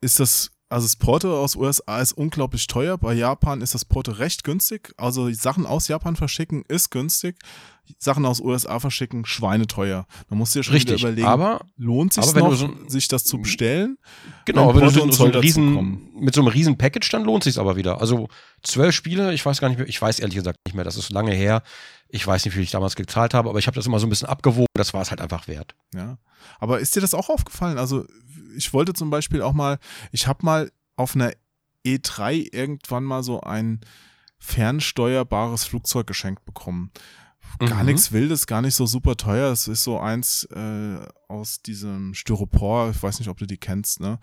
ist 0.00 0.18
das, 0.18 0.50
also 0.72 0.86
das 0.86 0.96
Porto 0.96 1.40
aus 1.42 1.54
USA 1.54 2.00
ist 2.00 2.12
unglaublich 2.12 2.66
teuer, 2.66 2.96
bei 2.98 3.12
Japan 3.14 3.60
ist 3.60 3.74
das 3.74 3.84
Porto 3.84 4.12
recht 4.12 4.42
günstig, 4.44 4.92
also 4.96 5.30
Sachen 5.32 5.66
aus 5.66 5.88
Japan 5.88 6.16
verschicken 6.16 6.64
ist 6.68 6.90
günstig, 6.90 7.36
Sachen 7.98 8.24
aus 8.24 8.40
USA 8.40 8.78
verschicken 8.80 9.26
schweineteuer. 9.26 10.06
Da 10.30 10.34
musst 10.34 10.54
du 10.54 10.60
dir 10.60 10.62
schon 10.64 10.74
Richtig. 10.74 10.98
wieder 11.00 11.08
überlegen, 11.10 11.28
Aber 11.28 11.66
lohnt 11.76 12.12
sich 12.14 12.22
aber 12.24 12.34
wenn 12.34 12.44
noch, 12.44 12.54
so- 12.54 12.70
sich 12.88 13.06
das 13.08 13.24
zu 13.24 13.38
bestellen? 13.38 13.98
Genau, 14.46 14.68
Wenn 14.74 14.82
wenn 14.82 14.94
du 14.94 15.12
so, 15.12 15.30
so 15.30 15.38
riesen, 15.38 16.08
mit 16.18 16.34
so 16.34 16.40
einem 16.40 16.48
riesen 16.48 16.78
Package, 16.78 17.10
dann 17.10 17.24
lohnt 17.24 17.44
sich's 17.44 17.58
aber 17.58 17.76
wieder. 17.76 18.00
Also 18.00 18.28
zwölf 18.62 18.94
Spiele, 18.94 19.34
ich 19.34 19.44
weiß 19.44 19.60
gar 19.60 19.68
nicht 19.68 19.78
mehr, 19.78 19.88
ich 19.88 20.00
weiß 20.00 20.20
ehrlich 20.20 20.36
gesagt 20.36 20.60
nicht 20.64 20.74
mehr, 20.74 20.84
das 20.84 20.96
ist 20.96 21.10
lange 21.10 21.32
her. 21.34 21.62
Ich 22.08 22.26
weiß 22.26 22.44
nicht, 22.44 22.56
wie 22.56 22.60
ich 22.60 22.70
damals 22.70 22.94
gezahlt 22.94 23.34
habe, 23.34 23.48
aber 23.48 23.58
ich 23.58 23.66
habe 23.66 23.74
das 23.74 23.86
immer 23.86 23.98
so 23.98 24.06
ein 24.06 24.10
bisschen 24.10 24.28
abgewogen, 24.28 24.66
das 24.74 24.92
war 24.94 25.02
es 25.02 25.10
halt 25.10 25.20
einfach 25.20 25.48
wert. 25.48 25.74
Ja. 25.94 26.18
Aber 26.60 26.78
ist 26.80 26.94
dir 26.94 27.00
das 27.00 27.14
auch 27.14 27.28
aufgefallen? 27.30 27.78
Also, 27.78 28.04
ich 28.56 28.72
wollte 28.72 28.92
zum 28.92 29.10
Beispiel 29.10 29.42
auch 29.42 29.52
mal, 29.52 29.78
ich 30.10 30.26
habe 30.26 30.44
mal 30.44 30.70
auf 30.96 31.14
einer 31.14 31.32
E3 31.86 32.48
irgendwann 32.54 33.04
mal 33.04 33.22
so 33.22 33.40
ein 33.40 33.80
fernsteuerbares 34.38 35.64
Flugzeug 35.64 36.06
geschenkt 36.06 36.44
bekommen. 36.44 36.90
Gar 37.58 37.80
Mhm. 37.80 37.86
nichts 37.86 38.12
Wildes, 38.12 38.46
gar 38.46 38.62
nicht 38.62 38.74
so 38.74 38.86
super 38.86 39.16
teuer. 39.16 39.50
Es 39.52 39.68
ist 39.68 39.84
so 39.84 39.98
eins 39.98 40.44
äh, 40.54 40.98
aus 41.28 41.60
diesem 41.62 42.14
Styropor, 42.14 42.90
ich 42.90 43.02
weiß 43.02 43.18
nicht, 43.18 43.28
ob 43.28 43.36
du 43.38 43.46
die 43.46 43.58
kennst, 43.58 44.00
ne? 44.00 44.18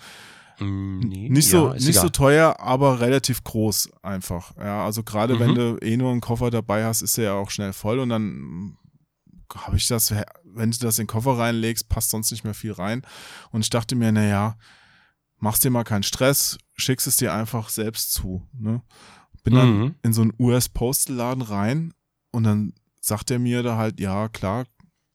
Mm, 0.59 0.99
nee, 0.99 1.29
Nicht 1.29 1.49
so, 1.49 1.67
ja, 1.67 1.73
nicht 1.73 1.85
so 1.95 2.07
egal. 2.07 2.11
teuer, 2.11 2.59
aber 2.59 2.99
relativ 2.99 3.43
groß 3.43 3.91
einfach. 4.01 4.55
Ja, 4.57 4.83
also 4.85 5.03
gerade 5.03 5.35
Mhm. 5.35 5.39
wenn 5.39 5.55
du 5.55 5.77
eh 5.81 5.95
nur 5.97 6.11
einen 6.11 6.21
Koffer 6.21 6.49
dabei 6.49 6.85
hast, 6.85 7.01
ist 7.01 7.17
der 7.17 7.25
ja 7.25 7.33
auch 7.33 7.49
schnell 7.51 7.71
voll 7.73 7.99
und 7.99 8.09
dann 8.09 8.77
habe 9.55 9.77
ich 9.77 9.87
das, 9.87 10.13
wenn 10.53 10.71
du 10.71 10.77
das 10.79 10.97
in 10.99 11.03
den 11.03 11.09
Koffer 11.11 11.37
reinlegst, 11.37 11.89
passt 11.89 12.09
sonst 12.09 12.31
nicht 12.31 12.43
mehr 12.43 12.53
viel 12.53 12.71
rein. 12.71 13.01
Und 13.51 13.61
ich 13.61 13.69
dachte 13.69 13.95
mir, 13.95 14.11
naja, 14.11 14.57
machst 15.37 15.63
dir 15.63 15.69
mal 15.69 15.83
keinen 15.83 16.03
Stress, 16.03 16.57
schickst 16.75 17.07
es 17.07 17.17
dir 17.17 17.33
einfach 17.33 17.69
selbst 17.69 18.11
zu. 18.13 18.47
Ne? 18.53 18.81
Bin 19.43 19.55
dann 19.55 19.79
Mhm. 19.79 19.95
in 20.03 20.13
so 20.13 20.21
einen 20.21 20.33
US-Postelladen 20.39 21.41
rein 21.43 21.93
und 22.31 22.43
dann 22.43 22.73
sagt 22.99 23.31
er 23.31 23.39
mir 23.39 23.63
da 23.63 23.77
halt, 23.77 23.99
ja, 23.99 24.27
klar, 24.27 24.65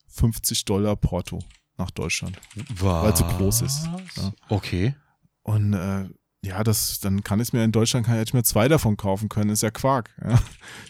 50 0.08 0.64
Dollar 0.64 0.96
Porto 0.96 1.40
nach 1.76 1.90
Deutschland. 1.90 2.40
Weil 2.78 3.12
es 3.12 3.18
so 3.18 3.24
groß 3.26 3.62
ist. 3.62 3.84
Ja. 4.16 4.32
Okay. 4.48 4.94
Und 5.42 5.74
äh, 5.74 6.08
ja, 6.44 6.62
das, 6.62 7.00
dann 7.00 7.24
kann 7.24 7.40
ich 7.40 7.52
mir 7.52 7.64
in 7.64 7.72
Deutschland 7.72 8.06
kann, 8.06 8.16
hätte 8.16 8.30
ich 8.30 8.34
mir 8.34 8.42
zwei 8.42 8.68
davon 8.68 8.96
kaufen 8.96 9.28
können, 9.28 9.50
ist 9.50 9.62
ja 9.62 9.70
Quark. 9.70 10.10
Ja. 10.22 10.38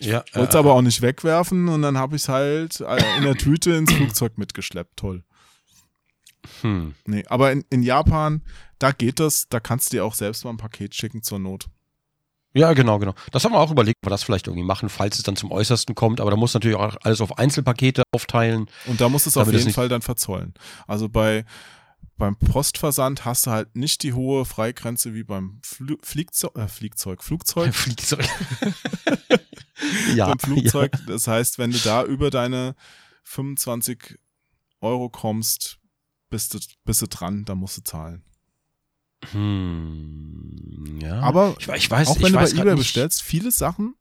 Ja, 0.00 0.24
Wollte 0.34 0.50
es 0.50 0.54
äh, 0.54 0.58
aber 0.58 0.74
auch 0.74 0.82
nicht 0.82 1.00
wegwerfen 1.00 1.68
und 1.68 1.82
dann 1.82 1.96
habe 1.96 2.16
ich 2.16 2.22
es 2.22 2.28
halt 2.28 2.80
äh, 2.80 3.16
in 3.18 3.24
der 3.24 3.36
Tüte 3.36 3.72
ins 3.72 3.92
Flugzeug 3.92 4.36
mitgeschleppt. 4.36 4.96
Toll. 4.96 5.22
hm. 6.60 6.94
Nee, 7.06 7.24
aber 7.28 7.52
in, 7.52 7.64
in 7.70 7.82
Japan, 7.82 8.42
da 8.78 8.90
geht 8.90 9.20
das, 9.20 9.48
da 9.48 9.60
kannst 9.60 9.92
du 9.92 9.96
dir 9.96 10.04
auch 10.04 10.14
selbst 10.14 10.44
mal 10.44 10.50
ein 10.50 10.56
Paket 10.56 10.94
schicken 10.94 11.22
zur 11.22 11.38
Not. 11.38 11.66
Ja, 12.56 12.72
genau, 12.72 12.98
genau. 13.00 13.14
Das 13.32 13.44
haben 13.44 13.52
wir 13.52 13.58
auch 13.58 13.72
überlegt, 13.72 13.98
ob 14.02 14.06
wir 14.06 14.10
das 14.10 14.22
vielleicht 14.22 14.46
irgendwie 14.46 14.64
machen, 14.64 14.88
falls 14.88 15.16
es 15.16 15.24
dann 15.24 15.34
zum 15.34 15.50
Äußersten 15.50 15.96
kommt. 15.96 16.20
Aber 16.20 16.30
da 16.30 16.36
muss 16.36 16.54
natürlich 16.54 16.76
auch 16.76 16.96
alles 17.02 17.20
auf 17.20 17.36
Einzelpakete 17.36 18.04
aufteilen. 18.12 18.66
Und 18.86 19.00
da 19.00 19.08
musst 19.08 19.26
du 19.26 19.30
es 19.30 19.36
auf 19.36 19.48
es 19.48 19.54
jeden 19.54 19.72
Fall 19.72 19.88
dann 19.88 20.02
verzollen. 20.02 20.54
Also 20.86 21.08
bei, 21.08 21.44
beim 22.16 22.36
Postversand 22.36 23.24
hast 23.24 23.46
du 23.46 23.50
halt 23.50 23.74
nicht 23.76 24.02
die 24.02 24.12
hohe 24.12 24.44
Freigrenze 24.44 25.14
wie 25.14 25.24
beim 25.24 25.60
Fl 25.64 25.96
Fliegzeug, 26.02 26.56
äh, 26.56 26.68
Fliegzeug, 26.68 27.22
Flugzeug. 27.22 27.74
Flugzeug. 27.74 28.24
ja, 30.14 30.26
beim 30.28 30.38
Flugzeug. 30.38 30.92
Ja. 30.94 31.06
Das 31.06 31.26
heißt, 31.26 31.58
wenn 31.58 31.72
du 31.72 31.78
da 31.78 32.04
über 32.04 32.30
deine 32.30 32.76
25 33.24 34.18
Euro 34.80 35.08
kommst, 35.08 35.78
bist 36.30 36.54
du, 36.54 36.58
bist 36.84 37.02
du 37.02 37.06
dran, 37.06 37.44
dann 37.44 37.58
musst 37.58 37.78
du 37.78 37.82
zahlen. 37.82 38.22
Hm, 39.32 40.98
ja. 41.00 41.20
Aber 41.20 41.56
ich, 41.58 41.68
ich 41.68 41.90
weiß, 41.90 42.08
auch 42.08 42.20
wenn 42.20 42.32
du 42.32 42.38
bei 42.38 42.50
eBay 42.50 42.76
bestellst, 42.76 43.22
viele 43.22 43.50
Sachen, 43.50 43.96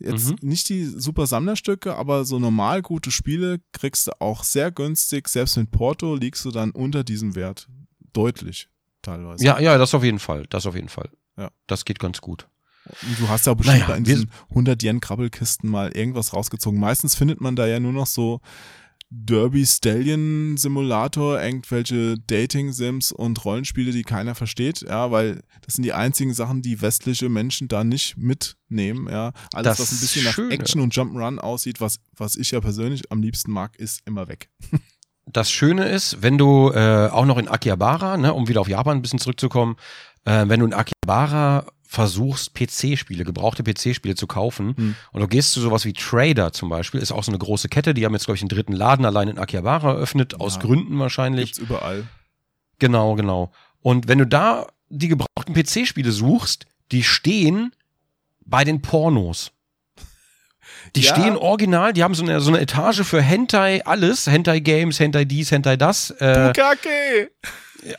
jetzt 0.00 0.30
Mhm. 0.30 0.36
nicht 0.42 0.68
die 0.68 0.84
super 0.84 1.26
Sammlerstücke, 1.26 1.94
aber 1.94 2.24
so 2.24 2.38
normal 2.38 2.82
gute 2.82 3.10
Spiele 3.10 3.60
kriegst 3.72 4.06
du 4.08 4.12
auch 4.20 4.42
sehr 4.44 4.70
günstig. 4.70 5.28
Selbst 5.28 5.56
mit 5.56 5.70
Porto 5.70 6.14
liegst 6.16 6.44
du 6.44 6.50
dann 6.50 6.70
unter 6.72 7.04
diesem 7.04 7.34
Wert. 7.34 7.68
Deutlich, 8.12 8.68
teilweise. 9.02 9.44
Ja, 9.44 9.60
ja, 9.60 9.78
das 9.78 9.94
auf 9.94 10.02
jeden 10.02 10.18
Fall. 10.18 10.46
Das 10.50 10.66
auf 10.66 10.74
jeden 10.74 10.88
Fall. 10.88 11.10
Ja. 11.36 11.50
Das 11.66 11.84
geht 11.84 11.98
ganz 12.00 12.20
gut. 12.20 12.48
Du 13.18 13.28
hast 13.28 13.46
ja 13.46 13.54
bestimmt 13.54 13.80
Naja, 13.80 13.94
in 13.94 14.04
diesen 14.04 14.30
100 14.48 14.82
Yen 14.82 15.00
Krabbelkisten 15.00 15.70
mal 15.70 15.90
irgendwas 15.92 16.32
rausgezogen. 16.32 16.80
Meistens 16.80 17.14
findet 17.14 17.40
man 17.40 17.54
da 17.54 17.66
ja 17.66 17.78
nur 17.78 17.92
noch 17.92 18.06
so 18.06 18.40
Derby 19.12 19.66
Stallion 19.66 20.56
Simulator, 20.56 21.42
irgendwelche 21.42 22.16
Dating 22.28 22.72
Sims 22.72 23.10
und 23.10 23.44
Rollenspiele, 23.44 23.90
die 23.90 24.04
keiner 24.04 24.36
versteht, 24.36 24.82
ja, 24.82 25.10
weil 25.10 25.42
das 25.62 25.74
sind 25.74 25.82
die 25.82 25.92
einzigen 25.92 26.32
Sachen, 26.32 26.62
die 26.62 26.80
westliche 26.80 27.28
Menschen 27.28 27.66
da 27.66 27.82
nicht 27.82 28.16
mitnehmen, 28.16 29.08
ja. 29.10 29.32
Alles, 29.52 29.78
Das 29.78 29.80
was 29.80 29.92
ein 29.92 30.00
bisschen 30.00 30.24
nach 30.24 30.34
Schöne. 30.34 30.54
Action 30.54 30.80
und 30.80 30.94
Jump'n'Run 30.94 31.38
aussieht, 31.38 31.80
was, 31.80 31.98
was 32.16 32.36
ich 32.36 32.52
ja 32.52 32.60
persönlich 32.60 33.10
am 33.10 33.20
liebsten 33.20 33.50
mag, 33.50 33.76
ist 33.76 34.00
immer 34.06 34.28
weg. 34.28 34.48
Das 35.26 35.50
Schöne 35.50 35.88
ist, 35.88 36.22
wenn 36.22 36.38
du 36.38 36.70
äh, 36.70 37.08
auch 37.08 37.24
noch 37.26 37.38
in 37.38 37.48
Akihabara, 37.48 38.16
ne, 38.16 38.32
um 38.32 38.48
wieder 38.48 38.60
auf 38.60 38.68
Japan 38.68 38.98
ein 38.98 39.02
bisschen 39.02 39.18
zurückzukommen, 39.18 39.76
äh, 40.24 40.44
wenn 40.48 40.60
du 40.60 40.66
in 40.66 40.72
Akihabara 40.72 41.66
versuchst, 41.92 42.54
PC-Spiele, 42.54 43.24
gebrauchte 43.24 43.64
PC-Spiele 43.64 44.14
zu 44.14 44.28
kaufen 44.28 44.76
Hm. 44.76 44.94
und 45.10 45.20
du 45.22 45.26
gehst 45.26 45.50
zu 45.52 45.60
sowas 45.60 45.84
wie 45.84 45.92
Trader 45.92 46.52
zum 46.52 46.68
Beispiel, 46.68 47.00
ist 47.00 47.10
auch 47.10 47.24
so 47.24 47.32
eine 47.32 47.38
große 47.38 47.68
Kette, 47.68 47.94
die 47.94 48.04
haben 48.06 48.12
jetzt, 48.12 48.26
glaube 48.26 48.36
ich, 48.36 48.42
einen 48.42 48.48
dritten 48.48 48.74
Laden 48.74 49.04
allein 49.04 49.26
in 49.26 49.38
Akihabara 49.40 49.90
eröffnet, 49.94 50.38
aus 50.40 50.54
Ja. 50.54 50.60
Gründen 50.62 50.96
wahrscheinlich. 51.00 51.46
Gibt's 51.46 51.58
überall. 51.58 52.04
Genau, 52.78 53.16
genau. 53.16 53.50
Und 53.82 54.06
wenn 54.06 54.18
du 54.18 54.26
da 54.26 54.68
die 54.88 55.08
gebrauchten 55.08 55.52
PC-Spiele 55.52 56.12
suchst, 56.12 56.66
die 56.92 57.02
stehen 57.02 57.72
bei 58.46 58.62
den 58.62 58.82
Pornos. 58.82 59.50
Die 60.94 61.00
Ja. 61.02 61.14
stehen 61.16 61.36
original, 61.36 61.92
die 61.92 62.04
haben 62.04 62.14
so 62.14 62.22
eine, 62.22 62.40
so 62.40 62.50
eine 62.50 62.60
Etage 62.60 63.02
für 63.02 63.20
Hentai, 63.20 63.84
alles, 63.84 64.28
Hentai 64.28 64.60
Games, 64.60 64.98
Hentai 65.00 65.24
dies, 65.24 65.50
Hentai 65.50 65.76
das, 65.76 66.10
äh, 66.20 66.52
Bukake! 66.54 67.30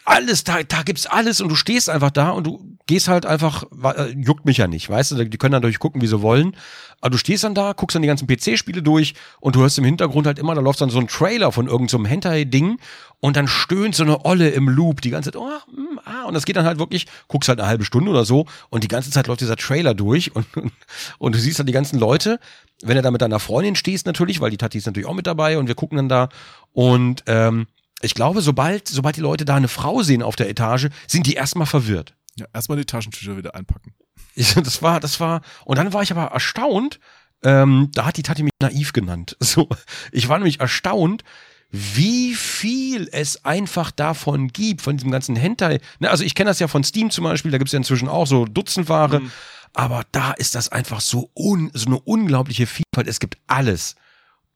Alles, 0.06 0.44
da, 0.44 0.64
da 0.64 0.84
gibt's 0.84 1.06
alles 1.06 1.42
und 1.42 1.50
du 1.50 1.56
stehst 1.56 1.90
einfach 1.90 2.12
da 2.12 2.30
und 2.30 2.46
du 2.46 2.78
gehst 2.88 3.08
halt 3.08 3.26
einfach, 3.26 3.64
äh, 3.84 4.12
juckt 4.12 4.46
mich 4.46 4.58
ja 4.58 4.68
nicht, 4.68 4.90
weißt 4.90 5.12
du, 5.12 5.26
die 5.26 5.38
können 5.38 5.54
dann 5.54 5.62
durchgucken, 5.62 6.02
wie 6.02 6.08
sie 6.08 6.22
wollen, 6.22 6.56
aber 7.00 7.12
du 7.12 7.18
stehst 7.18 7.44
dann 7.44 7.56
da, 7.56 7.74
guckst 7.74 7.96
dann 7.96 8.02
die 8.02 8.08
ganzen 8.08 8.28
PC-Spiele 8.28 8.84
durch 8.84 9.16
und 9.40 9.56
du 9.56 9.62
hörst 9.62 9.78
im 9.78 9.86
Hintergrund 9.86 10.28
halt 10.28 10.40
immer, 10.40 10.54
da 10.56 10.62
läuft 10.62 10.82
dann 10.82 10.90
so 10.90 11.00
ein 11.00 11.08
Trailer 11.08 11.52
von 11.52 11.68
irgendeinem 11.68 12.06
so 12.06 12.10
Hentai-Ding 12.10 12.80
und 13.20 13.38
dann 13.38 13.48
stöhnt 13.48 13.96
so 13.96 14.04
eine 14.04 14.26
Olle 14.26 14.50
im 14.50 14.70
Loop 14.70 15.02
die 15.02 15.10
ganze 15.10 15.32
Zeit, 15.32 15.42
oh, 15.42 15.48
mm, 15.72 16.00
ah, 16.06 16.26
und 16.26 16.34
das 16.34 16.46
geht 16.46 16.56
dann 16.56 16.66
halt 16.66 16.80
wirklich, 16.80 17.08
guckst 17.28 17.50
halt 17.50 17.60
eine 17.60 17.68
halbe 17.68 17.86
Stunde 17.86 18.12
oder 18.12 18.26
so 18.26 18.46
und 18.70 18.84
die 18.84 18.88
ganze 18.88 19.10
Zeit 19.10 19.28
läuft 19.28 19.42
dieser 19.42 19.58
Trailer 19.58 19.94
durch 19.94 20.36
und, 20.36 20.46
und, 20.56 20.72
und 21.18 21.36
du 21.36 21.40
siehst 21.40 21.60
dann 21.60 21.68
die 21.68 21.74
ganzen 21.74 22.00
Leute, 22.00 22.40
wenn 22.84 22.96
du 22.96 23.02
da 23.02 23.12
mit 23.12 23.22
deiner 23.22 23.40
Freundin 23.40 23.76
stehst 23.76 24.06
natürlich, 24.06 24.42
weil 24.42 24.52
die 24.52 24.58
Tati 24.58 24.78
ist 24.78 24.86
natürlich 24.86 25.08
auch 25.08 25.14
mit 25.14 25.28
dabei 25.28 25.58
und 25.58 25.68
wir 25.68 25.76
gucken 25.76 25.98
dann 25.98 26.10
da 26.10 26.30
und 26.74 27.24
ähm, 27.28 27.68
ich 28.02 28.14
glaube, 28.14 28.42
sobald, 28.42 28.88
sobald 28.88 29.16
die 29.16 29.22
Leute 29.22 29.46
da 29.46 29.56
eine 29.56 29.68
Frau 29.68 30.02
sehen 30.04 30.24
auf 30.24 30.36
der 30.36 30.50
Etage, 30.50 30.88
sind 31.08 31.28
die 31.28 31.34
erstmal 31.34 31.68
verwirrt. 31.68 32.16
Ja, 32.38 32.46
erstmal 32.54 32.78
die 32.78 32.86
Taschentücher 32.86 33.38
wieder 33.38 33.56
einpacken. 33.56 33.94
Ich, 34.36 34.54
das 34.56 34.82
war, 34.82 35.00
das 35.00 35.20
war, 35.20 35.42
und 35.66 35.78
dann 35.78 35.94
war 35.94 36.02
ich 36.04 36.12
aber 36.12 36.26
erstaunt, 36.26 37.00
ähm, 37.44 37.90
da 37.94 38.06
hat 38.06 38.18
die 38.18 38.24
Tati 38.24 38.44
mich 38.44 38.52
naiv 38.62 38.94
genannt. 38.94 39.36
So, 39.44 39.68
ich 40.12 40.30
war 40.30 40.38
nämlich 40.38 40.60
erstaunt, 40.60 41.24
wie 41.72 42.36
viel 42.36 43.08
es 43.12 43.46
einfach 43.46 43.92
davon 43.92 44.50
gibt, 44.50 44.82
von 44.82 44.98
diesem 44.98 45.10
ganzen 45.10 45.36
Hentai. 45.36 45.80
Ne, 46.00 46.10
also 46.10 46.24
ich 46.24 46.36
kenne 46.36 46.50
das 46.50 46.60
ja 46.60 46.68
von 46.68 46.84
Steam 46.84 47.12
zum 47.12 47.24
Beispiel, 47.24 47.50
da 47.52 47.58
gibt 47.58 47.70
es 47.70 47.72
ja 47.74 47.78
inzwischen 47.78 48.10
auch 48.10 48.28
so 48.28 48.46
Dutzendware, 48.46 49.22
Mhm. 49.22 49.32
aber 49.74 50.04
da 50.12 50.32
ist 50.34 50.54
das 50.56 50.70
einfach 50.70 51.00
so, 51.02 51.32
un, 51.34 51.72
so 51.74 51.86
eine 51.88 52.00
unglaubliche 52.00 52.68
Vielfalt. 52.68 53.08
Es 53.08 53.20
gibt 53.22 53.38
alles. 53.48 53.96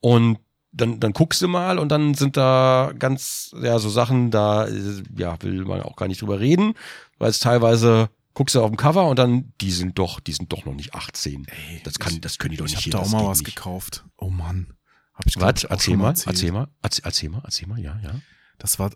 Und 0.01 0.37
dann, 0.75 0.99
dann 0.99 1.13
guckst 1.13 1.41
du 1.41 1.47
mal 1.47 1.79
und 1.79 1.89
dann 1.89 2.13
sind 2.13 2.37
da 2.37 2.91
ganz, 2.99 3.55
ja, 3.61 3.79
so 3.79 3.89
Sachen, 3.89 4.29
da, 4.31 4.67
ja, 5.15 5.41
will 5.41 5.65
man 5.65 5.81
auch 5.81 5.95
gar 5.95 6.07
nicht 6.07 6.21
drüber 6.21 6.39
reden, 6.39 6.73
weil 7.17 7.29
es 7.29 7.39
teilweise 7.39 8.09
guckst 8.33 8.55
du 8.55 8.61
auf 8.61 8.69
dem 8.69 8.75
Cover 8.77 9.07
und 9.07 9.17
dann, 9.17 9.53
die 9.61 9.71
sind 9.71 9.97
doch, 9.97 10.19
die 10.19 10.33
sind 10.33 10.51
doch 10.51 10.65
noch 10.65 10.73
nicht 10.75 10.93
18. 10.93 11.45
Ey, 11.47 11.81
das 11.83 11.99
kann, 11.99 12.13
ich- 12.13 12.21
das 12.21 12.37
können 12.37 12.51
die 12.51 12.57
doch 12.57 12.65
Ich 12.65 12.71
nicht 12.71 12.79
habe 12.79 12.83
hier, 12.83 12.91
da 12.91 12.99
auch 12.99 13.23
mal 13.23 13.29
was 13.29 13.39
nicht. 13.39 13.55
gekauft. 13.55 14.03
Oh 14.17 14.29
Mann. 14.29 14.73
Hab 15.13 15.25
ich, 15.27 15.39
Was? 15.39 15.63
ich, 15.63 15.69
Erzähl 15.69 15.95
mal, 15.95 16.09
erzähl 16.25 16.51
mal, 16.51 16.67
erzähl, 16.81 17.05
erzähl 17.05 17.29
mal, 17.29 17.41
erzähl 17.45 17.67
mal, 17.69 17.79
ja, 17.79 17.97
ja. 18.03 18.11
Das 18.57 18.79
war 18.79 18.91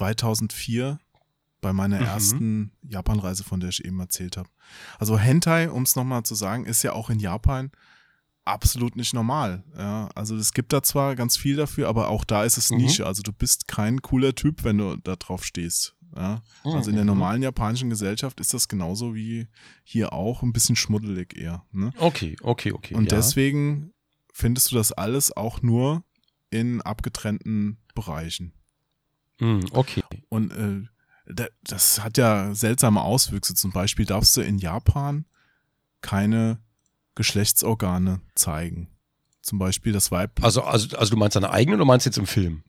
2004 0.00 0.98
bei 1.60 1.72
meiner 1.72 1.98
Mhm. 2.00 2.04
ersten 2.06 2.72
Japanreise, 2.82 3.42
von 3.42 3.60
der 3.60 3.70
ich 3.70 3.84
eben 3.84 3.98
erzählt 3.98 4.36
habe. 4.36 4.48
Also 4.98 5.18
Hentai, 5.18 5.70
um 5.70 5.82
es 5.82 5.96
nochmal 5.96 6.22
zu 6.22 6.34
sagen, 6.34 6.64
ist 6.66 6.82
ja 6.84 6.92
auch 6.92 7.10
in 7.10 7.18
Japan 7.18 7.72
absolut 8.46 8.96
nicht 8.96 9.12
normal. 9.12 9.64
Ja, 9.76 10.08
also 10.14 10.36
es 10.36 10.52
gibt 10.52 10.72
da 10.72 10.82
zwar 10.82 11.16
ganz 11.16 11.36
viel 11.36 11.56
dafür, 11.56 11.88
aber 11.88 12.08
auch 12.08 12.24
da 12.24 12.44
ist 12.44 12.56
es 12.56 12.70
Mhm. 12.70 12.78
Nische. 12.78 13.06
Also 13.06 13.22
du 13.22 13.32
bist 13.32 13.68
kein 13.68 14.00
cooler 14.02 14.34
Typ, 14.34 14.64
wenn 14.64 14.78
du 14.78 14.96
da 14.96 15.16
drauf 15.16 15.44
stehst. 15.44 15.94
Ja, 16.14 16.40
also 16.64 16.88
in 16.88 16.96
der 16.96 17.04
Mhm. 17.04 17.08
normalen 17.10 17.42
japanischen 17.42 17.90
Gesellschaft 17.90 18.40
ist 18.40 18.54
das 18.54 18.68
genauso 18.68 19.14
wie 19.14 19.48
hier 19.84 20.12
auch 20.14 20.42
ein 20.42 20.52
bisschen 20.52 20.74
schmuddelig 20.76 21.36
eher. 21.36 21.66
Ne? 21.72 21.92
Okay, 21.98 22.36
okay, 22.40 22.72
okay. 22.72 22.94
Und 22.94 23.10
ja. 23.12 23.18
deswegen 23.18 23.92
findest 24.32 24.70
du 24.72 24.76
das 24.76 24.92
alles 24.92 25.36
auch 25.36 25.60
nur 25.62 26.04
in 26.50 26.80
abgetrennten 26.80 27.78
Bereichen. 27.94 28.52
Hm, 29.40 29.66
okay. 29.72 30.04
Und 30.30 30.52
äh, 30.52 30.82
da- 31.26 31.48
das 31.64 32.02
hat 32.02 32.16
ja 32.16 32.54
seltsame 32.54 33.02
Auswüchse. 33.02 33.54
Zum 33.54 33.72
Beispiel 33.72 34.06
darfst 34.06 34.36
du 34.36 34.40
in 34.40 34.56
Japan 34.58 35.26
keine 36.00 36.60
Geschlechtsorgane 37.16 38.20
zeigen. 38.34 38.88
Zum 39.42 39.58
Beispiel 39.58 39.92
das 39.92 40.10
Weib. 40.10 40.42
Also, 40.42 40.62
also, 40.62 40.96
also 40.96 41.10
du 41.10 41.16
meinst 41.16 41.36
deine 41.36 41.50
eigene 41.50 41.76
oder 41.76 41.84
meinst 41.84 42.06
du 42.06 42.08
jetzt 42.10 42.18
im 42.18 42.26
Film? 42.26 42.62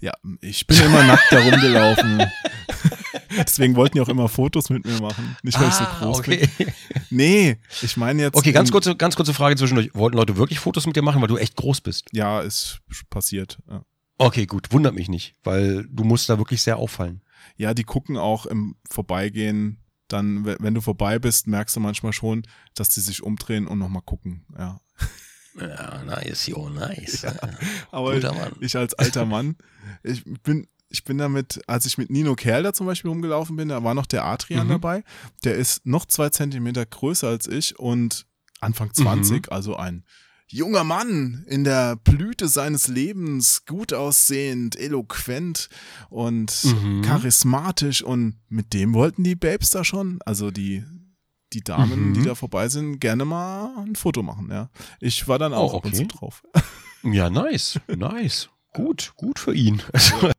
Ja, 0.00 0.12
ich 0.40 0.66
bin 0.66 0.78
immer 0.80 1.02
nackt 1.04 1.26
da 1.30 1.38
rumgelaufen. 1.42 2.22
Deswegen 3.36 3.74
wollten 3.76 3.96
die 3.96 4.00
auch 4.00 4.08
immer 4.08 4.28
Fotos 4.28 4.68
mit 4.68 4.84
mir 4.84 5.00
machen. 5.00 5.36
Nicht, 5.42 5.58
weil 5.58 5.68
ich 5.68 5.74
so 5.74 5.84
groß 5.84 6.22
bin. 6.22 6.40
Ah, 6.40 6.44
okay. 6.60 6.72
Nee, 7.10 7.56
ich 7.82 7.96
meine 7.96 8.22
jetzt. 8.22 8.36
Okay, 8.36 8.52
ganz 8.52 8.70
kurze, 8.70 8.96
ganz 8.96 9.16
kurze 9.16 9.34
Frage 9.34 9.56
zwischendurch. 9.56 9.90
Wollten 9.94 10.16
Leute 10.16 10.36
wirklich 10.36 10.58
Fotos 10.58 10.86
mit 10.86 10.96
dir 10.96 11.02
machen, 11.02 11.20
weil 11.20 11.28
du 11.28 11.36
echt 11.36 11.56
groß 11.56 11.80
bist? 11.82 12.08
Ja, 12.12 12.40
ist 12.40 12.80
passiert. 13.10 13.58
Ja. 13.68 13.84
Okay, 14.18 14.46
gut, 14.46 14.72
wundert 14.72 14.94
mich 14.94 15.08
nicht, 15.08 15.34
weil 15.42 15.86
du 15.90 16.04
musst 16.04 16.28
da 16.28 16.38
wirklich 16.38 16.62
sehr 16.62 16.76
auffallen. 16.76 17.22
ja, 17.56 17.74
die 17.74 17.84
gucken 17.84 18.16
auch 18.16 18.46
im 18.46 18.76
Vorbeigehen. 18.88 19.78
Dann, 20.12 20.44
we- 20.44 20.56
wenn 20.60 20.74
du 20.74 20.80
vorbei 20.80 21.18
bist, 21.18 21.46
merkst 21.46 21.74
du 21.76 21.80
manchmal 21.80 22.12
schon, 22.12 22.42
dass 22.74 22.88
die 22.90 23.00
sich 23.00 23.22
umdrehen 23.22 23.66
und 23.66 23.78
nochmal 23.78 24.02
gucken. 24.02 24.44
Ja. 24.58 24.80
Ja, 25.60 26.02
nice, 26.04 26.46
jo, 26.46 26.68
nice. 26.70 27.26
Aber 27.90 28.14
Guter 28.14 28.32
Mann. 28.34 28.52
ich 28.60 28.76
als 28.76 28.94
alter 28.94 29.26
Mann, 29.26 29.56
ich 30.02 30.24
bin, 30.42 30.66
ich 30.88 31.04
bin 31.04 31.18
damit, 31.18 31.60
als 31.66 31.84
ich 31.84 31.98
mit 31.98 32.08
Nino 32.10 32.34
Kerl 32.34 32.62
da 32.62 32.72
zum 32.72 32.86
Beispiel 32.86 33.10
rumgelaufen 33.10 33.56
bin, 33.56 33.68
da 33.68 33.84
war 33.84 33.92
noch 33.94 34.06
der 34.06 34.24
Adrian 34.24 34.66
Mhm. 34.66 34.70
dabei. 34.70 35.04
Der 35.44 35.54
ist 35.56 35.84
noch 35.84 36.06
zwei 36.06 36.30
Zentimeter 36.30 36.86
größer 36.86 37.28
als 37.28 37.46
ich 37.48 37.78
und 37.78 38.24
Mhm. 38.26 38.56
Anfang 38.60 38.94
20, 38.94 39.50
also 39.52 39.76
ein 39.76 40.04
junger 40.52 40.84
Mann 40.84 41.44
in 41.48 41.64
der 41.64 41.96
Blüte 41.96 42.48
seines 42.48 42.88
Lebens, 42.88 43.64
gut 43.66 43.92
aussehend, 43.92 44.76
eloquent 44.76 45.68
und 46.10 46.52
Mhm. 46.64 47.02
charismatisch 47.02 48.02
und 48.02 48.36
mit 48.48 48.72
dem 48.72 48.94
wollten 48.94 49.24
die 49.24 49.34
Babes 49.36 49.70
da 49.70 49.84
schon, 49.84 50.18
also 50.24 50.50
die 50.50 50.84
die 51.54 51.62
Damen, 51.62 52.08
Mhm. 52.10 52.14
die 52.14 52.22
da 52.22 52.34
vorbei 52.34 52.68
sind, 52.70 52.98
gerne 52.98 53.26
mal 53.26 53.74
ein 53.84 53.94
Foto 53.94 54.22
machen, 54.22 54.48
ja. 54.50 54.70
Ich 55.00 55.28
war 55.28 55.38
dann 55.38 55.52
auch 55.52 55.74
Oh, 55.74 55.80
und 55.84 55.94
zu 55.94 56.02
okay. 56.04 56.08
drauf. 56.18 56.42
Ja, 57.02 57.28
nice, 57.28 57.78
nice. 57.94 58.48
Gut, 58.72 59.12
gut 59.16 59.38
für 59.38 59.54
ihn. 59.54 59.82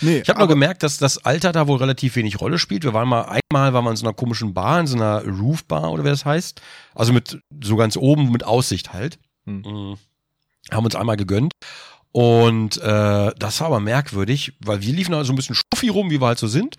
Nee, 0.00 0.20
Ich 0.20 0.28
habe 0.28 0.38
nur 0.38 0.48
gemerkt, 0.48 0.82
dass 0.82 0.96
das 0.96 1.18
Alter 1.18 1.52
da 1.52 1.66
wohl 1.66 1.76
relativ 1.78 2.16
wenig 2.16 2.40
Rolle 2.40 2.58
spielt. 2.58 2.84
Wir 2.84 2.94
waren 2.94 3.08
mal 3.08 3.22
einmal, 3.22 3.72
waren 3.74 3.84
wir 3.84 3.90
in 3.90 3.96
so 3.96 4.06
einer 4.06 4.14
komischen 4.14 4.54
Bar, 4.54 4.80
in 4.80 4.86
so 4.86 4.96
einer 4.96 5.22
Roofbar 5.26 5.90
oder 5.92 6.04
wie 6.04 6.08
das 6.08 6.24
heißt. 6.24 6.60
Also 6.94 7.12
mit 7.12 7.40
so 7.62 7.76
ganz 7.76 7.96
oben 7.96 8.30
mit 8.30 8.44
Aussicht 8.44 8.92
halt. 8.92 9.18
Hm. 9.46 9.62
Mhm. 9.62 9.96
Haben 10.70 10.84
uns 10.84 10.94
einmal 10.94 11.16
gegönnt. 11.16 11.52
Und 12.12 12.78
äh, 12.78 13.32
das 13.38 13.60
war 13.60 13.68
aber 13.68 13.80
merkwürdig, 13.80 14.54
weil 14.60 14.82
wir 14.82 14.92
liefen 14.92 15.12
da 15.12 15.24
so 15.24 15.32
ein 15.32 15.36
bisschen 15.36 15.54
stuffi 15.54 15.88
rum, 15.88 16.10
wie 16.10 16.20
wir 16.20 16.26
halt 16.26 16.38
so 16.38 16.48
sind. 16.48 16.76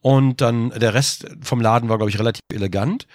Und 0.00 0.40
dann 0.40 0.70
der 0.70 0.94
Rest 0.94 1.26
vom 1.42 1.60
Laden 1.60 1.88
war, 1.88 1.98
glaube 1.98 2.10
ich, 2.10 2.18
relativ 2.18 2.42
elegant. 2.52 3.06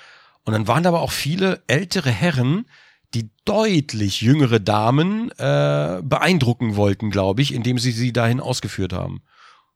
Und 0.43 0.53
dann 0.53 0.67
waren 0.67 0.83
da 0.83 0.89
aber 0.89 1.01
auch 1.01 1.11
viele 1.11 1.63
ältere 1.67 2.09
Herren, 2.09 2.65
die 3.13 3.29
deutlich 3.45 4.21
jüngere 4.21 4.59
Damen 4.59 5.31
äh, 5.37 6.01
beeindrucken 6.03 6.75
wollten, 6.75 7.11
glaube 7.11 7.41
ich, 7.41 7.53
indem 7.53 7.77
sie 7.79 7.91
sie 7.91 8.11
dahin 8.11 8.39
ausgeführt 8.39 8.91
haben. 8.91 9.21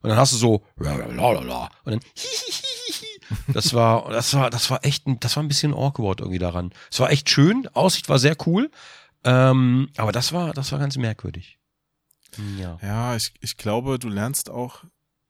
Und 0.01 0.09
dann 0.09 0.17
hast 0.17 0.33
du 0.33 0.37
so, 0.37 0.63
lalalala, 0.77 1.69
und 1.83 1.91
dann, 1.93 1.99
hihihihi. 2.15 3.19
Das 3.53 3.73
war, 3.73 4.09
das 4.09 4.33
war, 4.33 4.49
das 4.49 4.69
war 4.69 4.85
echt, 4.85 5.05
ein, 5.07 5.19
das 5.19 5.35
war 5.35 5.43
ein 5.43 5.47
bisschen 5.47 5.73
awkward 5.73 6.21
irgendwie 6.21 6.39
daran. 6.39 6.71
Es 6.91 6.99
war 6.99 7.11
echt 7.11 7.29
schön, 7.29 7.67
Aussicht 7.73 8.09
war 8.09 8.19
sehr 8.19 8.35
cool, 8.45 8.71
ähm, 9.27 9.89
aber 9.97 10.11
das 10.11 10.31
war, 10.33 10.53
das 10.53 10.71
war 10.71 10.79
ganz 10.79 10.97
merkwürdig. 10.97 11.59
Ja. 12.57 12.77
Ja, 12.81 13.15
ich, 13.15 13.33
ich 13.41 13.57
glaube, 13.57 13.99
du 13.99 14.09
lernst 14.09 14.49
auch 14.49 14.83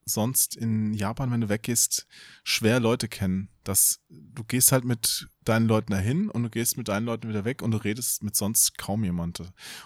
sonst 0.04 0.56
in 0.56 0.94
Japan, 0.94 1.30
wenn 1.30 1.42
du 1.42 1.50
weggehst, 1.50 2.06
schwer 2.42 2.80
Leute 2.80 3.08
kennen. 3.08 3.50
Das, 3.62 4.00
du 4.08 4.42
gehst 4.42 4.72
halt 4.72 4.84
mit 4.86 5.28
deinen 5.44 5.68
Leuten 5.68 5.92
dahin 5.92 6.30
und 6.30 6.42
du 6.44 6.48
gehst 6.50 6.78
mit 6.78 6.88
deinen 6.88 7.04
Leuten 7.04 7.28
wieder 7.28 7.44
weg 7.44 7.60
und 7.60 7.72
du 7.72 7.78
redest 7.78 8.22
mit 8.22 8.34
sonst 8.34 8.78
kaum 8.78 9.04
jemand. 9.04 9.40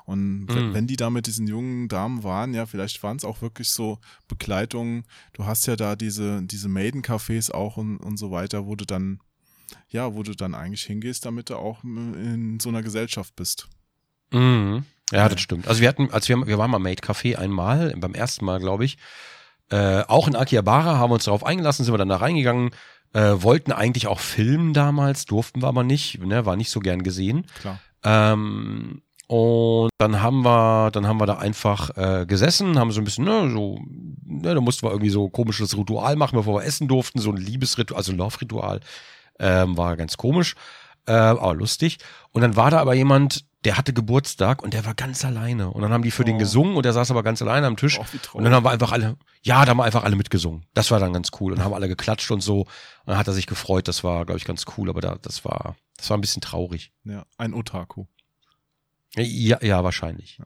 Und 0.04 0.46
wenn, 0.48 0.68
Mhm. 0.68 0.74
wenn 0.74 0.86
die 0.86 0.94
da 0.96 1.10
mit 1.10 1.26
diesen 1.26 1.48
jungen 1.48 1.88
Damen 1.88 2.22
waren, 2.22 2.54
ja, 2.54 2.66
vielleicht 2.66 3.02
waren 3.02 3.16
es 3.16 3.24
auch 3.24 3.42
wirklich 3.42 3.70
so 3.70 3.98
Begleitungen. 4.28 5.04
Du 5.32 5.44
hast 5.44 5.66
ja 5.66 5.74
da 5.74 5.96
diese, 5.96 6.40
diese 6.44 6.68
Maiden-Cafés 6.68 7.50
auch 7.50 7.76
und, 7.76 7.96
und 7.98 8.16
so 8.16 8.30
weiter, 8.30 8.66
wo 8.66 8.76
du 8.76 8.84
dann, 8.86 9.18
ja, 9.88 10.14
wo 10.14 10.22
du 10.22 10.34
dann 10.36 10.54
eigentlich 10.54 10.84
hingehst, 10.84 11.26
damit 11.26 11.50
du 11.50 11.56
auch 11.56 11.82
in 11.82 12.60
so 12.60 12.68
einer 12.68 12.82
Gesellschaft 12.82 13.34
bist. 13.34 13.68
Mhm. 14.32 14.84
Ja, 15.12 15.28
das 15.28 15.40
stimmt. 15.40 15.68
Also 15.68 15.80
wir 15.80 15.88
hatten, 15.88 16.10
als 16.10 16.28
wir, 16.28 16.46
wir 16.46 16.58
waren 16.58 16.70
mal 16.70 16.78
Made 16.78 17.02
Café 17.02 17.36
einmal, 17.36 17.94
beim 17.96 18.14
ersten 18.14 18.44
Mal, 18.44 18.60
glaube 18.60 18.84
ich, 18.84 18.96
äh, 19.70 20.02
auch 20.08 20.26
in 20.26 20.36
Akihabara, 20.36 20.98
haben 20.98 21.10
wir 21.10 21.14
uns 21.14 21.24
darauf 21.24 21.44
eingelassen, 21.44 21.84
sind 21.84 21.92
wir 21.92 21.98
dann 21.98 22.08
da 22.08 22.16
reingegangen, 22.16 22.70
äh, 23.12 23.34
wollten 23.36 23.72
eigentlich 23.72 24.06
auch 24.06 24.20
filmen 24.20 24.72
damals, 24.72 25.26
durften 25.26 25.62
wir 25.62 25.68
aber 25.68 25.84
nicht, 25.84 26.24
ne, 26.24 26.46
war 26.46 26.56
nicht 26.56 26.70
so 26.70 26.80
gern 26.80 27.02
gesehen. 27.02 27.46
Klar. 27.60 27.78
Ähm, 28.04 29.02
und 29.28 29.90
dann 29.98 30.20
haben 30.20 30.42
wir, 30.44 30.90
dann 30.90 31.06
haben 31.06 31.20
wir 31.20 31.26
da 31.26 31.38
einfach 31.38 31.96
äh, 31.96 32.26
gesessen, 32.26 32.78
haben 32.78 32.90
so 32.90 33.00
ein 33.00 33.04
bisschen, 33.04 33.24
ne, 33.24 33.50
so, 33.50 33.78
ne, 34.24 34.54
da 34.54 34.60
mussten 34.60 34.86
wir 34.86 34.90
irgendwie 34.90 35.10
so 35.10 35.26
ein 35.26 35.32
komisches 35.32 35.76
Ritual 35.76 36.16
machen, 36.16 36.36
bevor 36.36 36.60
wir 36.60 36.66
essen 36.66 36.88
durften, 36.88 37.18
so 37.18 37.30
ein 37.30 37.36
Liebesritual, 37.36 37.98
also 37.98 38.12
ein 38.12 38.18
Love-Ritual, 38.18 38.80
ähm, 39.38 39.76
war 39.76 39.96
ganz 39.96 40.16
komisch, 40.16 40.54
äh, 41.06 41.12
aber 41.12 41.54
lustig. 41.54 41.98
Und 42.32 42.42
dann 42.42 42.56
war 42.56 42.70
da 42.70 42.80
aber 42.80 42.94
jemand, 42.94 43.44
der 43.64 43.76
hatte 43.76 43.92
Geburtstag 43.92 44.62
und 44.62 44.74
der 44.74 44.84
war 44.84 44.94
ganz 44.94 45.24
alleine. 45.24 45.70
Und 45.70 45.82
dann 45.82 45.92
haben 45.92 46.02
die 46.02 46.10
für 46.10 46.24
den 46.24 46.36
Oh. 46.36 46.38
gesungen 46.38 46.76
und 46.76 46.84
der 46.84 46.92
saß 46.92 47.10
aber 47.12 47.22
ganz 47.22 47.40
alleine 47.42 47.66
am 47.68 47.76
Tisch. 47.76 47.98
Wie 48.10 48.18
Und 48.32 48.42
dann 48.44 48.52
haben 48.52 48.64
wir 48.64 48.70
einfach 48.70 48.90
alle, 48.92 49.16
ja, 49.42 49.64
da 49.64 49.70
haben 49.70 49.76
wir 49.78 49.84
einfach 49.84 50.02
alle 50.02 50.16
mitgesungen. 50.16 50.66
Das 50.74 50.90
war 50.90 50.98
dann 50.98 51.12
ganz 51.12 51.30
cool. 51.40 51.52
Und 51.52 51.58
dann 51.58 51.64
haben 51.66 51.74
alle 51.74 51.88
geklatscht 51.88 52.30
und 52.32 52.40
so. 52.40 52.62
Und 52.62 52.68
dann 53.06 53.18
hat 53.18 53.26
er 53.28 53.32
sich 53.34 53.46
gefreut. 53.46 53.86
Das 53.86 54.02
war, 54.02 54.24
glaube 54.26 54.38
ich, 54.38 54.44
ganz 54.44 54.64
cool. 54.76 54.88
Aber 54.90 55.00
da, 55.00 55.16
das 55.22 55.44
war, 55.44 55.76
das 55.96 56.10
war 56.10 56.18
ein 56.18 56.20
bisschen 56.20 56.42
traurig. 56.42 56.92
Ja, 57.04 57.24
ein 57.38 57.54
Otaku. 57.54 58.06
Ja, 59.16 59.62
ja, 59.62 59.84
wahrscheinlich. 59.84 60.38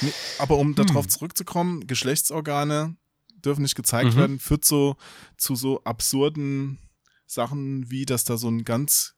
Nee, 0.00 0.12
aber 0.38 0.56
um 0.58 0.74
darauf 0.74 1.04
Hm. 1.04 1.10
zurückzukommen, 1.10 1.86
Geschlechtsorgane 1.86 2.96
dürfen 3.44 3.62
nicht 3.62 3.76
gezeigt 3.76 4.14
Mhm. 4.14 4.18
werden, 4.18 4.38
führt 4.38 4.64
so 4.64 4.96
zu 5.36 5.54
so 5.54 5.82
absurden 5.84 6.78
Sachen 7.24 7.90
wie, 7.90 8.04
dass 8.04 8.24
da 8.24 8.36
so 8.36 8.48
ein 8.48 8.64
ganz 8.64 9.14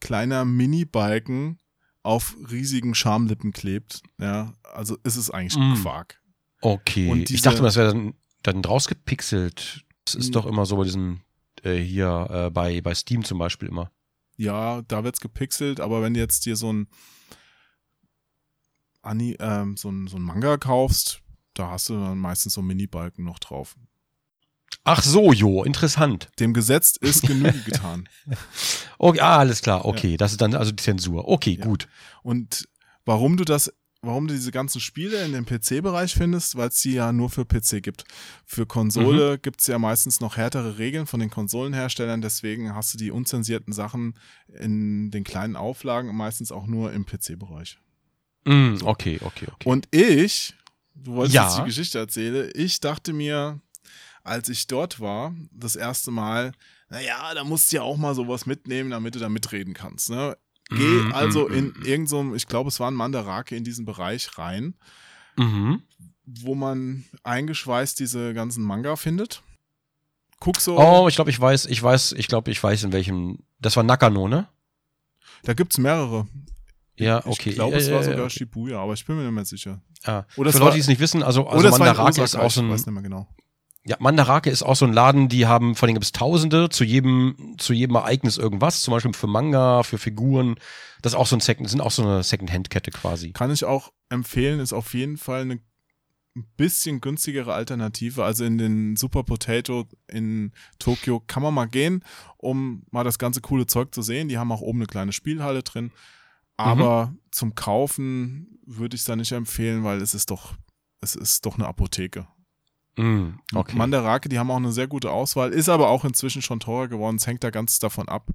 kleiner 0.00 0.44
Mini-Balken 0.44 1.58
auf 2.04 2.36
riesigen 2.50 2.94
Schamlippen 2.94 3.52
klebt. 3.52 4.02
Ja, 4.20 4.52
also 4.62 4.96
ist 5.02 5.16
es 5.16 5.30
eigentlich 5.30 5.56
Mm. 5.56 5.82
Quark. 5.82 6.20
Okay. 6.60 7.10
Und 7.10 7.30
ich 7.30 7.42
dachte, 7.42 7.60
mal, 7.60 7.68
das 7.68 7.76
wäre 7.76 7.92
dann, 7.92 8.14
dann 8.42 8.62
draus 8.62 8.86
gepixelt. 8.86 9.84
Das 10.04 10.14
ist 10.14 10.34
doch 10.34 10.46
immer 10.46 10.66
so 10.66 10.76
bei 10.76 10.84
diesen, 10.84 11.22
äh, 11.62 11.76
hier, 11.76 12.28
äh, 12.30 12.50
bei, 12.50 12.80
bei 12.80 12.94
Steam 12.94 13.24
zum 13.24 13.38
Beispiel 13.38 13.68
immer. 13.68 13.90
Ja, 14.36 14.82
da 14.82 15.02
wird's 15.02 15.20
gepixelt, 15.20 15.80
aber 15.80 16.02
wenn 16.02 16.14
du 16.14 16.20
jetzt 16.20 16.44
dir 16.46 16.56
so 16.56 16.72
ein 16.72 16.88
Ani, 19.02 19.36
ähm, 19.38 19.76
so 19.76 19.90
ein, 19.90 20.06
so 20.06 20.16
ein 20.16 20.22
Manga 20.22 20.56
kaufst, 20.56 21.22
da 21.54 21.70
hast 21.70 21.88
du 21.88 21.94
dann 21.94 22.18
meistens 22.18 22.54
so 22.54 22.62
Mini-Balken 22.62 23.24
noch 23.24 23.38
drauf. 23.38 23.76
Ach 24.82 25.02
so, 25.02 25.32
Jo, 25.32 25.62
interessant. 25.64 26.28
Dem 26.40 26.52
Gesetz 26.52 26.96
ist 26.96 27.22
Genüge 27.26 27.60
getan. 27.64 28.08
Okay, 28.98 29.20
ah, 29.20 29.38
alles 29.38 29.60
klar, 29.60 29.84
okay. 29.84 30.16
Das 30.16 30.32
ist 30.32 30.40
dann 30.40 30.54
also 30.54 30.70
die 30.72 30.82
Zensur. 30.82 31.28
Okay, 31.28 31.58
Ja. 31.60 31.66
gut. 31.66 31.88
Und 32.22 32.66
warum 33.04 33.36
du 33.36 33.44
das, 33.44 33.70
warum 34.00 34.28
du 34.28 34.34
diese 34.34 34.50
ganzen 34.50 34.80
Spiele 34.80 35.22
in 35.24 35.32
dem 35.32 35.44
PC-Bereich 35.44 36.14
findest, 36.14 36.56
weil 36.56 36.68
es 36.68 36.80
die 36.80 36.92
ja 36.92 37.12
nur 37.12 37.28
für 37.28 37.44
PC 37.44 37.82
gibt. 37.82 38.04
Für 38.46 38.64
Konsole 38.66 39.38
gibt's 39.38 39.66
ja 39.66 39.78
meistens 39.78 40.20
noch 40.20 40.36
härtere 40.38 40.78
Regeln 40.78 41.06
von 41.06 41.20
den 41.20 41.28
Konsolenherstellern, 41.30 42.22
deswegen 42.22 42.74
hast 42.74 42.94
du 42.94 42.98
die 42.98 43.10
unzensierten 43.10 43.72
Sachen 43.74 44.14
in 44.48 45.10
den 45.10 45.24
kleinen 45.24 45.56
Auflagen 45.56 46.14
meistens 46.16 46.50
auch 46.52 46.66
nur 46.66 46.92
im 46.92 47.04
PC-Bereich. 47.04 47.78
Mm, 48.46 48.76
okay, 48.84 49.18
okay, 49.22 49.46
okay. 49.52 49.68
Und 49.68 49.88
ich, 49.90 50.54
du 50.94 51.12
wolltest 51.14 51.34
Ja. 51.34 51.46
jetzt 51.48 51.58
die 51.58 51.64
Geschichte 51.64 51.98
erzählen, 51.98 52.50
ich 52.54 52.80
dachte 52.80 53.12
mir, 53.12 53.60
als 54.24 54.48
ich 54.48 54.66
dort 54.66 54.98
war, 55.00 55.32
das 55.52 55.76
erste 55.76 56.10
Mal, 56.10 56.52
naja, 56.88 57.32
da 57.34 57.44
musst 57.44 57.70
du 57.70 57.76
ja 57.76 57.82
auch 57.82 57.96
mal 57.96 58.14
sowas 58.14 58.46
mitnehmen, 58.46 58.90
damit 58.90 59.14
du 59.14 59.18
da 59.20 59.28
mitreden 59.28 59.74
kannst. 59.74 60.10
Ne? 60.10 60.36
Geh 60.70 60.76
Mm, 60.76 61.12
also 61.12 61.48
mm, 61.48 61.52
in 61.52 61.64
mm. 61.66 61.82
irgendeinem, 61.84 62.34
ich 62.34 62.46
glaube, 62.48 62.68
es 62.68 62.80
war 62.80 62.90
ein 62.90 62.94
Mandarake 62.94 63.54
in 63.54 63.64
diesen 63.64 63.84
Bereich 63.84 64.36
rein, 64.38 64.74
Mhm. 65.36 65.82
wo 66.24 66.54
man 66.54 67.04
eingeschweißt 67.22 67.98
diese 68.00 68.32
ganzen 68.34 68.64
Manga 68.64 68.96
findet. 68.96 69.42
Guck 70.40 70.60
so, 70.60 70.78
Oh, 70.78 71.06
ich 71.08 71.16
glaube, 71.16 71.30
ich 71.30 71.40
weiß, 71.40 71.66
ich 71.66 71.82
weiß, 71.82 72.12
ich 72.12 72.28
glaube, 72.28 72.50
ich 72.50 72.62
weiß, 72.62 72.84
in 72.84 72.92
welchem. 72.92 73.38
Das 73.60 73.76
war 73.76 73.82
Nakano, 73.82 74.28
ne? 74.28 74.46
da 75.42 75.52
gibt's 75.54 75.76
mehrere. 75.78 76.26
Ja, 76.96 77.18
okay. 77.26 77.50
Ich 77.50 77.56
glaube, 77.56 77.76
es 77.76 77.90
war 77.90 78.02
sogar 78.02 78.20
okay. 78.26 78.30
Shibuya, 78.30 78.78
aber 78.80 78.94
ich 78.94 79.04
bin 79.04 79.16
mir 79.16 79.22
nicht 79.24 79.32
mehr 79.32 79.44
sicher. 79.44 79.82
Ja. 80.06 80.26
Oder 80.36 80.50
es 80.50 80.56
Für 80.56 80.60
Leute, 80.62 80.74
die 80.74 80.80
es 80.80 80.86
nicht 80.86 81.00
wissen, 81.00 81.22
also, 81.22 81.46
also 81.46 81.58
Oder 81.58 81.68
es 81.70 81.78
Mandarake 81.78 82.22
ist 82.22 82.36
auch 82.36 82.50
so 82.50 82.60
ich 82.60 82.66
ein. 82.66 82.72
weiß 82.72 82.86
nicht 82.86 82.94
mehr 82.94 83.02
genau. 83.02 83.28
Ja, 83.86 83.96
Mandarake 84.00 84.48
ist 84.48 84.62
auch 84.62 84.76
so 84.76 84.86
ein 84.86 84.94
Laden, 84.94 85.28
die 85.28 85.46
haben, 85.46 85.74
von 85.74 85.86
denen 85.86 85.96
gibt 85.96 86.06
es 86.06 86.12
Tausende, 86.12 86.70
zu 86.70 86.84
jedem, 86.84 87.54
zu 87.58 87.74
jedem 87.74 87.96
Ereignis 87.96 88.38
irgendwas, 88.38 88.80
zum 88.80 88.92
Beispiel 88.92 89.12
für 89.12 89.26
Manga, 89.26 89.82
für 89.82 89.98
Figuren. 89.98 90.56
Das 91.02 91.12
ist 91.12 91.18
auch 91.18 91.26
so 91.26 91.36
ein 91.36 91.40
Second, 91.40 91.68
sind 91.68 91.82
auch 91.82 91.90
so 91.90 92.02
eine 92.02 92.22
Second-Hand-Kette 92.22 92.90
quasi. 92.90 93.32
Kann 93.32 93.50
ich 93.50 93.64
auch 93.64 93.92
empfehlen, 94.08 94.58
ist 94.58 94.72
auf 94.72 94.94
jeden 94.94 95.18
Fall 95.18 95.42
eine 95.42 95.60
ein 96.36 96.46
bisschen 96.56 97.00
günstigere 97.00 97.54
Alternative. 97.54 98.24
Also 98.24 98.44
in 98.44 98.58
den 98.58 98.96
Super 98.96 99.22
Potato 99.22 99.86
in 100.08 100.52
Tokio 100.78 101.20
kann 101.20 101.42
man 101.42 101.54
mal 101.54 101.66
gehen, 101.66 102.02
um 102.38 102.82
mal 102.90 103.04
das 103.04 103.18
ganze 103.18 103.40
coole 103.40 103.66
Zeug 103.66 103.94
zu 103.94 104.02
sehen. 104.02 104.28
Die 104.28 104.38
haben 104.38 104.50
auch 104.50 104.60
oben 104.60 104.78
eine 104.78 104.86
kleine 104.86 105.12
Spielhalle 105.12 105.62
drin. 105.62 105.92
Aber 106.56 107.14
zum 107.30 107.54
Kaufen 107.54 108.58
würde 108.66 108.94
ich 108.94 109.02
es 109.02 109.06
da 109.06 109.16
nicht 109.16 109.32
empfehlen, 109.32 109.84
weil 109.84 110.00
es 110.00 110.14
ist 110.14 110.30
doch, 110.30 110.54
es 111.00 111.14
ist 111.14 111.46
doch 111.46 111.56
eine 111.56 111.66
Apotheke. 111.66 112.26
Mm, 112.96 113.30
okay. 113.54 113.76
Mandarake, 113.76 114.28
die 114.28 114.38
haben 114.38 114.50
auch 114.50 114.56
eine 114.56 114.72
sehr 114.72 114.86
gute 114.86 115.10
Auswahl, 115.10 115.52
ist 115.52 115.68
aber 115.68 115.88
auch 115.88 116.04
inzwischen 116.04 116.42
schon 116.42 116.60
teurer 116.60 116.88
geworden. 116.88 117.16
Es 117.16 117.26
hängt 117.26 117.42
da 117.42 117.50
ganz 117.50 117.78
davon 117.80 118.08
ab, 118.08 118.30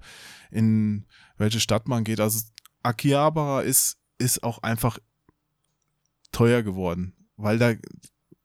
in 0.50 1.06
welche 1.38 1.60
Stadt 1.60 1.88
man 1.88 2.04
geht. 2.04 2.20
Also 2.20 2.40
Akihabara 2.82 3.62
ist, 3.62 3.96
ist 4.18 4.42
auch 4.42 4.62
einfach 4.62 4.98
teuer 6.32 6.62
geworden, 6.62 7.14
weil 7.36 7.58
da 7.58 7.74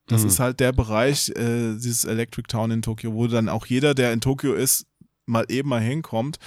das 0.07 0.21
Mhm. 0.21 0.27
ist 0.27 0.39
halt 0.39 0.59
der 0.59 0.71
Bereich, 0.71 1.29
äh, 1.29 1.73
dieses 1.73 2.05
Electric 2.05 2.47
Town 2.47 2.69
in 2.69 2.81
Tokio, 2.83 3.13
wo 3.13 3.25
dann 3.27 3.49
auch 3.49 3.65
jeder, 3.65 3.95
der 3.95 4.13
in 4.13 4.21
Tokio 4.21 4.53
ist, 4.53 4.85
mal 5.25 5.45
eben 5.49 5.69
mal 5.69 5.81
hinkommt. 5.81 6.37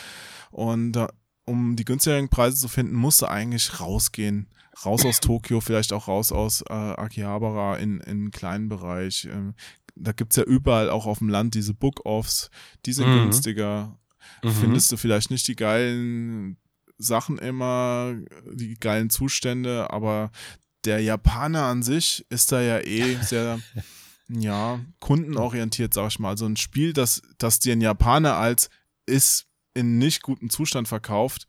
Und 0.52 0.96
äh, 0.96 1.08
um 1.44 1.74
die 1.74 1.84
günstigeren 1.84 2.28
Preise 2.28 2.56
zu 2.56 2.68
finden, 2.68 2.94
musst 2.94 3.20
du 3.20 3.26
eigentlich 3.26 3.80
rausgehen. 3.80 4.48
Raus 4.84 5.04
aus 5.04 5.20
Tokio, 5.20 5.60
vielleicht 5.60 5.92
auch 5.92 6.08
raus 6.08 6.30
aus 6.32 6.62
äh, 6.62 6.72
Akihabara 6.72 7.76
in, 7.76 8.00
in 8.00 8.10
einen 8.10 8.30
kleinen 8.30 8.68
Bereich. 8.68 9.26
Ähm, 9.30 9.54
da 9.96 10.12
gibt's 10.12 10.36
ja 10.36 10.44
überall 10.44 10.90
auch 10.90 11.06
auf 11.06 11.18
dem 11.18 11.28
Land 11.28 11.54
diese 11.54 11.74
Book-Offs, 11.74 12.50
die 12.86 12.92
sind 12.92 13.08
Mhm. 13.08 13.22
günstiger. 13.24 13.98
Mhm. 14.44 14.50
Findest 14.52 14.92
du 14.92 14.96
vielleicht 14.96 15.30
nicht 15.30 15.48
die 15.48 15.56
geilen 15.56 16.56
Sachen 16.98 17.38
immer, 17.38 18.14
die 18.52 18.74
geilen 18.74 19.10
Zustände, 19.10 19.90
aber 19.90 20.30
der 20.84 21.00
Japaner 21.00 21.64
an 21.64 21.82
sich 21.82 22.24
ist 22.30 22.52
da 22.52 22.60
ja 22.60 22.78
eh 22.80 23.16
sehr, 23.22 23.58
ja, 24.28 24.80
kundenorientiert, 25.00 25.94
sag 25.94 26.08
ich 26.08 26.18
mal. 26.18 26.30
Also 26.30 26.46
ein 26.46 26.56
Spiel, 26.56 26.92
das, 26.92 27.22
das 27.38 27.58
dir 27.58 27.72
ein 27.72 27.80
Japaner 27.80 28.34
als 28.36 28.68
ist 29.06 29.46
in 29.74 29.98
nicht 29.98 30.22
gutem 30.22 30.50
Zustand 30.50 30.86
verkauft, 30.88 31.46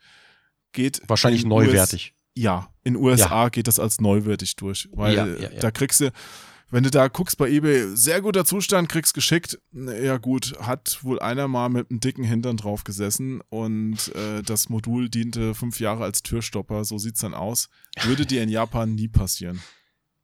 geht 0.72 1.02
Wahrscheinlich 1.08 1.44
in 1.44 1.49
neuwertig. 1.49 2.14
US, 2.16 2.41
ja, 2.44 2.74
in 2.90 2.95
USA 2.95 3.49
geht 3.49 3.68
das 3.68 3.80
als 3.80 4.02
neuwertig 4.02 4.56
durch, 4.56 4.90
weil 4.91 5.16
Ja, 5.16 5.26
ja, 5.26 5.49
ja. 5.52 5.60
da 5.60 5.72
kriegst 5.72 6.02
du, 6.02 6.11
wenn 6.72 6.84
du 6.84 6.91
da 6.91 7.07
guckst 7.07 7.38
bei 7.38 7.49
eBay, 7.49 7.95
sehr 7.95 8.22
guter 8.22 8.45
Zustand, 8.45 8.90
kriegst 8.90 9.14
geschickt. 9.14 9.57
Ja 9.74 10.18
gut, 10.18 10.56
hat 10.60 10.99
wohl 11.03 11.20
einer 11.20 11.48
mal 11.48 11.70
mit 11.70 11.90
einem 11.90 11.99
dicken 11.99 12.24
Hintern 12.24 12.57
drauf 12.57 12.84
gesessen 12.84 13.41
und 13.49 14.14
äh, 14.16 14.44
das 14.44 14.70
Modul 14.70 15.10
diente 15.10 15.56
fünf 15.56 15.80
Jahre 15.80 16.03
als 16.03 16.22
Türstopper. 16.22 16.86
So 16.86 16.98
sieht's 16.98 17.22
dann 17.22 17.34
aus. 17.34 17.70
Würde 18.03 18.26
dir 18.26 18.44
in 18.44 18.49
Japan 18.49 18.94
nie 18.94 19.07
passieren. 19.07 19.61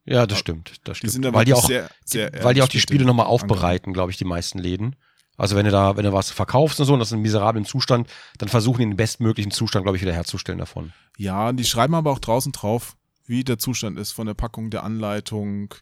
Ja, 0.05 0.27
das 0.27 0.37
stimmt. 0.37 0.73
Das 0.83 0.99
Die 0.99 1.07
stimmt. 1.09 1.25
da 1.25 1.33
weil 1.33 1.45
die 1.45 1.53
auch, 1.55 1.65
sehr, 1.67 1.89
sehr 2.05 2.31
weil 2.43 2.53
die 2.53 2.61
auch 2.61 2.67
die 2.67 2.79
Spiele 2.79 3.05
nochmal 3.05 3.25
aufbereiten, 3.25 3.91
glaube 3.91 4.11
ich, 4.11 4.17
die 4.17 4.25
meisten 4.25 4.59
Läden. 4.59 4.95
Also 5.37 5.55
wenn 5.55 5.65
du 5.65 5.71
da, 5.71 5.97
wenn 5.97 6.05
du 6.05 6.13
was 6.13 6.31
verkaufst 6.31 6.79
und 6.79 6.85
so, 6.85 6.93
und 6.93 6.99
das 6.99 7.09
ist 7.09 7.13
in 7.13 7.21
miserablen 7.21 7.65
Zustand, 7.65 8.09
dann 8.37 8.49
versuchen 8.49 8.79
die 8.79 8.85
den 8.85 8.97
bestmöglichen 8.97 9.51
Zustand, 9.51 9.83
glaube 9.83 9.97
ich, 9.97 10.01
wieder 10.01 10.13
herzustellen 10.13 10.59
davon. 10.59 10.93
Ja, 11.17 11.51
die 11.51 11.65
schreiben 11.65 11.95
aber 11.95 12.11
auch 12.11 12.19
draußen 12.19 12.51
drauf, 12.51 12.95
wie 13.25 13.43
der 13.43 13.57
Zustand 13.57 13.99
ist 13.99 14.11
von 14.11 14.27
der 14.27 14.33
Packung, 14.33 14.69
der 14.69 14.83
Anleitung, 14.83 15.73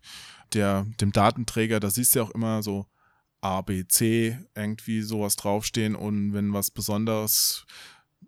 der, 0.54 0.86
dem 1.02 1.12
Datenträger. 1.12 1.80
Da 1.80 1.90
siehst 1.90 2.16
du 2.16 2.20
ja 2.20 2.26
auch 2.26 2.32
immer 2.32 2.64
so 2.64 2.88
A, 3.42 3.62
B, 3.62 3.86
C 3.88 4.40
irgendwie 4.56 5.02
sowas 5.02 5.36
draufstehen 5.36 5.96
und 5.96 6.34
wenn 6.34 6.54
was 6.54 6.72
Besonderes 6.72 7.66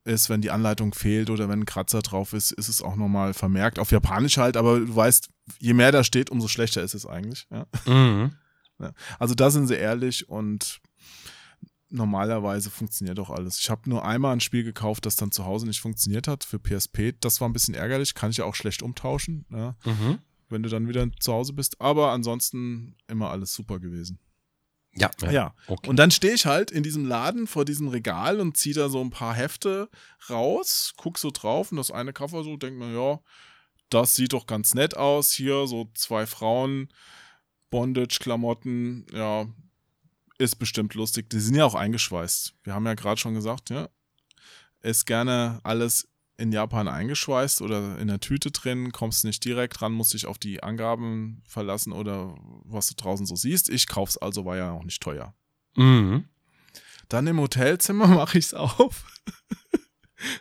ist, 0.03 0.29
wenn 0.29 0.41
die 0.41 0.51
Anleitung 0.51 0.93
fehlt 0.93 1.29
oder 1.29 1.49
wenn 1.49 1.61
ein 1.61 1.65
Kratzer 1.65 2.01
drauf 2.01 2.33
ist, 2.33 2.51
ist 2.51 2.69
es 2.69 2.81
auch 2.81 2.95
nochmal 2.95 3.33
vermerkt. 3.33 3.79
Auf 3.79 3.91
Japanisch 3.91 4.37
halt, 4.37 4.57
aber 4.57 4.79
du 4.79 4.95
weißt, 4.95 5.29
je 5.59 5.73
mehr 5.73 5.91
da 5.91 6.03
steht, 6.03 6.29
umso 6.29 6.47
schlechter 6.47 6.83
ist 6.83 6.93
es 6.93 7.05
eigentlich. 7.05 7.47
Ja? 7.49 7.65
Mhm. 7.91 8.33
Also 9.19 9.35
da 9.35 9.49
sind 9.49 9.67
sie 9.67 9.75
ehrlich 9.75 10.29
und 10.29 10.81
normalerweise 11.89 12.69
funktioniert 12.69 13.19
auch 13.19 13.29
alles. 13.29 13.59
Ich 13.59 13.69
habe 13.69 13.89
nur 13.89 14.03
einmal 14.05 14.33
ein 14.33 14.39
Spiel 14.41 14.63
gekauft, 14.63 15.05
das 15.05 15.15
dann 15.15 15.31
zu 15.31 15.45
Hause 15.45 15.67
nicht 15.67 15.79
funktioniert 15.81 16.27
hat 16.27 16.43
für 16.43 16.59
PSP. 16.59 17.13
Das 17.19 17.39
war 17.41 17.49
ein 17.49 17.53
bisschen 17.53 17.75
ärgerlich, 17.75 18.13
kann 18.15 18.31
ich 18.31 18.37
ja 18.37 18.45
auch 18.45 18.55
schlecht 18.55 18.81
umtauschen, 18.81 19.45
ja, 19.51 19.75
Mhm. 19.85 20.19
wenn 20.49 20.63
du 20.63 20.69
dann 20.69 20.87
wieder 20.87 21.07
zu 21.19 21.33
Hause 21.33 21.53
bist. 21.53 21.79
Aber 21.81 22.11
ansonsten 22.11 22.95
immer 23.07 23.29
alles 23.29 23.53
super 23.53 23.79
gewesen. 23.79 24.19
Ja, 24.97 25.11
Ja. 25.29 25.53
Okay. 25.67 25.89
Und 25.89 25.97
dann 25.97 26.09
stehe 26.11 26.33
ich 26.33 26.45
halt 26.45 26.71
in 26.71 26.81
diesem 26.81 27.05
Laden 27.05 27.47
vor 27.47 27.65
diesem 27.65 27.89
Regal 27.89 28.39
und 28.39 28.55
ziehe 28.55 28.73
da 28.75 28.87
so 28.87 29.01
ein 29.01 29.09
paar 29.09 29.33
Hefte 29.35 29.89
raus, 30.29 30.93
guck 30.95 31.17
so 31.17 31.31
drauf 31.31 31.71
und 31.71 31.77
das 31.77 31.91
eine 31.91 32.13
Cover 32.13 32.43
so, 32.45 32.55
denk 32.55 32.77
mir, 32.77 32.93
ja, 32.93 33.19
das 33.89 34.15
sieht 34.15 34.31
doch 34.33 34.47
ganz 34.47 34.73
nett 34.73 34.95
aus. 34.95 35.31
Hier 35.33 35.67
so 35.67 35.91
zwei 35.95 36.25
Frauen, 36.25 36.87
Bondage-Klamotten, 37.71 39.05
ja, 39.13 39.45
ist 40.37 40.55
bestimmt 40.57 40.93
lustig. 40.95 41.29
Die 41.29 41.39
sind 41.39 41.55
ja 41.55 41.65
auch 41.65 41.75
eingeschweißt. 41.75 42.53
Wir 42.63 42.73
haben 42.73 42.85
ja 42.85 42.93
gerade 42.93 43.19
schon 43.19 43.33
gesagt, 43.33 43.69
ja, 43.69 43.89
ist 44.81 45.05
gerne 45.05 45.59
alles 45.63 46.07
in 46.37 46.51
Japan 46.51 46.87
eingeschweißt 46.89 47.61
oder 47.61 47.97
in 47.97 48.07
der 48.09 48.19
Tüte 48.19 48.51
drin, 48.51 48.91
kommst 48.91 49.23
nicht 49.23 49.43
direkt 49.45 49.81
ran, 49.81 49.93
musst 49.93 50.13
dich 50.13 50.25
auf 50.25 50.37
die 50.37 50.61
Angaben 50.61 51.41
verlassen 51.47 51.93
oder 51.93 52.35
was 52.65 52.87
du 52.87 52.95
draußen 52.95 53.25
so 53.25 53.35
siehst. 53.37 53.69
Ich 53.69 53.87
kauf's 53.87 54.17
also, 54.17 54.43
war 54.43 54.57
ja 54.57 54.71
auch 54.71 54.83
nicht 54.83 55.01
teuer. 55.01 55.33
Mhm. 55.75 56.25
Dann 57.07 57.27
im 57.27 57.39
Hotelzimmer 57.39 58.07
mache 58.07 58.37
ich's 58.37 58.53
auf. 58.53 59.05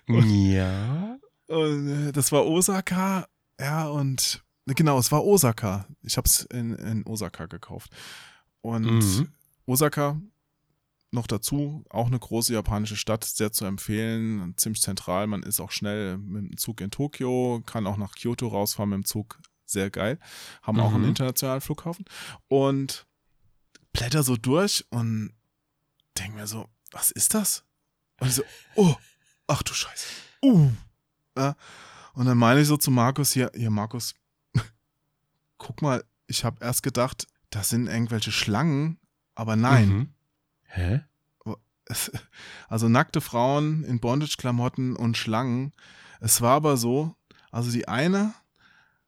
Ja. 0.08 1.18
Und 1.46 1.88
äh, 2.08 2.12
das 2.12 2.32
war 2.32 2.46
Osaka, 2.46 3.28
ja, 3.60 3.86
und 3.88 4.42
genau, 4.66 4.98
es 4.98 5.12
war 5.12 5.24
Osaka. 5.24 5.86
Ich 6.02 6.16
habe 6.16 6.26
es 6.26 6.40
in, 6.46 6.74
in 6.74 7.06
Osaka 7.06 7.46
gekauft. 7.46 7.90
Und 8.62 8.84
Mhm. 8.84 9.28
Osaka 9.66 10.20
noch 11.10 11.26
dazu, 11.28 11.84
auch 11.90 12.08
eine 12.08 12.18
große 12.18 12.52
japanische 12.52 12.96
Stadt, 12.96 13.24
sehr 13.24 13.52
zu 13.52 13.64
empfehlen, 13.64 14.54
ziemlich 14.56 14.82
zentral. 14.82 15.26
Man 15.28 15.44
ist 15.44 15.60
auch 15.60 15.70
schnell 15.70 16.18
mit 16.18 16.50
dem 16.50 16.56
Zug 16.56 16.80
in 16.80 16.90
Tokio, 16.90 17.62
kann 17.64 17.86
auch 17.86 17.96
nach 17.96 18.16
Kyoto 18.16 18.48
rausfahren 18.48 18.90
mit 18.90 18.96
dem 18.98 19.04
Zug, 19.04 19.38
sehr 19.64 19.90
geil. 19.90 20.18
Haben 20.62 20.80
auch 20.80 20.92
einen 20.92 21.02
Mhm. 21.02 21.10
internationalen 21.10 21.60
Flughafen. 21.60 22.04
Und 22.48 23.06
blätter 23.92 24.24
so 24.24 24.36
durch 24.36 24.84
und 24.90 25.32
denke 26.18 26.36
mir 26.38 26.46
so, 26.48 26.68
was 26.90 27.12
ist 27.12 27.34
das? 27.34 27.64
Und 28.18 28.28
ich 28.28 28.34
so, 28.34 28.42
oh, 28.74 28.96
ach 29.46 29.62
du 29.62 29.72
Scheiße. 29.72 30.06
Uh. 30.42 30.72
Ja. 31.38 31.54
Und 32.14 32.26
dann 32.26 32.38
meine 32.38 32.60
ich 32.60 32.66
so 32.66 32.76
zu 32.76 32.90
Markus 32.90 33.32
hier, 33.32 33.52
hier 33.54 33.70
Markus, 33.70 34.14
guck 35.58 35.80
mal, 35.80 36.04
ich 36.26 36.44
habe 36.44 36.64
erst 36.64 36.82
gedacht, 36.82 37.26
das 37.50 37.68
sind 37.68 37.86
irgendwelche 37.86 38.32
Schlangen, 38.32 38.98
aber 39.34 39.56
nein. 39.56 39.88
Mhm. 39.88 40.08
Hä? 40.64 41.00
Also 42.68 42.88
nackte 42.88 43.20
Frauen 43.20 43.84
in 43.84 44.00
Bondage-Klamotten 44.00 44.96
und 44.96 45.18
Schlangen. 45.18 45.72
Es 46.20 46.40
war 46.40 46.56
aber 46.56 46.78
so, 46.78 47.14
also 47.52 47.70
die 47.70 47.86
eine, 47.88 48.32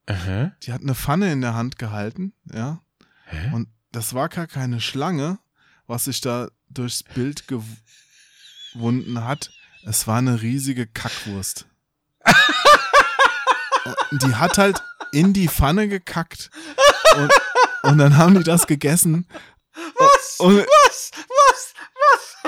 Aha. 0.04 0.52
die 0.62 0.72
hat 0.74 0.82
eine 0.82 0.94
Pfanne 0.94 1.32
in 1.32 1.40
der 1.40 1.54
Hand 1.54 1.78
gehalten, 1.78 2.34
ja, 2.52 2.82
Hä? 3.24 3.50
und 3.54 3.68
das 3.92 4.12
war 4.12 4.28
gar 4.28 4.46
keine 4.46 4.80
Schlange, 4.82 5.38
was 5.86 6.04
sich 6.04 6.20
da 6.20 6.48
durchs 6.68 7.02
Bild 7.02 7.44
gewunden 7.48 9.24
hat. 9.24 9.50
Es 9.86 10.06
war 10.06 10.18
eine 10.18 10.42
riesige 10.42 10.86
Kackwurst. 10.86 11.66
die 14.12 14.34
hat 14.34 14.58
halt 14.58 14.82
in 15.12 15.32
die 15.32 15.48
Pfanne 15.48 15.88
gekackt. 15.88 16.50
Und, 17.16 17.32
und 17.90 17.98
dann 17.98 18.16
haben 18.16 18.34
die 18.34 18.42
das 18.44 18.66
gegessen. 18.66 19.26
Was? 20.38 20.40
Und, 20.40 20.58
was? 20.58 21.10
Was? 21.28 21.74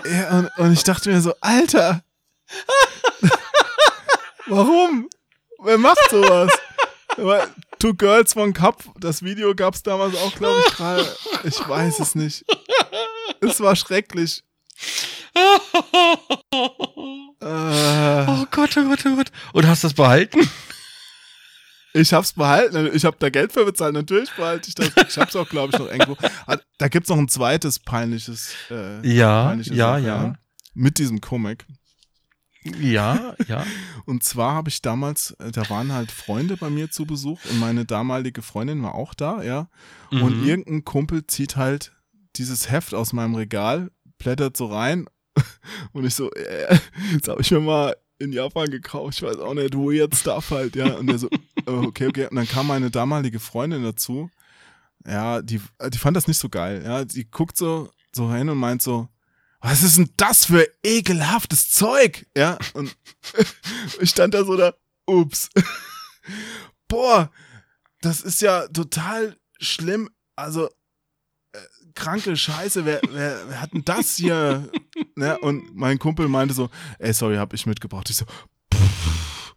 Was? 0.05 0.11
ja, 0.13 0.31
und, 0.39 0.51
und 0.59 0.73
ich 0.73 0.83
dachte 0.85 1.11
mir 1.11 1.21
so, 1.21 1.35
Alter, 1.41 2.03
warum? 4.47 5.09
Wer 5.61 5.79
macht 5.79 5.99
sowas? 6.11 6.51
Aber 7.17 7.49
Two 7.79 7.95
Girls 7.95 8.37
One 8.37 8.53
Cup, 8.53 8.83
das 8.99 9.23
Video 9.23 9.55
gab 9.55 9.75
es 9.75 9.83
damals 9.83 10.15
auch, 10.17 10.35
glaube 10.35 10.63
ich, 10.67 10.75
gerade. 10.77 11.17
Ich 11.45 11.69
weiß 11.69 11.99
es 12.01 12.15
nicht. 12.15 12.45
Es 13.41 13.61
war 13.61 13.75
schrecklich. 13.77 14.43
Äh, 17.41 18.25
Oh 18.29 18.47
Gott, 18.51 18.77
oh 18.77 18.83
Gott, 18.89 19.01
oh 19.07 19.15
Gott. 19.17 19.31
Und 19.53 19.67
hast 19.67 19.85
du 19.85 19.89
das 19.89 19.95
behalten? 19.95 20.51
Ich 22.01 22.13
hab's 22.13 22.33
behalten. 22.33 22.91
Ich 22.95 23.05
hab 23.05 23.19
da 23.19 23.29
Geld 23.31 23.53
für 23.53 23.65
bezahlt. 23.65 23.95
Natürlich 23.95 24.31
behalte 24.35 24.69
ich 24.69 24.75
das. 24.75 24.91
Ich 25.09 25.19
hab's 25.19 25.35
auch, 25.37 25.49
glaube 25.49 25.73
ich, 25.73 25.79
noch 25.79 25.91
irgendwo. 25.91 26.17
Da 26.79 26.89
gibt's 26.89 27.09
noch 27.09 27.19
ein 27.19 27.29
zweites 27.29 27.79
peinliches. 27.79 28.53
Äh, 28.71 29.07
Ja, 29.07 29.47
peinliche 29.47 29.75
ja, 29.75 29.95
Sache, 29.95 30.07
ja. 30.07 30.35
Mit 30.75 30.99
diesem 30.99 31.21
Comic. 31.21 31.67
Ja, 32.81 33.35
ja. 33.47 33.65
Und 34.05 34.23
zwar 34.25 34.55
habe 34.55 34.69
ich 34.69 34.83
damals, 34.83 35.31
äh, 35.39 35.51
da 35.53 35.69
waren 35.71 35.93
halt 35.93 36.11
Freunde 36.11 36.57
bei 36.57 36.71
mir 36.71 36.91
zu 36.91 37.07
Besuch 37.07 37.39
und 37.51 37.59
meine 37.61 37.85
damalige 37.85 38.43
Freundin 38.43 38.83
war 38.83 38.95
auch 38.95 39.15
da, 39.15 39.43
ja. 39.43 39.69
Und 40.11 40.41
Mhm. 40.43 40.49
irgendein 40.49 40.85
Kumpel 40.85 41.27
zieht 41.27 41.57
halt 41.57 41.93
dieses 42.37 42.71
Heft 42.71 42.95
aus 42.95 43.13
meinem 43.13 43.35
Regal, 43.37 43.91
blättert 44.19 44.57
so 44.57 44.67
rein 44.67 45.07
und 45.93 46.05
ich 46.05 46.15
so, 46.15 46.31
äh, 46.33 46.79
das 47.21 47.29
habe 47.29 47.41
ich 47.43 47.51
mir 47.51 47.61
mal 47.61 47.97
in 48.19 48.33
Japan 48.33 48.69
gekauft, 48.71 49.15
ich 49.19 49.23
weiß 49.23 49.39
auch 49.39 49.55
nicht, 49.55 49.75
weird 49.75 50.15
stuff 50.17 50.51
halt, 50.51 50.75
ja. 50.75 50.95
Und 50.95 51.07
der 51.07 51.19
so, 51.19 51.29
okay, 51.69 52.07
okay. 52.07 52.27
Und 52.27 52.37
dann 52.37 52.49
kam 52.49 52.67
meine 52.67 52.91
damalige 52.91 53.41
Freundin 53.41 53.83
dazu, 53.83 54.31
ja, 55.07 55.41
die, 55.43 55.61
die 55.91 55.99
fand 55.99 56.17
das 56.17 56.27
nicht 56.27 56.39
so 56.39 56.49
geil, 56.49 56.83
ja. 56.85 57.05
Die 57.05 57.29
guckt 57.31 57.57
so, 57.57 57.91
so 58.13 58.33
hin 58.33 58.49
und 58.49 58.59
meint 58.59 58.83
so, 58.83 59.09
was 59.61 59.83
ist 59.83 59.99
denn 59.99 60.11
das 60.17 60.45
für 60.47 60.69
ekelhaftes 60.83 61.71
Zeug? 61.71 62.27
Ja, 62.37 62.59
und 62.75 62.97
ich 64.01 64.11
stand 64.11 64.35
da 64.35 64.45
so 64.45 64.57
da, 64.57 64.75
ups. 65.07 65.51
Boah, 66.89 67.31
das 68.01 68.21
ist 68.21 68.41
ja 68.41 68.69
total 68.69 69.37
schlimm. 69.59 70.11
Also, 70.37 70.69
äh, 71.53 71.59
kranke 71.95 72.37
Scheiße, 72.37 72.85
wer, 72.85 73.01
wer, 73.11 73.49
wer 73.49 73.61
hat 73.61 73.73
denn 73.73 73.85
das 73.85 74.17
hier? 74.17 74.71
ne? 75.17 75.39
Und 75.39 75.75
mein 75.75 75.99
Kumpel 75.99 76.29
meinte 76.29 76.55
so, 76.55 76.71
ey, 76.99 77.13
sorry, 77.13 77.37
hab 77.37 77.53
ich 77.53 77.67
mitgebracht. 77.67 78.09
Ich 78.11 78.17
so, 78.17 78.27
pff. 78.73 79.55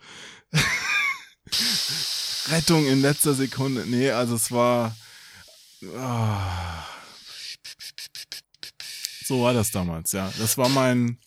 Rettung 2.50 2.86
in 2.86 3.02
letzter 3.02 3.34
Sekunde. 3.34 3.86
Nee, 3.88 4.12
also 4.12 4.36
es 4.36 4.52
war. 4.52 4.96
ah. 5.98 6.86
So 9.26 9.44
war 9.44 9.54
das 9.54 9.72
damals, 9.72 10.12
ja. 10.12 10.32
Das 10.40 10.58
war 10.58 10.70
mein. 10.70 11.18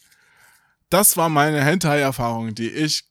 Das 0.90 1.16
war 1.16 1.28
meine 1.28 1.64
Hentai-Erfahrung, 1.64 2.54
die 2.54 2.68
ich 2.68 3.04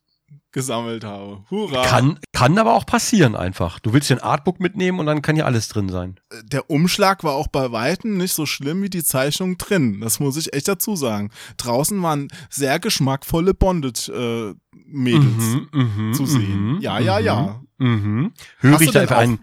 gesammelt 0.54 1.04
habe. 1.04 1.44
Hurra! 1.50 1.86
Kann, 1.86 2.20
kann 2.32 2.58
aber 2.58 2.76
auch 2.76 2.86
passieren 2.86 3.36
einfach. 3.36 3.80
Du 3.80 3.92
willst 3.92 4.10
den 4.10 4.20
Artbook 4.20 4.60
mitnehmen 4.60 5.00
und 5.00 5.08
dann 5.08 5.22
kann 5.22 5.36
ja 5.36 5.46
alles 5.46 5.68
drin 5.68 5.90
sein. 5.90 6.20
der 6.44 6.70
Umschlag 6.70 7.24
war 7.24 7.34
auch 7.34 7.48
bei 7.48 7.72
Weitem 7.72 8.18
nicht 8.18 8.34
so 8.34 8.46
schlimm 8.46 8.82
wie 8.84 8.90
die 8.90 9.04
Zeichnung 9.04 9.58
drin. 9.58 10.00
Das 10.00 10.20
muss 10.20 10.38
ich 10.38 10.54
echt 10.54 10.68
dazu 10.68 10.96
sagen. 10.96 11.32
Draußen 11.58 12.02
waren 12.02 12.30
sehr 12.50 12.80
geschmackvolle 12.80 13.54
Bondage-Mädels 13.54 15.44
mhm, 15.74 16.14
zu 16.14 16.26
sehen. 16.26 16.76
mhm, 16.76 16.82
ja, 16.82 17.00
ja, 17.00 17.20
mhm, 17.20 17.26
ja. 17.26 17.62
Mhm. 17.78 18.34
Höre 18.60 18.80
ich 18.82 18.88
du 18.88 18.94
da 18.94 19.00
denn 19.00 19.08
für 19.08 19.18
einen. 19.18 19.40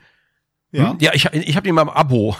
Ja, 0.72 0.90
Hm? 0.92 0.98
Ja, 1.00 1.12
ich, 1.14 1.24
ich 1.26 1.56
habe 1.56 1.64
den 1.66 1.74
mal 1.74 1.82
im 1.82 1.88
Abo. 1.90 2.36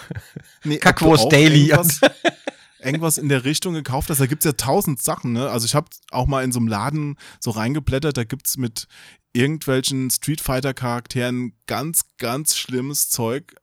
nee, 0.65 0.77
Kackwurst 0.79 1.25
du 1.25 1.29
Daily. 1.31 1.71
Irgendwas, 1.71 2.01
irgendwas 2.81 3.19
in 3.19 3.29
der 3.29 3.45
Richtung 3.45 3.75
gekauft 3.75 4.09
hast. 4.11 4.21
Da 4.21 4.27
gibt's 4.27 4.45
ja 4.45 4.53
tausend 4.53 5.03
Sachen, 5.03 5.33
ne? 5.33 5.51
Also 5.51 5.67
ich 5.67 5.75
habe 5.75 5.89
auch 6.13 6.27
mal 6.27 6.45
in 6.45 6.53
so 6.53 6.61
einem 6.61 6.69
Laden 6.69 7.17
so 7.41 7.51
reingeblättert, 7.51 8.17
da 8.17 8.25
gibt's 8.25 8.57
mit 8.57 8.87
irgendwelchen 9.33 10.11
Street 10.11 10.41
Fighter 10.41 10.75
Charakteren 10.75 11.55
ganz, 11.67 12.03
ganz 12.19 12.57
schlimmes 12.57 13.11
Zeug. 13.11 13.55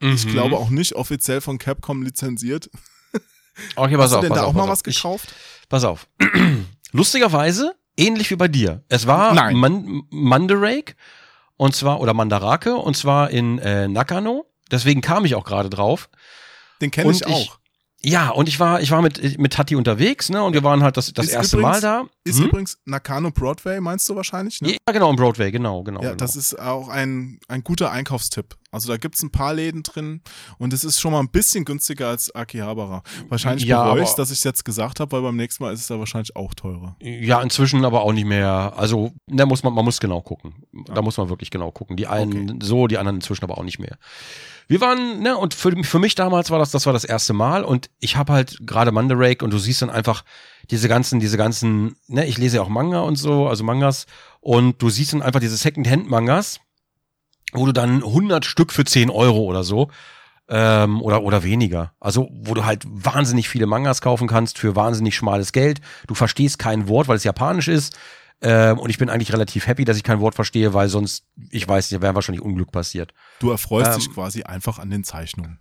Ich 0.00 0.24
Mhm. 0.26 0.30
glaube 0.30 0.56
auch 0.56 0.70
nicht 0.70 0.94
offiziell 0.94 1.40
von 1.40 1.58
Capcom 1.58 2.02
lizenziert. 2.02 2.70
Okay, 3.76 3.96
pass 3.96 4.04
Hast 4.04 4.12
du 4.12 4.16
auf, 4.16 4.20
denn 4.22 4.30
pass 4.30 4.38
da 4.38 4.44
auf, 4.44 4.50
auch 4.50 4.54
mal 4.54 4.60
pass 4.62 4.70
was 4.70 4.80
auf. 4.80 4.86
Ich, 4.86 4.96
gekauft? 4.96 5.34
pass 5.68 5.84
auf. 5.84 6.06
Lustigerweise, 6.92 7.74
ähnlich 7.96 8.30
wie 8.30 8.36
bei 8.36 8.48
dir. 8.48 8.82
Es 8.88 9.06
war. 9.06 9.34
Man 9.52 10.02
Mandarake 10.10 10.94
und 11.60 11.76
zwar, 11.76 12.00
oder 12.00 12.14
Mandarake, 12.14 12.74
und 12.74 12.96
zwar 12.96 13.28
in 13.28 13.58
äh, 13.58 13.86
Nakano. 13.86 14.46
Deswegen 14.70 15.02
kam 15.02 15.26
ich 15.26 15.34
auch 15.34 15.44
gerade 15.44 15.68
drauf. 15.68 16.08
Den 16.80 16.90
kenne 16.90 17.08
Und 17.08 17.16
ich 17.16 17.26
auch. 17.26 17.58
Ja, 18.02 18.30
und 18.30 18.48
ich 18.48 18.58
war, 18.58 18.80
ich 18.80 18.90
war 18.90 19.02
mit, 19.02 19.38
mit 19.38 19.52
Tati 19.52 19.76
unterwegs, 19.76 20.30
ne? 20.30 20.42
Und 20.42 20.54
wir 20.54 20.62
waren 20.64 20.82
halt 20.82 20.96
das, 20.96 21.12
das 21.12 21.26
Ist 21.26 21.32
erste 21.32 21.58
übrigens- 21.58 21.72
Mal 21.72 21.80
da. 21.82 22.04
Ist 22.24 22.38
Hm? 22.38 22.46
übrigens 22.46 22.78
Nakano 22.86 23.30
Broadway, 23.30 23.78
meinst 23.80 24.08
du 24.08 24.16
wahrscheinlich, 24.16 24.62
ne? 24.62 24.72
Ja, 24.72 24.92
genau, 24.94 25.10
im 25.10 25.16
Broadway, 25.16 25.50
genau, 25.50 25.82
genau. 25.82 26.00
Ja, 26.00 26.08
genau. 26.10 26.16
das 26.18 26.34
ist 26.34 26.58
auch 26.58 26.88
ein, 26.88 27.40
ein 27.48 27.62
guter 27.62 27.90
Einkaufstipp. 27.90 28.56
Also 28.70 28.88
da 28.88 28.96
gibt's 28.96 29.22
ein 29.22 29.30
paar 29.30 29.52
Läden 29.52 29.82
drin 29.82 30.22
und 30.58 30.72
es 30.72 30.84
ist 30.84 30.98
schon 31.00 31.12
mal 31.12 31.20
ein 31.20 31.28
bisschen 31.28 31.64
günstiger 31.66 32.08
als 32.08 32.34
Akihabara. 32.34 33.02
Wahrscheinlich 33.28 33.66
Ja, 33.66 33.84
bereue 33.84 34.04
ich 34.04 34.10
dass 34.10 34.30
ich 34.30 34.38
es 34.38 34.44
jetzt 34.44 34.64
gesagt 34.64 35.00
habe, 35.00 35.12
weil 35.12 35.22
beim 35.22 35.36
nächsten 35.36 35.62
Mal 35.64 35.74
ist 35.74 35.80
es 35.80 35.86
da 35.88 35.98
wahrscheinlich 35.98 36.36
auch 36.36 36.54
teurer. 36.54 36.96
Ja, 37.02 37.42
inzwischen 37.42 37.84
aber 37.84 38.00
auch 38.02 38.12
nicht 38.12 38.26
mehr. 38.26 38.72
Also, 38.76 39.12
da 39.26 39.44
muss 39.44 39.62
man, 39.62 39.74
man 39.74 39.84
muss 39.84 40.00
genau 40.00 40.22
gucken. 40.22 40.54
Da 40.86 41.02
muss 41.02 41.16
man 41.18 41.28
wirklich 41.28 41.50
genau 41.50 41.70
gucken. 41.70 41.96
Die 41.96 42.06
einen 42.06 42.60
so, 42.62 42.86
die 42.86 42.96
anderen 42.96 43.16
inzwischen 43.16 43.44
aber 43.44 43.58
auch 43.58 43.64
nicht 43.64 43.78
mehr. 43.78 43.98
Wir 44.70 44.80
waren, 44.80 45.18
ne, 45.18 45.36
und 45.36 45.52
für, 45.52 45.72
für 45.82 45.98
mich 45.98 46.14
damals 46.14 46.52
war 46.52 46.60
das, 46.60 46.70
das 46.70 46.86
war 46.86 46.92
das 46.92 47.02
erste 47.02 47.32
Mal 47.32 47.64
und 47.64 47.90
ich 47.98 48.14
habe 48.14 48.32
halt 48.32 48.56
gerade 48.60 48.92
Mandarake 48.92 49.44
und 49.44 49.52
du 49.52 49.58
siehst 49.58 49.82
dann 49.82 49.90
einfach 49.90 50.22
diese 50.70 50.86
ganzen, 50.86 51.18
diese 51.18 51.36
ganzen, 51.36 51.96
ne, 52.06 52.24
ich 52.24 52.38
lese 52.38 52.58
ja 52.58 52.62
auch 52.62 52.68
Manga 52.68 53.00
und 53.00 53.16
so, 53.16 53.48
also 53.48 53.64
Mangas 53.64 54.06
und 54.38 54.80
du 54.80 54.88
siehst 54.88 55.12
dann 55.12 55.22
einfach 55.22 55.40
diese 55.40 55.56
Second-Hand-Mangas, 55.56 56.60
wo 57.52 57.66
du 57.66 57.72
dann 57.72 58.04
100 58.04 58.44
Stück 58.44 58.72
für 58.72 58.84
10 58.84 59.10
Euro 59.10 59.40
oder 59.40 59.64
so 59.64 59.90
ähm, 60.48 61.02
oder, 61.02 61.24
oder 61.24 61.42
weniger. 61.42 61.94
Also, 61.98 62.28
wo 62.30 62.54
du 62.54 62.64
halt 62.64 62.84
wahnsinnig 62.86 63.48
viele 63.48 63.66
Mangas 63.66 64.00
kaufen 64.00 64.28
kannst 64.28 64.56
für 64.56 64.76
wahnsinnig 64.76 65.16
schmales 65.16 65.50
Geld. 65.50 65.80
Du 66.06 66.14
verstehst 66.14 66.60
kein 66.60 66.86
Wort, 66.86 67.08
weil 67.08 67.16
es 67.16 67.24
japanisch 67.24 67.66
ist. 67.66 67.98
Ähm, 68.42 68.78
und 68.78 68.90
ich 68.90 68.98
bin 68.98 69.10
eigentlich 69.10 69.32
relativ 69.32 69.66
happy, 69.66 69.84
dass 69.84 69.96
ich 69.96 70.02
kein 70.02 70.20
Wort 70.20 70.34
verstehe, 70.34 70.72
weil 70.72 70.88
sonst, 70.88 71.24
ich 71.50 71.66
weiß, 71.68 71.90
da 71.90 72.00
wäre 72.00 72.14
wahrscheinlich 72.14 72.42
Unglück 72.42 72.72
passiert. 72.72 73.12
Du 73.38 73.50
erfreust 73.50 73.92
Ähm, 73.92 73.98
dich 73.98 74.12
quasi 74.12 74.42
einfach 74.44 74.78
an 74.78 74.90
den 74.90 75.04
Zeichnungen. 75.04 75.58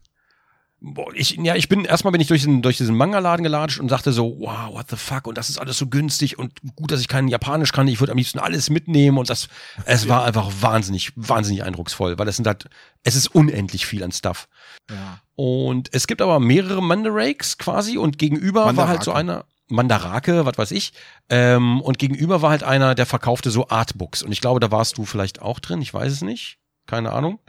Ich, 1.13 1.31
ja, 1.31 1.55
ich 1.55 1.67
bin, 1.67 1.83
erstmal 1.83 2.13
bin 2.13 2.21
ich 2.21 2.27
durch 2.27 2.39
diesen, 2.39 2.61
durch 2.61 2.77
diesen 2.77 2.95
Manga-Laden 2.95 3.43
gelatscht 3.43 3.81
und 3.81 3.89
sagte 3.89 4.13
so, 4.13 4.37
wow, 4.39 4.73
what 4.73 4.89
the 4.89 4.95
fuck, 4.95 5.27
und 5.27 5.37
das 5.37 5.49
ist 5.49 5.59
alles 5.59 5.77
so 5.77 5.87
günstig 5.87 6.39
und 6.39 6.53
gut, 6.77 6.89
dass 6.89 7.01
ich 7.01 7.09
kein 7.09 7.27
Japanisch 7.27 7.73
kann, 7.73 7.89
ich 7.89 7.99
würde 7.99 8.13
am 8.13 8.17
liebsten 8.17 8.39
alles 8.39 8.69
mitnehmen 8.69 9.17
und 9.17 9.29
das, 9.29 9.49
es 9.83 10.07
war 10.07 10.23
einfach 10.23 10.49
wahnsinnig, 10.61 11.11
wahnsinnig 11.17 11.65
eindrucksvoll, 11.65 12.17
weil 12.17 12.29
es 12.29 12.37
sind 12.37 12.47
halt, 12.47 12.69
es 13.03 13.15
ist 13.15 13.27
unendlich 13.35 13.85
viel 13.85 14.05
an 14.05 14.13
Stuff. 14.13 14.47
Ja. 14.89 15.19
Und 15.35 15.89
es 15.93 16.07
gibt 16.07 16.21
aber 16.21 16.39
mehrere 16.39 16.81
Mandarakes 16.81 17.57
quasi 17.57 17.97
und 17.97 18.17
gegenüber 18.17 18.77
war 18.77 18.87
halt 18.87 19.03
so 19.03 19.11
Mandarake. 19.11 19.41
einer, 19.41 19.45
Mandarake, 19.69 20.45
was 20.45 20.57
weiß 20.57 20.71
ich, 20.71 20.93
ähm, 21.29 21.81
und 21.81 21.97
gegenüber 21.97 22.41
war 22.41 22.49
halt 22.49 22.63
einer, 22.63 22.95
der 22.95 23.05
verkaufte 23.05 23.51
so 23.51 23.69
Artbooks 23.69 24.23
und 24.23 24.31
ich 24.31 24.41
glaube, 24.41 24.59
da 24.59 24.71
warst 24.71 24.97
du 24.97 25.05
vielleicht 25.05 25.41
auch 25.41 25.59
drin, 25.59 25.81
ich 25.81 25.93
weiß 25.93 26.11
es 26.11 26.21
nicht, 26.21 26.57
keine 26.85 27.11
Ahnung. 27.11 27.39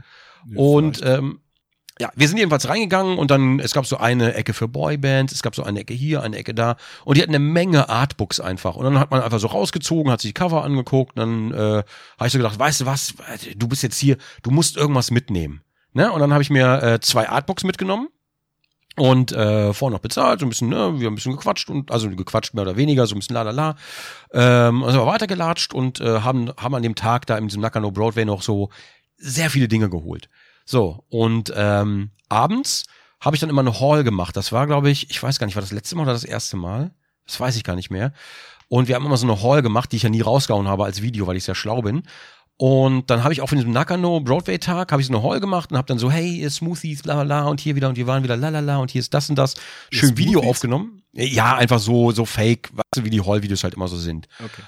Und 0.55 0.99
vielleicht. 0.99 1.19
ähm, 1.19 1.41
ja, 2.01 2.11
wir 2.15 2.29
sind 2.29 2.39
jedenfalls 2.39 2.67
reingegangen 2.67 3.19
und 3.19 3.31
dann, 3.31 3.61
es 3.61 3.75
gab 3.75 3.85
so 3.85 3.99
eine 3.99 4.33
Ecke 4.33 4.55
für 4.55 4.69
Boybands, 4.69 5.35
es 5.35 5.43
gab 5.43 5.55
so 5.55 5.63
eine 5.63 5.81
Ecke 5.81 5.93
hier, 5.93 6.23
eine 6.23 6.39
Ecke 6.39 6.55
da 6.55 6.77
und 7.05 7.19
die 7.19 7.23
hatten 7.23 7.35
eine 7.35 7.45
Menge 7.45 7.91
Artbooks 7.91 8.41
einfach. 8.41 8.77
Und 8.77 8.85
dann 8.85 8.99
hat 8.99 9.11
man 9.11 9.21
einfach 9.21 9.39
so 9.39 9.49
rausgezogen, 9.49 10.11
hat 10.11 10.23
sich 10.23 10.31
die 10.31 10.35
Cover 10.35 10.65
angeguckt, 10.65 11.19
dann 11.19 11.53
äh, 11.53 11.83
habe 12.19 12.27
ich 12.27 12.33
so 12.33 12.39
gedacht, 12.39 12.59
weißt 12.59 12.81
du 12.81 12.87
was, 12.87 13.15
du 13.55 13.69
bist 13.69 13.83
jetzt 13.83 13.99
hier, 13.99 14.17
du 14.43 14.51
musst 14.51 14.79
irgendwas 14.79 15.11
mitnehmen. 15.11 15.61
Ne? 15.93 16.11
Und 16.11 16.21
dann 16.21 16.33
habe 16.33 16.43
ich 16.43 16.49
mir 16.49 16.83
äh, 16.83 17.01
zwei 17.01 17.29
Artbooks 17.29 17.65
mitgenommen 17.65 18.09
und 18.97 19.33
äh, 19.33 19.73
vorher 19.73 19.97
noch 19.97 20.03
bezahlt, 20.03 20.41
so 20.41 20.47
ein 20.47 20.49
bisschen, 20.49 20.69
ne, 20.69 20.77
wir 20.77 21.07
haben 21.07 21.13
ein 21.13 21.15
bisschen 21.15 21.33
gequatscht 21.33 21.71
und 21.71 21.91
also 21.91 22.11
gequatscht 22.11 22.55
mehr 22.55 22.63
oder 22.63 22.77
weniger, 22.77 23.07
so 23.07 23.15
ein 23.15 23.21
bisschen 23.21 23.35
lalala. 23.35 23.77
Ähm, 24.33 24.83
also 24.83 25.07
weitergelatscht 25.07 25.73
und 25.73 26.01
äh, 26.01 26.21
haben, 26.21 26.51
haben 26.57 26.75
an 26.75 26.83
dem 26.83 26.95
Tag 26.95 27.27
da 27.27 27.39
in 27.39 27.47
diesem 27.49 27.63
Nakano 27.63 27.91
Broadway 27.91 28.25
noch 28.25 28.43
so 28.43 28.71
sehr 29.17 29.51
viele 29.51 29.69
Dinge 29.69 29.89
geholt. 29.89 30.29
So, 30.65 31.05
und 31.09 31.53
ähm, 31.57 32.11
abends 32.29 32.85
habe 33.21 33.37
ich 33.37 33.41
dann 33.41 33.51
immer 33.51 33.61
eine 33.61 33.81
Hall 33.81 34.03
gemacht. 34.03 34.37
Das 34.37 34.53
war, 34.53 34.67
glaube 34.67 34.91
ich, 34.91 35.11
ich 35.11 35.23
weiß 35.23 35.39
gar 35.39 35.47
nicht, 35.47 35.57
war 35.57 35.63
das 35.63 35.73
letzte 35.73 35.97
Mal 35.97 36.03
oder 36.03 36.13
das 36.13 36.25
erste 36.25 36.57
Mal? 36.57 36.91
Das 37.27 37.39
weiß 37.39 37.57
ich 37.57 37.65
gar 37.65 37.77
nicht 37.77 37.91
mehr. 37.91 38.13
Und 38.69 38.89
wir 38.89 38.95
haben 38.95 39.05
immer 39.05 39.17
so 39.17 39.27
eine 39.27 39.43
Hall 39.43 39.63
gemacht, 39.63 39.93
die 39.93 39.97
ich 39.97 40.05
ja 40.05 40.11
nie 40.11 40.21
rausgehauen 40.21 40.69
habe 40.69 40.85
als 40.85 41.03
Video, 41.03 41.27
weil 41.27 41.37
ich 41.37 41.45
sehr 41.45 41.57
schlau 41.57 41.83
bin. 41.83 42.05
Und 42.61 43.09
dann 43.09 43.25
habe 43.25 43.33
ich 43.33 43.41
auch 43.41 43.49
von 43.49 43.57
diesem 43.57 43.73
Nakano 43.73 44.21
Broadway 44.21 44.59
Tag 44.59 44.93
habe 44.93 45.01
ich 45.01 45.09
so 45.09 45.15
eine 45.15 45.23
Hall 45.23 45.41
gemacht 45.41 45.73
und 45.73 45.79
habe 45.79 45.87
dann 45.87 45.99
so 45.99 46.11
hey 46.11 46.47
Smoothies 46.51 47.03
bla 47.03 47.25
bla 47.25 47.47
und 47.47 47.59
hier 47.59 47.75
wieder 47.75 47.89
und 47.89 47.95
hier 47.95 48.07
waren 48.07 48.23
wieder 48.23 48.37
la 48.37 48.51
la 48.51 48.61
la 48.61 48.77
und 48.77 48.91
hier 48.91 48.99
ist 48.99 49.15
das 49.15 49.31
und 49.31 49.37
das. 49.37 49.55
Schön 49.91 50.19
Video 50.19 50.41
aufgenommen. 50.43 51.01
Ja, 51.15 51.57
einfach 51.57 51.79
so 51.79 52.11
so 52.11 52.27
Fake, 52.27 52.69
weißt 52.75 52.97
du, 52.97 53.05
wie 53.05 53.09
die 53.09 53.23
Hall 53.23 53.43
Videos 53.43 53.65
halt 53.65 53.73
immer 53.73 53.89
so 53.89 53.97
sind. 53.97 54.29
Okay. 54.45 54.61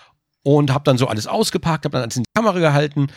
und 0.43 0.73
habe 0.73 0.85
dann 0.85 0.97
so 0.97 1.06
alles 1.06 1.27
ausgepackt, 1.27 1.85
habe 1.85 1.93
dann 1.93 2.05
alles 2.05 2.16
in 2.16 2.23
die 2.23 2.31
Kamera 2.35 2.60
gehalten. 2.60 3.09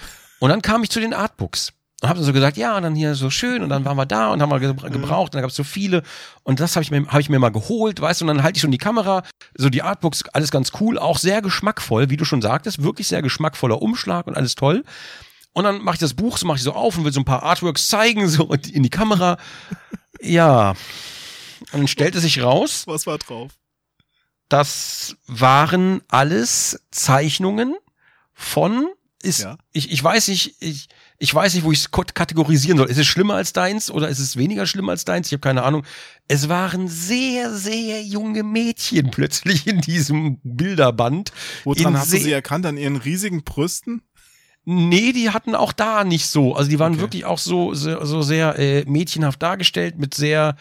Und 0.42 0.50
dann 0.50 0.62
kam 0.62 0.84
ich 0.84 0.90
zu 0.90 1.00
den 1.00 1.14
Artbooks 1.14 1.72
und 2.06 2.10
habe 2.10 2.23
so 2.23 2.34
gesagt, 2.34 2.56
ja, 2.57 2.77
und 2.77 2.84
dann 2.84 2.95
hier 2.95 3.15
so 3.15 3.30
schön 3.30 3.64
und 3.64 3.69
dann 3.69 3.84
waren 3.84 3.98
wir 3.98 4.06
da 4.06 4.32
und 4.32 4.41
haben 4.41 4.49
wir 4.52 4.57
gebra- 4.57 4.90
gebraucht 4.90 5.27
und 5.32 5.36
dann 5.36 5.41
gab 5.41 5.49
es 5.49 5.56
so 5.56 5.64
viele 5.64 6.03
und 6.44 6.60
das 6.60 6.76
habe 6.76 6.84
ich 6.84 6.91
mir 6.91 7.06
habe 7.07 7.19
ich 7.22 7.30
mir 7.30 7.40
mal 7.40 7.49
geholt, 7.52 7.99
weißt 7.99 8.22
du, 8.22 8.26
und 8.26 8.27
dann 8.30 8.44
halte 8.44 8.57
ich 8.57 8.61
schon 8.61 8.72
die 8.72 8.77
Kamera, 8.77 9.23
so 9.57 9.69
die 9.69 9.82
Artbooks, 9.82 10.23
alles 10.34 10.52
ganz 10.52 10.72
cool, 10.80 10.98
auch 10.99 11.18
sehr 11.18 11.41
geschmackvoll, 11.41 12.10
wie 12.10 12.18
du 12.18 12.26
schon 12.26 12.41
sagtest, 12.41 12.84
wirklich 12.84 13.07
sehr 13.07 13.22
geschmackvoller 13.22 13.82
Umschlag 13.82 14.27
und 14.27 14.38
alles 14.38 14.56
toll. 14.56 14.84
Und 15.53 15.64
dann 15.64 15.82
mache 15.84 15.95
ich 15.95 15.99
das 15.99 16.14
Buch, 16.14 16.38
so 16.38 16.45
mache 16.45 16.57
ich 16.57 16.64
so 16.64 16.73
auf 16.73 16.98
und 16.98 17.06
will 17.06 17.14
so 17.14 17.22
ein 17.22 17.26
paar 17.26 17.44
Artworks 17.44 17.88
zeigen, 17.88 18.27
so 18.27 18.53
in 18.53 18.84
die 18.84 18.90
Kamera. 18.90 19.38
Ja. 20.22 20.72
Und 21.72 21.80
dann 21.82 21.88
stellte 21.88 22.19
sich 22.19 22.41
raus, 22.44 22.84
Was 22.88 23.07
war 23.07 23.18
drauf? 23.18 23.52
das 24.49 25.15
waren 25.27 26.02
alles 26.07 26.80
Zeichnungen 26.91 27.76
von 28.34 28.88
ist 29.23 29.41
Ja. 29.41 29.57
ich, 29.72 29.91
ich 29.91 30.03
weiß 30.03 30.27
nicht 30.27 30.56
ich, 30.60 30.88
ich 31.18 31.34
weiß 31.34 31.54
nicht 31.54 31.64
wo 31.64 31.72
ich 31.72 31.80
es 31.80 31.92
kategorisieren 31.92 32.78
soll 32.78 32.90
ist 32.90 32.98
es 32.98 33.08
schlimmer 33.08 33.36
als 33.36 33.54
deins 33.54 33.90
oder 33.90 34.10
ist 34.10 34.20
es 34.20 34.38
weniger 34.38 34.66
schlimm 34.66 34.90
als 34.90 35.06
deins 35.06 35.28
ich 35.28 35.34
habe 35.34 35.42
keine 35.42 35.64
Ahnung 35.64 35.84
es 36.28 36.50
waren 36.50 36.88
sehr 36.88 37.54
sehr 37.54 38.02
junge 38.04 38.44
Mädchen 38.44 39.12
plötzlich 39.12 39.68
in 39.68 39.82
diesem 39.82 40.40
Bilderband 40.44 41.32
Woran 41.64 41.94
In 41.94 41.98
hast 41.98 42.14
du 42.14 42.18
sie 42.18 42.32
erkannt? 42.32 42.66
An 42.66 42.78
ihren 42.78 42.98
riesigen 42.98 43.44
Brüsten? 43.44 44.02
Nee, 44.66 45.12
die 45.14 45.30
hatten 45.30 45.54
auch 45.54 45.74
da 45.74 46.04
nicht 46.04 46.26
so. 46.28 46.56
Also 46.56 46.70
die 46.72 46.80
waren 46.80 46.94
Okay. 46.94 47.02
wirklich 47.02 47.26
auch 47.26 47.38
so, 47.38 47.76
so, 47.76 48.04
so 48.04 48.24
sehr 48.24 48.58
äh, 48.58 48.84
mädchenhaft 48.88 49.42
dargestellt, 49.44 50.00
mit 50.00 50.16
sehr, 50.16 50.56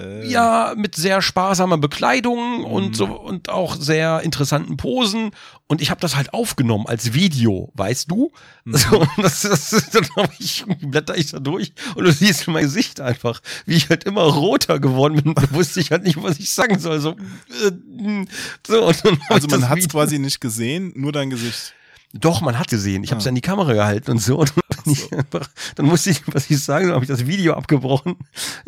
Äh, 0.00 0.26
ja, 0.26 0.72
mit 0.74 0.94
sehr 0.94 1.20
sparsamer 1.20 1.76
Bekleidung 1.76 2.60
Mhm. 2.60 2.64
und 2.64 2.96
so 2.96 3.06
und 3.06 3.50
auch 3.50 3.76
sehr 3.76 4.22
interessanten 4.22 4.78
Posen. 4.78 5.32
Und 5.66 5.82
ich 5.82 5.90
habe 5.90 6.00
das 6.00 6.16
halt 6.16 6.32
aufgenommen 6.32 6.86
als 6.86 7.12
Video, 7.12 7.70
weißt 7.74 8.10
du? 8.10 8.32
Mhm. 8.64 8.76
So, 8.76 9.00
und 9.00 9.08
das, 9.18 9.42
das, 9.42 9.90
dann 9.90 10.28
ich, 10.38 10.64
blätter 10.80 11.14
ich 11.16 11.30
da 11.30 11.40
durch 11.40 11.74
und 11.94 12.04
du 12.04 12.12
siehst 12.12 12.48
mein 12.48 12.64
Gesicht 12.64 13.00
einfach, 13.02 13.40
wie 13.66 13.74
ich 13.74 13.90
halt 13.90 14.04
immer 14.04 14.22
roter 14.22 14.80
geworden 14.80 15.22
bin. 15.22 15.34
Da 15.34 15.50
wusste 15.52 15.80
ich 15.80 15.90
halt 15.90 16.04
nicht, 16.04 16.22
was 16.22 16.38
ich 16.38 16.50
sagen 16.50 16.78
soll. 16.78 16.98
So, 17.00 17.10
äh, 17.10 18.24
so 18.66 18.86
und 18.86 19.04
dann 19.04 19.20
hab 19.20 19.30
Also 19.30 19.48
man 19.48 19.68
hat 19.68 19.78
es 19.78 19.88
quasi 19.90 20.18
nicht 20.18 20.40
gesehen, 20.40 20.92
nur 20.96 21.12
dein 21.12 21.28
Gesicht. 21.28 21.74
Doch, 22.14 22.40
man 22.42 22.58
hat 22.58 22.68
gesehen. 22.68 23.04
Ich 23.04 23.10
habe 23.10 23.20
es 23.20 23.26
Ah. 23.26 23.30
an 23.30 23.34
die 23.34 23.40
Kamera 23.40 23.72
gehalten 23.72 24.10
und 24.12 24.18
so. 24.18 24.38
Und 24.38 24.52
dann, 24.68 24.92
ich 24.92 25.12
einfach, 25.12 25.48
dann 25.76 25.86
musste 25.86 26.10
ich, 26.10 26.20
was 26.26 26.50
ich 26.50 26.62
sagen 26.62 26.86
soll, 26.86 26.94
habe 26.94 27.04
ich 27.04 27.08
das 27.10 27.26
Video 27.26 27.54
abgebrochen. 27.54 28.16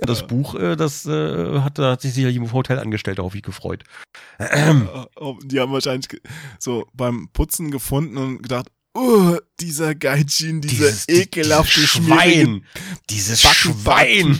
Ja, 0.00 0.06
das 0.06 0.26
Buch, 0.26 0.54
äh, 0.54 0.76
das 0.76 1.04
äh, 1.06 1.60
hat, 1.60 1.78
da 1.78 1.92
hat 1.92 2.00
sich 2.02 2.14
sicherlich 2.14 2.36
im 2.36 2.50
Hotelangestellter 2.52 3.22
auf 3.22 3.34
mich 3.34 3.42
gefreut. 3.42 3.84
Ähm, 4.38 4.88
Äh, 4.94 5.04
oh, 5.20 5.36
Die 5.44 5.60
haben 5.60 5.72
wahrscheinlich 5.72 6.06
so 6.58 6.86
beim 6.94 7.28
Putzen 7.32 7.70
gefunden 7.70 8.16
und 8.16 8.42
gedacht, 8.42 8.68
oh, 8.94 9.36
dieser 9.60 9.94
Gaijin, 9.94 10.60
dieser 10.60 10.86
dieses 10.86 11.08
ekelhafte 11.08 11.74
dieses 11.80 11.90
schmierige 11.90 12.14
Schwein. 12.22 12.64
Dieses 13.10 13.42
Backen, 13.42 13.74
Schwein. 13.82 14.38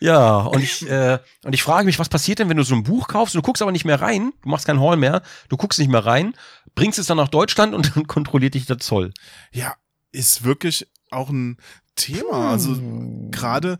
Ja, 0.00 0.38
und 0.38 0.62
ich, 0.62 0.88
äh, 0.88 1.18
und 1.44 1.52
ich 1.52 1.62
frage 1.62 1.84
mich, 1.86 1.98
was 1.98 2.08
passiert 2.08 2.38
denn, 2.38 2.48
wenn 2.48 2.56
du 2.56 2.62
so 2.64 2.74
ein 2.74 2.82
Buch 2.82 3.06
kaufst, 3.08 3.34
du 3.34 3.42
guckst 3.42 3.62
aber 3.62 3.72
nicht 3.72 3.84
mehr 3.84 4.00
rein, 4.00 4.32
du 4.42 4.48
machst 4.48 4.66
keinen 4.66 4.80
Haul 4.80 4.96
mehr, 4.96 5.22
du 5.48 5.56
guckst 5.56 5.78
nicht 5.78 5.90
mehr 5.90 6.04
rein, 6.04 6.34
bringst 6.74 6.98
es 6.98 7.06
dann 7.06 7.16
nach 7.18 7.28
Deutschland 7.28 7.74
und 7.74 7.92
dann 7.96 8.06
kontrolliert 8.06 8.54
dich 8.54 8.66
der 8.66 8.78
Zoll. 8.78 9.12
Ja, 9.52 9.74
ist 10.12 10.44
wirklich 10.44 10.88
auch 11.10 11.30
ein 11.30 11.56
Thema. 11.96 12.50
Also 12.50 12.76
gerade, 13.30 13.78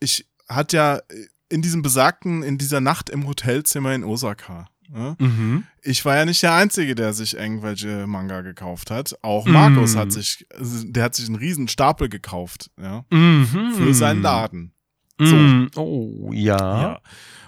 ich 0.00 0.26
hatte 0.48 0.76
ja 0.76 1.00
in 1.48 1.62
diesem 1.62 1.82
besagten, 1.82 2.42
in 2.42 2.58
dieser 2.58 2.80
Nacht 2.80 3.10
im 3.10 3.26
Hotelzimmer 3.26 3.94
in 3.94 4.04
Osaka. 4.04 4.68
Ne? 4.90 5.16
Mhm. 5.18 5.64
Ich 5.82 6.04
war 6.04 6.16
ja 6.16 6.24
nicht 6.24 6.42
der 6.42 6.54
Einzige, 6.54 6.94
der 6.94 7.12
sich 7.12 7.36
irgendwelche 7.36 8.06
Manga 8.06 8.40
gekauft 8.40 8.90
hat. 8.90 9.18
Auch. 9.22 9.46
Markus 9.46 9.96
hat 9.96 10.12
sich, 10.12 10.46
der 10.58 11.04
hat 11.04 11.14
sich 11.14 11.26
einen 11.26 11.36
riesen 11.36 11.68
Stapel 11.68 12.08
gekauft, 12.08 12.70
ja, 12.80 13.04
Mhm. 13.10 13.74
für 13.76 13.92
seinen 13.94 14.22
Laden. 14.22 14.72
Mm, 15.18 15.66
Oh, 15.76 16.30
ja. 16.32 16.80
Ja. 16.82 17.00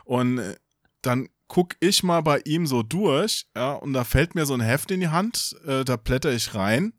Und 0.04 0.38
äh, 0.38 0.56
dann 1.02 1.28
guck 1.48 1.74
ich 1.80 2.02
mal 2.02 2.20
bei 2.22 2.40
ihm 2.44 2.66
so 2.66 2.82
durch, 2.82 3.46
ja, 3.56 3.72
und 3.74 3.92
da 3.92 4.04
fällt 4.04 4.34
mir 4.34 4.46
so 4.46 4.54
ein 4.54 4.60
Heft 4.60 4.90
in 4.90 5.00
die 5.00 5.08
Hand, 5.08 5.56
äh, 5.66 5.84
da 5.84 5.96
blätter 5.96 6.32
ich 6.32 6.54
rein 6.54 6.92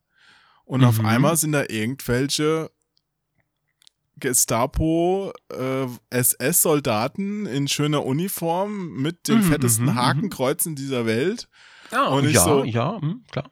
und 0.65 0.83
auf 0.83 0.99
Mhm. 0.99 1.05
einmal 1.05 1.37
sind 1.37 1.53
da 1.53 1.63
irgendwelche 1.69 2.69
Gestapo 4.17 5.31
äh, 5.51 5.87
SS-Soldaten 6.09 7.45
in 7.45 7.67
schöner 7.67 8.05
Uniform 8.05 8.89
mit 9.01 9.27
den 9.27 9.37
Mhm, 9.39 9.43
fettesten 9.43 9.85
mhm, 9.87 9.95
Hakenkreuzen 9.95 10.75
dieser 10.75 11.05
Welt. 11.05 11.47
Ah, 11.91 12.09
Und 12.09 12.25
ich 12.25 12.33
ja, 12.33 12.43
so- 12.43 12.63
ja, 12.63 12.99
hm, 13.01 13.23
klar. 13.31 13.49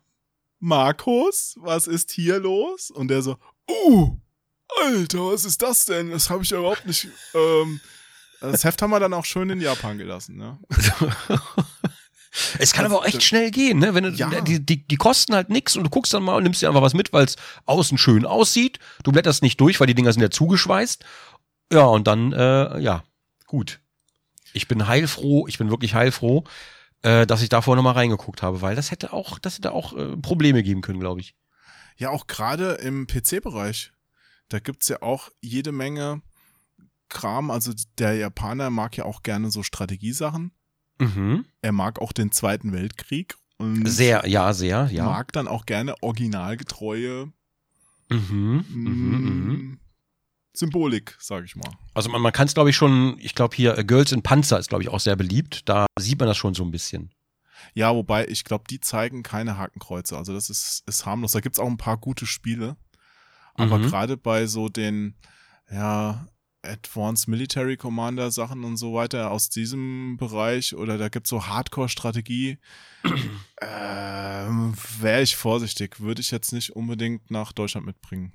Markus, 0.60 1.56
was 1.60 1.88
ist 1.88 2.12
hier 2.12 2.40
los? 2.40 2.92
Und 2.92 3.08
der 3.08 3.22
so, 3.22 3.38
uh, 3.70 4.18
Alter, 4.84 5.20
was 5.32 5.46
ist 5.46 5.62
das 5.62 5.86
denn? 5.86 6.12
Das 6.12 6.30
habe 6.30 6.44
ich 6.44 6.50
ja 6.52 6.60
überhaupt 6.60 6.86
nicht. 6.86 7.08
Ähm, 7.34 7.80
das 8.42 8.64
Heft 8.64 8.82
haben 8.82 8.92
wir 8.92 9.00
dann 9.00 9.14
auch 9.14 9.26
schön 9.26 9.50
in 9.50 9.60
Japan 9.62 9.98
gelassen, 9.98 10.38
ne? 10.38 10.58
Es 12.60 12.74
kann 12.74 12.86
aber 12.86 12.96
auch 13.00 13.06
echt 13.06 13.24
schnell 13.24 13.50
gehen, 13.50 13.80
ne? 13.80 13.96
Wenn 13.96 14.04
du, 14.04 14.12
Ja. 14.12 14.30
die, 14.42 14.64
die, 14.64 14.88
die 14.88 14.96
kosten 14.98 15.34
halt 15.34 15.50
nix 15.50 15.76
und 15.76 15.84
du 15.84 15.90
guckst 15.90 16.14
dann 16.14 16.22
mal 16.24 16.36
und 16.36 16.44
nimmst 16.44 16.62
dir 16.62 16.68
einfach 16.70 16.84
was 16.84 16.94
mit, 16.94 17.12
weil 17.12 17.26
es 17.26 17.36
außen 17.66 17.98
schön 17.98 18.24
aussieht. 18.26 18.78
Du 19.04 19.12
blätterst 19.12 19.42
nicht 19.42 19.60
durch, 19.60 19.80
weil 19.80 19.88
die 19.88 19.96
Dinger 19.96 20.14
sind 20.14 20.22
ja 20.22 20.30
zugeschweißt. 20.30 21.04
Ja, 21.74 21.86
und 21.86 22.06
dann, 22.08 22.32
äh, 22.32 22.80
ja, 22.80 23.04
gut. 23.48 23.80
Ich 24.54 24.68
bin 24.68 24.88
heilfroh, 24.88 25.48
ich 25.48 25.58
bin 25.58 25.72
wirklich 25.72 25.96
heilfroh, 25.96 26.44
äh, 27.02 27.26
dass 27.26 27.42
ich 27.42 27.50
davor 27.50 27.76
nochmal 27.76 27.94
reingeguckt 27.94 28.44
habe, 28.44 28.62
weil 28.62 28.76
das 28.76 28.92
hätte 28.92 29.12
auch, 29.12 29.40
das 29.40 29.58
hätte 29.58 29.72
auch 29.72 29.98
äh, 29.98 30.16
Probleme 30.18 30.62
geben 30.62 30.82
können, 30.82 31.00
glaube 31.00 31.22
ich. 31.22 31.36
Ja, 31.98 32.12
auch 32.12 32.28
gerade 32.28 32.74
im 32.76 33.08
PC-Bereich. 33.08 33.92
Da 34.50 34.60
gibt's 34.60 34.88
ja 34.88 35.02
auch 35.02 35.30
jede 35.42 35.72
Menge 35.72 36.22
Kram. 37.08 37.52
Also 37.52 37.74
der 37.98 38.16
Japaner 38.16 38.70
mag 38.70 38.98
ja 38.98 39.06
auch 39.06 39.24
gerne 39.24 39.52
so 39.52 39.64
Strategiesachen. 39.64 40.52
Mhm. 41.00 41.46
Er 41.62 41.72
mag 41.72 42.00
auch 42.00 42.12
den 42.12 42.32
Zweiten 42.32 42.74
Weltkrieg 42.74 43.36
Sehr, 43.86 44.28
ja, 44.28 44.54
sehr, 44.54 44.90
ja. 44.92 45.06
mag 45.06 45.32
dann 45.32 45.48
auch 45.48 45.66
gerne 45.66 45.96
originalgetreue 46.02 47.32
Mhm, 48.10 48.66
mhm, 48.70 48.84
mhm. 48.84 49.52
mm, 49.52 49.80
Symbolik, 50.54 51.16
sag 51.20 51.46
ich 51.46 51.56
mal. 51.56 51.72
Also 51.94 52.10
man, 52.10 52.22
man 52.22 52.34
kann 52.34 52.48
es, 52.48 52.54
glaube 52.54 52.72
ich, 52.72 52.76
schon, 52.76 53.18
ich 53.20 53.36
glaube 53.36 53.56
hier, 53.56 53.84
Girls 53.84 54.12
in 54.12 54.24
Panzer 54.24 54.60
ist, 54.60 54.70
glaube 54.70 54.84
ich, 54.84 54.90
auch 54.90 55.00
sehr 55.00 55.16
beliebt. 55.16 55.70
Da 55.70 55.86
sieht 56.00 56.20
man 56.20 56.28
das 56.28 56.38
schon 56.38 56.56
so 56.56 56.64
ein 56.64 56.72
bisschen. 56.72 57.14
Ja, 57.76 57.94
wobei 57.94 58.28
ich 58.28 58.44
glaube, 58.46 58.64
die 58.70 58.80
zeigen 58.80 59.22
keine 59.22 59.58
Hakenkreuze. 59.58 60.18
Also 60.18 60.34
das 60.34 60.50
ist, 60.50 60.84
ist 60.88 61.06
harmlos. 61.06 61.34
Da 61.34 61.40
gibt's 61.40 61.60
auch 61.60 61.68
ein 61.68 61.78
paar 61.78 61.98
gute 61.98 62.26
Spiele. 62.26 62.78
Aber 63.60 63.78
Mhm. 63.78 63.84
gerade 63.84 64.18
bei 64.18 64.48
so 64.48 64.70
den, 64.70 65.16
ja, 65.72 66.26
Advanced 66.62 67.28
Military 67.28 67.78
Commander 67.78 68.32
Sachen 68.32 68.64
und 68.66 68.76
so 68.78 68.94
weiter 68.94 69.32
aus 69.32 69.50
diesem 69.50 70.18
Bereich 70.18 70.76
oder 70.76 70.98
da 70.98 71.08
gibt's 71.10 71.30
so 71.30 71.46
Hardcore-Strategie, 71.48 72.58
ähm, 73.62 74.74
wäre 75.00 75.22
ich 75.22 75.36
vorsichtig. 75.36 76.00
Würde 76.00 76.22
ich 76.22 76.32
jetzt 76.32 76.52
nicht 76.54 76.76
unbedingt 76.76 77.32
nach 77.32 77.52
Deutschland 77.54 77.86
mitbringen. 77.86 78.34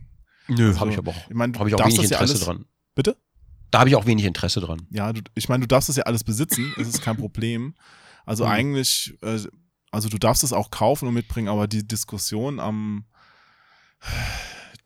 Nö, 0.49 0.69
Also, 0.69 0.81
habe 0.81 0.91
ich 0.93 0.99
aber 0.99 1.11
auch, 1.11 1.29
Ich 1.29 1.35
meine, 1.35 1.53
du 1.53 1.61
hab 1.61 1.67
ich 1.67 1.75
auch 1.75 1.81
wenig 1.81 1.97
ja 1.97 2.03
Interesse 2.05 2.21
alles, 2.33 2.41
dran. 2.41 2.65
Bitte? 2.95 3.17
Da 3.71 3.81
habe 3.81 3.89
ich 3.91 3.97
auch 3.97 4.07
wenig 4.07 4.25
Interesse 4.25 4.61
dran. 4.61 4.87
Ja, 4.91 5.13
du, 5.13 5.21
ich 5.35 5.49
meine, 5.49 5.63
du 5.63 5.67
darfst 5.69 5.89
das 5.89 5.97
ja 5.97 6.05
alles 6.05 6.23
besitzen, 6.25 6.73
es 6.77 6.87
ist 6.89 7.01
kein 7.01 7.17
Problem. 7.25 7.75
Also 8.25 8.45
Mhm. 8.45 8.51
eigentlich, 8.51 9.19
äh, 9.23 9.41
also 9.91 10.09
du 10.09 10.19
darfst 10.19 10.45
es 10.45 10.53
auch 10.53 10.71
kaufen 10.71 11.09
und 11.09 11.15
mitbringen, 11.15 11.49
aber 11.49 11.67
die 11.67 11.87
Diskussion 11.87 12.59
am, 12.61 13.05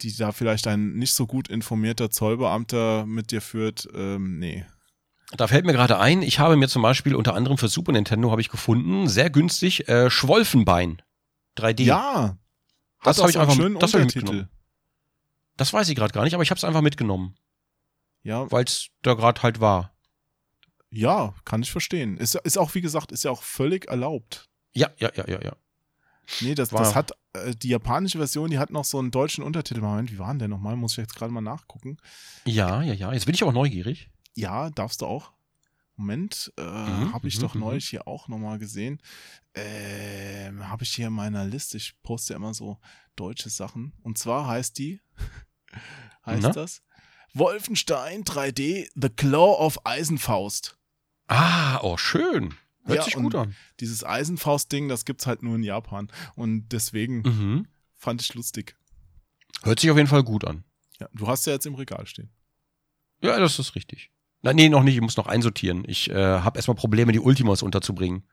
die 0.03 0.15
da 0.17 0.33
vielleicht 0.33 0.67
ein 0.67 0.95
nicht 0.95 1.13
so 1.15 1.27
gut 1.27 1.49
informierter 1.49 2.11
Zollbeamter 2.11 3.05
mit 3.07 3.31
dir 3.31 3.41
führt, 3.41 3.89
ähm, 3.95 4.39
nee. 4.39 4.65
Da 5.37 5.47
fällt 5.47 5.67
mir 5.67 5.73
gerade 5.75 5.99
ein, 5.99 6.23
ich 6.23 6.39
habe 6.39 6.57
mir 6.57 6.69
zum 6.69 6.81
Beispiel 6.83 7.15
unter 7.15 7.35
anderem 7.35 7.59
für 7.59 7.69
Super 7.69 7.93
Nintendo 7.93 8.31
habe 8.31 8.41
ich 8.41 8.49
gefunden, 8.49 9.09
sehr 9.09 9.29
günstig, 9.29 9.87
äh, 9.89 10.09
Schwolfenbein 10.11 11.03
3D. 11.59 11.83
Ja, 11.83 12.39
das 13.03 13.19
habe 13.19 13.31
ich 13.31 13.39
einfach 13.39 13.55
schönen 13.55 13.79
das 13.79 13.93
mitgenommen. 13.93 14.49
Das 15.57 15.73
weiß 15.73 15.89
ich 15.89 15.97
gerade 15.97 16.13
gar 16.15 16.25
nicht, 16.25 16.35
aber 16.35 16.43
ich 16.43 16.51
habe 16.51 16.57
es 16.59 16.65
einfach 16.65 16.81
mitgenommen, 16.83 17.35
Ja, 18.23 18.51
weil 18.51 18.65
es 18.65 18.89
da 19.03 19.15
gerade 19.15 19.43
halt 19.43 19.61
war. 19.61 19.93
ja, 20.91 21.35
kann 21.45 21.63
ich 21.63 21.71
verstehen. 21.73 22.17
Ist, 22.17 22.35
ist 22.37 22.57
auch, 22.57 22.75
wie 22.75 22.81
gesagt, 22.81 23.13
ist 23.13 23.25
ja 23.25 23.31
auch 23.31 23.43
völlig 23.43 23.89
erlaubt. 23.89 24.49
Ja, 24.73 24.89
ja, 24.99 25.11
ja, 25.15 25.29
ja, 25.29 25.43
ja. 25.43 25.53
Nee, 26.41 26.55
das, 26.55 26.73
War- 26.73 26.81
das 26.83 26.95
hat, 26.95 27.13
äh, 27.45 27.57
die 27.57 27.69
japanische 27.69 28.19
Version, 28.19 28.51
die 28.51 28.59
hat 28.59 28.71
noch 28.71 28.85
so 28.85 28.99
einen 28.99 29.11
deutschen 29.11 29.45
Untertitel. 29.45 29.81
Moment, 29.81 30.13
wie 30.13 30.19
war 30.19 30.29
denn 30.29 30.39
der 30.39 30.49
nochmal? 30.49 30.77
Muss 30.77 30.93
ich 30.93 30.99
jetzt 30.99 31.15
gerade 31.15 31.33
mal 31.33 31.41
nachgucken. 31.41 31.99
Ja, 32.45 32.83
ja, 32.83 32.93
ja. 32.95 33.13
Jetzt 33.13 33.27
bin 33.27 33.35
ich 33.35 33.45
auch 33.45 33.53
neugierig. 33.53 34.11
Ja, 34.35 34.71
darfst 34.71 35.01
du 35.03 35.07
auch. 35.07 35.33
Moment, 35.97 36.53
äh, 36.57 36.63
Mhm, 36.63 37.13
habe 37.13 37.27
ich 37.27 37.39
mhm, 37.39 37.43
doch 37.43 37.55
mhm. 37.55 37.61
neulich 37.61 37.89
hier 37.89 38.07
auch 38.07 38.29
nochmal 38.29 38.59
gesehen. 38.59 39.01
Ähm, 39.55 40.69
habe 40.69 40.85
ich 40.85 40.91
hier 40.95 41.09
in 41.09 41.13
meiner 41.13 41.45
Liste, 41.45 41.77
ich 41.77 42.01
poste 42.03 42.35
ja 42.35 42.37
immer 42.37 42.55
so 42.55 42.79
deutsche 43.17 43.51
Sachen. 43.51 43.93
Und 44.03 44.17
zwar 44.17 44.47
heißt 44.47 44.79
die, 44.79 45.01
heißt 46.27 46.43
Na? 46.43 46.53
das, 46.53 46.83
Wolfenstein 47.35 48.23
3D 48.23 48.89
The 48.95 49.09
Claw 49.09 49.59
of 49.59 49.85
Eisenfaust. 49.85 50.79
Ah, 51.27 51.81
oh, 51.83 51.97
schön. 51.97 52.55
Hört 52.89 52.97
Ja, 52.99 53.05
sich 53.05 53.15
gut 53.15 53.35
an. 53.35 53.55
Dieses 53.81 54.03
Eisenfaust-Ding, 54.05 54.89
das 54.89 55.05
gibt's 55.05 55.27
halt 55.27 55.43
nur 55.43 55.55
in 55.57 55.63
Japan. 55.63 56.09
Und 56.35 56.69
deswegen 56.71 57.21
Mhm. 57.23 57.67
fand 57.97 58.23
ich 58.23 58.35
lustig. 58.35 58.77
Hört 59.63 59.81
sich 59.81 59.91
auf 59.91 59.97
jeden 59.97 60.09
Fall 60.09 60.23
gut 60.25 60.45
an. 60.47 60.65
Ja, 61.01 61.09
du 61.13 61.29
hast 61.29 61.47
ja 61.47 61.53
jetzt 61.53 61.67
im 61.67 61.75
Regal 61.75 62.07
stehen. 62.07 62.31
Ja, 63.23 63.39
das 63.39 63.59
ist 63.59 63.75
richtig. 63.75 64.11
Nein, 64.43 64.57
nee, 64.57 64.69
noch 64.69 64.83
nicht. 64.83 64.95
Ich 64.95 65.01
muss 65.01 65.17
noch 65.17 65.27
einsortieren. 65.27 65.85
Ich 65.87 66.11
äh, 66.11 66.15
habe 66.15 66.59
erstmal 66.59 66.77
Probleme, 66.77 67.13
die 67.13 67.19
Ultimos 67.21 67.63
unterzubringen. 67.63 68.25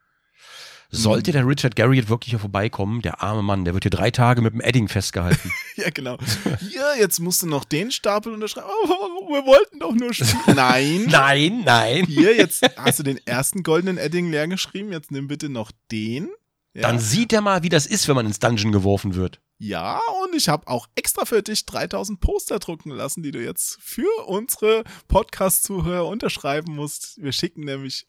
Sollte 0.90 1.32
der 1.32 1.46
Richard 1.46 1.76
Garriott 1.76 2.08
wirklich 2.08 2.30
hier 2.30 2.38
vorbeikommen, 2.38 3.02
der 3.02 3.22
arme 3.22 3.42
Mann, 3.42 3.64
der 3.64 3.74
wird 3.74 3.84
hier 3.84 3.90
drei 3.90 4.10
Tage 4.10 4.40
mit 4.40 4.52
dem 4.54 4.60
Edding 4.60 4.88
festgehalten. 4.88 5.50
Ja, 5.76 5.90
genau. 5.90 6.16
Hier, 6.60 6.94
jetzt 6.98 7.20
musst 7.20 7.42
du 7.42 7.46
noch 7.46 7.64
den 7.64 7.90
Stapel 7.90 8.32
unterschreiben. 8.32 8.66
Oh, 8.84 9.28
wir 9.28 9.44
wollten 9.44 9.78
doch 9.78 9.92
nur 9.92 10.14
spielen. 10.14 10.38
Nein. 10.56 11.04
nein, 11.06 11.62
nein. 11.66 12.06
Hier, 12.06 12.34
jetzt 12.34 12.62
hast 12.78 12.98
du 12.98 13.02
den 13.02 13.18
ersten 13.26 13.62
goldenen 13.62 13.98
Edding 13.98 14.30
leer 14.30 14.48
geschrieben. 14.48 14.90
Jetzt 14.90 15.10
nimm 15.10 15.28
bitte 15.28 15.50
noch 15.50 15.70
den. 15.92 16.30
Ja. 16.72 16.82
Dann 16.82 16.98
sieht 16.98 17.30
er 17.34 17.42
mal, 17.42 17.62
wie 17.62 17.68
das 17.68 17.84
ist, 17.86 18.08
wenn 18.08 18.16
man 18.16 18.24
ins 18.24 18.38
Dungeon 18.38 18.72
geworfen 18.72 19.14
wird. 19.16 19.40
ja, 19.58 20.00
und 20.24 20.34
ich 20.34 20.48
habe 20.48 20.66
auch 20.66 20.86
extra 20.94 21.26
für 21.26 21.42
dich 21.42 21.66
3000 21.66 22.20
Poster 22.20 22.58
drucken 22.58 22.90
lassen, 22.90 23.22
die 23.22 23.30
du 23.32 23.42
jetzt 23.44 23.76
für 23.82 24.08
unsere 24.26 24.82
Podcast-Zuhörer 25.08 26.06
unterschreiben 26.06 26.74
musst. 26.74 27.22
Wir 27.22 27.32
schicken 27.32 27.64
nämlich 27.64 28.06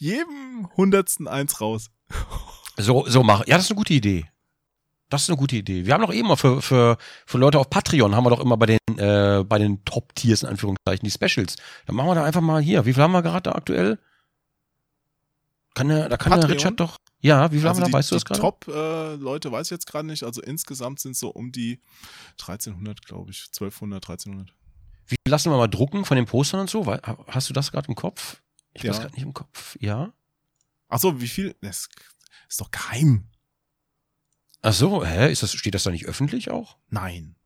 jedem 0.00 0.68
Hundertsten 0.76 1.28
eins 1.28 1.60
raus. 1.60 1.90
So, 2.76 3.04
so 3.06 3.22
mach. 3.22 3.46
Ja, 3.46 3.56
das 3.56 3.66
ist 3.66 3.70
eine 3.70 3.78
gute 3.78 3.94
Idee. 3.94 4.28
Das 5.10 5.22
ist 5.22 5.28
eine 5.28 5.36
gute 5.36 5.56
Idee. 5.56 5.86
Wir 5.86 5.92
haben 5.92 6.02
doch 6.02 6.12
eben 6.12 6.28
mal 6.28 6.36
für, 6.36 6.62
für, 6.62 6.96
für 7.26 7.38
Leute 7.38 7.58
auf 7.58 7.68
Patreon 7.68 8.14
haben 8.14 8.24
wir 8.24 8.30
doch 8.30 8.40
immer 8.40 8.56
bei 8.56 8.66
den, 8.66 8.78
äh, 8.96 9.44
bei 9.46 9.58
den 9.58 9.84
Top-Tiers 9.84 10.44
in 10.44 10.48
Anführungszeichen 10.48 11.04
die 11.04 11.10
Specials. 11.10 11.56
Dann 11.86 11.96
machen 11.96 12.08
wir 12.08 12.14
da 12.14 12.24
einfach 12.24 12.40
mal 12.40 12.62
hier. 12.62 12.86
Wie 12.86 12.94
viel 12.94 13.02
haben 13.02 13.12
wir 13.12 13.22
gerade 13.22 13.50
da 13.50 13.52
aktuell? 13.52 13.98
Kann 15.74 15.88
der, 15.88 16.08
da 16.08 16.16
kann 16.16 16.30
der 16.30 16.38
Patreon? 16.38 16.56
Richard 16.56 16.80
doch. 16.80 16.96
Ja, 17.20 17.50
wie 17.52 17.58
viel 17.58 17.68
Also 17.68 17.82
haben 17.82 17.82
wir 17.82 17.86
die, 17.86 17.92
da? 17.92 17.98
Weißt 17.98 18.10
du 18.12 18.14
das 18.14 18.24
die 18.24 18.28
gerade? 18.28 18.40
Top-Leute 18.40 19.52
weiß 19.52 19.66
ich 19.66 19.70
jetzt 19.72 19.86
gerade 19.86 20.06
nicht. 20.06 20.22
Also 20.22 20.40
insgesamt 20.40 21.00
sind 21.00 21.12
es 21.12 21.18
so 21.18 21.28
um 21.30 21.52
die 21.52 21.80
1300, 22.40 23.04
glaube 23.04 23.32
ich. 23.32 23.48
1200, 23.48 24.08
1300. 24.08 24.54
Wie 25.06 25.16
lassen 25.28 25.50
wir 25.50 25.56
mal 25.58 25.66
drucken 25.66 26.04
von 26.04 26.16
den 26.16 26.26
Postern 26.26 26.60
und 26.60 26.70
so? 26.70 26.86
Hast 27.26 27.50
du 27.50 27.52
das 27.52 27.72
gerade 27.72 27.88
im 27.88 27.96
Kopf? 27.96 28.39
Ich 28.74 28.82
Ja. 28.82 28.90
weiß 28.90 29.00
gerade 29.00 29.14
nicht 29.14 29.22
im 29.24 29.34
Kopf. 29.34 29.76
Ja. 29.80 30.12
Achso, 30.88 31.20
wie 31.20 31.28
viel? 31.28 31.54
Das 31.60 31.88
ist 32.48 32.60
doch 32.60 32.70
geheim. 32.70 33.28
Ach 34.62 34.72
so, 34.72 35.04
hä? 35.04 35.30
Ist 35.30 35.42
das, 35.42 35.52
steht 35.54 35.74
das 35.74 35.84
da 35.84 35.90
nicht 35.90 36.06
öffentlich 36.06 36.50
auch? 36.50 36.76
Nein, 36.88 37.36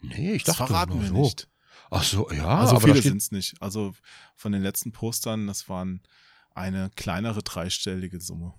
Nee, 0.00 0.32
ich 0.34 0.44
das 0.44 0.56
dachte 0.56 0.68
verraten 0.72 0.92
nur 0.92 1.02
wir 1.02 1.08
so. 1.08 1.22
nicht. 1.22 1.48
Ach 1.90 2.04
so, 2.04 2.30
ja. 2.30 2.58
also 2.58 2.78
viele 2.80 3.02
sind 3.02 3.16
es 3.16 3.32
nicht. 3.32 3.60
Also 3.60 3.94
von 4.36 4.52
den 4.52 4.62
letzten 4.62 4.92
Postern, 4.92 5.46
das 5.48 5.68
waren 5.68 6.02
eine 6.54 6.90
kleinere 6.94 7.42
dreistellige 7.42 8.20
Summe. 8.20 8.54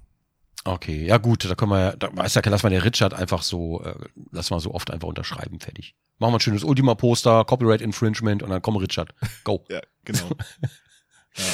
Okay, 0.66 1.06
ja 1.06 1.18
gut, 1.18 1.46
da 1.46 1.56
können 1.56 1.72
wir 1.72 1.80
ja, 1.80 1.96
da 1.96 2.14
weiß 2.14 2.34
ja, 2.36 2.42
lass 2.46 2.64
mal 2.64 2.70
der 2.70 2.84
Richard 2.84 3.14
einfach 3.14 3.44
so, 3.44 3.82
äh, 3.84 3.96
lass 4.32 4.50
mal 4.50 4.60
so 4.60 4.74
oft 4.74 4.92
einfach 4.92 5.08
unterschreiben, 5.08 5.60
fertig. 5.62 5.96
Machen 6.18 6.34
wir 6.34 6.38
ein 6.38 6.42
schönes 6.42 6.66
Ultima-Poster, 6.66 7.46
Copyright 7.46 7.80
Infringement 7.82 8.44
und 8.44 8.50
dann 8.50 8.62
komm 8.62 8.76
Richard. 8.76 9.14
Go. 9.46 9.66
Ja, 9.70 9.80
genau. 10.04 10.30
ja. 11.40 11.54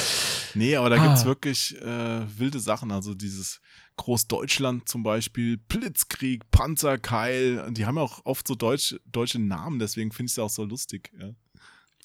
Nee, 0.54 0.76
aber 0.76 0.90
da 0.90 0.96
Ah. 0.96 1.06
gibt's 1.06 1.24
wirklich 1.24 1.76
äh, 1.80 2.38
wilde 2.38 2.60
Sachen. 2.60 2.90
Also 2.92 3.14
dieses 3.14 3.60
Großdeutschland 3.96 4.88
zum 4.88 5.02
Beispiel, 5.02 5.56
Blitzkrieg, 5.56 6.50
Panzerkeil. 6.50 7.70
Die 7.72 7.86
haben 7.86 7.96
ja 7.96 8.02
auch 8.02 8.20
oft 8.24 8.46
so 8.48 8.54
deutsch, 8.54 8.96
deutsche 9.06 9.38
Namen, 9.38 9.78
deswegen 9.78 10.12
finde 10.12 10.26
ich 10.28 10.32
es 10.32 10.38
auch 10.38 10.50
so 10.50 10.64
lustig. 10.64 11.10
Ja. 11.18 11.30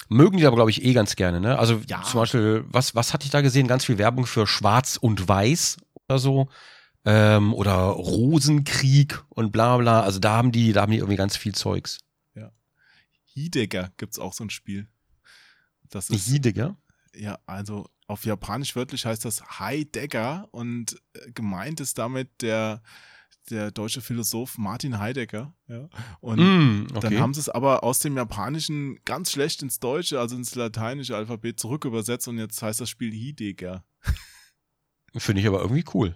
Mögen 0.10 0.38
die 0.38 0.46
aber, 0.46 0.56
glaube 0.58 0.72
ich, 0.72 0.84
eh 0.84 0.94
ganz 0.94 1.16
gerne, 1.16 1.40
ne? 1.40 1.58
Also 1.60 1.82
Ja. 1.88 2.02
zum 2.04 2.20
Beispiel, 2.22 2.66
was, 2.68 2.96
was 2.96 3.14
hatte 3.14 3.26
ich 3.26 3.32
da 3.32 3.42
gesehen? 3.42 3.68
Ganz 3.68 3.86
viel 3.86 3.98
Werbung 3.98 4.26
für 4.26 4.48
Schwarz 4.48 4.98
und 4.98 5.28
Weiß 5.28 5.78
oder 6.10 6.20
so. 6.20 6.50
Ähm, 7.06 7.54
oder 7.54 7.74
Rosenkrieg 7.76 9.24
und 9.30 9.52
bla 9.52 9.78
bla. 9.78 10.02
Also 10.02 10.20
da 10.20 10.34
haben 10.38 10.52
die, 10.52 10.72
da 10.74 10.82
haben 10.82 10.92
die 10.92 10.98
irgendwie 11.00 11.16
ganz 11.18 11.36
viel 11.38 11.54
Zeugs. 11.56 11.98
Hideger 13.34 13.92
gibt's 13.96 14.20
auch 14.20 14.34
so 14.34 14.44
ein 14.44 14.50
Spiel. 14.50 14.88
Das 15.90 16.10
ist, 16.10 16.26
Hiediger? 16.28 16.76
Ja, 17.16 17.40
also 17.46 17.88
auf 18.08 18.26
Japanisch 18.26 18.76
wörtlich 18.76 19.06
heißt 19.06 19.24
das 19.26 19.60
Heidegger 19.60 20.48
und 20.52 21.02
äh, 21.14 21.32
gemeint 21.32 21.80
ist 21.80 21.98
damit 21.98 22.42
der, 22.42 22.82
der 23.50 23.72
deutsche 23.72 24.02
Philosoph 24.02 24.58
Martin 24.58 25.00
Heidegger. 25.00 25.54
Ja. 25.68 25.90
Und 26.20 26.40
Mm, 26.40 26.88
okay. 26.92 27.00
Dann 27.02 27.20
haben 27.20 27.34
sie 27.34 27.40
es 27.40 27.50
aber 27.50 27.84
aus 27.84 28.00
dem 28.00 28.18
Japanischen 28.18 29.00
ganz 29.06 29.32
schlecht 29.32 29.62
ins 29.62 29.80
Deutsche, 29.80 30.20
also 30.20 30.36
ins 30.36 30.56
lateinische 30.56 31.16
Alphabet 31.16 31.60
zurück 31.60 31.86
übersetzt 31.86 32.28
und 32.28 32.38
jetzt 32.38 32.62
heißt 32.62 32.82
das 32.82 32.90
Spiel 32.90 33.12
Hideger. 33.12 33.86
Finde 35.16 35.42
ich 35.42 35.48
aber 35.48 35.62
irgendwie 35.62 35.86
cool. 35.94 36.16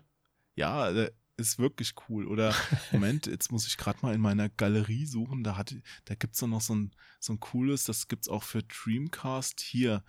Ja, 0.56 0.90
äh, 0.90 1.12
ist 1.38 1.60
wirklich 1.60 1.94
cool. 2.08 2.28
Oder 2.28 2.54
Moment, 2.92 3.28
jetzt 3.28 3.52
muss 3.52 3.68
ich 3.68 3.78
gerade 3.78 4.00
mal 4.02 4.14
in 4.14 4.22
meiner 4.22 4.50
Galerie 4.50 5.06
suchen. 5.06 5.44
Da, 5.44 5.58
hat, 5.58 5.76
da 6.06 6.16
gibt 6.16 6.36
es 6.36 6.42
noch 6.42 6.62
so 6.62 6.76
ein, 6.76 6.92
so 7.20 7.34
ein 7.34 7.40
cooles, 7.40 7.84
das 7.84 8.08
gibt 8.08 8.24
es 8.24 8.30
auch 8.30 8.44
für 8.44 8.64
Dreamcast 8.64 9.60
hier. 9.60 10.04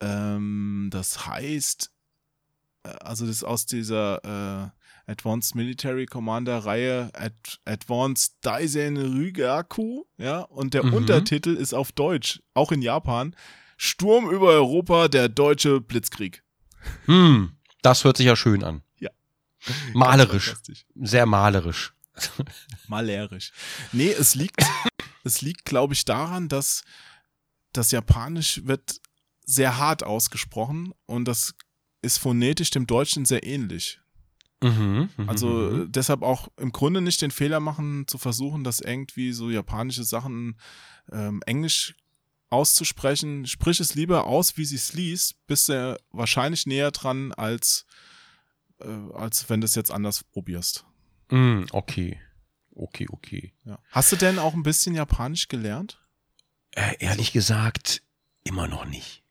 Ähm, 0.00 0.88
das 0.92 1.26
heißt 1.26 1.90
also 2.82 3.26
das 3.26 3.36
ist 3.36 3.44
aus 3.44 3.66
dieser 3.66 4.72
äh, 5.06 5.10
Advanced 5.10 5.54
Military 5.54 6.06
Commander 6.06 6.58
Reihe 6.64 7.10
Ad 7.14 7.34
Advanced 7.66 8.36
Daisen 8.40 8.96
Rygaku, 8.96 10.04
ja, 10.16 10.40
und 10.40 10.72
der 10.72 10.84
Mhm. 10.84 10.94
Untertitel 10.94 11.50
ist 11.56 11.74
auf 11.74 11.92
Deutsch, 11.92 12.40
auch 12.54 12.72
in 12.72 12.80
Japan, 12.80 13.36
Sturm 13.76 14.30
über 14.30 14.48
Europa, 14.48 15.08
der 15.08 15.28
deutsche 15.28 15.80
Blitzkrieg. 15.80 16.42
Hm, 17.04 17.52
das 17.82 18.04
hört 18.04 18.16
sich 18.16 18.26
ja 18.26 18.36
schön 18.36 18.64
an. 18.64 18.82
Ja. 18.98 19.10
Malerisch. 19.92 20.54
Sehr 20.94 21.26
malerisch. 21.26 21.92
Malerisch. 22.88 23.52
Nee, 23.92 24.10
es 24.12 24.34
liegt, 24.34 24.62
es 25.24 25.42
liegt, 25.42 25.64
glaube 25.66 25.92
ich, 25.94 26.04
daran, 26.06 26.48
dass 26.48 26.82
das 27.72 27.90
Japanisch 27.90 28.62
wird 28.64 29.00
sehr 29.50 29.78
hart 29.78 30.02
ausgesprochen 30.02 30.92
und 31.06 31.26
das 31.26 31.54
ist 32.02 32.18
phonetisch 32.18 32.70
dem 32.70 32.86
Deutschen 32.86 33.24
sehr 33.24 33.44
ähnlich. 33.44 34.00
Mhm, 34.62 35.08
mhm, 35.16 35.28
Also 35.28 35.48
mhm. 35.48 35.92
deshalb 35.92 36.22
auch 36.22 36.48
im 36.56 36.72
Grunde 36.72 37.00
nicht 37.00 37.22
den 37.22 37.30
Fehler 37.30 37.60
machen, 37.60 38.06
zu 38.06 38.18
versuchen, 38.18 38.62
das 38.62 38.80
irgendwie 38.80 39.32
so 39.32 39.50
japanische 39.50 40.04
Sachen 40.04 40.58
ähm, 41.10 41.42
Englisch 41.46 41.94
auszusprechen. 42.50 43.46
Sprich 43.46 43.80
es 43.80 43.94
lieber 43.94 44.26
aus, 44.26 44.56
wie 44.56 44.64
sie 44.64 44.76
es 44.76 44.92
liest, 44.92 45.34
bist 45.46 45.68
du 45.68 45.98
wahrscheinlich 46.10 46.66
näher 46.66 46.90
dran, 46.90 47.32
als, 47.32 47.86
äh, 48.80 48.88
als 49.14 49.48
wenn 49.48 49.60
du 49.60 49.64
es 49.64 49.74
jetzt 49.74 49.90
anders 49.90 50.24
probierst. 50.24 50.84
Mm, 51.30 51.64
okay. 51.72 52.20
Okay, 52.74 53.06
okay. 53.10 53.52
Ja. 53.64 53.78
Hast 53.90 54.12
du 54.12 54.16
denn 54.16 54.38
auch 54.38 54.54
ein 54.54 54.62
bisschen 54.62 54.94
Japanisch 54.94 55.48
gelernt? 55.48 56.00
Äh, 56.72 56.96
ehrlich 56.98 57.32
gesagt, 57.32 58.02
immer 58.44 58.68
noch 58.68 58.84
nicht. 58.84 59.22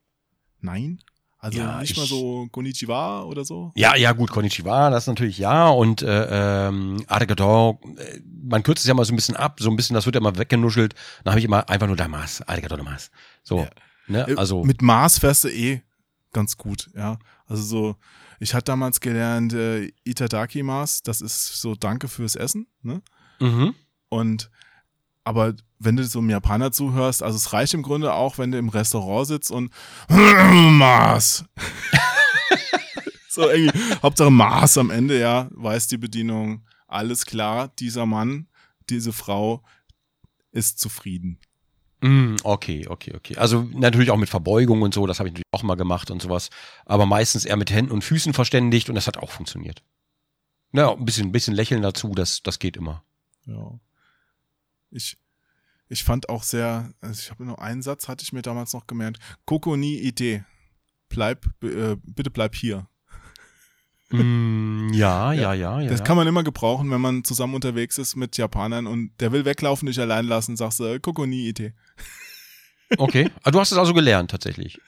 Nein? 0.61 0.99
Also 1.41 1.57
Ja, 1.60 1.80
nicht 1.80 1.91
ich- 1.91 1.98
mal 1.98 2.06
so 2.06 2.48
Konnichiwa 2.52 3.23
oder 3.23 3.45
so? 3.45 3.72
Ja, 3.76 3.95
ja, 3.95 4.11
gut, 4.11 4.30
Konnichiwa, 4.30 4.90
das 4.90 5.07
natürlich 5.07 5.38
ja. 5.38 5.69
Und 5.69 6.02
äh, 6.02 6.68
ähm, 6.68 7.02
Arigato, 7.07 7.80
äh, 7.98 8.19
man 8.44 8.61
kürzt 8.64 8.84
es 8.84 8.88
ja 8.88 8.94
mal 8.94 9.06
so 9.06 9.14
ein 9.14 9.15
bisschen 9.15 9.38
ab, 9.38 9.57
so 9.61 9.69
ein 9.69 9.77
bisschen, 9.77 9.94
das 9.94 10.06
wird 10.06 10.15
ja 10.15 10.22
mal 10.22 10.38
weggenuschelt. 10.38 10.95
Dann 11.23 11.31
habe 11.31 11.40
ich 11.40 11.45
immer 11.45 11.69
einfach 11.69 11.88
nur 11.88 11.95
Damas, 11.95 12.41
Arigato 12.48 12.76
Damas. 12.76 13.10
So, 13.44 13.60
Ja. 13.60 13.69
ne, 14.07 14.27
Äh, 14.27 14.36
also. 14.36 14.65
Mit 14.65 14.81
Maß 14.81 15.22
wärst 15.23 15.45
du 15.45 15.48
eh 15.49 15.81
ganz 16.34 16.57
gut, 16.57 16.90
ja. 16.95 17.18
Also 17.48 17.64
so, 17.64 17.95
ich 18.41 18.53
hatte 18.53 18.65
damals 18.65 18.99
gelernt, 18.99 19.53
äh, 19.53 19.91
Itadaki 20.03 20.61
Maß, 20.61 21.03
das 21.03 21.22
ist 21.22 21.61
so 21.61 21.73
Danke 21.73 22.10
fürs 22.10 22.36
Essen, 22.36 22.68
ne? 22.81 23.02
mhm. 23.40 23.76
Und 24.10 24.49
aber 25.24 25.56
wenn 25.80 25.96
du 25.96 26.04
so 26.04 26.20
einem 26.20 26.30
Japaner 26.30 26.72
zuhörst, 26.72 27.24
also 27.24 27.36
es 27.36 27.54
reicht 27.54 27.74
im 27.74 27.84
Grunde 27.84 28.14
auch, 28.14 28.38
wenn 28.38 28.52
du 28.52 28.58
im 28.58 28.70
Restaurant 28.70 29.28
sitzt 29.28 29.52
und 29.52 29.72
Maß. 30.10 31.46
so 33.30 33.50
irgendwie, 33.50 33.80
Hauptsache 34.02 34.32
Maß 34.32 34.78
am 34.78 34.90
Ende, 34.91 35.20
ja, 35.20 35.48
weiß 35.52 35.88
die 35.88 35.98
Bedienung, 35.98 36.66
alles 36.88 37.26
klar, 37.26 37.70
dieser 37.80 38.06
Mann, 38.06 38.48
diese 38.90 39.14
Frau 39.14 39.64
ist 40.52 40.80
zufrieden. 40.80 41.40
Mm, 42.02 42.38
okay, 42.44 42.88
okay, 42.88 43.14
okay. 43.16 43.38
Also 43.38 43.68
natürlich 43.74 44.12
auch 44.12 44.18
mit 44.18 44.30
Verbeugung 44.30 44.82
und 44.82 44.94
so, 44.94 45.06
das 45.06 45.20
habe 45.20 45.30
ich 45.30 45.34
natürlich 45.34 45.46
auch 45.52 45.64
mal 45.64 45.76
gemacht 45.76 46.12
und 46.12 46.22
sowas. 46.22 46.50
Aber 46.86 47.06
meistens 47.06 47.46
eher 47.46 47.58
mit 47.58 47.72
Händen 47.72 47.91
und 47.91 48.04
Füßen 48.04 48.34
verständigt 48.34 48.90
und 48.90 48.96
das 48.96 49.08
hat 49.08 49.18
auch 49.18 49.32
funktioniert. 49.32 49.84
Ja, 50.72 50.94
ein 50.94 51.06
bisschen, 51.06 51.28
ein 51.28 51.32
bisschen 51.32 51.56
Lächeln 51.56 51.82
dazu, 51.82 52.14
das, 52.16 52.41
das 52.41 52.60
geht 52.60 52.78
immer. 52.78 53.04
Ja. 53.46 53.80
Ich, 54.91 55.18
ich 55.88 56.03
fand 56.03 56.30
auch 56.30 56.44
sehr, 56.44 56.94
also 57.02 57.20
ich 57.20 57.30
habe 57.32 57.45
nur 57.45 57.61
einen 57.61 57.82
Satz, 57.82 58.07
hatte 58.07 58.24
ich 58.24 58.34
mir 58.34 58.41
damals 58.41 58.74
noch 58.74 58.88
gemerkt. 58.88 59.20
Koko 59.45 59.76
ni 59.76 59.98
Idee. 59.98 60.44
Bleib, 61.10 61.45
äh, 61.64 61.95
bitte 62.03 62.30
bleib 62.30 62.56
hier. 62.56 62.88
Mm, 64.11 64.91
ja, 64.91 65.34
ja, 65.34 65.53
ja, 65.53 65.82
ja. 65.82 65.88
Das 65.88 65.99
ja. 65.99 66.03
kann 66.03 66.18
man 66.18 66.26
immer 66.26 66.41
gebrauchen, 66.41 66.90
wenn 66.90 66.99
man 66.99 67.24
zusammen 67.24 67.53
unterwegs 67.53 67.99
ist 67.99 68.16
mit 68.16 68.38
Japanern 68.38 68.88
und 68.88 69.11
der 69.20 69.32
will 69.32 69.45
weglaufen, 69.45 69.86
dich 69.86 69.99
allein 69.99 70.26
lassen, 70.26 70.57
sagst 70.57 70.80
du, 70.80 70.86
äh, 70.86 70.99
Koko 70.99 71.28
ni 71.28 71.48
Idee. 71.48 71.74
Okay. 72.98 73.30
Ah, 73.44 73.52
du 73.52 73.60
hast 73.60 73.72
es 73.72 73.78
also 73.78 73.94
gelernt, 73.94 74.32
tatsächlich. 74.32 74.80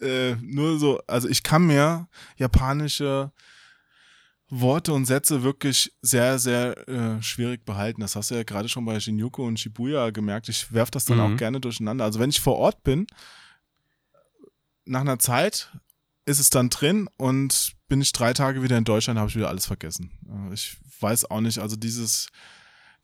Äh, 0.00 0.34
nur 0.42 0.80
so, 0.80 1.00
also 1.06 1.28
ich 1.28 1.44
kann 1.44 1.68
mir 1.68 2.08
japanische 2.36 3.30
Worte 4.50 4.92
und 4.94 5.04
Sätze 5.04 5.42
wirklich 5.42 5.92
sehr, 6.00 6.38
sehr 6.38 6.88
äh, 6.88 7.22
schwierig 7.22 7.64
behalten. 7.66 8.00
Das 8.00 8.16
hast 8.16 8.30
du 8.30 8.34
ja 8.34 8.44
gerade 8.44 8.68
schon 8.68 8.84
bei 8.86 8.98
Shinjuku 8.98 9.42
und 9.46 9.60
Shibuya 9.60 10.10
gemerkt. 10.10 10.48
Ich 10.48 10.72
werf 10.72 10.90
das 10.90 11.04
dann 11.04 11.18
Mhm. 11.18 11.22
auch 11.22 11.36
gerne 11.36 11.60
durcheinander. 11.60 12.04
Also 12.04 12.18
wenn 12.18 12.30
ich 12.30 12.40
vor 12.40 12.56
Ort 12.56 12.82
bin, 12.82 13.06
nach 14.86 15.02
einer 15.02 15.18
Zeit 15.18 15.70
ist 16.24 16.38
es 16.40 16.50
dann 16.50 16.70
drin 16.70 17.08
und 17.16 17.72
bin 17.88 18.00
ich 18.00 18.12
drei 18.12 18.32
Tage 18.32 18.62
wieder 18.62 18.76
in 18.78 18.84
Deutschland, 18.84 19.18
habe 19.18 19.28
ich 19.30 19.36
wieder 19.36 19.48
alles 19.48 19.66
vergessen. 19.66 20.10
Äh, 20.50 20.54
Ich 20.54 20.76
weiß 21.00 21.30
auch 21.30 21.40
nicht, 21.40 21.58
also 21.58 21.76
dieses, 21.76 22.28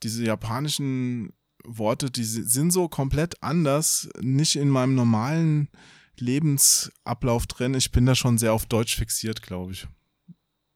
diese 0.02 0.24
japanischen 0.24 1.32
Worte, 1.64 2.10
die 2.10 2.24
si- 2.24 2.42
sind 2.42 2.70
so 2.72 2.88
komplett 2.88 3.42
anders, 3.42 4.08
nicht 4.20 4.56
in 4.56 4.68
meinem 4.68 4.94
normalen 4.94 5.68
Lebensablauf 6.18 7.46
drin. 7.46 7.74
Ich 7.74 7.90
bin 7.92 8.06
da 8.06 8.14
schon 8.14 8.38
sehr 8.38 8.52
auf 8.52 8.66
Deutsch 8.66 8.96
fixiert, 8.96 9.42
glaube 9.42 9.72
ich. 9.72 9.86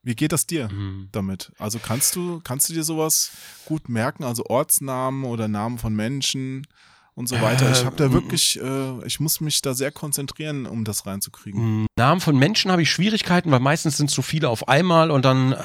Wie 0.09 0.15
geht 0.17 0.33
das 0.33 0.47
dir 0.47 0.71
Mhm. 0.71 1.11
damit? 1.13 1.53
Also 1.59 1.79
kannst 1.79 2.17
du, 2.17 2.41
kannst 2.43 2.67
du 2.71 2.73
dir 2.73 2.83
sowas 2.83 3.31
gut 3.67 3.91
merken, 3.91 4.25
also 4.25 4.43
Ortsnamen 4.47 5.25
oder 5.25 5.49
Namen 5.49 5.77
von 5.77 5.95
Menschen 5.95 6.67
und 7.15 7.29
so 7.29 7.39
weiter? 7.43 7.71
Ich 7.71 7.85
habe 7.85 7.97
da 7.97 8.07
Ähm, 8.07 8.13
wirklich, 8.15 8.59
äh, 8.59 9.07
ich 9.07 9.21
muss 9.21 9.43
mich 9.43 9.61
da 9.61 9.75
sehr 9.75 9.93
konzentrieren, 9.93 10.65
um 10.65 10.85
das 10.87 11.05
reinzukriegen. 11.05 11.83
Mm, 11.83 11.87
Namen 11.97 12.23
von 12.23 12.39
Menschen 12.39 12.73
habe 12.73 12.81
ich 12.81 12.91
Schwierigkeiten, 12.91 13.51
weil 13.51 13.61
meistens 13.61 13.99
sind 13.99 14.11
so 14.11 14.23
viele 14.23 14.49
auf 14.49 14.67
einmal 14.67 15.11
und 15.11 15.27
dann, 15.27 15.53
äh, 15.53 15.59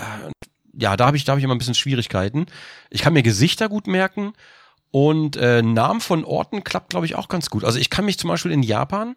ja, 0.73 0.97
da 0.97 1.05
habe 1.05 1.15
ich, 1.15 1.23
da 1.23 1.31
habe 1.31 1.39
ich 1.39 1.45
immer 1.45 1.55
ein 1.55 1.59
bisschen 1.59 1.73
Schwierigkeiten. 1.73 2.47
Ich 2.89 3.01
kann 3.01 3.13
mir 3.13 3.23
Gesichter 3.23 3.69
gut 3.69 3.87
merken 3.87 4.33
und 4.91 5.37
äh, 5.37 5.61
Namen 5.61 6.01
von 6.01 6.25
Orten 6.25 6.65
klappt, 6.65 6.89
glaube 6.89 7.05
ich, 7.05 7.15
auch 7.15 7.29
ganz 7.29 7.49
gut. 7.49 7.63
Also 7.63 7.79
ich 7.79 7.89
kann 7.89 8.03
mich 8.03 8.19
zum 8.19 8.27
Beispiel 8.27 8.51
in 8.51 8.61
Japan 8.61 9.15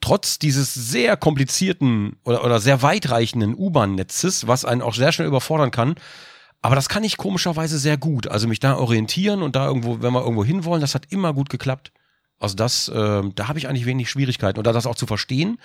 trotz 0.00 0.38
dieses 0.38 0.74
sehr 0.74 1.16
komplizierten 1.16 2.16
oder, 2.24 2.44
oder 2.44 2.60
sehr 2.60 2.82
weitreichenden 2.82 3.54
U-Bahn-Netzes, 3.54 4.46
was 4.46 4.64
einen 4.64 4.82
auch 4.82 4.94
sehr 4.94 5.12
schnell 5.12 5.28
überfordern 5.28 5.70
kann, 5.70 5.96
aber 6.62 6.74
das 6.74 6.88
kann 6.88 7.04
ich 7.04 7.16
komischerweise 7.16 7.78
sehr 7.78 7.96
gut. 7.96 8.28
Also 8.28 8.46
mich 8.46 8.60
da 8.60 8.76
orientieren 8.76 9.42
und 9.42 9.56
da 9.56 9.66
irgendwo, 9.66 10.02
wenn 10.02 10.12
wir 10.12 10.20
irgendwo 10.20 10.44
hinwollen, 10.44 10.80
das 10.80 10.94
hat 10.94 11.06
immer 11.10 11.32
gut 11.32 11.48
geklappt. 11.48 11.92
Also 12.38 12.54
das, 12.54 12.88
äh, 12.88 13.22
da 13.34 13.48
habe 13.48 13.58
ich 13.58 13.68
eigentlich 13.68 13.86
wenig 13.86 14.10
Schwierigkeiten. 14.10 14.58
Oder 14.58 14.72
das 14.72 14.86
auch 14.86 14.94
zu 14.94 15.06
verstehen 15.06 15.58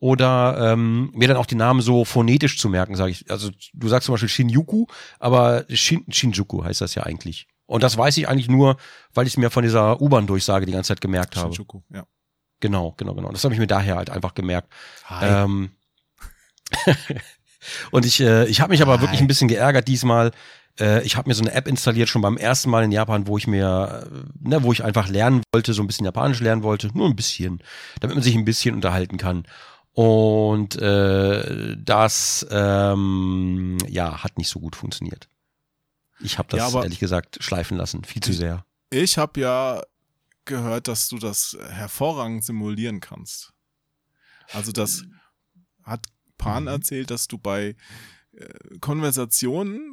oder 0.00 0.72
ähm, 0.72 1.10
mir 1.14 1.28
dann 1.28 1.36
auch 1.36 1.46
die 1.46 1.54
Namen 1.54 1.80
so 1.80 2.04
phonetisch 2.04 2.58
zu 2.58 2.68
merken, 2.68 2.96
sage 2.96 3.12
ich. 3.12 3.30
Also 3.30 3.50
du 3.72 3.88
sagst 3.88 4.06
zum 4.06 4.14
Beispiel 4.14 4.28
Shinjuku, 4.28 4.86
aber 5.18 5.64
Shin, 5.70 6.04
Shinjuku 6.10 6.64
heißt 6.64 6.80
das 6.80 6.94
ja 6.94 7.04
eigentlich. 7.04 7.46
Und 7.66 7.82
das 7.82 7.96
weiß 7.96 8.16
ich 8.18 8.28
eigentlich 8.28 8.48
nur, 8.48 8.76
weil 9.14 9.26
ich 9.26 9.32
es 9.34 9.36
mir 9.38 9.50
von 9.50 9.62
dieser 9.62 10.00
U-Bahn-Durchsage 10.02 10.66
die 10.66 10.72
ganze 10.72 10.88
Zeit 10.88 11.00
gemerkt 11.00 11.36
habe. 11.36 11.54
Shinjuku, 11.54 11.80
ja. 11.90 12.04
Genau, 12.60 12.94
genau, 12.96 13.14
genau. 13.14 13.30
Das 13.30 13.44
habe 13.44 13.54
ich 13.54 13.60
mir 13.60 13.66
daher 13.66 13.96
halt 13.96 14.10
einfach 14.10 14.34
gemerkt. 14.34 14.68
Hi. 15.06 15.44
Ähm, 15.44 15.70
und 17.90 18.06
ich, 18.06 18.20
äh, 18.20 18.46
ich 18.46 18.60
habe 18.60 18.72
mich 18.72 18.82
aber 18.82 18.94
Hi. 18.94 19.00
wirklich 19.00 19.20
ein 19.20 19.26
bisschen 19.26 19.48
geärgert 19.48 19.88
diesmal. 19.88 20.32
Äh, 20.78 21.02
ich 21.04 21.16
habe 21.16 21.28
mir 21.28 21.34
so 21.34 21.42
eine 21.42 21.52
App 21.52 21.68
installiert 21.68 22.08
schon 22.08 22.22
beim 22.22 22.36
ersten 22.36 22.70
Mal 22.70 22.84
in 22.84 22.92
Japan, 22.92 23.26
wo 23.26 23.38
ich 23.38 23.46
mir, 23.46 24.06
äh, 24.06 24.48
ne, 24.48 24.62
wo 24.62 24.72
ich 24.72 24.82
einfach 24.82 25.08
lernen 25.08 25.42
wollte, 25.52 25.72
so 25.72 25.82
ein 25.82 25.86
bisschen 25.86 26.06
Japanisch 26.06 26.40
lernen 26.40 26.62
wollte, 26.62 26.88
nur 26.94 27.08
ein 27.08 27.16
bisschen, 27.16 27.62
damit 28.00 28.16
man 28.16 28.22
sich 28.22 28.34
ein 28.34 28.44
bisschen 28.44 28.74
unterhalten 28.74 29.16
kann. 29.18 29.44
Und 29.92 30.74
äh, 30.76 31.76
das, 31.78 32.44
ähm, 32.50 33.78
ja, 33.88 34.24
hat 34.24 34.38
nicht 34.38 34.48
so 34.48 34.58
gut 34.58 34.74
funktioniert. 34.74 35.28
Ich 36.18 36.38
habe 36.38 36.48
das 36.50 36.72
Ja, 36.72 36.82
ehrlich 36.82 36.98
gesagt 36.98 37.38
schleifen 37.40 37.76
lassen, 37.76 38.02
viel 38.02 38.22
zu 38.22 38.32
sehr. 38.32 38.64
Ich 38.90 39.18
habe 39.18 39.40
ja 39.40 39.82
gehört, 40.46 40.88
dass 40.88 41.08
du 41.08 41.18
das 41.18 41.56
hervorragend 41.70 42.44
simulieren 42.44 43.00
kannst. 43.00 43.52
Also 44.52 44.72
das 44.72 45.04
hat 45.82 46.06
Pan 46.38 46.64
Mhm. 46.64 46.68
erzählt, 46.68 47.10
dass 47.10 47.28
du 47.28 47.38
bei 47.38 47.76
äh, 48.32 48.78
Konversationen 48.80 49.92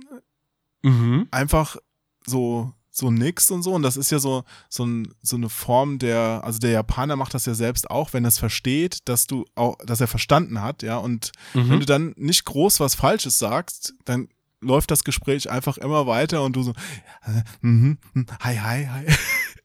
Mhm. 0.84 1.28
einfach 1.32 1.78
so 2.26 2.73
so 2.94 3.10
nix 3.10 3.49
und 3.52 3.64
so 3.64 3.73
und 3.73 3.84
das 3.84 3.95
ist 3.95 4.11
ja 4.11 4.19
so 4.19 4.44
so, 4.68 4.84
ein, 4.86 5.14
so 5.22 5.38
eine 5.38 5.48
Form 5.48 5.98
der 5.98 6.41
also 6.44 6.60
der 6.60 6.72
Japaner 6.72 7.15
macht 7.15 7.34
das 7.34 7.45
ja 7.45 7.53
selbst 7.53 7.90
auch 7.90 8.11
wenn 8.11 8.26
er 8.26 8.30
es 8.30 8.38
versteht 8.38 9.07
dass 9.07 9.28
du 9.28 9.45
auch 9.56 9.78
dass 9.86 10.02
er 10.02 10.07
verstanden 10.07 10.61
hat 10.61 10.84
ja 10.84 10.98
und 10.98 11.32
wenn 11.53 11.68
Mhm. 11.68 11.80
du 11.80 11.86
dann 11.86 12.14
nicht 12.18 12.44
groß 12.44 12.82
was 12.82 12.95
Falsches 12.95 13.40
sagst 13.40 13.94
dann 14.03 14.28
läuft 14.60 14.91
das 14.91 15.06
Gespräch 15.06 15.49
einfach 15.49 15.78
immer 15.78 16.06
weiter 16.06 16.44
und 16.44 16.56
du 16.57 16.64
so 16.64 16.72
äh, 17.23 17.44
mhm, 17.61 17.98
mhm, 18.14 18.26
hi 18.44 18.57
hi 18.57 18.86
hi 18.88 19.06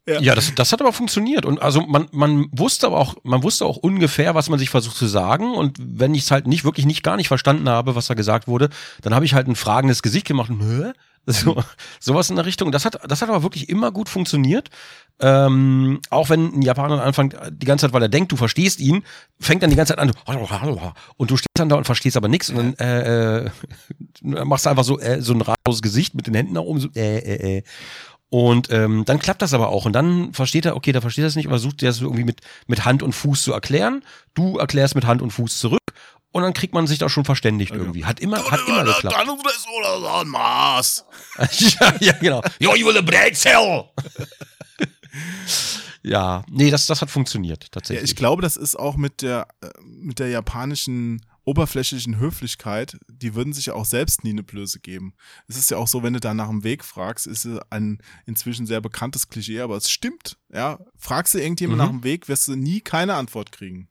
Ja. 0.09 0.21
Ja, 0.21 0.35
das, 0.37 0.55
das 0.55 0.73
hat 0.73 0.81
aber 0.81 0.93
funktioniert. 0.93 1.45
Und 1.45 1.61
also 1.61 1.81
man, 1.81 2.07
man 2.13 2.47
wusste 2.53 2.87
aber 2.87 2.99
auch, 2.99 3.17
man 3.25 3.43
wusste 3.43 3.65
auch 3.65 3.77
ungefähr, 3.77 4.37
was 4.37 4.49
man 4.49 4.59
sich 4.59 4.71
versucht 4.71 4.97
zu 4.97 5.07
sagen. 5.07 5.55
Und 5.55 5.79
wenn 5.81 6.15
ich 6.15 6.23
es 6.23 6.31
halt 6.31 6.47
nicht, 6.47 6.65
wirklich 6.65 6.87
nicht 6.87 7.03
gar 7.03 7.17
nicht 7.17 7.29
verstanden 7.29 7.69
habe, 7.69 7.97
was 7.97 8.07
da 8.07 8.15
gesagt 8.15 8.47
wurde, 8.47 8.71
dann 9.03 9.15
habe 9.15 9.25
ich 9.25 9.35
halt 9.35 9.49
ein 9.49 9.57
fragendes 9.57 10.03
Gesicht 10.03 10.27
gemacht 10.27 10.51
und, 10.51 10.61
Hä? 10.63 10.93
So, 11.29 11.61
sowas 11.99 12.31
in 12.31 12.37
der 12.37 12.47
Richtung. 12.47 12.71
Das 12.71 12.85
hat, 12.85 13.01
das 13.09 13.21
hat 13.21 13.29
aber 13.29 13.43
wirklich 13.43 13.69
immer 13.69 13.91
gut 13.91 14.09
funktioniert. 14.09 14.71
Ähm, 15.19 16.01
auch 16.11 16.29
wenn 16.29 16.55
ein 16.55 16.63
Japaner 16.63 17.03
anfängt, 17.03 17.35
die 17.51 17.67
ganze 17.67 17.87
Zeit, 17.87 17.93
weil 17.93 18.03
er 18.03 18.09
denkt, 18.09 18.31
du 18.31 18.37
verstehst 18.37 18.79
ihn, 18.81 19.03
fängt 19.41 19.63
dann 19.63 19.71
die 19.71 19.77
ganze 19.77 19.97
Zeit 19.97 19.99
an, 19.99 20.13
und 21.17 21.31
du 21.31 21.37
stehst 21.37 21.49
dann 21.55 21.69
da 21.69 21.77
und 21.77 21.85
verstehst 21.85 22.17
aber 22.17 22.29
nichts 22.29 22.51
und 22.51 22.57
dann 22.57 22.75
äh, 22.75 23.47
äh, 23.47 23.51
machst 24.45 24.67
du 24.67 24.71
einfach 24.71 24.85
so, 24.85 25.01
äh, 25.01 25.21
so 25.21 25.33
ein 25.33 25.41
ratloses 25.41 25.83
Gesicht 25.83 26.15
mit 26.15 26.27
den 26.27 26.35
Händen 26.35 26.53
nach 26.53 26.63
oben, 26.63 26.81
so, 26.81 26.89
äh, 26.95 27.19
äh, 27.19 27.59
äh. 27.59 27.63
Und 28.29 28.71
ähm, 28.73 29.05
dann 29.05 29.19
klappt 29.19 29.41
das 29.41 29.55
aber 29.55 29.69
auch. 29.69 29.85
Und 29.85 29.93
dann 29.93 30.33
versteht 30.33 30.67
er, 30.67 30.75
okay, 30.77 30.93
da 30.93 31.01
versteht 31.01 31.25
er 31.25 31.29
es 31.29 31.37
nicht, 31.37 31.47
aber 31.47 31.55
versucht 31.55 31.83
er 31.83 31.91
es 31.91 32.01
irgendwie 32.01 32.25
mit, 32.25 32.41
mit 32.67 32.85
Hand 32.85 33.03
und 33.03 33.13
Fuß 33.13 33.43
zu 33.43 33.53
erklären. 33.53 34.03
Du 34.35 34.59
erklärst 34.59 34.95
mit 34.95 35.07
Hand 35.07 35.23
und 35.23 35.31
Fuß 35.31 35.59
zurück 35.59 35.81
und 36.37 36.43
dann 36.43 36.53
kriegt 36.53 36.75
man 36.75 36.87
sich 36.87 36.99
da 36.99 37.09
schon 37.09 37.25
verständigt 37.25 37.73
ja, 37.73 37.79
irgendwie. 37.79 38.05
Hat 38.05 38.21
immer, 38.21 38.39
hat 38.51 38.61
immer 38.69 38.85
geklappt. 38.85 39.17
Dann 39.17 39.39
ist 39.39 39.67
oder 39.69 40.21
ein 40.21 40.29
Maß. 40.29 41.07
ja, 41.39 41.95
ja, 42.01 42.13
genau. 42.13 42.43
Yo, 42.59 42.75
you 42.75 42.87
will 42.87 42.99
a 42.99 43.01
Brezel! 43.01 43.85
ja, 46.03 46.45
nee, 46.51 46.71
das, 46.71 46.87
das 46.87 47.01
hat 47.01 47.11
funktioniert 47.11 47.73
tatsächlich. 47.73 48.03
Ja, 48.03 48.05
ich 48.05 48.17
glaube, 48.17 48.43
das 48.43 48.59
ist 48.59 48.77
auch 48.77 48.97
mit 48.97 49.23
der, 49.23 49.49
äh, 49.63 49.69
mit 49.83 50.19
der 50.19 50.29
japanischen 50.29 51.25
oberflächlichen 51.47 52.19
Höflichkeit, 52.19 52.99
die 53.09 53.35
würden 53.35 53.53
sich 53.53 53.67
ja 53.67 53.75
auch 53.75 53.85
selbst 53.85 54.25
nie 54.25 54.31
eine 54.31 54.43
Blöße 54.43 54.81
geben. 54.81 55.15
Es 55.47 55.57
ist 55.57 55.71
ja 55.71 55.79
auch 55.79 55.87
so, 55.87 56.03
wenn 56.03 56.13
du 56.13 56.21
da 56.21 56.35
nach 56.35 56.49
dem 56.49 56.65
Weg 56.65 56.85
fragst, 56.85 57.27
ist 57.27 57.49
ein 57.71 57.99
inzwischen 58.27 58.67
sehr 58.67 58.81
bekanntes 58.81 59.29
Klischee, 59.29 59.61
aber 59.61 59.77
es 59.77 59.89
stimmt. 59.89 60.39
Ja, 60.53 60.81
fragst 60.99 61.35
du 61.35 61.39
irgendjemand 61.39 61.79
mhm. 61.79 61.85
nach 61.85 61.91
dem 61.93 62.05
Weg, 62.05 62.29
wirst 62.29 62.49
du 62.49 62.57
nie 62.57 62.81
keine 62.81 63.15
Antwort 63.15 63.53
kriegen. 63.53 63.89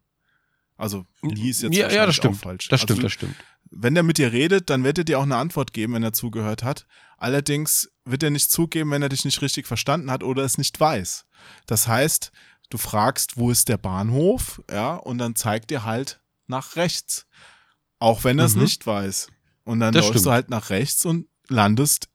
Also 0.75 1.05
nie 1.21 1.49
ist 1.49 1.63
jetzt 1.63 1.75
ja, 1.75 1.89
ja, 1.89 2.05
das 2.05 2.15
stimmt. 2.15 2.37
falsch. 2.37 2.67
Das 2.67 2.81
also, 2.81 2.93
stimmt, 2.93 3.05
das 3.05 3.13
stimmt. 3.13 3.35
Wenn 3.71 3.95
er 3.95 4.03
mit 4.03 4.17
dir 4.17 4.33
redet, 4.33 4.69
dann 4.69 4.83
wird 4.83 4.97
er 4.97 5.05
dir 5.05 5.17
auch 5.17 5.23
eine 5.23 5.37
Antwort 5.37 5.71
geben, 5.71 5.93
wenn 5.93 6.03
er 6.03 6.13
zugehört 6.13 6.61
hat. 6.61 6.85
Allerdings 7.17 7.89
wird 8.03 8.21
er 8.21 8.31
nicht 8.31 8.51
zugeben, 8.51 8.91
wenn 8.91 9.01
er 9.01 9.09
dich 9.09 9.23
nicht 9.23 9.41
richtig 9.41 9.65
verstanden 9.65 10.11
hat 10.11 10.23
oder 10.23 10.43
es 10.43 10.57
nicht 10.57 10.77
weiß. 10.77 11.25
Das 11.65 11.87
heißt, 11.87 12.33
du 12.69 12.77
fragst, 12.77 13.37
wo 13.37 13.49
ist 13.49 13.69
der 13.69 13.77
Bahnhof, 13.77 14.61
ja, 14.69 14.95
und 14.95 15.19
dann 15.19 15.35
zeigt 15.35 15.71
er 15.71 15.85
halt 15.85 16.19
nach 16.47 16.75
rechts. 16.75 17.25
Auch 17.99 18.23
wenn 18.23 18.39
er 18.39 18.45
es 18.45 18.55
mhm. 18.55 18.63
nicht 18.63 18.85
weiß. 18.85 19.27
Und 19.63 19.79
dann 19.79 19.93
das 19.93 20.05
läufst 20.05 20.19
stimmt. 20.19 20.25
du 20.25 20.31
halt 20.31 20.49
nach 20.49 20.69
rechts 20.69 21.05
und 21.05 21.27
landest 21.47 22.09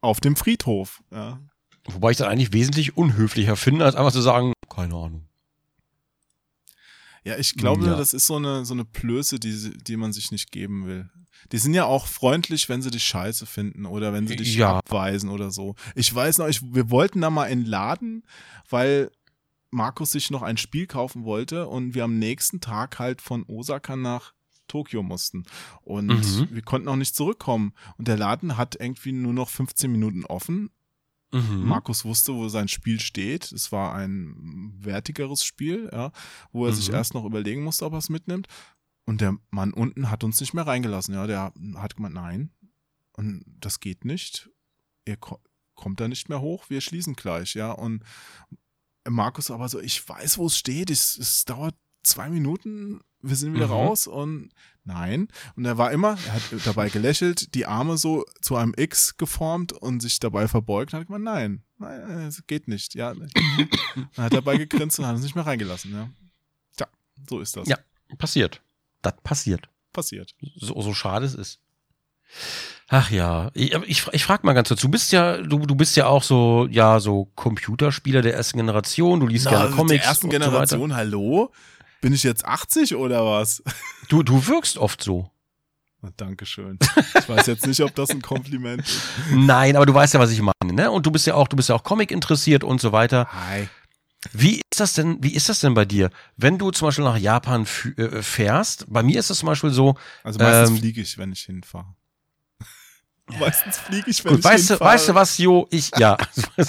auf 0.00 0.20
dem 0.20 0.36
Friedhof, 0.36 1.02
ja. 1.10 1.40
Wobei 1.84 2.12
ich 2.12 2.16
das 2.16 2.28
eigentlich 2.28 2.52
wesentlich 2.52 2.96
unhöflicher 2.96 3.56
finde, 3.56 3.84
als 3.84 3.96
einfach 3.96 4.12
zu 4.12 4.20
sagen, 4.20 4.52
keine 4.68 4.94
Ahnung. 4.94 5.28
Ja, 7.24 7.36
ich 7.38 7.54
glaube, 7.54 7.86
ja. 7.86 7.96
das 7.96 8.14
ist 8.14 8.26
so 8.26 8.36
eine, 8.36 8.64
so 8.64 8.74
eine 8.74 8.84
Plöße, 8.84 9.38
die, 9.38 9.78
die 9.78 9.96
man 9.96 10.12
sich 10.12 10.30
nicht 10.30 10.50
geben 10.50 10.86
will. 10.86 11.08
Die 11.50 11.58
sind 11.58 11.74
ja 11.74 11.84
auch 11.84 12.06
freundlich, 12.06 12.68
wenn 12.68 12.82
sie 12.82 12.90
dich 12.90 13.04
scheiße 13.04 13.46
finden 13.46 13.86
oder 13.86 14.12
wenn 14.12 14.26
sie 14.26 14.36
dich 14.36 14.54
ja. 14.54 14.78
abweisen 14.78 15.28
oder 15.28 15.50
so. 15.50 15.74
Ich 15.94 16.12
weiß 16.12 16.38
noch, 16.38 16.46
ich, 16.46 16.62
wir 16.62 16.90
wollten 16.90 17.20
da 17.20 17.30
mal 17.30 17.46
in 17.46 17.60
den 17.60 17.68
Laden, 17.68 18.24
weil 18.68 19.10
Markus 19.72 20.12
sich 20.12 20.30
noch 20.30 20.42
ein 20.42 20.56
Spiel 20.56 20.86
kaufen 20.86 21.24
wollte 21.24 21.66
und 21.66 21.94
wir 21.94 22.04
am 22.04 22.18
nächsten 22.18 22.60
Tag 22.60 22.98
halt 23.00 23.20
von 23.20 23.44
Osaka 23.48 23.96
nach 23.96 24.32
Tokio 24.68 25.02
mussten. 25.02 25.44
Und 25.82 26.06
mhm. 26.06 26.48
wir 26.50 26.62
konnten 26.62 26.88
auch 26.88 26.96
nicht 26.96 27.16
zurückkommen. 27.16 27.72
Und 27.98 28.06
der 28.06 28.16
Laden 28.16 28.56
hat 28.56 28.76
irgendwie 28.78 29.12
nur 29.12 29.32
noch 29.32 29.48
15 29.48 29.90
Minuten 29.90 30.24
offen 30.24 30.70
Mhm. 31.32 31.64
Markus 31.64 32.04
wusste, 32.04 32.34
wo 32.34 32.48
sein 32.48 32.68
Spiel 32.68 33.00
steht. 33.00 33.50
Es 33.52 33.72
war 33.72 33.94
ein 33.94 34.74
wertigeres 34.78 35.44
Spiel, 35.44 35.88
ja, 35.90 36.12
wo 36.52 36.66
er 36.66 36.72
mhm. 36.72 36.76
sich 36.76 36.90
erst 36.90 37.14
noch 37.14 37.24
überlegen 37.24 37.64
musste, 37.64 37.86
ob 37.86 37.94
er 37.94 37.98
es 37.98 38.10
mitnimmt. 38.10 38.48
Und 39.06 39.20
der 39.20 39.36
Mann 39.50 39.72
unten 39.72 40.10
hat 40.10 40.24
uns 40.24 40.40
nicht 40.40 40.54
mehr 40.54 40.66
reingelassen. 40.66 41.14
Ja, 41.14 41.26
der 41.26 41.52
hat 41.76 41.96
gemeint, 41.96 42.14
nein, 42.14 42.50
und 43.16 43.44
das 43.46 43.80
geht 43.80 44.04
nicht. 44.04 44.50
Ihr 45.06 45.16
ko 45.16 45.40
kommt 45.74 46.00
da 46.00 46.06
nicht 46.06 46.28
mehr 46.28 46.40
hoch. 46.40 46.66
Wir 46.68 46.80
schließen 46.80 47.16
gleich, 47.16 47.54
ja. 47.54 47.72
Und 47.72 48.04
Markus 49.08 49.50
aber 49.50 49.68
so, 49.68 49.80
ich 49.80 50.08
weiß, 50.08 50.38
wo 50.38 50.46
es 50.46 50.56
steht. 50.56 50.90
Es, 50.90 51.18
es 51.18 51.44
dauert 51.44 51.74
zwei 52.02 52.28
Minuten. 52.28 53.00
Wir 53.20 53.36
sind 53.36 53.54
wieder 53.54 53.66
mhm. 53.66 53.72
raus 53.72 54.06
und 54.06 54.50
Nein. 54.84 55.28
Und 55.54 55.64
er 55.64 55.78
war 55.78 55.92
immer, 55.92 56.18
er 56.26 56.32
hat 56.34 56.42
dabei 56.64 56.88
gelächelt, 56.88 57.54
die 57.54 57.66
Arme 57.66 57.96
so 57.96 58.24
zu 58.40 58.56
einem 58.56 58.74
X 58.76 59.16
geformt 59.16 59.72
und 59.72 60.00
sich 60.00 60.18
dabei 60.18 60.48
verbeugt 60.48 60.92
und 60.92 61.00
hat 61.00 61.06
gemeint, 61.06 61.24
nein, 61.24 61.62
nein, 61.78 62.26
es 62.26 62.44
geht 62.46 62.66
nicht. 62.66 62.94
Ja. 62.94 63.14
Dann 63.14 63.30
hat 64.16 64.16
er 64.16 64.30
dabei 64.30 64.56
gegrinst 64.56 64.98
und 64.98 65.06
hat 65.06 65.14
uns 65.14 65.22
nicht 65.22 65.36
mehr 65.36 65.46
reingelassen. 65.46 65.92
Ja. 65.92 66.10
Tja, 66.76 66.88
so 67.28 67.40
ist 67.40 67.56
das. 67.56 67.68
Ja, 67.68 67.78
passiert. 68.18 68.60
Das 69.02 69.14
passiert. 69.22 69.68
Passiert. 69.92 70.34
So, 70.56 70.80
so 70.80 70.94
schade 70.94 71.26
es 71.26 71.34
ist. 71.34 71.60
Ach 72.94 73.10
ja, 73.10 73.50
ich, 73.54 73.72
ich, 73.86 74.06
ich 74.12 74.22
frage 74.22 74.44
mal 74.44 74.52
ganz 74.52 74.68
kurz, 74.68 74.82
du 74.82 74.88
bist 74.90 75.12
ja, 75.12 75.38
du, 75.38 75.60
du 75.60 75.74
bist 75.74 75.96
ja 75.96 76.08
auch 76.08 76.22
so, 76.22 76.68
ja, 76.70 77.00
so 77.00 77.24
Computerspieler 77.36 78.20
der 78.20 78.34
ersten 78.34 78.58
Generation, 78.58 79.18
du 79.18 79.26
liest 79.26 79.46
Na, 79.46 79.50
gerne 79.52 79.70
Comics. 79.74 80.02
Der 80.02 80.10
ersten 80.10 80.28
Generation, 80.28 80.90
so 80.90 80.96
hallo? 80.96 81.52
Bin 82.02 82.12
ich 82.12 82.22
jetzt 82.22 82.44
80 82.44 82.94
oder 82.96 83.24
was? 83.24 83.62
Du, 84.10 84.22
du 84.22 84.46
wirkst 84.46 84.76
oft 84.76 85.02
so. 85.02 85.30
Dankeschön. 86.18 86.78
Ich 87.18 87.26
weiß 87.26 87.46
jetzt 87.46 87.66
nicht, 87.66 87.80
ob 87.80 87.94
das 87.94 88.10
ein 88.10 88.20
Kompliment 88.20 88.82
ist. 88.82 89.00
Nein, 89.30 89.74
aber 89.76 89.86
du 89.86 89.94
weißt 89.94 90.12
ja, 90.12 90.20
was 90.20 90.30
ich 90.30 90.42
meine, 90.42 90.74
ne? 90.74 90.90
Und 90.90 91.06
du 91.06 91.10
bist 91.10 91.26
ja 91.26 91.34
auch, 91.34 91.48
du 91.48 91.56
bist 91.56 91.70
ja 91.70 91.74
auch 91.74 91.84
Comic 91.84 92.10
interessiert 92.10 92.62
und 92.62 92.78
so 92.78 92.92
weiter. 92.92 93.26
Hi. 93.32 93.70
Wie 94.34 94.56
ist 94.56 94.80
das 94.80 94.92
denn, 94.92 95.16
wie 95.22 95.32
ist 95.32 95.48
das 95.48 95.60
denn 95.60 95.72
bei 95.72 95.86
dir? 95.86 96.10
Wenn 96.36 96.58
du 96.58 96.70
zum 96.72 96.88
Beispiel 96.88 97.04
nach 97.04 97.16
Japan 97.16 97.66
äh, 97.96 98.20
fährst, 98.20 98.84
bei 98.92 99.02
mir 99.02 99.18
ist 99.18 99.30
es 99.30 99.38
zum 99.38 99.46
Beispiel 99.46 99.70
so. 99.70 99.94
Also 100.22 100.38
meistens 100.38 100.70
ähm, 100.70 100.76
fliege 100.76 101.00
ich, 101.00 101.16
wenn 101.16 101.32
ich 101.32 101.40
hinfahre. 101.40 101.94
meistens 103.40 103.78
fliege 103.78 104.10
ich, 104.10 104.24
wenn 104.24 104.32
gut, 104.32 104.40
ich 104.40 104.44
weißt. 104.44 104.70
Du, 104.70 104.80
weißt 104.80 105.08
du 105.08 105.14
was, 105.14 105.38
Jo? 105.38 105.66
Ich, 105.70 105.90
ja. 105.98 106.16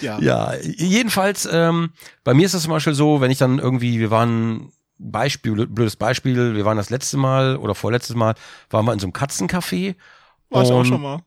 ja. 0.00 0.18
ja, 0.20 0.54
jedenfalls, 0.56 1.48
ähm, 1.50 1.92
bei 2.24 2.34
mir 2.34 2.46
ist 2.46 2.54
es 2.54 2.62
zum 2.62 2.72
Beispiel 2.72 2.94
so, 2.94 3.20
wenn 3.20 3.30
ich 3.30 3.38
dann 3.38 3.58
irgendwie, 3.58 3.98
wir 3.98 4.10
waren, 4.10 4.72
Beispiel, 4.98 5.66
blödes 5.66 5.96
Beispiel, 5.96 6.54
wir 6.54 6.64
waren 6.64 6.76
das 6.76 6.90
letzte 6.90 7.16
Mal 7.16 7.56
oder 7.56 7.74
vorletztes 7.74 8.16
Mal, 8.16 8.34
waren 8.68 8.84
wir 8.84 8.92
in 8.92 8.98
so 8.98 9.06
einem 9.06 9.14
Katzencafé. 9.14 9.96
War 10.50 10.62
ich 10.62 10.70
auch 10.70 10.84
schon 10.84 11.00
mal. 11.00 11.22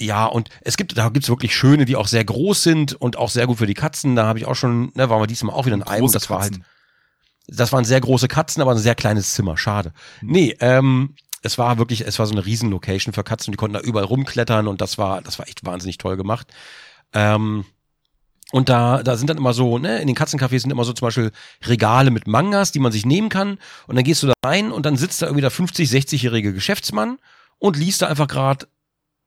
Ja, 0.00 0.26
und 0.26 0.48
es 0.62 0.76
gibt, 0.76 0.98
da 0.98 1.08
gibt's 1.08 1.28
wirklich 1.28 1.54
schöne, 1.54 1.84
die 1.84 1.96
auch 1.96 2.08
sehr 2.08 2.24
groß 2.24 2.62
sind 2.62 2.94
und 2.94 3.16
auch 3.16 3.30
sehr 3.30 3.46
gut 3.46 3.58
für 3.58 3.66
die 3.66 3.74
Katzen. 3.74 4.16
Da 4.16 4.26
habe 4.26 4.38
ich 4.38 4.46
auch 4.46 4.56
schon, 4.56 4.90
ne, 4.94 5.08
waren 5.08 5.20
wir 5.20 5.26
diesmal 5.26 5.54
auch 5.54 5.66
wieder 5.66 5.76
in 5.76 5.82
einem. 5.82 6.10
Das 6.10 6.30
war 6.30 6.40
halt, 6.40 6.58
das 7.46 7.72
waren 7.72 7.84
sehr 7.84 8.00
große 8.00 8.26
Katzen, 8.26 8.60
aber 8.60 8.72
ein 8.72 8.78
sehr 8.78 8.94
kleines 8.94 9.34
Zimmer. 9.34 9.56
Schade. 9.56 9.92
Nee, 10.20 10.56
ähm, 10.60 11.14
es 11.44 11.58
war 11.58 11.78
wirklich, 11.78 12.06
es 12.06 12.18
war 12.18 12.26
so 12.26 12.32
eine 12.32 12.44
Riesenlocation 12.46 13.12
für 13.12 13.22
Katzen. 13.22 13.52
Die 13.52 13.56
konnten 13.56 13.74
da 13.74 13.80
überall 13.80 14.06
rumklettern 14.06 14.66
und 14.66 14.80
das 14.80 14.96
war, 14.96 15.20
das 15.20 15.38
war 15.38 15.46
echt 15.46 15.64
wahnsinnig 15.64 15.98
toll 15.98 16.16
gemacht. 16.16 16.48
Ähm, 17.12 17.66
und 18.50 18.68
da, 18.68 19.02
da 19.02 19.16
sind 19.16 19.28
dann 19.28 19.36
immer 19.36 19.52
so, 19.52 19.78
ne, 19.78 20.00
in 20.00 20.06
den 20.06 20.16
Katzencafés 20.16 20.60
sind 20.60 20.70
immer 20.70 20.84
so 20.84 20.92
zum 20.92 21.06
Beispiel 21.06 21.32
Regale 21.66 22.10
mit 22.10 22.26
Mangas, 22.26 22.72
die 22.72 22.78
man 22.78 22.92
sich 22.92 23.04
nehmen 23.04 23.28
kann. 23.28 23.58
Und 23.86 23.96
dann 23.96 24.04
gehst 24.04 24.22
du 24.22 24.28
da 24.28 24.32
rein 24.44 24.72
und 24.72 24.86
dann 24.86 24.96
sitzt 24.96 25.20
da 25.20 25.26
irgendwie 25.26 25.42
der 25.42 25.50
50, 25.50 25.90
60-jährige 25.90 26.54
Geschäftsmann 26.54 27.18
und 27.58 27.76
liest 27.76 28.00
da 28.00 28.06
einfach 28.06 28.28
gerade 28.28 28.66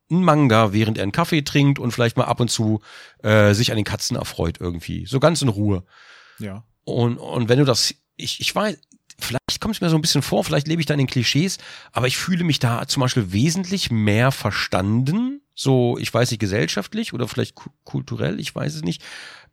einen 0.10 0.24
Manga, 0.24 0.74
während 0.74 0.98
er 0.98 1.04
einen 1.04 1.12
Kaffee 1.12 1.44
trinkt 1.44 1.78
und 1.78 1.92
vielleicht 1.92 2.18
mal 2.18 2.26
ab 2.26 2.40
und 2.40 2.50
zu 2.50 2.82
äh, 3.22 3.54
sich 3.54 3.72
an 3.72 3.76
den 3.76 3.86
Katzen 3.86 4.18
erfreut 4.18 4.58
irgendwie. 4.60 5.06
So 5.06 5.20
ganz 5.20 5.42
in 5.42 5.50
Ruhe. 5.50 5.84
Ja. 6.40 6.64
Und, 6.84 7.18
und 7.18 7.50
wenn 7.50 7.60
du 7.60 7.66
das, 7.66 7.94
ich, 8.16 8.40
ich 8.40 8.56
weiß, 8.56 8.78
vielleicht 9.48 9.62
kommt 9.62 9.76
es 9.76 9.82
mir 9.82 9.90
so 9.90 9.96
ein 9.96 10.02
bisschen 10.02 10.22
vor, 10.22 10.44
vielleicht 10.44 10.68
lebe 10.68 10.82
ich 10.82 10.86
da 10.86 10.94
in 10.94 11.00
den 11.00 11.08
Klischees, 11.08 11.58
aber 11.92 12.08
ich 12.08 12.18
fühle 12.18 12.44
mich 12.44 12.60
da 12.60 12.88
zum 12.88 13.02
Beispiel 13.02 13.32
wesentlich 13.32 13.92
mehr 13.92 14.32
verstanden 14.32 15.42
so, 15.60 15.98
ich 15.98 16.14
weiß 16.14 16.30
nicht, 16.30 16.40
gesellschaftlich 16.40 17.14
oder 17.14 17.28
vielleicht 17.28 17.56
kulturell, 17.84 18.40
ich 18.40 18.54
weiß 18.54 18.76
es 18.76 18.84
nicht, 18.84 19.02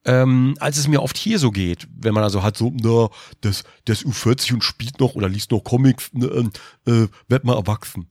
ähm, 0.04 0.54
als 0.60 0.76
es 0.76 0.86
mir 0.86 1.02
oft 1.02 1.16
hier 1.16 1.38
so 1.38 1.50
geht, 1.50 1.88
wenn 1.96 2.12
man 2.12 2.22
also 2.22 2.42
hat 2.42 2.58
so, 2.58 2.74
na, 2.74 3.08
das, 3.40 3.64
das 3.86 4.04
U40 4.04 4.52
und 4.52 4.64
spielt 4.64 5.00
noch 5.00 5.14
oder 5.14 5.30
liest 5.30 5.50
noch 5.50 5.60
Comics, 5.60 6.12
ne, 6.12 6.50
äh, 6.86 7.08
wird 7.28 7.44
mal 7.44 7.56
erwachsen. 7.56 8.08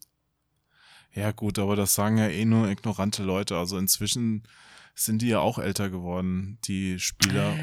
Ja 1.13 1.31
gut, 1.31 1.59
aber 1.59 1.75
das 1.75 1.93
sagen 1.93 2.17
ja 2.17 2.27
eh 2.27 2.45
nur 2.45 2.67
ignorante 2.67 3.21
Leute. 3.21 3.55
Also 3.55 3.77
inzwischen 3.77 4.47
sind 4.95 5.21
die 5.21 5.27
ja 5.27 5.39
auch 5.39 5.59
älter 5.59 5.91
geworden, 5.91 6.57
die 6.65 6.99
Spieler. 6.99 7.55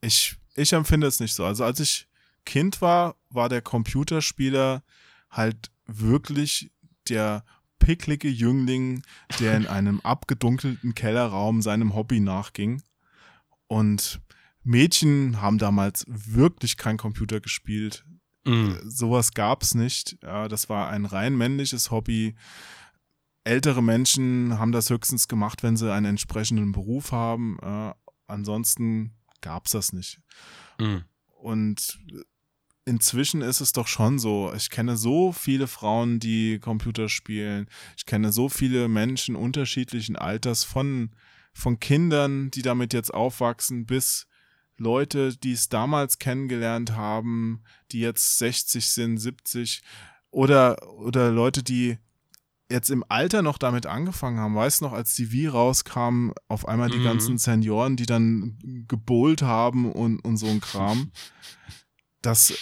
Ich, 0.00 0.34
ich 0.56 0.72
empfinde 0.72 1.06
es 1.06 1.20
nicht 1.20 1.34
so. 1.34 1.44
Also 1.44 1.62
als 1.62 1.78
ich 1.78 2.08
Kind 2.44 2.80
war, 2.80 3.16
war 3.28 3.48
der 3.48 3.62
Computerspieler 3.62 4.82
halt 5.30 5.70
wirklich 5.86 6.70
der 7.08 7.44
picklige 7.78 8.28
Jüngling, 8.28 9.02
der 9.38 9.56
in 9.56 9.66
einem 9.66 10.00
abgedunkelten 10.04 10.94
Kellerraum 10.94 11.62
seinem 11.62 11.94
Hobby 11.94 12.20
nachging. 12.20 12.82
Und 13.66 14.20
Mädchen 14.62 15.40
haben 15.40 15.58
damals 15.58 16.04
wirklich 16.08 16.76
kein 16.76 16.96
Computer 16.96 17.40
gespielt. 17.40 18.04
Mhm. 18.44 18.78
Sowas 18.84 19.32
gab's 19.32 19.74
nicht. 19.74 20.18
Ja, 20.22 20.48
das 20.48 20.68
war 20.68 20.90
ein 20.90 21.04
rein 21.04 21.36
männliches 21.36 21.90
Hobby. 21.90 22.34
Ältere 23.44 23.82
Menschen 23.82 24.58
haben 24.58 24.72
das 24.72 24.90
höchstens 24.90 25.28
gemacht, 25.28 25.62
wenn 25.62 25.76
sie 25.76 25.92
einen 25.92 26.06
entsprechenden 26.06 26.72
Beruf 26.72 27.12
haben. 27.12 27.58
Äh, 27.62 27.92
ansonsten 28.26 29.14
gab's 29.40 29.72
das 29.72 29.92
nicht. 29.92 30.20
Mhm. 30.78 31.04
Und 31.40 31.98
inzwischen 32.90 33.40
ist 33.40 33.60
es 33.60 33.72
doch 33.72 33.86
schon 33.86 34.18
so. 34.18 34.52
Ich 34.54 34.68
kenne 34.68 34.96
so 34.96 35.32
viele 35.32 35.68
Frauen, 35.68 36.18
die 36.18 36.58
Computer 36.58 37.08
spielen. 37.08 37.68
Ich 37.96 38.04
kenne 38.04 38.32
so 38.32 38.48
viele 38.48 38.88
Menschen 38.88 39.36
unterschiedlichen 39.36 40.16
Alters 40.16 40.64
von, 40.64 41.10
von 41.54 41.78
Kindern, 41.78 42.50
die 42.50 42.62
damit 42.62 42.92
jetzt 42.92 43.14
aufwachsen, 43.14 43.86
bis 43.86 44.26
Leute, 44.76 45.36
die 45.36 45.52
es 45.52 45.68
damals 45.68 46.18
kennengelernt 46.18 46.92
haben, 46.92 47.62
die 47.92 48.00
jetzt 48.00 48.38
60 48.38 48.88
sind, 48.88 49.18
70 49.18 49.82
oder, 50.30 50.76
oder 50.98 51.30
Leute, 51.30 51.62
die 51.62 51.98
jetzt 52.70 52.90
im 52.90 53.04
Alter 53.08 53.42
noch 53.42 53.58
damit 53.58 53.86
angefangen 53.86 54.38
haben, 54.38 54.54
weißt 54.54 54.82
noch, 54.82 54.92
als 54.92 55.14
die 55.14 55.30
Wii 55.32 55.48
rauskam, 55.48 56.30
auf 56.48 56.66
einmal 56.66 56.88
die 56.90 56.98
Mhm. 56.98 57.04
ganzen 57.04 57.38
Senioren, 57.38 57.96
die 57.96 58.06
dann 58.06 58.58
gebohlt 58.88 59.42
haben 59.42 59.90
und, 59.92 60.18
und 60.24 60.36
so 60.38 60.46
ein 60.46 60.60
Kram. 60.60 61.10
Das 62.22 62.54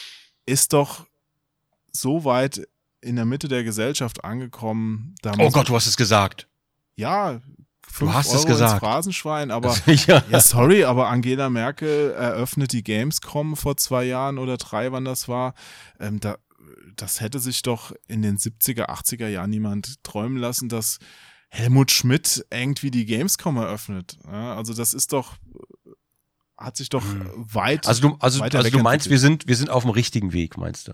ist 0.48 0.72
doch 0.72 1.06
so 1.92 2.24
weit 2.24 2.66
in 3.00 3.16
der 3.16 3.24
Mitte 3.24 3.48
der 3.48 3.64
Gesellschaft 3.64 4.24
angekommen. 4.24 5.14
Oh 5.38 5.50
Gott, 5.50 5.68
du 5.68 5.74
hast 5.74 5.86
es 5.86 5.96
gesagt. 5.96 6.48
Ja, 6.96 7.40
fünf 7.86 8.12
hast 8.12 8.26
es 8.26 8.32
Euro 8.32 8.42
ins 8.42 8.50
gesagt. 8.50 8.80
Phrasenschwein, 8.80 9.50
aber 9.50 9.76
ja. 9.86 10.22
ja, 10.30 10.40
sorry, 10.40 10.84
aber 10.84 11.08
Angela 11.08 11.48
Merkel 11.48 12.10
eröffnet 12.12 12.72
die 12.72 12.82
Gamescom 12.82 13.56
vor 13.56 13.76
zwei 13.76 14.04
Jahren 14.04 14.38
oder 14.38 14.56
drei, 14.56 14.90
wann 14.90 15.04
das 15.04 15.28
war. 15.28 15.54
Ähm, 16.00 16.18
da, 16.20 16.38
das 16.96 17.20
hätte 17.20 17.38
sich 17.38 17.62
doch 17.62 17.92
in 18.08 18.22
den 18.22 18.36
70er, 18.36 18.88
80er 18.88 19.28
Jahren 19.28 19.50
niemand 19.50 20.02
träumen 20.02 20.38
lassen, 20.38 20.68
dass 20.68 20.98
Helmut 21.50 21.90
Schmidt 21.90 22.44
irgendwie 22.50 22.90
die 22.90 23.06
Gamescom 23.06 23.56
eröffnet. 23.56 24.18
Ja, 24.26 24.56
also 24.56 24.74
das 24.74 24.92
ist 24.92 25.12
doch, 25.12 25.34
hat 26.58 26.76
sich 26.76 26.88
doch 26.90 27.02
Hm. 27.04 27.30
weit. 27.36 27.86
Also 27.86 28.02
du, 28.08 28.16
also, 28.20 28.42
also 28.42 28.70
du 28.70 28.78
meinst, 28.80 29.08
wir 29.08 29.18
sind, 29.18 29.46
wir 29.48 29.56
sind 29.56 29.70
auf 29.70 29.84
dem 29.84 29.90
richtigen 29.90 30.32
Weg, 30.32 30.58
meinst 30.58 30.88
du? 30.88 30.92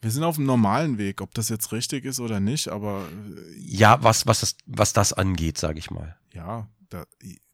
wir 0.00 0.10
sind 0.10 0.22
auf 0.22 0.36
dem 0.36 0.44
normalen 0.44 0.98
Weg, 0.98 1.22
ob 1.22 1.32
das 1.32 1.48
jetzt 1.48 1.72
richtig 1.72 2.04
ist 2.04 2.20
oder 2.20 2.38
nicht, 2.38 2.68
aber 2.68 3.08
äh, 3.08 3.58
Ja, 3.58 4.02
was, 4.02 4.26
was, 4.26 4.40
das, 4.40 4.56
was 4.66 4.92
das 4.92 5.14
angeht, 5.14 5.56
sage 5.56 5.78
ich 5.78 5.90
mal. 5.90 6.16
ja, 6.34 6.68
da, 6.90 7.06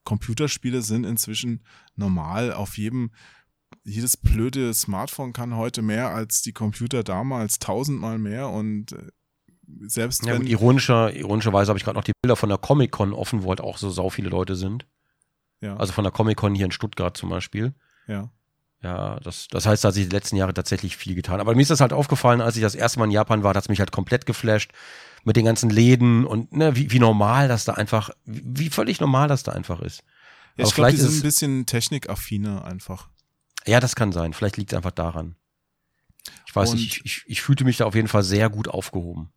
Computerspiele 0.03 0.83
sind 0.83 1.05
inzwischen 1.05 1.63
normal. 1.95 2.53
Auf 2.53 2.77
jedem, 2.77 3.13
jedes 3.85 4.17
blöde 4.17 4.75
Smartphone 4.75 5.33
kann 5.33 5.55
heute 5.57 5.83
mehr 5.83 6.11
als 6.11 6.43
die 6.43 6.53
Computer 6.53 7.05
damals, 7.05 7.61
tausendmal 7.61 8.19
mehr 8.19 8.49
und 8.49 8.93
äh, 8.93 9.11
selbst 9.87 10.25
Ja, 10.27 10.33
wenn, 10.33 10.41
gut, 10.41 10.51
ironischer, 10.51 11.15
ironischerweise 11.15 11.69
habe 11.69 11.79
ich 11.79 11.85
gerade 11.85 11.97
noch 11.99 12.05
die 12.05 12.13
Bilder 12.21 12.35
von 12.35 12.49
der 12.49 12.59
Comic-Con 12.59 13.13
offen, 13.13 13.45
wo 13.45 13.51
halt 13.51 13.61
auch 13.61 13.79
so 13.79 13.91
sau 13.91 14.11
viele 14.11 14.29
Leute 14.31 14.57
sind. 14.57 14.87
Ja, 15.61 15.77
Also 15.77 15.93
von 15.93 16.05
der 16.05 16.13
Comic-Con 16.13 16.55
hier 16.55 16.67
in 16.67 16.73
Stuttgart 16.73 17.17
zum 17.17 17.29
Beispiel. 17.31 17.75
ja, 18.07 18.31
Ja, 18.83 19.21
das, 19.21 19.49
das 19.49 19.67
heißt, 19.67 19.85
da 19.85 19.89
hat 19.89 19.95
sich 19.95 20.09
die 20.09 20.15
letzten 20.15 20.37
Jahre 20.37 20.55
tatsächlich 20.55 20.97
viel 20.97 21.15
getan. 21.15 21.41
Aber 21.41 21.55
mir 21.55 21.61
ist 21.63 21.71
das 21.71 21.81
halt 21.81 21.93
aufgefallen, 21.93 22.41
als 22.41 22.57
ich 22.57 22.63
das 22.63 22.75
erste 22.75 22.99
Mal 22.99 23.05
in 23.07 23.11
Japan 23.11 23.43
war, 23.43 23.53
da 23.53 23.59
hat 23.59 23.65
es 23.65 23.69
mich 23.69 23.81
halt 23.81 23.93
komplett 23.93 24.25
geflasht 24.27 24.73
mit 25.25 25.37
den 25.37 25.45
ganzen 25.45 25.69
Läden 25.69 26.25
und 26.25 26.53
ne, 26.53 26.75
wie, 26.77 26.91
wie 26.91 26.99
normal 26.99 27.47
das 27.49 27.65
da 27.67 27.75
einfach, 27.75 28.09
wie, 28.25 28.43
wie 28.45 28.71
völlig 28.71 29.01
normal 29.01 29.29
das 29.29 29.43
da 29.43 29.53
einfach 29.53 29.81
ist. 29.81 30.03
ja 30.57 30.65
ich 30.65 30.75
glaube, 30.75 30.93
die 30.93 30.97
vielleicht 30.97 30.99
sind 30.99 31.09
ist 31.09 31.19
ein 31.19 31.23
bisschen 31.23 31.67
technikaffiner 31.67 32.65
einfach. 32.65 33.09
Ja, 33.67 33.81
das 33.81 33.95
kann 33.97 34.13
sein. 34.13 34.33
Vielleicht 34.33 34.57
liegt 34.57 34.73
es 34.73 34.77
einfach 34.77 34.93
daran. 34.93 35.37
Ich 36.47 36.57
weiß 36.57 36.71
Und- 36.71 36.77
nicht, 36.77 36.97
ich, 36.97 37.05
ich, 37.05 37.23
ich 37.27 37.43
fühlte 37.43 37.65
mich 37.65 37.77
da 37.77 37.85
auf 37.85 37.95
jeden 37.95 38.09
Fall 38.09 38.23
sehr 38.23 38.49
gut 38.49 38.69
aufgehoben. 38.69 39.31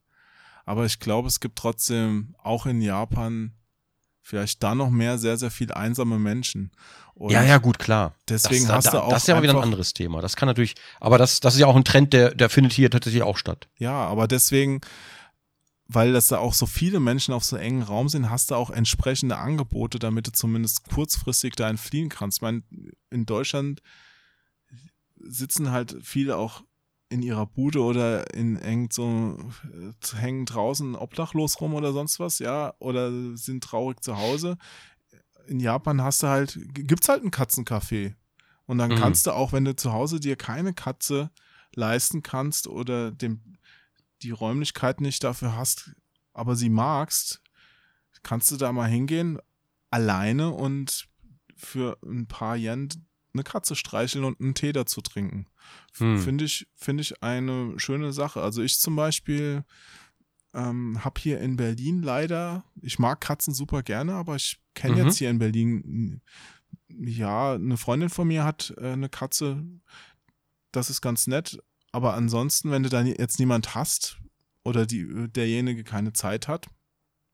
Aber 0.65 0.85
ich 0.85 0.99
glaube, 0.99 1.27
es 1.27 1.41
gibt 1.41 1.57
trotzdem 1.57 2.33
auch 2.41 2.65
in 2.65 2.81
Japan 2.81 3.51
vielleicht 4.23 4.63
da 4.63 4.73
noch 4.73 4.89
mehr 4.89 5.17
sehr, 5.19 5.37
sehr 5.37 5.51
viel 5.51 5.71
einsame 5.71 6.17
Menschen. 6.17 6.71
Und 7.13 7.31
ja, 7.31 7.43
ja, 7.43 7.57
gut, 7.57 7.77
klar. 7.77 8.15
Deswegen 8.27 8.65
das, 8.65 8.75
hast 8.75 8.85
da, 8.87 8.91
du 8.91 9.03
auch 9.03 9.09
Das 9.09 9.23
ist 9.23 9.27
ja 9.27 9.35
mal 9.35 9.43
wieder 9.43 9.53
ein 9.53 9.61
anderes 9.61 9.93
Thema. 9.93 10.21
Das 10.21 10.35
kann 10.35 10.47
natürlich, 10.47 10.75
aber 10.99 11.17
das, 11.17 11.41
das 11.41 11.53
ist 11.53 11.59
ja 11.59 11.67
auch 11.67 11.75
ein 11.75 11.83
Trend, 11.83 12.13
der, 12.13 12.33
der 12.33 12.49
findet 12.49 12.73
hier 12.73 12.89
tatsächlich 12.89 13.21
auch 13.21 13.37
statt. 13.37 13.67
Ja, 13.77 13.93
aber 13.93 14.27
deswegen, 14.27 14.81
weil 15.87 16.13
das 16.13 16.27
da 16.27 16.39
auch 16.39 16.53
so 16.53 16.65
viele 16.65 16.99
Menschen 17.01 17.33
auf 17.33 17.43
so 17.43 17.57
engen 17.57 17.83
Raum 17.83 18.09
sind, 18.09 18.29
hast 18.29 18.49
du 18.49 18.55
auch 18.55 18.71
entsprechende 18.71 19.37
Angebote, 19.37 19.99
damit 19.99 20.25
du 20.25 20.31
zumindest 20.31 20.87
kurzfristig 20.89 21.55
da 21.55 21.69
entfliehen 21.69 22.09
kannst. 22.09 22.39
Ich 22.39 22.41
meine, 22.41 22.63
in 23.11 23.25
Deutschland 23.25 23.81
sitzen 25.19 25.71
halt 25.71 25.97
viele 26.01 26.37
auch 26.37 26.63
in 27.13 27.21
ihrer 27.21 27.45
Bude 27.45 27.81
oder 27.81 28.33
in 28.33 28.57
eng 28.57 28.89
so 28.91 29.37
äh, 29.71 30.17
hängen 30.17 30.45
draußen 30.47 30.95
obdachlos 30.95 31.61
rum 31.61 31.75
oder 31.75 31.93
sonst 31.93 32.19
was, 32.19 32.39
ja, 32.39 32.73
oder 32.79 33.37
sind 33.37 33.63
traurig 33.63 34.03
zu 34.03 34.17
Hause. 34.17 34.57
In 35.45 35.59
Japan 35.59 36.01
hast 36.01 36.23
du 36.23 36.27
halt, 36.27 36.57
gibt's 36.73 37.07
halt 37.09 37.23
ein 37.23 37.29
Katzencafé. 37.29 38.15
Und 38.65 38.79
dann 38.79 38.91
Mhm. 38.91 38.95
kannst 38.95 39.27
du 39.27 39.31
auch, 39.31 39.53
wenn 39.53 39.63
du 39.63 39.75
zu 39.75 39.93
Hause 39.93 40.19
dir 40.19 40.35
keine 40.35 40.73
Katze 40.73 41.29
leisten 41.75 42.23
kannst 42.23 42.67
oder 42.67 43.11
dem, 43.11 43.57
die 44.23 44.31
Räumlichkeit 44.31 44.99
nicht 44.99 45.23
dafür 45.23 45.55
hast, 45.55 45.91
aber 46.33 46.55
sie 46.55 46.69
magst, 46.69 47.41
kannst 48.23 48.49
du 48.51 48.57
da 48.57 48.71
mal 48.71 48.89
hingehen, 48.89 49.37
alleine 49.91 50.49
und 50.49 51.07
für 51.55 51.99
ein 52.03 52.25
paar 52.25 52.55
Yen 52.57 52.89
eine 53.33 53.43
Katze 53.43 53.75
streicheln 53.75 54.23
und 54.23 54.39
einen 54.39 54.53
Tee 54.55 54.71
dazu 54.73 55.01
trinken. 55.01 55.47
Hm. 55.97 56.19
Finde 56.19 56.45
ich, 56.45 56.67
finde 56.75 57.01
ich 57.01 57.21
eine 57.23 57.73
schöne 57.79 58.13
Sache. 58.13 58.41
Also 58.41 58.61
ich 58.61 58.79
zum 58.79 58.95
Beispiel 58.95 59.63
ähm, 60.53 61.03
habe 61.03 61.19
hier 61.19 61.39
in 61.41 61.55
Berlin 61.55 62.03
leider, 62.03 62.63
ich 62.81 62.99
mag 62.99 63.21
Katzen 63.21 63.53
super 63.53 63.81
gerne, 63.81 64.13
aber 64.13 64.35
ich 64.35 64.59
kenne 64.75 64.95
Mhm. 64.95 65.03
jetzt 65.05 65.17
hier 65.17 65.29
in 65.31 65.39
Berlin, 65.39 66.21
ja, 66.89 67.53
eine 67.53 67.77
Freundin 67.77 68.09
von 68.09 68.27
mir 68.27 68.43
hat 68.43 68.73
äh, 68.77 68.91
eine 68.91 69.09
Katze, 69.09 69.63
das 70.71 70.89
ist 70.91 71.01
ganz 71.01 71.25
nett, 71.27 71.57
aber 71.91 72.13
ansonsten, 72.13 72.69
wenn 72.71 72.83
du 72.83 72.89
da 72.89 73.01
jetzt 73.01 73.39
niemand 73.39 73.73
hast 73.73 74.17
oder 74.63 74.85
die, 74.85 75.07
derjenige 75.29 75.83
keine 75.83 76.13
Zeit 76.13 76.47
hat, 76.47 76.67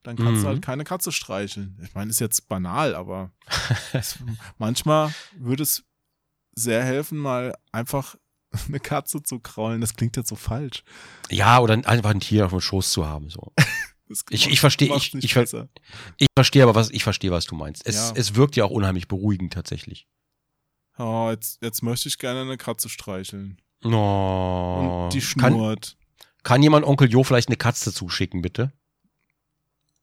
dann 0.04 0.16
kannst 0.16 0.40
Mhm. 0.40 0.42
du 0.44 0.48
halt 0.48 0.62
keine 0.62 0.84
Katze 0.86 1.12
streicheln. 1.12 1.78
Ich 1.84 1.94
meine, 1.94 2.10
ist 2.10 2.22
jetzt 2.22 2.48
banal, 2.48 2.96
aber 2.96 3.32
es, 3.94 4.18
manchmal 4.58 5.14
würde 5.38 5.64
es 5.64 5.84
sehr 6.60 6.84
helfen, 6.84 7.18
mal 7.18 7.56
einfach 7.72 8.16
eine 8.68 8.80
Katze 8.80 9.24
zu 9.24 9.40
kraulen. 9.40 9.82
Das 9.82 9.96
klingt 9.96 10.18
jetzt 10.18 10.30
so 10.30 10.36
falsch. 10.36 10.84
Ja, 11.30 11.60
oder 11.60 11.74
einfach 11.88 12.10
ein 12.12 12.20
Tier 12.20 12.46
auf 12.46 12.52
dem 12.52 12.62
Schoß 12.62 12.92
zu 12.92 13.06
haben. 13.08 13.30
So. 13.30 13.54
Ich- 14.32 14.48
ich 14.50 14.60
verstehe- 14.60 14.92
ich- 14.98 15.14
ich 15.14 15.34
besser. 15.36 15.70
Ich 16.18 16.26
verstehe 16.36 16.64
aber, 16.64 16.74
was, 16.74 16.90
ich 16.90 17.04
verstehe, 17.04 17.30
was 17.30 17.46
du 17.46 17.54
meinst. 17.54 17.86
Es, 17.86 17.96
Ja. 17.96 18.14
es 18.16 18.34
wirkt 18.34 18.56
ja 18.56 18.66
auch 18.66 18.72
unheimlich 18.72 19.08
beruhigend 19.08 19.54
tatsächlich. 19.54 20.08
Oh, 20.98 21.28
jetzt, 21.30 21.62
jetzt 21.62 21.84
möchte 21.84 22.10
ich 22.10 22.18
gerne 22.18 22.42
eine 22.42 22.58
Katze 22.58 22.90
streicheln. 22.90 23.62
Oh. 23.84 25.04
Und 25.04 25.14
die 25.14 25.20
kann, 25.20 25.54
schnurrt. 25.54 25.96
kann 26.42 26.64
jemand 26.64 26.88
Onkel 26.88 27.08
Jo 27.12 27.24
vielleicht 27.24 27.50
eine 27.50 27.58
Katze 27.58 27.94
zuschicken, 27.94 28.42
bitte? 28.42 28.74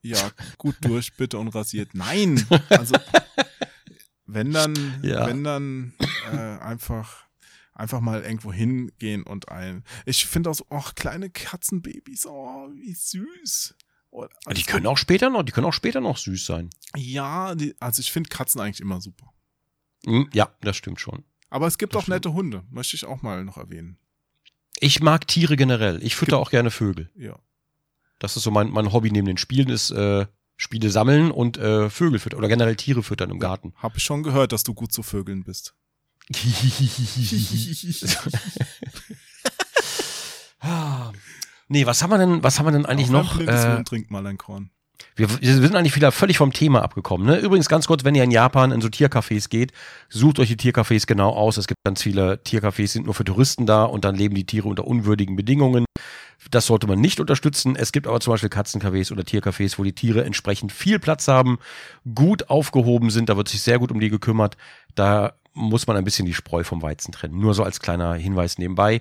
Ja, 0.03 0.31
gut 0.57 0.77
durch, 0.83 1.13
bitte 1.17 1.37
und 1.39 1.49
rasiert. 1.49 1.95
Nein! 1.95 2.47
Also, 2.69 2.95
wenn 4.27 4.53
dann, 4.53 5.01
Ja. 5.03 5.27
wenn 5.27 5.45
dann 5.45 5.93
äh, 6.33 6.37
einfach, 6.37 7.25
einfach 7.75 8.01
mal 8.01 8.23
irgendwo 8.23 8.53
hingehen 8.53 9.23
und 9.23 9.49
ein. 9.51 9.85
Ich 10.05 10.27
finde 10.27 10.51
auch 10.51 10.55
so, 10.55 10.67
ach, 10.71 10.95
kleine 10.95 11.31
Katzenbabys, 11.31 12.27
oh, 12.27 12.69
wie 12.75 12.95
süß. 12.95 13.75
Oh, 14.11 14.27
Ah, 14.47 14.55
Die 14.55 14.63
können 14.63 14.87
auch 14.87 14.97
später 14.99 15.29
noch, 15.31 15.43
die 15.43 15.53
können 15.53 15.67
auch 15.67 15.73
später 15.73 16.01
noch 16.01 16.17
süß 16.17 16.47
sein. 16.47 16.71
Ja, 16.97 17.55
die, 17.55 17.75
also 17.81 18.01
ich 18.01 18.11
finde 18.13 18.31
Katzen 18.31 18.61
eigentlich 18.61 18.81
immer 18.81 19.01
super. 19.01 19.33
Hm, 20.07 20.29
Ja, 20.33 20.51
das 20.63 20.77
stimmt 20.77 21.01
schon. 21.01 21.25
Aber 21.51 21.67
es 21.67 21.79
gibt 21.79 21.95
Das 21.95 22.05
auch 22.05 22.09
nette 22.09 22.33
Hunde, 22.33 22.65
möchte 22.71 22.97
ich 22.97 23.05
auch 23.05 23.23
mal 23.23 23.45
noch 23.45 23.57
erwähnen. 23.57 23.99
Ich 24.81 25.01
mag 25.01 25.27
Tiere 25.27 25.57
generell. 25.57 26.03
Ich 26.03 26.17
fütter 26.17 26.39
auch 26.39 26.51
gerne 26.51 26.71
Vögel. 26.71 27.11
Ja. 27.17 27.39
Das 28.19 28.37
ist 28.37 28.43
so 28.45 28.51
mein, 28.51 28.71
mein 28.71 28.93
Hobby 28.93 29.11
neben 29.11 29.27
den 29.27 29.37
Spielen, 29.39 29.69
ist 29.69 29.91
äh, 29.91 30.27
Spiele 30.57 30.91
sammeln 30.91 31.31
und 31.31 31.59
äh, 31.59 31.91
Vögel 31.91 32.19
füttern 32.19 32.39
oder 32.39 32.49
generell 32.49 32.77
Tiere 32.77 33.03
füttern 33.03 33.31
im 33.31 33.39
Garten. 33.39 33.75
Hab 33.77 33.97
ich 33.97 34.03
schon 34.03 34.23
gehört, 34.23 34.53
dass 34.53 34.63
du 34.63 34.75
gut 34.75 34.93
zu 34.93 35.03
Vögeln 35.03 35.45
bist. 35.45 35.75
Nee, 41.69 41.87
was 41.87 42.03
haben 42.03 42.11
wir 42.11 42.19
denn, 42.19 42.43
was 42.43 42.59
haben 42.59 42.67
wir 42.67 42.73
denn 42.73 42.87
eigentlich 42.87 43.09
Auf 43.09 43.39
noch? 43.39 43.41
Äh, 43.41 43.77
Huhn 43.77 43.85
trinkt 43.85 44.11
mal 44.11 44.25
ein 44.27 44.39
Korn. 44.39 44.71
wir, 45.17 45.29
wir 45.41 45.55
sind 45.55 45.75
eigentlich 45.75 45.97
wieder 45.97 46.13
völlig 46.13 46.39
vom 46.39 46.53
Thema 46.53 46.83
abgekommen. 46.83 47.27
Ne? 47.27 47.39
Übrigens 47.39 47.69
ganz 47.69 47.87
kurz, 47.89 48.05
wenn 48.05 48.15
ihr 48.15 48.23
in 48.23 48.31
Japan 48.31 48.71
in 48.71 48.81
so 48.81 48.89
Tiercafés 48.89 49.49
geht, 49.49 49.73
sucht 50.09 50.39
euch 50.39 50.49
die 50.49 50.57
Tiercafés 50.57 51.07
genau 51.07 51.31
aus. 51.31 51.57
Es 51.57 51.67
gibt 51.67 51.81
ganz 51.85 52.03
viele 52.03 52.35
Tiercafés, 52.45 52.89
sind 52.89 53.07
nur 53.07 53.15
für 53.15 53.25
Touristen 53.25 53.67
da 53.67 53.85
und 53.85 54.05
dann 54.05 54.15
leben 54.15 54.35
die 54.37 54.47
Tiere 54.47 54.69
unter 54.69 54.87
unwürdigen 54.87 55.35
Bedingungen. 55.35 55.87
Das 56.51 56.67
sollte 56.67 56.87
man 56.87 57.01
nicht 57.01 57.21
unterstützen. 57.21 57.77
Es 57.77 57.93
gibt 57.93 58.07
aber 58.07 58.21
zum 58.21 58.33
Beispiel 58.33 58.49
Katzencafés 58.49 59.11
oder 59.13 59.23
Tiercafés, 59.23 59.79
wo 59.79 59.85
die 59.85 59.95
Tiere 59.95 60.25
entsprechend 60.25 60.73
viel 60.73 60.99
Platz 60.99 61.29
haben, 61.29 61.59
gut 62.15 62.51
aufgehoben 62.51 63.11
sind. 63.11 63.29
Da 63.29 63.37
wird 63.37 63.49
sich 63.49 63.63
sehr 63.63 63.79
gut 63.79 63.91
um 63.91 64.01
die 64.01 64.11
gekümmert. 64.11 64.57
Da 64.95 65.35
muss 65.55 65.87
man 65.87 65.97
ein 65.97 66.05
bisschen 66.05 66.27
die 66.27 66.35
Spreu 66.35 66.63
vom 66.63 66.83
Weizen 66.83 67.13
trennen. 67.13 67.39
Nur 67.39 67.55
so 67.55 67.65
als 67.65 67.81
kleiner 67.81 68.15
Hinweis 68.15 68.59
nebenbei, 68.59 69.01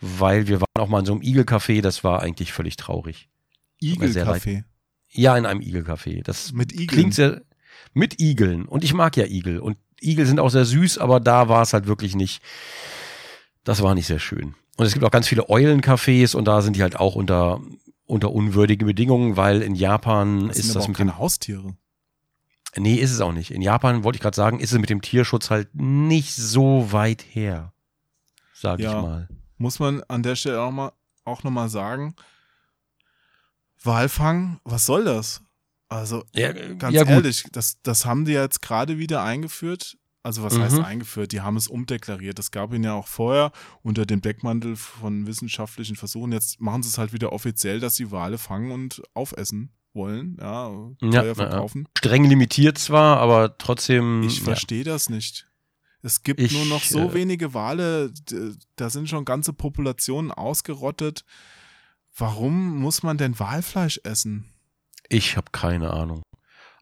weil 0.00 0.46
wir 0.46 0.60
waren 0.60 0.68
auch 0.78 0.88
mal 0.88 1.00
in 1.00 1.06
so 1.06 1.12
einem 1.12 1.22
Igelcafé. 1.22 1.80
Das 1.82 2.04
war 2.04 2.22
eigentlich 2.22 2.52
völlig 2.52 2.76
traurig. 2.76 3.28
Igelkaffee. 3.80 4.64
Ja, 5.10 5.36
in 5.36 5.46
einem 5.46 5.60
Igelcafé. 5.60 6.22
Das 6.22 6.52
Mit 6.52 6.72
Igeln. 6.72 6.88
klingt 6.88 7.14
sehr 7.14 7.42
mit 7.92 8.20
Igeln. 8.20 8.66
Und 8.66 8.84
ich 8.84 8.92
mag 8.92 9.16
ja 9.16 9.24
Igel. 9.24 9.58
Und 9.60 9.78
Igel 10.00 10.26
sind 10.26 10.40
auch 10.40 10.50
sehr 10.50 10.64
süß, 10.64 10.98
aber 10.98 11.20
da 11.20 11.48
war 11.48 11.62
es 11.62 11.72
halt 11.72 11.86
wirklich 11.86 12.14
nicht. 12.14 12.42
Das 13.62 13.82
war 13.82 13.94
nicht 13.94 14.06
sehr 14.06 14.18
schön. 14.18 14.54
Und 14.76 14.86
es 14.86 14.92
gibt 14.92 15.04
auch 15.04 15.10
ganz 15.10 15.28
viele 15.28 15.48
Eulencafés 15.48 16.34
und 16.34 16.46
da 16.46 16.62
sind 16.62 16.76
die 16.76 16.82
halt 16.82 16.96
auch 16.96 17.14
unter, 17.14 17.60
unter 18.06 18.32
unwürdigen 18.32 18.86
Bedingungen, 18.86 19.36
weil 19.36 19.62
in 19.62 19.74
Japan 19.74 20.48
Das 20.48 20.58
ist 20.58 20.74
das 20.74 20.88
mit 20.88 20.96
keine 20.96 21.18
Haustiere. 21.18 21.76
Nee, 22.76 22.96
ist 22.96 23.12
es 23.12 23.20
auch 23.20 23.32
nicht. 23.32 23.52
In 23.52 23.62
Japan 23.62 24.02
wollte 24.02 24.16
ich 24.16 24.22
gerade 24.22 24.34
sagen, 24.34 24.58
ist 24.58 24.72
es 24.72 24.78
mit 24.78 24.90
dem 24.90 25.00
Tierschutz 25.00 25.50
halt 25.50 25.68
nicht 25.74 26.34
so 26.34 26.90
weit 26.90 27.24
her. 27.28 27.72
Sag 28.52 28.80
Ja. 28.80 28.96
ich 28.96 29.02
mal. 29.02 29.28
Muss 29.58 29.78
man 29.78 30.02
an 30.08 30.24
der 30.24 30.34
Stelle 30.34 30.60
auch, 30.60 30.72
mal, 30.72 30.92
auch 31.24 31.44
nochmal 31.44 31.68
sagen, 31.68 32.16
Walfang, 33.82 34.60
was 34.64 34.86
soll 34.86 35.04
das? 35.04 35.42
Also 35.88 36.24
Ja, 36.34 36.52
ganz 36.52 36.94
ja, 36.94 37.04
ehrlich, 37.04 37.44
das, 37.52 37.80
das 37.82 38.04
haben 38.06 38.24
die 38.24 38.32
jetzt 38.32 38.62
gerade 38.62 38.98
wieder 38.98 39.22
eingeführt. 39.22 39.96
Also 40.24 40.42
was 40.42 40.58
heißt 40.58 40.78
Mhm. 40.78 40.84
eingeführt? 40.84 41.30
Die 41.32 41.42
haben 41.42 41.56
es 41.56 41.68
umdeklariert. 41.68 42.38
Das 42.38 42.50
gab 42.50 42.72
ihnen 42.72 42.82
ja 42.84 42.94
auch 42.94 43.06
vorher 43.06 43.52
unter 43.82 44.06
dem 44.06 44.20
Deckmantel 44.22 44.74
von 44.74 45.26
wissenschaftlichen 45.26 45.96
Versuchen. 45.96 46.32
Jetzt 46.32 46.60
machen 46.60 46.82
sie 46.82 46.88
es 46.88 46.98
halt 46.98 47.12
wieder 47.12 47.32
offiziell, 47.32 47.78
dass 47.78 47.94
sie 47.96 48.10
Wale 48.10 48.38
fangen 48.38 48.72
und 48.72 49.02
aufessen 49.12 49.70
wollen, 49.92 50.36
ja, 50.40 50.70
Ja, 51.02 51.10
teuer 51.10 51.12
ja, 51.12 51.22
ja. 51.24 51.34
verkaufen. 51.34 51.86
Streng 51.96 52.24
limitiert 52.24 52.78
zwar, 52.78 53.18
aber 53.18 53.56
trotzdem. 53.58 54.22
Ich 54.24 54.40
verstehe 54.42 54.82
das 54.82 55.08
nicht. 55.10 55.46
Es 56.02 56.22
gibt 56.22 56.40
Ich, 56.40 56.52
nur 56.52 56.64
noch 56.66 56.82
so 56.82 56.98
äh, 56.98 57.14
wenige 57.14 57.54
Wale, 57.54 58.12
da 58.76 58.90
sind 58.90 59.08
schon 59.08 59.24
ganze 59.24 59.52
Populationen 59.52 60.32
ausgerottet. 60.32 61.24
Warum 62.16 62.78
muss 62.78 63.02
man 63.02 63.18
denn 63.18 63.38
Walfleisch 63.38 64.00
essen? 64.04 64.52
Ich 65.08 65.36
habe 65.36 65.50
keine 65.52 65.92
Ahnung. 65.92 66.22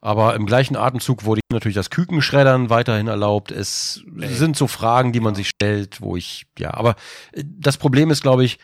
Aber 0.05 0.35
im 0.35 0.47
gleichen 0.47 0.75
Atemzug 0.77 1.25
wurde 1.25 1.41
natürlich 1.53 1.77
das 1.77 1.89
Kükenschreddern 1.91 2.69
weiterhin 2.71 3.07
erlaubt. 3.07 3.53
Es 3.53 4.03
Ey. 4.21 4.35
sind 4.35 4.57
so 4.57 4.67
Fragen, 4.67 5.13
die 5.13 5.21
man 5.21 5.37
sich 5.37 5.49
stellt, 5.49 6.01
wo 6.01 6.17
ich, 6.17 6.45
ja, 6.59 6.75
aber 6.75 6.97
äh, 7.33 7.45
das 7.47 7.77
Problem 7.79 8.11
ist, 8.11 8.21
glaube 8.23 8.45
ich, 8.45 8.59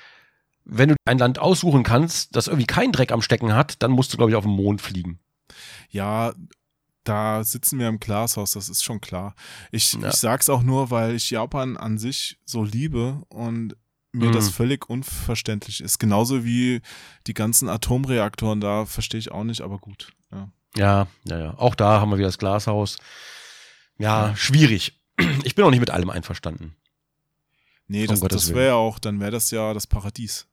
wenn 0.64 0.90
du 0.90 0.96
ein 1.06 1.16
Land 1.18 1.38
aussuchen 1.38 1.84
kannst, 1.84 2.34
das 2.36 2.48
irgendwie 2.48 2.66
keinen 2.66 2.92
Dreck 2.92 3.12
am 3.12 3.22
Stecken 3.22 3.54
hat, 3.54 3.82
dann 3.82 3.92
musst 3.92 4.12
du, 4.12 4.16
glaube 4.18 4.32
ich, 4.32 4.36
auf 4.36 4.44
den 4.44 4.52
Mond 4.52 4.82
fliegen. 4.82 5.20
Ja, 5.90 6.32
da 7.04 7.42
sitzen 7.44 7.78
wir 7.78 7.88
im 7.88 8.00
Glashaus, 8.00 8.50
das 8.50 8.68
ist 8.68 8.82
schon 8.84 9.00
klar. 9.00 9.34
Ich, 9.70 9.92
Ja. 9.94 10.08
ich 10.08 10.16
sag's 10.16 10.50
auch 10.50 10.62
nur, 10.62 10.90
weil 10.90 11.14
ich 11.14 11.30
Japan 11.30 11.76
an 11.76 11.98
sich 11.98 12.38
so 12.44 12.64
liebe 12.64 13.22
und 13.28 13.76
mir 14.12 14.28
Mhm. 14.30 14.32
das 14.32 14.50
völlig 14.50 14.90
unverständlich 14.90 15.80
ist. 15.82 15.98
Genauso 15.98 16.44
wie 16.44 16.80
die 17.28 17.34
ganzen 17.34 17.68
Atomreaktoren, 17.68 18.60
da 18.60 18.84
verstehe 18.86 19.20
ich 19.20 19.30
auch 19.30 19.44
nicht, 19.44 19.60
aber 19.62 19.78
gut. 19.78 20.10
Ja. 20.32 20.50
Ja, 20.78 21.08
ja, 21.24 21.38
ja. 21.38 21.54
Auch 21.58 21.74
da 21.74 22.00
haben 22.00 22.10
wir 22.10 22.18
wieder 22.18 22.28
das 22.28 22.38
Glashaus. 22.38 22.98
Ja, 23.98 24.34
schwierig. 24.36 24.94
Ich 25.42 25.56
bin 25.56 25.64
auch 25.64 25.70
nicht 25.70 25.80
mit 25.80 25.90
allem 25.90 26.10
einverstanden. 26.10 26.76
Nee, 27.88 28.06
das, 28.06 28.20
das 28.20 28.54
wäre 28.54 28.68
ja 28.68 28.74
auch, 28.74 28.98
dann 28.98 29.18
wäre 29.18 29.32
das 29.32 29.50
ja 29.50 29.74
das 29.74 29.86
Paradies. 29.86 30.46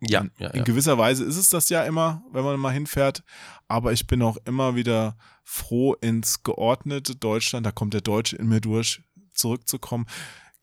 Ja, 0.00 0.20
in, 0.20 0.30
ja, 0.38 0.50
in 0.50 0.58
ja. 0.58 0.62
gewisser 0.62 0.98
Weise 0.98 1.24
ist 1.24 1.36
es 1.36 1.48
das 1.48 1.68
ja 1.70 1.82
immer, 1.84 2.22
wenn 2.30 2.44
man 2.44 2.60
mal 2.60 2.72
hinfährt. 2.72 3.24
Aber 3.66 3.92
ich 3.92 4.06
bin 4.06 4.22
auch 4.22 4.36
immer 4.44 4.76
wieder 4.76 5.16
froh, 5.42 5.94
ins 5.94 6.42
geordnete 6.42 7.16
Deutschland, 7.16 7.66
da 7.66 7.72
kommt 7.72 7.94
der 7.94 8.02
Deutsche 8.02 8.36
in 8.36 8.46
mir 8.46 8.60
durch, 8.60 9.02
zurückzukommen. 9.32 10.06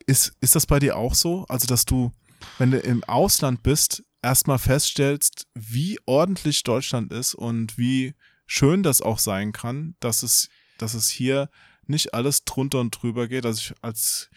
Ist, 0.06 0.34
ist 0.40 0.56
das 0.56 0.66
bei 0.66 0.80
dir 0.80 0.96
auch 0.96 1.16
so? 1.16 1.46
Also, 1.50 1.68
dass 1.68 1.86
du, 1.86 2.12
wenn 2.60 2.72
du 2.72 2.80
im 2.80 3.04
Ausland 3.06 3.64
bist, 3.64 4.04
erstmal 4.22 4.60
feststellst, 4.60 5.48
wie 5.54 6.00
ordentlich 6.06 6.64
Deutschland 6.64 7.12
ist 7.12 7.34
und 7.34 7.78
wie 7.78 8.14
schön 8.54 8.84
das 8.84 9.02
auch 9.02 9.18
sein 9.18 9.52
kann, 9.52 9.96
dass 10.00 10.22
es, 10.22 10.50
dass 10.78 10.94
es 10.94 11.10
hier 11.10 11.50
nicht 11.88 12.14
alles 12.14 12.46
drunter 12.46 12.82
und 12.82 12.92
drüber 12.92 13.28
geht. 13.28 13.48
Also 13.48 13.60
ich, 13.60 13.74
als, 13.82 14.30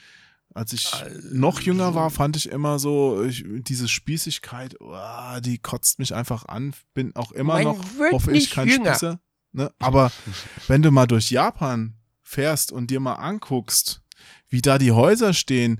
als 0.54 0.72
ich 0.72 0.90
noch 1.32 1.60
jünger 1.60 1.94
war, 1.94 2.08
fand 2.10 2.34
ich 2.34 2.48
immer 2.48 2.78
so, 2.78 3.22
ich, 3.22 3.44
diese 3.46 3.88
Spießigkeit, 3.88 4.80
uah, 4.80 5.42
die 5.42 5.58
kotzt 5.58 5.98
mich 5.98 6.14
einfach 6.14 6.46
an. 6.46 6.72
Bin 6.94 7.14
auch 7.14 7.30
immer 7.32 7.54
Man 7.54 7.64
noch, 7.64 7.84
hoffe 8.10 8.32
ich, 8.32 8.50
kein 8.50 8.68
jünger. 8.68 8.94
Spießer. 8.94 9.20
Ne? 9.52 9.70
Aber 9.78 10.10
wenn 10.66 10.80
du 10.80 10.90
mal 10.90 11.06
durch 11.06 11.30
Japan 11.30 11.98
fährst 12.22 12.72
und 12.72 12.90
dir 12.90 13.00
mal 13.00 13.14
anguckst, 13.16 14.00
wie 14.48 14.62
da 14.62 14.78
die 14.78 14.92
Häuser 14.92 15.34
stehen, 15.34 15.78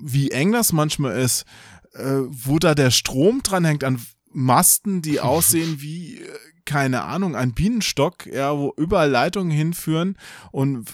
wie 0.00 0.30
eng 0.30 0.50
das 0.50 0.72
manchmal 0.72 1.18
ist, 1.20 1.44
äh, 1.92 2.20
wo 2.26 2.58
da 2.58 2.74
der 2.74 2.90
Strom 2.90 3.42
dranhängt 3.42 3.84
an 3.84 4.00
Masten, 4.32 5.02
die 5.02 5.20
aussehen 5.20 5.82
wie, 5.82 6.20
äh, 6.20 6.38
keine 6.66 7.02
Ahnung, 7.02 7.34
ein 7.34 7.54
Bienenstock, 7.54 8.26
ja, 8.26 8.56
wo 8.56 8.72
überall 8.76 9.10
Leitungen 9.10 9.50
hinführen 9.50 10.18
und 10.52 10.86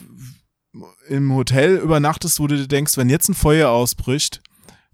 im 1.08 1.34
Hotel 1.34 1.76
übernachtest, 1.76 2.40
wo 2.40 2.46
du 2.46 2.56
dir 2.56 2.68
denkst, 2.68 2.96
wenn 2.96 3.10
jetzt 3.10 3.28
ein 3.28 3.34
Feuer 3.34 3.70
ausbricht, 3.70 4.40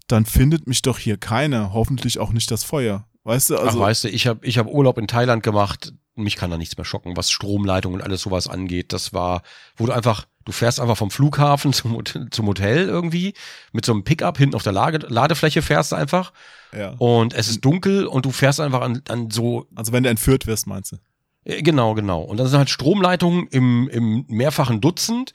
dann 0.07 0.25
findet 0.25 0.67
mich 0.67 0.81
doch 0.81 0.97
hier 0.97 1.17
keiner, 1.17 1.73
hoffentlich 1.73 2.19
auch 2.19 2.31
nicht 2.31 2.51
das 2.51 2.63
Feuer. 2.63 3.05
Weißt 3.23 3.51
du, 3.51 3.57
also 3.57 3.77
Ach, 3.77 3.83
weißt 3.83 4.05
du, 4.05 4.09
ich 4.09 4.27
habe 4.27 4.45
ich 4.45 4.57
hab 4.57 4.67
Urlaub 4.67 4.97
in 4.97 5.07
Thailand 5.07 5.43
gemacht. 5.43 5.93
Mich 6.15 6.35
kann 6.35 6.51
da 6.51 6.57
nichts 6.57 6.75
mehr 6.75 6.85
schocken, 6.85 7.15
was 7.15 7.31
Stromleitungen 7.31 7.99
und 7.99 8.05
alles 8.05 8.21
sowas 8.21 8.47
angeht. 8.47 8.91
Das 8.91 9.13
war, 9.13 9.43
wo 9.77 9.85
du 9.85 9.91
einfach, 9.91 10.25
du 10.49 10.53
fährst 10.53 10.79
einfach 10.79 10.97
vom 10.97 11.11
Flughafen 11.11 11.73
zum, 11.73 12.03
zum 12.31 12.47
Hotel 12.47 12.87
irgendwie 12.87 13.33
mit 13.71 13.85
so 13.85 13.91
einem 13.91 14.03
Pickup 14.03 14.37
hinten 14.37 14.55
auf 14.55 14.63
der 14.63 14.73
Lage, 14.73 15.05
Ladefläche 15.07 15.61
fährst 15.61 15.91
du 15.91 15.95
einfach 15.95 16.33
ja. 16.75 16.95
und 16.97 17.33
es 17.33 17.49
ist 17.49 17.63
dunkel 17.63 18.07
und 18.07 18.25
du 18.25 18.31
fährst 18.31 18.59
einfach 18.59 18.81
an, 18.81 19.03
an 19.09 19.29
so 19.29 19.67
Also 19.75 19.91
wenn 19.91 20.03
du 20.03 20.09
entführt 20.09 20.47
wirst, 20.47 20.65
meinst 20.65 20.93
du? 20.93 20.97
Äh, 21.45 21.61
Genau, 21.61 21.93
genau. 21.93 22.21
Und 22.21 22.37
dann 22.37 22.47
sind 22.47 22.57
halt 22.57 22.71
Stromleitungen 22.71 23.47
im, 23.47 23.87
im 23.89 24.25
mehrfachen 24.27 24.81
Dutzend. 24.81 25.33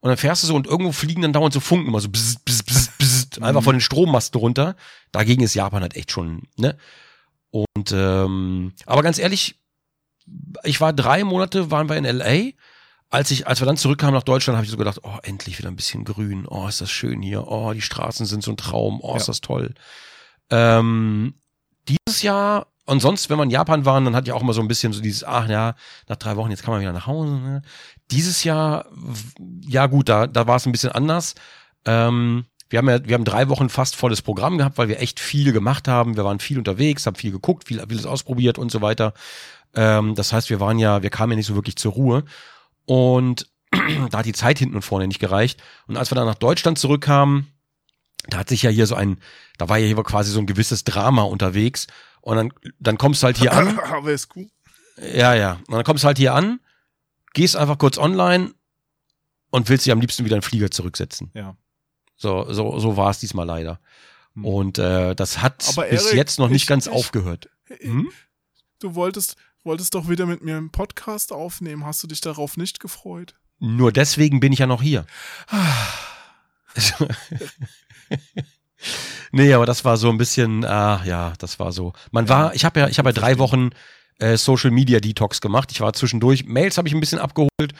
Und 0.00 0.08
dann 0.08 0.18
fährst 0.18 0.42
du 0.42 0.46
so 0.46 0.54
und 0.54 0.66
irgendwo 0.66 0.92
fliegen 0.92 1.22
dann 1.22 1.32
dauernd 1.32 1.54
so 1.54 1.60
Funken 1.60 1.88
immer 1.88 2.00
so 2.00 2.10
bzz, 2.10 2.36
bzz, 2.44 2.62
bzz, 2.62 2.90
bzz, 2.98 3.38
einfach 3.40 3.62
von 3.62 3.74
den 3.74 3.80
Strommasten 3.80 4.38
runter. 4.38 4.76
Dagegen 5.12 5.42
ist 5.42 5.54
Japan 5.54 5.80
halt 5.80 5.96
echt 5.96 6.10
schon, 6.10 6.42
ne? 6.56 6.76
Und 7.50 7.92
ähm, 7.92 8.72
aber 8.84 9.02
ganz 9.02 9.18
ehrlich, 9.18 9.62
ich 10.62 10.80
war 10.80 10.92
drei 10.92 11.24
Monate, 11.24 11.70
waren 11.70 11.88
wir 11.88 11.96
in 11.96 12.04
LA. 12.04 12.52
Als 13.14 13.30
ich, 13.30 13.46
als 13.46 13.60
wir 13.60 13.66
dann 13.66 13.76
zurückkamen 13.76 14.12
nach 14.12 14.24
Deutschland, 14.24 14.56
habe 14.56 14.64
ich 14.64 14.72
so 14.72 14.76
gedacht, 14.76 14.98
oh, 15.04 15.18
endlich 15.22 15.56
wieder 15.56 15.68
ein 15.68 15.76
bisschen 15.76 16.04
grün. 16.04 16.46
Oh, 16.48 16.66
ist 16.66 16.80
das 16.80 16.90
schön 16.90 17.22
hier. 17.22 17.46
Oh, 17.46 17.72
die 17.72 17.80
Straßen 17.80 18.26
sind 18.26 18.42
so 18.42 18.50
ein 18.50 18.56
Traum. 18.56 18.98
Oh, 19.00 19.14
ist 19.14 19.22
Ja. 19.22 19.26
das 19.28 19.40
toll. 19.40 19.72
Ähm, 20.50 21.34
dieses 21.86 22.22
Jahr, 22.22 22.66
und 22.86 22.98
sonst, 22.98 23.30
wenn 23.30 23.38
wir 23.38 23.44
in 23.44 23.50
Japan 23.50 23.84
waren, 23.84 24.04
dann 24.04 24.16
hat 24.16 24.26
ja 24.26 24.34
auch 24.34 24.42
immer 24.42 24.52
so 24.52 24.60
ein 24.60 24.66
bisschen 24.66 24.92
so 24.92 25.00
dieses, 25.00 25.22
ach 25.22 25.48
ja, 25.48 25.76
nach 26.08 26.16
drei 26.16 26.34
Wochen, 26.34 26.50
jetzt 26.50 26.64
kann 26.64 26.72
man 26.72 26.80
wieder 26.80 26.92
nach 26.92 27.06
Hause. 27.06 27.34
Ne? 27.34 27.62
Dieses 28.10 28.42
Jahr, 28.42 28.86
ja 29.64 29.86
gut, 29.86 30.08
da, 30.08 30.26
da 30.26 30.48
war 30.48 30.56
es 30.56 30.66
ein 30.66 30.72
bisschen 30.72 30.90
anders. 30.90 31.36
Ähm, 31.84 32.46
wir 32.68 32.80
haben 32.80 32.88
ja, 32.88 33.04
wir 33.06 33.14
haben 33.14 33.24
drei 33.24 33.48
Wochen 33.48 33.68
fast 33.68 33.94
volles 33.94 34.22
Programm 34.22 34.58
gehabt, 34.58 34.76
weil 34.76 34.88
wir 34.88 34.98
echt 34.98 35.20
viel 35.20 35.52
gemacht 35.52 35.86
haben. 35.86 36.16
Wir 36.16 36.24
waren 36.24 36.40
viel 36.40 36.58
unterwegs, 36.58 37.06
haben 37.06 37.14
viel 37.14 37.30
geguckt, 37.30 37.68
viel, 37.68 37.80
vieles 37.88 38.06
ausprobiert 38.06 38.58
und 38.58 38.72
so 38.72 38.82
weiter. 38.82 39.14
Ähm, 39.76 40.16
das 40.16 40.32
heißt, 40.32 40.50
wir 40.50 40.58
waren 40.58 40.80
ja, 40.80 41.04
wir 41.04 41.10
kamen 41.10 41.30
ja 41.32 41.36
nicht 41.36 41.46
so 41.46 41.54
wirklich 41.54 41.76
zur 41.76 41.92
Ruhe. 41.92 42.24
Und 42.86 43.46
da 44.10 44.18
hat 44.18 44.26
die 44.26 44.32
Zeit 44.32 44.58
hinten 44.58 44.76
und 44.76 44.82
vorne 44.82 45.06
nicht 45.06 45.20
gereicht. 45.20 45.62
Und 45.86 45.96
als 45.96 46.10
wir 46.10 46.16
dann 46.16 46.26
nach 46.26 46.34
Deutschland 46.34 46.78
zurückkamen, 46.78 47.48
da 48.28 48.38
hat 48.38 48.48
sich 48.48 48.62
ja 48.62 48.70
hier 48.70 48.86
so 48.86 48.94
ein, 48.94 49.18
da 49.58 49.68
war 49.68 49.78
ja 49.78 49.86
hier 49.86 49.96
quasi 50.02 50.30
so 50.30 50.38
ein 50.40 50.46
gewisses 50.46 50.84
Drama 50.84 51.22
unterwegs. 51.22 51.86
Und 52.20 52.36
dann, 52.36 52.52
dann 52.78 52.96
kommst 52.98 53.22
du 53.22 53.26
halt 53.26 53.36
hier 53.38 53.52
an. 53.52 53.78
Aber 53.90 54.10
ist 54.12 54.28
gut. 54.28 54.48
Ja, 55.14 55.34
ja. 55.34 55.54
Und 55.68 55.74
dann 55.74 55.84
kommst 55.84 56.04
du 56.04 56.06
halt 56.06 56.18
hier 56.18 56.34
an, 56.34 56.60
gehst 57.34 57.56
einfach 57.56 57.78
kurz 57.78 57.98
online 57.98 58.54
und 59.50 59.68
willst 59.68 59.84
dich 59.86 59.92
am 59.92 60.00
liebsten 60.00 60.24
wieder 60.24 60.36
in 60.36 60.40
den 60.40 60.48
Flieger 60.48 60.70
zurücksetzen. 60.70 61.30
Ja. 61.34 61.56
So, 62.16 62.50
so, 62.52 62.78
so 62.78 62.96
war 62.96 63.10
es 63.10 63.18
diesmal 63.18 63.44
leider. 63.46 63.80
Hm. 64.34 64.44
Und 64.44 64.78
äh, 64.78 65.14
das 65.14 65.42
hat 65.42 65.64
Aber 65.68 65.84
bis 65.86 66.06
Erik, 66.06 66.16
jetzt 66.16 66.38
noch 66.38 66.48
nicht 66.48 66.62
ich- 66.62 66.68
ganz 66.68 66.86
ich- 66.86 66.92
aufgehört. 66.92 67.50
Hm? 67.80 68.08
Du 68.78 68.94
wolltest, 68.94 69.36
wolltest 69.64 69.94
doch 69.94 70.08
wieder 70.08 70.26
mit 70.26 70.42
mir 70.42 70.56
einen 70.56 70.70
Podcast 70.70 71.32
aufnehmen. 71.32 71.84
Hast 71.84 72.02
du 72.02 72.06
dich 72.06 72.20
darauf 72.20 72.56
nicht 72.56 72.80
gefreut? 72.80 73.34
Nur 73.58 73.92
deswegen 73.92 74.40
bin 74.40 74.52
ich 74.52 74.58
ja 74.58 74.66
noch 74.66 74.82
hier. 74.82 75.06
nee, 79.32 79.52
aber 79.54 79.66
das 79.66 79.84
war 79.84 79.96
so 79.96 80.10
ein 80.10 80.18
bisschen, 80.18 80.64
ah, 80.64 81.02
ja, 81.04 81.32
das 81.38 81.58
war 81.58 81.72
so. 81.72 81.92
Man 82.10 82.28
war, 82.28 82.54
ich 82.54 82.64
habe 82.64 82.80
ja, 82.80 82.88
ich 82.88 82.98
habe 82.98 83.08
ja 83.10 83.12
drei 83.14 83.38
Wochen 83.38 83.70
äh, 84.18 84.36
Social 84.36 84.70
Media 84.70 85.00
Detox 85.00 85.40
gemacht. 85.40 85.72
Ich 85.72 85.80
war 85.80 85.92
zwischendurch, 85.92 86.44
Mails 86.44 86.76
habe 86.76 86.88
ich 86.88 86.94
ein 86.94 87.00
bisschen 87.00 87.18
abgeholt 87.18 87.72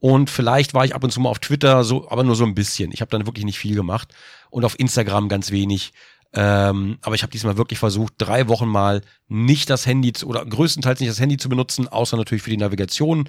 und 0.00 0.30
vielleicht 0.30 0.74
war 0.74 0.84
ich 0.84 0.94
ab 0.94 1.04
und 1.04 1.10
zu 1.10 1.20
mal 1.20 1.30
auf 1.30 1.38
Twitter, 1.38 1.84
so, 1.84 2.10
aber 2.10 2.24
nur 2.24 2.36
so 2.36 2.44
ein 2.44 2.54
bisschen. 2.54 2.92
Ich 2.92 3.00
habe 3.00 3.10
dann 3.10 3.26
wirklich 3.26 3.44
nicht 3.44 3.58
viel 3.58 3.74
gemacht 3.74 4.14
und 4.50 4.64
auf 4.64 4.78
Instagram 4.78 5.28
ganz 5.28 5.50
wenig. 5.50 5.92
Ähm, 6.32 6.98
aber 7.02 7.14
ich 7.14 7.22
habe 7.22 7.32
diesmal 7.32 7.56
wirklich 7.56 7.78
versucht, 7.78 8.14
drei 8.18 8.48
Wochen 8.48 8.68
mal 8.68 9.02
nicht 9.28 9.70
das 9.70 9.86
Handy 9.86 10.12
zu, 10.12 10.26
oder 10.26 10.44
größtenteils 10.44 11.00
nicht 11.00 11.10
das 11.10 11.20
Handy 11.20 11.36
zu 11.36 11.48
benutzen, 11.48 11.88
außer 11.88 12.16
natürlich 12.16 12.42
für 12.42 12.50
die 12.50 12.58
Navigation. 12.58 13.28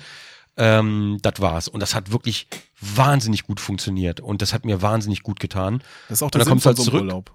Ähm, 0.57 1.17
das 1.21 1.39
war's. 1.39 1.67
Und 1.67 1.79
das 1.79 1.95
hat 1.95 2.11
wirklich 2.11 2.47
wahnsinnig 2.81 3.43
gut 3.43 3.59
funktioniert. 3.59 4.19
Und 4.19 4.41
das 4.41 4.53
hat 4.53 4.65
mir 4.65 4.81
wahnsinnig 4.81 5.23
gut 5.23 5.39
getan. 5.39 5.81
Das 6.09 6.17
ist 6.19 6.23
auch 6.23 6.31
der 6.31 6.39
dann 6.39 6.59
Sinn 6.59 6.59
von 6.59 6.75
halt 6.75 6.85
so. 6.85 6.91
Urlaub. 6.91 7.31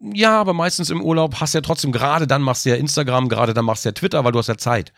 Ja, 0.00 0.40
aber 0.40 0.52
meistens 0.52 0.90
im 0.90 1.02
Urlaub 1.02 1.40
hast 1.40 1.54
du 1.54 1.58
ja 1.58 1.62
trotzdem, 1.62 1.92
gerade 1.92 2.26
dann 2.26 2.42
machst 2.42 2.64
du 2.64 2.70
ja 2.70 2.76
Instagram, 2.76 3.28
gerade 3.28 3.54
dann 3.54 3.64
machst 3.64 3.84
du 3.84 3.90
ja 3.90 3.92
Twitter, 3.92 4.24
weil 4.24 4.32
du 4.32 4.38
hast 4.38 4.48
ja 4.48 4.56
Zeit. 4.56 4.92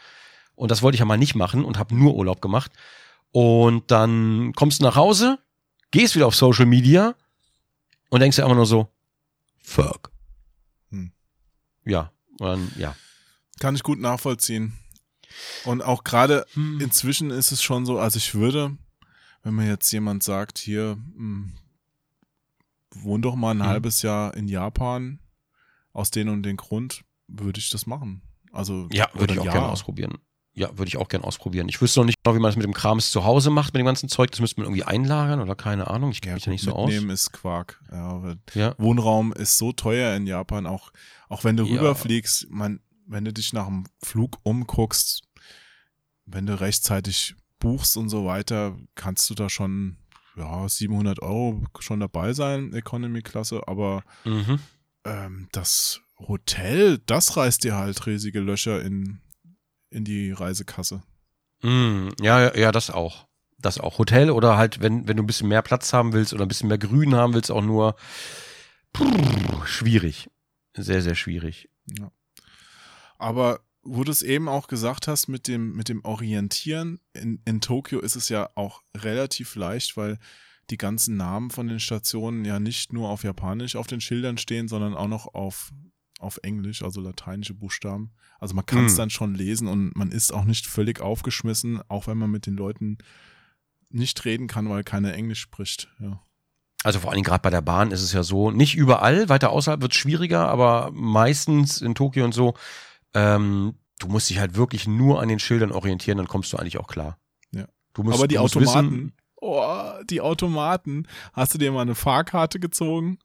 Und 0.55 0.71
das 0.71 0.83
wollte 0.83 0.97
ich 0.97 1.01
ja 1.01 1.05
mal 1.05 1.19
nicht 1.19 1.35
machen 1.35 1.65
und 1.65 1.79
habe 1.79 1.95
nur 1.95 2.15
Urlaub 2.15 2.41
gemacht. 2.41 2.71
Und 3.33 3.91
dann 3.91 4.53
kommst 4.55 4.81
du 4.81 4.85
nach 4.85 4.97
Hause, 4.97 5.39
gehst 5.91 6.15
wieder 6.15 6.27
auf 6.27 6.37
Social 6.37 6.67
Media 6.67 7.15
und 8.11 8.21
denkst 8.21 8.37
dir 8.37 8.45
einfach 8.45 8.57
nur 8.57 8.67
so, 8.67 8.89
fuck. 9.63 10.13
Hm. 10.91 11.13
Ja, 11.85 12.13
und, 12.39 12.77
ja. 12.77 12.95
Kann 13.61 13.75
ich 13.75 13.83
gut 13.83 13.99
nachvollziehen. 14.01 14.73
Und 15.65 15.83
auch 15.83 16.05
gerade 16.05 16.47
Hm. 16.55 16.81
inzwischen 16.81 17.31
ist 17.31 17.53
es 17.53 17.63
schon 17.63 17.87
so, 17.87 17.99
also 17.99 18.19
ich 18.19 18.35
würde, 18.35 18.77
wenn 19.43 19.55
mir 19.55 19.67
jetzt 19.67 19.91
jemand 19.93 20.23
sagt, 20.23 20.59
hier, 20.59 20.93
hm, 21.17 21.55
wohn 22.91 23.23
doch 23.23 23.35
mal 23.37 23.53
ein 23.53 23.61
Hm. 23.61 23.67
halbes 23.67 24.03
Jahr 24.03 24.35
in 24.35 24.49
Japan, 24.49 25.21
aus 25.93 26.11
den 26.11 26.29
und 26.29 26.43
den 26.43 26.57
Grund, 26.57 27.05
würde 27.29 27.59
ich 27.61 27.71
das 27.71 27.87
machen. 27.87 28.23
Also 28.53 28.89
Ja, 28.93 29.09
würde 29.15 29.33
ich 29.35 29.41
auch 29.41 29.45
gerne 29.45 29.69
ausprobieren. 29.69 30.19
Ja, 30.55 30.69
würde 30.77 30.89
ich 30.89 30.99
auch 30.99 31.09
gerne 31.09 31.25
ausprobieren. 31.25 31.69
Ich 31.71 31.81
wüsste 31.81 32.01
noch 32.01 32.05
nicht 32.07 32.19
genau, 32.23 32.37
wie 32.37 32.41
man 32.41 32.51
das 32.51 32.57
mit 32.57 32.65
dem 32.67 32.75
Krams 32.75 33.11
zu 33.11 33.25
Hause 33.25 33.49
macht, 33.49 33.73
mit 33.73 33.81
dem 33.81 33.87
ganzen 33.87 34.11
Zeug. 34.11 34.31
Das 34.33 34.41
müsste 34.41 34.61
man 34.61 34.67
irgendwie 34.67 34.85
einlagern 34.85 35.41
oder 35.41 35.55
keine 35.55 35.89
Ahnung. 35.89 36.11
Ich 36.11 36.21
kenne 36.21 36.35
mich 36.35 36.45
ja 36.45 36.53
nicht 36.53 36.63
so 36.65 36.73
aus. 36.75 36.91
mitnehmen 36.91 37.11
ist 37.11 37.33
Quark. 37.33 37.81
Ja, 37.91 38.35
Ja. 38.53 38.75
Wohnraum 38.77 39.33
ist 39.33 39.57
so 39.57 39.73
teuer 39.73 40.15
in 40.15 40.27
Japan, 40.27 40.67
auch, 40.67 40.93
auch 41.31 41.45
wenn 41.45 41.57
du 41.57 41.65
rüberfliegst, 41.65 42.49
man, 42.51 42.81
wenn 43.07 43.25
du 43.25 43.33
dich 43.33 43.55
nach 43.55 43.67
dem 43.67 43.85
Flug 44.03 44.39
umguckst, 44.43 45.23
wenn 46.27 46.45
du 46.45 46.61
rechtzeitig 46.61 47.35
buchst 47.59 47.97
und 47.97 48.11
so 48.11 48.27
weiter, 48.27 48.77
kannst 48.95 49.31
du 49.31 49.35
da 49.35 49.49
schon, 49.49 49.97
ja, 50.37 50.69
700 50.69 51.23
Euro 51.23 51.63
schon 51.79 52.01
dabei 52.01 52.35
sein, 52.35 52.75
Economy-Klasse, 52.75 53.63
aber 53.69 54.03
Mhm. 54.27 54.59
ähm, 55.07 55.49
das 55.53 56.01
Hotel, 56.19 56.99
das 57.07 57.37
reißt 57.39 57.65
dir 57.65 57.77
halt 57.77 58.07
riesige 58.07 58.41
Löcher 58.41 58.83
in, 58.83 59.21
in 59.93 60.05
die 60.05 60.33
Reisekasse. 60.33 61.03
Mm, 61.63 62.09
ja, 62.21 62.55
ja, 62.57 62.73
das 62.73 62.91
auch. 62.91 63.27
Das 63.59 63.79
auch. 63.79 63.99
Hotel 63.99 64.31
oder 64.31 64.57
halt, 64.57 64.81
wenn, 64.81 65.07
wenn 65.07 65.17
du 65.17 65.23
ein 65.23 65.27
bisschen 65.27 65.49
mehr 65.49 65.63
Platz 65.63 65.93
haben 65.93 66.13
willst 66.13 66.33
oder 66.33 66.45
ein 66.45 66.49
bisschen 66.49 66.69
mehr 66.69 66.79
Grün 66.79 67.15
haben 67.15 67.35
willst, 67.35 67.51
auch 67.51 67.63
nur 67.63 67.95
Puh, 68.93 69.65
schwierig. 69.65 70.29
Sehr, 70.77 71.03
sehr 71.03 71.15
schwierig. 71.15 71.69
Ja. 71.99 72.11
Aber 73.19 73.61
wo 73.83 74.05
du 74.05 74.13
es 74.13 74.23
eben 74.23 74.49
auch 74.49 74.69
gesagt 74.69 75.09
hast 75.09 75.29
mit 75.29 75.49
dem, 75.49 75.73
mit 75.75 75.89
dem 75.89 76.05
Orientieren, 76.05 77.01
in, 77.15 77.41
in 77.45 77.61
Tokio 77.61 78.01
ist 78.01 78.17
es 78.17 78.29
ja 78.29 78.51
auch 78.55 78.83
relativ 78.97 79.55
leicht, 79.57 79.97
weil 79.97 80.19
die 80.71 80.77
ganzen 80.77 81.17
Namen 81.17 81.51
von 81.51 81.67
den 81.67 81.81
Stationen 81.81 82.45
ja 82.45 82.61
nicht 82.61 82.93
nur 82.93 83.09
auf 83.09 83.25
Japanisch 83.25 83.77
auf 83.77 83.87
den 83.87 84.01
Schildern 84.01 84.39
stehen, 84.39 84.69
sondern 84.69 84.95
auch 84.95 85.09
noch 85.09 85.35
auf, 85.35 85.73
auf 86.23 86.39
Englisch, 86.43 86.83
also 86.83 87.01
lateinische 87.01 87.55
Buchstaben. 87.55 88.13
Also 88.39 88.55
man 88.55 88.67
kann 88.67 88.87
es 88.87 88.93
Hm. 88.93 88.99
dann 88.99 89.11
schon 89.11 89.35
lesen 89.35 89.69
und 89.69 89.97
man 89.97 90.11
ist 90.11 90.33
auch 90.33 90.45
nicht 90.45 90.67
völlig 90.67 91.01
aufgeschmissen, 91.01 91.81
auch 91.89 92.07
wenn 92.07 92.19
man 92.19 92.31
mit 92.31 92.47
den 92.47 92.57
Leuten 92.57 92.99
nicht 93.91 94.25
reden 94.25 94.47
kann, 94.47 94.69
weil 94.69 94.85
keiner 94.85 95.15
Englisch 95.15 95.41
spricht. 95.41 95.89
Ja. 96.01 96.21
Also 96.85 96.99
vor 97.01 97.13
allem 97.13 97.23
gerade 97.23 97.43
bei 97.43 97.51
der 97.51 97.61
Bahn 97.61 97.91
ist 97.93 98.03
es 98.03 98.13
ja 98.13 98.23
so, 98.23 98.51
nicht 98.51 98.75
überall, 98.75 99.29
weiter 99.29 99.51
außerhalb 99.51 99.83
wird 99.83 99.93
es 99.93 99.99
schwieriger, 99.99 100.49
aber 100.49 100.91
meistens 100.93 101.81
in 101.81 101.95
Tokio 101.95 102.25
und 102.25 102.33
so, 102.33 102.55
ähm, 103.15 103.75
du 104.01 104.09
musst 104.09 104.31
dich 104.31 104.39
halt 104.41 104.57
wirklich 104.57 104.89
nur 104.89 105.21
an 105.21 105.29
den 105.29 105.39
Schildern 105.39 105.71
orientieren, 105.71 106.19
dann 106.19 106.27
kommst 106.27 106.53
du 106.53 106.57
eigentlich 106.57 106.79
auch 106.79 106.89
klar. 106.89 107.19
Ja. 107.53 107.67
Du 107.93 108.03
musst, 108.03 108.19
Aber 108.19 108.27
die 108.27 108.39
Automaten, 108.39 108.91
Wissen, 108.91 109.13
oh, 109.37 109.93
die 110.11 110.21
Automaten, 110.21 111.07
hast 111.33 111.55
du 111.55 111.59
dir 111.59 111.71
mal 111.71 111.83
eine 111.83 111.95
Fahrkarte 111.95 112.59
gezogen? 112.59 113.19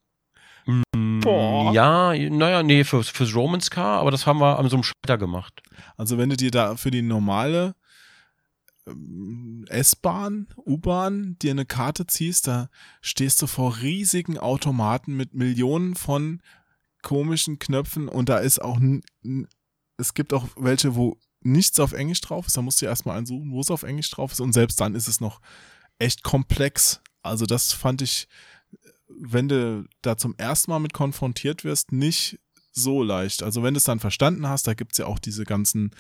Mm, 0.68 1.20
Boah. 1.22 1.74
Ja, 1.74 2.14
naja, 2.14 2.64
nee, 2.64 2.84
für, 2.84 3.04
fürs 3.04 3.34
Romans 3.34 3.72
Car, 3.72 4.00
aber 4.00 4.12
das 4.12 4.26
haben 4.26 4.40
wir 4.40 4.60
an 4.60 4.70
so 4.70 4.76
einem 4.76 4.84
Schalter 4.84 5.18
gemacht. 5.18 5.62
Also 5.96 6.18
wenn 6.18 6.30
du 6.30 6.38
dir 6.38 6.52
da 6.52 6.76
für 6.76 6.92
die 6.92 7.02
normale 7.02 7.76
ähm, 8.86 9.66
S-Bahn, 9.70 10.48
U-Bahn 10.66 11.38
dir 11.42 11.52
eine 11.52 11.66
Karte 11.66 12.06
ziehst, 12.08 12.48
da 12.48 12.70
stehst 13.02 13.42
du 13.42 13.48
vor 13.48 13.78
riesigen 13.82 14.38
Automaten 14.38 15.16
mit 15.16 15.34
Millionen 15.34 15.96
von 15.96 16.42
komischen 17.02 17.60
Knöpfen 17.60 18.08
und 18.08 18.30
da 18.30 18.38
ist 18.38 18.62
auch, 18.62 18.80
es 19.98 20.14
gibt 20.14 20.34
auch 20.34 20.46
welche, 20.58 20.96
wo 20.96 21.18
nichts 21.42 21.80
auf 21.80 21.94
Englisch 21.94 22.22
drauf 22.22 22.48
ist, 22.48 22.58
da 22.58 22.62
musst 22.62 22.82
du 22.82 22.86
erstmal 22.86 23.18
einsuchen, 23.18 23.52
wo 23.52 23.62
es 23.62 23.72
auf 23.72 23.84
Englisch 23.84 24.10
drauf 24.10 24.32
ist 24.32 24.42
und 24.42 24.54
selbst 24.54 24.80
dann 24.82 24.96
ist 24.96 25.08
es 25.08 25.22
noch 25.22 25.40
echt 26.00 26.24
komplex. 26.24 27.02
Also 27.22 27.46
das 27.46 27.74
fand 27.74 28.02
ich, 28.02 28.28
wenn 29.10 29.48
du 29.48 29.86
da 30.02 30.18
zum 30.18 30.36
ersten 30.38 30.72
Mal 30.72 30.80
mit 30.80 30.94
konfrontiert 30.94 31.64
wirst, 31.64 31.92
nicht 31.92 32.40
so 32.72 33.02
leicht. 33.04 33.42
Also 33.44 33.64
wenn 33.64 33.74
du 33.74 33.78
es 33.80 33.84
dann 33.86 34.00
verstanden 34.00 34.48
hast, 34.48 34.68
da 34.68 34.74
gibt's 34.74 34.98
ja 34.98 35.06
auch 35.08 35.20
diese 35.20 35.44
ganzen 35.46 35.92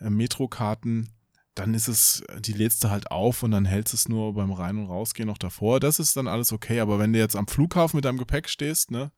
äh, 0.00 0.08
Metrokarten, 0.10 1.10
dann 1.54 1.74
ist 1.74 1.88
es, 1.88 2.22
die 2.40 2.54
lädst 2.54 2.82
du 2.82 2.88
halt 2.88 3.10
auf 3.10 3.42
und 3.42 3.50
dann 3.50 3.66
hältst 3.66 3.92
es 3.92 4.08
nur 4.08 4.32
beim 4.32 4.52
Rein- 4.52 4.78
und 4.78 4.86
Rausgehen 4.86 5.26
noch 5.26 5.36
davor. 5.36 5.80
Das 5.80 5.98
ist 5.98 6.16
dann 6.16 6.26
alles 6.28 6.50
okay. 6.52 6.80
Aber 6.80 6.98
wenn 6.98 7.12
du 7.12 7.18
jetzt 7.18 7.36
am 7.36 7.46
Flughafen 7.46 7.98
mit 7.98 8.06
deinem 8.06 8.16
Gepäck 8.16 8.48
stehst, 8.48 8.90
ne, 8.90 9.12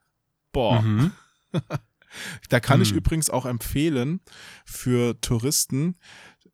boah, 0.53 0.83
Mhm. 0.83 1.13
da 2.49 2.59
kann 2.61 2.81
ich 2.81 2.91
Hm. 2.91 2.97
übrigens 2.99 3.31
auch 3.31 3.47
empfehlen, 3.47 4.21
für 4.65 5.21
Touristen 5.21 5.97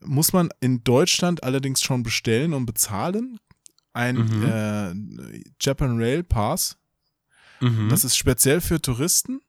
muss 0.00 0.32
man 0.34 0.50
in 0.60 0.84
Deutschland 0.84 1.42
allerdings 1.44 1.80
schon 1.82 2.02
bestellen 2.02 2.52
und 2.52 2.66
bezahlen. 2.66 3.38
Ein 3.92 4.16
Mhm. 4.16 4.42
äh, 4.44 5.42
Japan 5.60 5.96
Rail 5.98 6.22
Pass. 6.22 6.76
Mhm. 7.60 7.88
Das 7.88 8.04
ist 8.04 8.16
speziell 8.16 8.60
für 8.60 8.80
Touristen. 8.80 9.40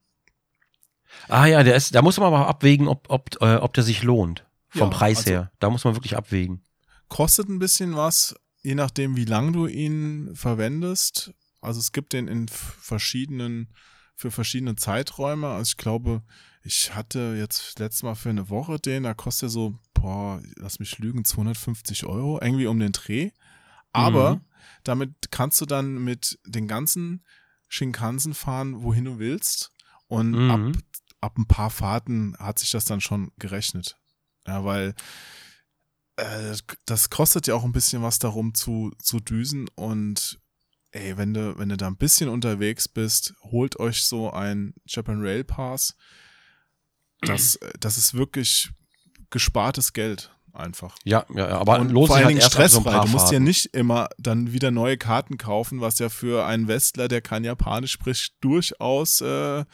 ah 1.28 1.46
ja, 1.46 1.64
der 1.64 1.76
ist, 1.76 1.94
da 1.96 2.02
muss 2.02 2.18
man 2.18 2.28
aber 2.28 2.48
abwägen, 2.48 2.88
ob, 2.88 3.10
ob, 3.10 3.38
äh, 3.42 3.56
ob 3.56 3.74
der 3.74 3.84
sich 3.84 4.04
lohnt. 4.04 4.46
Vom 4.70 4.90
Ja, 4.92 4.98
Preis 4.98 5.20
also- 5.20 5.30
her. 5.32 5.52
Da 5.60 5.70
muss 5.70 5.84
man 5.84 5.96
wirklich 5.96 6.16
abwägen. 6.16 6.64
Kostet 7.10 7.50
ein 7.50 7.60
bisschen 7.60 7.96
was, 7.96 8.36
je 8.64 8.76
nachdem, 8.76 9.16
wie 9.18 9.26
lang 9.26 9.52
du 9.52 9.68
ihn 9.68 10.32
verwendest. 10.34 11.34
Also 11.60 11.80
es 11.80 11.92
gibt 11.92 12.14
den 12.14 12.28
in 12.28 12.48
verschiedenen, 12.48 13.74
für 14.16 14.32
verschiedene 14.32 14.76
Zeiträume. 14.76 15.48
Also 15.48 15.70
ich 15.72 15.78
glaube, 15.78 16.24
ich 16.64 16.96
hatte 16.96 17.36
jetzt 17.38 17.80
letztes 17.80 18.04
Mal 18.04 18.16
für 18.16 18.30
eine 18.30 18.50
Woche 18.50 18.80
den, 18.80 19.04
da 19.04 19.14
kostet 19.14 19.48
er 19.48 19.50
so, 19.50 19.80
boah, 19.94 20.42
lass 20.56 20.80
mich 20.80 20.98
lügen, 21.00 21.26
250 21.26 22.06
Euro, 22.06 22.40
irgendwie 22.42 22.68
um 22.68 22.80
den 22.80 22.94
Dreh. 22.94 23.32
Aber 23.92 24.36
Mhm. 24.36 24.42
damit 24.84 25.32
kannst 25.32 25.60
du 25.60 25.66
dann 25.66 26.04
mit 26.04 26.40
den 26.46 26.68
ganzen 26.68 27.26
Shinkansen 27.72 28.34
fahren, 28.34 28.84
wohin 28.84 29.06
du 29.06 29.18
willst. 29.18 29.72
Und 30.08 30.32
Mhm. 30.32 30.52
ab, 30.52 30.84
ab 31.22 31.38
ein 31.38 31.48
paar 31.48 31.70
Fahrten 31.70 32.36
hat 32.38 32.60
sich 32.60 32.72
das 32.72 32.84
dann 32.84 33.00
schon 33.00 33.32
gerechnet. 33.40 33.98
Ja, 34.46 34.66
weil 34.66 34.94
äh, 36.18 36.56
das 36.86 37.10
kostet 37.10 37.48
ja 37.48 37.56
auch 37.56 37.64
ein 37.64 37.72
bisschen 37.72 38.04
was 38.04 38.20
darum 38.20 38.54
zu, 38.54 38.92
zu 39.02 39.20
düsen 39.22 39.70
und 39.76 40.40
ey, 40.92 41.16
wenn 41.16 41.34
du, 41.34 41.58
wenn 41.58 41.70
du 41.70 41.78
da 41.78 41.88
ein 41.88 41.96
bisschen 41.96 42.28
unterwegs 42.28 42.90
bist, 42.90 43.34
holt 43.44 43.80
euch 43.80 44.04
so 44.04 44.32
ein 44.32 44.74
Japan 44.86 45.22
Rail 45.22 45.46
Pass. 45.46 45.96
Das, 47.22 47.58
das 47.80 47.98
ist 47.98 48.14
wirklich 48.14 48.72
gespartes 49.30 49.94
Geld 49.94 50.36
einfach. 50.54 50.96
Ja, 51.04 51.26
ja. 51.34 51.48
Aber 51.50 51.80
Und 51.80 51.92
lohnt 51.92 52.08
vor 52.08 52.16
allen 52.16 52.26
halt 52.26 52.32
Dingen 52.36 52.42
so 52.42 52.50
stressfrei. 52.50 52.92
paar 52.92 53.06
du 53.06 53.12
musst 53.12 53.32
ja 53.32 53.40
nicht 53.40 53.68
immer 53.74 54.10
dann 54.18 54.54
wieder 54.54 54.72
neue 54.72 54.98
Karten 54.98 55.38
kaufen, 55.38 55.82
was 55.82 56.00
ja 56.00 56.10
für 56.10 56.46
einen 56.46 56.68
Westler, 56.68 57.08
der 57.08 57.22
kein 57.22 57.44
Japanisch 57.44 57.92
spricht, 57.92 58.34
durchaus 58.42 59.22
äh, 59.22 59.66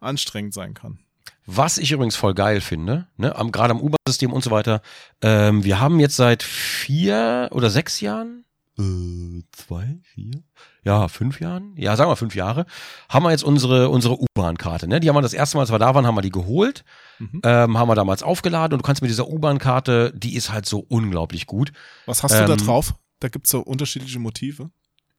anstrengend 0.00 0.54
sein 0.54 0.74
kann. 0.74 0.98
Was 1.46 1.78
ich 1.78 1.92
übrigens 1.92 2.16
voll 2.16 2.34
geil 2.34 2.60
finde, 2.60 3.06
ne, 3.16 3.36
am, 3.36 3.52
gerade 3.52 3.70
am 3.70 3.80
U-Bahn-System 3.80 4.32
und 4.32 4.42
so 4.42 4.50
weiter, 4.50 4.82
ähm, 5.22 5.62
wir 5.62 5.78
haben 5.78 6.00
jetzt 6.00 6.16
seit 6.16 6.42
vier 6.42 7.48
oder 7.52 7.70
sechs 7.70 8.00
Jahren, 8.00 8.44
äh, 8.78 9.42
zwei, 9.52 9.98
vier, 10.02 10.42
ja, 10.84 11.08
fünf 11.08 11.40
Jahren, 11.40 11.74
ja, 11.76 11.96
sagen 11.96 12.10
wir 12.10 12.16
fünf 12.16 12.34
Jahre, 12.34 12.66
haben 13.08 13.24
wir 13.24 13.30
jetzt 13.30 13.44
unsere, 13.44 13.88
unsere 13.88 14.20
U-Bahn-Karte, 14.20 14.86
ne, 14.88 15.00
die 15.00 15.08
haben 15.08 15.16
wir 15.16 15.22
das 15.22 15.32
erste 15.34 15.56
Mal, 15.56 15.62
als 15.62 15.72
wir 15.72 15.78
da 15.78 15.94
waren, 15.94 16.06
haben 16.06 16.16
wir 16.16 16.22
die 16.22 16.30
geholt, 16.30 16.84
Mhm. 17.18 17.40
ähm, 17.44 17.78
haben 17.78 17.88
wir 17.88 17.94
damals 17.94 18.22
aufgeladen 18.22 18.74
und 18.74 18.82
du 18.82 18.86
kannst 18.86 19.00
mit 19.00 19.10
dieser 19.10 19.26
U-Bahn-Karte, 19.28 20.12
die 20.14 20.34
ist 20.36 20.52
halt 20.52 20.66
so 20.66 20.80
unglaublich 20.88 21.46
gut. 21.46 21.72
Was 22.04 22.22
hast 22.22 22.34
du 22.38 22.44
da 22.46 22.52
Ähm, 22.52 22.58
drauf? 22.58 22.94
Da 23.20 23.28
gibt's 23.28 23.48
so 23.50 23.60
unterschiedliche 23.60 24.18
Motive. 24.18 24.70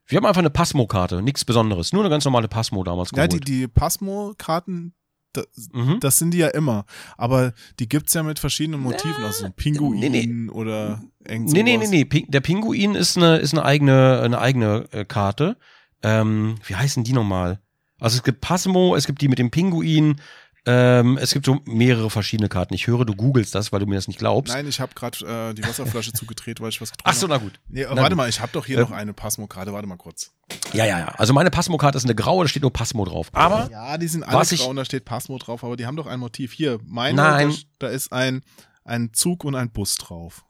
Wir 0.05 0.17
haben 0.17 0.25
einfach 0.27 0.39
eine 0.39 0.51
Passmo-Karte, 0.51 1.21
nichts 1.23 1.43
Besonderes, 1.43 1.91
nur 1.93 2.03
eine 2.03 2.09
ganz 2.11 2.23
normale 2.23 2.47
Passmo 2.47 2.83
damals 2.83 3.09
Ja, 3.15 3.25
geholt. 3.25 3.47
die, 3.47 3.61
die 3.61 3.67
Pasmo-Karten, 3.67 4.93
da, 5.33 5.43
mhm. 5.71 5.99
das 5.99 6.17
sind 6.17 6.31
die 6.33 6.37
ja 6.39 6.47
immer. 6.47 6.85
Aber 7.17 7.53
die 7.79 7.87
gibt's 7.89 8.13
ja 8.13 8.23
mit 8.23 8.39
verschiedenen 8.39 8.79
Motiven, 8.81 9.23
also 9.23 9.39
so 9.41 9.45
ein 9.45 9.53
Pinguin 9.53 9.99
nee, 9.99 10.09
nee. 10.09 10.49
oder 10.49 11.01
irgend 11.25 11.51
Nee, 11.51 11.63
nee, 11.63 11.77
nee, 11.77 11.87
nee. 11.87 12.05
Ping- 12.05 12.29
Der 12.29 12.41
Pinguin 12.41 12.95
ist 12.95 13.17
eine, 13.17 13.37
ist 13.37 13.53
eine 13.53 13.63
eigene, 13.65 14.21
eine 14.21 14.39
eigene 14.39 14.85
äh, 14.91 15.05
Karte. 15.05 15.57
Ähm, 16.03 16.55
wie 16.65 16.75
heißen 16.75 17.03
die 17.03 17.13
nochmal? 17.13 17.59
Also 17.99 18.17
es 18.17 18.23
gibt 18.23 18.41
Passmo, 18.41 18.95
es 18.95 19.07
gibt 19.07 19.21
die 19.21 19.27
mit 19.27 19.39
dem 19.39 19.49
Pinguin, 19.49 20.21
ähm, 20.67 21.17
es 21.17 21.33
gibt 21.33 21.45
so 21.45 21.59
mehrere 21.65 22.09
verschiedene 22.09 22.49
Karten. 22.49 22.73
Ich 22.73 22.85
höre, 22.87 23.05
du 23.05 23.15
googelst 23.15 23.55
das, 23.55 23.71
weil 23.71 23.79
du 23.79 23.85
mir 23.87 23.95
das 23.95 24.07
nicht 24.07 24.19
glaubst. 24.19 24.53
Nein, 24.53 24.67
ich 24.67 24.79
habe 24.79 24.93
gerade 24.93 25.25
äh, 25.51 25.53
die 25.55 25.63
Wasserflasche 25.63 26.11
zugedreht, 26.13 26.59
weil 26.61 26.69
ich 26.69 26.81
was 26.81 26.91
getrunken 26.91 27.09
Ach 27.09 27.13
so, 27.19 27.23
habe. 27.29 27.33
na 27.35 27.37
gut. 27.43 27.59
Nee, 27.69 27.85
Na 27.89 27.95
warte 27.95 28.09
gut. 28.09 28.17
mal, 28.17 28.29
ich 28.29 28.39
habe 28.41 28.51
doch 28.51 28.65
hier 28.65 28.77
Äh, 28.77 28.81
noch 28.81 28.91
eine 28.91 29.13
Pasmo-Karte. 29.13 29.73
Warte 29.73 29.87
mal 29.87 29.95
kurz. 29.97 30.33
Ja, 30.73 30.85
ja, 30.85 30.99
ja. 30.99 31.07
Also 31.17 31.33
meine 31.33 31.49
Passmo-Karte 31.49 31.97
ist 31.97 32.03
eine 32.03 32.15
graue, 32.15 32.43
da 32.43 32.49
steht 32.49 32.61
nur 32.61 32.73
Passmo 32.73 33.05
drauf. 33.05 33.29
Aber 33.33 33.69
Ja, 33.71 33.97
die 33.97 34.07
sind 34.07 34.23
alle 34.23 34.43
ich- 34.51 34.59
grau 34.59 34.69
und 34.69 34.75
da 34.75 34.85
steht 34.85 35.05
Pasmo 35.05 35.37
drauf, 35.37 35.63
aber 35.63 35.77
die 35.77 35.85
haben 35.85 35.95
doch 35.95 36.07
ein 36.07 36.19
Motiv. 36.19 36.51
Hier, 36.53 36.79
meine, 36.85 37.15
Nein. 37.15 37.49
Da, 37.79 37.87
da 37.87 37.93
ist 37.93 38.11
ein, 38.11 38.41
ein 38.83 39.13
Zug 39.13 39.45
und 39.45 39.55
ein 39.55 39.71
Bus 39.71 39.95
drauf. 39.95 40.43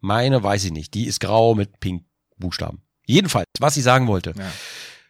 meine 0.00 0.42
weiß 0.42 0.64
ich 0.64 0.72
nicht. 0.72 0.94
Die 0.94 1.06
ist 1.06 1.18
grau 1.20 1.54
mit 1.54 1.80
pink 1.80 2.04
Buchstaben. 2.38 2.82
Jedenfalls, 3.06 3.46
was 3.58 3.76
ich 3.76 3.82
sagen 3.82 4.06
wollte. 4.06 4.32
Ja. 4.36 4.50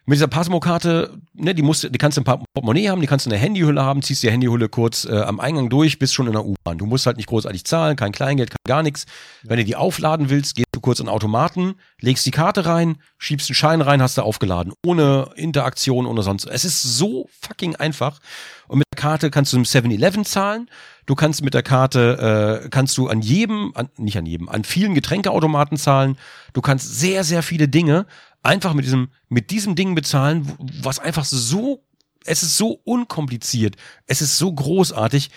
Mit 0.07 0.17
dieser 0.17 0.27
Pasmo-Karte, 0.27 1.17
ne, 1.33 1.55
die, 1.55 1.63
musst, 1.63 1.83
die 1.83 1.97
kannst 1.97 2.17
du 2.17 2.21
ein 2.21 2.43
Portemonnaie 2.53 2.89
haben, 2.89 3.01
die 3.01 3.07
kannst 3.07 3.25
du 3.25 3.29
in 3.29 3.31
der 3.31 3.39
Handyhülle 3.39 3.81
haben, 3.81 4.03
ziehst 4.03 4.21
die 4.21 4.29
Handyhülle 4.29 4.69
kurz 4.69 5.05
äh, 5.05 5.21
am 5.21 5.39
Eingang 5.39 5.67
durch, 5.69 5.97
bist 5.97 6.13
schon 6.13 6.27
in 6.27 6.33
der 6.33 6.45
U-Bahn. 6.45 6.77
Du 6.77 6.85
musst 6.85 7.07
halt 7.07 7.17
nicht 7.17 7.27
großartig 7.27 7.65
zahlen, 7.65 7.95
kein 7.95 8.11
Kleingeld, 8.11 8.51
kein 8.51 8.57
gar 8.67 8.83
nichts. 8.83 9.07
Wenn 9.41 9.57
du 9.57 9.65
die 9.65 9.75
aufladen 9.75 10.29
willst, 10.29 10.55
gehst 10.55 10.67
du 10.73 10.79
kurz 10.79 10.99
in 10.99 11.07
den 11.07 11.11
Automaten, 11.11 11.73
legst 12.01 12.23
die 12.23 12.31
Karte 12.31 12.67
rein, 12.67 12.97
schiebst 13.17 13.49
einen 13.49 13.55
Schein 13.55 13.81
rein, 13.81 13.99
hast 13.99 14.19
du 14.19 14.21
aufgeladen. 14.21 14.73
Ohne 14.85 15.29
Interaktion, 15.37 16.05
ohne 16.05 16.21
sonst. 16.21 16.45
Es 16.45 16.65
ist 16.65 16.83
so 16.83 17.27
fucking 17.41 17.75
einfach. 17.75 18.19
Und 18.67 18.79
mit 18.79 18.87
der 18.93 19.01
Karte 19.01 19.31
kannst 19.31 19.53
du 19.53 19.57
im 19.57 19.63
7-Eleven 19.63 20.23
zahlen. 20.23 20.69
Du 21.07 21.15
kannst 21.15 21.43
mit 21.43 21.55
der 21.55 21.63
Karte, 21.63 22.61
äh, 22.63 22.69
kannst 22.69 22.97
du 22.97 23.07
an 23.07 23.21
jedem, 23.21 23.71
an, 23.75 23.89
nicht 23.97 24.17
an 24.17 24.25
jedem, 24.25 24.49
an 24.49 24.63
vielen 24.63 24.93
Getränkeautomaten 24.93 25.77
zahlen. 25.77 26.17
Du 26.53 26.61
kannst 26.61 26.99
sehr, 26.99 27.23
sehr 27.23 27.41
viele 27.41 27.67
Dinge 27.67 28.05
einfach 28.45 28.73
mit 28.73 28.85
diesem, 28.85 29.09
mit 29.29 29.51
diesem 29.51 29.75
Ding 29.75 29.95
bezahlen, 29.95 30.51
was 30.81 30.99
einfach 30.99 31.25
so, 31.25 31.83
es 32.25 32.43
ist 32.43 32.57
so 32.57 32.79
unkompliziert, 32.83 33.75
es 34.07 34.21
ist 34.21 34.37
so 34.37 34.51
großartig. 34.53 35.29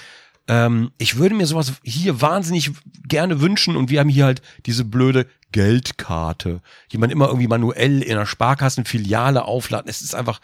Ähm, 0.46 0.92
ich 0.98 1.16
würde 1.16 1.34
mir 1.34 1.46
sowas 1.46 1.74
hier 1.82 2.20
wahnsinnig 2.20 2.70
gerne 3.06 3.40
wünschen 3.40 3.76
und 3.76 3.90
wir 3.90 4.00
haben 4.00 4.08
hier 4.08 4.24
halt 4.24 4.42
diese 4.66 4.84
blöde 4.84 5.26
Geldkarte, 5.52 6.62
die 6.92 6.98
man 6.98 7.10
immer 7.10 7.26
irgendwie 7.28 7.48
manuell 7.48 8.02
in 8.02 8.12
einer 8.12 8.26
Sparkassenfiliale 8.26 9.44
aufladen. 9.44 9.88
Es 9.90 10.00
ist 10.00 10.14
einfach, 10.14 10.40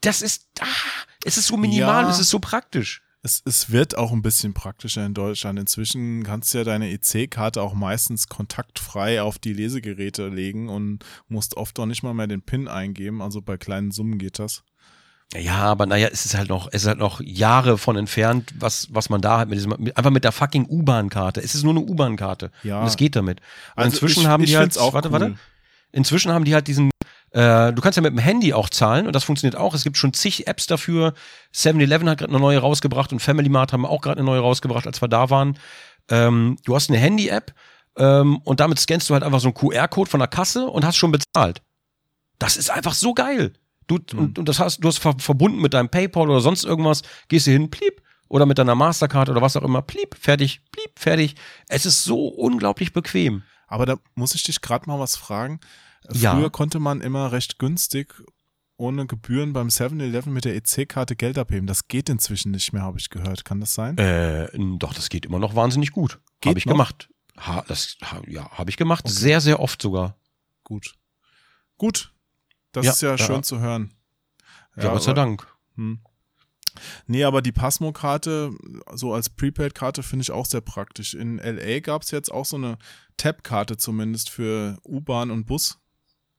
das 0.00 0.22
ist, 0.22 0.46
ah, 0.60 0.66
es 1.24 1.36
ist 1.36 1.46
so 1.46 1.56
minimal, 1.56 2.04
Ja. 2.04 2.10
es 2.10 2.18
ist 2.18 2.30
so 2.30 2.38
praktisch. 2.38 3.02
Es, 3.26 3.40
es 3.46 3.70
wird 3.72 3.96
auch 3.96 4.12
ein 4.12 4.20
bisschen 4.20 4.52
praktischer 4.52 5.04
in 5.06 5.14
Deutschland. 5.14 5.58
Inzwischen 5.58 6.22
kannst 6.24 6.52
du 6.52 6.58
ja 6.58 6.64
deine 6.64 6.90
EC-Karte 6.92 7.62
auch 7.62 7.72
meistens 7.72 8.28
kontaktfrei 8.28 9.22
auf 9.22 9.38
die 9.38 9.54
Lesegeräte 9.54 10.28
legen 10.28 10.68
und 10.68 11.04
musst 11.28 11.56
oft 11.56 11.78
auch 11.80 11.86
nicht 11.86 12.02
mal 12.02 12.12
mehr 12.12 12.26
den 12.26 12.42
PIN 12.42 12.68
eingeben. 12.68 13.22
Also 13.22 13.40
bei 13.40 13.56
kleinen 13.56 13.92
Summen 13.92 14.18
geht 14.18 14.38
das. 14.38 14.62
Ja, 15.34 15.56
aber 15.56 15.86
naja, 15.86 16.08
es 16.12 16.26
ist 16.26 16.36
halt 16.36 16.50
noch, 16.50 16.68
es 16.70 16.82
ist 16.82 16.86
halt 16.88 16.98
noch 16.98 17.22
Jahre 17.22 17.78
von 17.78 17.96
entfernt, 17.96 18.52
was, 18.58 18.88
was 18.92 19.08
man 19.08 19.22
da 19.22 19.38
hat 19.38 19.48
mit 19.48 19.56
diesem, 19.56 19.74
mit, 19.78 19.96
einfach 19.96 20.10
mit 20.10 20.22
der 20.22 20.30
fucking 20.32 20.66
U-Bahn-Karte. 20.68 21.40
Es 21.40 21.54
ist 21.54 21.64
nur 21.64 21.72
eine 21.72 21.80
U-Bahn-Karte. 21.80 22.50
Ja. 22.62 22.80
Und 22.82 22.86
es 22.88 22.96
geht 22.96 23.16
damit. 23.16 23.40
Und 23.74 23.84
Also 23.84 23.90
inzwischen 23.96 24.20
ich- 24.20 24.26
haben 24.28 24.44
ich 24.44 24.50
die 24.50 24.58
halt, 24.58 24.76
auch 24.78 24.92
warte, 24.92 25.08
cool. 25.08 25.12
warte. 25.20 25.34
Inzwischen 25.92 26.30
haben 26.30 26.44
die 26.44 26.52
halt 26.54 26.68
diesen, 26.68 26.90
äh, 27.34 27.72
du 27.72 27.82
kannst 27.82 27.96
ja 27.96 28.02
mit 28.02 28.12
dem 28.12 28.18
Handy 28.18 28.54
auch 28.54 28.68
zahlen 28.68 29.08
und 29.08 29.12
das 29.14 29.24
funktioniert 29.24 29.56
auch. 29.56 29.74
Es 29.74 29.82
gibt 29.82 29.96
schon 29.96 30.14
zig 30.14 30.46
Apps 30.46 30.66
dafür. 30.66 31.14
7-Eleven 31.52 32.08
hat 32.08 32.18
gerade 32.18 32.30
eine 32.30 32.40
neue 32.40 32.58
rausgebracht 32.58 33.12
und 33.12 33.18
Family 33.18 33.48
Mart 33.48 33.72
haben 33.72 33.84
auch 33.84 34.02
gerade 34.02 34.18
eine 34.18 34.26
neue 34.26 34.38
rausgebracht, 34.38 34.86
als 34.86 35.02
wir 35.02 35.08
da 35.08 35.30
waren. 35.30 35.58
Ähm, 36.08 36.56
du 36.64 36.76
hast 36.76 36.90
eine 36.90 36.98
Handy-App 36.98 37.52
ähm, 37.98 38.38
und 38.44 38.60
damit 38.60 38.78
scannst 38.78 39.10
du 39.10 39.14
halt 39.14 39.24
einfach 39.24 39.40
so 39.40 39.48
einen 39.48 39.54
QR-Code 39.54 40.08
von 40.08 40.20
der 40.20 40.28
Kasse 40.28 40.66
und 40.66 40.84
hast 40.84 40.96
schon 40.96 41.10
bezahlt. 41.10 41.60
Das 42.38 42.56
ist 42.56 42.70
einfach 42.70 42.94
so 42.94 43.14
geil. 43.14 43.52
Du, 43.88 43.98
und, 44.16 44.38
und 44.38 44.48
das 44.48 44.60
hast, 44.60 44.78
du 44.78 44.88
hast 44.88 44.98
ver 44.98 45.16
verbunden 45.18 45.60
mit 45.60 45.74
deinem 45.74 45.88
PayPal 45.88 46.30
oder 46.30 46.40
sonst 46.40 46.64
irgendwas, 46.64 47.02
gehst 47.26 47.48
du 47.48 47.50
hin, 47.50 47.68
pliep, 47.68 48.00
oder 48.28 48.46
mit 48.46 48.58
deiner 48.58 48.76
Mastercard 48.76 49.28
oder 49.28 49.42
was 49.42 49.56
auch 49.56 49.62
immer, 49.62 49.82
pliep, 49.82 50.14
fertig, 50.18 50.60
pliep, 50.70 50.98
fertig. 50.98 51.34
Es 51.68 51.84
ist 51.84 52.04
so 52.04 52.28
unglaublich 52.28 52.92
bequem. 52.92 53.42
Aber 53.66 53.86
da 53.86 53.96
muss 54.14 54.36
ich 54.36 54.44
dich 54.44 54.60
gerade 54.60 54.88
mal 54.88 55.00
was 55.00 55.16
fragen. 55.16 55.58
Früher 56.10 56.20
Ja. 56.42 56.48
konnte 56.50 56.80
man 56.80 57.00
immer 57.00 57.32
recht 57.32 57.58
günstig 57.58 58.14
ohne 58.76 59.06
Gebühren 59.06 59.52
beim 59.52 59.68
7-Eleven 59.68 60.32
mit 60.32 60.44
der 60.44 60.56
EC-Karte 60.56 61.14
Geld 61.16 61.38
abheben. 61.38 61.66
Das 61.66 61.86
geht 61.88 62.08
inzwischen 62.08 62.50
nicht 62.50 62.72
mehr, 62.72 62.82
habe 62.82 62.98
ich 62.98 63.08
gehört. 63.08 63.44
Kann 63.44 63.60
das 63.60 63.72
sein? 63.74 63.96
Äh, 63.98 64.48
doch, 64.78 64.92
das 64.94 65.08
geht 65.08 65.24
immer 65.26 65.38
noch 65.38 65.54
wahnsinnig 65.54 65.92
gut. 65.92 66.20
Habe 66.44 66.58
ich 66.58 66.66
noch? 66.66 66.72
gemacht. 66.74 67.08
Ha, 67.38 67.64
das, 67.68 67.96
ha, 68.02 68.20
ja, 68.26 68.50
habe 68.50 68.70
ich 68.70 68.76
gemacht. 68.76 69.08
Sehr, 69.08 69.40
sehr 69.40 69.60
oft 69.60 69.80
sogar. 69.80 70.16
Gut. 70.64 70.94
Gut. 71.78 72.12
Das 72.72 72.84
Ja, 72.84 72.92
ist 72.92 73.02
ja, 73.02 73.10
ja. 73.10 73.18
schön 73.18 73.42
zu 73.44 73.60
hören. 73.60 73.92
Ja, 74.76 74.90
Gott 74.92 75.02
sei 75.04 75.12
aber- 75.12 75.20
Dank. 75.22 75.46
Hm. 75.76 76.00
Nee, 77.06 77.22
aber 77.22 77.40
die 77.40 77.52
Pasmo-Karte, 77.52 78.50
so 78.94 79.14
als 79.14 79.30
Prepaid-Karte, 79.30 80.02
finde 80.02 80.22
ich 80.24 80.32
auch 80.32 80.46
sehr 80.46 80.60
praktisch. 80.60 81.14
In 81.14 81.38
LA 81.38 81.78
gab 81.78 82.02
es 82.02 82.10
jetzt 82.10 82.32
auch 82.32 82.44
so 82.44 82.56
eine 82.56 82.78
Tab-Karte 83.16 83.76
zumindest 83.76 84.28
für 84.30 84.78
U-Bahn 84.84 85.30
und 85.30 85.46
Bus. 85.46 85.78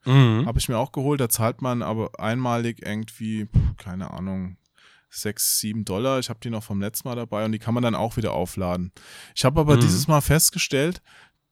Mhm. 0.05 0.45
Habe 0.45 0.59
ich 0.59 0.69
mir 0.69 0.77
auch 0.77 0.91
geholt. 0.91 1.19
Da 1.19 1.29
zahlt 1.29 1.61
man 1.61 1.81
aber 1.81 2.11
einmalig 2.19 2.85
irgendwie, 2.85 3.47
keine 3.77 4.11
Ahnung, 4.11 4.57
6, 5.09 5.59
7 5.59 5.85
Dollar. 5.85 6.19
Ich 6.19 6.29
habe 6.29 6.39
die 6.43 6.49
noch 6.49 6.63
vom 6.63 6.81
letzten 6.81 7.07
Mal 7.07 7.15
dabei 7.15 7.45
und 7.45 7.51
die 7.53 7.59
kann 7.59 7.73
man 7.73 7.83
dann 7.83 7.95
auch 7.95 8.17
wieder 8.17 8.33
aufladen. 8.33 8.91
Ich 9.35 9.45
habe 9.45 9.59
aber 9.61 9.75
Mhm. 9.75 9.79
dieses 9.81 10.07
Mal 10.07 10.21
festgestellt, 10.21 11.01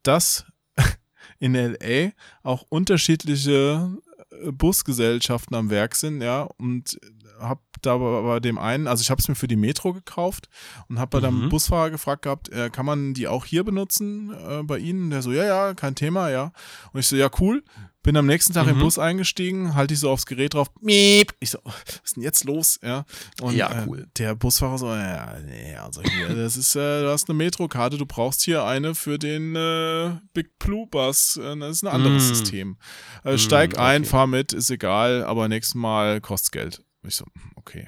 dass 0.04 0.46
in 1.40 1.56
LA 1.56 2.12
auch 2.44 2.64
unterschiedliche 2.70 3.98
äh, 4.44 4.52
Busgesellschaften 4.52 5.56
am 5.56 5.70
Werk 5.70 5.96
sind, 5.96 6.22
ja, 6.22 6.42
und 6.58 7.00
habe 7.40 7.62
da 7.82 7.98
bei 7.98 8.22
bei 8.22 8.40
dem 8.40 8.58
einen, 8.58 8.88
also 8.88 9.02
ich 9.02 9.10
habe 9.10 9.20
es 9.22 9.28
mir 9.28 9.36
für 9.36 9.48
die 9.48 9.56
Metro 9.58 9.92
gekauft 9.94 10.48
und 10.88 11.00
habe 11.00 11.20
bei 11.20 11.28
dem 11.28 11.46
Mhm. 11.46 11.50
Busfahrer 11.50 11.90
gefragt 11.90 12.22
gehabt, 12.24 12.50
äh, 12.50 12.70
kann 12.70 12.86
man 12.86 13.14
die 13.14 13.28
auch 13.28 13.46
hier 13.46 13.64
benutzen 13.64 14.34
äh, 14.34 14.64
bei 14.64 14.78
Ihnen? 14.78 15.10
Der 15.10 15.22
so, 15.22 15.32
ja, 15.34 15.44
ja, 15.44 15.74
kein 15.74 15.96
Thema, 15.96 16.30
ja. 16.30 16.52
Und 16.94 17.00
ich 17.00 17.08
so, 17.08 17.16
ja, 17.16 17.30
cool. 17.40 17.64
Bin 18.04 18.18
am 18.18 18.26
nächsten 18.26 18.54
Tag 18.54 18.68
im 18.68 18.76
Mhm. 18.78 18.82
Bus 18.82 19.00
eingestiegen, 19.00 19.76
halte 19.76 19.94
ich 19.94 20.00
so 20.02 20.10
aufs 20.12 20.26
Gerät 20.26 20.54
drauf, 20.54 20.70
miep. 20.82 21.34
Ich 21.40 21.52
so, 21.52 21.60
was 21.64 22.02
ist 22.04 22.16
denn 22.18 22.24
jetzt 22.24 22.44
los? 22.44 22.78
Ja, 22.84 23.06
und 23.42 23.56
Ja, 23.56 23.84
äh, 23.84 23.88
cool. 23.88 24.08
der 24.18 24.36
Busfahrer 24.36 24.78
so, 24.78 24.88
ja, 24.94 25.38
nee, 25.46 25.74
also 25.78 26.02
hier, 26.02 26.28
das 26.36 26.58
ist, 26.58 26.76
äh, 26.76 27.02
du 27.04 27.10
hast 27.10 27.30
eine 27.30 27.38
Metro-Karte, 27.38 27.98
du 27.98 28.06
brauchst 28.06 28.42
hier 28.42 28.66
eine 28.66 28.94
für 28.94 29.18
den 29.18 29.56
äh, 29.56 30.18
Big 30.34 30.60
Blue 30.60 30.86
Bus. 30.88 31.38
Äh, 31.38 31.58
das 31.58 31.78
ist 31.78 31.84
ein 31.84 31.88
anderes 31.88 32.24
Mm. 32.26 32.28
System. 32.28 32.78
Äh, 33.24 33.38
steig 33.38 33.78
Mm, 33.78 33.80
ein, 33.80 34.02
okay. 34.02 34.10
fahr 34.10 34.28
mit, 34.28 34.52
ist 34.52 34.70
egal, 34.70 35.24
aber 35.24 35.48
nächstes 35.48 35.76
Mal 35.76 36.20
kostet 36.20 36.52
Geld. 36.52 36.84
Ich 37.08 37.16
so, 37.16 37.26
okay. 37.56 37.88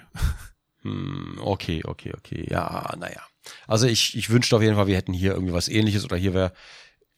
Hm, 0.84 1.40
okay, 1.42 1.82
okay, 1.86 2.14
okay. 2.18 2.48
Ja, 2.50 2.94
naja. 2.98 3.22
Also 3.68 3.86
ich, 3.88 4.16
ich 4.18 4.30
wünschte 4.30 4.56
auf 4.56 4.62
jeden 4.62 4.76
Fall, 4.76 4.88
wir 4.88 4.96
hätten 4.96 5.14
hier 5.14 5.34
irgendwie 5.34 5.54
was 5.54 5.68
ähnliches 5.68 6.04
oder 6.06 6.16
hier 6.18 6.34
wäre. 6.34 6.54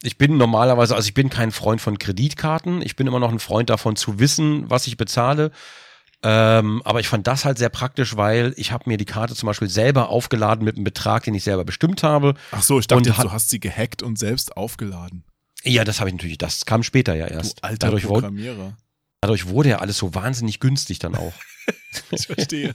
Ich 0.02 0.16
bin 0.18 0.36
normalerweise, 0.36 0.94
also 0.94 1.06
ich 1.08 1.14
bin 1.14 1.28
kein 1.30 1.50
Freund 1.50 1.80
von 1.80 1.98
Kreditkarten. 1.98 2.82
Ich 2.82 2.94
bin 2.96 3.06
immer 3.06 3.18
noch 3.18 3.32
ein 3.32 3.40
Freund 3.40 3.68
davon 3.70 3.96
zu 3.96 4.18
wissen, 4.20 4.68
was 4.70 4.86
ich 4.86 4.96
bezahle. 4.96 5.50
Ähm, 6.22 6.82
aber 6.84 7.00
ich 7.00 7.08
fand 7.08 7.26
das 7.26 7.44
halt 7.44 7.58
sehr 7.58 7.68
praktisch, 7.68 8.16
weil 8.16 8.52
ich 8.56 8.72
habe 8.72 8.84
mir 8.88 8.96
die 8.96 9.04
Karte 9.04 9.34
zum 9.34 9.46
Beispiel 9.46 9.68
selber 9.68 10.08
aufgeladen 10.08 10.64
mit 10.64 10.76
einem 10.76 10.84
Betrag, 10.84 11.24
den 11.24 11.34
ich 11.34 11.44
selber 11.44 11.64
bestimmt 11.64 12.02
habe. 12.02 12.34
Ach 12.50 12.62
so, 12.62 12.78
ich 12.80 12.86
dachte 12.88 13.08
jetzt, 13.08 13.22
du 13.22 13.30
hast 13.32 13.50
sie 13.50 13.60
gehackt 13.60 14.02
und 14.02 14.18
selbst 14.18 14.56
aufgeladen. 14.56 15.24
Ja, 15.62 15.84
das 15.84 16.00
habe 16.00 16.10
ich 16.10 16.14
natürlich, 16.14 16.38
das 16.38 16.64
kam 16.66 16.82
später 16.82 17.14
ja 17.14 17.26
Du 17.26 17.34
erst. 17.34 17.62
alter 17.64 17.86
dadurch, 17.88 18.04
wurde, 18.04 18.22
Programmierer. 18.28 18.76
dadurch 19.20 19.48
wurde 19.48 19.68
ja 19.70 19.78
alles 19.78 19.98
so 19.98 20.14
wahnsinnig 20.14 20.60
günstig 20.60 20.98
dann 20.98 21.14
auch. 21.14 21.32
Ich 22.12 22.26
verstehe. 22.26 22.74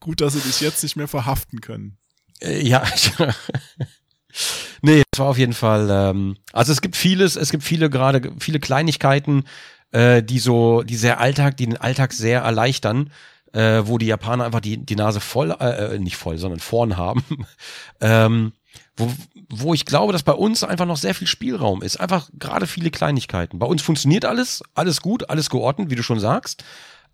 Gut, 0.00 0.22
dass 0.22 0.32
sie 0.32 0.40
dich 0.40 0.60
jetzt 0.62 0.82
nicht 0.82 0.96
mehr 0.96 1.06
verhaften 1.08 1.60
können. 1.60 1.98
Äh, 2.40 2.66
ja. 2.66 2.82
nee, 4.82 5.02
es 5.12 5.18
war 5.18 5.26
auf 5.26 5.38
jeden 5.38 5.52
Fall. 5.52 5.88
Ähm, 5.90 6.36
also 6.52 6.72
es 6.72 6.80
gibt 6.80 6.96
vieles, 6.96 7.36
es 7.36 7.50
gibt 7.50 7.62
viele 7.64 7.90
gerade 7.90 8.32
viele 8.38 8.60
Kleinigkeiten, 8.60 9.44
äh, 9.92 10.22
die 10.22 10.38
so, 10.38 10.82
die 10.82 10.96
sehr 10.96 11.20
Alltag, 11.20 11.56
die 11.56 11.66
den 11.66 11.76
Alltag 11.76 12.12
sehr 12.12 12.42
erleichtern, 12.42 13.10
äh, 13.52 13.82
wo 13.84 13.98
die 13.98 14.06
Japaner 14.06 14.44
einfach 14.44 14.60
die 14.60 14.78
die 14.78 14.96
Nase 14.96 15.20
voll, 15.20 15.50
äh, 15.58 15.94
äh, 15.94 15.98
nicht 15.98 16.16
voll, 16.16 16.38
sondern 16.38 16.60
vorn 16.60 16.96
haben. 16.96 17.24
ähm, 18.00 18.52
wo, 18.96 19.12
wo 19.48 19.74
ich 19.74 19.84
glaube, 19.84 20.12
dass 20.12 20.22
bei 20.22 20.32
uns 20.32 20.64
einfach 20.64 20.86
noch 20.86 20.96
sehr 20.96 21.14
viel 21.14 21.26
Spielraum 21.26 21.82
ist. 21.82 21.98
Einfach 21.98 22.28
gerade 22.38 22.66
viele 22.66 22.90
Kleinigkeiten. 22.90 23.58
Bei 23.58 23.66
uns 23.66 23.82
funktioniert 23.82 24.24
alles, 24.24 24.62
alles 24.74 25.00
gut, 25.00 25.28
alles 25.30 25.50
geordnet, 25.50 25.90
wie 25.90 25.96
du 25.96 26.02
schon 26.02 26.20
sagst. 26.20 26.64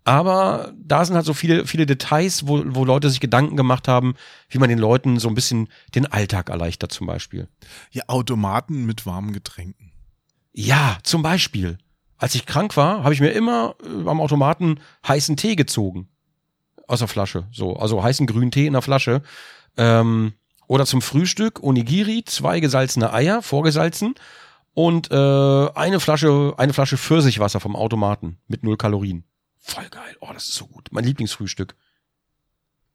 Aber 0.05 0.73
da 0.77 1.05
sind 1.05 1.15
halt 1.15 1.25
so 1.25 1.33
viele, 1.33 1.65
viele 1.65 1.85
Details, 1.85 2.47
wo, 2.47 2.61
wo 2.67 2.83
Leute 2.83 3.09
sich 3.09 3.21
Gedanken 3.21 3.55
gemacht 3.55 3.87
haben, 3.87 4.15
wie 4.49 4.57
man 4.57 4.69
den 4.69 4.79
Leuten 4.79 5.17
so 5.17 5.29
ein 5.29 5.35
bisschen 5.35 5.69
den 5.95 6.05
Alltag 6.05 6.49
erleichtert 6.49 6.91
zum 6.91 7.07
Beispiel. 7.07 7.47
Ja, 7.91 8.03
Automaten 8.07 8.85
mit 8.85 9.05
warmen 9.05 9.31
Getränken. 9.31 9.91
Ja, 10.51 10.97
zum 11.03 11.21
Beispiel. 11.21 11.77
Als 12.17 12.35
ich 12.35 12.45
krank 12.45 12.75
war, 12.77 13.03
habe 13.03 13.13
ich 13.13 13.21
mir 13.21 13.31
immer 13.31 13.75
äh, 13.83 14.09
am 14.09 14.21
Automaten 14.21 14.79
heißen 15.07 15.37
Tee 15.37 15.55
gezogen. 15.55 16.09
Aus 16.87 16.99
der 16.99 17.07
Flasche. 17.07 17.47
So, 17.51 17.77
also 17.77 18.03
heißen 18.03 18.27
grünen 18.27 18.51
Tee 18.51 18.67
in 18.67 18.73
der 18.73 18.81
Flasche. 18.81 19.23
Ähm, 19.77 20.33
oder 20.67 20.85
zum 20.85 21.01
Frühstück 21.01 21.63
Onigiri, 21.63 22.23
zwei 22.25 22.59
gesalzene 22.59 23.13
Eier, 23.13 23.41
vorgesalzen. 23.41 24.15
Und 24.73 25.11
äh, 25.11 25.69
eine 25.75 25.99
Flasche, 25.99 26.53
eine 26.57 26.73
Flasche 26.73 26.97
Pfirsichwasser 26.97 27.59
vom 27.59 27.75
Automaten 27.75 28.39
mit 28.47 28.63
null 28.63 28.75
Kalorien. 28.75 29.23
Voll 29.65 29.89
geil. 29.89 30.15
Oh, 30.19 30.29
das 30.33 30.49
ist 30.49 30.55
so 30.55 30.67
gut. 30.67 30.89
Mein 30.91 31.05
Lieblingsfrühstück. 31.05 31.75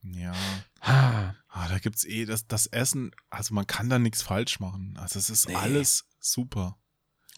Ja. 0.03 0.33
Ah, 0.81 1.35
Ah, 1.51 1.67
da 1.69 1.79
gibt's 1.79 2.05
eh 2.05 2.25
das, 2.27 2.47
das 2.47 2.67
Essen, 2.67 3.11
also 3.31 3.53
man 3.55 3.67
kann 3.67 3.89
da 3.89 3.99
nichts 3.99 4.23
falsch 4.23 4.61
machen. 4.61 4.97
Also 5.01 5.19
es 5.19 5.29
ist 5.31 5.49
Nee. 5.49 5.55
alles 5.57 6.05
super. 6.21 6.77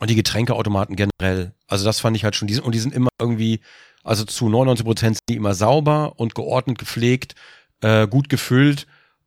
Und 0.01 0.11
die 0.11 0.15
Getränkeautomaten 0.17 0.97
generell. 0.97 1.55
Also 1.69 1.85
das 1.87 2.01
fand 2.01 2.17
ich 2.17 2.25
halt 2.25 2.35
schon, 2.37 2.49
die 2.49 2.55
sind, 2.55 2.65
und 2.65 2.75
die 2.75 2.81
sind 2.81 2.93
immer 2.93 3.09
irgendwie, 3.21 3.61
also 4.03 4.25
zu 4.25 4.49
99 4.51 4.85
Prozent 4.85 5.17
sind 5.17 5.29
die 5.29 5.37
immer 5.37 5.55
sauber 5.55 6.19
und 6.19 6.35
geordnet, 6.35 6.77
gepflegt, 6.79 7.35
äh, 7.83 8.09
gut 8.09 8.29
gefüllt 8.29 8.87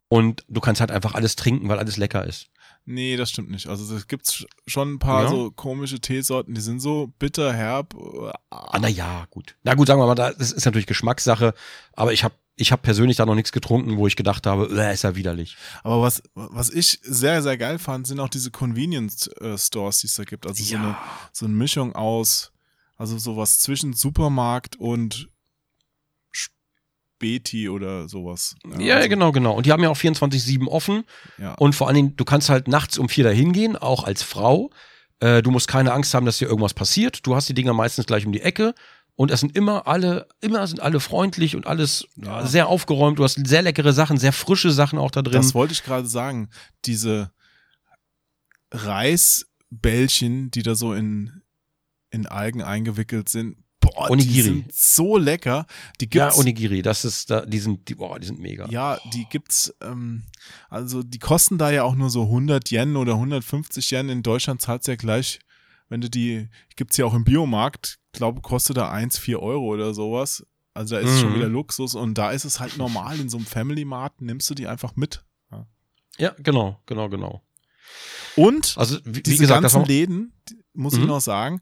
und 0.09 0.43
du 0.47 0.59
kannst 0.61 0.81
halt 0.81 0.91
einfach 0.91 1.15
alles 1.15 1.35
trinken, 1.37 1.69
weil 1.69 1.79
alles 1.79 1.97
lecker 1.97 2.25
ist. 2.25 2.49
Nee, 2.85 3.15
das 3.15 3.29
stimmt 3.29 3.49
nicht. 3.49 3.67
Also 3.67 3.95
es 3.95 4.07
gibt 4.07 4.45
schon 4.67 4.93
ein 4.95 4.99
paar 4.99 5.23
Ja. 5.23 5.29
so 5.29 5.51
komische 5.51 5.99
Teesorten, 6.01 6.53
die 6.53 6.61
sind 6.61 6.81
so 6.81 7.13
bitter, 7.17 7.53
herb. 7.53 7.93
Ah, 8.49 8.77
na 8.79 8.89
ja, 8.89 9.25
gut. 9.29 9.55
Na 9.63 9.73
gut, 9.73 9.87
sagen 9.87 10.01
wir 10.01 10.05
mal, 10.07 10.15
da- 10.15 10.33
das 10.33 10.51
ist 10.51 10.65
natürlich 10.65 10.85
Geschmackssache, 10.87 11.53
aber 11.93 12.11
ich 12.13 12.23
habe 12.25 12.35
ich 12.55 12.71
hab 12.71 12.83
persönlich 12.83 13.17
da 13.17 13.25
noch 13.25 13.33
nichts 13.33 13.51
getrunken, 13.51 13.97
wo 13.97 14.05
ich 14.05 14.15
gedacht 14.15 14.45
habe, 14.45 14.67
äh, 14.79 14.93
ist 14.93 15.03
ja 15.03 15.15
widerlich. 15.15 15.57
Aber 15.83 16.01
was, 16.03 16.21
was 16.35 16.69
ich 16.69 16.99
sehr, 17.01 17.41
sehr 17.41 17.57
geil 17.57 17.79
fand, 17.79 18.05
sind 18.05 18.19
auch 18.19 18.29
diese 18.29 18.51
Convenience-Stores, 18.51 19.99
die 19.99 20.07
es 20.07 20.13
da 20.15 20.23
gibt. 20.23 20.45
Also 20.45 20.63
so, 20.63 20.75
eine, 20.75 20.95
so 21.31 21.45
eine 21.45 21.53
Mischung 21.55 21.95
aus, 21.95 22.51
also 22.97 23.17
sowas 23.17 23.59
zwischen 23.59 23.93
Supermarkt 23.93 24.75
und 24.75 25.29
Späti 27.23 27.69
oder 27.69 28.09
sowas. 28.09 28.55
Ja, 28.79 28.97
also, 28.97 29.09
genau, 29.09 29.31
genau. 29.31 29.53
Und 29.55 29.65
die 29.65 29.71
haben 29.71 29.81
ja 29.81 29.89
auch 29.89 29.97
24-7 29.97 30.67
offen. 30.67 31.03
Ja. 31.37 31.53
Und 31.55 31.73
vor 31.73 31.87
allen 31.87 31.95
Dingen, 31.95 32.15
du 32.17 32.25
kannst 32.25 32.49
halt 32.49 32.67
nachts 32.67 32.97
um 32.97 33.07
vier 33.09 33.23
da 33.23 33.29
hingehen, 33.29 33.75
auch 33.77 34.03
als 34.03 34.23
Frau. 34.23 34.69
Äh, 35.19 35.41
du 35.41 35.51
musst 35.51 35.67
keine 35.67 35.93
Angst 35.93 36.13
haben, 36.13 36.25
dass 36.25 36.37
dir 36.37 36.47
irgendwas 36.47 36.73
passiert. 36.73 37.25
Du 37.25 37.35
hast 37.35 37.47
die 37.47 37.53
Dinger 37.53 37.73
meistens 37.73 38.05
gleich 38.05 38.25
um 38.25 38.31
die 38.33 38.41
Ecke. 38.41 38.73
Und 39.15 39.31
es 39.31 39.39
sind 39.41 39.55
immer 39.55 39.87
alle, 39.87 40.27
immer 40.41 40.65
sind 40.67 40.81
alle 40.81 40.99
freundlich 40.99 41.55
und 41.55 41.67
alles 41.67 42.07
Ja. 42.15 42.45
sehr 42.45 42.67
aufgeräumt. 42.67 43.19
Du 43.19 43.23
hast 43.23 43.39
sehr 43.47 43.61
leckere 43.61 43.93
Sachen, 43.93 44.17
sehr 44.17 44.33
frische 44.33 44.71
Sachen 44.71 44.97
auch 44.99 45.11
da 45.11 45.21
drin. 45.21 45.33
Das 45.33 45.53
wollte 45.53 45.73
ich 45.73 45.83
gerade 45.83 46.07
sagen. 46.07 46.49
Diese 46.85 47.31
Reisbällchen, 48.71 50.51
die 50.51 50.63
da 50.63 50.75
so 50.75 50.93
in, 50.93 51.41
in 52.09 52.25
Algen 52.25 52.61
eingewickelt 52.61 53.29
sind. 53.29 53.57
Boah, 53.83 54.07
die 54.07 54.13
Onigiri. 54.13 54.41
sind 54.43 54.73
so 54.73 55.17
lecker. 55.17 55.65
Die 56.01 56.09
ja, 56.13 56.25
gibt's, 56.27 56.39
Onigiri, 56.39 56.81
das 56.81 57.05
ist 57.05 57.29
da, 57.29 57.45
die 57.45 57.59
sind, 57.59 57.87
die, 57.89 57.95
boah, 57.95 58.17
die 58.19 58.25
sind 58.27 58.39
mega. 58.39 58.67
Ja, 58.69 58.97
die 59.13 59.25
gibt's, 59.29 59.73
ähm, 59.81 60.23
also 60.69 61.03
die 61.03 61.19
kosten 61.19 61.57
da 61.57 61.69
ja 61.71 61.83
auch 61.83 61.95
nur 61.95 62.09
so 62.09 62.23
100 62.23 62.71
Yen 62.71 62.95
oder 62.95 63.13
150 63.13 63.91
Yen. 63.91 64.09
In 64.09 64.23
Deutschland 64.23 64.61
zahlt's 64.61 64.87
ja 64.87 64.95
gleich, 64.95 65.39
wenn 65.89 66.01
du 66.01 66.09
die, 66.09 66.47
gibt's 66.75 66.97
ja 66.97 67.05
auch 67.05 67.13
im 67.13 67.23
Biomarkt, 67.23 67.99
glaube 68.13 68.41
kostet 68.41 68.77
da 68.77 68.89
1, 68.91 69.17
4 69.19 69.39
Euro 69.41 69.65
oder 69.65 69.93
sowas. 69.93 70.45
Also 70.73 70.95
da 70.95 71.01
ist 71.01 71.19
schon 71.19 71.31
Mhm. 71.31 71.35
wieder 71.35 71.49
Luxus 71.49 71.93
und 71.93 72.17
da 72.17 72.31
ist 72.31 72.45
es 72.45 72.59
halt 72.59 72.77
normal, 72.77 73.19
in 73.19 73.29
so 73.29 73.37
einem 73.37 73.45
Family 73.45 73.85
Mart 73.85 74.21
nimmst 74.21 74.49
du 74.49 74.55
die 74.55 74.67
einfach 74.67 74.95
mit. 74.95 75.23
Ja, 76.17 76.33
genau, 76.39 76.79
genau, 76.85 77.09
genau. 77.09 77.41
Und 78.35 78.75
Also, 78.77 78.97
wie, 79.03 79.15
wie 79.17 79.21
diese 79.23 79.39
gesagt, 79.39 79.63
das 79.63 79.73
ganzen 79.73 79.87
Läden, 79.87 80.33
die- 80.49 80.57
muss 80.73 80.93
ich 80.93 80.99
Mhm. 81.01 81.07
noch 81.07 81.21
sagen, 81.21 81.61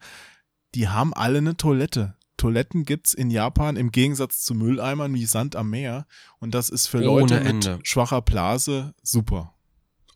die 0.75 0.87
haben 0.87 1.13
alle 1.13 1.39
eine 1.39 1.57
Toilette. 1.57 2.15
Toiletten 2.37 2.85
gibt's 2.85 3.13
in 3.13 3.29
Japan 3.29 3.75
im 3.75 3.91
Gegensatz 3.91 4.41
zu 4.41 4.55
Mülleimern 4.55 5.13
wie 5.13 5.25
Sand 5.25 5.55
am 5.55 5.69
Meer. 5.69 6.07
Und 6.39 6.55
das 6.55 6.69
ist 6.69 6.87
für 6.87 6.97
Ohne 6.97 7.05
Leute 7.21 7.35
mit 7.35 7.45
Ende. 7.47 7.79
schwacher 7.83 8.21
Blase 8.21 8.93
super. 9.03 9.53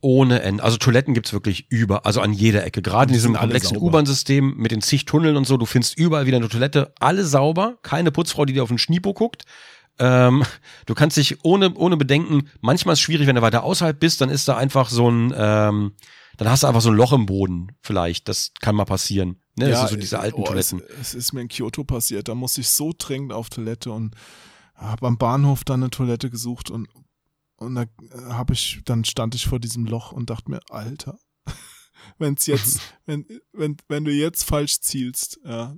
ohne 0.02 0.42
Ende. 0.42 0.64
Also 0.64 0.78
Toiletten 0.78 1.14
gibt's 1.14 1.34
wirklich 1.34 1.68
über, 1.72 2.06
also 2.06 2.22
an 2.22 2.34
jeder 2.34 2.64
Ecke. 2.66 2.82
Gerade 2.82 3.06
in 3.06 3.14
Die 3.14 3.14
diesem 3.16 3.36
alle 3.36 3.42
komplexen 3.42 3.76
sauber. 3.76 3.88
U-Bahn-System 3.88 4.56
mit 4.58 4.72
den 4.72 4.82
zig 4.82 5.06
Tunneln 5.06 5.36
und 5.38 5.46
so, 5.46 5.58
du 5.58 5.66
findest 5.66 5.98
überall 6.00 6.26
wieder 6.26 6.38
eine 6.38 6.50
Toilette, 6.50 6.94
alle 7.00 7.26
sauber, 7.26 7.78
keine 7.84 8.12
Putzfrau, 8.12 8.46
die 8.46 8.54
dir 8.54 8.64
auf 8.64 8.70
den 8.70 8.78
Schniepo 8.80 9.14
guckt. 9.14 9.44
Ähm, 10.00 10.44
du 10.88 10.94
kannst 10.96 11.18
dich 11.18 11.44
ohne, 11.46 11.74
ohne 11.76 11.96
Bedenken, 11.98 12.50
manchmal 12.60 12.94
ist 12.94 13.00
es 13.00 13.04
schwierig, 13.04 13.28
wenn 13.28 13.36
du 13.36 13.42
weiter 13.42 13.64
außerhalb 13.64 14.00
bist, 14.00 14.20
dann 14.22 14.30
ist 14.30 14.48
da 14.48 14.58
einfach 14.58 14.90
so 14.90 15.10
ein, 15.10 15.34
ähm, 15.38 15.94
dann 16.38 16.50
hast 16.50 16.64
du 16.64 16.68
einfach 16.68 16.82
so 16.82 16.90
ein 16.90 16.96
Loch 16.96 17.14
im 17.14 17.26
Boden 17.28 17.72
vielleicht. 17.82 18.28
Das 18.28 18.52
kann 18.60 18.76
mal 18.76 18.86
passieren. 18.86 19.38
Ne? 19.56 19.76
sind 19.76 19.90
so 19.90 19.96
diese 19.96 20.20
alten 20.20 20.42
oh, 20.42 20.46
Toiletten. 20.46 20.82
Es, 21.00 21.10
es 21.10 21.14
ist 21.16 21.34
mir 21.34 21.42
in 21.42 21.48
Kyoto 21.48 21.84
passiert. 21.84 22.28
Da 22.28 22.36
musste 22.36 22.62
ich 22.62 22.70
so 22.70 22.94
dringend 22.98 23.32
auf 23.32 23.50
Toilette 23.50 23.92
und 23.92 24.16
habe 24.74 25.08
am 25.08 25.18
Bahnhof 25.18 25.64
dann 25.64 25.82
eine 25.82 25.90
Toilette 25.90 26.30
gesucht 26.30 26.70
und 26.70 26.88
und 27.58 27.76
da 27.76 27.86
habe 28.34 28.54
ich, 28.54 28.82
dann 28.86 29.06
stand 29.06 29.36
ich 29.36 29.48
vor 29.48 29.60
diesem 29.60 29.86
Loch 29.86 30.12
und 30.12 30.30
dachte 30.30 30.52
mir, 30.52 30.60
Alter, 30.70 31.18
wenn's 32.18 32.46
jetzt, 32.48 32.80
wenn, 33.06 33.26
wenn, 33.54 33.78
wenn 33.88 34.06
du 34.06 34.12
jetzt 34.12 34.44
falsch 34.44 34.82
zielst, 34.82 35.40
ja. 35.46 35.76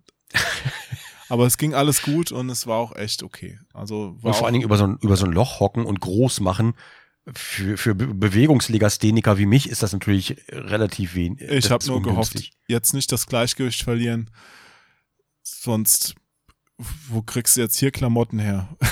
Aber 1.30 1.46
es 1.46 1.58
ging 1.58 1.74
alles 1.74 2.02
gut 2.02 2.32
und 2.32 2.50
es 2.50 2.68
war 2.68 2.78
auch 2.78 2.96
echt 2.96 3.22
okay. 3.22 3.60
Also 3.74 4.18
Und 4.22 4.34
vor 4.36 4.46
allen 4.46 4.54
Dingen 4.54 4.64
über 4.64 4.78
so 4.78 4.86
ein, 4.86 4.98
über 5.02 5.18
so 5.18 5.26
ein 5.26 5.34
Loch 5.34 5.60
hocken 5.60 5.86
und 5.86 6.00
groß 6.00 6.40
machen. 6.40 6.74
Für, 7.34 7.78
für 7.78 7.94
Be- 7.96 8.08
Bewegungslegastheniker 8.14 9.38
wie 9.38 9.46
mich 9.46 9.70
ist 9.70 9.84
das 9.84 9.92
natürlich 9.94 10.38
relativ 10.50 11.14
wenig. 11.16 11.42
ich 11.42 11.64
das 11.64 11.72
habe 11.72 11.86
nur 11.88 11.98
ungünstig. 11.98 12.52
gehofft, 12.52 12.58
jetzt 12.68 12.94
nicht 12.94 13.12
das 13.12 13.28
Gleichgewicht 13.28 13.84
verlieren. 13.84 14.30
Sonst, 15.44 16.16
wo 17.10 17.22
kriegst 17.22 17.58
du 17.58 17.62
jetzt 17.62 17.78
hier 17.78 17.92
Klamotten 17.92 18.40
her? 18.40 18.70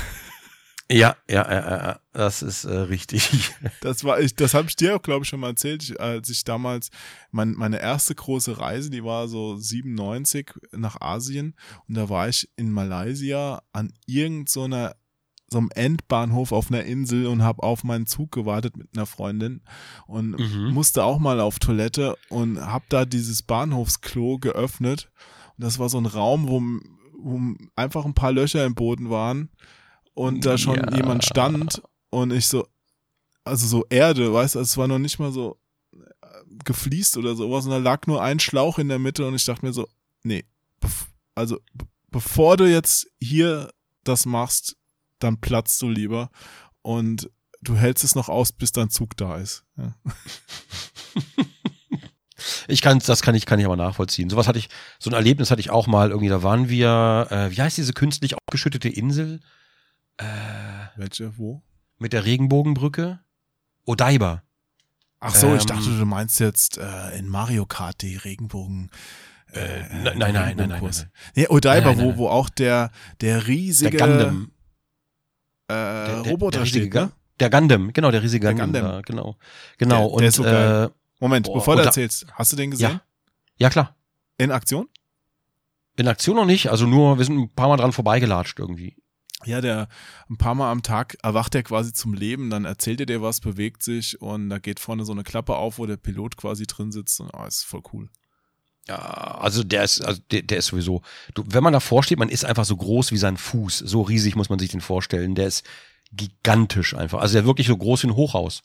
Ja, 0.92 1.18
ja, 1.28 1.52
ja, 1.52 1.78
ja, 1.88 2.00
das 2.14 2.44
ist 2.44 2.64
äh, 2.66 2.72
richtig. 2.72 3.52
Das 3.82 4.04
war 4.04 4.20
ich, 4.20 4.36
das 4.36 4.54
habe 4.54 4.68
ich 4.70 4.76
dir 4.76 4.96
auch, 4.96 5.02
glaube 5.02 5.24
ich, 5.24 5.30
schon 5.30 5.40
mal 5.40 5.50
erzählt, 5.50 5.82
ich, 5.82 6.00
als 6.00 6.30
ich 6.30 6.44
damals, 6.44 6.92
mein, 7.32 7.54
meine 7.54 7.82
erste 7.82 8.14
große 8.14 8.60
Reise, 8.60 8.92
die 8.92 9.04
war 9.04 9.28
so 9.28 9.58
97 9.58 10.52
nach 10.74 11.02
Asien 11.02 11.56
und 11.88 11.96
da 11.96 12.08
war 12.10 12.30
ich 12.30 12.48
in 12.56 12.70
Malaysia 12.72 13.64
an 13.72 13.94
irgend 14.06 14.48
so 14.50 14.66
so 15.56 15.60
einem 15.60 15.70
Endbahnhof 15.74 16.52
auf 16.52 16.70
einer 16.70 16.84
Insel 16.84 17.28
und 17.28 17.42
habe 17.44 17.64
auf 17.64 17.84
meinen 17.84 18.06
Zug 18.08 18.32
gewartet 18.32 18.76
mit 18.78 18.90
einer 18.96 19.06
Freundin 19.06 19.62
und 20.06 20.38
Mhm. 20.38 20.74
musste 20.74 21.04
auch 21.04 21.18
mal 21.20 21.40
auf 21.40 21.60
Toilette 21.60 22.16
und 22.30 22.60
habe 22.60 22.86
da 22.90 23.06
dieses 23.06 23.42
Bahnhofsklo 23.44 24.38
geöffnet 24.40 25.10
und 25.58 25.64
das 25.64 25.80
war 25.80 25.90
so 25.90 25.98
ein 25.98 26.06
Raum, 26.06 26.48
wo, 26.50 26.62
wo 27.18 27.40
einfach 27.76 28.06
ein 28.06 28.14
paar 28.14 28.32
Löcher 28.34 28.66
im 28.66 28.76
Boden 28.76 29.10
waren 29.10 29.50
und 30.14 30.46
da 30.46 30.58
schon 30.58 30.76
Ja. 30.90 30.96
jemand 30.96 31.24
stand 31.24 31.82
und 32.10 32.32
ich 32.34 32.48
so, 32.48 32.68
also 33.44 33.66
so 33.68 33.86
Erde, 33.90 34.34
weißt 34.34 34.56
du, 34.56 34.60
es 34.60 34.76
war 34.78 34.88
noch 34.88 35.00
nicht 35.00 35.20
mal 35.20 35.32
so 35.32 35.58
äh, 35.94 36.06
gefliest 36.66 37.16
oder 37.18 37.36
sowas 37.36 37.66
und 37.66 37.72
da 37.72 37.78
lag 37.78 38.08
nur 38.08 38.22
ein 38.22 38.40
Schlauch 38.40 38.78
in 38.80 38.90
der 38.90 39.00
Mitte 39.00 39.26
und 39.28 39.36
ich 39.36 39.46
dachte 39.46 39.66
mir 39.66 39.74
so, 39.74 39.88
nee, 40.24 40.44
also 41.36 41.60
bevor 42.12 42.58
du 42.58 42.66
jetzt 42.70 43.08
hier 43.22 43.72
das 44.04 44.26
machst, 44.26 44.78
dann 45.26 45.42
platzt 45.42 45.82
du 45.82 45.90
lieber 45.90 46.30
und 46.82 47.30
du 47.62 47.76
hältst 47.76 48.04
es 48.04 48.16
noch 48.16 48.30
aus, 48.30 48.52
bis 48.52 48.72
dein 48.72 48.90
Zug 48.90 49.18
da 49.18 49.38
ist. 49.38 49.64
Ja. 49.78 49.94
Ich 52.68 52.82
kann, 52.82 53.00
das 53.00 53.22
kann 53.22 53.34
ich, 53.34 53.46
kann 53.46 53.60
ich 53.60 53.66
aber 53.66 53.76
nachvollziehen. 53.78 54.30
Sowas 54.30 54.48
hatte 54.48 54.60
ich, 54.60 54.70
so 55.00 55.10
ein 55.10 55.14
Erlebnis 55.14 55.50
hatte 55.52 55.62
ich 55.62 55.70
auch 55.70 55.88
mal 55.88 56.10
irgendwie. 56.10 56.30
Da 56.30 56.44
waren 56.44 56.70
wir, 56.70 57.28
äh, 57.32 57.50
wie 57.52 57.62
heißt 57.62 57.78
diese 57.78 57.94
künstlich 57.94 58.36
aufgeschüttete 58.36 58.90
Insel 58.90 59.40
äh, 60.18 60.24
Welche, 60.96 61.38
wo? 61.38 61.64
mit 61.98 62.14
der 62.14 62.26
Regenbogenbrücke? 62.26 63.20
Odaiba. 63.86 64.44
Ach 65.20 65.34
so, 65.34 65.56
ich 65.56 65.62
Ähm, 65.62 65.68
dachte, 65.68 65.98
du 65.98 66.06
meinst 66.06 66.40
jetzt 66.40 66.78
äh, 66.78 67.18
in 67.18 67.28
Mario 67.28 67.66
Kart 67.66 68.02
die 68.02 68.18
Regenbogen. 68.18 68.92
Äh, 69.54 69.80
nein, 69.80 69.90
nein, 69.90 70.04
nein, 70.04 70.18
nein, 70.18 70.34
nein, 70.34 70.44
Regenbogenkurs. 70.48 70.98
nein. 71.00 71.12
Nee, 71.36 71.48
Odaiba, 71.48 71.88
Nein, 71.88 71.98
nein, 71.98 72.06
wo, 72.06 72.10
nein. 72.10 72.18
wo 72.18 72.30
auch 72.30 72.50
der, 72.50 72.92
der 73.22 73.38
Der 73.40 73.48
riesige 73.48 73.98
Gundam. 73.98 74.52
Äh, 75.68 75.74
Der, 75.74 76.24
der, 76.24 76.32
Roboter 76.32 76.58
der 76.60 76.66
riesige, 76.66 76.86
steht, 76.86 76.94
ne? 76.94 77.12
Der 77.40 77.50
Gundam, 77.50 77.92
genau, 77.94 78.12
der 78.12 78.24
riesige 78.24 78.46
Der 78.48 78.54
Gundam. 78.54 78.72
Gundam. 78.72 78.92
Da, 78.96 79.02
genau. 79.02 79.36
Genau. 79.78 80.08
Der- 80.20 80.26
und 80.26 80.32
so 80.34 80.44
äh, 80.46 80.90
Moment, 81.20 81.46
Boah, 81.48 81.56
bevor 81.56 81.76
du 81.76 81.82
erzählst, 81.84 82.28
hast 82.34 82.52
du 82.52 82.56
den 82.56 82.72
gesehen? 82.72 82.92
ja. 82.92 83.02
Ja, 83.58 83.70
klar. 83.70 83.96
In 84.38 84.52
Aktion? 84.52 84.90
In 85.96 86.10
Aktion 86.10 86.36
noch 86.36 86.46
nicht, 86.46 86.70
also 86.70 86.86
nur, 86.86 87.18
wir 87.18 87.24
sind 87.24 87.38
ein 87.40 87.50
paar 87.56 87.70
Mal 87.70 87.78
dran 87.78 87.94
vorbeigelatscht 87.94 88.60
irgendwie. 88.60 88.98
Ja, 89.46 89.62
der 89.62 89.88
ein 90.30 90.38
paar 90.38 90.56
Mal 90.56 90.72
am 90.72 90.82
Tag 90.82 91.16
erwacht 91.24 91.56
er 91.56 91.64
quasi 91.64 91.94
zum 91.94 92.14
Leben, 92.14 92.50
dann 92.50 92.66
erzählt 92.66 93.00
er 93.00 93.06
dir 93.06 93.22
was, 93.22 93.40
bewegt 93.40 93.82
sich 93.82 94.22
und 94.22 94.50
da 94.50 94.58
geht 94.60 94.82
vorne 94.82 95.06
so 95.06 95.14
eine 95.14 95.24
Klappe 95.24 95.56
auf, 95.56 95.78
wo 95.78 95.86
der 95.86 95.96
Pilot 95.98 96.36
quasi 96.36 96.66
drin 96.68 96.92
sitzt 96.92 97.20
und 97.22 97.34
ah, 97.34 97.48
ist 97.48 97.64
voll 97.64 97.82
cool. 97.94 98.10
Ja, 98.88 98.98
also 98.98 99.64
der 99.64 99.84
ist, 99.84 100.02
also 100.02 100.22
der, 100.32 100.44
der 100.44 100.60
ist 100.60 100.68
sowieso. 100.68 101.02
Du, 101.34 101.44
wenn 101.48 101.64
man 101.64 101.74
davor 101.74 102.04
steht, 102.04 102.20
man 102.20 102.30
ist 102.30 102.46
einfach 102.46 102.66
so 102.66 102.78
groß 102.78 103.12
wie 103.12 103.18
sein 103.18 103.38
Fuß. 103.38 103.80
So 103.80 104.04
riesig 104.04 104.36
muss 104.36 104.50
man 104.50 104.60
sich 104.60 104.70
den 104.70 104.82
vorstellen. 104.82 105.34
Der 105.34 105.48
ist 105.48 105.66
gigantisch 106.12 106.94
einfach. 106.94 107.20
Also 107.20 107.34
der 107.34 107.42
ist 107.42 107.48
wirklich 107.48 107.68
so 107.68 107.76
groß 107.78 108.04
wie 108.04 108.08
ein 108.08 108.16
Hochhaus. 108.16 108.64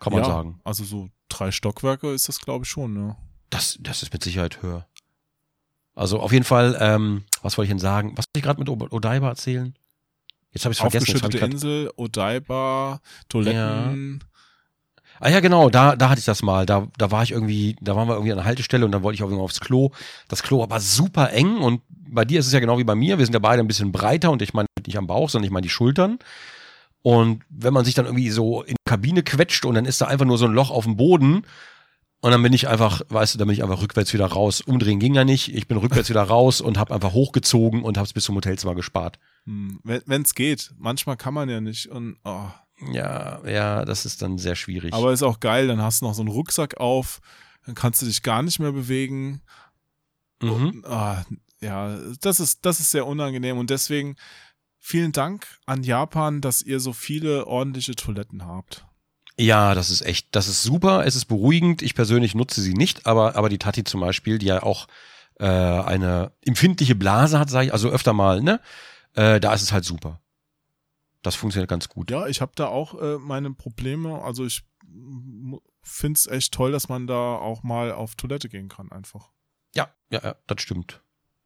Kann 0.00 0.12
man 0.12 0.22
ja, 0.22 0.28
sagen. 0.28 0.60
Also 0.64 0.84
so 0.84 1.10
drei 1.28 1.50
Stockwerke 1.50 2.12
ist 2.12 2.28
das, 2.28 2.40
glaube 2.40 2.64
ich, 2.64 2.70
schon, 2.70 2.94
ne? 2.94 3.16
Das, 3.50 3.76
das 3.80 4.02
ist 4.02 4.12
mit 4.12 4.22
Sicherheit 4.24 4.62
höher. 4.62 4.86
Also 5.94 6.20
auf 6.20 6.32
jeden 6.32 6.44
Fall, 6.44 6.76
ähm, 6.80 7.24
was 7.42 7.56
wollte 7.56 7.66
ich 7.66 7.70
denn 7.70 7.78
sagen? 7.78 8.12
Was 8.16 8.26
wollte 8.26 8.38
ich 8.38 8.42
gerade 8.42 8.58
mit 8.60 8.68
O- 8.68 8.94
Odaiba 8.94 9.28
erzählen? 9.28 9.74
Jetzt 10.50 10.64
habe 10.64 10.72
ich 10.72 10.78
vergessen. 10.78 11.06
Jetzt 11.06 11.22
hab 11.22 11.30
ich 11.30 11.34
Aufgeschüttete 11.34 11.38
grad, 11.38 11.52
Insel, 11.52 11.92
Odaiba, 11.96 13.00
Toiletten. 13.28 14.24
Ah 15.20 15.28
ja, 15.28 15.40
genau, 15.40 15.70
da, 15.70 15.96
da 15.96 16.08
hatte 16.08 16.18
ich 16.18 16.24
das 16.24 16.42
mal. 16.42 16.66
Da, 16.66 16.88
da 16.98 17.10
war 17.10 17.22
ich 17.22 17.32
irgendwie, 17.32 17.76
da 17.80 17.96
waren 17.96 18.08
wir 18.08 18.14
irgendwie 18.14 18.32
an 18.32 18.38
der 18.38 18.44
Haltestelle 18.44 18.84
und 18.84 18.92
dann 18.92 19.02
wollte 19.02 19.16
ich 19.16 19.22
auch 19.22 19.28
irgendwie 19.28 19.44
aufs 19.44 19.60
Klo. 19.60 19.90
Das 20.28 20.42
Klo 20.42 20.68
war 20.68 20.80
super 20.80 21.32
eng 21.32 21.58
und 21.58 21.82
bei 21.88 22.24
dir 22.24 22.40
ist 22.40 22.46
es 22.46 22.52
ja 22.52 22.60
genau 22.60 22.78
wie 22.78 22.84
bei 22.84 22.94
mir. 22.94 23.18
Wir 23.18 23.26
sind 23.26 23.34
ja 23.34 23.38
beide 23.38 23.60
ein 23.60 23.68
bisschen 23.68 23.92
breiter 23.92 24.30
und 24.30 24.42
ich 24.42 24.54
meine 24.54 24.68
nicht 24.86 24.98
am 24.98 25.06
Bauch, 25.06 25.28
sondern 25.28 25.46
ich 25.46 25.52
meine 25.52 25.64
die 25.64 25.70
Schultern. 25.70 26.18
Und 27.02 27.42
wenn 27.48 27.72
man 27.72 27.84
sich 27.84 27.94
dann 27.94 28.06
irgendwie 28.06 28.30
so 28.30 28.62
in 28.62 28.74
die 28.74 28.90
Kabine 28.90 29.22
quetscht 29.22 29.64
und 29.64 29.74
dann 29.74 29.84
ist 29.84 30.00
da 30.00 30.06
einfach 30.06 30.26
nur 30.26 30.38
so 30.38 30.46
ein 30.46 30.52
Loch 30.52 30.70
auf 30.70 30.84
dem 30.84 30.96
Boden 30.96 31.44
und 32.20 32.30
dann 32.32 32.42
bin 32.42 32.52
ich 32.52 32.66
einfach, 32.66 33.02
weißt 33.08 33.34
du, 33.34 33.38
dann 33.38 33.46
bin 33.46 33.54
ich 33.54 33.62
einfach 33.62 33.82
rückwärts 33.82 34.12
wieder 34.12 34.26
raus. 34.26 34.60
Umdrehen 34.60 34.98
ging 34.98 35.14
ja 35.14 35.24
nicht. 35.24 35.54
Ich 35.54 35.68
bin 35.68 35.76
rückwärts 35.76 36.08
wieder 36.08 36.22
raus 36.22 36.60
und 36.60 36.78
habe 36.78 36.94
einfach 36.94 37.12
hochgezogen 37.12 37.82
und 37.82 37.96
habe 37.98 38.06
es 38.06 38.12
bis 38.12 38.24
zum 38.24 38.34
Hotelzimmer 38.34 38.74
gespart. 38.74 39.18
Hm, 39.44 39.78
wenn 39.84 40.22
es 40.22 40.34
geht. 40.34 40.72
Manchmal 40.78 41.16
kann 41.16 41.34
man 41.34 41.48
ja 41.48 41.60
nicht 41.60 41.86
und 41.86 42.16
oh, 42.24 42.48
Ja, 42.92 43.40
ja, 43.46 43.84
das 43.84 44.04
ist 44.04 44.22
dann 44.22 44.38
sehr 44.38 44.54
schwierig. 44.54 44.92
Aber 44.92 45.12
ist 45.12 45.22
auch 45.22 45.40
geil, 45.40 45.66
dann 45.66 45.80
hast 45.80 46.02
du 46.02 46.06
noch 46.06 46.14
so 46.14 46.22
einen 46.22 46.30
Rucksack 46.30 46.76
auf, 46.76 47.20
dann 47.64 47.74
kannst 47.74 48.02
du 48.02 48.06
dich 48.06 48.22
gar 48.22 48.42
nicht 48.42 48.58
mehr 48.58 48.72
bewegen. 48.72 49.42
mhm. 50.42 50.50
Und, 50.50 50.86
ah, 50.86 51.24
ja, 51.60 51.98
das 52.20 52.38
ist, 52.38 52.66
das 52.66 52.80
ist 52.80 52.90
sehr 52.90 53.06
unangenehm 53.06 53.58
und 53.58 53.70
deswegen 53.70 54.16
vielen 54.78 55.12
Dank 55.12 55.46
an 55.64 55.82
Japan, 55.82 56.40
dass 56.40 56.62
ihr 56.62 56.80
so 56.80 56.92
viele 56.92 57.46
ordentliche 57.46 57.96
Toiletten 57.96 58.44
habt. 58.44 58.84
Ja, 59.38 59.74
das 59.74 59.90
ist 59.90 60.02
echt, 60.02 60.28
das 60.32 60.48
ist 60.48 60.62
super, 60.62 61.04
es 61.06 61.16
ist 61.16 61.26
beruhigend. 61.26 61.82
Ich 61.82 61.94
persönlich 61.94 62.34
nutze 62.34 62.62
sie 62.62 62.72
nicht, 62.74 63.06
aber, 63.06 63.36
aber 63.36 63.48
die 63.48 63.58
Tati 63.58 63.84
zum 63.84 64.00
Beispiel, 64.00 64.38
die 64.38 64.46
ja 64.46 64.62
auch 64.62 64.86
äh, 65.38 65.46
eine 65.46 66.32
empfindliche 66.42 66.94
Blase 66.94 67.38
hat, 67.38 67.50
sage 67.50 67.66
ich, 67.66 67.72
also 67.72 67.90
öfter 67.90 68.12
mal, 68.12 68.40
ne? 68.40 68.60
Äh, 69.14 69.40
da 69.40 69.52
ist 69.52 69.62
es 69.62 69.72
halt 69.72 69.84
super. 69.84 70.20
Das 71.26 71.34
funktioniert 71.34 71.68
ganz 71.68 71.88
gut. 71.88 72.08
Ja, 72.12 72.28
ich 72.28 72.40
habe 72.40 72.52
da 72.54 72.68
auch 72.68 73.02
äh, 73.02 73.18
meine 73.18 73.50
Probleme. 73.50 74.22
Also 74.22 74.46
ich 74.46 74.62
finde 75.82 76.18
es 76.18 76.28
echt 76.28 76.54
toll, 76.54 76.70
dass 76.70 76.88
man 76.88 77.08
da 77.08 77.34
auch 77.34 77.64
mal 77.64 77.90
auf 77.90 78.14
Toilette 78.14 78.48
gehen 78.48 78.68
kann, 78.68 78.92
einfach. 78.92 79.32
Ja, 79.74 79.88
ja, 80.08 80.20
ja, 80.22 80.36
das 80.46 80.62
stimmt. 80.62 81.02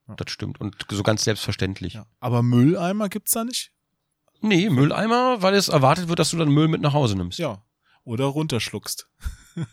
Ja. 0.06 0.16
Das 0.16 0.30
stimmt. 0.30 0.60
Und 0.60 0.76
so 0.90 1.02
ganz 1.02 1.24
selbstverständlich. 1.24 1.94
Ja. 1.94 2.04
Aber 2.20 2.42
Mülleimer 2.42 3.08
gibt's 3.08 3.32
da 3.32 3.42
nicht? 3.42 3.72
Nee, 4.42 4.68
Mülleimer, 4.68 5.40
weil 5.40 5.54
es 5.54 5.68
erwartet 5.68 6.08
wird, 6.08 6.18
dass 6.18 6.30
du 6.30 6.36
dann 6.36 6.50
Müll 6.50 6.68
mit 6.68 6.82
nach 6.82 6.92
Hause 6.92 7.16
nimmst. 7.16 7.38
Ja. 7.38 7.64
Oder 8.04 8.26
runterschluckst. 8.26 9.08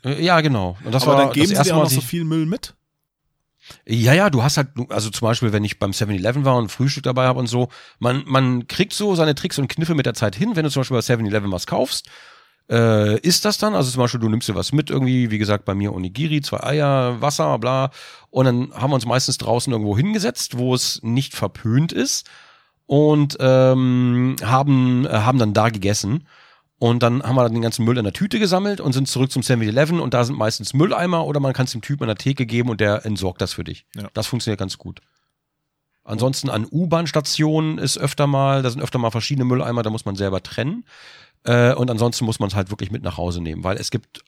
Äh, 0.05 0.23
ja 0.23 0.39
genau. 0.39 0.77
Und 0.85 0.93
das 0.93 1.03
Aber 1.03 1.15
war 1.17 1.25
dann 1.25 1.33
geben 1.33 1.49
das 1.49 1.67
sie 1.67 1.71
dir 1.71 1.75
auch 1.75 1.83
noch 1.83 1.89
so 1.89 1.99
viel 1.99 2.23
Müll 2.23 2.45
mit? 2.45 2.76
Ja, 3.85 4.13
ja, 4.13 4.29
du 4.29 4.43
hast 4.43 4.57
halt, 4.57 4.69
also 4.89 5.09
zum 5.09 5.27
Beispiel, 5.27 5.53
wenn 5.53 5.63
ich 5.63 5.79
beim 5.79 5.91
7-Eleven 5.91 6.45
war 6.45 6.57
und 6.57 6.71
Frühstück 6.71 7.03
dabei 7.03 7.25
habe 7.25 7.39
und 7.39 7.47
so, 7.47 7.69
man, 7.99 8.23
man 8.25 8.67
kriegt 8.67 8.93
so 8.93 9.15
seine 9.15 9.35
Tricks 9.35 9.57
und 9.59 9.67
Kniffe 9.67 9.95
mit 9.95 10.05
der 10.05 10.13
Zeit 10.13 10.35
hin, 10.35 10.55
wenn 10.55 10.63
du 10.63 10.69
zum 10.69 10.81
Beispiel 10.81 10.97
bei 10.97 11.01
7-Eleven 11.01 11.51
was 11.51 11.67
kaufst, 11.67 12.09
äh, 12.69 13.19
ist 13.19 13.45
das 13.45 13.57
dann, 13.57 13.75
also 13.75 13.89
zum 13.91 14.01
Beispiel, 14.01 14.19
du 14.19 14.29
nimmst 14.29 14.47
dir 14.47 14.55
was 14.55 14.71
mit, 14.73 14.89
irgendwie, 14.89 15.31
wie 15.31 15.37
gesagt, 15.37 15.65
bei 15.65 15.73
mir 15.73 15.93
Onigiri, 15.93 16.41
zwei 16.41 16.63
Eier, 16.63 17.21
Wasser, 17.21 17.57
bla, 17.59 17.91
und 18.29 18.45
dann 18.45 18.73
haben 18.73 18.91
wir 18.91 18.95
uns 18.95 19.05
meistens 19.05 19.37
draußen 19.37 19.71
irgendwo 19.71 19.97
hingesetzt, 19.97 20.57
wo 20.57 20.73
es 20.73 21.01
nicht 21.03 21.33
verpönt 21.33 21.93
ist 21.93 22.29
und 22.85 23.37
ähm, 23.39 24.35
haben, 24.43 25.05
äh, 25.05 25.09
haben 25.09 25.39
dann 25.39 25.53
da 25.53 25.69
gegessen. 25.69 26.27
Und 26.79 27.01
dann 27.01 27.23
haben 27.23 27.35
wir 27.35 27.43
dann 27.43 27.53
den 27.53 27.63
ganzen 27.63 27.85
Müll 27.85 27.97
in 27.97 28.03
der 28.03 28.13
Tüte 28.13 28.37
gesammelt 28.39 28.79
und 28.81 28.93
sind 28.93 29.07
zurück 29.07 29.31
zum 29.31 29.41
7-Eleven 29.41 29.99
und 29.99 30.13
da 30.13 30.23
sind 30.23 30.37
meistens 30.37 30.73
Mülleimer 30.75 31.25
oder 31.25 31.39
man 31.39 31.53
kann 31.53 31.65
es 31.65 31.71
dem 31.71 31.81
Typen 31.81 32.03
an 32.03 32.07
der 32.09 32.17
Theke 32.17 32.45
geben 32.45 32.69
und 32.69 32.79
der 32.79 33.03
entsorgt 33.05 33.41
das 33.41 33.53
für 33.53 33.63
dich. 33.63 33.85
Ja. 33.95 34.09
Das 34.13 34.27
funktioniert 34.27 34.59
ganz 34.59 34.77
gut. 34.77 35.01
Ansonsten 36.03 36.49
an 36.49 36.67
U-Bahn-Stationen 36.69 37.79
ist 37.79 37.97
öfter 37.97 38.27
mal, 38.27 38.61
da 38.61 38.69
sind 38.69 38.81
öfter 38.81 38.99
mal 38.99 39.11
verschiedene 39.11 39.43
Mülleimer, 39.45 39.81
da 39.83 39.89
muss 39.89 40.05
man 40.05 40.15
selber 40.15 40.41
trennen. 40.43 40.85
Äh, 41.43 41.73
und 41.73 41.89
ansonsten 41.89 42.25
muss 42.25 42.39
man 42.39 42.47
es 42.49 42.55
halt 42.55 42.69
wirklich 42.69 42.91
mit 42.91 43.01
nach 43.03 43.17
Hause 43.17 43.41
nehmen, 43.41 43.63
weil 43.63 43.77
es 43.77 43.89
gibt 43.91 44.23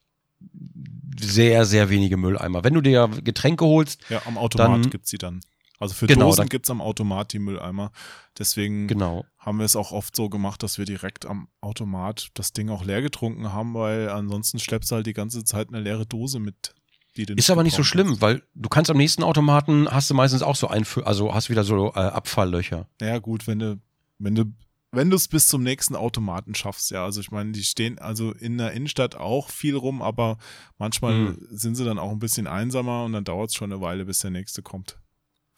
sehr, 1.20 1.66
sehr 1.66 1.90
wenige 1.90 2.18
Mülleimer. 2.18 2.64
Wenn 2.64 2.74
du 2.74 2.82
dir 2.82 3.08
Getränke 3.24 3.66
holst, 3.66 4.02
Ja, 4.10 4.22
am 4.26 4.38
Automat 4.38 4.70
Dann- 4.86 4.90
gibt's 4.90 5.10
sie 5.10 5.18
dann. 5.18 5.42
Also 5.80 5.94
für 5.96 6.08
Genau, 6.08 6.26
Dosen 6.26 6.38
dann- 6.42 6.50
gibt's 6.50 6.70
am 6.70 6.82
Automat 6.82 7.32
die 7.34 7.40
Mülleimer. 7.40 7.92
Deswegen 8.38 8.88
genau. 8.88 9.26
haben 9.38 9.58
wir 9.60 9.66
es 9.66 9.76
auch 9.76 9.92
oft 9.92 10.16
so 10.16 10.30
gemacht, 10.30 10.62
dass 10.62 10.78
wir 10.78 10.86
direkt 10.86 11.26
am 11.26 11.48
Automat 11.62 12.30
das 12.34 12.52
Ding 12.54 12.70
auch 12.70 12.84
leer 12.84 13.02
getrunken 13.02 13.54
haben, 13.54 13.74
weil 13.74 14.10
ansonsten 14.10 14.60
schleppst 14.60 14.92
du 14.92 14.96
halt 14.96 15.08
die 15.08 15.14
ganze 15.14 15.44
Zeit 15.44 15.70
eine 15.70 15.80
leere 15.80 16.06
Dose 16.06 16.40
mit. 16.40 16.74
Die 17.18 17.26
du 17.26 17.34
Ist 17.34 17.50
aber 17.50 17.64
nicht 17.64 17.76
so 17.76 17.84
schlimm, 17.84 18.08
kannst. 18.08 18.22
weil 18.22 18.44
du 18.54 18.70
kannst 18.70 18.92
am 18.92 18.98
nächsten 18.98 19.24
Automaten 19.24 19.90
hast 19.90 20.10
du 20.10 20.14
meistens 20.14 20.42
auch 20.44 20.56
so 20.56 20.68
ein, 20.68 20.86
also 21.06 21.34
hast 21.34 21.50
wieder 21.50 21.64
so 21.64 21.88
äh, 21.96 22.00
Abfalllöcher. 22.00 22.88
Naja, 23.02 23.18
gut, 23.20 23.48
wenn 23.48 23.60
du, 23.60 23.82
wenn 24.20 24.36
du, 24.36 24.46
wenn 24.92 25.10
du 25.10 25.16
es 25.16 25.28
bis 25.28 25.48
zum 25.48 25.64
nächsten 25.64 25.96
Automaten 25.96 26.54
schaffst, 26.56 26.92
ja. 26.92 27.04
Also 27.06 27.20
ich 27.22 27.32
meine, 27.32 27.52
die 27.52 27.64
stehen 27.64 27.98
also 28.00 28.32
in 28.32 28.58
der 28.58 28.74
Innenstadt 28.74 29.16
auch 29.16 29.50
viel 29.50 29.76
rum, 29.76 30.02
aber 30.02 30.38
manchmal 30.78 31.14
Mhm. 31.14 31.48
sind 31.50 31.76
sie 31.76 31.84
dann 31.86 32.00
auch 32.00 32.12
ein 32.12 32.20
bisschen 32.20 32.48
einsamer 32.48 33.06
und 33.06 33.14
dann 33.14 33.24
dauert 33.24 33.50
es 33.50 33.56
schon 33.56 33.72
eine 33.72 33.82
Weile, 33.82 34.06
bis 34.06 34.20
der 34.20 34.32
nächste 34.32 34.62
kommt. 34.62 34.98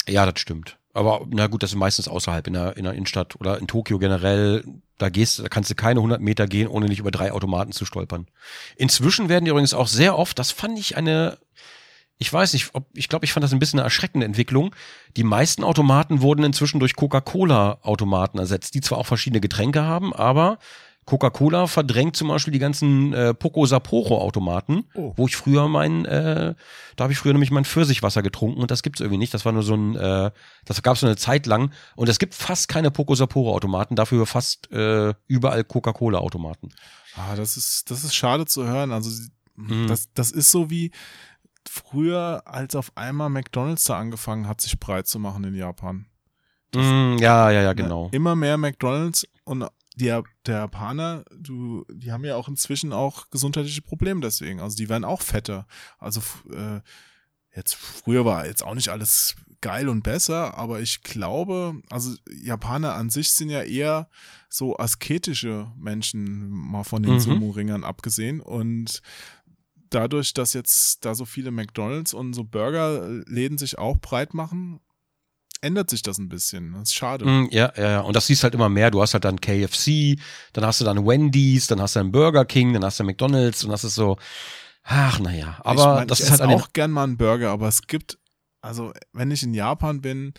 Ja, 0.07 0.25
das 0.25 0.39
stimmt. 0.39 0.77
Aber 0.93 1.25
na 1.29 1.47
gut, 1.47 1.63
das 1.63 1.71
ist 1.71 1.77
meistens 1.77 2.07
außerhalb 2.07 2.47
in 2.47 2.53
der, 2.53 2.75
in 2.75 2.83
der 2.83 2.93
Innenstadt 2.93 3.39
oder 3.39 3.59
in 3.59 3.67
Tokio 3.67 3.97
generell. 3.97 4.63
Da 4.97 5.09
gehst, 5.09 5.39
da 5.39 5.47
kannst 5.47 5.69
du 5.69 5.75
keine 5.75 5.99
100 5.99 6.21
Meter 6.21 6.47
gehen, 6.47 6.67
ohne 6.67 6.87
nicht 6.87 6.99
über 6.99 7.11
drei 7.11 7.31
Automaten 7.31 7.71
zu 7.71 7.85
stolpern. 7.85 8.27
Inzwischen 8.75 9.29
werden 9.29 9.45
die 9.45 9.51
übrigens 9.51 9.73
auch 9.73 9.87
sehr 9.87 10.17
oft, 10.17 10.37
das 10.37 10.51
fand 10.51 10.77
ich 10.77 10.97
eine, 10.97 11.37
ich 12.17 12.31
weiß 12.31 12.53
nicht, 12.53 12.71
ob, 12.73 12.85
ich 12.93 13.09
glaube, 13.09 13.25
ich 13.25 13.33
fand 13.33 13.43
das 13.43 13.53
ein 13.53 13.59
bisschen 13.59 13.79
eine 13.79 13.85
erschreckende 13.85 14.25
Entwicklung. 14.25 14.75
Die 15.17 15.23
meisten 15.23 15.63
Automaten 15.63 16.21
wurden 16.21 16.43
inzwischen 16.43 16.79
durch 16.79 16.95
Coca-Cola-Automaten 16.95 18.37
ersetzt, 18.37 18.75
die 18.75 18.81
zwar 18.81 18.97
auch 18.97 19.07
verschiedene 19.07 19.41
Getränke 19.41 19.83
haben, 19.83 20.13
aber 20.13 20.59
Coca-Cola 21.05 21.67
verdrängt 21.67 22.15
zum 22.15 22.27
Beispiel 22.27 22.53
die 22.53 22.59
ganzen 22.59 23.11
äh, 23.13 23.33
Poco 23.33 23.65
Sapporo-Automaten, 23.65 24.85
Oh. 24.93 25.13
wo 25.17 25.27
ich 25.27 25.35
früher 25.35 25.67
mein, 25.67 26.05
äh, 26.05 26.53
da 26.95 27.03
habe 27.03 27.11
ich 27.13 27.19
früher 27.19 27.33
nämlich 27.33 27.51
mein 27.51 27.65
Pfirsichwasser 27.65 28.21
getrunken 28.21 28.61
und 28.61 28.69
das 28.71 28.83
gibt's 28.83 29.01
irgendwie 29.01 29.17
nicht. 29.17 29.33
Das 29.33 29.43
war 29.43 29.51
nur 29.51 29.63
so 29.63 29.73
ein, 29.75 29.95
äh, 29.95 30.31
das 30.65 30.81
gab's 30.83 30.99
so 31.01 31.07
eine 31.07 31.17
Zeit 31.17 31.47
lang 31.47 31.71
und 31.95 32.07
es 32.07 32.19
gibt 32.19 32.35
fast 32.35 32.67
keine 32.67 32.91
Poco 32.91 33.15
Sapporo-Automaten, 33.15 33.95
dafür 33.95 34.25
fast 34.25 34.71
äh, 34.71 35.13
überall 35.27 35.63
Coca-Cola-Automaten. 35.63 36.69
Ah, 37.15 37.35
das 37.35 37.57
ist, 37.57 37.89
das 37.91 38.03
ist 38.03 38.15
schade 38.15 38.45
zu 38.45 38.65
hören. 38.65 38.91
Also 38.91 39.09
Mhm. 39.55 39.87
das, 39.87 40.13
das 40.13 40.31
ist 40.31 40.49
so 40.49 40.69
wie 40.69 40.91
früher, 41.67 42.41
als 42.45 42.75
auf 42.75 42.91
einmal 42.95 43.29
McDonalds 43.29 43.83
da 43.83 43.97
angefangen 43.99 44.47
hat, 44.47 44.61
sich 44.61 44.79
breit 44.79 45.07
zu 45.07 45.19
machen 45.19 45.43
in 45.43 45.55
Japan. 45.55 46.05
Mm, 46.73 47.17
ja, 47.19 47.51
ja, 47.51 47.61
ja, 47.61 47.69
Ne? 47.69 47.75
genau. 47.75 48.09
Immer 48.11 48.35
mehr 48.35 48.57
McDonalds 48.57 49.27
und 49.43 49.65
die, 49.95 50.05
der 50.45 50.55
Japaner, 50.55 51.25
du, 51.37 51.85
die 51.91 52.11
haben 52.11 52.23
ja 52.25 52.35
auch 52.35 52.47
inzwischen 52.47 52.93
auch 52.93 53.29
gesundheitliche 53.29 53.81
Probleme 53.81 54.21
deswegen. 54.21 54.59
Also 54.59 54.77
die 54.77 54.89
werden 54.89 55.03
auch 55.03 55.21
fetter. 55.21 55.67
Also 55.99 56.21
äh, 56.51 56.79
jetzt 57.55 57.75
früher 57.75 58.25
war 58.25 58.45
jetzt 58.45 58.63
auch 58.63 58.75
nicht 58.75 58.89
alles 58.89 59.35
geil 59.59 59.89
und 59.89 60.01
besser, 60.01 60.57
aber 60.57 60.79
ich 60.79 61.03
glaube, 61.03 61.81
also 61.89 62.15
Japaner 62.29 62.95
an 62.95 63.09
sich 63.09 63.33
sind 63.33 63.49
ja 63.49 63.61
eher 63.61 64.09
so 64.49 64.77
asketische 64.77 65.71
Menschen, 65.77 66.49
mal 66.49 66.83
von 66.83 67.03
den 67.03 67.13
Mhm. 67.13 67.19
Sumo-Ringern 67.19 67.83
abgesehen. 67.83 68.41
Und 68.41 69.01
dadurch, 69.89 70.33
dass 70.33 70.53
jetzt 70.53 71.05
da 71.05 71.13
so 71.13 71.25
viele 71.25 71.51
McDonalds 71.51 72.13
und 72.13 72.33
so 72.33 72.43
Burgerläden 72.43 73.57
sich 73.57 73.77
auch 73.77 73.97
breit 73.97 74.33
machen, 74.33 74.79
ändert 75.61 75.89
sich 75.89 76.01
das 76.01 76.17
ein 76.17 76.27
bisschen. 76.29 76.73
Das 76.73 76.83
ist 76.89 76.95
schade. 76.95 77.25
Mm, 77.25 77.47
ja, 77.51 77.71
ja, 77.77 77.91
ja. 77.91 77.99
Und 78.01 78.15
das 78.15 78.27
siehst 78.27 78.43
halt 78.43 78.53
immer 78.55 78.69
mehr. 78.69 78.91
Du 78.91 79.01
hast 79.01 79.13
halt 79.13 79.23
dann 79.25 79.39
KFC, 79.39 80.19
dann 80.53 80.65
hast 80.65 80.81
du 80.81 80.85
dann 80.85 81.05
Wendy's, 81.05 81.67
dann 81.67 81.81
hast 81.81 81.95
du 81.95 81.99
dann 81.99 82.11
Burger 82.11 82.45
King, 82.45 82.73
dann 82.73 82.83
hast 82.83 82.99
du 82.99 83.03
McDonalds 83.03 83.63
und 83.63 83.69
das 83.71 83.83
ist 83.83 83.95
so, 83.95 84.17
ach, 84.83 85.19
naja. 85.19 85.59
Aber 85.63 85.81
ich 85.81 85.87
mein, 85.87 86.07
das 86.07 86.19
ich 86.19 86.25
ist 86.25 86.31
halt 86.31 86.41
auch 86.41 86.73
gern 86.73 86.91
mal 86.91 87.03
einen 87.03 87.17
Burger, 87.17 87.51
aber 87.51 87.67
es 87.67 87.83
gibt, 87.83 88.17
also 88.61 88.91
wenn 89.13 89.31
ich 89.31 89.43
in 89.43 89.53
Japan 89.53 90.01
bin, 90.01 90.33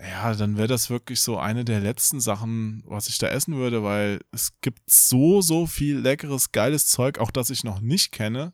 ja, 0.00 0.34
dann 0.34 0.56
wäre 0.56 0.68
das 0.68 0.88
wirklich 0.90 1.20
so 1.20 1.38
eine 1.38 1.64
der 1.64 1.80
letzten 1.80 2.20
Sachen, 2.20 2.82
was 2.86 3.08
ich 3.08 3.18
da 3.18 3.28
essen 3.28 3.54
würde, 3.56 3.84
weil 3.84 4.20
es 4.32 4.52
gibt 4.62 4.80
so, 4.86 5.42
so 5.42 5.66
viel 5.66 5.98
leckeres, 5.98 6.50
geiles 6.50 6.86
Zeug, 6.86 7.18
auch 7.18 7.30
das 7.30 7.50
ich 7.50 7.62
noch 7.62 7.80
nicht 7.80 8.10
kenne, 8.10 8.52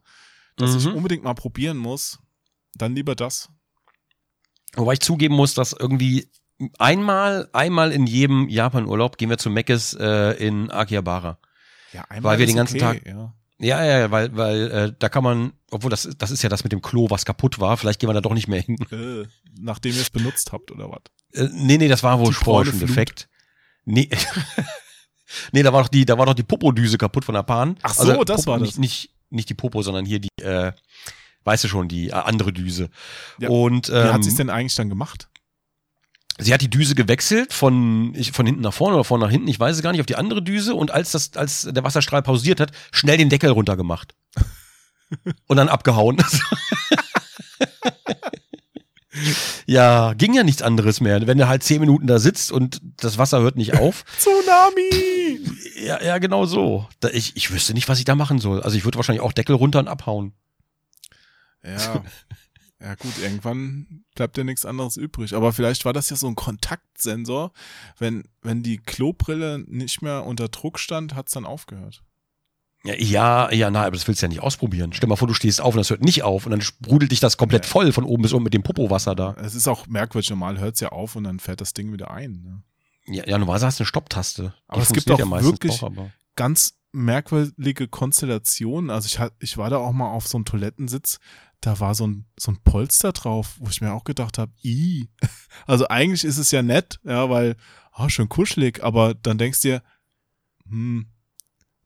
dass 0.57 0.75
ich 0.75 0.87
Mhm. 0.87 0.97
unbedingt 0.97 1.23
mal 1.25 1.35
probieren 1.35 1.77
muss. 1.79 2.19
Dann 2.75 2.95
lieber 2.95 3.15
das. 3.15 3.49
Wobei 4.79 4.95
ich 4.95 5.01
zugeben 5.01 5.35
muss, 5.35 5.55
dass 5.55 5.73
irgendwie 5.73 6.29
einmal, 6.79 7.49
einmal 7.53 7.93
in 7.93 8.07
jedem 8.07 8.49
Japan-Urlaub 8.49 9.19
gehen 9.19 9.31
wir 9.31 9.39
zu 9.39 9.51
Meckes 9.51 9.95
äh, 9.95 10.33
in 10.45 10.71
Akihabara. 10.71 11.39
Ja, 11.93 12.05
Weil 12.21 12.39
wir 12.39 12.47
den 12.47 12.57
ganzen 12.57 12.79
Tag- 12.79 13.07
Ja. 13.07 13.35
Ja, 13.61 13.85
ja, 13.85 13.99
ja, 13.99 14.11
weil, 14.13 14.37
weil 14.37 14.71
äh, 14.71 14.93
da 14.97 15.09
kann 15.09 15.25
man, 15.25 15.53
obwohl 15.73 15.91
das, 15.91 16.09
das 16.17 16.31
ist 16.31 16.43
ja 16.45 16.49
das 16.49 16.63
mit 16.63 16.71
dem 16.71 16.81
Klo, 16.81 17.11
was 17.11 17.25
kaputt 17.25 17.59
war, 17.59 17.77
vielleicht 17.77 17.99
gehen 17.99 18.09
wir 18.09 18.15
da 18.15 18.21
doch 18.21 18.33
nicht 18.35 18.47
mehr 18.47 18.61
hin. 18.61 18.77
Äh, 18.93 19.27
nachdem 19.59 19.97
ihr 19.97 20.01
es 20.03 20.11
benutzt 20.11 20.53
habt, 20.53 20.71
oder 20.71 20.89
was? 20.89 21.01
Äh, 21.33 21.49
nee, 21.53 21.77
nee, 21.77 21.89
das 21.89 22.05
war 22.05 22.21
wohl 22.21 22.33
vorher 22.33 22.71
schon 22.71 22.79
defekt. 22.79 23.29
Nee. 23.85 24.09
nee, 25.53 25.63
da 25.65 25.73
war 25.73 25.83
doch 25.83 25.89
die, 25.89 26.05
da 26.05 26.17
war 26.17 26.27
doch 26.27 26.35
die 26.35 26.45
Popodüse 26.45 26.99
kaputt 26.99 27.25
von 27.25 27.35
der 27.35 27.43
Bahn. 27.43 27.77
Ach 27.83 27.95
so, 27.95 28.23
das 28.23 28.47
war 28.47 28.59
nicht, 28.59 28.75
das. 28.75 28.79
Nicht, 28.79 29.11
nicht 29.31 29.49
die 29.49 29.55
Popo, 29.55 29.83
sondern 29.83 30.05
hier 30.07 30.21
die, 30.21 30.29
äh, 30.41 30.73
weißt 31.49 31.65
du 31.65 31.69
schon, 31.69 31.89
die 31.89 32.09
äh, 32.09 32.13
andere 32.13 32.53
Düse. 32.53 32.91
Ja. 33.39 33.49
Und 33.49 33.89
Wie 33.89 33.93
ähm, 33.93 34.13
hat 34.13 34.23
sie 34.23 34.31
es 34.31 34.37
denn 34.37 34.51
eigentlich 34.51 34.77
dann 34.77 34.89
gemacht? 34.89 35.29
sie 36.39 36.55
hat 36.55 36.61
die 36.61 36.71
Düse 36.71 36.95
gewechselt 36.95 37.53
von, 37.53 38.15
ich, 38.15 38.33
von 38.33 38.47
hinten 38.47 38.63
nach 38.63 38.73
vorne 38.73 38.95
oder 38.95 39.05
vorne 39.05 39.25
nach 39.25 39.31
hinten, 39.31 39.49
ich 39.49 39.59
weiß 39.59 39.77
es 39.77 39.83
gar 39.83 39.93
nicht, 39.93 40.01
auf 40.01 40.07
die 40.07 40.17
andere 40.17 40.43
Düse 40.43 40.75
und 40.75 40.91
als 40.91 41.11
das, 41.11 41.37
als 41.37 41.69
der 41.71 41.85
Wasserstrahl 41.85 42.23
pausiert 42.23 42.61
hat, 42.61 42.73
schnell 42.93 43.17
den 43.17 43.29
Deckel 43.29 43.51
runtergemacht. 43.51 44.15
und 45.49 45.57
dann 45.57 45.69
abgehauen. 45.69 46.19
ja, 49.67 50.15
ging 50.15 50.35
ja 50.35 50.45
nichts 50.45 50.63
anderes 50.63 51.01
mehr. 51.01 51.27
Wenn 51.27 51.39
du 51.39 51.49
halt 51.49 51.63
zehn 51.63 51.81
Minuten 51.81 52.07
da 52.07 52.19
sitzt 52.19 52.53
und 52.53 52.81
das 52.99 53.19
Wasser 53.19 53.41
hört 53.41 53.57
nicht 53.57 53.75
auf. 53.75 54.05
Tsunami! 54.19 55.41
ja, 55.85 56.03
ja, 56.03 56.19
genau 56.19 56.47
so. 56.47 56.87
Da, 57.01 57.09
ich, 57.09 57.37
ich 57.37 57.51
wüsste 57.51 57.75
nicht, 57.75 57.89
was 57.89 57.99
ich 57.99 58.05
da 58.05 58.15
machen 58.15 58.39
soll. 58.39 58.63
Also 58.63 58.77
ich 58.77 58.85
würde 58.85 58.99
wahrscheinlich 58.99 59.23
auch 59.23 59.33
Deckel 59.33 59.57
runter 59.57 59.81
und 59.81 59.89
abhauen. 59.89 60.35
Ja. 61.69 62.03
Ja 62.81 62.95
gut, 62.95 63.19
irgendwann 63.21 64.05
bleibt 64.15 64.39
ja 64.39 64.45
nichts 64.45 64.65
anderes 64.65 64.97
übrig. 64.97 65.35
Aber 65.35 65.53
vielleicht 65.53 65.85
war 65.85 65.93
das 65.93 66.11
ja 66.11 66.17
so 66.17 66.29
ein 66.29 66.37
Kontaktsensor. 66.37 67.51
Wenn, 67.99 68.23
wenn 68.41 68.63
die 68.63 68.77
Klobrille 68.77 69.59
nicht 69.67 70.01
mehr 70.01 70.25
unter 70.25 70.47
Druck 70.49 70.79
stand, 70.79 71.17
hat's 71.17 71.33
dann 71.33 71.45
aufgehört. 71.45 72.05
Ja, 72.85 73.51
ja, 73.51 73.69
nein, 73.73 73.83
aber 73.87 73.97
das 73.97 74.07
willst 74.07 74.23
du 74.23 74.27
ja 74.27 74.29
nicht 74.29 74.43
ausprobieren. 74.43 74.93
Stell 74.93 75.09
mal 75.09 75.17
vor, 75.17 75.27
du 75.27 75.35
stehst 75.35 75.61
auf 75.61 75.75
und 75.75 75.79
das 75.79 75.91
hört 75.91 76.03
nicht 76.03 76.23
auf 76.23 76.47
und 76.47 76.53
dann 76.53 76.61
sprudelt 76.61 77.11
dich 77.11 77.19
das 77.19 77.37
komplett 77.37 77.65
Ja. 77.65 77.71
voll 77.73 77.91
von 77.91 78.05
oben 78.05 78.23
bis 78.23 78.33
unten 78.33 78.45
mit 78.45 78.55
dem 78.55 78.63
Popowasser 78.63 79.17
da. 79.17 79.35
Es 79.43 79.57
ist 79.57 79.67
auch 79.67 79.89
merkwürdig, 79.89 80.31
normal 80.31 80.61
hört's 80.61 80.79
ja 80.79 80.91
auf 80.91 81.17
und 81.17 81.25
dann 81.25 81.41
fährt 81.41 81.61
das 81.61 81.75
Ding 81.75 81.93
wieder 81.93 82.13
ein. 82.13 82.43
Ne? 82.45 82.63
Ja, 83.17 83.27
ja 83.27 83.39
normalerweise 83.39 83.67
hast 83.67 83.81
du 83.81 83.83
eine 83.83 83.89
Stopptaste. 83.89 84.55
Aber 84.69 84.83
es 84.83 84.93
gibt 84.93 85.11
auch 85.11 85.19
ja 85.19 85.25
meistens 85.25 85.51
wirklich- 85.53 85.83
auch, 85.83 85.91
Ganz 86.37 86.75
merkwürdige 86.93 87.89
Konstellationen. 87.89 88.91
Also 88.91 89.07
ich, 89.07 89.19
hat- 89.19 89.35
ich 89.41 89.59
war 89.59 89.69
da 89.71 89.79
auch 89.79 89.93
mal 89.93 90.09
auf 90.11 90.29
so 90.29 90.39
einem 90.39 90.45
Toilettensitz, 90.45 91.19
da 91.61 91.81
war 91.81 91.95
so 91.95 92.07
ein, 92.07 92.27
so 92.39 92.53
ein 92.53 92.59
Polster 92.63 93.13
drauf, 93.13 93.57
wo 93.59 93.69
ich 93.69 93.81
mir 93.81 93.93
auch 93.93 94.05
gedacht 94.05 94.39
habe, 94.39 94.53
i. 94.65 95.09
Also 95.67 95.89
eigentlich 95.89 96.25
ist 96.25 96.39
es 96.39 96.51
ja 96.51 96.63
nett, 96.63 97.01
ja, 97.05 97.29
weil, 97.31 97.57
ah, 97.93 98.09
schön 98.09 98.29
kuschelig, 98.29 98.83
aber 98.85 99.15
dann 99.15 99.39
denkst 99.39 99.63
du 99.63 99.69
dir, 99.69 99.83
hm, 100.69 101.07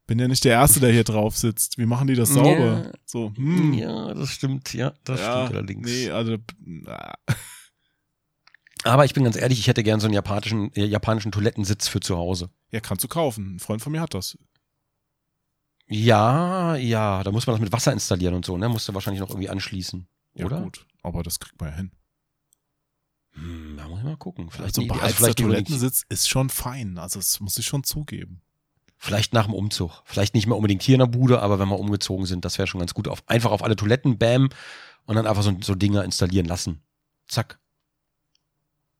bin 0.06 0.18
ja 0.18 0.28
nicht 0.28 0.44
der 0.44 0.52
Erste, 0.52 0.80
der 0.80 0.92
hier 0.92 1.04
drauf 1.04 1.38
sitzt. 1.38 1.78
Wie 1.78 1.86
machen 1.86 2.06
die 2.06 2.14
das 2.14 2.30
sauber? 2.30 2.84
Ja. 2.84 2.92
So, 3.06 3.32
hm. 3.34 3.72
Ja, 3.72 4.12
das 4.12 4.30
stimmt, 4.30 4.74
ja, 4.74 4.92
das 5.04 5.20
ja, 5.20 5.44
stimmt 5.44 5.56
allerdings. 5.56 5.88
Nee, 5.88 6.10
also, 6.10 6.36
na, 6.58 7.14
Aber 8.84 9.04
ich 9.04 9.14
bin 9.14 9.24
ganz 9.24 9.36
ehrlich, 9.36 9.58
ich 9.58 9.68
hätte 9.68 9.82
gern 9.82 10.00
so 10.00 10.06
einen 10.06 10.14
japanischen, 10.14 10.72
äh, 10.74 10.84
japanischen 10.84 11.32
Toilettensitz 11.32 11.88
für 11.88 12.00
zu 12.00 12.16
Hause. 12.16 12.50
ja, 12.70 12.80
kannst 12.80 13.04
du 13.04 13.08
kaufen. 13.08 13.56
Ein 13.56 13.58
Freund 13.60 13.80
von 13.80 13.92
mir 13.92 14.00
hat 14.00 14.14
das. 14.14 14.36
Ja, 15.92 16.74
ja, 16.76 17.22
da 17.22 17.30
muss 17.30 17.46
man 17.46 17.54
das 17.54 17.60
mit 17.60 17.72
Wasser 17.72 17.92
installieren 17.92 18.34
und 18.34 18.44
so, 18.44 18.56
ne? 18.56 18.68
Musst 18.68 18.88
du 18.88 18.94
wahrscheinlich 18.94 19.20
noch 19.20 19.30
irgendwie 19.30 19.50
anschließen. 19.50 20.06
Ja, 20.34 20.46
oder? 20.46 20.60
gut. 20.62 20.86
Aber 21.02 21.22
das 21.22 21.38
kriegt 21.38 21.60
man 21.60 21.70
ja 21.70 21.76
hin. 21.76 21.90
Hm, 23.34 23.76
da 23.76 23.88
muss 23.88 23.98
ich 23.98 24.04
mal 24.04 24.16
gucken. 24.16 24.50
Vielleicht, 24.50 24.78
Also, 24.78 24.82
Idee. 24.82 24.94
beheizter 24.94 25.34
Toilettensitz 25.34 26.04
ist 26.08 26.28
schon 26.28 26.50
fein. 26.50 26.98
Also, 26.98 27.18
das 27.18 27.40
muss 27.40 27.58
ich 27.58 27.66
schon 27.66 27.84
zugeben. 27.84 28.40
vielleicht 28.98 29.32
nach 29.32 29.46
dem 29.46 29.54
Umzug. 29.54 30.02
Vielleicht 30.04 30.34
nicht 30.34 30.46
mehr 30.46 30.56
unbedingt 30.56 30.82
hier 30.82 30.94
in 30.94 31.00
der 31.00 31.06
Bude, 31.06 31.42
aber 31.42 31.58
wenn 31.58 31.68
wir 31.68 31.78
umgezogen 31.78 32.24
sind, 32.24 32.44
das 32.44 32.56
wäre 32.58 32.68
schon 32.68 32.78
ganz 32.78 32.94
gut. 32.94 33.08
Auf, 33.08 33.22
einfach 33.26 33.50
auf 33.50 33.64
alle 33.64 33.74
Toiletten, 33.74 34.16
bam, 34.16 34.48
und 35.06 35.16
dann 35.16 35.26
einfach 35.26 35.42
so, 35.42 35.52
so 35.60 35.74
Dinger 35.74 36.04
installieren 36.04 36.46
lassen. 36.46 36.82
Zack. 37.26 37.58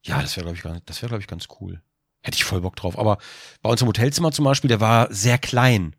Ja, 0.05 0.20
das 0.20 0.36
wäre, 0.36 0.52
glaube 0.52 0.77
ich, 0.77 0.82
das 0.86 1.01
wäre, 1.02 1.09
glaube 1.10 1.23
ich, 1.23 1.28
ganz 1.28 1.47
cool. 1.60 1.81
Hätte 2.23 2.36
ich 2.36 2.44
voll 2.44 2.60
Bock 2.60 2.74
drauf. 2.77 2.98
Aber 2.98 3.19
bei 3.62 3.70
uns 3.70 3.81
im 3.82 3.89
Hotelzimmer 3.89 4.32
zum 4.32 4.44
Beispiel, 4.44 4.69
der 4.69 4.81
war 4.81 5.12
sehr 5.14 5.39
klein. 5.39 5.94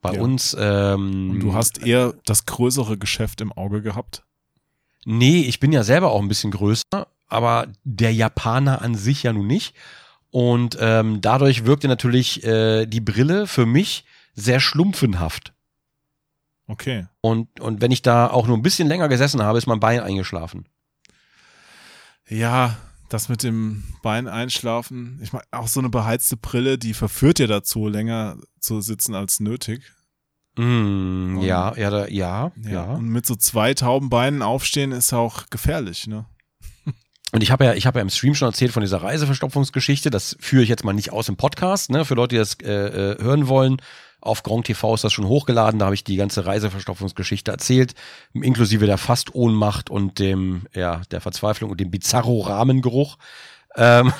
Bei 0.00 0.14
Ja. 0.14 0.20
uns. 0.20 0.56
Ähm, 0.58 1.30
Und 1.32 1.40
du 1.40 1.54
hast 1.54 1.82
eher 1.84 2.14
das 2.24 2.46
größere 2.46 2.96
Geschäft 2.98 3.40
im 3.40 3.52
Auge 3.52 3.82
gehabt. 3.82 4.22
Nee, 5.04 5.40
ich 5.42 5.60
bin 5.60 5.72
ja 5.72 5.82
selber 5.82 6.10
auch 6.12 6.20
ein 6.20 6.28
bisschen 6.28 6.50
größer, 6.50 7.06
aber 7.28 7.68
der 7.84 8.12
Japaner 8.12 8.82
an 8.82 8.94
sich 8.94 9.22
ja 9.22 9.32
nun 9.32 9.46
nicht. 9.46 9.74
Und 10.30 10.76
ähm, 10.80 11.20
dadurch 11.20 11.64
wirkte 11.64 11.88
natürlich 11.88 12.44
äh, 12.44 12.86
die 12.86 13.00
Brille 13.00 13.46
für 13.46 13.66
mich 13.66 14.04
sehr 14.34 14.60
schlumpfenhaft. 14.60 15.52
Okay. 16.68 17.06
Und, 17.20 17.58
und 17.60 17.80
wenn 17.80 17.90
ich 17.90 18.00
da 18.02 18.28
auch 18.28 18.46
nur 18.46 18.56
ein 18.56 18.62
bisschen 18.62 18.86
länger 18.88 19.08
gesessen 19.08 19.42
habe, 19.42 19.58
ist 19.58 19.66
mein 19.66 19.80
Bein 19.80 20.00
eingeschlafen. 20.00 20.66
Ja, 22.28 22.76
das 23.10 23.28
mit 23.28 23.42
dem 23.42 23.84
Bein 24.02 24.26
einschlafen. 24.28 25.20
Ich 25.22 25.32
meine, 25.32 25.44
auch 25.50 25.68
so 25.68 25.80
eine 25.80 25.90
beheizte 25.90 26.36
Brille, 26.38 26.78
die 26.78 26.94
verführt 26.94 27.38
ja 27.38 27.46
dazu, 27.46 27.86
länger 27.88 28.38
zu 28.60 28.80
sitzen 28.80 29.14
als 29.14 29.40
nötig. 29.40 29.82
Mm, 30.56 31.36
Und- 31.38 31.42
ja, 31.42 31.74
ja, 31.76 31.90
da, 31.90 32.06
ja, 32.08 32.52
Ja. 32.62 32.70
ja. 32.70 32.84
Und 32.94 33.08
mit 33.08 33.26
so 33.26 33.36
zwei 33.36 33.74
tauben 33.74 34.08
Beinen 34.10 34.42
aufstehen 34.42 34.92
ist 34.92 35.12
auch 35.12 35.50
gefährlich, 35.50 36.06
ne? 36.06 36.26
Und 37.32 37.42
ich 37.42 37.50
habe 37.52 37.64
ja, 37.64 37.74
ich 37.74 37.86
habe 37.86 37.98
ja 37.98 38.02
im 38.02 38.10
Stream 38.10 38.34
schon 38.34 38.48
erzählt 38.48 38.72
von 38.72 38.80
dieser 38.82 39.02
Reiseverstopfungsgeschichte. 39.02 40.10
Das 40.10 40.36
führe 40.40 40.62
ich 40.64 40.68
jetzt 40.68 40.84
mal 40.84 40.92
nicht 40.92 41.12
aus 41.12 41.28
im 41.28 41.36
Podcast. 41.36 41.90
Ne? 41.90 42.04
Für 42.04 42.14
Leute, 42.14 42.34
die 42.34 42.38
das 42.38 42.54
äh, 42.62 43.12
äh, 43.12 43.22
hören 43.22 43.46
wollen, 43.46 43.76
auf 44.20 44.42
Gronk 44.42 44.64
TV 44.66 44.94
ist 44.94 45.04
das 45.04 45.12
schon 45.12 45.26
hochgeladen. 45.26 45.78
Da 45.78 45.86
habe 45.86 45.94
ich 45.94 46.04
die 46.04 46.16
ganze 46.16 46.46
Reiseverstopfungsgeschichte 46.46 47.50
erzählt, 47.50 47.94
inklusive 48.32 48.86
der 48.86 48.98
Fastohnmacht 48.98 49.90
und 49.90 50.18
dem, 50.18 50.66
ja, 50.74 51.02
der 51.10 51.20
Verzweiflung 51.20 51.70
und 51.70 51.80
dem 51.80 51.90
bizarro 51.90 52.40
Rahmengeruch. 52.40 53.16
Ähm, 53.76 54.12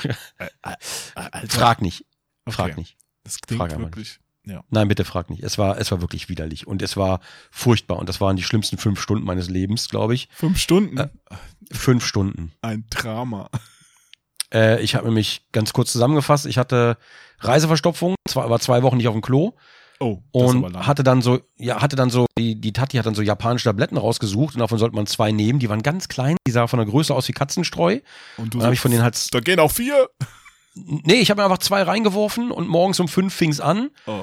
frag 1.48 1.82
nicht, 1.82 2.04
frag 2.48 2.70
Okay. 2.70 2.80
nicht. 2.80 2.96
das 3.24 3.40
klingt 3.40 3.60
frag 3.60 3.78
wirklich. 3.78 4.20
Ja. 4.46 4.64
Nein, 4.70 4.88
bitte 4.88 5.04
frag 5.04 5.28
nicht. 5.28 5.42
Es 5.42 5.58
war, 5.58 5.78
es 5.78 5.90
war 5.90 6.00
wirklich 6.00 6.28
widerlich 6.28 6.66
und 6.66 6.82
es 6.82 6.96
war 6.96 7.20
furchtbar 7.50 7.98
und 7.98 8.08
das 8.08 8.20
waren 8.20 8.36
die 8.36 8.42
schlimmsten 8.42 8.78
fünf 8.78 9.00
Stunden 9.00 9.24
meines 9.24 9.48
Lebens, 9.50 9.88
glaube 9.88 10.14
ich. 10.14 10.28
Fünf 10.32 10.58
Stunden. 10.58 10.96
Äh. 10.98 11.08
Fünf 11.72 12.04
Stunden. 12.04 12.52
Ein 12.62 12.84
Drama. 12.90 13.50
Äh, 14.52 14.82
ich 14.82 14.94
habe 14.94 15.06
nämlich 15.06 15.46
ganz 15.52 15.72
kurz 15.72 15.92
zusammengefasst, 15.92 16.46
ich 16.46 16.58
hatte 16.58 16.96
Reiseverstopfung, 17.38 18.16
zwar 18.28 18.50
war 18.50 18.58
zwei 18.60 18.82
Wochen 18.82 18.96
nicht 18.96 19.06
auf 19.08 19.14
dem 19.14 19.22
Klo 19.22 19.52
Oh, 20.02 20.22
und 20.32 20.86
hatte 20.86 21.02
dann 21.02 21.20
so, 21.20 21.40
ja, 21.58 21.82
hatte 21.82 21.94
dann 21.94 22.08
so, 22.08 22.24
die, 22.38 22.58
die 22.58 22.72
Tati 22.72 22.96
hat 22.96 23.04
dann 23.04 23.14
so 23.14 23.20
japanische 23.20 23.68
Tabletten 23.68 23.98
rausgesucht 23.98 24.54
und 24.54 24.60
davon 24.60 24.78
sollte 24.78 24.96
man 24.96 25.06
zwei 25.06 25.30
nehmen. 25.30 25.58
Die 25.58 25.68
waren 25.68 25.82
ganz 25.82 26.08
klein, 26.08 26.36
die 26.46 26.52
sahen 26.52 26.68
von 26.68 26.78
der 26.78 26.86
Größe 26.86 27.14
aus 27.14 27.28
wie 27.28 27.32
Katzenstreu. 27.32 28.00
Und 28.38 28.54
du 28.54 28.58
Dann 28.58 28.64
habe 28.64 28.74
ich 28.74 28.80
von 28.80 28.90
denen 28.90 29.02
halt, 29.02 29.34
da 29.34 29.40
gehen 29.40 29.60
auch 29.60 29.70
vier. 29.70 30.08
nee, 30.74 31.16
ich 31.16 31.30
habe 31.30 31.42
mir 31.42 31.44
einfach 31.44 31.58
zwei 31.58 31.82
reingeworfen 31.82 32.50
und 32.50 32.66
morgens 32.66 32.98
um 32.98 33.08
fünf 33.08 33.34
fing's 33.34 33.60
an. 33.60 33.90
Oh. 34.06 34.20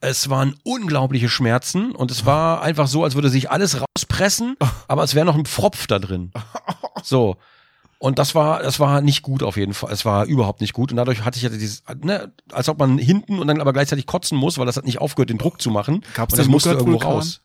Es 0.00 0.30
waren 0.30 0.56
unglaubliche 0.64 1.28
Schmerzen 1.28 1.92
und 1.94 2.10
es 2.10 2.24
war 2.24 2.62
einfach 2.62 2.86
so, 2.86 3.04
als 3.04 3.14
würde 3.14 3.28
sich 3.28 3.50
alles 3.50 3.78
rauspressen, 3.82 4.56
aber 4.88 5.04
es 5.04 5.14
wäre 5.14 5.26
noch 5.26 5.36
ein 5.36 5.44
Pfropf 5.44 5.86
da 5.86 5.98
drin. 5.98 6.32
So. 7.02 7.36
Und 8.02 8.18
das 8.18 8.34
war, 8.34 8.62
das 8.62 8.80
war 8.80 9.02
nicht 9.02 9.20
gut 9.20 9.42
auf 9.42 9.58
jeden 9.58 9.74
Fall. 9.74 9.92
Es 9.92 10.06
war 10.06 10.24
überhaupt 10.24 10.62
nicht 10.62 10.72
gut. 10.72 10.90
Und 10.90 10.96
dadurch 10.96 11.22
hatte 11.22 11.36
ich 11.36 11.42
ja 11.42 11.50
dieses, 11.50 11.82
ne, 12.02 12.32
als 12.50 12.70
ob 12.70 12.78
man 12.78 12.96
hinten 12.96 13.38
und 13.38 13.46
dann 13.46 13.60
aber 13.60 13.74
gleichzeitig 13.74 14.06
kotzen 14.06 14.38
muss, 14.38 14.56
weil 14.56 14.64
das 14.64 14.78
hat 14.78 14.86
nicht 14.86 15.02
aufgehört, 15.02 15.28
den 15.28 15.36
Druck 15.36 15.60
zu 15.60 15.70
machen. 15.70 16.02
Gab's 16.14 16.32
und 16.32 16.38
das 16.38 16.48
musste 16.48 16.70
irgendwo 16.70 16.96
raus. 16.96 17.42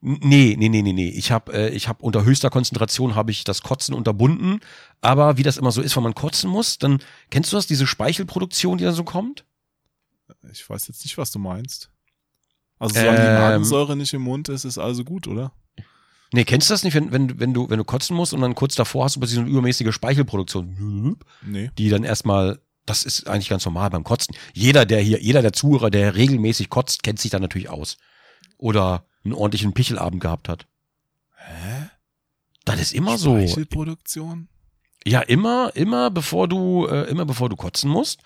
Nee, 0.00 0.54
nee, 0.56 0.68
nee, 0.68 0.82
nee, 0.82 0.92
nee. 0.92 1.08
Ich 1.08 1.32
habe 1.32 1.52
äh, 1.52 1.68
ich 1.70 1.88
hab 1.88 2.04
unter 2.04 2.24
höchster 2.24 2.50
Konzentration 2.50 3.16
habe 3.16 3.32
ich 3.32 3.42
das 3.42 3.62
Kotzen 3.62 3.96
unterbunden. 3.96 4.60
Aber 5.00 5.38
wie 5.38 5.42
das 5.42 5.56
immer 5.56 5.72
so 5.72 5.82
ist, 5.82 5.96
wenn 5.96 6.04
man 6.04 6.14
kotzen 6.14 6.48
muss, 6.48 6.78
dann 6.78 7.00
kennst 7.30 7.50
du 7.50 7.56
das, 7.56 7.66
diese 7.66 7.88
Speichelproduktion, 7.88 8.78
die 8.78 8.84
dann 8.84 8.94
so 8.94 9.02
kommt? 9.02 9.44
Ich 10.52 10.70
weiß 10.70 10.86
jetzt 10.86 11.02
nicht, 11.04 11.18
was 11.18 11.32
du 11.32 11.40
meinst. 11.40 11.90
Also 12.78 12.94
solange 12.94 13.18
die 13.18 13.26
Ähm. 13.26 13.34
Magensäure 13.40 13.96
nicht 13.96 14.14
im 14.14 14.22
Mund 14.22 14.48
ist, 14.48 14.64
ist 14.64 14.78
also 14.78 15.02
gut, 15.02 15.26
oder? 15.26 15.52
Nee, 16.32 16.44
kennst 16.44 16.70
du 16.70 16.74
das 16.74 16.82
nicht, 16.82 16.94
wenn, 16.94 17.12
wenn, 17.12 17.38
wenn, 17.38 17.52
du, 17.54 17.68
wenn 17.68 17.78
du 17.78 17.84
kotzen 17.84 18.16
musst 18.16 18.32
und 18.32 18.40
dann 18.40 18.54
kurz 18.54 18.74
davor 18.74 19.04
hast 19.04 19.16
du 19.16 19.20
plötzlich 19.20 19.36
so 19.36 19.42
eine 19.42 19.50
übermäßige 19.50 19.92
Speichelproduktion, 19.94 21.18
Nee. 21.42 21.70
die 21.76 21.88
dann 21.90 22.04
erstmal, 22.04 22.58
das 22.86 23.04
ist 23.04 23.28
eigentlich 23.28 23.50
ganz 23.50 23.64
normal 23.66 23.90
beim 23.90 24.02
Kotzen. 24.04 24.34
Jeder, 24.54 24.86
der 24.86 25.00
hier, 25.00 25.20
jeder 25.22 25.42
der 25.42 25.52
Zuhörer, 25.52 25.90
der 25.90 26.14
regelmäßig 26.16 26.70
kotzt, 26.70 27.02
kennt 27.02 27.20
sich 27.20 27.30
da 27.30 27.38
natürlich 27.38 27.68
aus. 27.68 27.98
Oder 28.56 29.04
einen 29.24 29.34
ordentlichen 29.34 29.72
Pichelabend 29.74 30.20
gehabt 30.22 30.48
hat. 30.48 30.66
Hä? 31.36 31.90
Das 32.64 32.80
ist 32.80 32.92
immer 32.94 33.18
so. 33.18 33.34
Speichelproduktion? 33.36 34.48
Ja, 35.04 35.20
immer, 35.20 35.72
immer 35.74 36.10
bevor 36.10 36.48
du, 36.48 36.86
äh, 36.86 37.08
immer 37.10 37.24
bevor 37.26 37.48
du 37.48 37.56
kotzen 37.56 37.90
musst, 37.90 38.20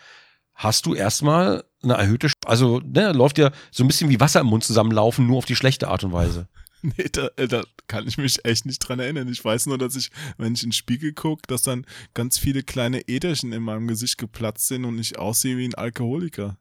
hast 0.54 0.86
du 0.86 0.94
erstmal 0.94 1.64
eine 1.82 1.94
erhöhte, 1.94 2.26
Sp- 2.28 2.46
also 2.46 2.80
ne, 2.80 3.12
läuft 3.12 3.38
dir 3.38 3.50
so 3.70 3.82
ein 3.82 3.86
bisschen 3.88 4.10
wie 4.10 4.20
Wasser 4.20 4.40
im 4.40 4.46
Mund 4.46 4.62
zusammenlaufen, 4.64 5.26
nur 5.26 5.38
auf 5.38 5.44
die 5.46 5.56
schlechte 5.56 5.88
Art 5.88 6.04
und 6.04 6.12
Weise. 6.12 6.48
Nee, 6.82 7.08
da, 7.10 7.30
äh, 7.36 7.48
da 7.48 7.64
kann 7.88 8.06
ich 8.06 8.18
mich 8.18 8.44
echt 8.44 8.66
nicht 8.66 8.78
dran 8.78 9.00
erinnern. 9.00 9.28
Ich 9.28 9.44
weiß 9.44 9.66
nur, 9.66 9.78
dass 9.78 9.96
ich, 9.96 10.10
wenn 10.36 10.54
ich 10.54 10.62
in 10.62 10.68
den 10.68 10.72
Spiegel 10.72 11.12
gucke, 11.12 11.42
dass 11.48 11.62
dann 11.62 11.86
ganz 12.14 12.38
viele 12.38 12.62
kleine 12.62 13.00
Äderchen 13.08 13.52
in 13.52 13.62
meinem 13.62 13.88
Gesicht 13.88 14.18
geplatzt 14.18 14.68
sind 14.68 14.84
und 14.84 14.98
ich 14.98 15.18
aussehe 15.18 15.56
wie 15.56 15.66
ein 15.66 15.74
Alkoholiker. 15.74 16.58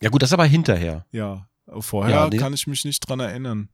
Ja 0.00 0.08
gut, 0.08 0.22
das 0.22 0.30
ist 0.30 0.34
aber 0.34 0.46
hinterher. 0.46 1.04
Ja, 1.10 1.48
vorher 1.80 2.14
Ja, 2.14 2.28
nee. 2.28 2.38
kann 2.38 2.54
ich 2.54 2.66
mich 2.66 2.84
nicht 2.84 3.00
dran 3.00 3.20
erinnern. 3.20 3.68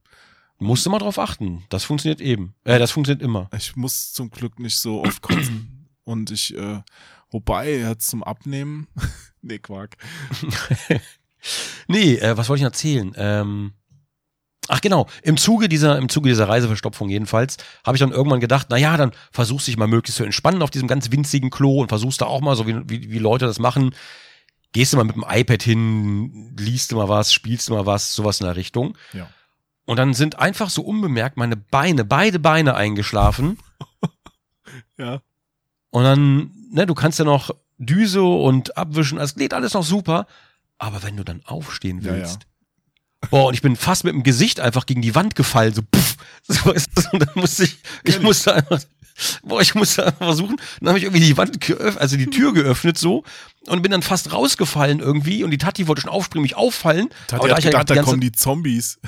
Musst 0.59 0.85
du 0.85 0.89
mal 0.89 0.99
drauf 0.99 1.19
achten. 1.19 1.63
Das 1.69 1.83
funktioniert 1.83 2.19
eben. 2.19 2.55
Äh, 2.63 2.79
das 2.79 2.91
funktioniert 2.91 3.21
immer. 3.21 3.49
Ich 3.55 3.75
muss 3.75 4.11
zum 4.11 4.29
Glück 4.31 4.59
nicht 4.59 4.79
so 4.79 5.03
oft 5.03 5.21
kotzen. 5.21 5.87
Und 6.03 6.31
ich, 6.31 6.55
äh, 6.55 6.81
wobei, 7.29 7.93
zum 7.99 8.23
Abnehmen, 8.23 8.87
nee, 9.41 9.59
Quark. 9.59 9.97
Nee, 11.87 12.15
äh, 12.15 12.35
was 12.35 12.49
wollte 12.49 12.59
ich 12.59 12.63
noch 12.63 12.71
erzählen? 12.71 13.13
Ähm, 13.15 13.73
ach 14.67 14.81
genau, 14.81 15.07
im 15.23 15.37
Zuge 15.37 15.69
dieser, 15.69 15.97
im 15.97 16.09
Zuge 16.09 16.29
dieser 16.29 16.47
Reiseverstopfung 16.47 17.09
jedenfalls, 17.09 17.57
habe 17.85 17.97
ich 17.97 17.99
dann 17.99 18.11
irgendwann 18.11 18.39
gedacht, 18.39 18.67
na 18.69 18.77
ja, 18.77 18.97
dann 18.97 19.11
versuchst 19.31 19.67
dich 19.67 19.77
mal 19.77 19.87
möglichst 19.87 20.17
zu 20.17 20.23
entspannen 20.23 20.61
auf 20.61 20.69
diesem 20.69 20.87
ganz 20.87 21.11
winzigen 21.11 21.49
Klo 21.49 21.81
und 21.81 21.89
versuchst 21.89 22.21
da 22.21 22.25
auch 22.25 22.41
mal, 22.41 22.55
so 22.55 22.67
wie, 22.67 22.75
wie, 22.87 23.11
wie 23.11 23.19
Leute 23.19 23.45
das 23.45 23.59
machen, 23.59 23.95
gehst 24.73 24.93
du 24.93 24.97
mal 24.97 25.03
mit 25.03 25.15
dem 25.15 25.25
iPad 25.27 25.63
hin, 25.63 26.55
liest 26.57 26.91
du 26.91 26.97
mal 26.97 27.09
was, 27.09 27.33
spielst 27.33 27.69
du 27.69 27.73
mal 27.73 27.85
was, 27.85 28.13
sowas 28.13 28.39
in 28.39 28.45
der 28.45 28.55
Richtung. 28.55 28.97
Ja. 29.13 29.27
Und 29.85 29.97
dann 29.97 30.13
sind 30.13 30.39
einfach 30.39 30.69
so 30.69 30.81
unbemerkt 30.81 31.37
meine 31.37 31.55
Beine, 31.55 32.03
beide 32.03 32.39
Beine 32.39 32.75
eingeschlafen. 32.75 33.57
Ja. 34.97 35.21
Und 35.91 36.03
dann, 36.03 36.51
ne, 36.71 36.85
du 36.85 36.93
kannst 36.93 37.19
ja 37.19 37.25
noch 37.25 37.51
Düse 37.77 38.21
und 38.21 38.77
abwischen, 38.77 39.19
es 39.19 39.35
geht 39.35 39.53
alles 39.53 39.73
noch 39.73 39.83
super. 39.83 40.27
Aber 40.77 41.03
wenn 41.03 41.17
du 41.17 41.23
dann 41.23 41.41
aufstehen 41.45 42.01
Ja, 42.01 42.15
ja. 42.15 42.27
Boah, 43.29 43.47
und 43.47 43.53
ich 43.53 43.61
bin 43.61 43.75
fast 43.75 44.03
mit 44.03 44.13
dem 44.13 44.23
Gesicht 44.23 44.59
einfach 44.59 44.85
gegen 44.85 45.01
die 45.01 45.15
Wand 45.15 45.35
gefallen, 45.35 45.73
so 45.73 45.81
puff. 45.81 46.15
So 46.49 46.71
ist 46.71 46.89
das. 46.95 47.11
Und 47.11 47.19
dann 47.19 47.31
musste 47.35 47.65
ich, 47.65 47.77
ich 48.05 48.21
musste 48.21 48.53
einfach, 48.53 48.81
boah, 49.43 49.59
ich 49.59 49.75
musste 49.75 50.05
einfach 50.05 50.25
versuchen. 50.25 50.55
Dann 50.79 50.89
habe 50.89 50.97
ich 50.97 51.03
irgendwie 51.03 51.25
die 51.25 51.35
Wand 51.35 51.59
geöffnet, 51.59 51.97
also 52.01 52.15
die 52.15 52.27
Tür 52.27 52.53
geöffnet 52.53 52.97
so 52.97 53.25
und 53.65 53.81
bin 53.81 53.91
dann 53.91 54.01
fast 54.01 54.31
rausgefallen 54.31 54.99
irgendwie 54.99 55.43
und 55.43 55.51
die 55.51 55.57
Tati 55.57 55.87
wollte 55.87 56.03
schon 56.03 56.11
aufspringen, 56.11 56.43
mich 56.43 56.55
auffallen. 56.55 57.09
Tati 57.27 57.35
aber 57.35 57.47
da 57.49 57.55
hat 57.55 57.59
ich 57.59 57.65
ja 57.65 57.71
gedacht, 57.71 57.89
die 57.89 57.95
da 57.95 58.03
kommen 58.03 58.21
die 58.21 58.31
Zombies. 58.31 58.99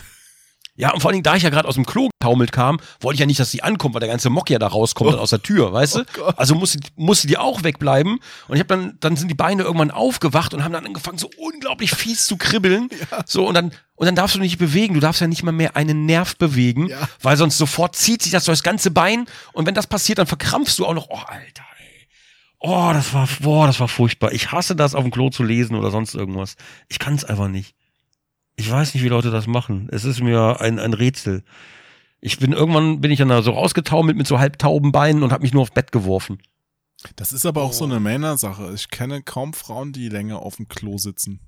Ja, 0.79 0.93
und 0.93 1.01
vor 1.01 1.09
allen 1.09 1.15
Dingen, 1.15 1.23
da 1.23 1.35
ich 1.35 1.43
ja 1.43 1.49
gerade 1.49 1.67
aus 1.67 1.75
dem 1.75 1.85
Klo 1.85 2.07
getaumelt 2.21 2.53
kam, 2.53 2.79
wollte 3.01 3.15
ich 3.15 3.19
ja 3.19 3.25
nicht, 3.25 3.37
dass 3.39 3.51
die 3.51 3.63
ankommt, 3.63 3.93
weil 3.95 3.99
der 3.99 4.07
ganze 4.07 4.29
Mock 4.29 4.49
ja 4.49 4.59
da 4.59 4.67
rauskommt 4.67 5.11
dann 5.11 5.19
aus 5.19 5.31
der 5.31 5.41
Tür, 5.43 5.73
weißt 5.73 5.95
du? 5.97 6.03
Gott. 6.13 6.39
Also 6.39 6.55
musste, 6.55 6.79
musste 6.95 7.27
die 7.27 7.37
auch 7.37 7.63
wegbleiben. 7.63 8.19
Und 8.47 8.55
ich 8.55 8.59
habe 8.61 8.67
dann, 8.67 8.97
dann 9.01 9.17
sind 9.17 9.27
die 9.27 9.35
Beine 9.35 9.63
irgendwann 9.63 9.91
aufgewacht 9.91 10.53
und 10.53 10.63
haben 10.63 10.71
dann 10.71 10.85
angefangen, 10.85 11.17
so 11.17 11.29
unglaublich 11.37 11.91
fies 11.91 12.25
zu 12.25 12.37
kribbeln. 12.37 12.87
So, 13.25 13.45
und 13.45 13.55
dann, 13.55 13.73
und 13.95 14.05
dann 14.05 14.15
darfst 14.15 14.35
du 14.37 14.39
nicht 14.39 14.57
bewegen. 14.57 14.93
Du 14.93 15.01
darfst 15.01 15.19
ja 15.19 15.27
nicht 15.27 15.43
mal 15.43 15.51
mehr 15.51 15.75
einen 15.75 16.05
Nerv 16.05 16.37
bewegen, 16.37 16.87
Ja. 16.87 17.09
weil 17.21 17.35
sonst 17.35 17.57
sofort 17.57 17.97
zieht 17.97 18.21
sich 18.21 18.31
das 18.31 18.45
das 18.45 18.63
ganze 18.63 18.89
Bein. 18.89 19.25
Und 19.51 19.65
wenn 19.67 19.75
das 19.75 19.85
passiert, 19.85 20.19
dann 20.19 20.27
verkrampfst 20.27 20.77
du 20.79 20.85
auch 20.85 20.93
noch. 20.93 21.07
Oh, 21.09 21.17
Alter, 21.17 21.63
ey. 21.79 22.07
Oh, 22.59 22.91
das 22.93 23.13
war, 23.13 23.27
boah, 23.41 23.67
das 23.67 23.81
war 23.81 23.89
furchtbar. 23.89 24.31
Ich 24.31 24.53
hasse 24.53 24.77
das, 24.77 24.95
auf 24.95 25.03
dem 25.03 25.11
Klo 25.11 25.29
zu 25.29 25.43
lesen 25.43 25.75
oder 25.75 25.91
sonst 25.91 26.15
irgendwas. 26.15 26.55
Ich 26.87 26.99
kann 26.99 27.15
es 27.15 27.25
einfach 27.25 27.49
nicht. 27.49 27.75
Ich 28.59 28.69
weiß 28.69 28.93
nicht, 28.93 29.03
wie 29.03 29.07
Leute 29.09 29.31
das 29.31 29.47
machen. 29.47 29.87
Es 29.91 30.03
ist 30.03 30.21
mir 30.21 30.59
ein, 30.59 30.79
ein 30.79 30.93
Rätsel. 30.93 31.43
Ich 32.19 32.39
bin 32.39 32.51
irgendwann 32.51 32.99
bin 32.99 33.09
ich 33.11 33.19
dann 33.19 33.29
da 33.29 33.41
so 33.41 33.51
rausgetaumelt 33.51 34.17
mit 34.17 34.27
so 34.27 34.39
halbtauben 34.39 34.91
Beinen 34.91 35.23
und 35.23 35.31
habe 35.31 35.43
mich 35.43 35.53
nur 35.53 35.61
aufs 35.61 35.71
Bett 35.73 35.91
geworfen. 35.93 36.41
Das 37.15 37.31
ist 37.31 37.45
aber 37.45 37.63
auch 37.63 37.71
so 37.71 37.85
Oh. 37.85 37.87
eine 37.87 38.01
Männersache. 38.01 38.73
Ich 38.73 38.89
kenne 38.89 39.21
kaum 39.23 39.53
Frauen, 39.53 39.93
die 39.93 40.09
länger 40.09 40.39
auf 40.39 40.57
dem 40.57 40.67
Klo 40.67 40.97
sitzen. 40.97 41.39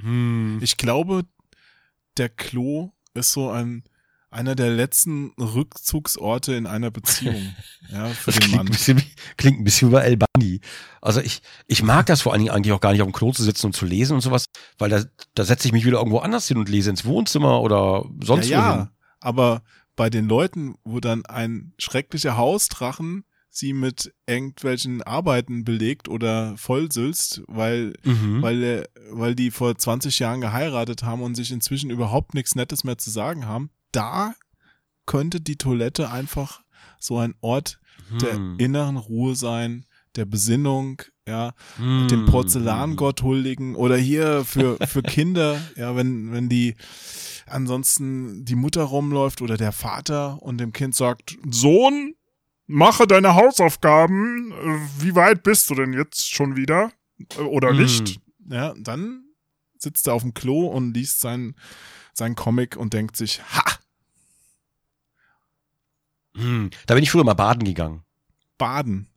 Hm. 0.00 0.58
Ich 0.60 0.76
glaube, 0.76 1.24
der 2.16 2.28
Klo 2.28 2.90
ist 3.14 3.32
so 3.32 3.50
ein 3.50 3.84
einer 4.34 4.54
der 4.54 4.70
letzten 4.70 5.30
Rückzugsorte 5.40 6.54
in 6.54 6.66
einer 6.66 6.90
Beziehung. 6.90 7.54
ja, 7.90 8.08
für 8.08 8.30
Das 8.30 8.34
den 8.34 8.40
klingt 8.40 8.52
ein, 8.52 8.56
Mann. 8.56 8.66
bisschen, 8.66 8.98
wie- 8.98 9.12
klingt 9.36 9.60
ein 9.60 9.64
bisschen 9.64 9.88
wie 9.88 9.92
bei 9.92 10.00
El 10.02 10.16
Bandi. 10.16 10.60
Also 11.00 11.20
ich, 11.20 11.40
ich 11.66 11.82
mag 11.82 12.06
das 12.06 12.22
vor 12.22 12.32
allen 12.32 12.40
Dingen 12.42 12.54
eigentlich 12.54 12.72
auch 12.72 12.80
gar 12.80 12.92
nicht 12.92 13.02
auf 13.02 13.08
dem 13.08 13.12
Klo 13.14 13.32
zu 13.32 13.42
sitzen 13.42 13.66
und 13.66 13.72
zu 13.76 13.86
lesen 13.86 14.14
und 14.14 14.20
sowas, 14.20 14.46
weil 14.78 14.90
da, 14.90 15.04
da 15.34 15.44
setze 15.44 15.66
ich 15.68 15.72
mich 15.72 15.84
wieder 15.84 15.98
irgendwo 15.98 16.18
anders 16.18 16.48
hin 16.48 16.56
und 16.58 16.68
lese 16.68 16.90
ins 16.90 17.04
Wohnzimmer 17.04 17.60
oder 17.60 18.04
sonst 18.22 18.48
ja, 18.48 18.58
wohin. 18.58 18.78
ja, 18.80 18.90
aber 19.20 19.62
bei 19.96 20.10
den 20.10 20.26
Leuten, 20.26 20.74
wo 20.84 21.00
dann 21.00 21.24
ein 21.26 21.72
schrecklicher 21.78 22.36
Hausdrachen 22.36 23.24
sie 23.48 23.72
mit 23.72 24.12
irgendwelchen 24.26 25.00
Arbeiten 25.04 25.64
belegt 25.64 26.08
oder 26.08 26.56
vollsülzt, 26.56 27.42
weil 27.46 27.92
Mhm. 28.02 28.42
weil, 28.42 28.62
äh, 28.64 28.84
weil 29.12 29.36
die 29.36 29.52
vor 29.52 29.78
20 29.78 30.18
Jahren 30.18 30.40
geheiratet 30.40 31.04
haben 31.04 31.22
und 31.22 31.36
sich 31.36 31.52
inzwischen 31.52 31.90
überhaupt 31.90 32.34
nichts 32.34 32.56
Nettes 32.56 32.82
mehr 32.82 32.98
zu 32.98 33.10
sagen 33.10 33.46
haben, 33.46 33.70
da 33.94 34.34
könnte 35.06 35.40
die 35.40 35.56
Toilette 35.56 36.10
einfach 36.10 36.62
so 36.98 37.18
ein 37.18 37.34
Ort 37.40 37.80
der 38.20 38.34
Hm. 38.34 38.56
inneren 38.58 38.96
Ruhe 38.96 39.34
sein, 39.36 39.86
der 40.16 40.24
Besinnung, 40.24 41.02
ja, 41.26 41.52
Hm. 41.76 42.08
dem 42.08 42.24
Porzellangott 42.26 43.22
huldigen 43.22 43.74
oder 43.74 43.96
hier 43.96 44.44
für, 44.44 44.76
für 44.86 45.02
Kinder, 45.02 45.60
ja, 45.76 45.96
wenn, 45.96 46.32
wenn 46.32 46.48
die 46.48 46.76
ansonsten 47.46 48.44
die 48.44 48.54
Mutter 48.54 48.82
rumläuft 48.82 49.42
oder 49.42 49.56
der 49.56 49.72
Vater 49.72 50.42
und 50.42 50.58
dem 50.58 50.72
Kind 50.72 50.94
sagt, 50.94 51.36
Sohn, 51.50 52.14
mache 52.66 53.06
deine 53.06 53.34
Hausaufgaben, 53.34 54.52
wie 54.98 55.14
weit 55.14 55.42
bist 55.42 55.68
du 55.70 55.74
denn 55.74 55.92
jetzt 55.92 56.30
schon 56.32 56.56
wieder? 56.56 56.90
Oder 57.38 57.72
Mhm. 57.72 57.78
nicht? 57.80 58.20
Ja, 58.48 58.74
dann 58.78 59.24
sitzt 59.78 60.06
er 60.06 60.14
auf 60.14 60.22
dem 60.22 60.34
Klo 60.34 60.66
und 60.66 60.94
liest 60.94 61.20
sein, 61.20 61.54
sein 62.12 62.34
Comic 62.34 62.76
und 62.76 62.92
denkt 62.94 63.16
sich, 63.16 63.42
ha, 63.42 63.62
Hm. 66.36 66.70
Da 66.86 66.94
bin 66.94 67.02
ich 67.02 67.10
früher 67.10 67.24
mal 67.24 67.34
baden 67.34 67.64
gegangen. 67.64 68.02
baden. 68.58 69.08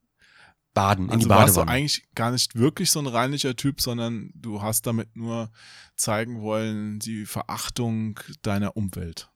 Baden 0.73 1.05
in 1.05 1.11
Also 1.11 1.23
die 1.25 1.29
warst 1.29 1.55
du 1.55 1.59
Badewanne. 1.61 1.71
eigentlich 1.77 2.07
gar 2.13 2.29
nicht 2.31 2.53
wirklich 2.55 2.91
so 2.91 2.99
ein 2.99 3.07
reinlicher 3.07 3.55
Typ, 3.55 3.81
sondern 3.81 4.29
du 4.35 4.61
hast 4.61 4.85
damit 4.85 5.15
nur 5.15 5.49
zeigen 5.95 6.41
wollen, 6.41 6.99
die 6.99 7.25
Verachtung 7.25 8.19
deiner 8.43 8.77
Umwelt. 8.77 9.29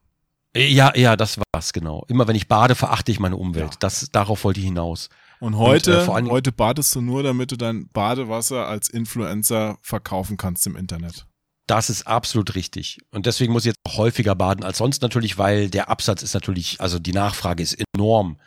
Ja, 0.56 0.96
ja, 0.96 1.16
das 1.16 1.40
war's 1.54 1.74
genau. 1.74 2.06
Immer 2.10 2.28
wenn 2.28 2.36
ich 2.36 2.48
bade, 2.48 2.76
verachte 2.76 3.12
ich 3.12 3.20
meine 3.20 3.38
Umwelt. 3.38 3.72
Ja. 3.72 3.78
Das, 3.80 4.10
darauf 4.12 4.44
wollte 4.44 4.60
ich 4.60 4.66
hinaus. 4.68 5.10
Und 5.40 5.56
heute, 5.58 5.94
äh, 5.94 5.96
allen 6.12 6.26
Dingen- 6.26 6.30
heute 6.30 6.52
badest 6.52 6.94
du 6.94 7.02
nur, 7.02 7.24
damit 7.24 7.52
du 7.52 7.56
dein 7.58 7.88
Badewasser 7.90 8.68
als 8.68 8.90
Influencer 8.90 9.80
verkaufen 9.82 10.38
kannst 10.38 10.68
im 10.68 10.76
Internet. 10.76 11.26
Das 11.68 11.90
ist 11.90 12.08
absolut 12.08 12.56
richtig. 12.56 13.00
Und 13.12 13.26
deswegen 13.26 13.54
muss 13.54 13.64
ich 13.64 13.68
jetzt 13.68 13.80
auch 13.86 13.98
häufiger 13.98 14.36
baden 14.36 14.64
als 14.64 14.80
sonst 14.80 15.02
natürlich, 15.02 15.38
weil 15.38 15.70
der 15.70 15.90
Absatz 15.90 16.24
ist 16.24 16.34
natürlich, 16.34 16.82
also 16.82 17.00
die 17.00 17.14
Nachfrage 17.14 17.64
ist 17.64 17.78
enorm. 17.96 18.40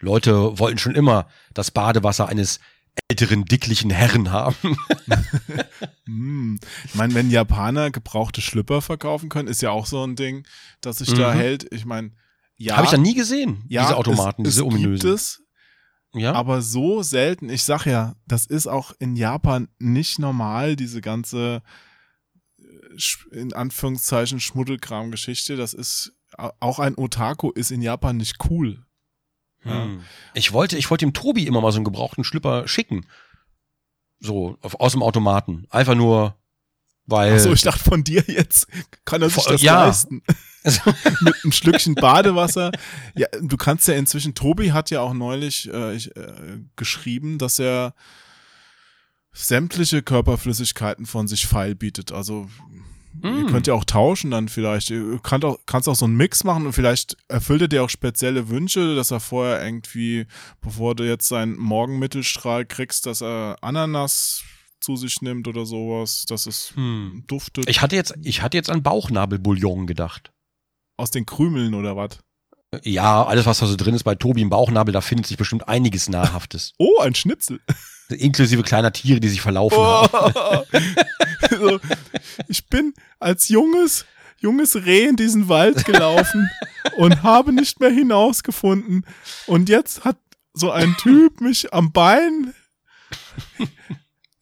Leute 0.00 0.58
wollten 0.58 0.78
schon 0.78 0.94
immer 0.94 1.26
das 1.54 1.70
Badewasser 1.70 2.28
eines 2.28 2.60
älteren, 3.08 3.44
dicklichen 3.44 3.90
Herren 3.90 4.30
haben. 4.30 4.76
Hm. 6.06 6.58
Ich 6.84 6.94
meine, 6.94 7.14
wenn 7.14 7.30
Japaner 7.30 7.90
gebrauchte 7.90 8.40
Schlüpper 8.40 8.82
verkaufen 8.82 9.28
können, 9.28 9.48
ist 9.48 9.62
ja 9.62 9.70
auch 9.70 9.86
so 9.86 10.02
ein 10.04 10.16
Ding, 10.16 10.46
das 10.80 10.98
sich 10.98 11.12
da 11.14 11.34
Mhm. 11.34 11.38
hält. 11.38 11.72
Ich 11.72 11.84
meine, 11.84 12.12
ja, 12.56 12.76
Habe 12.76 12.86
ich 12.86 12.90
da 12.90 12.96
nie 12.96 13.14
gesehen, 13.14 13.64
ja, 13.68 13.82
diese 13.82 13.96
Automaten, 13.96 14.42
es, 14.42 14.54
diese 14.54 14.60
es 14.62 14.66
ominösen. 14.66 15.10
Gibt 15.10 15.14
es, 15.14 15.42
ja? 16.14 16.32
aber 16.32 16.62
so 16.62 17.02
selten. 17.02 17.50
Ich 17.50 17.64
sag 17.64 17.84
ja, 17.84 18.14
das 18.26 18.46
ist 18.46 18.66
auch 18.66 18.92
in 18.98 19.14
Japan 19.16 19.68
nicht 19.78 20.18
normal, 20.18 20.74
diese 20.76 21.00
ganze 21.02 21.62
in 23.30 23.52
Anführungszeichen 23.52 24.40
Schmuddelkram-Geschichte. 24.40 25.56
Das 25.56 25.74
ist 25.74 26.12
au- 26.36 26.52
auch 26.60 26.78
ein 26.78 26.96
Otaku 26.96 27.50
ist 27.50 27.70
in 27.70 27.82
Japan 27.82 28.16
nicht 28.16 28.36
cool. 28.50 28.84
Hm. 29.60 30.00
Ich 30.34 30.52
wollte, 30.52 30.76
ich 30.78 30.90
wollte 30.90 31.04
dem 31.04 31.12
Tobi 31.14 31.46
immer 31.46 31.60
mal 31.60 31.72
so 31.72 31.76
einen 31.76 31.84
gebrauchten 31.84 32.24
Schlüpper 32.24 32.68
schicken. 32.68 33.06
So, 34.20 34.56
auf, 34.62 34.78
aus 34.80 34.92
dem 34.92 35.02
Automaten. 35.02 35.66
Einfach 35.70 35.94
nur, 35.94 36.36
weil. 37.04 37.34
Achso, 37.34 37.52
ich 37.52 37.62
dachte 37.62 37.82
von 37.82 38.04
dir 38.04 38.24
jetzt 38.26 38.66
kann 39.04 39.22
er 39.22 39.30
sich 39.30 39.44
das 39.44 39.62
ja. 39.62 39.86
leisten. 39.86 40.22
Mit 41.20 41.34
einem 41.44 41.52
Schlückchen 41.52 41.94
Badewasser. 41.94 42.72
Ja, 43.14 43.28
du 43.40 43.56
kannst 43.56 43.86
ja 43.86 43.94
inzwischen, 43.94 44.34
Tobi 44.34 44.72
hat 44.72 44.90
ja 44.90 45.00
auch 45.00 45.14
neulich 45.14 45.72
äh, 45.72 45.94
ich, 45.94 46.16
äh, 46.16 46.58
geschrieben, 46.74 47.38
dass 47.38 47.60
er 47.60 47.94
sämtliche 49.32 50.02
Körperflüssigkeiten 50.02 51.06
von 51.06 51.28
sich 51.28 51.46
feilbietet. 51.46 52.10
Also 52.10 52.48
ihr 53.22 53.30
Mm. 53.30 53.46
könnt 53.46 53.66
ja 53.66 53.74
auch 53.74 53.84
tauschen 53.84 54.30
dann 54.30 54.48
vielleicht. 54.48 54.90
Ihr 54.90 55.18
könnt 55.22 55.44
auch, 55.44 55.58
kannst 55.66 55.88
auch 55.88 55.94
so 55.94 56.04
einen 56.06 56.16
Mix 56.16 56.44
machen 56.44 56.66
und 56.66 56.72
vielleicht 56.72 57.16
erfüllt 57.28 57.62
er 57.62 57.68
dir 57.68 57.82
auch 57.84 57.90
spezielle 57.90 58.48
Wünsche, 58.48 58.94
dass 58.94 59.10
er 59.10 59.20
vorher 59.20 59.64
irgendwie, 59.64 60.26
bevor 60.60 60.94
du 60.94 61.04
jetzt 61.06 61.28
seinen 61.28 61.56
Morgenmittelstrahl 61.56 62.64
kriegst, 62.66 63.06
dass 63.06 63.22
er 63.22 63.56
Ananas 63.62 64.42
zu 64.80 64.96
sich 64.96 65.22
nimmt 65.22 65.48
oder 65.48 65.64
sowas, 65.66 66.24
dass 66.28 66.46
es 66.46 66.72
Hm. 66.76 67.24
duftet 67.26 67.68
Ich 67.68 67.80
hatte 67.80 67.96
jetzt, 67.96 68.14
ich 68.22 68.42
hatte 68.42 68.56
jetzt 68.56 68.70
an 68.70 68.82
Bauchnabelbouillon 68.82 69.86
gedacht. 69.86 70.32
aus 70.98 71.10
den 71.10 71.26
Krümeln 71.26 71.74
oder 71.74 71.96
was. 71.96 72.18
Ja, 72.82 73.24
alles, 73.24 73.46
was 73.46 73.58
da 73.60 73.66
so 73.66 73.76
drin 73.76 73.94
ist 73.94 74.02
bei 74.04 74.14
Tobi 74.16 74.42
im 74.42 74.50
Bauchnabel, 74.50 74.92
da 74.92 75.00
findet 75.00 75.26
sich 75.26 75.36
bestimmt 75.36 75.68
einiges 75.68 76.08
Nahrhaftes. 76.08 76.72
Oh, 76.78 77.00
ein 77.00 77.14
Schnitzel. 77.14 77.60
Inklusive 78.08 78.62
kleiner 78.62 78.92
Tiere, 78.92 79.20
die 79.20 79.28
sich 79.28 79.40
verlaufen 79.40 79.78
haben. 79.78 80.32
Oh. 80.34 80.62
so, 81.50 81.80
ich 82.48 82.66
bin 82.68 82.94
als 83.18 83.48
junges, 83.48 84.04
junges 84.38 84.76
Reh 84.86 85.06
in 85.06 85.16
diesen 85.16 85.48
Wald 85.48 85.84
gelaufen 85.84 86.48
und 86.96 87.22
habe 87.22 87.52
nicht 87.52 87.80
mehr 87.80 87.90
hinausgefunden. 87.90 89.04
Und 89.46 89.68
jetzt 89.68 90.04
hat 90.04 90.18
so 90.52 90.70
ein 90.70 90.96
Typ 90.98 91.40
mich 91.40 91.72
am 91.72 91.92
Bein 91.92 92.54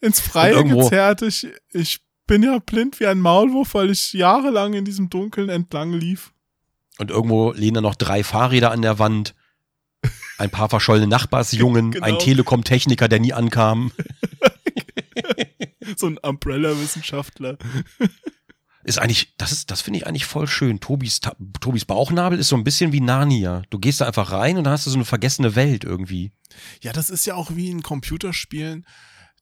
ins 0.00 0.20
Freie 0.20 0.62
gezerrt. 0.64 1.22
Ich, 1.22 1.48
ich 1.72 2.00
bin 2.26 2.42
ja 2.42 2.58
blind 2.58 3.00
wie 3.00 3.06
ein 3.06 3.20
Maulwurf, 3.20 3.74
weil 3.74 3.90
ich 3.90 4.12
jahrelang 4.12 4.74
in 4.74 4.84
diesem 4.84 5.10
Dunkeln 5.10 5.48
entlang 5.48 5.92
lief. 5.92 6.32
Und 6.98 7.10
irgendwo 7.10 7.52
lehnen 7.52 7.74
da 7.74 7.80
noch 7.80 7.96
drei 7.96 8.22
Fahrräder 8.22 8.70
an 8.70 8.82
der 8.82 8.98
Wand. 8.98 9.34
Ein 10.38 10.50
paar 10.50 10.68
verschollene 10.68 11.06
Nachbarsjungen, 11.06 11.92
Genau. 11.92 12.04
ein 12.06 12.18
Telekom-Techniker, 12.18 13.08
der 13.08 13.20
nie 13.20 13.32
ankam. 13.32 13.92
So 15.96 16.06
ein 16.06 16.18
Umbrella-Wissenschaftler. 16.18 17.58
Ist 18.84 18.98
eigentlich, 18.98 19.34
das 19.36 19.52
ist, 19.52 19.70
das 19.70 19.80
finde 19.82 19.98
ich 19.98 20.06
eigentlich 20.06 20.24
voll 20.26 20.46
schön. 20.46 20.80
Tobis, 20.80 21.20
Tobis 21.60 21.84
Bauchnabel 21.84 22.38
ist 22.38 22.48
so 22.48 22.56
ein 22.56 22.64
bisschen 22.64 22.92
wie 22.92 23.00
Narnia. 23.00 23.62
Du 23.70 23.78
gehst 23.78 24.00
da 24.00 24.06
einfach 24.06 24.32
rein 24.32 24.56
und 24.58 24.64
dann 24.64 24.72
hast 24.72 24.86
du 24.86 24.90
so 24.90 24.96
eine 24.96 25.04
vergessene 25.04 25.54
Welt 25.56 25.84
irgendwie. 25.84 26.32
Ja, 26.80 26.92
das 26.92 27.10
ist 27.10 27.26
ja 27.26 27.34
auch 27.34 27.54
wie 27.54 27.70
in 27.70 27.82
Computerspielen 27.82 28.86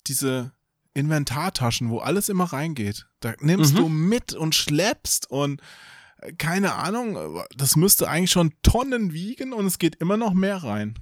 diese 0.06 0.52
Inventartaschen, 0.94 1.90
wo 1.90 1.98
alles 2.01 2.28
immer 2.28 2.44
reingeht. 2.52 3.06
Da 3.20 3.35
nimmst 3.40 3.74
Mhm. 3.74 3.78
du 3.78 3.89
mit 3.89 4.32
und 4.35 4.55
schleppst 4.55 5.31
und 5.31 5.60
keine 6.39 6.74
Ahnung, 6.74 7.43
das 7.57 7.77
müsste 7.77 8.09
eigentlich 8.09 8.31
schon 8.31 8.53
Tonnen 8.62 9.12
wiegen 9.12 9.53
und 9.53 9.66
es 9.66 9.78
geht 9.78 9.97
immer 9.97 10.16
noch 10.16 10.35
mehr 10.35 10.62
rein. 10.62 10.94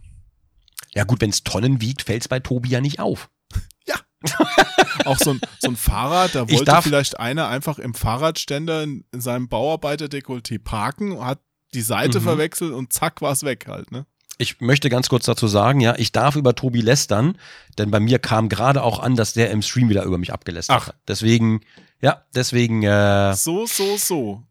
Ja 0.92 1.04
gut, 1.04 1.20
wenn 1.20 1.30
es 1.30 1.44
Tonnen 1.44 1.80
wiegt, 1.80 2.02
fällt 2.02 2.22
es 2.22 2.28
bei 2.28 2.40
Tobi 2.40 2.70
ja 2.70 2.80
nicht 2.80 2.98
auf. 3.00 3.30
Ja, 3.86 3.96
Auch 5.06 5.16
so 5.18 5.30
ein, 5.30 5.40
so 5.58 5.68
ein 5.68 5.76
Fahrrad, 5.76 6.34
da 6.34 6.48
wollte 6.50 6.82
vielleicht 6.82 7.18
einer 7.18 7.48
einfach 7.48 7.78
im 7.78 7.94
Fahrradständer 7.94 8.82
in, 8.82 9.04
in 9.12 9.20
seinem 9.22 9.48
Bauarbeiterdekolleté 9.48 10.58
parken, 10.62 11.18
hat 11.24 11.40
die 11.74 11.80
Seite 11.80 12.20
Mhm. 12.20 12.24
verwechselt 12.24 12.72
und 12.72 12.92
zack 12.92 13.22
war 13.22 13.32
es 13.32 13.42
weg 13.42 13.66
halt, 13.68 13.90
ne? 13.90 14.04
Ich 14.36 14.60
möchte 14.60 14.90
ganz 14.90 15.08
kurz 15.08 15.24
dazu 15.24 15.48
sagen, 15.48 15.80
ja, 15.80 15.94
ich 15.96 16.12
darf 16.12 16.36
über 16.36 16.54
Tobi 16.54 16.80
lästern, 16.82 17.36
denn 17.78 17.90
bei 17.90 18.00
mir 18.00 18.18
kam 18.18 18.48
gerade 18.48 18.82
auch 18.82 18.98
an, 18.98 19.16
dass 19.16 19.32
der 19.32 19.50
im 19.50 19.62
Stream 19.62 19.88
wieder 19.88 20.04
über 20.04 20.18
mich 20.18 20.32
abgelästert 20.32 20.76
Ach. 20.82 20.88
hat. 20.88 20.96
Deswegen, 21.08 21.60
ja, 22.00 22.24
deswegen, 22.34 22.82
äh, 22.82 23.34
So, 23.34 23.66
so, 23.66 23.96
so. 23.96 24.42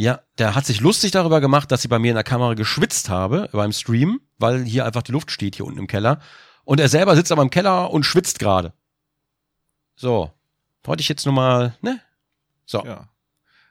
Ja, 0.00 0.20
der 0.38 0.54
hat 0.54 0.64
sich 0.64 0.80
lustig 0.80 1.10
darüber 1.10 1.40
gemacht, 1.40 1.72
dass 1.72 1.82
ich 1.82 1.90
bei 1.90 1.98
mir 1.98 2.10
in 2.10 2.14
der 2.14 2.22
Kamera 2.22 2.54
geschwitzt 2.54 3.08
habe 3.08 3.48
beim 3.52 3.72
Stream, 3.72 4.20
weil 4.38 4.64
hier 4.64 4.86
einfach 4.86 5.02
die 5.02 5.10
Luft 5.10 5.32
steht 5.32 5.56
hier 5.56 5.66
unten 5.66 5.80
im 5.80 5.86
Keller. 5.88 6.20
Und 6.64 6.78
er 6.78 6.88
selber 6.88 7.16
sitzt 7.16 7.32
aber 7.32 7.42
im 7.42 7.50
Keller 7.50 7.90
und 7.90 8.04
schwitzt 8.04 8.38
gerade. 8.38 8.72
So, 9.96 10.30
wollte 10.84 11.00
ich 11.00 11.08
jetzt 11.08 11.24
nur 11.24 11.34
mal, 11.34 11.76
ne? 11.80 12.00
So. 12.64 12.84
Ja. 12.84 13.08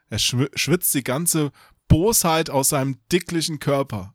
Er 0.10 0.20
schw 0.20 0.48
schwitzt 0.54 0.94
die 0.94 1.04
ganze 1.04 1.52
Bosheit 1.88 2.49
aus 2.49 2.70
seinem 2.70 2.99
dicklichen 3.10 3.60
Körper. 3.60 4.14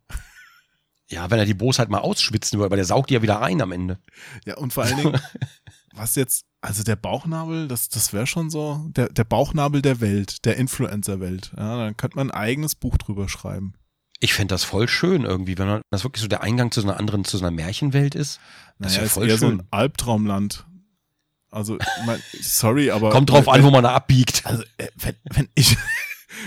Ja, 1.08 1.30
wenn 1.30 1.38
er 1.38 1.46
die 1.46 1.54
Bosheit 1.54 1.88
mal 1.88 2.00
ausschwitzen 2.00 2.58
würde, 2.58 2.66
aber 2.66 2.76
der 2.76 2.84
saugt 2.84 3.08
die 3.08 3.14
ja 3.14 3.22
wieder 3.22 3.40
ein 3.40 3.62
am 3.62 3.72
Ende. 3.72 3.98
Ja, 4.44 4.58
und 4.58 4.74
vor 4.74 4.84
allen 4.84 4.98
Dingen, 4.98 5.20
was 5.94 6.14
jetzt, 6.14 6.44
also 6.62 6.82
der 6.82 6.96
Bauchnabel, 6.96 7.68
das, 7.68 7.88
das 7.88 8.12
wäre 8.12 8.26
schon 8.26 8.48
so, 8.48 8.86
der, 8.96 9.08
der 9.08 9.24
Bauchnabel 9.24 9.82
der 9.82 10.00
Welt, 10.00 10.44
der 10.44 10.56
Influencer-Welt. 10.56 11.52
Ja, 11.56 11.76
dann 11.76 11.96
könnte 11.96 12.16
man 12.16 12.30
ein 12.30 12.36
eigenes 12.38 12.74
Buch 12.74 12.96
drüber 12.96 13.28
schreiben. 13.28 13.74
Ich 14.20 14.32
fände 14.34 14.54
das 14.54 14.62
voll 14.62 14.88
schön 14.88 15.24
irgendwie, 15.24 15.58
wenn 15.58 15.66
man- 15.66 15.82
das 15.90 16.04
wirklich 16.04 16.22
so 16.22 16.28
der 16.28 16.42
Eingang 16.42 16.70
zu 16.70 16.80
so 16.80 16.88
einer 16.88 16.98
anderen, 16.98 17.24
zu 17.24 17.36
so 17.36 17.44
einer 17.44 17.50
Märchenwelt 17.50 18.14
ist. 18.14 18.38
Das 18.78 18.92
Naja, 18.92 19.04
ist 19.04 19.12
voll 19.14 19.28
eher 19.28 19.36
so 19.38 19.48
schön. 19.48 19.58
ein 19.60 19.66
Albtraumland. 19.72 20.64
Also, 21.50 21.76
mein, 22.06 22.22
sorry, 22.40 22.90
aber. 22.90 23.10
Kommt 23.10 23.28
drauf 23.30 23.46
wenn, 23.46 23.54
an, 23.54 23.62
wo 23.64 23.70
man 23.70 23.82
da 23.82 23.94
abbiegt. 23.94 24.46
Also, 24.46 24.62
äh, 24.78 24.86
wenn, 24.96 25.16
wenn 25.34 25.48
ich. 25.54 25.76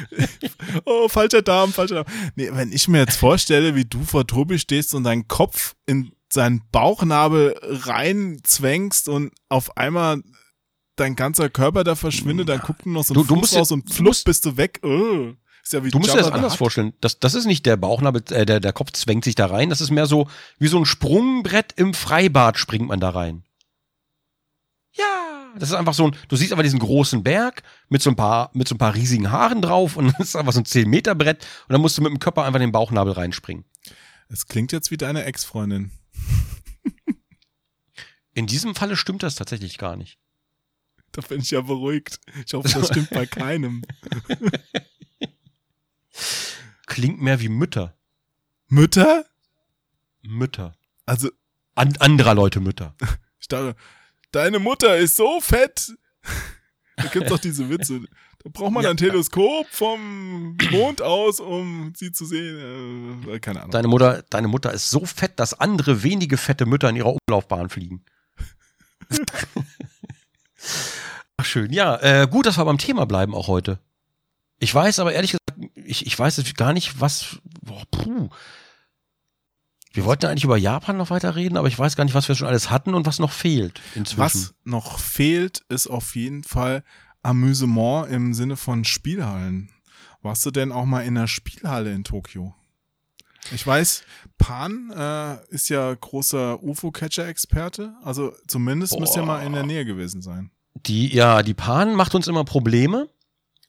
oh, 0.85 1.07
falscher 1.09 1.41
Darm, 1.41 1.71
falscher 1.73 2.03
Darm. 2.03 2.05
Nee, 2.35 2.49
wenn 2.53 2.71
ich 2.71 2.87
mir 2.87 2.99
jetzt 2.99 3.17
vorstelle, 3.17 3.75
wie 3.75 3.85
du 3.85 4.03
vor 4.03 4.25
Tobi 4.25 4.57
stehst 4.57 4.93
und 4.95 5.03
deinen 5.03 5.27
Kopf 5.27 5.75
in 5.85 6.11
seinen 6.31 6.61
Bauchnabel 6.71 7.55
reinzwängst 7.63 9.07
und 9.09 9.31
auf 9.49 9.77
einmal 9.77 10.21
dein 10.95 11.15
ganzer 11.15 11.49
Körper 11.49 11.83
da 11.83 11.95
verschwindet, 11.95 12.49
dann 12.49 12.59
guckt 12.59 12.85
nur 12.85 12.95
noch 12.95 13.03
so 13.03 13.13
ein 13.13 13.15
Du- 13.15 13.23
du 13.23 13.35
musst 13.35 13.55
raus 13.55 13.67
dir- 13.69 13.73
und 13.75 13.93
flupp 13.93 14.23
bist 14.25 14.45
du 14.45 14.57
weg. 14.57 14.79
Oh, 14.83 15.33
ist 15.63 15.73
ja 15.73 15.83
wie 15.83 15.89
Du 15.91 15.97
musst 15.99 16.11
dir 16.13 16.17
Jabba 16.17 16.21
das 16.21 16.27
the 16.27 16.33
anders 16.33 16.51
Hutt. 16.53 16.57
vorstellen. 16.59 16.93
Das, 17.01 17.19
das 17.19 17.33
ist 17.35 17.45
nicht 17.45 17.65
der 17.65 17.75
Bauchnabel, 17.77 18.23
äh, 18.31 18.45
der, 18.45 18.59
der 18.59 18.73
Kopf 18.73 18.91
zwängt 18.91 19.23
sich 19.25 19.35
da 19.35 19.47
rein. 19.47 19.69
Das 19.69 19.81
ist 19.81 19.91
mehr 19.91 20.05
so 20.07 20.27
wie 20.59 20.67
so 20.67 20.77
ein 20.77 20.85
Sprungbrett 20.85 21.73
im 21.75 21.93
Freibad 21.93 22.57
springt 22.57 22.87
man 22.87 22.99
da 22.99 23.09
rein. 23.09 23.43
Ja, 24.93 25.03
das 25.59 25.69
ist 25.69 25.75
einfach 25.75 25.93
so 25.93 26.07
ein, 26.07 26.15
du 26.29 26.35
siehst 26.37 26.53
aber 26.53 26.63
diesen 26.63 26.79
großen 26.79 27.21
Berg 27.23 27.63
mit 27.89 28.01
so 28.01 28.09
ein 28.09 28.15
paar, 28.15 28.49
mit 28.53 28.67
so 28.67 28.75
ein 28.75 28.77
paar 28.77 28.95
riesigen 28.95 29.31
Haaren 29.31 29.61
drauf 29.61 29.97
und 29.97 30.13
das 30.19 30.29
ist 30.29 30.35
einfach 30.37 30.53
so 30.53 30.59
ein 30.61 30.65
10 30.65 30.89
Meter 30.89 31.15
Brett 31.15 31.45
und 31.67 31.73
dann 31.73 31.81
musst 31.81 31.97
du 31.97 32.01
mit 32.01 32.11
dem 32.11 32.19
Körper 32.19 32.43
einfach 32.45 32.57
in 32.59 32.67
den 32.67 32.71
Bauchnabel 32.71 33.13
reinspringen. 33.13 33.65
Es 34.29 34.47
klingt 34.47 34.71
jetzt 34.71 34.91
wie 34.91 34.97
deine 34.97 35.25
Ex-Freundin. 35.25 35.91
In 38.35 38.45
diesem 38.45 38.75
Falle 38.75 38.95
stimmt 38.97 39.23
das 39.23 39.33
tatsächlich 39.35 39.77
gar 39.79 39.95
nicht. 39.95 40.19
Da 41.13 41.21
bin 41.21 41.39
ich 41.41 41.49
ja 41.51 41.61
beruhigt. 41.61 42.19
Ich 42.45 42.53
hoffe, 42.53 42.67
das 42.69 42.87
stimmt 42.87 43.09
bei 43.09 43.25
keinem. 43.25 43.81
Klingt 46.85 47.21
mehr 47.21 47.39
wie 47.39 47.49
Mütter. 47.49 47.95
Mütter? 48.67 49.25
Mütter. 50.21 50.75
Also, 51.05 51.29
An, 51.75 51.95
anderer 51.99 52.35
Leute 52.35 52.59
Mütter. 52.59 52.95
Ich 53.39 53.47
dachte, 53.49 53.75
deine 54.31 54.57
Mutter 54.57 54.97
ist 54.97 55.17
so 55.17 55.39
fett. 55.39 55.93
Da 56.95 57.03
gibt's 57.09 57.29
doch 57.29 57.37
diese 57.37 57.69
Witze. 57.69 57.99
Da 58.43 58.49
braucht 58.51 58.71
man 58.71 58.83
Ja. 58.83 58.89
ein 58.89 58.97
Teleskop 58.97 59.67
vom 59.69 60.57
Mond 60.71 61.03
aus, 61.03 61.39
um 61.39 61.93
sie 61.95 62.11
zu 62.11 62.25
sehen. 62.25 63.23
Äh, 63.29 63.39
keine 63.39 63.59
Ahnung. 63.59 63.71
Deine 63.71 63.87
Mutter, 63.87 64.23
deine 64.31 64.47
Mutter 64.47 64.73
ist 64.73 64.89
so 64.89 65.05
fett, 65.05 65.39
dass 65.39 65.53
andere 65.59 66.01
wenige 66.01 66.37
fette 66.37 66.65
Mütter 66.65 66.89
in 66.89 66.95
ihrer 66.95 67.15
Umlaufbahn 67.27 67.69
fliegen. 67.69 68.03
Ach 71.37 71.45
schön. 71.45 71.71
Ja, 71.71 71.97
äh, 72.01 72.27
gut, 72.27 72.45
dass 72.45 72.57
wir 72.57 72.65
beim 72.65 72.77
Thema 72.77 73.05
bleiben 73.05 73.35
auch 73.35 73.47
heute. 73.47 73.79
Ich 74.57 74.73
weiß 74.73 74.99
aber 74.99 75.13
ehrlich 75.13 75.31
gesagt, 75.31 75.73
ich, 75.75 76.05
ich 76.05 76.17
weiß 76.17 76.41
gar 76.55 76.73
nicht, 76.73 76.99
was. 76.99 77.37
Boah, 77.61 77.83
puh. 77.91 78.29
Wir 79.91 80.03
wollten 80.03 80.25
eigentlich 80.25 80.43
über 80.43 80.57
Japan 80.57 80.97
noch 80.97 81.09
weiter 81.09 81.35
reden, 81.35 81.55
aber 81.55 81.69
ich 81.69 81.79
weiß 81.79 81.95
gar 81.95 82.03
nicht, 82.03 82.15
was 82.15 82.27
wir 82.27 82.35
schon 82.35 82.47
alles 82.47 82.69
hatten 82.69 82.93
und 82.93 83.05
was 83.05 83.19
noch 83.19 83.31
fehlt 83.31 83.81
inzwischen. 83.95 84.19
Was 84.19 84.53
noch 84.65 84.99
fehlt, 84.99 85.63
ist 85.69 85.87
auf 85.87 86.15
jeden 86.15 86.43
Fall 86.43 86.83
Amüsement 87.23 88.09
im 88.11 88.33
Sinne 88.33 88.57
von 88.57 88.83
Spielhallen. 88.83 89.71
Warst 90.21 90.45
du 90.45 90.51
denn 90.51 90.71
auch 90.73 90.85
mal 90.85 91.01
in 91.01 91.17
einer 91.17 91.27
Spielhalle 91.27 91.93
in 91.93 92.03
Tokio? 92.03 92.53
Ich 93.53 93.65
weiß, 93.65 94.03
Pan 94.37 94.91
äh, 94.91 95.37
ist 95.53 95.69
ja 95.69 95.93
großer 95.93 96.61
UFO-Catcher-Experte. 96.63 97.93
Also 98.03 98.33
zumindest 98.47 98.99
müsst 98.99 99.15
ihr 99.15 99.21
Boah. 99.21 99.37
mal 99.37 99.45
in 99.45 99.53
der 99.53 99.65
Nähe 99.65 99.85
gewesen 99.85 100.21
sein. 100.21 100.51
Die, 100.73 101.13
ja, 101.13 101.41
die 101.43 101.53
Pan 101.53 101.95
macht 101.95 102.15
uns 102.15 102.27
immer 102.27 102.43
Probleme, 102.43 103.09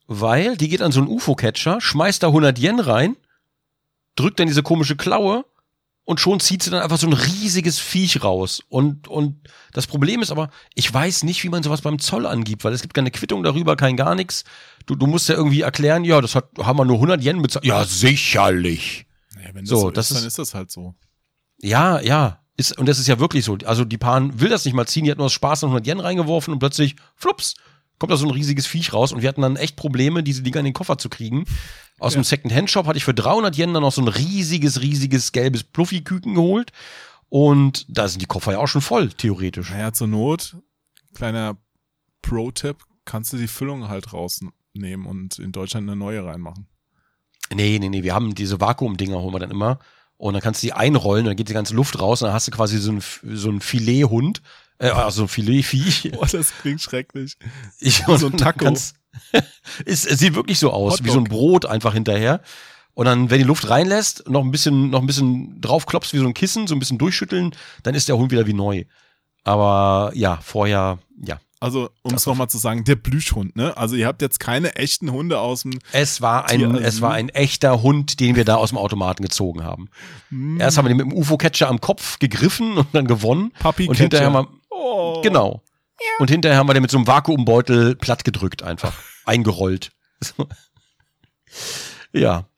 weil 0.07 0.57
die 0.57 0.69
geht 0.69 0.83
an 0.83 0.93
so 0.93 1.01
einen 1.01 1.09
UFO-Catcher, 1.09 1.81
schmeißt 1.81 2.23
da 2.23 2.29
100 2.29 2.59
Yen 2.59 2.81
rein, 2.81 3.17
drückt 4.17 4.41
dann 4.41 4.49
diese 4.49 4.63
komische 4.63 4.97
Klaue 4.97 5.45
und 6.05 6.21
schon 6.21 6.41
zieht 6.41 6.63
sie 6.63 6.71
dann 6.71 6.83
einfach 6.83 6.99
so 6.99 7.07
ein 7.07 7.13
riesiges 7.13 7.79
Viech 7.79 8.23
raus. 8.23 8.63
Und, 8.69 9.09
und 9.09 9.49
das 9.73 9.87
Problem 9.87 10.23
ist 10.23 10.31
aber, 10.31 10.51
ich 10.75 10.93
weiß 10.93 11.25
nicht, 11.25 11.43
wie 11.45 11.49
man 11.49 11.63
sowas 11.63 11.83
beim 11.83 11.99
Zoll 11.99 12.27
angibt, 12.27 12.65
weil 12.65 12.73
es 12.73 12.83
gibt 12.83 12.95
keine 12.95 13.11
Quittung 13.11 13.43
darüber, 13.43 13.77
kein 13.77 13.97
gar 13.97 14.15
nichts. 14.15 14.45
Du, 14.87 14.95
du 14.95 15.07
musst 15.07 15.29
ja 15.29 15.35
irgendwie 15.35 15.63
erklären, 15.63 16.05
ja, 16.05 16.21
das 16.21 16.35
hat, 16.35 16.49
haben 16.59 16.79
wir 16.79 16.85
nur 16.85 16.97
100 16.97 17.23
Yen 17.25 17.43
bezahlt. 17.43 17.65
Ja, 17.65 17.85
sicherlich. 17.85 19.06
Naja, 19.47 19.55
wenn 19.55 19.65
das 19.65 19.71
So, 19.71 19.81
so, 19.81 19.91
das 19.91 20.11
ist, 20.11 20.17
dann 20.21 20.27
ist- 20.27 20.39
das 20.39 20.55
halt 20.55 20.71
so. 20.71 20.95
Ja, 21.61 22.01
ja. 22.01 22.43
Ist, 22.59 22.77
und 22.79 22.87
das 22.87 22.99
ist 22.99 23.07
ja 23.07 23.19
wirklich 23.19 23.45
so. 23.45 23.59
Also 23.67 23.85
die 23.85 23.99
Pan 23.99 24.41
will 24.41 24.49
das 24.49 24.65
nicht 24.65 24.75
mal 24.75 24.87
ziehen, 24.87 25.05
die 25.05 25.11
hat 25.11 25.19
nur 25.19 25.27
aus 25.27 25.33
Spaß 25.35 25.63
noch 25.63 25.69
100 25.71 25.87
Yen 25.87 26.01
reingeworfen 26.01 26.53
und 26.55 26.59
plötzlich, 26.59 26.97
flups, 27.15 27.55
kommt 27.99 28.11
da 28.13 28.17
so 28.17 28.27
ein 28.27 28.31
riesiges 28.31 28.67
Viech 28.67 28.93
raus 28.95 29.13
und 29.13 29.21
wir 29.23 29.29
hatten 29.29 29.43
dann 29.43 29.57
echt 29.57 29.77
Probleme, 29.77 30.23
diese 30.23 30.43
Dinger 30.43 30.59
in 30.61 30.65
den 30.65 30.75
Koffer 30.75 30.97
zu 30.99 31.09
kriegen. 31.11 31.45
Aus 31.99 32.15
Ja. 32.15 32.21
dem 32.21 32.25
Second-Hand-Shop 32.25 32.87
hatte 32.87 32.97
ich 32.99 33.05
für 33.05 33.15
300 33.15 33.57
Yen 33.59 33.73
dann 33.75 33.83
noch 33.83 33.93
so 33.93 34.01
ein 34.03 34.09
riesiges, 34.09 34.81
riesiges 34.81 35.33
gelbes 35.33 35.65
Pluffy-Küken 35.65 36.35
geholt 36.35 36.73
und 37.29 37.85
da 37.89 38.09
sind 38.09 38.21
die 38.23 38.27
Koffer 38.27 38.53
ja 38.53 38.59
auch 38.59 38.69
schon 38.69 38.81
voll, 38.83 39.11
theoretisch. 39.11 39.71
Naja, 39.71 39.93
zur 39.93 40.07
Not, 40.09 40.57
kleiner 41.15 41.57
Pro-Tipp, 42.23 42.79
kannst 43.05 43.33
du 43.33 43.37
die 43.37 43.49
Füllung 43.49 43.89
halt 43.89 44.13
rausnehmen 44.13 45.07
und 45.07 45.39
in 45.39 45.53
Deutschland 45.53 45.89
eine 45.89 45.97
neue 45.97 46.25
reinmachen. 46.25 46.67
Nee, 47.55 47.79
nee, 47.79 47.89
nee, 47.89 48.03
wir 48.03 48.15
haben 48.15 48.35
diese 48.35 48.61
Vakuum-Dinger, 48.61 49.21
holen 49.21 49.35
wir 49.35 49.39
dann 49.41 49.51
immer 49.51 49.79
und 50.17 50.35
dann 50.35 50.43
kannst 50.43 50.63
du 50.63 50.67
die 50.69 50.73
einrollen 50.73 51.25
und 51.25 51.31
dann 51.31 51.37
geht 51.37 51.49
die 51.49 51.53
ganze 51.55 51.75
Luft 51.75 52.01
raus 52.01 52.23
und 52.23 52.27
dann 52.27 52.35
hast 52.35 52.49
du 52.49 52.53
quasi 52.53 52.79
so 52.79 52.93
ein, 52.93 53.03
so 53.23 53.51
ein 53.51 53.61
Filet-Hund, 53.61 54.43
äh, 54.79 54.89
also 54.89 55.23
ein 55.23 55.29
Filet-Viech. 55.29 56.11
Boah, 56.15 56.27
das 56.27 56.53
klingt 56.61 56.81
schrecklich. 56.81 57.37
Ich, 57.81 58.03
So 58.07 58.27
ein 58.27 58.37
Taco. 58.37 58.65
kannst- 58.65 58.97
es, 59.87 60.05
es 60.05 60.19
sieht 60.19 60.35
wirklich 60.35 60.59
so 60.59 60.71
aus, 60.73 60.95
Hotdog. 60.95 61.07
wie 61.07 61.11
so 61.11 61.19
ein 61.19 61.25
Brot 61.25 61.65
einfach 61.67 61.95
hinterher. 61.95 62.41
Und 62.95 63.05
dann, 63.07 63.31
wenn 63.31 63.39
die 63.39 63.45
Luft 63.45 63.69
reinlässt, 63.69 64.29
noch 64.29 64.43
ein 64.43 64.51
bisschen, 64.51 64.91
noch 64.91 65.01
ein 65.01 65.07
bisschen 65.07 65.61
draufklopfst 65.61 66.13
wie 66.15 66.19
so 66.19 66.27
ein 66.27 66.35
Kissen, 66.35 66.67
so 66.67 66.75
ein 66.75 66.79
bisschen 66.79 66.99
durchschütteln, 66.99 67.55
dann 67.83 67.95
ist 67.95 68.09
der 68.09 68.17
Hund 68.17 68.31
wieder 68.31 68.47
wie 68.47 68.55
neu. 68.55 68.85
Aber 69.45 70.13
ja, 70.15 70.39
vorher, 70.43 70.99
ja. 71.23 71.39
Also, 71.59 71.89
um 72.03 72.15
es 72.15 72.27
nochmal 72.27 72.49
zu 72.51 72.59
sagen, 72.59 72.85
der 72.85 72.97
Plüschhund, 72.97 73.57
ne? 73.57 73.77
Also, 73.77 73.97
ihr 73.97 74.07
habt 74.07 74.21
jetzt 74.21 74.41
keine 74.41 74.77
echten 74.77 75.11
Hunde 75.11 75.39
aus 75.41 75.63
dem. 75.63 75.79
Es 75.93 76.21
war 76.21 76.49
ein, 76.51 76.59
Tier- 76.59 76.75
es 76.83 77.01
war 77.01 77.13
ein 77.15 77.31
echter 77.31 77.83
Hund, 77.83 78.21
den 78.21 78.37
wir 78.37 78.45
da 78.45 78.57
aus 78.57 78.69
dem 78.71 78.79
Automaten 78.79 79.23
gezogen 79.23 79.65
haben. 79.65 79.89
Hm, 80.29 80.61
Erst 80.61 80.77
haben 80.77 80.85
wir 80.85 80.89
den 80.91 80.99
mit 80.99 81.07
dem 81.07 81.13
UFO-Catcher 81.19 81.69
am 81.69 81.81
Kopf 81.81 82.19
gegriffen 82.19 82.77
und 82.77 82.89
dann 82.93 83.07
gewonnen. 83.07 83.53
Puppy 83.59 83.89
Und 83.89 83.97
hinterher 83.97 84.27
haben 84.27 84.35
wir, 84.35 84.49
Oh. 84.71 85.23
genau. 85.23 85.63
Und 86.19 86.31
hinterher 86.31 86.59
haben 86.59 86.69
wir 86.69 86.75
den 86.75 86.83
mit 86.83 86.91
so 86.91 86.99
einem 86.99 87.07
Vakuumbeutel 87.07 87.97
platt 87.97 88.25
gedrückt 88.25 88.63
einfach. 88.63 88.93
Eingerollt. 89.25 89.93
Ja. 92.13 92.49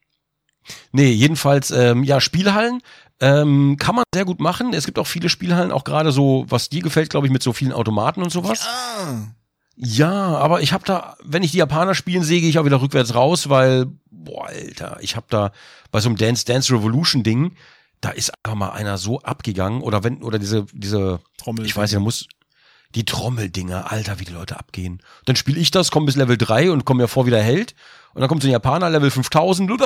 Nee, 0.93 1.11
jedenfalls, 1.11 1.71
ähm, 1.71 2.05
ja, 2.05 2.21
Spielhallen 2.21 2.83
ähm, 3.21 3.77
kann 3.79 3.95
man 3.95 4.05
sehr 4.15 4.25
gut 4.25 4.41
machen. 4.41 4.73
Es 4.73 4.87
gibt 4.87 4.99
auch 4.99 5.07
viele 5.07 5.29
Spielhallen, 5.29 5.73
auch 5.73 5.85
gerade 5.85 6.13
so, 6.13 6.45
was 6.49 6.69
dir 6.69 6.83
gefällt, 6.83 7.11
glaube 7.11 7.27
ich, 7.27 7.33
mit 7.33 7.43
so 7.43 7.53
vielen 7.53 7.73
Automaten 7.73 8.23
und 8.23 8.31
sowas. 8.31 8.67
Ah. 8.67 9.35
Ja, 9.81 10.37
aber 10.37 10.61
ich 10.61 10.73
habe 10.73 10.85
da, 10.85 11.17
wenn 11.23 11.45
ich 11.45 11.53
die 11.53 11.59
Japaner 11.59 11.95
spielen 11.95 12.25
sehe, 12.25 12.41
gehe 12.41 12.51
ich 12.51 12.59
auch 12.59 12.65
wieder 12.65 12.81
rückwärts 12.81 13.15
raus, 13.15 13.49
weil, 13.49 13.87
boah, 14.11 14.49
Alter, 14.49 14.99
ich 15.01 15.15
habe 15.15 15.27
da 15.31 15.53
bei 15.93 16.01
so 16.01 16.09
einem 16.09 16.17
Dance 16.17 16.45
Dance 16.45 16.73
Revolution 16.73 17.23
Ding, 17.23 17.53
da 18.01 18.11
ist 18.11 18.33
einfach 18.43 18.57
mal 18.57 18.71
einer 18.71 18.99
so 18.99 19.21
abgegangen 19.21 19.83
oder 19.83 20.03
wenn, 20.03 20.23
oder 20.23 20.41
diese, 20.41 20.67
diese, 20.73 21.21
Trommel. 21.37 21.65
ich 21.65 21.77
weiß 21.77 21.93
ja, 21.93 22.01
muss, 22.01 22.27
die 22.95 23.05
Trommeldinger, 23.05 23.91
Alter, 23.93 24.19
wie 24.19 24.25
die 24.25 24.33
Leute 24.33 24.59
abgehen. 24.59 25.01
Dann 25.27 25.37
spiele 25.37 25.61
ich 25.61 25.71
das, 25.71 25.91
komme 25.93 26.07
bis 26.07 26.17
Level 26.17 26.37
3 26.37 26.73
und 26.73 26.85
komme 26.85 27.03
mir 27.03 27.09
vor 27.09 27.27
wie 27.27 27.31
der 27.31 27.43
Held 27.43 27.75
und 28.15 28.21
dann 28.21 28.29
kommt 28.29 28.43
so 28.43 28.49
ein 28.49 28.53
Japaner, 28.53 28.91
Level 28.91 29.11
5000 29.11 29.71
und 29.71 29.81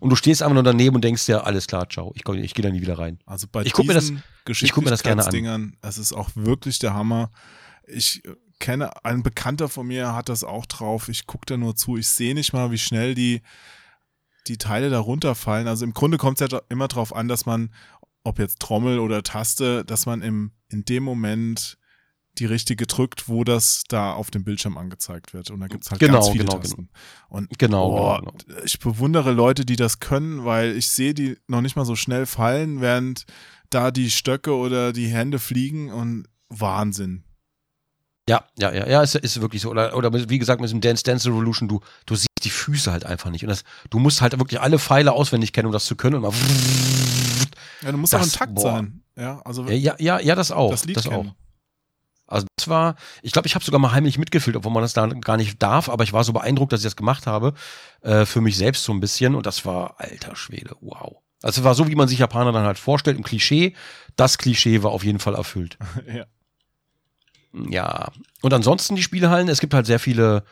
und 0.00 0.10
du 0.10 0.16
stehst 0.16 0.42
einfach 0.42 0.54
nur 0.54 0.62
daneben 0.62 0.96
und 0.96 1.02
denkst 1.04 1.26
dir, 1.26 1.46
alles 1.46 1.66
klar, 1.66 1.88
ciao, 1.88 2.12
ich, 2.16 2.26
ich 2.28 2.54
gehe 2.54 2.62
da 2.64 2.70
nie 2.70 2.80
wieder 2.80 2.98
rein. 2.98 3.18
Also 3.26 3.46
bei 3.50 3.62
Ich 3.62 3.72
guck 3.72 3.86
mir 3.86 3.94
das- 3.94 4.06
diesen 4.06 4.22
ich 4.48 4.72
guck 4.72 4.82
mir 4.84 4.90
das 4.90 5.02
gerne 5.02 5.24
an. 5.24 5.76
Es 5.82 5.98
ist 5.98 6.12
auch 6.12 6.30
wirklich 6.34 6.78
der 6.80 6.94
Hammer. 6.94 7.30
Ich 7.86 8.22
kenne, 8.58 8.90
ein 9.04 9.22
Bekannter 9.22 9.68
von 9.68 9.86
mir 9.86 10.12
hat 10.14 10.28
das 10.28 10.42
auch 10.44 10.66
drauf. 10.66 11.08
Ich 11.08 11.26
gucke 11.26 11.46
da 11.46 11.56
nur 11.56 11.76
zu. 11.76 11.96
Ich 11.96 12.08
sehe 12.08 12.34
nicht 12.34 12.52
mal, 12.52 12.70
wie 12.70 12.78
schnell 12.78 13.14
die, 13.14 13.42
die 14.48 14.58
Teile 14.58 14.90
da 14.90 14.98
runterfallen. 14.98 15.68
Also 15.68 15.84
im 15.84 15.92
Grunde 15.94 16.18
kommt 16.18 16.40
es 16.40 16.50
ja 16.50 16.60
immer 16.68 16.88
drauf 16.88 17.14
an, 17.14 17.28
dass 17.28 17.46
man, 17.46 17.72
ob 18.24 18.38
jetzt 18.38 18.58
Trommel 18.60 18.98
oder 18.98 19.22
Taste, 19.22 19.84
dass 19.84 20.06
man 20.06 20.22
im, 20.22 20.52
in 20.68 20.84
dem 20.84 21.02
Moment 21.04 21.78
die 22.40 22.46
richtige 22.46 22.86
drückt, 22.86 23.28
wo 23.28 23.44
das 23.44 23.84
da 23.88 24.12
auf 24.12 24.30
dem 24.30 24.42
Bildschirm 24.44 24.76
angezeigt 24.78 25.32
wird. 25.34 25.50
Und 25.50 25.60
da 25.60 25.68
gibt's 25.68 25.90
halt 25.90 26.00
Genau, 26.00 26.14
ganz 26.14 26.28
viele 26.30 26.44
genau, 26.44 26.58
Tasten. 26.58 26.88
Und 27.28 27.58
Genau, 27.58 27.90
Boah, 27.90 28.18
genau, 28.20 28.32
genau. 28.46 28.60
ich 28.64 28.78
bewundere 28.80 29.30
Leute, 29.32 29.64
die 29.64 29.76
das 29.76 30.00
können, 30.00 30.44
weil 30.44 30.76
ich 30.76 30.88
sehe 30.88 31.14
die 31.14 31.36
noch 31.46 31.60
nicht 31.60 31.76
mal 31.76 31.84
so 31.84 31.94
schnell 31.96 32.26
fallen, 32.26 32.80
während 32.80 33.24
da 33.70 33.90
die 33.92 34.10
Stöcke 34.10 34.54
oder 34.56 34.92
die 34.92 35.06
Hände 35.06 35.38
fliegen 35.38 35.92
und 35.92 36.26
Wahnsinn. 36.48 37.22
Ja, 38.28 38.44
ja, 38.58 38.72
ja, 38.72 38.86
ja, 38.88 39.02
ist, 39.02 39.14
ist 39.16 39.40
wirklich 39.40 39.62
so. 39.62 39.70
Oder, 39.70 39.96
oder 39.96 40.12
wie 40.28 40.38
gesagt, 40.38 40.60
mit 40.60 40.70
dem 40.70 40.80
Dance 40.80 41.02
Dance 41.02 41.28
Revolution, 41.28 41.68
du, 41.68 41.80
du 42.06 42.14
siehst 42.14 42.28
die 42.42 42.50
Füße 42.50 42.90
halt 42.92 43.04
einfach 43.04 43.30
nicht. 43.30 43.42
Und 43.44 43.48
das, 43.48 43.64
du 43.90 43.98
musst 43.98 44.20
halt 44.20 44.38
wirklich 44.38 44.60
alle 44.60 44.78
Pfeile 44.78 45.12
auswendig 45.12 45.52
kennen, 45.52 45.66
um 45.66 45.72
das 45.72 45.84
zu 45.84 45.96
können. 45.96 46.16
Und 46.16 46.22
mal 46.22 46.32
Ja, 47.82 47.92
du 47.92 47.98
musst 47.98 48.12
Das- 48.12 48.20
auch 48.20 48.26
im 48.26 48.32
Takt 48.32 48.54
boah. 48.54 48.62
sein. 48.62 49.02
Ja, 49.16 49.40
also 49.42 49.66
ja, 49.68 49.94
ja, 49.98 50.20
ja, 50.20 50.34
das 50.34 50.50
auch. 50.52 50.70
das 50.70 50.84
Lied 50.84 50.96
das 50.96 51.06
auch. 51.08 51.26
Also 52.30 52.46
das 52.56 52.68
war, 52.68 52.94
ich 53.22 53.32
glaube, 53.32 53.48
ich 53.48 53.54
habe 53.54 53.64
sogar 53.64 53.80
mal 53.80 53.92
heimlich 53.92 54.16
mitgefilmt, 54.16 54.56
obwohl 54.56 54.72
man 54.72 54.82
das 54.82 54.92
da 54.92 55.06
gar 55.06 55.36
nicht 55.36 55.60
darf, 55.62 55.88
aber 55.88 56.04
ich 56.04 56.12
war 56.12 56.24
so 56.24 56.32
beeindruckt, 56.32 56.72
dass 56.72 56.80
ich 56.80 56.84
das 56.84 56.96
gemacht 56.96 57.26
habe, 57.26 57.54
äh, 58.02 58.24
für 58.24 58.40
mich 58.40 58.56
selbst 58.56 58.84
so 58.84 58.92
ein 58.92 59.00
bisschen 59.00 59.34
und 59.34 59.46
das 59.46 59.66
war 59.66 59.96
alter 59.98 60.36
Schwede, 60.36 60.76
wow. 60.80 61.16
Also 61.42 61.60
es 61.60 61.64
war 61.64 61.74
so, 61.74 61.88
wie 61.88 61.94
man 61.94 62.08
sich 62.08 62.18
Japaner 62.18 62.52
dann 62.52 62.64
halt 62.64 62.78
vorstellt, 62.78 63.16
im 63.16 63.24
Klischee. 63.24 63.74
Das 64.14 64.38
Klischee 64.38 64.82
war 64.82 64.90
auf 64.92 65.04
jeden 65.04 65.18
Fall 65.18 65.34
erfüllt. 65.34 65.78
ja. 66.06 66.26
Ja. 67.52 68.12
Und 68.42 68.52
ansonsten 68.52 68.94
die 68.94 69.02
Spielhallen, 69.02 69.48
es 69.48 69.60
gibt 69.60 69.74
halt 69.74 69.86
sehr 69.86 69.98
viele 69.98 70.44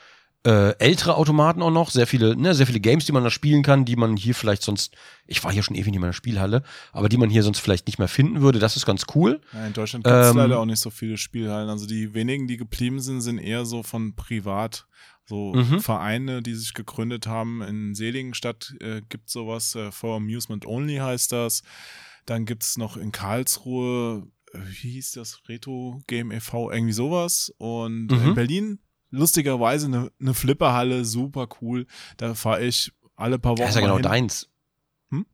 äh, 0.46 0.70
ältere 0.78 1.16
Automaten 1.16 1.62
auch 1.62 1.70
noch, 1.70 1.90
sehr 1.90 2.06
viele, 2.06 2.36
ne, 2.36 2.54
sehr 2.54 2.66
viele 2.66 2.80
Games, 2.80 3.04
die 3.06 3.12
man 3.12 3.24
da 3.24 3.30
spielen 3.30 3.62
kann, 3.62 3.84
die 3.84 3.96
man 3.96 4.16
hier 4.16 4.34
vielleicht 4.34 4.62
sonst, 4.62 4.94
ich 5.26 5.42
war 5.44 5.52
hier 5.52 5.62
schon 5.62 5.74
ewig 5.76 5.86
nicht 5.90 5.98
mehr 6.00 6.08
in 6.08 6.12
der 6.12 6.16
Spielhalle, 6.16 6.62
aber 6.92 7.08
die 7.08 7.16
man 7.16 7.28
hier 7.28 7.42
sonst 7.42 7.58
vielleicht 7.58 7.86
nicht 7.86 7.98
mehr 7.98 8.08
finden 8.08 8.40
würde. 8.40 8.58
Das 8.58 8.76
ist 8.76 8.86
ganz 8.86 9.04
cool. 9.14 9.40
Ja, 9.52 9.66
in 9.66 9.72
Deutschland 9.72 10.04
gibt 10.04 10.14
es 10.16 10.30
Ähm, 10.30 10.36
leider 10.36 10.60
auch 10.60 10.64
nicht 10.64 10.80
so 10.80 10.90
viele 10.90 11.16
Spielhallen. 11.18 11.68
Also 11.68 11.86
die 11.86 12.14
wenigen, 12.14 12.46
die 12.46 12.56
geblieben 12.56 13.00
sind, 13.00 13.20
sind 13.20 13.38
eher 13.38 13.66
so 13.66 13.82
von 13.82 14.14
privat. 14.14 14.86
So 15.26 15.52
Mhm. 15.54 15.80
Vereine, 15.80 16.40
die 16.40 16.54
sich 16.54 16.72
gegründet 16.72 17.26
haben. 17.26 17.60
In 17.60 17.94
Seligenstadt 17.94 18.74
äh, 18.80 19.02
gibt 19.08 19.28
sowas, 19.28 19.74
äh, 19.74 19.90
For 19.92 20.16
Amusement 20.16 20.64
Only 20.66 20.96
heißt 20.96 21.32
das. 21.32 21.62
Dann 22.24 22.46
gibt's 22.46 22.78
noch 22.78 22.96
in 22.96 23.12
Karlsruhe, 23.12 24.26
äh, 24.54 24.58
wie 24.82 24.92
hieß 24.92 25.12
das, 25.12 25.42
Retro 25.48 26.00
Game 26.06 26.30
e.V., 26.30 26.70
irgendwie 26.70 26.92
sowas. 26.94 27.52
Und 27.58 28.06
Mhm. 28.06 28.28
in 28.28 28.34
Berlin, 28.34 28.78
lustigerweise, 29.10 29.86
eine 29.86 30.10
ne 30.18 30.34
Flipperhalle, 30.34 31.04
super 31.04 31.48
cool. 31.60 31.86
Da 32.16 32.34
fahre 32.34 32.64
ich 32.64 32.92
alle 33.16 33.38
paar 33.38 33.52
Wochen. 33.52 33.62
Das 33.62 33.70
ist 33.70 33.76
ja 33.76 33.80
genau 33.82 33.96
hin. 33.96 34.02
deins. 34.02 34.48
Hm? 35.10 35.26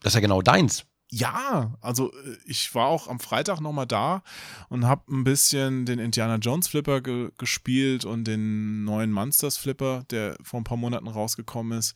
Das 0.00 0.12
ist 0.12 0.14
ja 0.14 0.20
genau 0.20 0.42
deins. 0.42 0.86
Ja, 1.12 1.76
also 1.80 2.12
äh, 2.12 2.36
ich 2.44 2.74
war 2.74 2.86
auch 2.86 3.08
am 3.08 3.18
Freitag 3.18 3.60
nochmal 3.60 3.86
da 3.86 4.22
und 4.68 4.86
habe 4.86 5.12
ein 5.12 5.24
bisschen 5.24 5.84
den 5.84 5.98
Indiana 5.98 6.36
Jones 6.36 6.68
Flipper 6.68 7.00
ge 7.00 7.30
gespielt 7.36 8.04
und 8.04 8.24
den 8.24 8.84
neuen 8.84 9.10
Monsters 9.10 9.58
Flipper, 9.58 10.04
der 10.10 10.36
vor 10.42 10.60
ein 10.60 10.64
paar 10.64 10.76
Monaten 10.76 11.08
rausgekommen 11.08 11.78
ist. 11.78 11.94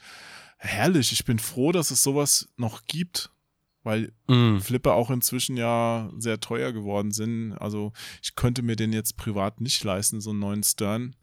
Herrlich, 0.58 1.12
ich 1.12 1.24
bin 1.24 1.38
froh, 1.38 1.72
dass 1.72 1.90
es 1.90 2.02
sowas 2.02 2.48
noch 2.56 2.86
gibt, 2.86 3.30
weil 3.84 4.12
Mhm. 4.26 4.60
Flipper 4.60 4.94
auch 4.94 5.10
inzwischen 5.10 5.56
ja 5.56 6.10
sehr 6.18 6.40
teuer 6.40 6.72
geworden 6.72 7.12
sind. 7.12 7.52
Also 7.52 7.92
ich 8.22 8.34
könnte 8.34 8.62
mir 8.62 8.74
den 8.76 8.92
jetzt 8.92 9.16
privat 9.16 9.60
nicht 9.60 9.84
leisten, 9.84 10.20
so 10.20 10.30
einen 10.30 10.40
neuen 10.40 10.62
Stern. 10.64 11.14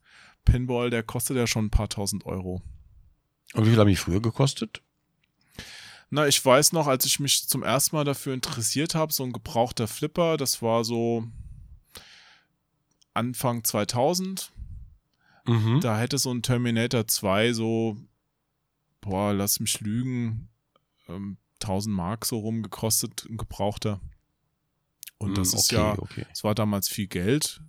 Pinball, 0.45 0.90
der 0.90 1.03
kostet 1.03 1.35
ja 1.38 1.48
schon 1.48 1.65
ein 1.65 1.72
paar 1.72 1.90
tausend 1.90 2.25
Euro. 2.25 2.61
Und 3.53 3.65
wie 3.65 3.72
viel 3.72 3.80
haben 3.80 3.88
die 3.90 3.95
früher 3.95 4.22
gekostet? 4.22 4.81
Na, 6.09 6.27
ich 6.27 6.43
weiß 6.43 6.73
noch, 6.73 6.88
als 6.88 7.06
ich 7.06 7.19
mich 7.19 7.48
zum 7.48 7.64
ersten 7.64 7.95
Mal 7.95 8.03
dafür 8.06 8.33
interessiert 8.33 8.95
habe, 8.95 9.14
so 9.14 9.23
ein 9.23 9.31
gebrauchter 9.33 9.88
Flipper, 9.88 10.38
das 10.38 10.61
war 10.61 10.83
so 10.83 11.25
Anfang 13.14 13.64
2000. 13.64 14.51
Mhm. 15.45 15.80
Da 15.81 15.98
hätte 15.98 16.17
so 16.17 16.31
ein 16.31 16.43
Terminator 16.43 17.07
2 17.07 17.53
so, 17.53 17.98
boah, 19.01 19.33
lass 19.33 19.59
mich 19.59 19.80
lügen, 19.81 20.49
ähm, 21.07 21.38
1000 21.61 21.95
Mark 21.95 22.25
so 22.25 22.40
rum 22.40 22.64
gekostet, 22.64 23.25
ein 23.30 23.38
gebrauchter. 23.38 23.99
Und 25.17 25.38
das 25.38 25.53
Mm, 25.53 25.57
ist 25.57 25.72
okay, 25.72 25.75
ja, 25.75 25.99
okay. 25.99 26.25
es 26.31 26.43
war 26.43 26.56
damals 26.56 26.90
viel 26.90 27.07
Geld, 27.07 27.61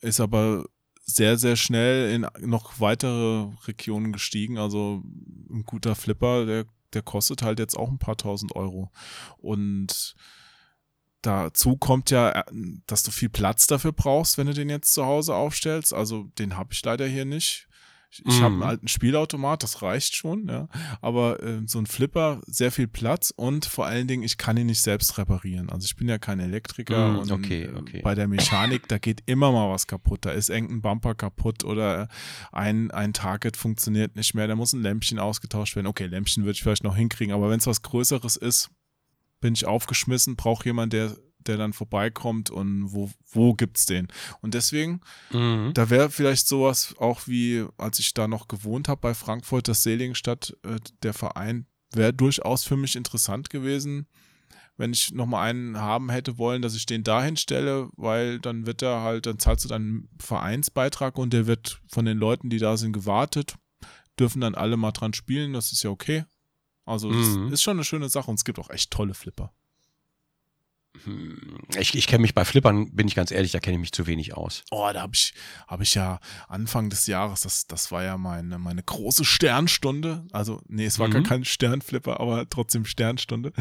ist 0.00 0.20
aber 0.20 0.66
sehr, 1.04 1.36
sehr 1.36 1.56
schnell 1.56 2.12
in 2.12 2.26
noch 2.48 2.80
weitere 2.80 3.48
Regionen 3.66 4.12
gestiegen. 4.12 4.58
Also 4.58 5.02
ein 5.50 5.64
guter 5.64 5.94
Flipper, 5.94 6.46
der, 6.46 6.66
der 6.92 7.02
kostet 7.02 7.42
halt 7.42 7.58
jetzt 7.58 7.76
auch 7.76 7.90
ein 7.90 7.98
paar 7.98 8.16
tausend 8.16 8.54
Euro. 8.54 8.90
Und 9.38 10.14
dazu 11.22 11.76
kommt 11.76 12.10
ja, 12.10 12.30
äh, 12.30 12.44
dass 12.86 13.02
du 13.02 13.10
viel 13.10 13.30
Platz 13.30 13.66
dafür 13.66 13.92
brauchst, 13.92 14.38
wenn 14.38 14.46
du 14.46 14.54
den 14.54 14.68
jetzt 14.68 14.92
zu 14.92 15.04
Hause 15.04 15.34
aufstellst. 15.34 15.92
Also 15.94 16.24
den 16.38 16.56
habe 16.56 16.72
ich 16.72 16.84
leider 16.84 17.06
hier 17.06 17.24
nicht. 17.24 17.68
Ich, 18.14 18.22
ich 18.26 18.34
habe 18.42 18.46
einen 18.48 18.56
Mhm. 18.56 18.62
alten 18.62 18.88
Spielautomat, 18.88 19.62
das 19.62 19.80
reicht 19.80 20.16
schon, 20.16 20.46
ja. 20.46 20.68
Aber 21.00 21.42
äh, 21.42 21.62
so 21.64 21.78
ein 21.78 21.86
Flipper, 21.86 22.42
sehr 22.46 22.70
viel 22.70 22.86
Platz 22.86 23.32
und 23.34 23.64
vor 23.64 23.86
allen 23.86 24.06
Dingen, 24.06 24.22
ich 24.22 24.36
kann 24.36 24.58
ihn 24.58 24.66
nicht 24.66 24.82
selbst 24.82 25.16
reparieren. 25.16 25.70
Also 25.70 25.86
ich 25.86 25.96
bin 25.96 26.08
ja 26.10 26.18
kein 26.18 26.38
Elektriker 26.38 27.08
Mhm, 27.08 27.18
und 27.20 27.30
okay, 27.32 27.62
äh, 27.64 27.74
okay. 27.74 28.00
bei 28.02 28.14
der 28.14 28.28
Mechanik, 28.28 28.86
da 28.88 28.98
geht 28.98 29.22
immer 29.24 29.50
mal 29.50 29.70
was 29.70 29.86
kaputt. 29.86 30.26
Da 30.26 30.30
ist 30.32 30.50
irgendein 30.50 30.82
Bumper 30.82 31.14
kaputt 31.14 31.64
oder 31.64 32.08
ein, 32.52 32.90
ein 32.90 33.14
Target 33.14 33.56
funktioniert 33.56 34.14
nicht 34.14 34.34
mehr, 34.34 34.46
da 34.46 34.56
muss 34.56 34.74
ein 34.74 34.82
Lämpchen 34.82 35.18
ausgetauscht 35.18 35.74
werden. 35.74 35.86
Okay, 35.86 36.04
Lämpchen 36.06 36.44
würde 36.44 36.52
ich 36.52 36.62
vielleicht 36.62 36.84
noch 36.84 36.96
hinkriegen, 36.96 37.32
aber 37.34 37.48
wenn 37.48 37.60
es 37.60 37.66
was 37.66 37.80
Größeres 37.80 38.36
ist, 38.36 38.70
bin 39.40 39.54
ich 39.54 39.66
aufgeschmissen, 39.66 40.36
brauche 40.36 40.66
jemand, 40.66 40.92
der, 40.92 41.16
der 41.48 41.56
dann 41.56 41.72
vorbeikommt 41.72 42.50
und 42.50 42.92
wo, 42.92 43.10
wo 43.30 43.54
gibt's 43.54 43.86
den? 43.86 44.08
Und 44.40 44.54
deswegen 44.54 45.00
Mhm. 45.32 45.72
da 45.74 45.90
wäre 45.90 46.10
vielleicht 46.10 46.46
sowas 46.48 46.94
auch 46.98 47.26
wie, 47.26 47.64
als 47.78 47.98
ich 47.98 48.14
da 48.14 48.28
noch 48.28 48.48
gewohnt 48.48 48.88
habe 48.88 49.00
bei 49.00 49.14
Frankfurt, 49.14 49.68
das 49.68 49.82
Seligenstadt, 49.82 50.56
äh, 50.64 50.76
der 51.02 51.14
Verein, 51.14 51.66
wäre 51.94 52.12
durchaus 52.12 52.64
für 52.64 52.76
mich 52.76 52.96
interessant 52.96 53.50
gewesen, 53.50 54.06
wenn 54.78 54.92
ich 54.92 55.12
nochmal 55.12 55.50
einen 55.50 55.78
haben 55.78 56.10
hätte 56.10 56.38
wollen, 56.38 56.62
dass 56.62 56.74
ich 56.74 56.86
den 56.86 57.04
dahin 57.04 57.36
stelle, 57.36 57.90
weil 57.96 58.38
dann 58.40 58.66
wird 58.66 58.80
er 58.82 59.02
halt, 59.02 59.26
dann 59.26 59.38
zahlst 59.38 59.64
du 59.64 59.68
dann 59.68 59.82
einen 59.82 60.08
Vereinsbeitrag 60.18 61.18
und 61.18 61.32
der 61.32 61.46
wird 61.46 61.80
von 61.88 62.04
den 62.06 62.16
Leuten, 62.18 62.48
die 62.50 62.58
da 62.58 62.76
sind, 62.76 62.92
gewartet, 62.92 63.56
dürfen 64.18 64.40
dann 64.40 64.54
alle 64.54 64.76
mal 64.76 64.92
dran 64.92 65.12
spielen, 65.12 65.52
das 65.52 65.72
ist 65.72 65.82
ja 65.82 65.90
okay. 65.90 66.24
Also 66.84 67.12
das 67.12 67.36
Mhm. 67.36 67.52
ist 67.52 67.62
schon 67.62 67.76
eine 67.76 67.84
schöne 67.84 68.08
Sache 68.08 68.30
und 68.30 68.36
es 68.36 68.44
gibt 68.44 68.58
auch 68.58 68.70
echt 68.70 68.90
tolle 68.90 69.14
Flipper. 69.14 69.52
Hm, 71.04 71.58
Ich, 71.78 71.94
ich 71.94 72.06
kenne 72.06 72.22
mich 72.22 72.34
bei 72.34 72.44
Flippern, 72.44 72.94
bin 72.94 73.08
ich 73.08 73.14
ganz 73.14 73.30
ehrlich, 73.30 73.50
da 73.52 73.60
kenne 73.60 73.76
ich 73.76 73.80
mich 73.80 73.92
zu 73.92 74.06
wenig 74.06 74.34
aus. 74.36 74.62
Oh, 74.70 74.90
da 74.92 75.00
habe 75.02 75.14
ich, 75.14 75.32
hab 75.66 75.80
ich 75.80 75.94
ja 75.94 76.20
Anfang 76.48 76.90
des 76.90 77.06
Jahres, 77.06 77.40
das, 77.40 77.66
das 77.66 77.90
war 77.90 78.02
ja 78.04 78.18
meine, 78.18 78.58
meine 78.58 78.82
große 78.82 79.24
Sternstunde. 79.24 80.26
Also, 80.32 80.60
nee, 80.68 80.84
es 80.84 80.98
war 80.98 81.08
gar 81.08 81.20
Mhm. 81.20 81.26
kein 81.26 81.44
Sternflipper, 81.44 82.20
aber 82.20 82.48
trotzdem 82.48 82.84
Sternstunde. 82.84 83.52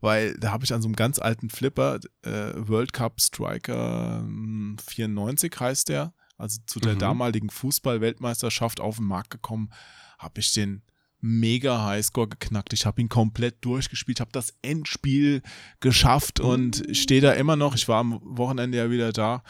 Weil 0.00 0.36
da 0.38 0.52
habe 0.52 0.64
ich 0.64 0.72
an 0.72 0.80
so 0.82 0.86
einem 0.88 0.96
ganz 0.96 1.18
alten 1.18 1.50
Flipper, 1.50 1.98
äh, 2.22 2.52
World 2.54 2.92
Cup 2.92 3.20
Striker 3.20 4.20
ähm, 4.24 4.76
94 4.86 5.52
heißt 5.58 5.88
der, 5.88 6.14
also 6.38 6.58
zu 6.66 6.78
der 6.80 6.94
Mhm. 6.94 6.98
damaligen 7.00 7.50
Fußball-Weltmeisterschaft 7.50 8.78
auf 8.80 8.96
den 8.96 9.06
Markt 9.06 9.30
gekommen, 9.30 9.70
habe 10.18 10.40
ich 10.40 10.52
den 10.52 10.82
mega 11.20 11.84
Highscore 11.84 12.28
geknackt. 12.28 12.72
Ich 12.72 12.86
habe 12.86 13.00
ihn 13.00 13.08
komplett 13.08 13.64
durchgespielt, 13.64 14.20
habe 14.20 14.32
das 14.32 14.54
Endspiel 14.62 15.42
geschafft 15.80 16.40
und 16.40 16.84
stehe 16.92 17.20
da 17.20 17.32
immer 17.32 17.56
noch. 17.56 17.74
Ich 17.74 17.88
war 17.88 17.98
am 17.98 18.20
Wochenende 18.22 18.78
ja 18.78 18.90
wieder 18.90 19.12
da. 19.12 19.42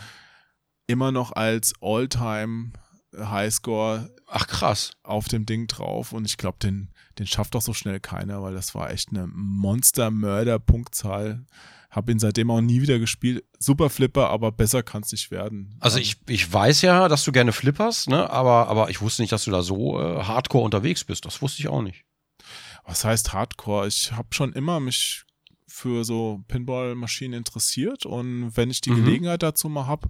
Immer 0.86 1.12
noch 1.12 1.32
als 1.32 1.74
All-Time 1.80 2.72
Highscore 3.18 4.14
Ach 4.28 4.46
krass. 4.46 4.92
auf 5.02 5.28
dem 5.28 5.46
Ding 5.46 5.66
drauf 5.66 6.12
und 6.12 6.24
ich 6.26 6.36
glaube, 6.36 6.58
den, 6.62 6.90
den 7.18 7.26
schafft 7.26 7.54
doch 7.54 7.62
so 7.62 7.72
schnell 7.74 8.00
keiner, 8.00 8.42
weil 8.42 8.54
das 8.54 8.74
war 8.74 8.90
echt 8.90 9.10
eine 9.10 9.26
Monster-Mörder-Punktzahl. 10.26 11.44
Hab 11.90 12.10
ihn 12.10 12.18
seitdem 12.18 12.50
auch 12.50 12.60
nie 12.60 12.82
wieder 12.82 12.98
gespielt. 12.98 13.44
Super 13.58 13.88
Flipper, 13.88 14.28
aber 14.28 14.52
besser 14.52 14.82
kann 14.82 15.02
es 15.02 15.12
nicht 15.12 15.30
werden. 15.30 15.76
Also 15.80 15.98
ich, 15.98 16.16
ich 16.28 16.52
weiß 16.52 16.82
ja, 16.82 17.08
dass 17.08 17.24
du 17.24 17.32
gerne 17.32 17.52
flipperst, 17.52 18.08
ne? 18.10 18.28
aber, 18.28 18.68
aber 18.68 18.90
ich 18.90 19.00
wusste 19.00 19.22
nicht, 19.22 19.32
dass 19.32 19.44
du 19.44 19.50
da 19.50 19.62
so 19.62 20.00
äh, 20.00 20.22
hardcore 20.22 20.64
unterwegs 20.64 21.04
bist. 21.04 21.24
Das 21.24 21.40
wusste 21.40 21.60
ich 21.60 21.68
auch 21.68 21.82
nicht. 21.82 22.04
was 22.84 23.04
heißt 23.04 23.32
Hardcore? 23.32 23.86
Ich 23.88 24.12
habe 24.12 24.28
schon 24.32 24.52
immer 24.52 24.78
mich 24.78 25.24
für 25.66 26.04
so 26.04 26.44
Pinball-Maschinen 26.48 27.34
interessiert 27.34 28.04
und 28.06 28.56
wenn 28.56 28.70
ich 28.70 28.80
die 28.80 28.90
Mhm. 28.90 29.04
Gelegenheit 29.04 29.42
dazu 29.42 29.68
mal 29.68 29.86
hab, 29.86 30.06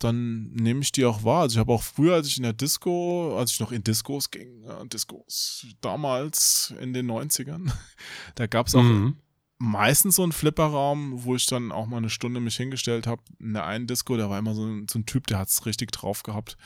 dann 0.00 0.50
nehme 0.52 0.80
ich 0.80 0.92
die 0.92 1.04
auch 1.04 1.22
wahr. 1.24 1.42
Also 1.42 1.54
ich 1.54 1.58
habe 1.60 1.72
auch 1.72 1.82
früher, 1.82 2.14
als 2.14 2.26
ich 2.26 2.36
in 2.36 2.42
der 2.42 2.52
Disco, 2.52 3.36
als 3.38 3.52
ich 3.52 3.60
noch 3.60 3.70
in 3.72 3.84
Discos 3.84 4.30
ging, 4.30 4.64
ja, 4.64 4.82
Discos 4.84 5.66
damals 5.80 6.74
in 6.80 6.92
den 6.92 7.10
90ern, 7.10 7.70
da 8.34 8.46
gab 8.46 8.66
es 8.66 8.74
auch 8.74 8.82
Mhm. 8.82 9.16
meistens 9.58 10.16
so 10.16 10.22
einen 10.22 10.32
Flipperraum, 10.32 11.24
wo 11.24 11.36
ich 11.36 11.46
dann 11.46 11.70
auch 11.70 11.86
mal 11.86 11.98
eine 11.98 12.10
Stunde 12.10 12.40
mich 12.40 12.56
hingestellt 12.56 13.06
habe. 13.06 13.22
In 13.38 13.52
der 13.52 13.66
einen 13.66 13.86
Disco, 13.86 14.16
da 14.16 14.28
war 14.30 14.38
immer 14.38 14.54
so 14.54 14.64
ein, 14.64 14.86
so 14.90 14.98
ein 14.98 15.06
Typ, 15.06 15.26
der 15.26 15.38
hat's 15.38 15.66
richtig 15.66 15.92
drauf 15.92 16.22
gehabt, 16.22 16.56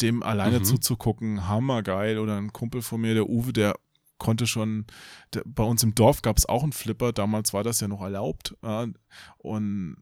dem 0.00 0.22
alleine 0.22 0.58
Mhm. 0.58 0.64
zuzugucken, 0.64 1.46
hammergeil. 1.48 2.18
Oder 2.18 2.36
ein 2.38 2.52
Kumpel 2.52 2.82
von 2.82 3.00
mir, 3.00 3.14
der 3.14 3.28
Uwe, 3.28 3.52
der 3.52 3.76
konnte 4.18 4.46
schon, 4.46 4.86
der, 5.34 5.42
bei 5.44 5.62
uns 5.64 5.82
im 5.82 5.94
Dorf 5.94 6.22
gab 6.22 6.36
es 6.38 6.46
auch 6.46 6.62
einen 6.62 6.72
Flipper, 6.72 7.12
damals 7.12 7.52
war 7.52 7.62
das 7.64 7.80
ja 7.80 7.88
noch 7.88 8.00
erlaubt. 8.02 8.56
Ja, 8.62 8.86
und 9.38 9.96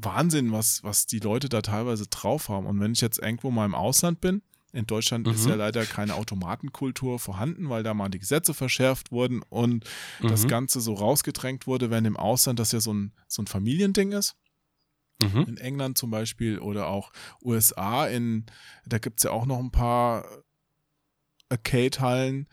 Wahnsinn, 0.00 0.52
was, 0.52 0.82
was 0.84 1.06
die 1.06 1.18
Leute 1.18 1.48
da 1.48 1.60
teilweise 1.62 2.06
drauf 2.06 2.48
haben. 2.48 2.66
Und 2.66 2.78
wenn 2.80 2.92
ich 2.92 3.00
jetzt 3.00 3.18
irgendwo 3.18 3.50
mal 3.50 3.64
im 3.66 3.74
Ausland 3.74 4.20
bin, 4.20 4.42
in 4.72 4.86
Deutschland 4.86 5.26
ist 5.26 5.44
Mhm. 5.44 5.48
ja 5.50 5.54
leider 5.56 5.84
keine 5.86 6.14
Automatenkultur 6.14 7.18
vorhanden, 7.18 7.68
weil 7.70 7.82
da 7.82 7.94
mal 7.94 8.08
die 8.10 8.18
Gesetze 8.18 8.52
verschärft 8.54 9.10
wurden 9.10 9.42
und 9.48 9.84
das 10.20 10.44
Mhm. 10.44 10.48
Ganze 10.48 10.80
so 10.80 10.92
rausgedrängt 10.94 11.66
wurde, 11.66 11.90
während 11.90 12.06
im 12.06 12.16
Ausland 12.18 12.58
das 12.58 12.72
ja 12.72 12.80
so 12.80 12.92
ein, 12.92 13.12
so 13.28 13.42
ein 13.42 13.46
Familiending 13.46 14.12
ist. 14.12 14.36
Mhm. 15.20 15.44
In 15.48 15.56
England 15.56 15.98
zum 15.98 16.10
Beispiel 16.10 16.58
oder 16.60 16.86
auch 16.88 17.10
USA, 17.42 18.06
in, 18.06 18.44
da 18.86 18.98
gibt 18.98 19.18
es 19.20 19.24
ja 19.24 19.30
auch 19.32 19.46
noch 19.46 19.58
ein 19.58 19.72
paar 19.72 20.24
Arcade-Hallen. 21.48 22.46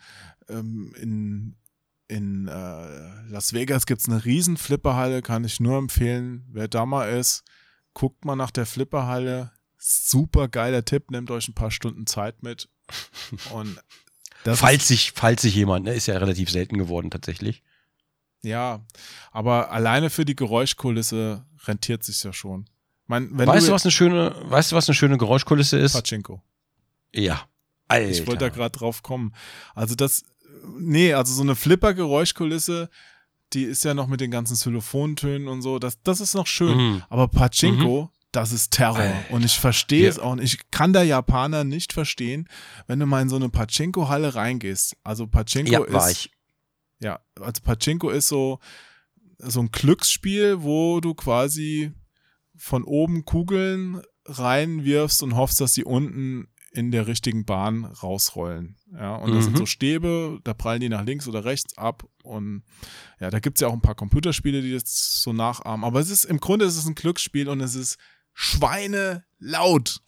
Ähm, 0.48 0.94
in 1.00 1.56
in 2.08 2.48
äh, 2.48 3.28
Las 3.28 3.52
Vegas 3.52 3.86
gibt 3.86 4.02
es 4.02 4.08
eine 4.08 4.24
riesen 4.24 4.56
Flipperhalle, 4.56 5.22
kann 5.22 5.44
ich 5.44 5.60
nur 5.60 5.78
empfehlen. 5.78 6.46
Wer 6.50 6.68
da 6.68 6.86
mal 6.86 7.06
ist, 7.06 7.42
guckt 7.94 8.24
mal 8.24 8.36
nach 8.36 8.50
der 8.50 8.66
Flipperhalle. 8.66 9.52
Super 9.78 10.48
geiler 10.48 10.84
Tipp, 10.84 11.10
nehmt 11.10 11.30
euch 11.30 11.48
ein 11.48 11.54
paar 11.54 11.70
Stunden 11.70 12.06
Zeit 12.06 12.42
mit. 12.42 12.68
Und 13.52 13.80
Falls 14.54 14.86
sich, 14.86 15.12
falls 15.12 15.42
sich 15.42 15.54
jemand, 15.54 15.86
ne, 15.86 15.94
ist 15.94 16.06
ja 16.06 16.16
relativ 16.18 16.50
selten 16.50 16.78
geworden 16.78 17.10
tatsächlich. 17.10 17.62
Ja, 18.42 18.84
aber 19.32 19.72
alleine 19.72 20.10
für 20.10 20.24
die 20.24 20.36
Geräuschkulisse 20.36 21.44
rentiert 21.64 22.04
sich 22.04 22.22
ja 22.22 22.32
schon. 22.32 22.68
Mein, 23.06 23.36
weißt 23.36 23.64
du, 23.64 23.70
du, 23.70 23.74
was 23.74 23.84
eine 23.84 23.92
schöne, 23.92 24.36
weißt 24.44 24.72
du, 24.72 24.76
was 24.76 24.88
eine 24.88 24.94
schöne 24.94 25.18
Geräuschkulisse 25.18 25.78
ist? 25.78 25.94
Pachinko. 25.94 26.42
Ja. 27.12 27.48
Alter. 27.88 28.10
Ich 28.10 28.26
wollte 28.26 28.44
da 28.44 28.48
gerade 28.48 28.76
drauf 28.76 29.02
kommen. 29.02 29.32
Also 29.74 29.94
das, 29.94 30.24
nee, 30.78 31.12
also 31.12 31.32
so 31.32 31.42
eine 31.42 31.54
Flipper-Geräuschkulisse, 31.56 32.90
die 33.52 33.62
ist 33.64 33.84
ja 33.84 33.94
noch 33.94 34.06
mit 34.08 34.20
den 34.20 34.30
ganzen 34.30 34.54
Xylophontönen 34.54 35.48
und 35.48 35.62
so, 35.62 35.78
das, 35.78 36.02
das 36.02 36.20
ist 36.20 36.34
noch 36.34 36.46
schön. 36.46 36.76
Mhm. 36.76 37.02
Aber 37.08 37.28
Pachinko, 37.28 38.10
das 38.32 38.52
ist 38.52 38.72
Terror. 38.72 38.98
Alter. 38.98 39.30
Und 39.30 39.44
ich 39.44 39.58
verstehe 39.58 40.08
es 40.08 40.16
Ja. 40.16 40.22
auch 40.24 40.34
nicht. 40.34 40.54
Ich 40.54 40.70
kann 40.70 40.92
der 40.92 41.04
Japaner 41.04 41.64
nicht 41.64 41.92
verstehen, 41.92 42.48
wenn 42.86 42.98
du 42.98 43.06
mal 43.06 43.22
in 43.22 43.28
so 43.28 43.36
eine 43.36 43.48
Pachinko-Halle 43.48 44.34
reingehst. 44.34 44.96
Also 45.04 45.26
Pachinko 45.26 45.70
Ja, 45.72 45.84
ist. 45.84 45.92
war 45.92 46.10
ich. 46.10 46.30
Ja, 47.00 47.20
also 47.40 47.62
Pachinko 47.62 48.10
ist 48.10 48.28
so, 48.28 48.58
so 49.38 49.60
ein 49.60 49.70
Glücksspiel, 49.70 50.62
wo 50.62 51.00
du 51.00 51.14
quasi 51.14 51.92
von 52.56 52.84
oben 52.84 53.24
Kugeln 53.24 54.02
reinwirfst 54.24 55.22
und 55.22 55.36
hoffst, 55.36 55.60
dass 55.60 55.74
sie 55.74 55.84
unten 55.84 56.48
in 56.76 56.90
der 56.90 57.06
richtigen 57.06 57.44
Bahn 57.44 57.84
rausrollen. 57.84 58.76
Ja, 58.92 59.16
und 59.16 59.34
das 59.34 59.44
sind 59.44 59.54
Mhm. 59.54 59.58
so 59.58 59.66
Stäbe, 59.66 60.38
da 60.44 60.54
prallen 60.54 60.80
die 60.80 60.88
nach 60.88 61.04
links 61.04 61.26
oder 61.26 61.44
rechts 61.44 61.76
ab. 61.78 62.04
Und 62.22 62.62
ja, 63.18 63.30
da 63.30 63.38
gibt's 63.40 63.60
ja 63.60 63.68
auch 63.68 63.72
ein 63.72 63.80
paar 63.80 63.94
Computerspiele, 63.94 64.60
die 64.62 64.72
das 64.72 65.20
so 65.22 65.32
nachahmen. 65.32 65.84
Aber 65.84 66.00
es 66.00 66.10
ist 66.10 66.24
im 66.24 66.38
Grunde 66.38 66.64
ist 66.66 66.76
es 66.76 66.86
ein 66.86 66.94
Glücksspiel 66.94 67.48
und 67.48 67.60
es 67.60 67.74
ist 67.74 67.96
schweinelaut. 68.34 70.00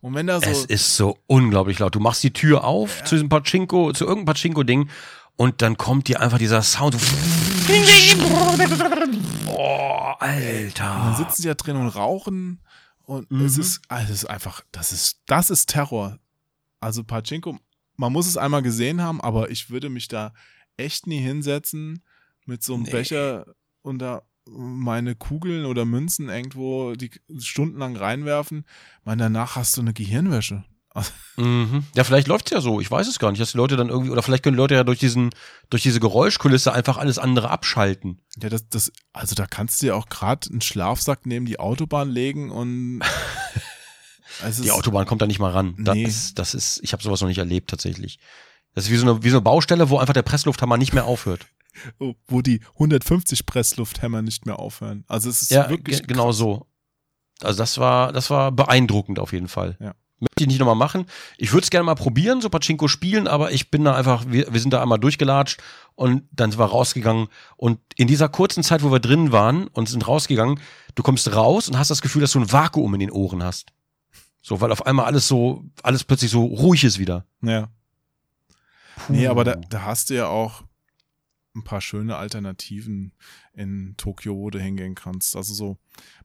Und 0.00 0.14
wenn 0.14 0.26
da 0.26 0.40
so. 0.40 0.50
Es 0.50 0.64
ist 0.64 0.96
so 0.96 1.18
unglaublich 1.26 1.78
laut. 1.78 1.94
Du 1.94 2.00
machst 2.00 2.22
die 2.22 2.32
Tür 2.32 2.64
auf 2.64 3.04
zu 3.04 3.14
diesem 3.14 3.28
Pachinko, 3.28 3.92
zu 3.92 4.04
irgendeinem 4.04 4.34
Pachinko-Ding 4.34 4.88
und 5.36 5.62
dann 5.62 5.76
kommt 5.76 6.08
dir 6.08 6.20
einfach 6.20 6.38
dieser 6.38 6.62
Sound. 6.62 6.96
Oh, 9.46 10.12
Und 10.20 10.78
dann 10.78 11.00
Alter. 11.10 11.14
sitzen 11.16 11.42
sie 11.42 11.48
da 11.48 11.54
drin 11.54 11.76
und 11.76 11.88
rauchen 11.88 12.60
und 13.06 13.30
Mhm. 13.30 13.44
es 13.44 13.58
ist, 13.58 13.82
also 13.88 14.12
es 14.12 14.22
ist 14.24 14.30
einfach, 14.30 14.62
das 14.72 14.92
ist, 14.92 15.20
das 15.26 15.50
ist 15.50 15.66
Terror. 15.70 16.18
Also 16.80 17.04
Pachinko, 17.04 17.58
man 17.96 18.12
muss 18.12 18.26
es 18.26 18.36
einmal 18.36 18.62
gesehen 18.62 19.00
haben, 19.00 19.20
aber 19.20 19.50
ich 19.50 19.70
würde 19.70 19.88
mich 19.88 20.08
da 20.08 20.32
echt 20.76 21.06
nie 21.06 21.20
hinsetzen 21.20 22.02
mit 22.46 22.62
so 22.62 22.74
einem 22.74 22.82
Nee. 22.84 22.90
Becher 22.90 23.46
und 23.82 23.98
da 24.00 24.22
meine 24.46 25.14
Kugeln 25.14 25.64
oder 25.64 25.84
Münzen 25.86 26.28
irgendwo 26.28 26.94
die 26.94 27.10
stundenlang 27.38 27.96
reinwerfen. 27.96 28.66
Ich 29.00 29.06
meine, 29.06 29.22
danach 29.22 29.56
hast 29.56 29.76
du 29.76 29.80
eine 29.80 29.94
Gehirnwäsche. 29.94 30.64
Mhm. 31.36 31.84
Ja, 31.96 32.04
vielleicht 32.04 32.28
läuft's 32.28 32.52
ja 32.52 32.60
so. 32.60 32.80
Ich 32.80 32.88
weiß 32.90 33.08
es 33.08 33.18
gar 33.18 33.30
nicht, 33.32 33.40
dass 33.40 33.50
die 33.52 33.56
Leute 33.56 33.76
dann 33.76 33.88
irgendwie, 33.88 34.10
oder 34.10 34.22
vielleicht 34.22 34.44
können 34.44 34.56
Leute 34.56 34.74
ja 34.74 34.84
durch 34.84 35.00
diesen, 35.00 35.30
durch 35.68 35.82
diese 35.82 35.98
Geräuschkulisse 35.98 36.72
einfach 36.72 36.96
alles 36.96 37.18
andere 37.18 37.50
abschalten. 37.50 38.20
Ja, 38.40 38.48
das, 38.48 38.68
das, 38.68 38.92
also 39.12 39.34
da 39.34 39.46
kannst 39.46 39.82
du 39.82 39.86
ja 39.86 39.94
auch 39.94 40.08
gerade 40.08 40.48
einen 40.50 40.60
Schlafsack 40.60 41.26
neben 41.26 41.46
die 41.46 41.58
Autobahn 41.58 42.08
legen 42.10 42.50
und 42.52 43.00
es 44.44 44.60
Die 44.60 44.70
Autobahn 44.70 45.06
kommt 45.06 45.22
da 45.22 45.26
nicht 45.26 45.40
mal 45.40 45.50
ran. 45.50 45.74
Das, 45.78 45.94
Nee. 45.96 46.04
ist, 46.04 46.38
das 46.38 46.54
ist, 46.54 46.78
ich 46.84 46.92
habe 46.92 47.02
sowas 47.02 47.20
noch 47.20 47.28
nicht 47.28 47.38
erlebt 47.38 47.70
tatsächlich. 47.70 48.20
Das 48.74 48.84
ist 48.84 48.90
wie 48.90 48.96
so, 48.96 49.08
eine, 49.10 49.22
wie 49.24 49.30
so 49.30 49.36
eine 49.38 49.42
Baustelle, 49.42 49.90
wo 49.90 49.98
einfach 49.98 50.14
der 50.14 50.22
Presslufthammer 50.22 50.76
nicht 50.76 50.92
mehr 50.94 51.04
aufhört. 51.04 51.46
Oh, 51.98 52.14
wo 52.28 52.40
die 52.40 52.60
150 52.74 53.46
Presslufthämmer 53.46 54.22
nicht 54.22 54.46
mehr 54.46 54.60
aufhören. 54.60 55.02
Also 55.08 55.28
es 55.28 55.42
ist 55.42 55.50
Ja, 55.50 55.68
wirklich 55.68 55.98
ge 55.98 56.06
genau 56.06 56.30
so. 56.30 56.68
Also 57.42 57.58
das 57.58 57.78
war, 57.78 58.12
das 58.12 58.30
war 58.30 58.52
beeindruckend 58.52 59.18
auf 59.18 59.32
jeden 59.32 59.48
Fall. 59.48 59.76
Ja. 59.80 59.92
Möchte 60.24 60.42
ich 60.44 60.46
nicht 60.46 60.58
nochmal 60.58 60.74
machen. 60.74 61.06
Ich 61.36 61.52
würde 61.52 61.64
es 61.64 61.70
gerne 61.70 61.84
mal 61.84 61.94
probieren, 61.94 62.40
so 62.40 62.48
Pachinko 62.48 62.88
spielen, 62.88 63.28
aber 63.28 63.52
ich 63.52 63.70
bin 63.70 63.84
da 63.84 63.94
einfach, 63.94 64.24
wir, 64.28 64.52
wir 64.52 64.60
sind 64.60 64.72
da 64.72 64.82
einmal 64.82 64.98
durchgelatscht 64.98 65.62
und 65.94 66.24
dann 66.32 66.50
sind 66.50 66.58
wir 66.58 66.66
rausgegangen. 66.66 67.28
Und 67.56 67.78
in 67.96 68.08
dieser 68.08 68.28
kurzen 68.28 68.62
Zeit, 68.62 68.82
wo 68.82 68.90
wir 68.90 69.00
drin 69.00 69.32
waren 69.32 69.68
und 69.68 69.88
sind 69.88 70.06
rausgegangen, 70.06 70.60
du 70.94 71.02
kommst 71.02 71.34
raus 71.34 71.68
und 71.68 71.78
hast 71.78 71.90
das 71.90 72.02
Gefühl, 72.02 72.22
dass 72.22 72.32
du 72.32 72.40
ein 72.40 72.50
Vakuum 72.50 72.94
in 72.94 73.00
den 73.00 73.10
Ohren 73.10 73.42
hast. 73.42 73.72
So, 74.42 74.60
weil 74.60 74.72
auf 74.72 74.86
einmal 74.86 75.06
alles 75.06 75.28
so, 75.28 75.64
alles 75.82 76.04
plötzlich 76.04 76.30
so 76.30 76.44
ruhig 76.44 76.84
ist 76.84 76.98
wieder. 76.98 77.24
Ja. 77.40 77.68
Nee, 79.08 79.26
aber 79.26 79.44
da, 79.44 79.56
Puh. 79.56 79.62
da 79.70 79.82
hast 79.82 80.10
du 80.10 80.14
ja 80.14 80.26
auch 80.26 80.62
ein 81.54 81.64
paar 81.64 81.80
schöne 81.80 82.16
Alternativen 82.16 83.12
in 83.56 83.94
Tokio, 83.96 84.36
wo 84.36 84.50
du 84.50 84.58
hingehen 84.60 84.94
kannst. 84.94 85.36
Also 85.36 85.54
so, 85.54 85.76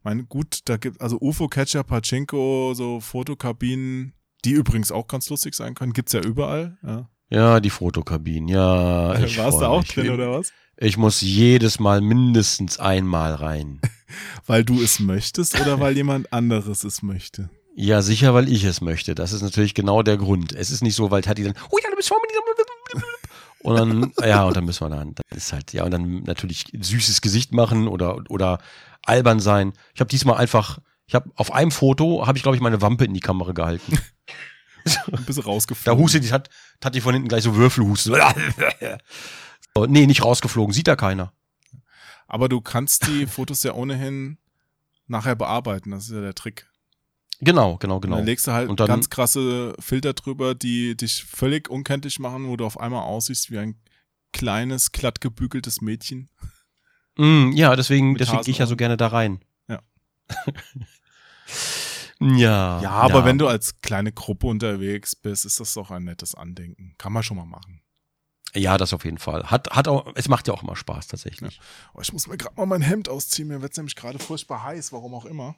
mein 0.04 0.28
gut, 0.28 0.60
da 0.66 0.78
gibt 0.78 1.02
also 1.02 1.18
UFO-Catcher, 1.20 1.84
Pachinko, 1.84 2.74
so 2.76 3.00
Fotokabinen, 3.00 4.14
die 4.46 4.52
übrigens 4.52 4.92
auch 4.92 5.08
ganz 5.08 5.30
lustig 5.30 5.56
sein 5.56 5.76
können, 5.76 5.94
gibt's 5.94 6.14
ja 6.14 6.22
überall. 6.22 6.78
Ja. 6.84 7.10
Ja, 7.32 7.60
die 7.60 7.70
Fotokabinen, 7.70 8.48
ja. 8.50 9.20
Ich 9.24 9.38
Warst 9.38 9.62
du 9.62 9.66
auch 9.66 9.82
mich. 9.82 9.94
drin 9.94 10.10
oder 10.10 10.32
was? 10.32 10.52
Ich 10.78 10.98
muss 10.98 11.22
jedes 11.22 11.80
Mal 11.80 12.02
mindestens 12.02 12.80
einmal 12.80 13.36
rein. 13.36 13.80
Weil 14.48 14.64
du 14.64 14.82
es 14.82 15.00
möchtest 15.00 15.60
oder 15.62 15.80
weil 15.80 15.96
jemand 15.96 16.34
anderes 16.34 16.84
es 16.84 17.04
möchte? 17.04 17.52
Ja, 17.76 18.02
sicher, 18.02 18.34
weil 18.34 18.50
ich 18.52 18.64
es 18.64 18.82
möchte. 18.82 19.14
Das 19.14 19.32
ist 19.34 19.44
natürlich 19.44 19.76
genau 19.76 20.02
der 20.02 20.18
Grund. 20.18 20.52
Es 20.52 20.72
ist 20.72 20.82
nicht 20.82 20.96
so, 20.96 21.12
weil 21.12 21.22
Tati 21.22 21.44
dann, 21.44 21.54
oh 21.70 21.78
ja, 21.82 21.90
du 21.92 21.96
bist 21.96 22.08
vor 22.10 22.18
mir. 22.18 22.30
Und 23.62 23.76
dann, 23.76 24.14
ja, 24.26 24.44
und 24.44 24.56
dann 24.56 24.66
müssen 24.66 24.90
wir 24.90 24.96
dann, 24.96 25.16
das 25.30 25.38
ist 25.38 25.54
halt, 25.54 25.74
ja, 25.74 25.84
und 25.84 25.92
dann 25.92 26.24
natürlich 26.24 26.66
süßes 26.80 27.22
Gesicht 27.22 27.52
machen 27.52 27.88
oder, 27.88 28.20
oder 28.30 28.60
albern 29.06 29.40
sein. 29.40 29.74
Ich 29.94 30.00
habe 30.00 30.10
diesmal 30.10 30.38
einfach, 30.38 30.80
ich 31.08 31.16
habe 31.16 31.30
auf 31.36 31.52
einem 31.52 31.72
Foto, 31.72 32.26
habe 32.26 32.38
ich, 32.38 32.44
glaube 32.44 32.56
ich, 32.56 32.62
meine 32.62 32.82
Wampe 32.82 33.06
in 33.06 33.14
die 33.14 33.20
Kamera 33.20 33.52
gehalten. 33.52 33.98
Ein 35.12 35.26
bisschen 35.26 35.44
Da 35.44 35.50
rausgeflogen. 35.50 36.02
hustet 36.04 36.24
die, 36.24 36.32
hat, 36.32 36.50
hat 36.84 36.96
die 36.96 37.02
von 37.02 37.14
hinten 37.14 37.28
gleich 37.28 37.44
so 37.44 37.56
Würfelhusten. 37.56 38.16
So, 39.76 39.86
nee, 39.86 40.08
nicht 40.08 40.24
rausgeflogen, 40.24 40.74
sieht 40.74 40.88
da 40.88 40.96
keiner. 40.96 41.32
Aber 42.28 42.50
du 42.50 42.60
kannst 42.60 43.06
die 43.08 43.28
Fotos 43.28 43.62
ja 43.64 43.74
ohnehin 43.74 44.38
nachher 45.08 45.36
bearbeiten. 45.36 45.92
Das 45.92 46.06
ist 46.06 46.12
ja 46.12 46.22
der 46.22 46.34
Trick. 46.34 46.69
Genau, 47.42 47.78
genau, 47.78 47.96
Und 47.96 48.02
genau. 48.02 48.18
dann 48.18 48.26
legst 48.26 48.48
du 48.48 48.52
halt 48.52 48.70
Und 48.70 48.80
dann- 48.80 48.88
ganz 48.88 49.10
krasse 49.10 49.74
Filter 49.80 50.14
drüber, 50.14 50.56
die 50.56 50.96
dich 50.98 51.24
völlig 51.24 51.70
unkenntlich 51.70 52.20
machen, 52.20 52.48
wo 52.48 52.58
du 52.58 52.66
auf 52.66 52.80
einmal 52.80 53.04
aussiehst 53.04 53.50
wie 53.52 53.60
ein 53.60 53.80
kleines, 54.34 54.92
glattgebügeltes 54.92 55.82
Mädchen. 55.82 56.30
Mm, 57.18 57.52
ja, 57.54 57.76
deswegen, 57.76 58.12
Mit 58.14 58.22
deswegen 58.22 58.42
gehe 58.44 58.52
ich 58.52 58.58
ja 58.60 58.66
so 58.68 58.76
gerne 58.76 58.98
da 58.98 59.08
rein. 59.08 59.40
Ja. 59.68 59.82
ja. 62.20 62.82
Ja, 62.82 62.90
aber 62.92 63.26
wenn 63.26 63.38
du 63.38 63.48
als 63.48 63.80
kleine 63.82 64.12
Gruppe 64.12 64.48
unterwegs 64.48 65.16
bist, 65.16 65.46
ist 65.46 65.60
das 65.60 65.74
doch 65.74 65.92
ein 65.92 66.04
nettes 66.04 66.36
Andenken. 66.36 66.96
Kann 66.98 67.14
man 67.14 67.24
schon 67.24 67.38
mal 67.38 67.46
machen. 67.46 67.82
Ja, 68.56 68.78
das 68.78 68.94
auf 68.94 69.06
jeden 69.06 69.20
Fall. 69.20 69.44
Hat, 69.52 69.70
hat 69.72 69.88
auch, 69.88 70.12
es 70.16 70.28
macht 70.28 70.48
ja 70.48 70.54
auch 70.54 70.64
immer 70.64 70.76
Spaß 70.76 71.08
tatsächlich. 71.08 71.60
Oh, 71.94 72.02
ich 72.02 72.12
muss 72.12 72.28
mir 72.28 72.36
gerade 72.38 72.56
mal 72.56 72.66
mein 72.66 72.82
Hemd 72.82 73.08
ausziehen. 73.08 73.48
Mir 73.48 73.62
wird's 73.62 73.78
nämlich 73.78 73.96
gerade 73.96 74.18
furchtbar 74.20 74.64
heiß, 74.64 74.92
warum 74.92 75.14
auch 75.14 75.26
immer. 75.26 75.56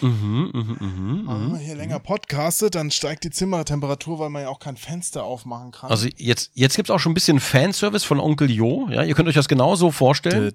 Mhm, 0.00 0.50
mhm, 0.54 0.76
mhm, 0.78 0.78
Wenn 0.80 1.44
mhm. 1.44 1.50
man 1.52 1.58
hier 1.58 1.74
länger 1.74 1.98
podcastet, 1.98 2.74
dann 2.74 2.90
steigt 2.90 3.24
die 3.24 3.30
Zimmertemperatur, 3.30 4.18
weil 4.18 4.30
man 4.30 4.42
ja 4.42 4.48
auch 4.48 4.60
kein 4.60 4.76
Fenster 4.76 5.24
aufmachen 5.24 5.72
kann. 5.72 5.90
Also 5.90 6.08
jetzt, 6.16 6.52
jetzt 6.54 6.76
gibt's 6.76 6.90
auch 6.90 6.98
schon 7.00 7.10
ein 7.12 7.14
bisschen 7.14 7.40
Fanservice 7.40 8.04
von 8.04 8.18
Onkel 8.20 8.50
Jo. 8.50 8.88
Ja, 8.90 9.02
ihr 9.02 9.14
könnt 9.14 9.28
euch 9.28 9.34
das 9.34 9.48
genauso 9.48 9.90
vorstellen. 9.90 10.54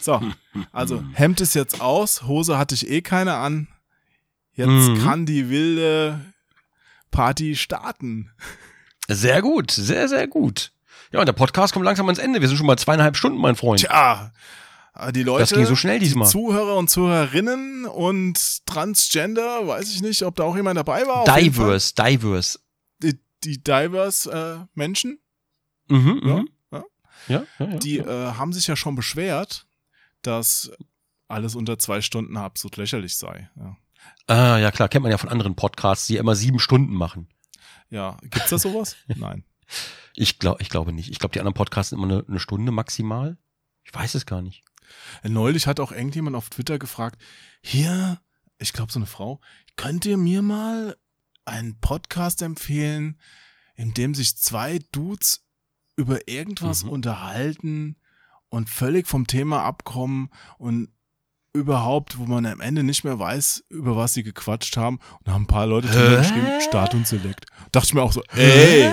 So, 0.00 0.20
also 0.72 1.02
Hemd 1.14 1.40
ist 1.40 1.54
jetzt 1.54 1.80
aus, 1.80 2.22
Hose 2.24 2.58
hatte 2.58 2.74
ich 2.74 2.88
eh 2.88 3.00
keine 3.02 3.34
an. 3.34 3.68
Jetzt 4.52 4.68
Mhm. 4.68 5.02
kann 5.02 5.26
die 5.26 5.50
wilde 5.50 6.20
Party 7.10 7.56
starten. 7.56 8.30
Sehr 9.08 9.40
gut, 9.42 9.70
sehr, 9.70 10.08
sehr 10.08 10.28
gut. 10.28 10.72
Ja, 11.12 11.20
und 11.20 11.26
der 11.26 11.32
Podcast 11.32 11.72
kommt 11.72 11.84
langsam 11.86 12.06
ans 12.06 12.18
Ende. 12.18 12.40
Wir 12.40 12.48
sind 12.48 12.58
schon 12.58 12.66
mal 12.66 12.76
zweieinhalb 12.76 13.16
Stunden, 13.16 13.38
mein 13.38 13.56
Freund. 13.56 13.80
Tja, 13.80 14.32
die 15.12 15.22
Leute, 15.22 15.40
Das 15.42 15.52
ging 15.52 15.64
so 15.66 15.76
schnell 15.76 15.98
diesmal. 15.98 16.26
die 16.26 16.32
Zuhörer 16.32 16.76
und 16.76 16.88
Zuhörerinnen 16.90 17.86
und 17.86 18.66
Transgender, 18.66 19.66
weiß 19.66 19.90
ich 19.94 20.02
nicht, 20.02 20.22
ob 20.24 20.36
da 20.36 20.44
auch 20.44 20.56
jemand 20.56 20.76
dabei 20.78 21.06
war. 21.06 21.24
Diverse, 21.24 21.94
diverse. 21.94 22.58
Die, 23.02 23.18
die 23.44 23.62
diverse 23.62 24.30
äh, 24.62 24.66
Menschen, 24.74 25.18
Mhm, 25.90 26.20
Ja, 26.24 26.36
mhm. 26.36 26.48
ja. 26.72 26.84
Ja, 27.28 27.42
ja, 27.58 27.66
ja. 27.66 27.76
die 27.78 27.98
äh, 27.98 28.32
haben 28.32 28.52
sich 28.52 28.66
ja 28.66 28.76
schon 28.76 28.94
beschwert, 28.94 29.66
dass 30.22 30.70
alles 31.28 31.54
unter 31.54 31.78
zwei 31.78 32.00
Stunden 32.00 32.36
absolut 32.36 32.76
lächerlich 32.76 33.16
sei. 33.16 33.48
Ja, 33.56 33.76
Ah, 34.26 34.58
ja 34.58 34.70
klar, 34.70 34.88
kennt 34.88 35.02
man 35.02 35.10
ja 35.12 35.18
von 35.18 35.28
anderen 35.30 35.54
Podcasts, 35.56 36.06
die 36.06 36.16
immer 36.16 36.34
sieben 36.34 36.58
Stunden 36.58 36.92
machen. 36.94 37.28
ja. 37.90 38.16
gibt's 38.22 38.50
da 38.50 38.58
sowas? 38.58 38.96
Nein. 39.06 39.44
Ich, 40.14 40.38
glaub, 40.38 40.60
ich 40.60 40.68
glaube 40.68 40.92
nicht. 40.92 41.10
Ich 41.10 41.18
glaube, 41.18 41.32
die 41.32 41.40
anderen 41.40 41.54
Podcasts 41.54 41.90
sind 41.90 41.98
immer 41.98 42.12
eine, 42.12 42.24
eine 42.28 42.40
Stunde 42.40 42.72
maximal. 42.72 43.38
Ich 43.84 43.94
weiß 43.94 44.14
es 44.14 44.26
gar 44.26 44.42
nicht. 44.42 44.62
Neulich 45.22 45.66
hat 45.66 45.80
auch 45.80 45.92
irgendjemand 45.92 46.36
auf 46.36 46.50
Twitter 46.50 46.78
gefragt, 46.78 47.20
hier, 47.62 48.20
ich 48.58 48.72
glaube 48.72 48.92
so 48.92 48.98
eine 48.98 49.06
Frau, 49.06 49.40
könnt 49.76 50.04
ihr 50.06 50.16
mir 50.16 50.42
mal 50.42 50.96
einen 51.44 51.78
Podcast 51.80 52.42
empfehlen, 52.42 53.18
in 53.74 53.94
dem 53.94 54.14
sich 54.14 54.36
zwei 54.36 54.80
Dudes 54.92 55.44
über 55.96 56.28
irgendwas 56.28 56.84
Mhm. 56.84 56.90
unterhalten 56.90 57.96
und 58.48 58.68
völlig 58.70 59.06
vom 59.06 59.26
Thema 59.26 59.62
abkommen 59.62 60.30
und 60.58 60.88
überhaupt, 61.52 62.18
wo 62.18 62.26
man 62.26 62.46
am 62.46 62.60
Ende 62.60 62.82
nicht 62.82 63.04
mehr 63.04 63.18
weiß, 63.18 63.64
über 63.70 63.96
was 63.96 64.14
sie 64.14 64.22
gequatscht 64.22 64.76
haben. 64.76 64.98
Und 65.18 65.26
da 65.28 65.32
haben 65.32 65.42
ein 65.44 65.46
paar 65.48 65.66
Leute 65.66 65.88
geschrieben, 65.88 66.60
Start 66.60 66.94
und 66.94 67.06
Select. 67.06 67.46
Dachte 67.72 67.86
ich 67.88 67.94
mir 67.94 68.02
auch 68.02 68.12
so, 68.12 68.22
ey, 68.36 68.92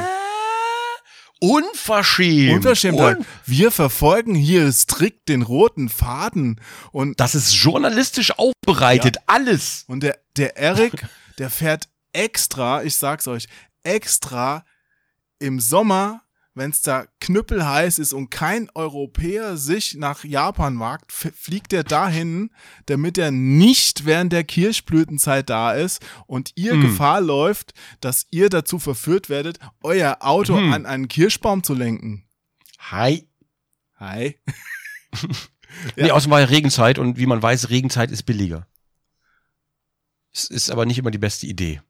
Unverschämt. 1.39 2.55
Unverschämtheit. 2.55 3.17
Un 3.17 3.25
Wir 3.45 3.71
verfolgen 3.71 4.35
hier 4.35 4.71
strikt 4.71 5.27
den 5.29 5.41
roten 5.41 5.89
Faden 5.89 6.61
und 6.91 7.19
das 7.19 7.35
ist 7.35 7.53
journalistisch 7.53 8.31
aufbereitet. 8.37 9.17
Alles. 9.27 9.83
Und 9.87 10.01
der, 10.01 10.19
der 10.37 10.57
Eric, 10.57 11.05
der 11.37 11.49
fährt 11.49 11.89
extra, 12.13 12.83
ich 12.83 12.95
sag's 12.95 13.27
euch, 13.27 13.47
extra 13.83 14.65
im 15.39 15.59
Sommer, 15.59 16.24
wenn's 16.55 16.81
da 16.81 17.05
knüppelheiß 17.19 17.99
ist 17.99 18.13
und 18.13 18.31
kein 18.31 18.69
Europäer 18.73 19.57
sich 19.57 19.95
nach 19.95 20.23
Japan 20.23 20.79
wagt, 20.79 21.11
fliegt 21.11 21.73
er 21.73 21.83
dahin, 21.83 22.49
damit 22.87 23.17
er 23.17 23.29
nicht 23.31 24.05
während 24.05 24.31
der 24.33 24.43
Kirschblütenzeit 24.45 25.49
da 25.49 25.73
ist 25.73 26.01
und 26.27 26.53
ihr 26.55 26.75
Mm. 26.75 26.81
Gefahr 26.81 27.21
läuft, 27.21 27.73
dass 27.99 28.25
ihr 28.31 28.49
dazu 28.49 28.79
verführt 28.79 29.29
werdet, 29.29 29.59
euer 29.83 30.17
Auto 30.21 30.55
Mm. 30.59 30.73
an 30.73 30.85
einen 30.85 31.07
Kirschbaum 31.09 31.61
zu 31.63 31.73
lenken. 31.73 32.25
Hi. 32.79 33.27
Hi. 33.99 34.39
Nee, 35.97 36.11
außerdem 36.11 36.31
war 36.31 36.39
ja 36.39 36.45
Regenzeit 36.45 36.99
und 36.99 37.17
wie 37.17 37.25
man 37.25 37.41
weiß, 37.41 37.69
Regenzeit 37.69 38.09
ist 38.09 38.23
billiger. 38.23 38.65
Es 40.33 40.45
ist 40.45 40.69
aber 40.71 40.85
nicht 40.85 40.99
immer 40.99 41.11
die 41.11 41.17
beste 41.17 41.47
Idee. 41.47 41.81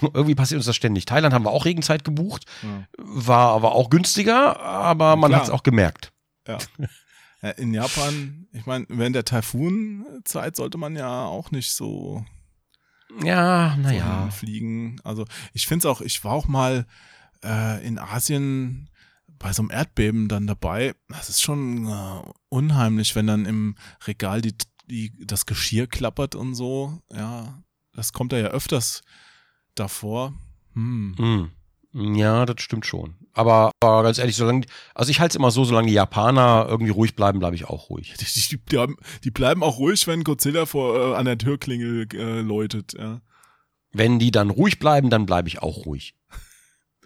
Irgendwie 0.00 0.34
passiert 0.34 0.58
uns 0.58 0.66
das 0.66 0.76
ständig. 0.76 1.04
Thailand 1.04 1.34
haben 1.34 1.44
wir 1.44 1.50
auch 1.50 1.64
Regenzeit 1.66 2.04
gebucht, 2.04 2.44
Ja. 2.62 2.86
war 2.98 3.48
aber 3.54 3.72
auch 3.74 3.90
günstiger, 3.90 4.58
aber 4.60 5.16
man 5.16 5.34
hat 5.34 5.44
es 5.44 5.50
auch 5.50 5.62
gemerkt. 5.62 6.12
Ja. 6.48 6.58
Ja, 7.42 7.50
In 7.50 7.74
Japan, 7.74 8.46
ich 8.52 8.64
meine, 8.64 8.86
während 8.88 9.14
der 9.16 9.24
Taifunzeit 9.26 10.56
sollte 10.56 10.78
man 10.78 10.96
ja 10.96 11.24
auch 11.26 11.50
nicht 11.50 11.72
so 11.72 12.24
Ja, 13.22 13.76
naja. 13.76 14.30
fliegen. 14.30 14.96
Also 15.04 15.26
ich 15.52 15.66
finde 15.66 15.86
es 15.86 15.94
auch, 15.94 16.00
ich 16.00 16.24
war 16.24 16.32
auch 16.32 16.48
mal 16.48 16.86
äh, 17.44 17.86
in 17.86 17.98
Asien 17.98 18.88
bei 19.38 19.52
so 19.52 19.62
einem 19.62 19.70
Erdbeben 19.70 20.28
dann 20.28 20.46
dabei. 20.46 20.94
Das 21.08 21.28
ist 21.28 21.42
schon 21.42 21.86
äh, 21.86 22.22
unheimlich, 22.48 23.14
wenn 23.14 23.26
dann 23.26 23.44
im 23.44 23.76
Regal 24.06 24.40
die, 24.40 24.54
die, 24.88 25.12
das 25.26 25.44
Geschirr 25.44 25.86
klappert 25.86 26.34
und 26.34 26.54
so. 26.54 27.02
Ja, 27.12 27.62
das 27.92 28.12
kommt 28.14 28.32
da 28.32 28.38
ja 28.38 28.46
öfters 28.48 29.02
davor. 29.74 30.34
Hm. 30.74 31.14
Hm. 31.18 31.50
Ja, 32.16 32.44
das 32.44 32.60
stimmt 32.60 32.86
schon. 32.86 33.14
Aber, 33.32 33.70
aber 33.80 34.02
ganz 34.02 34.18
ehrlich, 34.18 34.36
solange, 34.36 34.66
also 34.94 35.10
ich 35.10 35.20
halte 35.20 35.32
es 35.32 35.36
immer 35.36 35.50
so, 35.50 35.64
solange 35.64 35.88
die 35.88 35.94
Japaner 35.94 36.66
irgendwie 36.68 36.90
ruhig 36.90 37.14
bleiben, 37.14 37.38
bleibe 37.38 37.56
ich 37.56 37.66
auch 37.66 37.90
ruhig. 37.90 38.14
Die, 38.18 38.24
die, 38.24 38.58
die, 38.58 38.78
haben, 38.78 38.96
die 39.22 39.30
bleiben 39.30 39.62
auch 39.62 39.78
ruhig, 39.78 40.06
wenn 40.06 40.24
Godzilla 40.24 40.66
vor, 40.66 40.96
äh, 40.96 41.14
an 41.14 41.24
der 41.24 41.38
Türklingel 41.38 42.08
äh, 42.14 42.40
läutet. 42.40 42.94
Ja. 42.98 43.20
Wenn 43.92 44.18
die 44.18 44.32
dann 44.32 44.50
ruhig 44.50 44.78
bleiben, 44.78 45.10
dann 45.10 45.26
bleibe 45.26 45.48
ich 45.48 45.62
auch 45.62 45.86
ruhig. 45.86 46.14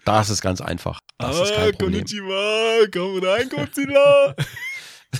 Das 0.05 0.29
ist 0.29 0.41
ganz 0.41 0.61
einfach. 0.61 0.99
Das 1.17 1.39
ist 1.39 1.53
kein 1.53 1.71
Problem. 1.73 2.01
Ah, 2.01 2.07
Konnichiwa, 2.07 2.87
komm 2.91 3.23
rein, 3.23 3.49
Godzilla. 3.49 4.35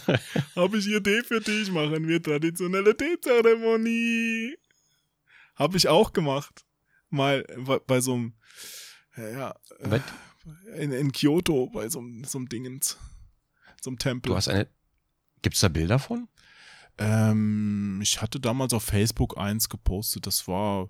Hab 0.56 0.74
ich 0.74 0.88
Idee 0.88 1.22
für 1.24 1.42
dich, 1.42 1.72
machen 1.72 2.08
wir 2.08 2.22
traditionelle 2.22 2.95
Teezeremonie. 2.95 4.56
Hab 5.56 5.76
ich 5.76 5.88
auch 5.88 6.14
gemacht. 6.14 6.66
Mal 7.09 7.43
bei, 7.88 8.01
so 8.01 8.13
einem, 8.13 8.33
ja, 9.17 9.55
Was? 9.81 10.01
in, 10.77 10.91
in 10.91 11.11
Kyoto, 11.11 11.67
bei 11.67 11.89
so 11.89 11.99
einem, 11.99 12.23
so 12.23 12.38
einem 12.38 12.49
Dingens, 12.49 12.97
so 13.81 13.89
einem 13.89 13.99
Tempel. 13.99 14.29
Du 14.31 14.35
hast 14.35 14.47
eine. 14.47 14.67
Gibt's 15.41 15.61
da 15.61 15.69
Bilder 15.69 15.99
von? 15.99 16.27
Ähm, 16.97 17.99
ich 18.03 18.21
hatte 18.21 18.39
damals 18.39 18.73
auf 18.73 18.83
Facebook 18.83 19.38
eins 19.38 19.69
gepostet. 19.69 20.27
Das 20.27 20.47
war, 20.49 20.89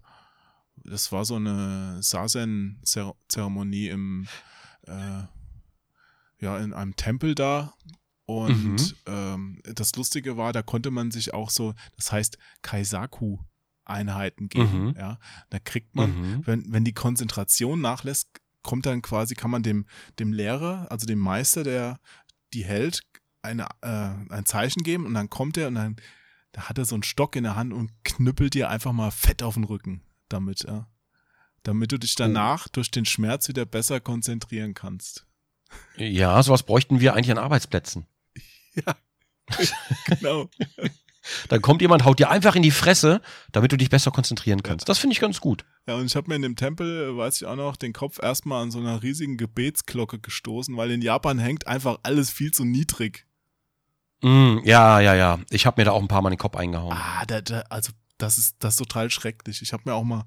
das 0.77 1.11
war 1.11 1.23
so 1.23 1.35
eine 1.35 2.01
Sazen-Zeremonie 2.01 3.89
im, 3.89 4.27
äh, 4.88 5.23
ja, 6.39 6.57
in 6.57 6.73
einem 6.73 6.95
Tempel 6.95 7.35
da. 7.35 7.73
Und 8.25 8.64
Mhm. 8.77 8.93
ähm, 9.07 9.61
das 9.64 9.95
Lustige 9.95 10.38
war, 10.38 10.53
da 10.53 10.61
konnte 10.61 10.91
man 10.91 11.11
sich 11.11 11.33
auch 11.33 11.49
so, 11.49 11.73
das 11.95 12.11
heißt 12.11 12.38
Kaisaku-Einheiten 13.90 14.50
geben. 14.50 14.85
Mhm. 14.88 14.95
Ja, 14.98 15.19
da 15.50 15.59
kriegt 15.59 15.95
man, 15.95 16.11
Mhm. 16.11 16.48
wenn, 16.48 16.72
wenn 16.74 16.84
die 16.84 16.93
Konzentration 16.93 17.82
nachlässt, 17.82 18.30
kommt 18.64 18.85
dann 18.85 19.01
quasi, 19.01 19.35
kann 19.35 19.51
man 19.51 19.64
dem, 19.64 19.85
dem 20.19 20.34
Lehrer, 20.34 20.88
also 20.92 21.06
dem 21.08 21.19
Meister, 21.19 21.64
der 21.64 22.00
die 22.53 22.66
hält, 22.66 23.01
eine, 23.42 23.68
äh, 23.82 23.88
ein 24.34 24.45
Zeichen 24.45 24.84
geben 24.84 25.06
und 25.06 25.14
dann 25.14 25.30
kommt 25.30 25.58
er 25.58 25.68
und 25.68 25.76
dann 25.76 25.95
da 26.51 26.68
hat 26.68 26.80
er 26.80 26.85
so 26.85 26.95
einen 26.95 27.03
Stock 27.03 27.35
in 27.35 27.43
der 27.43 27.56
Hand 27.56 27.74
und 27.74 27.92
knüppelt 28.03 28.56
dir 28.56 28.69
einfach 28.69 28.92
mal 28.92 29.11
fett 29.11 29.43
auf 29.43 29.53
den 29.53 29.66
Rücken 29.66 30.01
damit, 30.30 30.64
ja. 30.64 30.88
Damit 31.64 31.92
du 31.92 32.00
dich 32.00 32.16
danach 32.16 32.68
durch 32.69 32.90
den 32.90 33.06
Schmerz 33.06 33.48
wieder 33.50 33.66
besser 33.66 34.00
konzentrieren 34.00 34.74
kannst. 34.74 35.27
Ja, 35.98 36.42
sowas 36.42 36.64
bräuchten 36.64 37.00
wir 37.00 37.14
eigentlich 37.14 37.32
an 37.32 37.38
Arbeitsplätzen. 37.38 38.08
Ja, 38.76 38.95
genau. 40.06 40.48
Dann 41.48 41.61
kommt 41.61 41.82
jemand, 41.82 42.06
haut 42.06 42.19
dir 42.19 42.30
einfach 42.30 42.56
in 42.56 42.61
die 42.61 42.72
Fresse, 42.72 43.22
damit 43.51 43.72
du 43.72 43.77
dich 43.77 43.90
besser 43.90 44.11
konzentrieren 44.11 44.64
kannst. 44.64 44.90
Das 44.90 44.99
finde 44.99 45.14
ich 45.14 45.19
ganz 45.19 45.41
gut. 45.41 45.66
Ja, 45.88 45.95
und 45.95 46.06
ich 46.06 46.16
habe 46.16 46.27
mir 46.30 46.35
in 46.35 46.41
dem 46.41 46.56
Tempel, 46.56 47.09
äh, 47.09 47.17
weiß 47.17 47.41
ich 47.41 47.48
auch 47.48 47.56
noch, 47.56 47.75
den 47.75 47.93
Kopf 47.93 48.22
erstmal 48.22 48.64
an 48.64 48.72
so 48.72 48.80
einer 48.80 49.01
riesigen 49.01 49.38
Gebetsglocke 49.38 50.19
gestoßen, 50.19 50.75
weil 50.77 50.91
in 50.91 51.01
Japan 51.01 51.40
hängt 51.40 51.67
einfach 51.67 51.99
alles 52.03 52.30
viel 52.30 52.51
zu 52.51 52.66
niedrig. 52.66 53.25
Mm, 54.22 54.58
ja, 54.64 54.99
ja, 54.99 55.16
ja. 55.16 55.40
Ich 55.49 55.66
habe 55.66 55.80
mir 55.82 55.85
da 55.85 55.91
auch 55.91 56.01
ein 56.01 56.08
paar 56.08 56.22
Mal 56.22 56.30
den 56.30 56.38
Kopf 56.38 56.56
eingehauen. 56.56 56.93
Ah, 56.93 57.25
da, 57.25 57.41
da, 57.41 57.61
also 57.69 57.91
das 58.17 58.38
ist 58.38 58.58
das 58.59 58.74
ist 58.74 58.80
total 58.80 59.09
schrecklich. 59.09 59.61
Ich 59.61 59.74
habe 59.74 59.83
mir 59.85 59.93
auch 59.93 60.03
mal 60.03 60.25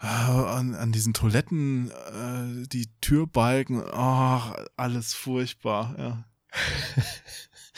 äh, 0.00 0.06
an, 0.06 0.74
an 0.74 0.92
diesen 0.92 1.14
Toiletten 1.14 1.90
äh, 1.90 2.68
die 2.68 2.88
Türbalken, 3.00 3.82
ach, 3.92 4.54
alles 4.76 5.14
furchtbar, 5.14 5.94
ja. 5.98 6.24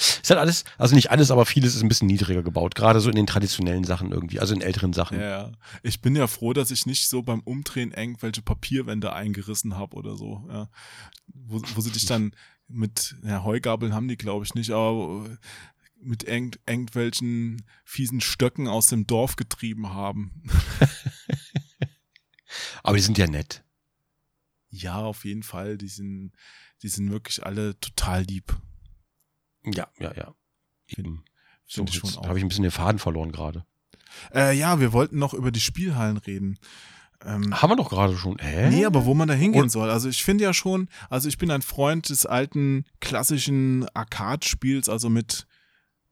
Ist 0.01 0.31
halt 0.31 0.41
alles, 0.41 0.65
also 0.79 0.95
nicht 0.95 1.11
alles, 1.11 1.31
aber 1.31 1.45
vieles 1.45 1.75
ist 1.75 1.83
ein 1.83 1.89
bisschen 1.89 2.07
niedriger 2.07 2.43
gebaut. 2.43 2.75
Gerade 2.75 3.01
so 3.01 3.11
in 3.11 3.17
den 3.17 3.27
traditionellen 3.27 3.85
Sachen 3.85 4.13
irgendwie, 4.13 4.41
also 4.41 4.55
in 4.55 4.63
älteren 4.63 4.95
Sachen. 4.95 5.21
Ja, 5.21 5.29
ja. 5.29 5.53
Ich 5.83 6.01
bin 6.01 6.17
ja 6.17 6.27
froh, 6.27 6.55
dass 6.55 6.71
ich 6.71 6.87
nicht 6.87 7.09
so 7.09 7.23
beim 7.23 7.41
Umdrehen 7.41 7.93
irgendwelche 7.93 8.41
Papierwände 8.41 9.13
eingerissen 9.13 9.77
habe 9.77 9.97
oder 9.97 10.17
so, 10.17 10.47
ja. 10.49 10.71
Wo, 11.27 11.61
wo 11.75 11.81
sie 11.81 11.91
dich 11.91 12.07
dann 12.07 12.35
mit, 12.67 13.17
ja, 13.25 13.45
Heugabeln 13.45 13.95
haben 13.95 14.09
die, 14.09 14.17
glaube 14.17 14.45
ich, 14.45 14.55
nicht, 14.55 14.71
aber 14.71 15.27
äh, 15.27 15.37
mit 16.03 16.23
irgend, 16.23 16.61
irgendwelchen 16.67 17.63
fiesen 17.85 18.23
Stöcken 18.23 18.69
aus 18.69 18.87
dem 18.87 19.07
Dorf 19.07 19.37
getrieben 19.37 19.91
haben. 19.91 20.43
Aber 22.83 22.97
die 22.97 23.03
sind 23.03 23.19
ja 23.19 23.27
nett. 23.27 23.65
Ja, 24.71 24.99
auf 24.99 25.25
jeden 25.25 25.43
Fall. 25.43 25.77
Die 25.77 25.89
sind, 25.89 26.33
die 26.83 26.89
sind 26.89 27.11
wirklich 27.11 27.45
alle 27.45 27.79
total 27.81 28.23
lieb. 28.23 28.57
Ja, 29.65 29.89
ja, 29.99 30.13
ja. 30.15 30.35
Eben. 30.87 31.25
So, 31.67 31.85
habe 32.27 32.39
ich 32.39 32.45
ein 32.45 32.49
bisschen 32.49 32.63
den 32.63 32.73
Faden 32.73 32.99
verloren 32.99 33.31
gerade. 33.33 33.65
Äh, 34.35 34.57
ja, 34.57 34.81
wir 34.81 34.93
wollten 34.93 35.19
noch 35.19 35.35
über 35.35 35.53
die 35.53 35.61
Spielhallen 35.61 36.17
reden. 36.17 36.59
Ähm, 37.25 37.55
Haben 37.61 37.71
wir 37.71 37.77
doch 37.77 37.91
gerade 37.91 38.17
schon. 38.17 38.39
Hä? 38.39 38.71
Nee, 38.71 38.85
aber 38.87 39.05
wo 39.05 39.15
man 39.15 39.29
da 39.29 39.35
hingehen 39.35 39.69
soll. 39.69 39.91
Also 39.91 40.09
ich 40.09 40.25
finde 40.25 40.43
ja 40.45 40.55
schon, 40.55 40.89
also 41.11 41.29
ich 41.29 41.39
bin 41.39 41.51
ein 41.51 41.63
Freund 41.63 42.09
des 42.09 42.27
alten 42.27 42.87
klassischen 43.01 43.87
Arcade-Spiels, 43.95 44.89
also 44.89 45.11
mit 45.11 45.47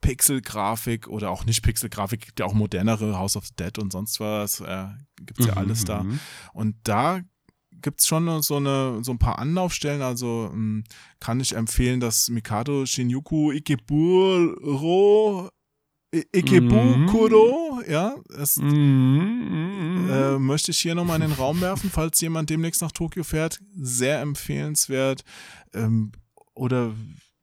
Pixel-Grafik 0.00 1.08
oder 1.08 1.30
auch 1.30 1.44
nicht 1.44 1.62
Pixel-Grafik, 1.62 2.20
gibt 2.26 2.40
ja 2.40 2.46
auch 2.46 2.54
modernere 2.54 3.18
House 3.18 3.36
of 3.36 3.46
the 3.46 3.54
Dead 3.58 3.78
und 3.78 3.92
sonst 3.92 4.20
was, 4.20 4.60
äh, 4.60 4.86
gibt's 5.16 5.44
ja 5.46 5.52
Mhm, 5.52 5.58
alles 5.58 5.84
da. 5.84 6.04
mhm. 6.04 6.20
Und 6.52 6.76
da 6.84 7.20
gibt's 7.82 8.06
schon 8.06 8.42
so 8.42 8.56
eine 8.56 8.98
so 9.02 9.12
ein 9.12 9.18
paar 9.18 9.38
Anlaufstellen. 9.38 10.02
Also 10.02 10.50
ähm, 10.52 10.84
kann 11.20 11.40
ich 11.40 11.54
empfehlen, 11.54 12.00
das 12.00 12.28
Mikado 12.28 12.86
Shinjuku 12.86 13.52
Ikeburo 13.52 15.48
Ikebukuro, 16.34 17.82
ja, 17.88 18.14
das 18.30 18.56
Mhm. 18.56 20.08
äh, 20.10 20.38
möchte 20.38 20.70
ich 20.70 20.78
hier 20.78 20.94
nochmal 20.94 21.20
in 21.20 21.28
den 21.28 21.36
Raum 21.38 21.60
werfen, 21.60 21.90
falls 21.90 22.20
jemand 22.22 22.48
demnächst 22.48 22.80
nach 22.80 22.92
Tokio 22.92 23.24
fährt. 23.24 23.60
Sehr 23.76 24.20
empfehlenswert. 24.20 25.22
Ähm, 25.74 26.12
oder 26.54 26.94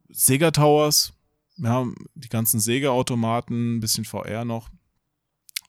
Sega 0.09 0.49
Towers, 0.51 1.14
ja, 1.57 1.85
die 2.15 2.30
ganzen 2.30 2.59
Sega-Automaten, 2.59 3.75
ein 3.77 3.80
bisschen 3.81 4.03
VR 4.05 4.45
noch. 4.45 4.69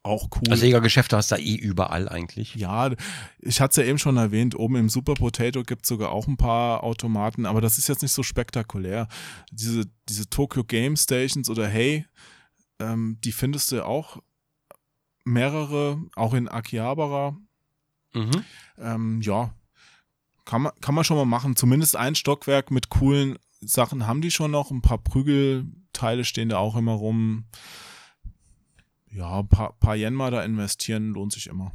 Auch 0.06 0.28
cool. 0.36 0.50
Also 0.50 0.64
Jägergeschäfte 0.64 1.16
hast 1.16 1.32
du 1.32 1.34
da 1.34 1.40
eh 1.40 1.56
überall 1.56 2.08
eigentlich. 2.08 2.54
Ja, 2.54 2.92
ich 3.40 3.60
hatte 3.60 3.72
es 3.72 3.76
ja 3.84 3.90
eben 3.90 3.98
schon 3.98 4.16
erwähnt, 4.16 4.54
oben 4.54 4.76
im 4.76 4.88
Super 4.88 5.14
Potato 5.14 5.64
gibt 5.64 5.82
es 5.82 5.88
sogar 5.88 6.12
auch 6.12 6.28
ein 6.28 6.36
paar 6.36 6.84
Automaten, 6.84 7.44
aber 7.44 7.60
das 7.60 7.76
ist 7.76 7.88
jetzt 7.88 8.02
nicht 8.02 8.12
so 8.12 8.22
spektakulär. 8.22 9.08
Diese, 9.50 9.82
diese 10.08 10.30
Tokyo 10.30 10.62
Game 10.62 10.96
Stations 10.96 11.50
oder 11.50 11.66
Hey, 11.66 12.06
ähm, 12.78 13.18
die 13.24 13.32
findest 13.32 13.72
du 13.72 13.84
auch 13.84 14.22
mehrere, 15.24 16.00
auch 16.14 16.34
in 16.34 16.46
Akihabara. 16.46 17.36
Mhm. 18.14 18.44
Ähm, 18.78 19.20
ja, 19.22 19.54
kann 20.44 20.62
man, 20.62 20.72
kann 20.80 20.94
man 20.94 21.02
schon 21.02 21.16
mal 21.16 21.24
machen. 21.24 21.56
Zumindest 21.56 21.96
ein 21.96 22.14
Stockwerk 22.14 22.70
mit 22.70 22.90
coolen 22.90 23.40
Sachen 23.60 24.06
haben 24.06 24.20
die 24.20 24.30
schon 24.30 24.52
noch. 24.52 24.70
Ein 24.70 24.82
paar 24.82 24.98
Prügelteile 24.98 26.24
stehen 26.24 26.50
da 26.50 26.58
auch 26.58 26.76
immer 26.76 26.92
rum. 26.92 27.46
Ja, 29.16 29.40
ein 29.40 29.48
paar, 29.48 29.72
paar 29.78 29.96
Yen 29.96 30.12
mal 30.12 30.30
da 30.30 30.42
investieren 30.42 31.14
lohnt 31.14 31.32
sich 31.32 31.46
immer. 31.46 31.72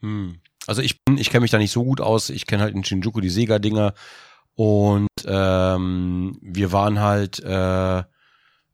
Hm. 0.00 0.40
Also 0.66 0.80
ich 0.80 1.04
bin, 1.04 1.18
ich 1.18 1.28
kenne 1.28 1.42
mich 1.42 1.50
da 1.50 1.58
nicht 1.58 1.72
so 1.72 1.84
gut 1.84 2.00
aus. 2.00 2.30
Ich 2.30 2.46
kenne 2.46 2.62
halt 2.62 2.74
in 2.74 2.84
Shinjuku 2.84 3.20
die 3.20 3.28
Sega-Dinger 3.28 3.92
und 4.54 5.08
ähm, 5.26 6.38
wir 6.40 6.72
waren 6.72 7.00
halt 7.00 7.38
äh, 7.40 8.02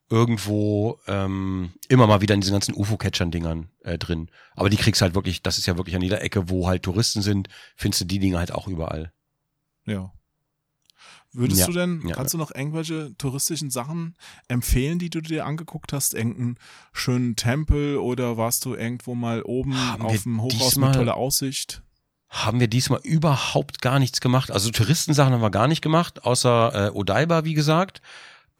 irgendwo 0.08 1.00
ähm, 1.08 1.72
immer 1.88 2.06
mal 2.06 2.20
wieder 2.20 2.34
in 2.34 2.40
diesen 2.40 2.52
ganzen 2.52 2.74
UFO-Catchern-Dingern 2.74 3.68
äh, 3.80 3.98
drin. 3.98 4.30
Aber 4.54 4.70
die 4.70 4.76
kriegst 4.76 5.02
halt 5.02 5.16
wirklich, 5.16 5.42
das 5.42 5.58
ist 5.58 5.66
ja 5.66 5.76
wirklich 5.76 5.96
an 5.96 6.02
jeder 6.02 6.22
Ecke, 6.22 6.48
wo 6.48 6.68
halt 6.68 6.84
Touristen 6.84 7.22
sind, 7.22 7.48
findest 7.74 8.02
du 8.02 8.04
die 8.06 8.20
Dinger 8.20 8.38
halt 8.38 8.52
auch 8.52 8.68
überall. 8.68 9.12
Ja. 9.84 10.12
Würdest 11.34 11.60
Ja, 11.60 11.66
du 11.66 11.72
denn, 11.72 12.02
ja. 12.06 12.14
kannst 12.14 12.32
du 12.32 12.38
noch 12.38 12.54
irgendwelche 12.54 13.16
touristischen 13.18 13.70
Sachen 13.70 14.16
empfehlen, 14.48 14.98
die 14.98 15.10
du 15.10 15.20
dir 15.20 15.44
angeguckt 15.46 15.92
hast? 15.92 16.14
Irgendeinen 16.14 16.58
schönen 16.92 17.34
Tempel 17.36 17.96
oder 17.98 18.36
warst 18.36 18.64
du 18.64 18.74
irgendwo 18.74 19.14
mal 19.14 19.42
oben 19.42 19.74
auf 19.98 20.22
dem 20.22 20.40
Hochhaus 20.40 20.76
mit 20.76 20.94
toller 20.94 21.16
Aussicht? 21.16 21.82
Haben 22.28 22.60
wir 22.60 22.68
diesmal 22.68 23.00
überhaupt 23.02 23.82
gar 23.82 23.98
nichts 23.98 24.20
gemacht. 24.20 24.50
Also 24.50 24.70
Touristensachen 24.70 25.32
haben 25.32 25.42
wir 25.42 25.50
gar 25.50 25.68
nicht 25.68 25.82
gemacht, 25.82 26.24
außer 26.24 26.86
äh, 26.86 26.90
Odaiba, 26.90 27.44
wie 27.44 27.54
gesagt. 27.54 28.00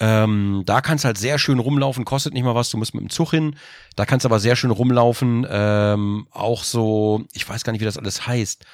Ähm, 0.01 0.63
da 0.67 0.81
kannst 0.81 1.05
halt 1.05 1.19
sehr 1.19 1.39
schön 1.39 1.61
rumlaufen, 1.61 2.05
kostet 2.05 2.35
nicht 2.35 2.43
mal 2.43 2.57
was, 2.57 2.71
du 2.71 2.77
musst 2.77 2.95
mit 2.95 3.03
dem 3.03 3.11
Zug 3.11 3.31
hin. 3.31 3.57
Da 3.95 4.05
kannst 4.07 4.27
aber 4.27 4.41
sehr 4.41 4.57
schön 4.57 4.73
rumlaufen. 4.73 5.47
Ähm, 5.49 6.27
auch 6.33 6.65
so, 6.65 7.25
ich 7.33 7.49
weiß 7.49 7.63
gar 7.63 7.73
nicht, 7.73 7.81
wie 7.81 7.85
das 7.85 7.99
alles 7.99 8.27
heißt. 8.27 8.65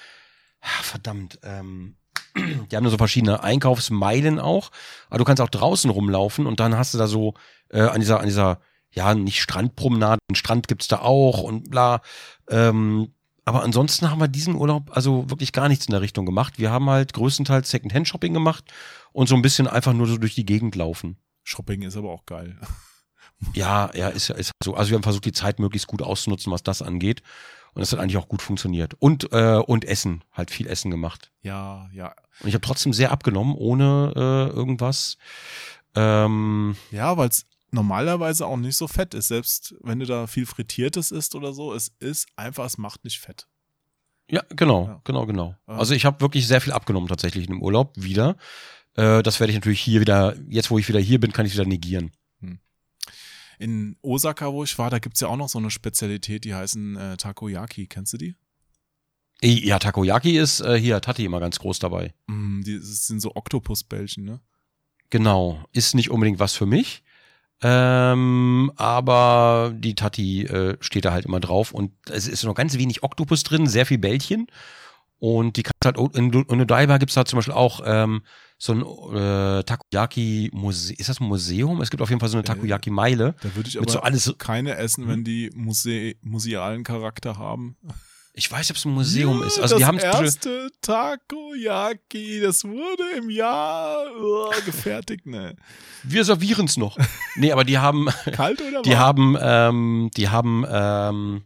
Ah, 0.62 0.82
verdammt. 0.82 1.38
Ähm, 1.42 1.96
die 2.36 2.76
haben 2.76 2.84
da 2.84 2.90
so 2.90 2.98
verschiedene 2.98 3.42
Einkaufsmeilen 3.42 4.38
auch. 4.38 4.70
Aber 5.08 5.18
du 5.18 5.24
kannst 5.24 5.40
auch 5.40 5.48
draußen 5.48 5.90
rumlaufen 5.90 6.46
und 6.46 6.60
dann 6.60 6.76
hast 6.76 6.94
du 6.94 6.98
da 6.98 7.06
so 7.06 7.34
äh, 7.70 7.82
an 7.82 8.00
dieser, 8.00 8.20
an 8.20 8.26
dieser, 8.26 8.60
ja, 8.92 9.14
nicht 9.14 9.40
Strandpromenade, 9.40 10.20
einen 10.28 10.36
Strand 10.36 10.68
gibt's 10.68 10.88
da 10.88 11.00
auch 11.00 11.42
und 11.42 11.70
bla. 11.70 12.02
Ähm, 12.48 13.12
aber 13.44 13.62
ansonsten 13.62 14.10
haben 14.10 14.20
wir 14.20 14.28
diesen 14.28 14.54
Urlaub 14.54 14.90
also 14.94 15.28
wirklich 15.28 15.52
gar 15.52 15.68
nichts 15.68 15.86
in 15.86 15.92
der 15.92 16.02
Richtung 16.02 16.26
gemacht. 16.26 16.58
Wir 16.58 16.70
haben 16.70 16.88
halt 16.88 17.12
größtenteils 17.14 17.70
Secondhand-Shopping 17.70 18.32
gemacht 18.32 18.64
und 19.12 19.28
so 19.28 19.34
ein 19.34 19.42
bisschen 19.42 19.66
einfach 19.66 19.92
nur 19.92 20.06
so 20.06 20.18
durch 20.18 20.34
die 20.34 20.46
Gegend 20.46 20.76
laufen. 20.76 21.16
Shopping 21.42 21.82
ist 21.82 21.96
aber 21.96 22.10
auch 22.10 22.26
geil. 22.26 22.58
Ja, 23.54 23.90
ja, 23.94 24.08
ist 24.08 24.28
ja 24.28 24.34
ist 24.34 24.52
so. 24.62 24.74
Also 24.74 24.90
wir 24.90 24.96
haben 24.96 25.02
versucht, 25.02 25.24
die 25.24 25.32
Zeit 25.32 25.58
möglichst 25.58 25.88
gut 25.88 26.02
auszunutzen, 26.02 26.52
was 26.52 26.62
das 26.62 26.82
angeht. 26.82 27.22
Und 27.74 27.80
das 27.80 27.92
hat 27.92 28.00
eigentlich 28.00 28.16
auch 28.16 28.28
gut 28.28 28.42
funktioniert. 28.42 28.94
Und, 28.98 29.32
äh, 29.32 29.56
und 29.58 29.84
Essen, 29.84 30.24
halt 30.32 30.50
viel 30.50 30.66
Essen 30.66 30.90
gemacht. 30.90 31.30
Ja, 31.42 31.88
ja. 31.92 32.14
Und 32.40 32.48
ich 32.48 32.54
habe 32.54 32.66
trotzdem 32.66 32.92
sehr 32.92 33.12
abgenommen, 33.12 33.54
ohne 33.56 34.12
äh, 34.16 34.54
irgendwas. 34.54 35.16
Ähm, 35.94 36.76
Ja, 36.90 37.16
weil 37.16 37.28
es 37.28 37.46
normalerweise 37.70 38.46
auch 38.46 38.56
nicht 38.56 38.76
so 38.76 38.88
fett 38.88 39.14
ist. 39.14 39.28
Selbst 39.28 39.74
wenn 39.80 40.00
du 40.00 40.06
da 40.06 40.26
viel 40.26 40.46
Frittiertes 40.46 41.10
isst 41.10 41.34
oder 41.34 41.52
so, 41.52 41.72
es 41.72 41.92
ist 42.00 42.28
einfach, 42.36 42.64
es 42.66 42.78
macht 42.78 43.04
nicht 43.04 43.20
fett. 43.20 43.46
ja, 44.28 44.42
genau, 44.50 44.86
Ja. 44.86 45.00
genau, 45.04 45.26
genau. 45.26 45.54
Ja. 45.68 45.74
Also 45.76 45.94
ich 45.94 46.04
habe 46.04 46.20
wirklich 46.20 46.46
sehr 46.46 46.60
viel 46.60 46.72
abgenommen 46.72 47.08
tatsächlich 47.08 47.46
in 47.46 47.54
dem 47.54 47.62
Urlaub 47.62 47.92
wieder. 47.96 48.36
Äh, 48.94 49.22
das 49.22 49.40
werde 49.40 49.52
ich 49.52 49.56
natürlich 49.56 49.80
hier 49.80 50.00
wieder, 50.00 50.34
jetzt 50.48 50.70
wo 50.70 50.78
ich 50.78 50.88
wieder 50.88 51.00
hier 51.00 51.20
bin, 51.20 51.32
kann 51.32 51.46
ich 51.46 51.52
wieder 51.52 51.64
negieren. 51.64 52.12
In 53.60 53.96
Osaka, 54.00 54.50
wo 54.54 54.64
ich 54.64 54.78
war, 54.78 54.88
da 54.88 54.98
gibt's 54.98 55.20
ja 55.20 55.28
auch 55.28 55.36
noch 55.36 55.50
so 55.50 55.58
eine 55.58 55.70
Spezialität, 55.70 56.44
die 56.44 56.54
heißen 56.54 56.96
äh, 56.96 57.16
Takoyaki. 57.18 57.88
Kennst 57.88 58.14
du 58.14 58.16
die? 58.16 58.34
Ja, 59.42 59.78
Takoyaki 59.78 60.38
ist 60.38 60.60
äh, 60.60 60.80
hier 60.80 60.98
Tati 61.02 61.26
immer 61.26 61.40
ganz 61.40 61.58
groß 61.58 61.78
dabei. 61.78 62.14
Mm, 62.26 62.62
die 62.62 62.78
das 62.78 63.06
sind 63.06 63.20
so 63.20 63.36
Oktopusbällchen, 63.36 64.24
ne? 64.24 64.40
Genau, 65.10 65.62
ist 65.72 65.94
nicht 65.94 66.10
unbedingt 66.10 66.38
was 66.38 66.54
für 66.54 66.64
mich. 66.64 67.02
Ähm, 67.60 68.72
aber 68.76 69.74
die 69.76 69.94
Tati 69.94 70.44
äh, 70.44 70.78
steht 70.80 71.04
da 71.04 71.12
halt 71.12 71.26
immer 71.26 71.40
drauf 71.40 71.72
und 71.72 71.92
es 72.08 72.28
ist 72.28 72.44
noch 72.44 72.54
ganz 72.54 72.78
wenig 72.78 73.02
Oktopus 73.02 73.42
drin, 73.42 73.66
sehr 73.66 73.84
viel 73.84 73.98
Bällchen. 73.98 74.46
Und 75.18 75.58
die 75.58 75.64
kannst 75.64 75.84
halt, 75.84 76.16
in, 76.16 76.32
in 76.32 76.60
Odaiba 76.62 76.96
gibt's 76.96 77.14
da 77.14 77.26
zum 77.26 77.36
Beispiel 77.36 77.52
auch 77.52 77.82
ähm, 77.84 78.22
so 78.62 78.74
ein 78.74 78.82
äh, 79.16 79.64
Takoyaki-Museum. 79.64 80.96
Ist 80.98 81.08
das 81.08 81.18
ein 81.18 81.26
Museum? 81.26 81.80
Es 81.80 81.90
gibt 81.90 82.02
auf 82.02 82.10
jeden 82.10 82.20
Fall 82.20 82.28
so 82.28 82.36
eine 82.36 82.44
Äh, 82.44 82.46
Takoyaki-Meile. 82.46 83.34
Da 83.42 83.56
würde 83.56 83.68
ich 83.70 83.78
aber 83.78 83.90
so 83.90 84.00
alles. 84.00 84.34
keine 84.36 84.76
essen, 84.76 85.08
wenn 85.08 85.24
die 85.24 85.50
Muse 85.54 86.14
musealen 86.20 86.84
Charakter 86.84 87.38
haben. 87.38 87.76
Ich 88.34 88.52
weiß 88.52 88.70
ob 88.70 88.76
es 88.76 88.84
ein 88.84 88.92
Museum 88.92 89.40
Ja, 89.40 89.46
ist. 89.46 89.58
Also 89.58 89.74
das 89.74 89.78
die 89.78 89.86
haben 89.86 89.98
erste 89.98 90.70
Takoyaki, 90.82 92.40
das 92.40 92.62
wurde 92.64 93.02
im 93.16 93.30
Jahr 93.30 94.04
oh, 94.20 94.50
gefertigt, 94.66 95.26
ne? 95.26 95.56
wir 96.02 96.24
servieren's 96.24 96.76
noch. 96.76 96.96
nee, 97.36 97.50
aber 97.52 97.64
die 97.64 97.78
haben, 97.78 98.08
Kalt 98.32 98.60
oder 98.62 98.82
Die 98.82 98.90
warm? 98.90 98.98
haben, 99.00 99.36
ähm, 99.40 100.10
die 100.16 100.28
haben, 100.28 100.64
ähm, 100.70 101.42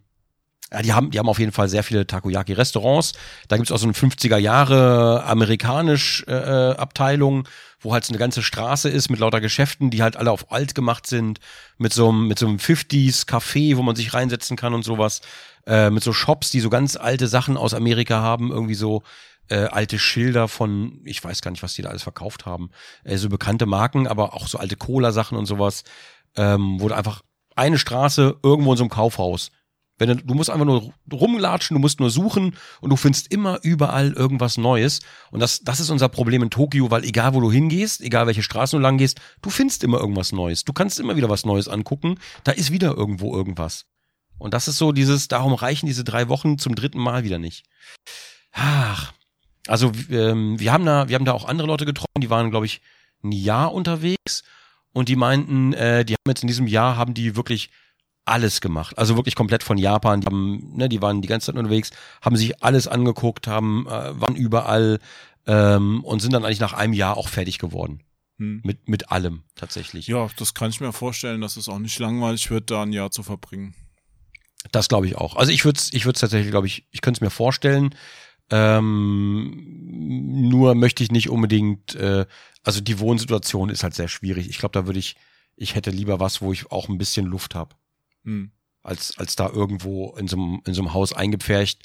ja, 0.71 0.81
die 0.81 0.93
haben, 0.93 1.11
die 1.11 1.19
haben 1.19 1.29
auf 1.29 1.39
jeden 1.39 1.51
Fall 1.51 1.69
sehr 1.69 1.83
viele 1.83 2.07
Takoyaki-Restaurants. 2.07 3.13
Da 3.47 3.57
gibt's 3.57 3.71
auch 3.71 3.77
so 3.77 3.85
eine 3.85 3.93
50er 3.93 4.37
Jahre 4.37 5.23
amerikanisch 5.25 6.23
äh, 6.27 6.31
Abteilung, 6.31 7.47
wo 7.79 7.93
halt 7.93 8.03
so 8.03 8.11
eine 8.11 8.17
ganze 8.17 8.41
Straße 8.41 8.89
ist 8.89 9.09
mit 9.09 9.19
lauter 9.19 9.41
Geschäften, 9.41 9.91
die 9.91 10.01
halt 10.01 10.17
alle 10.17 10.31
auf 10.31 10.51
alt 10.51 10.73
gemacht 10.73 11.05
sind, 11.05 11.39
mit 11.77 11.93
so 11.93 12.09
einem, 12.09 12.27
mit 12.27 12.39
so 12.39 12.47
einem 12.47 12.57
50s 12.57 13.27
Café, 13.27 13.77
wo 13.77 13.83
man 13.83 13.95
sich 13.95 14.13
reinsetzen 14.13 14.57
kann 14.57 14.73
und 14.73 14.83
sowas, 14.83 15.21
äh, 15.67 15.91
mit 15.91 16.03
so 16.03 16.13
Shops, 16.13 16.49
die 16.49 16.59
so 16.59 16.69
ganz 16.69 16.95
alte 16.95 17.27
Sachen 17.27 17.57
aus 17.57 17.73
Amerika 17.73 18.21
haben, 18.21 18.51
irgendwie 18.51 18.75
so 18.75 19.03
äh, 19.49 19.65
alte 19.65 19.99
Schilder 19.99 20.47
von, 20.47 21.01
ich 21.05 21.23
weiß 21.23 21.41
gar 21.41 21.51
nicht, 21.51 21.61
was 21.63 21.75
die 21.75 21.83
da 21.83 21.89
alles 21.89 22.03
verkauft 22.03 22.47
haben, 22.47 22.71
äh, 23.03 23.17
so 23.17 23.29
bekannte 23.29 23.67
Marken, 23.67 24.07
aber 24.07 24.33
auch 24.33 24.47
so 24.47 24.57
alte 24.57 24.75
Cola-Sachen 24.75 25.37
und 25.37 25.45
sowas, 25.45 25.83
ähm, 26.35 26.77
wo 26.79 26.87
du 26.87 26.95
einfach 26.95 27.21
eine 27.55 27.77
Straße 27.77 28.37
irgendwo 28.41 28.71
in 28.71 28.77
so 28.77 28.83
einem 28.83 28.89
Kaufhaus. 28.89 29.51
Wenn 29.97 30.09
du, 30.09 30.15
du 30.17 30.33
musst 30.33 30.49
einfach 30.49 30.65
nur 30.65 30.93
rumlatschen, 31.11 31.75
du 31.75 31.79
musst 31.79 31.99
nur 31.99 32.09
suchen 32.09 32.55
und 32.81 32.89
du 32.89 32.95
findest 32.95 33.31
immer 33.31 33.59
überall 33.63 34.11
irgendwas 34.11 34.57
Neues. 34.57 34.99
Und 35.31 35.39
das, 35.39 35.61
das 35.61 35.79
ist 35.79 35.89
unser 35.89 36.09
Problem 36.09 36.43
in 36.43 36.49
Tokio, 36.49 36.91
weil 36.91 37.05
egal 37.05 37.33
wo 37.33 37.41
du 37.41 37.51
hingehst, 37.51 38.01
egal 38.01 38.27
welche 38.27 38.43
Straßen 38.43 38.77
du 38.77 38.83
lang 38.83 38.97
gehst, 38.97 39.21
du 39.41 39.49
findest 39.49 39.83
immer 39.83 39.99
irgendwas 39.99 40.31
Neues. 40.31 40.65
Du 40.65 40.73
kannst 40.73 40.99
immer 40.99 41.15
wieder 41.15 41.29
was 41.29 41.45
Neues 41.45 41.67
angucken. 41.67 42.19
Da 42.43 42.51
ist 42.51 42.71
wieder 42.71 42.95
irgendwo 42.95 43.35
irgendwas. 43.35 43.85
Und 44.37 44.53
das 44.53 44.67
ist 44.67 44.77
so 44.77 44.91
dieses, 44.91 45.29
darum 45.29 45.53
reichen 45.53 45.85
diese 45.85 46.03
drei 46.03 46.27
Wochen 46.27 46.57
zum 46.57 46.75
dritten 46.75 46.99
Mal 46.99 47.23
wieder 47.23 47.39
nicht. 47.39 47.65
Ach. 48.51 49.13
Also 49.67 49.91
ähm, 50.11 50.59
wir 50.59 50.71
haben 50.71 50.85
da, 50.85 51.07
wir 51.07 51.15
haben 51.15 51.25
da 51.25 51.31
auch 51.31 51.45
andere 51.45 51.67
Leute 51.67 51.85
getroffen, 51.85 52.21
die 52.21 52.29
waren, 52.29 52.51
glaube 52.51 52.65
ich, 52.65 52.81
ein 53.23 53.31
Jahr 53.31 53.73
unterwegs 53.73 54.43
und 54.93 55.09
die 55.09 55.15
meinten, 55.15 55.73
äh, 55.73 56.05
die 56.05 56.13
haben 56.13 56.27
jetzt 56.27 56.43
in 56.43 56.47
diesem 56.47 56.67
Jahr 56.67 56.97
haben 56.97 57.13
die 57.13 57.35
wirklich 57.35 57.71
alles 58.25 58.61
gemacht. 58.61 58.97
Also 58.97 59.15
wirklich 59.15 59.35
komplett 59.35 59.63
von 59.63 59.77
Japan. 59.77 60.21
Die 60.21 60.27
haben, 60.27 60.71
ne, 60.75 60.89
die 60.89 61.01
waren 61.01 61.21
die 61.21 61.27
ganze 61.27 61.47
Zeit 61.47 61.55
unterwegs, 61.55 61.91
haben 62.21 62.35
sich 62.35 62.63
alles 62.63 62.87
angeguckt, 62.87 63.47
haben, 63.47 63.85
äh, 63.87 64.19
waren 64.19 64.35
überall 64.35 64.99
ähm, 65.47 66.03
und 66.03 66.21
sind 66.21 66.33
dann 66.33 66.43
eigentlich 66.43 66.59
nach 66.59 66.73
einem 66.73 66.93
Jahr 66.93 67.17
auch 67.17 67.29
fertig 67.29 67.59
geworden. 67.59 68.01
Hm. 68.37 68.61
Mit, 68.63 68.89
mit 68.89 69.11
allem 69.11 69.43
tatsächlich. 69.55 70.07
Ja, 70.07 70.27
das 70.37 70.53
kann 70.53 70.69
ich 70.69 70.81
mir 70.81 70.91
vorstellen, 70.91 71.39
dass 71.39 71.55
es 71.55 71.69
auch 71.69 71.79
nicht 71.79 71.97
langweilig 71.99 72.51
wird, 72.51 72.69
da 72.69 72.83
ein 72.83 72.91
Jahr 72.91 73.09
zu 73.09 73.23
verbringen. 73.23 73.73
Das 74.71 74.89
glaube 74.89 75.07
ich 75.07 75.15
auch. 75.15 75.35
Also 75.35 75.51
ich 75.51 75.63
würde 75.63 75.79
es 75.79 75.93
ich 75.93 76.05
würd's 76.05 76.19
tatsächlich, 76.19 76.51
glaube 76.51 76.67
ich, 76.67 76.87
ich 76.91 77.01
könnte 77.01 77.19
es 77.19 77.21
mir 77.21 77.29
vorstellen. 77.29 77.95
Ähm, 78.51 80.49
nur 80.49 80.75
möchte 80.75 81.03
ich 81.03 81.11
nicht 81.11 81.29
unbedingt, 81.29 81.95
äh, 81.95 82.25
also 82.63 82.81
die 82.81 82.99
Wohnsituation 82.99 83.69
ist 83.69 83.83
halt 83.83 83.95
sehr 83.95 84.07
schwierig. 84.07 84.49
Ich 84.49 84.57
glaube, 84.57 84.73
da 84.73 84.85
würde 84.85 84.99
ich, 84.99 85.15
ich 85.55 85.75
hätte 85.75 85.89
lieber 85.89 86.19
was, 86.19 86.41
wo 86.41 86.51
ich 86.51 86.71
auch 86.71 86.89
ein 86.89 86.97
bisschen 86.97 87.25
Luft 87.25 87.55
habe, 87.55 87.75
Hm. 88.25 88.51
als, 88.83 89.17
als 89.17 89.35
da 89.35 89.49
irgendwo 89.49 90.15
in 90.17 90.27
so 90.27 90.35
einem, 90.37 90.61
in 90.65 90.73
so 90.73 90.81
einem 90.81 90.93
Haus 90.93 91.13
eingepfercht. 91.13 91.81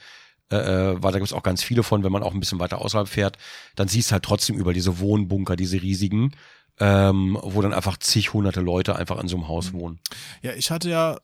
Äh, 0.52 0.56
äh, 0.56 1.00
weil 1.02 1.12
da 1.12 1.18
gibt's 1.20 1.32
auch 1.32 1.44
ganz 1.44 1.62
viele 1.62 1.84
von, 1.84 2.02
wenn 2.02 2.10
man 2.10 2.24
auch 2.24 2.34
ein 2.34 2.40
bisschen 2.40 2.58
weiter 2.58 2.80
außerhalb 2.80 3.08
fährt, 3.08 3.38
dann 3.76 3.86
siehst 3.86 4.10
du 4.10 4.14
halt 4.14 4.24
trotzdem 4.24 4.56
über 4.58 4.72
diese 4.72 4.98
Wohnbunker, 4.98 5.54
diese 5.54 5.80
riesigen, 5.80 6.32
ähm, 6.80 7.38
wo 7.40 7.62
dann 7.62 7.72
einfach 7.72 7.96
zig 7.98 8.32
hunderte 8.32 8.60
Leute 8.60 8.96
einfach 8.96 9.20
in 9.20 9.28
so 9.28 9.36
einem 9.36 9.46
Haus 9.46 9.72
wohnen. 9.72 10.00
Ja, 10.42 10.52
ich 10.54 10.72
hatte 10.72 10.90
ja, 10.90 11.20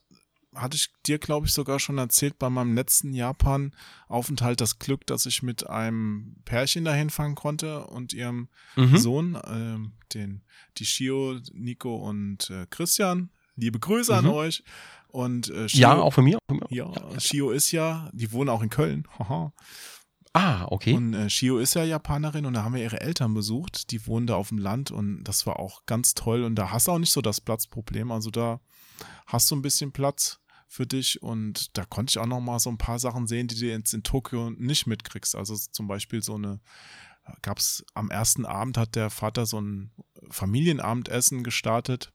hatte 0.54 0.76
ich 0.76 0.90
dir, 1.06 1.18
glaube 1.18 1.46
ich, 1.48 1.52
sogar 1.52 1.80
schon 1.80 1.98
erzählt, 1.98 2.38
bei 2.38 2.48
meinem 2.48 2.74
letzten 2.76 3.12
Japan-Aufenthalt 3.12 4.60
das 4.60 4.78
Glück, 4.78 5.06
dass 5.06 5.26
ich 5.26 5.42
mit 5.42 5.66
einem 5.68 6.36
Pärchen 6.44 6.84
dahin 6.84 7.10
fahren 7.10 7.34
konnte 7.34 7.84
und 7.86 8.12
ihrem 8.12 8.48
Mhm. 8.76 8.96
Sohn, 8.96 9.38
ähm, 9.46 9.92
den, 10.14 10.44
die 10.78 10.86
Shio, 10.86 11.38
Nico 11.52 11.96
und 11.96 12.48
äh, 12.50 12.66
Christian. 12.70 13.30
Liebe 13.56 13.78
Grüße 13.78 14.14
an 14.14 14.26
Mhm. 14.26 14.30
euch. 14.32 14.62
Und 15.08 15.48
äh, 15.50 15.68
Shio, 15.68 15.80
Ja, 15.80 15.96
auch 15.96 16.12
von 16.12 16.24
mir. 16.24 16.36
Auch 16.36 16.48
von 16.48 16.58
mir. 16.58 16.66
ja, 16.70 16.92
Shio 17.20 17.50
ist 17.50 17.70
ja, 17.72 18.10
die 18.12 18.32
wohnen 18.32 18.50
auch 18.50 18.62
in 18.62 18.70
Köln. 18.70 19.06
Haha. 19.18 19.52
Ah, 20.32 20.66
okay. 20.68 20.92
Und 20.92 21.14
äh, 21.14 21.30
Shio 21.30 21.58
ist 21.58 21.74
ja 21.74 21.84
Japanerin 21.84 22.44
und 22.44 22.52
da 22.52 22.62
haben 22.62 22.74
wir 22.74 22.82
ihre 22.82 23.00
Eltern 23.00 23.32
besucht. 23.32 23.90
Die 23.90 24.06
wohnen 24.06 24.26
da 24.26 24.36
auf 24.36 24.50
dem 24.50 24.58
Land 24.58 24.90
und 24.90 25.24
das 25.24 25.46
war 25.46 25.58
auch 25.58 25.86
ganz 25.86 26.12
toll. 26.12 26.44
Und 26.44 26.56
da 26.56 26.70
hast 26.72 26.88
du 26.88 26.92
auch 26.92 26.98
nicht 26.98 27.12
so 27.12 27.22
das 27.22 27.40
Platzproblem. 27.40 28.12
Also 28.12 28.30
da 28.30 28.60
hast 29.26 29.50
du 29.50 29.56
ein 29.56 29.62
bisschen 29.62 29.92
Platz 29.92 30.38
für 30.68 30.86
dich 30.86 31.22
und 31.22 31.76
da 31.78 31.84
konnte 31.86 32.10
ich 32.10 32.18
auch 32.18 32.26
noch 32.26 32.40
mal 32.40 32.58
so 32.58 32.68
ein 32.68 32.76
paar 32.76 32.98
Sachen 32.98 33.26
sehen, 33.26 33.48
die 33.48 33.58
du 33.58 33.66
jetzt 33.66 33.94
in 33.94 34.02
Tokio 34.02 34.50
nicht 34.50 34.86
mitkriegst. 34.86 35.34
Also 35.34 35.56
zum 35.56 35.86
Beispiel 35.88 36.22
so 36.22 36.34
eine, 36.34 36.60
gab 37.40 37.58
es 37.58 37.84
am 37.94 38.10
ersten 38.10 38.44
Abend 38.44 38.76
hat 38.76 38.94
der 38.94 39.08
Vater 39.08 39.46
so 39.46 39.58
ein 39.60 39.92
Familienabendessen 40.30 41.44
gestartet 41.44 42.12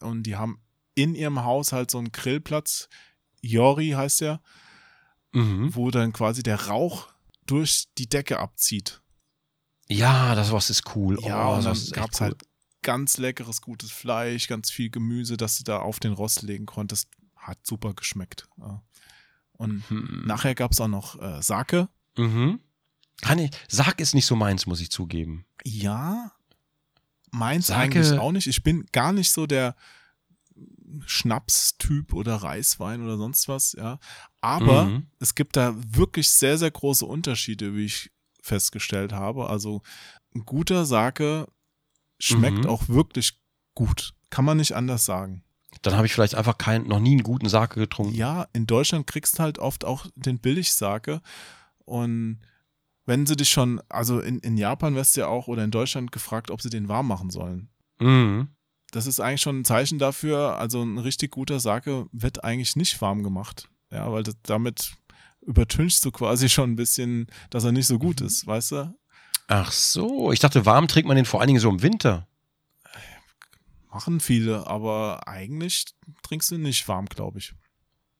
und 0.00 0.24
die 0.24 0.36
haben 0.36 0.60
in 0.96 1.14
ihrem 1.14 1.44
Haus 1.44 1.70
halt 1.72 1.90
so 1.92 1.98
einen 1.98 2.10
Grillplatz, 2.10 2.88
Yori 3.42 3.90
heißt 3.90 4.22
der, 4.22 4.40
Mhm. 5.32 5.74
wo 5.76 5.90
dann 5.92 6.12
quasi 6.12 6.42
der 6.42 6.66
Rauch 6.66 7.08
durch 7.46 7.84
die 7.98 8.08
Decke 8.08 8.40
abzieht. 8.40 9.00
Ja, 9.88 10.34
das 10.34 10.50
was 10.50 10.70
ist 10.70 10.96
cool. 10.96 11.16
Ja, 11.22 11.48
oh, 11.50 11.56
und 11.58 11.64
dann 11.64 11.78
gab 11.92 12.10
es 12.12 12.20
cool. 12.20 12.26
halt 12.28 12.42
ganz 12.82 13.18
leckeres, 13.18 13.60
gutes 13.60 13.92
Fleisch, 13.92 14.48
ganz 14.48 14.70
viel 14.70 14.90
Gemüse, 14.90 15.36
das 15.36 15.58
du 15.58 15.64
da 15.64 15.78
auf 15.78 16.00
den 16.00 16.12
Rost 16.12 16.42
legen 16.42 16.66
konntest. 16.66 17.08
Hat 17.36 17.58
super 17.64 17.94
geschmeckt. 17.94 18.48
Und 19.52 19.88
Hm. 19.90 20.24
nachher 20.26 20.54
gab 20.54 20.72
es 20.72 20.80
auch 20.80 20.88
noch 20.88 21.20
äh, 21.20 21.40
Sake. 21.42 21.88
Mhm. 22.16 22.60
Ich, 23.38 23.50
Sarg 23.68 24.00
ist 24.00 24.14
nicht 24.14 24.26
so 24.26 24.36
meins, 24.36 24.66
muss 24.66 24.80
ich 24.80 24.90
zugeben. 24.90 25.46
Ja, 25.64 26.32
meins 27.30 27.68
Sake- 27.68 27.80
eigentlich 27.80 28.12
auch 28.18 28.32
nicht. 28.32 28.46
Ich 28.46 28.62
bin 28.62 28.86
gar 28.92 29.12
nicht 29.12 29.30
so 29.30 29.46
der 29.46 29.76
Schnapstyp 31.06 32.12
oder 32.12 32.36
Reiswein 32.36 33.02
oder 33.02 33.16
sonst 33.16 33.48
was, 33.48 33.72
ja. 33.72 33.98
Aber 34.40 34.84
Mhm. 34.86 35.06
es 35.18 35.34
gibt 35.34 35.56
da 35.56 35.74
wirklich 35.76 36.30
sehr, 36.30 36.58
sehr 36.58 36.70
große 36.70 37.04
Unterschiede, 37.06 37.74
wie 37.74 37.84
ich 37.86 38.10
festgestellt 38.42 39.12
habe. 39.12 39.48
Also 39.48 39.82
ein 40.34 40.44
guter 40.44 40.86
Sake 40.86 41.46
schmeckt 42.20 42.64
Mhm. 42.64 42.66
auch 42.66 42.88
wirklich 42.88 43.40
gut. 43.74 44.14
Kann 44.30 44.44
man 44.44 44.56
nicht 44.58 44.74
anders 44.74 45.04
sagen. 45.04 45.42
Dann 45.82 45.94
habe 45.94 46.06
ich 46.06 46.12
vielleicht 46.14 46.34
einfach 46.34 46.56
kein, 46.56 46.84
noch 46.86 47.00
nie 47.00 47.12
einen 47.12 47.22
guten 47.22 47.48
Sarg 47.48 47.74
getrunken. 47.74 48.14
Ja, 48.14 48.46
in 48.52 48.66
Deutschland 48.66 49.06
kriegst 49.06 49.38
du 49.38 49.42
halt 49.42 49.58
oft 49.58 49.84
auch 49.84 50.06
den 50.14 50.38
Billigsake. 50.38 51.20
Und 51.84 52.40
wenn 53.04 53.26
sie 53.26 53.36
dich 53.36 53.50
schon, 53.50 53.80
also 53.88 54.20
in, 54.20 54.38
in 54.40 54.56
Japan 54.56 54.94
wirst 54.94 55.16
du 55.16 55.20
ja 55.20 55.26
auch 55.28 55.48
oder 55.48 55.62
in 55.64 55.70
Deutschland 55.70 56.12
gefragt, 56.12 56.50
ob 56.50 56.62
sie 56.62 56.70
den 56.70 56.88
warm 56.88 57.06
machen 57.08 57.30
sollen. 57.30 57.68
Mhm. 58.00 58.48
Das 58.96 59.06
ist 59.06 59.20
eigentlich 59.20 59.42
schon 59.42 59.60
ein 59.60 59.64
Zeichen 59.66 59.98
dafür, 59.98 60.56
also 60.58 60.82
ein 60.82 60.96
richtig 60.96 61.30
guter 61.30 61.60
Sake 61.60 62.06
wird 62.12 62.42
eigentlich 62.44 62.76
nicht 62.76 62.98
warm 63.02 63.22
gemacht. 63.22 63.68
Ja, 63.92 64.10
weil 64.10 64.22
das, 64.22 64.36
damit 64.42 64.96
übertünchst 65.42 66.02
du 66.04 66.10
quasi 66.10 66.48
schon 66.48 66.72
ein 66.72 66.76
bisschen, 66.76 67.26
dass 67.50 67.64
er 67.64 67.72
nicht 67.72 67.86
so 67.86 67.98
gut 67.98 68.20
Mhm. 68.20 68.26
ist, 68.26 68.46
weißt 68.46 68.72
du? 68.72 68.98
Ach 69.48 69.70
so, 69.70 70.32
ich 70.32 70.40
dachte, 70.40 70.64
warm 70.64 70.88
trinkt 70.88 71.06
man 71.06 71.16
den 71.16 71.26
vor 71.26 71.40
allen 71.40 71.48
Dingen 71.48 71.60
so 71.60 71.68
im 71.68 71.82
Winter. 71.82 72.26
Machen 73.92 74.20
viele, 74.20 74.66
aber 74.66 75.28
eigentlich 75.28 75.84
trinkst 76.22 76.50
du 76.50 76.56
ihn 76.56 76.62
nicht 76.62 76.86
warm, 76.88 77.04
glaube 77.06 77.38
ich. 77.38 77.54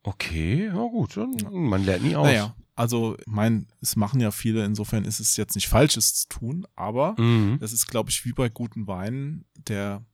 Okay, 0.03 0.67
ja 0.67 0.75
gut, 0.75 1.17
man 1.51 1.85
lernt 1.85 2.05
nie 2.05 2.17
aus. 2.17 2.27
Naja, 2.27 2.55
also, 2.75 3.17
mein, 3.27 3.67
es 3.81 3.97
machen 3.97 4.21
ja 4.21 4.31
viele, 4.31 4.65
insofern 4.65 5.05
ist 5.05 5.21
es 5.21 5.37
jetzt 5.37 5.55
nicht 5.55 5.69
falsch, 5.69 5.97
es 5.97 6.15
zu 6.15 6.29
tun, 6.29 6.67
aber 6.77 7.19
Mhm. 7.19 7.59
das 7.61 7.73
ist, 7.73 7.87
glaube 7.89 8.11
ich, 8.11 8.25
wie 8.27 8.33
bei 8.33 8.49
guten 8.51 8.87
Weinen, 8.87 9.47
der, 9.57 10.05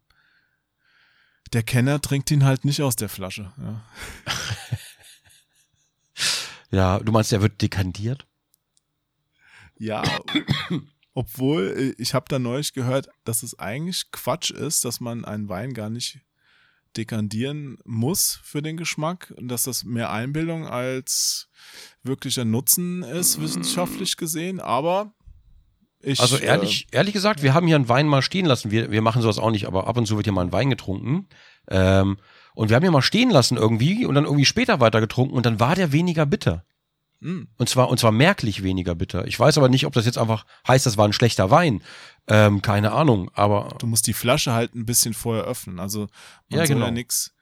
der 1.53 1.63
Kenner 1.63 2.01
trinkt 2.01 2.31
ihn 2.31 2.45
halt 2.45 2.65
nicht 2.65 2.83
aus 2.83 2.97
der 2.97 3.09
Flasche. 3.09 3.53
Ja. 3.59 3.85
Ja, 6.73 6.99
du 6.99 7.13
meinst, 7.13 7.31
der 7.31 7.43
wird 7.43 7.61
dekantiert? 7.61 8.27
Ja, 9.79 10.03
obwohl 11.15 11.75
äh, 11.77 12.03
ich 12.03 12.15
habe 12.15 12.25
da 12.29 12.39
neulich 12.39 12.73
gehört, 12.73 13.09
dass 13.25 13.43
es 13.43 13.59
eigentlich 13.59 14.11
Quatsch 14.11 14.51
ist, 14.51 14.85
dass 14.87 14.99
man 14.99 15.27
einen 15.27 15.51
Wein 15.51 15.75
gar 15.75 15.91
nicht 15.91 16.21
dekandieren 16.97 17.79
muss 17.85 18.41
für 18.43 18.63
den 18.63 18.79
Geschmack 18.79 19.35
und 19.37 19.49
dass 19.49 19.65
das 19.65 19.85
mehr 19.85 20.11
Einbildung 20.11 20.67
als 20.67 21.49
wirklicher 22.03 22.47
Nutzen 22.47 23.03
ist, 23.03 23.41
wissenschaftlich 23.41 24.17
gesehen. 24.17 24.59
Aber 24.59 25.15
ich. 26.03 26.21
Also 26.21 26.37
äh, 26.37 26.45
ehrlich, 26.45 26.87
ehrlich 26.91 27.13
gesagt, 27.15 27.43
wir 27.43 27.55
haben 27.55 27.67
hier 27.67 27.77
einen 27.77 27.89
Wein 27.89 28.07
mal 28.09 28.23
stehen 28.23 28.47
lassen. 28.47 28.71
Wir, 28.71 28.91
wir 28.91 29.03
machen 29.03 29.23
sowas 29.23 29.39
auch 29.39 29.51
nicht, 29.51 29.67
aber 29.67 29.87
ab 29.87 29.97
und 29.97 30.07
zu 30.07 30.17
wird 30.17 30.27
hier 30.27 30.33
mal 30.33 30.45
ein 30.45 30.53
Wein 30.53 30.71
getrunken. 30.71 31.29
Ähm, 31.69 32.19
und 32.55 32.69
wir 32.69 32.77
haben 32.77 32.85
ihn 32.85 32.93
mal 32.93 33.03
stehen 33.03 33.31
lassen 33.31 33.57
irgendwie 33.57 34.05
und 34.05 34.15
dann 34.15 34.25
irgendwie 34.25 34.45
später 34.45 34.81
weiter 34.81 35.01
getrunken 35.01 35.35
und 35.35 35.47
dann 35.47 35.59
war 35.61 35.75
der 35.75 35.93
weniger 35.93 36.27
bitter. 36.27 36.65
Äh, 37.23 37.27
mh, 37.27 37.47
Und 37.57 37.69
zwar, 37.69 37.89
und 37.89 37.99
zwar 37.99 38.13
merklich 38.13 38.63
weniger 38.63 38.95
bitter. 38.95 39.27
Ich 39.27 39.39
weiß 39.39 39.57
aber 39.59 39.69
nicht, 39.69 39.87
ob 39.87 39.93
das 39.95 40.05
jetzt 40.07 40.19
einfach 40.19 40.45
heißt, 40.69 40.85
das 40.87 40.97
war 40.97 41.07
ein 41.07 41.13
schlechter 41.13 41.51
Wein. 41.51 41.83
Ähm, 42.29 42.63
keine 42.63 42.93
Ahnung, 42.93 43.31
aber 43.35 43.69
du 43.79 43.87
musst 43.87 44.07
die 44.07 44.13
Flasche 44.13 44.53
halt 44.53 44.75
ein 44.75 44.87
bisschen 44.87 45.15
vorher 45.15 45.45
öffnen. 45.45 45.81
Also 45.81 46.09
man 46.49 46.61
Ja, 46.61 46.67
soll 46.67 46.75
genau. 46.75 46.87
ja 46.87 46.91
nix, 46.93 47.33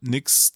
nix 0.00 0.52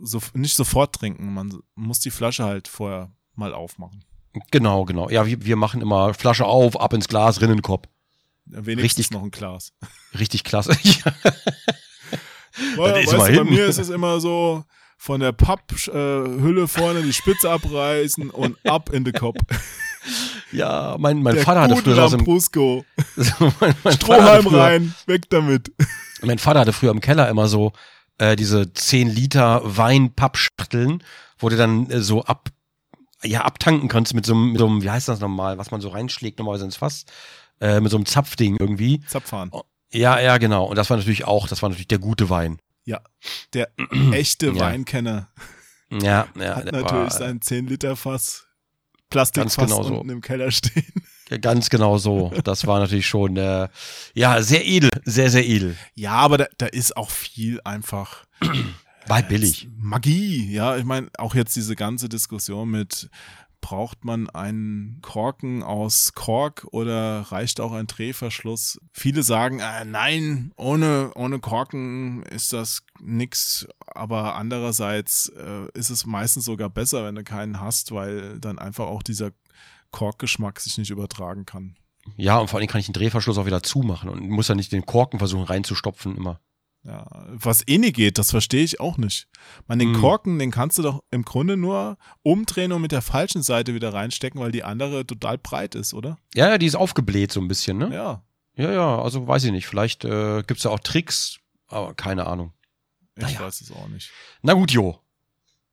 so, 0.00 0.20
nicht 0.34 0.56
sofort 0.56 0.94
trinken. 0.94 1.32
Man 1.34 1.60
muss 1.74 2.00
die 2.00 2.10
Flasche 2.10 2.44
halt 2.44 2.68
vorher 2.68 3.12
mal 3.34 3.54
aufmachen. 3.54 4.04
Genau, 4.50 4.84
genau. 4.84 5.10
Ja, 5.10 5.26
wir, 5.26 5.44
wir 5.44 5.56
machen 5.56 5.80
immer 5.80 6.14
Flasche 6.14 6.44
auf, 6.44 6.80
ab 6.80 6.92
ins 6.92 7.08
Glas, 7.08 7.40
Rinnenkopf. 7.40 7.86
Wenigstens 8.46 9.06
Richtig. 9.06 9.10
noch 9.12 9.22
ein 9.22 9.30
Glas. 9.30 9.72
Richtig 10.18 10.44
klasse. 10.44 10.76
Ja. 12.52 12.64
Weil, 12.76 13.06
weißt 13.06 13.36
bei 13.36 13.44
mir 13.44 13.66
ist 13.66 13.78
es 13.78 13.90
immer 13.90 14.20
so, 14.20 14.64
von 14.98 15.20
der 15.20 15.30
Papphülle 15.32 16.66
vorne 16.66 17.02
die 17.02 17.12
Spitze 17.12 17.48
abreißen 17.48 18.28
und 18.28 18.58
ab 18.66 18.90
in 18.92 19.04
den 19.04 19.14
Kopf. 19.14 19.38
Ja, 20.52 20.96
mein, 20.98 21.22
mein 21.22 21.36
Der 21.36 21.44
Vater 21.44 21.60
hatte 21.60 21.76
früher 21.76 22.02
aus 22.02 22.10
dem 22.10 22.20
Lambrusco. 22.20 22.84
mein, 23.60 23.74
mein 23.84 23.92
Strohhalm 23.94 24.44
früher, 24.44 24.60
rein, 24.60 24.94
weg 25.06 25.28
damit. 25.30 25.70
Mein 26.22 26.38
Vater 26.38 26.60
hatte 26.60 26.72
früher 26.72 26.90
im 26.90 27.00
Keller 27.00 27.28
immer 27.28 27.46
so 27.48 27.72
äh, 28.18 28.34
diese 28.34 28.72
10 28.72 29.08
Liter 29.08 29.60
Wein-Pappschachteln, 29.64 31.04
wo 31.38 31.48
du 31.50 31.56
dann 31.56 31.88
äh, 31.90 32.00
so 32.00 32.24
ab, 32.24 32.48
ja, 33.22 33.42
abtanken 33.44 33.88
kannst 33.88 34.14
mit 34.14 34.24
so, 34.26 34.32
einem- 34.34 34.52
mit 34.52 34.58
so 34.58 34.66
einem, 34.66 34.82
wie 34.82 34.90
heißt 34.90 35.08
das 35.08 35.20
nochmal, 35.20 35.58
was 35.58 35.70
man 35.70 35.80
so 35.80 35.88
reinschlägt, 35.88 36.38
normalerweise 36.38 36.64
ins 36.66 36.76
Fass, 36.76 37.04
äh, 37.60 37.80
mit 37.80 37.90
so 37.90 37.96
einem 37.96 38.06
Zapfding 38.06 38.56
irgendwie. 38.58 39.00
Zapfhahn. 39.06 39.50
Ja, 39.92 40.18
ja, 40.20 40.38
genau. 40.38 40.64
Und 40.66 40.76
das 40.76 40.88
war 40.90 40.96
natürlich 40.96 41.24
auch, 41.24 41.48
das 41.48 41.62
war 41.62 41.68
natürlich 41.68 41.88
der 41.88 41.98
gute 41.98 42.30
Wein. 42.30 42.58
Ja, 42.84 43.00
der 43.52 43.68
echte 44.12 44.46
Ja. 44.46 44.60
Weinkenner 44.60 45.28
Ja, 45.90 46.28
ja. 46.38 46.56
hat 46.56 46.64
natürlich 46.66 46.90
war, 46.92 47.10
sein 47.10 47.40
10-Liter-Fass, 47.40 48.46
Plastikfass 49.10 49.56
genau 49.56 49.82
so. 49.82 49.94
unten 49.96 50.10
im 50.10 50.20
Keller 50.20 50.50
stehen. 50.52 50.84
äh, 51.28 51.38
Ganz 51.40 51.68
genau 51.68 51.98
so. 51.98 52.32
Das 52.44 52.66
war 52.66 52.78
natürlich 52.78 53.06
schon, 53.08 53.36
äh, 53.36 53.68
ja, 54.14 54.40
sehr 54.42 54.64
edel, 54.64 54.90
sehr, 55.04 55.30
sehr 55.30 55.46
edel. 55.46 55.76
Ja, 55.94 56.12
aber 56.12 56.38
da, 56.38 56.46
da 56.58 56.66
ist 56.66 56.96
auch 56.96 57.10
viel 57.10 57.60
einfach 57.64 58.24
War 59.10 59.22
billig. 59.22 59.68
Magie, 59.76 60.52
ja. 60.52 60.76
Ich 60.76 60.84
meine, 60.84 61.08
auch 61.18 61.34
jetzt 61.34 61.56
diese 61.56 61.76
ganze 61.76 62.08
Diskussion 62.08 62.70
mit, 62.70 63.10
braucht 63.60 64.04
man 64.04 64.28
einen 64.30 65.00
Korken 65.02 65.62
aus 65.62 66.12
Kork 66.14 66.66
oder 66.72 67.20
reicht 67.30 67.60
auch 67.60 67.72
ein 67.72 67.86
Drehverschluss? 67.86 68.80
Viele 68.92 69.22
sagen, 69.22 69.60
äh, 69.60 69.84
nein, 69.84 70.52
ohne, 70.56 71.12
ohne 71.14 71.40
Korken 71.40 72.22
ist 72.22 72.52
das 72.52 72.82
nix. 73.00 73.66
Aber 73.86 74.36
andererseits 74.36 75.30
äh, 75.36 75.66
ist 75.74 75.90
es 75.90 76.06
meistens 76.06 76.44
sogar 76.44 76.70
besser, 76.70 77.04
wenn 77.04 77.14
du 77.14 77.24
keinen 77.24 77.60
hast, 77.60 77.92
weil 77.92 78.38
dann 78.40 78.58
einfach 78.58 78.86
auch 78.86 79.02
dieser 79.02 79.32
Korkgeschmack 79.90 80.60
sich 80.60 80.78
nicht 80.78 80.90
übertragen 80.90 81.44
kann. 81.46 81.76
Ja, 82.16 82.38
und 82.38 82.48
vor 82.48 82.58
allem 82.58 82.68
kann 82.68 82.80
ich 82.80 82.86
den 82.86 82.94
Drehverschluss 82.94 83.38
auch 83.38 83.46
wieder 83.46 83.62
zumachen 83.62 84.08
und 84.08 84.28
muss 84.28 84.48
ja 84.48 84.54
nicht 84.54 84.72
den 84.72 84.86
Korken 84.86 85.18
versuchen 85.18 85.44
reinzustopfen 85.44 86.16
immer. 86.16 86.40
Ja, 86.82 87.26
was 87.28 87.62
eh 87.68 87.76
nicht 87.76 87.96
geht, 87.96 88.16
das 88.16 88.30
verstehe 88.30 88.64
ich 88.64 88.80
auch 88.80 88.96
nicht. 88.96 89.28
Man, 89.66 89.78
den 89.78 89.92
Hm. 89.94 90.00
Korken, 90.00 90.38
den 90.38 90.50
kannst 90.50 90.78
du 90.78 90.82
doch 90.82 91.02
im 91.10 91.24
Grunde 91.26 91.58
nur 91.58 91.98
umdrehen 92.22 92.72
und 92.72 92.80
mit 92.80 92.90
der 92.92 93.02
falschen 93.02 93.42
Seite 93.42 93.74
wieder 93.74 93.92
reinstecken, 93.92 94.40
weil 94.40 94.50
die 94.50 94.64
andere 94.64 95.06
total 95.06 95.36
breit 95.36 95.74
ist, 95.74 95.92
oder? 95.92 96.16
Ja, 96.34 96.48
ja, 96.48 96.56
die 96.58 96.64
ist 96.66 96.76
aufgebläht 96.76 97.32
so 97.32 97.40
ein 97.40 97.48
bisschen, 97.48 97.76
ne? 97.76 97.94
Ja, 97.94 98.22
Ja, 98.56 98.72
ja, 98.72 99.02
also 99.02 99.26
weiß 99.28 99.44
ich 99.44 99.52
nicht. 99.52 99.66
Vielleicht 99.66 100.04
äh, 100.06 100.42
gibt's 100.46 100.62
da 100.62 100.70
auch 100.70 100.80
Tricks, 100.80 101.38
aber 101.66 101.92
keine 101.94 102.26
Ahnung. 102.26 102.54
ich 103.16 103.24
Naja. 103.24 103.40
weiß 103.40 103.60
es 103.60 103.70
auch 103.72 103.88
nicht. 103.88 104.10
Na 104.40 104.54
gut, 104.54 104.70
Jo. 104.72 104.98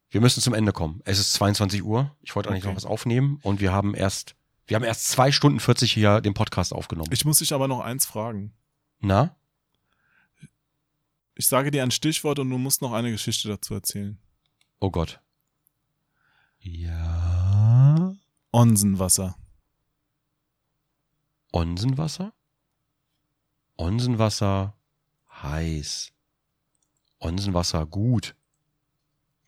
Wir 0.10 0.20
müssen 0.22 0.42
zum 0.42 0.54
Ende 0.54 0.74
kommen. 0.74 1.02
Es 1.06 1.20
ist 1.20 1.34
22 1.34 1.84
Uhr. 1.84 2.16
Ich 2.22 2.36
wollte 2.36 2.50
eigentlich 2.50 2.64
Okay. 2.64 2.72
noch 2.72 2.76
was 2.78 2.86
aufnehmen 2.86 3.40
und 3.44 3.62
wir 3.62 3.72
haben 3.72 3.94
erst, 3.96 4.36
wir 4.66 4.76
haben 4.76 4.84
erst 4.84 5.08
zwei 5.08 5.32
Stunden 5.32 5.62
40 5.62 5.90
hier 5.92 6.20
den 6.20 6.34
Podcast 6.34 6.74
aufgenommen. 6.74 7.10
Ich 7.14 7.24
muss 7.24 7.40
dich 7.40 7.54
aber 7.54 7.70
noch 7.70 7.80
eins 7.80 8.06
fragen. 8.06 8.54
Na? 9.00 9.37
Ich 11.38 11.48
sage 11.48 11.70
dir 11.70 11.84
ein 11.84 11.92
Stichwort 11.92 12.40
und 12.40 12.50
du 12.50 12.58
musst 12.58 12.82
noch 12.82 12.94
eine 12.94 13.12
Geschichte 13.12 13.48
dazu 13.48 13.76
erzählen. 13.76 14.18
Oh 14.80 14.90
Gott. 14.90 15.22
Ja. 16.58 18.16
Onsenwasser. 18.52 19.38
Onsenwasser? 21.54 22.34
Onsenwasser 23.78 24.76
heiß. 25.30 26.12
Onsenwasser 27.20 27.86
gut. 27.86 28.36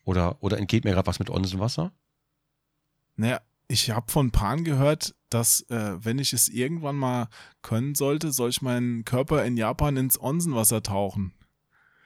Oder, 0.04 0.40
oder 0.44 0.58
entgeht 0.58 0.84
mir 0.84 0.92
gerade 0.92 1.08
was 1.08 1.18
mit 1.18 1.28
Onsenwasser? 1.28 1.92
Naja, 3.16 3.40
ich 3.66 3.90
habe 3.90 4.12
von 4.12 4.30
Pan 4.30 4.62
gehört, 4.62 5.16
dass 5.28 5.62
äh, 5.70 6.04
wenn 6.04 6.20
ich 6.20 6.32
es 6.32 6.46
irgendwann 6.46 6.96
mal 6.96 7.28
können 7.62 7.96
sollte, 7.96 8.30
soll 8.30 8.50
ich 8.50 8.62
meinen 8.62 9.04
Körper 9.04 9.44
in 9.44 9.56
Japan 9.56 9.96
ins 9.96 10.20
Onsenwasser 10.20 10.84
tauchen. 10.84 11.34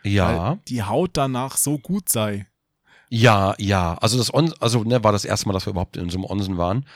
Ja. 0.05 0.51
Weil 0.51 0.59
die 0.69 0.83
Haut 0.83 1.11
danach 1.15 1.57
so 1.57 1.79
gut 1.79 2.09
sei. 2.09 2.47
Ja, 3.11 3.55
ja. 3.59 3.95
Also 4.01 4.19
das 4.19 4.33
On 4.33 4.53
also 4.61 4.83
ne, 4.85 5.03
war 5.05 5.13
das 5.13 5.25
erste 5.25 5.47
Mal, 5.47 5.53
dass 5.55 5.67
wir 5.67 5.71
überhaupt 5.71 5.97
in 5.97 6.11
so 6.11 6.19
einem 6.19 6.25
Onsen 6.25 6.59
waren. 6.59 6.87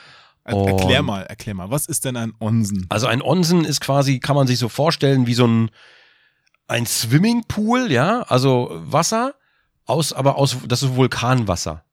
Und- 0.45 0.67
erklär 0.67 1.03
mal, 1.03 1.21
erklär 1.23 1.53
mal, 1.55 1.69
was 1.69 1.85
ist 1.85 2.05
denn 2.05 2.17
ein 2.17 2.33
Onsen? 2.39 2.85
Also 2.89 3.07
ein 3.07 3.21
Onsen 3.21 3.65
ist 3.65 3.81
quasi, 3.81 4.19
kann 4.19 4.35
man 4.35 4.47
sich 4.47 4.57
so 4.57 4.69
vorstellen, 4.69 5.27
wie 5.27 5.33
so 5.33 5.45
ein, 5.45 5.69
ein 6.67 6.85
Swimmingpool, 6.85 7.91
ja, 7.91 8.21
also 8.23 8.69
Wasser, 8.71 9.35
aus, 9.85 10.13
aber 10.13 10.37
aus, 10.37 10.57
das 10.67 10.83
ist 10.83 10.95
Vulkanwasser. 10.95 11.83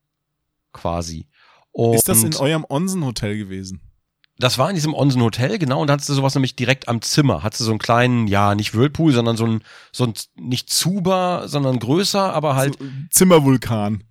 Quasi. 0.72 1.28
Und 1.72 1.94
ist 1.94 2.08
das 2.08 2.22
in 2.22 2.34
eurem 2.36 2.64
Onsen-Hotel 2.68 3.36
gewesen? 3.36 3.80
Das 4.38 4.58
war 4.58 4.68
in 4.68 4.74
diesem 4.74 4.92
Onsen 4.94 5.22
Hotel, 5.22 5.58
genau, 5.58 5.80
und 5.80 5.86
da 5.86 5.94
hattest 5.94 6.08
du 6.08 6.14
sowas 6.14 6.34
nämlich 6.34 6.56
direkt 6.56 6.88
am 6.88 7.00
Zimmer. 7.00 7.42
Hattest 7.42 7.60
du 7.60 7.64
so 7.64 7.70
einen 7.70 7.78
kleinen, 7.78 8.26
ja, 8.26 8.54
nicht 8.54 8.74
Whirlpool, 8.74 9.12
sondern 9.12 9.36
so 9.36 9.46
ein, 9.46 9.62
so 9.92 10.04
ein, 10.04 10.14
nicht 10.36 10.70
Zuber, 10.70 11.44
sondern 11.46 11.78
größer, 11.78 12.32
aber 12.34 12.54
halt, 12.54 12.78
so, 12.78 12.84
Zimmervulkan. 13.10 14.04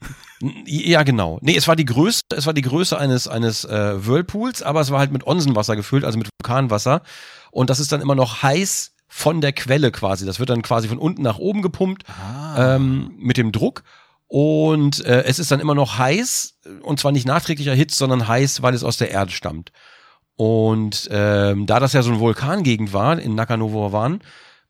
ja, 0.65 1.03
genau. 1.03 1.37
Nee, 1.41 1.55
es 1.55 1.67
war 1.67 1.75
die 1.75 1.85
Größe, 1.85 2.21
es 2.35 2.45
war 2.45 2.53
die 2.53 2.63
Größe 2.63 2.97
eines, 2.97 3.27
eines 3.27 3.65
äh, 3.65 4.05
Whirlpools, 4.05 4.63
aber 4.63 4.81
es 4.81 4.89
war 4.91 4.99
halt 4.99 5.11
mit 5.11 5.27
Onsenwasser 5.27 5.75
gefüllt, 5.75 6.03
also 6.03 6.17
mit 6.17 6.29
Vulkanwasser. 6.41 7.01
Und 7.51 7.69
das 7.69 7.79
ist 7.79 7.91
dann 7.91 8.01
immer 8.01 8.15
noch 8.15 8.41
heiß 8.43 8.93
von 9.07 9.41
der 9.41 9.53
Quelle 9.53 9.91
quasi. 9.91 10.25
Das 10.25 10.39
wird 10.39 10.49
dann 10.49 10.61
quasi 10.61 10.87
von 10.87 10.97
unten 10.97 11.21
nach 11.21 11.37
oben 11.37 11.61
gepumpt 11.61 12.03
Ah. 12.09 12.75
ähm, 12.75 13.13
mit 13.17 13.37
dem 13.37 13.51
Druck. 13.51 13.83
Und 14.27 15.05
äh, 15.05 15.23
es 15.23 15.37
ist 15.39 15.51
dann 15.51 15.59
immer 15.59 15.75
noch 15.75 15.97
heiß, 15.99 16.55
und 16.81 16.99
zwar 16.99 17.11
nicht 17.11 17.27
nachträglich 17.27 17.67
erhitzt, 17.67 17.97
sondern 17.97 18.27
heiß, 18.27 18.61
weil 18.63 18.73
es 18.73 18.83
aus 18.83 18.97
der 18.97 19.11
Erde 19.11 19.31
stammt. 19.31 19.71
Und 20.35 21.07
ähm, 21.11 21.65
da 21.65 21.79
das 21.79 21.93
ja 21.93 22.01
so 22.01 22.11
eine 22.11 22.19
Vulkangegend 22.19 22.91
war, 22.93 23.19
in 23.19 23.35
Nakano, 23.35 23.71
wo 23.71 23.85
wir 23.85 23.91
waren, 23.93 24.21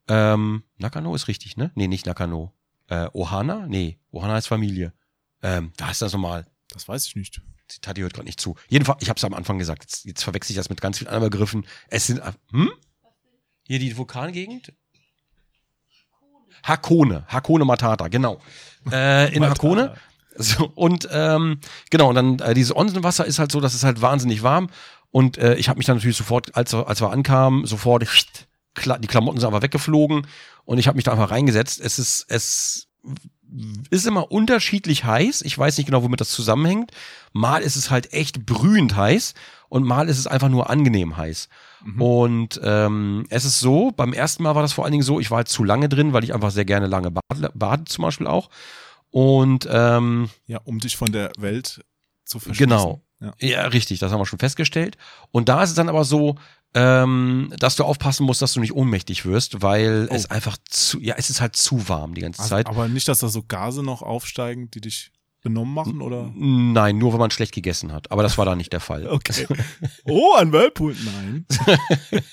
ähm, 0.07 0.63
Nakano 0.77 1.15
ist 1.15 1.27
richtig, 1.27 1.57
ne? 1.57 1.71
Nee, 1.75 1.87
nicht 1.87 2.05
Nakano. 2.05 2.53
Äh, 2.87 3.07
Ohana? 3.13 3.65
Nee, 3.67 3.97
Ohana 4.11 4.37
ist 4.37 4.47
Familie. 4.47 4.93
Ähm, 5.41 5.71
da 5.77 5.89
ist 5.89 6.01
das 6.01 6.13
nochmal. 6.13 6.45
das 6.69 6.87
weiß 6.87 7.07
ich 7.07 7.15
nicht. 7.15 7.41
Die 7.71 7.79
Tati 7.79 8.01
hört 8.01 8.13
gerade 8.13 8.27
nicht 8.27 8.39
zu. 8.39 8.55
Jedenfalls, 8.67 9.01
ich 9.01 9.09
habe 9.09 9.17
es 9.17 9.23
am 9.23 9.33
Anfang 9.33 9.57
gesagt, 9.57 9.83
jetzt, 9.83 10.05
jetzt 10.05 10.23
verwechsel 10.23 10.51
ich 10.51 10.57
das 10.57 10.69
mit 10.69 10.81
ganz 10.81 10.99
vielen 10.99 11.07
anderen 11.07 11.31
Begriffen. 11.31 11.65
Es 11.87 12.05
sind, 12.05 12.21
hm? 12.51 12.69
Hier 13.63 13.79
die 13.79 13.97
Vulkangegend? 13.97 14.71
Hakone, 16.63 17.25
Hakone 17.27 17.65
Matata, 17.65 18.07
genau. 18.07 18.39
Äh, 18.91 19.33
in 19.33 19.39
Matata. 19.39 19.63
Hakone. 19.63 19.95
So, 20.37 20.71
und 20.75 21.07
ähm, 21.11 21.59
genau, 21.89 22.09
und 22.09 22.15
dann 22.15 22.39
äh, 22.39 22.53
dieses 22.53 22.75
Onsenwasser 22.75 23.25
ist 23.25 23.39
halt 23.39 23.51
so, 23.51 23.61
dass 23.61 23.73
es 23.73 23.83
halt 23.83 24.01
wahnsinnig 24.01 24.43
warm. 24.43 24.69
Und 25.15 25.37
äh, 25.37 25.55
ich 25.55 25.69
habe 25.69 25.77
mich 25.77 25.85
dann 25.85 25.95
natürlich 25.95 26.17
sofort, 26.17 26.57
als, 26.57 26.73
als 26.73 26.99
wir 26.99 27.09
ankamen, 27.09 27.65
sofort, 27.65 28.05
die 28.99 29.07
Klamotten 29.07 29.39
sind 29.39 29.47
aber 29.47 29.61
weggeflogen 29.61 30.27
und 30.65 30.77
ich 30.77 30.87
habe 30.89 30.97
mich 30.97 31.05
da 31.05 31.13
einfach 31.13 31.31
reingesetzt. 31.31 31.79
Es 31.79 31.99
ist, 31.99 32.25
es 32.27 32.89
ist 33.91 34.05
immer 34.05 34.33
unterschiedlich 34.33 35.05
heiß. 35.05 35.43
Ich 35.43 35.57
weiß 35.57 35.77
nicht 35.77 35.85
genau, 35.85 36.03
womit 36.03 36.19
das 36.19 36.31
zusammenhängt. 36.31 36.91
Mal 37.31 37.61
ist 37.61 37.77
es 37.77 37.89
halt 37.89 38.11
echt 38.11 38.45
brühend 38.45 38.97
heiß 38.97 39.35
und 39.69 39.85
mal 39.85 40.09
ist 40.09 40.19
es 40.19 40.27
einfach 40.27 40.49
nur 40.49 40.69
angenehm 40.69 41.15
heiß. 41.15 41.47
Mhm. 41.85 42.01
Und 42.01 42.61
ähm, 42.61 43.25
es 43.29 43.45
ist 43.45 43.61
so, 43.61 43.91
beim 43.91 44.11
ersten 44.11 44.43
Mal 44.43 44.55
war 44.55 44.63
das 44.63 44.73
vor 44.73 44.83
allen 44.83 44.91
Dingen 44.91 45.03
so, 45.05 45.21
ich 45.21 45.31
war 45.31 45.37
halt 45.37 45.47
zu 45.47 45.63
lange 45.63 45.87
drin, 45.87 46.11
weil 46.11 46.25
ich 46.25 46.33
einfach 46.33 46.51
sehr 46.51 46.65
gerne 46.65 46.87
lange 46.87 47.11
bade, 47.11 47.51
bade 47.53 47.85
zum 47.85 48.01
Beispiel 48.01 48.27
auch. 48.27 48.49
Und 49.11 49.65
ähm, 49.71 50.29
Ja, 50.45 50.59
um 50.65 50.79
dich 50.79 50.97
von 50.97 51.13
der 51.13 51.31
Welt 51.37 51.85
zu 52.25 52.39
verschließen. 52.39 52.69
Genau. 52.69 53.04
Ja. 53.21 53.33
ja, 53.39 53.61
richtig, 53.67 53.99
das 53.99 54.11
haben 54.11 54.19
wir 54.19 54.25
schon 54.25 54.39
festgestellt. 54.39 54.97
Und 55.31 55.47
da 55.49 55.63
ist 55.63 55.69
es 55.69 55.75
dann 55.75 55.89
aber 55.89 56.03
so, 56.03 56.35
ähm, 56.73 57.53
dass 57.57 57.77
du 57.77 57.83
aufpassen 57.85 58.25
musst, 58.25 58.41
dass 58.41 58.53
du 58.53 58.59
nicht 58.59 58.73
ohnmächtig 58.73 59.25
wirst, 59.25 59.61
weil 59.61 60.07
Oh. 60.11 60.13
es 60.15 60.29
einfach 60.29 60.57
zu, 60.69 60.99
ja, 60.99 61.15
es 61.17 61.29
ist 61.29 61.39
halt 61.39 61.55
zu 61.55 61.87
warm 61.87 62.13
die 62.13 62.21
ganze 62.21 62.41
Also, 62.41 62.55
Zeit. 62.55 62.67
aber 62.67 62.87
nicht, 62.89 63.07
dass 63.07 63.19
da 63.19 63.29
so 63.29 63.43
Gase 63.43 63.81
noch 63.83 64.01
aufsteigen, 64.01 64.69
die 64.71 64.81
dich 64.81 65.11
benommen 65.41 65.73
machen, 65.73 66.01
oder? 66.01 66.31
Nein, 66.35 66.97
nur 66.97 67.13
wenn 67.13 67.19
man 67.19 67.29
schlecht 67.31 67.53
gegessen 67.53 67.93
hat. 67.93 68.11
Aber 68.11 68.23
das 68.23 68.37
war 68.37 68.45
da 68.45 68.55
nicht 68.55 68.73
der 68.73 68.79
Fall. 68.81 69.07
Okay. 69.11 69.47
Oh, 70.03 70.33
ein 70.37 70.51
Whirlpool? 70.51 70.95
Nein. 71.05 71.45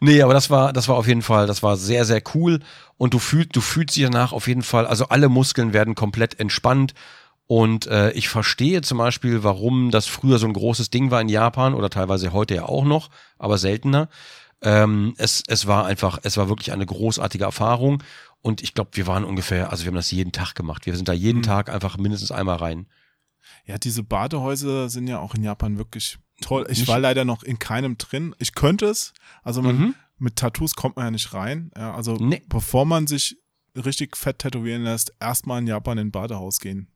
Nee, 0.00 0.22
aber 0.22 0.32
das 0.32 0.48
war, 0.50 0.72
das 0.72 0.88
war 0.88 0.96
auf 0.96 1.06
jeden 1.06 1.22
Fall, 1.22 1.46
das 1.46 1.62
war 1.62 1.76
sehr, 1.76 2.04
sehr 2.04 2.22
cool. 2.34 2.60
Und 2.96 3.12
du 3.14 3.18
fühlst, 3.18 3.54
du 3.54 3.60
fühlst 3.60 3.94
dich 3.94 4.02
danach 4.04 4.32
auf 4.32 4.48
jeden 4.48 4.62
Fall, 4.62 4.86
also 4.86 5.08
alle 5.08 5.28
Muskeln 5.28 5.72
werden 5.72 5.94
komplett 5.94 6.40
entspannt. 6.40 6.94
Und 7.46 7.86
äh, 7.86 8.12
ich 8.12 8.28
verstehe 8.28 8.80
zum 8.82 8.98
Beispiel, 8.98 9.42
warum 9.44 9.90
das 9.90 10.06
früher 10.06 10.38
so 10.38 10.46
ein 10.46 10.52
großes 10.52 10.90
Ding 10.90 11.10
war 11.10 11.20
in 11.20 11.28
Japan 11.28 11.74
oder 11.74 11.90
teilweise 11.90 12.32
heute 12.32 12.54
ja 12.54 12.64
auch 12.64 12.84
noch, 12.84 13.10
aber 13.38 13.58
seltener. 13.58 14.08
Ähm, 14.62 15.14
es, 15.18 15.42
es 15.48 15.66
war 15.66 15.84
einfach, 15.84 16.18
es 16.22 16.36
war 16.36 16.48
wirklich 16.48 16.72
eine 16.72 16.86
großartige 16.86 17.44
Erfahrung. 17.44 18.02
Und 18.40 18.62
ich 18.62 18.74
glaube, 18.74 18.90
wir 18.94 19.06
waren 19.06 19.24
ungefähr, 19.24 19.70
also 19.70 19.84
wir 19.84 19.88
haben 19.88 19.96
das 19.96 20.10
jeden 20.10 20.32
Tag 20.32 20.54
gemacht. 20.54 20.86
Wir 20.86 20.96
sind 20.96 21.08
da 21.08 21.12
jeden 21.12 21.38
Mhm. 21.38 21.42
Tag 21.42 21.68
einfach 21.68 21.96
mindestens 21.98 22.30
einmal 22.32 22.56
rein. 22.56 22.86
Ja, 23.66 23.76
diese 23.78 24.02
Badehäuser 24.02 24.88
sind 24.88 25.06
ja 25.08 25.18
auch 25.18 25.34
in 25.34 25.42
Japan 25.42 25.78
wirklich 25.78 26.18
toll. 26.40 26.66
Ich 26.70 26.78
Nicht- 26.78 26.88
war 26.88 26.98
leider 27.00 27.24
noch 27.24 27.42
in 27.42 27.58
keinem 27.58 27.98
drin. 27.98 28.34
Ich 28.38 28.54
könnte 28.54 28.86
es. 28.86 29.12
Also 29.42 29.62
man, 29.62 29.76
Mhm. 29.78 29.94
mit 30.18 30.36
Tattoos 30.36 30.74
kommt 30.74 30.96
man 30.96 31.06
ja 31.06 31.10
nicht 31.10 31.34
rein. 31.34 31.70
Ja, 31.76 31.94
also 31.94 32.14
Nee. 32.16 32.42
bevor 32.48 32.84
man 32.86 33.06
sich 33.06 33.36
richtig 33.76 34.16
fett 34.16 34.38
tätowieren 34.38 34.82
lässt, 34.84 35.12
erstmal 35.20 35.60
in 35.60 35.66
Japan 35.66 35.98
in 35.98 36.08
ein 36.08 36.12
Badehaus 36.12 36.58
gehen. 36.60 36.88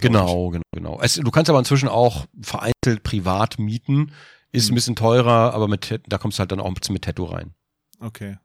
Genau, 0.00 0.50
genau, 0.50 0.62
genau. 0.72 1.00
Es, 1.00 1.14
du 1.14 1.30
kannst 1.30 1.48
aber 1.48 1.58
inzwischen 1.58 1.88
auch 1.88 2.26
vereinzelt 2.42 3.02
privat 3.04 3.58
mieten. 3.58 4.12
Ist 4.52 4.68
ein 4.68 4.72
Mhm. 4.72 4.74
bisschen 4.76 4.96
teurer, 4.96 5.52
aber 5.54 5.68
mit, 5.68 6.00
da 6.06 6.18
kommst 6.18 6.38
du 6.38 6.40
halt 6.40 6.52
dann 6.52 6.60
auch 6.60 6.72
mit 6.88 7.02
Tattoo 7.02 7.24
rein. 7.24 7.54
Okay. 8.00 8.38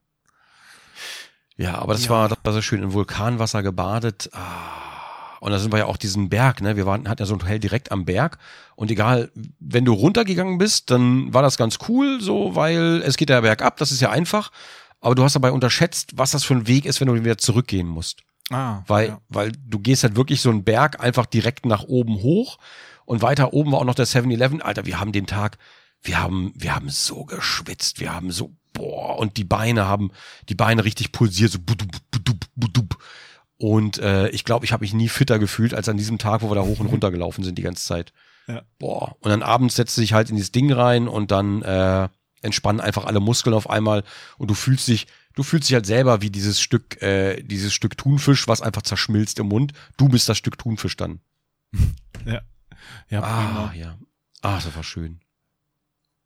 Ja, 1.57 1.75
aber 1.79 1.93
das 1.93 2.05
Ja. 2.05 2.11
war, 2.11 2.29
das 2.29 2.37
war 2.43 2.53
so 2.53 2.61
schön 2.61 2.81
in 2.83 2.93
Vulkanwasser 2.93 3.61
gebadet. 3.63 4.29
Ah. 4.33 5.37
Und 5.41 5.51
da 5.51 5.59
sind 5.59 5.71
wir 5.71 5.79
ja 5.79 5.85
auch 5.85 5.97
diesen 5.97 6.29
Berg, 6.29 6.61
ne? 6.61 6.75
Wir 6.75 6.85
waren, 6.85 7.07
hatten 7.07 7.21
ja 7.21 7.25
so 7.25 7.33
ein 7.33 7.41
Hotel 7.41 7.59
direkt 7.59 7.91
am 7.91 8.05
Berg. 8.05 8.37
Und 8.75 8.91
egal, 8.91 9.31
wenn 9.59 9.85
du 9.85 9.93
runtergegangen 9.93 10.57
bist, 10.57 10.91
dann 10.91 11.33
war 11.33 11.41
das 11.41 11.57
ganz 11.57 11.79
cool, 11.87 12.19
so, 12.21 12.55
weil 12.55 13.01
es 13.05 13.15
geht 13.17 13.29
ja 13.29 13.39
bergab, 13.41 13.77
das 13.77 13.91
ist 13.91 14.01
ja 14.01 14.09
einfach. 14.09 14.51
Aber 14.99 15.15
du 15.15 15.23
hast 15.23 15.35
dabei 15.35 15.51
unterschätzt, 15.51 16.11
was 16.17 16.31
das 16.31 16.43
für 16.43 16.55
ein 16.55 16.67
Weg 16.67 16.85
ist, 16.85 16.99
wenn 16.99 17.07
du 17.07 17.15
wieder 17.15 17.37
zurückgehen 17.37 17.87
musst. 17.87 18.21
Ah, 18.51 18.83
Weil, 18.87 19.07
ja. 19.09 19.21
weil 19.29 19.51
du 19.51 19.79
gehst 19.79 20.03
halt 20.03 20.15
wirklich 20.15 20.41
so 20.41 20.49
einen 20.49 20.63
Berg 20.63 20.99
einfach 20.99 21.25
direkt 21.25 21.65
nach 21.65 21.83
oben 21.83 22.15
hoch 22.15 22.57
und 23.05 23.21
weiter 23.21 23.53
oben 23.53 23.71
war 23.71 23.79
auch 23.79 23.85
noch 23.85 23.95
der 23.95 24.07
7-Eleven. 24.07 24.61
Alter, 24.61 24.85
wir 24.85 24.99
haben 24.99 25.11
den 25.11 25.27
Tag, 25.27 25.57
wir 26.01 26.19
haben, 26.19 26.53
wir 26.55 26.75
haben 26.75 26.89
so 26.89 27.25
geschwitzt, 27.25 27.99
wir 27.99 28.13
haben 28.13 28.31
so, 28.31 28.55
boah, 28.73 29.17
und 29.17 29.37
die 29.37 29.43
Beine 29.43 29.85
haben, 29.85 30.11
die 30.47 30.55
Beine 30.55 30.83
richtig 30.83 31.11
pulsiert, 31.11 31.51
so 31.51 31.59
budup, 31.59 31.89
budup, 32.11 32.45
budup. 32.55 32.97
Und 33.57 33.97
äh, 33.99 34.29
ich 34.29 34.45
glaube, 34.45 34.65
ich 34.65 34.71
habe 34.71 34.83
mich 34.83 34.93
nie 34.93 35.09
fitter 35.09 35.37
gefühlt 35.37 35.73
als 35.73 35.89
an 35.89 35.97
diesem 35.97 36.17
Tag, 36.17 36.41
wo 36.41 36.49
wir 36.49 36.55
da 36.55 36.61
hoch 36.61 36.79
und 36.79 36.87
runter 36.91 37.11
gelaufen 37.11 37.43
sind 37.43 37.57
die 37.57 37.63
ganze 37.63 37.85
Zeit. 37.85 38.13
Ja. 38.47 38.63
Boah. 38.79 39.15
Und 39.19 39.29
dann 39.29 39.43
abends 39.43 39.75
setzt 39.75 39.97
du 39.97 40.01
dich 40.01 40.13
halt 40.13 40.29
in 40.29 40.35
dieses 40.35 40.51
Ding 40.51 40.71
rein 40.71 41.07
und 41.07 41.31
dann 41.31 41.61
äh, 41.61 42.07
entspannen 42.41 42.79
einfach 42.79 43.05
alle 43.05 43.19
Muskeln 43.19 43.53
auf 43.53 43.69
einmal 43.69 44.03
und 44.37 44.49
du 44.49 44.53
fühlst 44.53 44.87
dich, 44.87 45.07
du 45.35 45.43
fühlst 45.43 45.69
dich 45.69 45.73
halt 45.75 45.85
selber 45.85 46.21
wie 46.21 46.29
dieses 46.29 46.59
Stück, 46.61 47.01
äh, 47.01 47.41
dieses 47.43 47.73
Stück 47.73 47.97
Thunfisch, 47.97 48.47
was 48.47 48.61
einfach 48.61 48.81
zerschmilzt 48.81 49.39
im 49.39 49.47
Mund. 49.47 49.73
Du 49.97 50.09
bist 50.09 50.27
das 50.29 50.37
Stück 50.37 50.57
Thunfisch 50.57 50.95
dann. 50.97 51.19
Ja, 53.09 53.21
Ah, 53.21 53.67
prima. 53.69 53.73
ja. 53.75 53.97
Ah, 54.41 54.55
das 54.55 54.73
war 54.75 54.83
schön. 54.83 55.19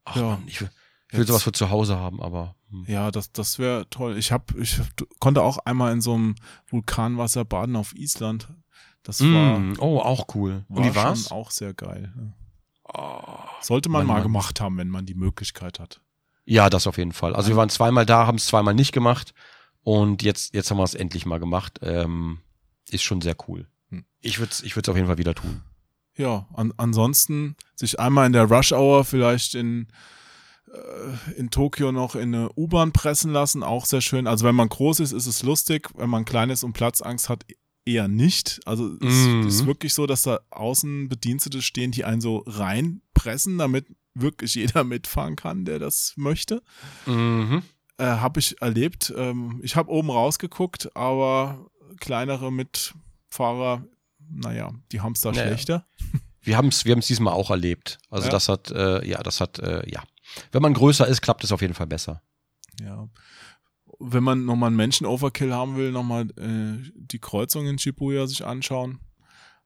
Ach 0.06 0.16
Ja. 0.16 0.22
Mann, 0.24 0.44
ich 0.48 0.62
will, 0.62 0.70
Ich 1.12 1.18
will 1.18 1.28
sowas 1.28 1.44
für 1.44 1.52
zu 1.52 1.70
Hause 1.70 1.98
haben, 1.98 2.22
aber. 2.22 2.56
Hm. 2.70 2.86
Ja, 2.88 3.12
das, 3.12 3.32
das 3.32 3.58
wäre 3.60 3.90
toll. 3.90 4.18
Ich 4.18 4.32
hab, 4.32 4.54
ich 4.56 4.80
konnte 5.20 5.42
auch 5.42 5.58
einmal 5.60 5.92
in 5.94 6.02
so 6.02 6.14
einem 6.14 6.36
Vulkanwasser 6.68 7.44
baden 7.46 7.76
auf 7.76 7.94
Island. 7.96 8.50
Das 9.04 9.20
war, 9.22 9.60
Mm, 9.60 9.76
oh, 9.80 10.00
auch 10.00 10.28
cool. 10.36 10.64
war 10.70 10.78
Und 10.78 10.86
wie 10.92 10.96
war's? 10.96 11.32
auch 11.32 11.52
sehr 11.52 11.74
geil. 11.74 12.14
ja. 12.16 12.34
Oh. 12.96 13.40
Sollte 13.62 13.90
man 13.90 14.02
Mann, 14.02 14.08
mal 14.08 14.14
Mann. 14.16 14.24
gemacht 14.24 14.62
haben, 14.62 14.78
wenn 14.78 14.90
man 14.90 15.06
die 15.06 15.16
Möglichkeit 15.16 15.80
hat. 15.80 16.02
Ja, 16.46 16.70
das 16.70 16.88
auf 16.88 16.98
jeden 16.98 17.14
Fall. 17.14 17.36
Also 17.36 17.50
wir 17.50 17.56
waren 17.56 17.70
zweimal 17.70 18.06
da, 18.06 18.28
haben 18.28 18.38
es 18.38 18.48
zweimal 18.48 18.74
nicht 18.74 18.92
gemacht 18.92 19.34
und 19.82 20.24
jetzt, 20.24 20.54
jetzt 20.54 20.70
haben 20.72 20.78
wir 20.78 20.84
es 20.84 20.94
endlich 20.96 21.26
mal 21.26 21.40
gemacht. 21.40 21.80
Ähm, 21.82 22.40
ist 22.90 23.04
schon 23.04 23.22
sehr 23.22 23.36
cool. 23.48 23.68
Hm. 23.90 24.04
Ich 24.22 24.40
würde 24.40 24.52
es 24.52 24.62
ich 24.64 24.76
würd's 24.76 24.90
auf 24.90 24.96
jeden 24.96 25.08
Fall 25.08 25.18
wieder 25.18 25.36
tun. 25.36 25.62
Ja, 26.16 26.48
an, 26.54 26.74
ansonsten 26.78 27.56
sich 27.76 28.00
einmal 28.00 28.28
in 28.28 28.34
der 28.34 28.44
Rush 28.52 28.72
Hour 28.72 29.04
vielleicht 29.06 29.56
in, 29.56 29.88
äh, 30.68 31.34
in 31.40 31.50
Tokio 31.50 31.92
noch 31.92 32.16
in 32.16 32.36
eine 32.36 32.50
U-Bahn 32.56 32.92
pressen 32.92 33.32
lassen, 33.32 33.64
auch 33.64 33.86
sehr 33.86 34.02
schön. 34.02 34.28
Also 34.28 34.46
wenn 34.46 34.54
man 34.56 34.70
groß 34.70 35.00
ist, 35.00 35.12
ist 35.12 35.26
es 35.28 35.44
lustig. 35.44 35.90
Wenn 35.96 36.10
man 36.10 36.26
klein 36.26 36.50
ist 36.50 36.64
und 36.64 36.74
Platzangst 36.74 37.30
hat, 37.30 37.46
eher 37.86 38.08
nicht. 38.08 38.60
Also 38.66 38.94
es 39.02 39.26
Mhm. 39.26 39.48
ist 39.48 39.66
wirklich 39.66 39.94
so, 39.94 40.06
dass 40.08 40.22
da 40.22 40.40
außen 40.52 41.10
Bedienstete 41.10 41.62
stehen, 41.62 41.92
die 41.92 42.06
einen 42.06 42.22
so 42.22 42.44
reinpressen, 42.48 43.58
damit 43.58 43.88
wirklich 44.16 44.56
jeder 44.56 44.84
mitfahren 44.84 45.36
kann, 45.36 45.66
der 45.66 45.80
das 45.80 46.14
möchte. 46.18 46.62
Mhm. 47.06 47.64
Äh, 47.98 48.06
habe 48.06 48.40
ich 48.40 48.62
erlebt. 48.62 49.14
Ähm, 49.16 49.60
ich 49.64 49.76
habe 49.76 49.92
oben 49.92 50.10
rausgeguckt, 50.10 50.96
aber 50.96 51.70
kleinere 52.00 52.52
Mitfahrer, 52.52 53.84
naja, 54.30 54.72
die 54.92 55.02
haben 55.02 55.14
es 55.14 55.22
da 55.22 55.32
Naja. 55.32 55.48
schlechter. 55.48 55.86
Wir 56.42 56.58
haben 56.58 56.68
es 56.70 56.84
wir 56.86 56.92
haben's 56.94 57.08
diesmal 57.08 57.34
auch 57.34 57.50
erlebt. 57.52 58.00
Also 58.10 58.26
Ja. 58.28 58.32
das 58.32 58.50
hat, 58.50 58.72
äh, 58.72 59.06
ja, 59.08 59.22
das 59.24 59.40
hat, 59.40 59.60
äh, 59.60 59.90
ja. 59.90 60.04
Wenn 60.52 60.62
man 60.62 60.74
größer 60.74 61.08
ist, 61.08 61.22
klappt 61.22 61.44
es 61.44 61.52
auf 61.52 61.62
jeden 61.62 61.74
Fall 61.74 61.88
besser. 61.88 62.22
Ja. 62.82 63.08
Wenn 64.00 64.24
man 64.24 64.44
nochmal 64.46 64.68
einen 64.68 64.76
Menschen-Overkill 64.76 65.54
haben 65.54 65.78
will, 65.78 65.92
nochmal 65.92 66.24
äh, 66.38 66.92
die 66.96 67.20
Kreuzung 67.20 67.68
in 67.68 67.78
Shibuya 67.78 68.28
sich 68.28 68.46
anschauen, 68.46 69.00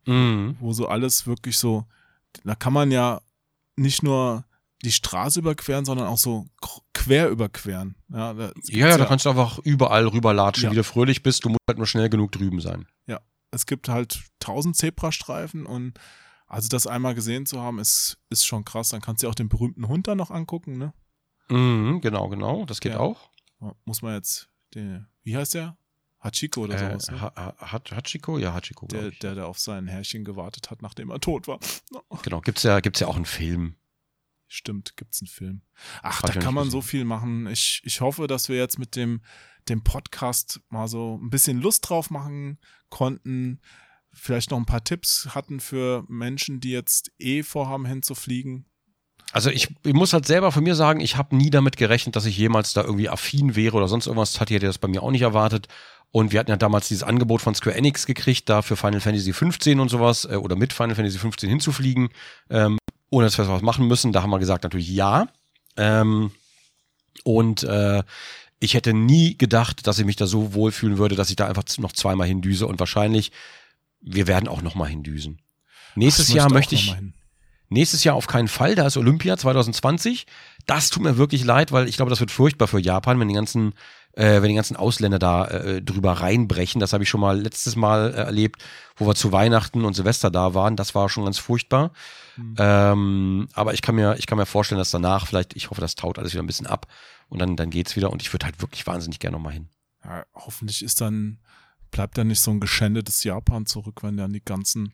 Mhm. 0.05 0.55
wo 0.59 0.71
so 0.73 0.87
alles 0.87 1.25
wirklich 1.27 1.57
so, 1.57 1.85
da 2.43 2.55
kann 2.55 2.73
man 2.73 2.91
ja 2.91 3.21
nicht 3.77 4.03
nur 4.03 4.43
die 4.83 4.91
Straße 4.91 5.39
überqueren, 5.39 5.85
sondern 5.85 6.07
auch 6.07 6.17
so 6.17 6.45
quer 6.93 7.29
überqueren. 7.29 7.95
Ja, 8.09 8.33
da, 8.33 8.51
Ja, 8.65 8.89
ja, 8.89 8.97
da 8.97 9.05
kannst 9.05 9.25
du 9.25 9.29
einfach 9.29 9.57
überall 9.59 10.07
rüberlatschen, 10.07 10.65
Ja. 10.65 10.71
wie 10.71 10.75
du 10.75 10.83
fröhlich 10.83 11.23
bist. 11.23 11.45
Du 11.45 11.49
musst 11.49 11.61
halt 11.67 11.77
nur 11.77 11.87
schnell 11.87 12.09
genug 12.09 12.31
drüben 12.31 12.59
sein. 12.61 12.85
es 13.49 13.65
gibt 13.65 13.87
halt 13.87 14.25
tausend 14.39 14.75
Zebrastreifen 14.75 15.65
und 15.65 15.93
also 16.47 16.67
das 16.67 16.85
einmal 16.85 17.15
gesehen 17.15 17.45
zu 17.45 17.61
haben, 17.61 17.79
ist, 17.79 18.17
ist 18.29 18.45
schon 18.45 18.65
krass. 18.65 18.89
Dann 18.89 18.99
kannst 18.99 19.23
du 19.23 19.25
dir 19.25 19.31
auch 19.31 19.35
den 19.35 19.47
berühmten 19.47 19.87
Hund 19.87 20.05
da 20.07 20.15
noch 20.15 20.31
angucken, 20.31 20.77
ne? 20.77 20.93
Mhm, 21.49 22.01
genau, 22.01 22.27
genau. 22.27 22.65
Das 22.65 22.81
geht 22.81 22.91
Ja. 22.91 22.99
auch. 22.99 23.29
Muss 23.85 24.01
man 24.01 24.15
jetzt, 24.15 24.49
den, 24.75 25.07
wie 25.23 25.37
heißt 25.37 25.53
der? 25.53 25.77
Hachiko 26.19 26.61
oder 26.63 26.75
Äh, 26.75 26.99
sowas. 26.99 27.11
Ne? 27.11 27.21
Ha- 27.21 27.33
Ha- 27.59 27.81
Hachiko? 27.91 28.37
Ja, 28.39 28.53
Hachiko. 28.53 28.87
Der, 28.87 29.11
der, 29.11 29.35
der 29.35 29.47
auf 29.47 29.59
sein 29.59 29.87
Herrchen 29.87 30.23
gewartet 30.25 30.71
hat, 30.71 30.81
nachdem 30.81 31.09
er 31.11 31.19
tot 31.19 31.47
war. 31.47 31.59
Genau, 32.23 32.41
gibt's 32.41 32.63
ja, 32.63 32.79
gibt's 32.79 32.99
ja 32.99 33.07
auch 33.07 33.15
einen 33.15 33.25
Film. 33.25 33.75
Stimmt, 34.47 34.95
gibt's 34.97 35.21
einen 35.21 35.27
Film. 35.27 35.61
Ach, 36.01 36.21
Hab 36.23 36.33
da 36.33 36.39
kann 36.39 36.53
man 36.53 36.69
so 36.69 36.81
viel 36.81 37.03
machen. 37.05 37.47
Ich, 37.47 37.81
ich 37.83 37.99
hoffe, 38.01 38.27
dass 38.27 38.47
wir 38.49 38.55
jetzt 38.57 38.79
mit 38.79 38.95
dem, 38.95 39.21
dem 39.67 39.83
Podcast 39.83 40.61
mal 40.69 40.87
so 40.87 41.19
ein 41.21 41.29
bisschen 41.29 41.59
Lust 41.61 41.89
drauf 41.89 42.09
machen 42.09 42.57
konnten. 42.89 43.59
Vielleicht 44.13 44.49
noch 44.51 44.57
ein 44.57 44.65
paar 44.65 44.83
Tipps 44.83 45.29
hatten 45.35 45.59
für 45.59 46.05
Menschen, 46.07 46.59
die 46.61 46.71
jetzt 46.71 47.11
eh 47.19 47.43
vorhaben, 47.43 47.85
hinzufliegen. 47.85 48.65
Also 49.33 49.49
ich, 49.49 49.75
ich 49.83 49.93
muss 49.93 50.13
halt 50.13 50.25
selber 50.25 50.53
von 50.53 50.63
mir 50.63 50.73
sagen, 50.75 51.01
ich 51.01 51.17
habe 51.17 51.35
nie 51.35 51.49
damit 51.49 51.75
gerechnet, 51.75 52.15
dass 52.15 52.25
ich 52.25 52.37
jemals 52.37 52.71
da 52.71 52.81
irgendwie 52.83 53.09
affin 53.09 53.55
wäre 53.57 53.75
oder 53.75 53.89
sonst 53.89 54.07
irgendwas. 54.07 54.31
Tati 54.31 54.53
hätte 54.53 54.65
das 54.67 54.77
bei 54.77 54.87
mir 54.87 55.03
auch 55.03 55.11
nicht 55.11 55.21
erwartet. 55.23 55.67
Und 56.11 56.31
wir 56.31 56.39
hatten 56.39 56.49
ja 56.49 56.57
damals 56.57 56.87
dieses 56.87 57.03
Angebot 57.03 57.41
von 57.41 57.53
Square 57.53 57.75
Enix 57.75 58.05
gekriegt, 58.05 58.49
da 58.49 58.61
für 58.61 58.75
Final 58.75 59.01
Fantasy 59.01 59.33
15 59.33 59.79
und 59.79 59.89
sowas 59.89 60.25
äh, 60.25 60.35
oder 60.35 60.55
mit 60.55 60.73
Final 60.73 60.95
Fantasy 60.95 61.19
15 61.19 61.49
hinzufliegen, 61.49 62.09
ähm, 62.49 62.77
ohne 63.09 63.27
dass 63.27 63.37
wir 63.37 63.47
was 63.47 63.61
machen 63.61 63.87
müssen. 63.87 64.13
Da 64.13 64.21
haben 64.21 64.29
wir 64.29 64.39
gesagt 64.39 64.63
natürlich 64.63 64.89
ja. 64.89 65.27
Ähm, 65.75 66.31
und 67.23 67.63
äh, 67.63 68.03
ich 68.59 68.73
hätte 68.73 68.93
nie 68.93 69.37
gedacht, 69.37 69.85
dass 69.85 69.99
ich 69.99 70.05
mich 70.05 70.15
da 70.15 70.25
so 70.25 70.53
wohlfühlen 70.53 70.97
würde, 70.97 71.15
dass 71.15 71.29
ich 71.29 71.35
da 71.35 71.47
einfach 71.47 71.63
noch 71.77 71.91
zweimal 71.91 72.27
hindüse 72.27 72.65
und 72.65 72.79
wahrscheinlich, 72.79 73.31
wir 74.01 74.27
werden 74.27 74.47
auch 74.47 74.61
noch 74.61 74.75
mal 74.75 74.87
hindüsen. 74.87 75.39
Nächstes 75.95 76.29
Ach, 76.31 76.35
Jahr 76.35 76.51
möchte 76.51 76.75
ich. 76.75 76.95
Nächstes 77.69 78.03
Jahr 78.05 78.15
auf 78.15 78.27
keinen 78.27 78.47
Fall, 78.47 78.75
da 78.75 78.87
ist 78.87 78.95
Olympia 78.95 79.35
2020. 79.35 80.25
Das 80.65 80.89
tut 80.89 81.03
mir 81.03 81.17
wirklich 81.17 81.43
leid, 81.43 81.73
weil 81.73 81.89
ich 81.89 81.97
glaube, 81.97 82.09
das 82.09 82.21
wird 82.21 82.31
furchtbar 82.31 82.67
für 82.67 82.79
Japan, 82.79 83.19
wenn 83.19 83.27
die 83.27 83.33
ganzen, 83.33 83.73
äh, 84.17 84.41
wenn 84.41 84.49
die 84.49 84.55
ganzen 84.55 84.75
Ausländer 84.75 85.19
da 85.19 85.47
äh, 85.47 85.81
drüber 85.81 86.13
reinbrechen. 86.13 86.79
Das 86.79 86.91
habe 86.91 87.03
ich 87.03 87.09
schon 87.09 87.21
mal 87.21 87.39
letztes 87.39 87.75
Mal 87.75 88.13
äh, 88.13 88.17
erlebt, 88.17 88.63
wo 88.95 89.05
wir 89.05 89.13
zu 89.13 89.31
Weihnachten 89.31 89.85
und 89.85 89.93
Silvester 89.93 90.31
da 90.31 90.55
waren. 90.55 90.75
Das 90.75 90.95
war 90.95 91.07
schon 91.07 91.25
ganz 91.25 91.37
furchtbar. 91.37 91.91
Hm. 92.35 92.55
Ähm, 92.57 93.49
aber 93.53 93.75
ich 93.75 93.83
kann 93.83 93.95
mir, 93.95 94.15
ich 94.17 94.25
kann 94.25 94.39
mir 94.39 94.47
vorstellen, 94.47 94.79
dass 94.79 94.89
danach 94.89 95.27
vielleicht, 95.27 95.55
ich 95.55 95.69
hoffe, 95.69 95.81
das 95.81 95.95
taut 95.95 96.17
alles 96.17 96.33
wieder 96.33 96.41
ein 96.41 96.47
bisschen 96.47 96.65
ab 96.65 96.87
und 97.29 97.39
dann, 97.39 97.55
dann 97.55 97.69
geht's 97.69 97.95
wieder 97.95 98.11
und 98.11 98.23
ich 98.23 98.33
würde 98.33 98.45
halt 98.45 98.59
wirklich 98.61 98.87
wahnsinnig 98.87 99.19
gerne 99.19 99.37
nochmal 99.37 99.53
hin. 99.53 99.69
Ja, 100.03 100.25
hoffentlich 100.33 100.83
ist 100.83 100.99
dann, 100.99 101.37
bleibt 101.91 102.17
dann 102.17 102.27
nicht 102.27 102.41
so 102.41 102.49
ein 102.49 102.59
geschändetes 102.59 103.23
Japan 103.23 103.67
zurück, 103.67 104.01
wenn 104.01 104.17
dann 104.17 104.33
die 104.33 104.43
ganzen 104.43 104.93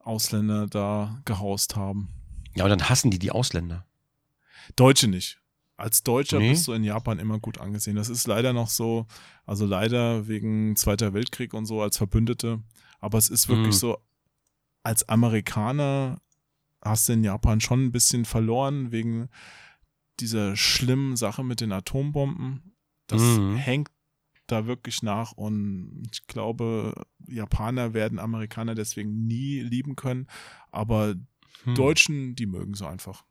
Ausländer 0.00 0.66
da 0.66 1.20
gehaust 1.24 1.76
haben. 1.76 2.08
Ja, 2.56 2.64
und 2.64 2.70
dann 2.70 2.88
hassen 2.88 3.12
die 3.12 3.18
die 3.18 3.30
Ausländer. 3.30 3.86
Deutsche 4.74 5.06
nicht. 5.06 5.38
Als 5.76 6.02
Deutscher 6.04 6.38
Nee. 6.38 6.50
bist 6.50 6.68
du 6.68 6.72
in 6.72 6.84
Japan 6.84 7.18
immer 7.18 7.38
gut 7.40 7.58
angesehen. 7.58 7.96
Das 7.96 8.08
ist 8.08 8.26
leider 8.28 8.52
noch 8.52 8.68
so, 8.68 9.06
also 9.44 9.66
leider 9.66 10.28
wegen 10.28 10.76
Zweiter 10.76 11.14
Weltkrieg 11.14 11.52
und 11.52 11.66
so 11.66 11.82
als 11.82 11.96
Verbündete. 11.96 12.62
Aber 13.00 13.18
es 13.18 13.28
ist 13.28 13.48
wirklich 13.48 13.74
Mhm. 13.74 13.78
so, 13.78 13.98
als 14.84 15.08
Amerikaner 15.08 16.20
hast 16.82 17.08
du 17.08 17.14
in 17.14 17.24
Japan 17.24 17.60
schon 17.60 17.86
ein 17.86 17.92
bisschen 17.92 18.24
verloren 18.24 18.92
wegen 18.92 19.28
dieser 20.20 20.54
schlimmen 20.56 21.16
Sache 21.16 21.42
mit 21.42 21.60
den 21.60 21.72
Atombomben. 21.72 22.76
Das 23.08 23.20
Mhm. 23.22 23.56
hängt 23.56 23.90
da 24.46 24.66
wirklich 24.66 25.02
nach 25.02 25.32
und 25.32 26.06
ich 26.12 26.26
glaube, 26.26 26.92
Japaner 27.26 27.94
werden 27.94 28.18
Amerikaner 28.18 28.74
deswegen 28.74 29.26
nie 29.26 29.60
lieben 29.60 29.96
können, 29.96 30.26
aber 30.70 31.14
Hm. 31.64 31.74
Deutschen, 31.74 32.34
die 32.36 32.44
mögen 32.46 32.74
so 32.74 32.84
einfach. 32.86 33.24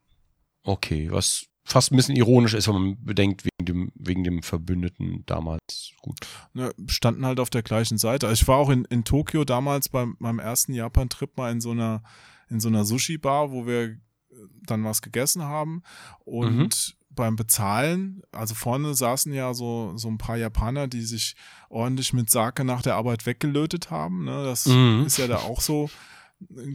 Okay, 0.64 1.10
was 1.10 1.46
fast 1.64 1.90
ein 1.92 1.96
bisschen 1.96 2.16
ironisch 2.16 2.54
ist, 2.54 2.68
wenn 2.68 2.74
man 2.74 3.04
bedenkt, 3.04 3.44
wegen 3.44 3.64
dem, 3.66 3.92
wegen 3.94 4.24
dem 4.24 4.42
Verbündeten 4.42 5.24
damals. 5.26 5.92
Gut. 6.02 6.18
ne, 6.52 6.72
standen 6.86 7.24
halt 7.26 7.40
auf 7.40 7.50
der 7.50 7.62
gleichen 7.62 7.98
Seite. 7.98 8.26
Also 8.28 8.42
ich 8.42 8.48
war 8.48 8.58
auch 8.58 8.70
in, 8.70 8.84
in 8.86 9.04
Tokio 9.04 9.44
damals 9.44 9.88
beim 9.88 10.16
meinem 10.18 10.38
ersten 10.38 10.74
Japan-Trip 10.74 11.36
mal 11.36 11.50
in 11.52 11.60
so 11.60 11.70
einer 11.70 12.02
in 12.50 12.60
so 12.60 12.68
einer 12.68 12.84
Sushi-Bar, 12.84 13.50
wo 13.52 13.66
wir 13.66 13.82
äh, 13.82 13.96
dann 14.66 14.84
was 14.84 15.00
gegessen 15.02 15.42
haben 15.42 15.82
und 16.24 16.96
beim 17.10 17.36
Bezahlen, 17.36 18.22
also 18.32 18.54
vorne 18.56 18.92
saßen 18.94 19.32
ja 19.32 19.54
so, 19.54 19.92
so 19.96 20.08
ein 20.08 20.18
paar 20.18 20.36
Japaner, 20.36 20.88
die 20.88 21.02
sich 21.02 21.36
ordentlich 21.68 22.12
mit 22.12 22.28
Sake 22.28 22.64
nach 22.64 22.82
der 22.82 22.96
Arbeit 22.96 23.24
weggelötet 23.24 23.90
haben. 23.92 24.24
Ne? 24.24 24.42
Das 24.44 24.66
Mhm. 24.66 25.04
ist 25.06 25.18
ja 25.18 25.28
da 25.28 25.36
auch 25.36 25.60
so 25.60 25.88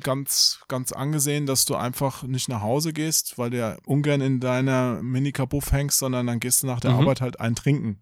ganz, 0.01 0.59
ganz 0.67 0.91
angesehen, 0.91 1.45
dass 1.45 1.65
du 1.65 1.75
einfach 1.75 2.23
nicht 2.23 2.49
nach 2.49 2.61
Hause 2.61 2.93
gehst, 2.93 3.37
weil 3.37 3.49
du 3.49 3.57
ja 3.57 3.77
ungern 3.85 4.21
in 4.21 4.39
deiner 4.39 5.01
Mini-Kabuff 5.01 5.71
hängst, 5.71 5.99
sondern 5.99 6.27
dann 6.27 6.39
gehst 6.39 6.63
du 6.63 6.67
nach 6.67 6.79
der 6.79 6.91
Mhm. 6.91 6.99
Arbeit 6.99 7.21
halt 7.21 7.39
ein 7.39 7.55
trinken. 7.55 8.01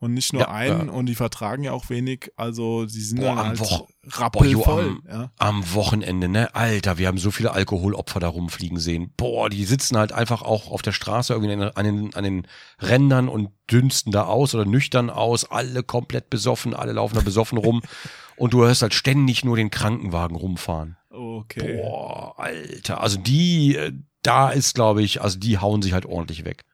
Und 0.00 0.14
nicht 0.14 0.32
nur 0.32 0.42
Ja, 0.42 0.50
einen, 0.52 0.86
ja. 0.86 0.92
und 0.92 1.06
die 1.06 1.16
vertragen 1.16 1.64
ja 1.64 1.72
auch 1.72 1.90
wenig, 1.90 2.30
also 2.36 2.84
die 2.86 3.00
sind 3.00 3.18
Boah, 3.18 3.30
dann 3.30 3.38
am 3.38 3.46
halt 3.48 3.58
Woche- 3.58 3.86
rappelvoll. 4.06 4.84
am- 4.84 5.02
ja. 5.10 5.32
Am 5.38 5.74
Wochenende, 5.74 6.28
ne? 6.28 6.54
Alter, 6.54 6.98
wir 6.98 7.08
haben 7.08 7.18
so 7.18 7.32
viele 7.32 7.50
Alkoholopfer 7.50 8.20
da 8.20 8.28
rumfliegen 8.28 8.78
sehen. 8.78 9.12
Boah, 9.16 9.50
die 9.50 9.64
sitzen 9.64 9.96
halt 9.98 10.12
einfach 10.12 10.42
auch 10.42 10.70
auf 10.70 10.82
der 10.82 10.92
Straße 10.92 11.32
irgendwie 11.32 11.52
an 11.74 11.84
den, 11.84 12.14
an 12.14 12.22
den 12.22 12.46
Rändern 12.80 13.28
und 13.28 13.48
dünsten 13.72 14.12
da 14.12 14.22
aus 14.26 14.54
oder 14.54 14.66
nüchtern 14.66 15.10
aus. 15.10 15.50
Alle 15.50 15.82
komplett 15.82 16.30
besoffen, 16.30 16.74
alle 16.74 16.92
laufen 16.92 17.16
da 17.16 17.20
besoffen 17.22 17.58
rum. 17.58 17.82
Und 18.36 18.52
du 18.52 18.62
hörst 18.62 18.82
halt 18.82 18.94
ständig 18.94 19.44
nur 19.44 19.56
den 19.56 19.72
Krankenwagen 19.72 20.36
rumfahren. 20.36 20.96
Okay. 21.10 21.80
Boah, 21.82 22.38
Alter. 22.38 23.00
Also 23.00 23.18
die, 23.18 23.76
äh, 23.76 23.92
da 24.22 24.50
ist, 24.50 24.74
glaube 24.74 25.02
ich, 25.02 25.22
also 25.22 25.38
die 25.38 25.58
hauen 25.58 25.80
sich 25.82 25.92
halt 25.92 26.06
ordentlich 26.06 26.44
weg. 26.44 26.64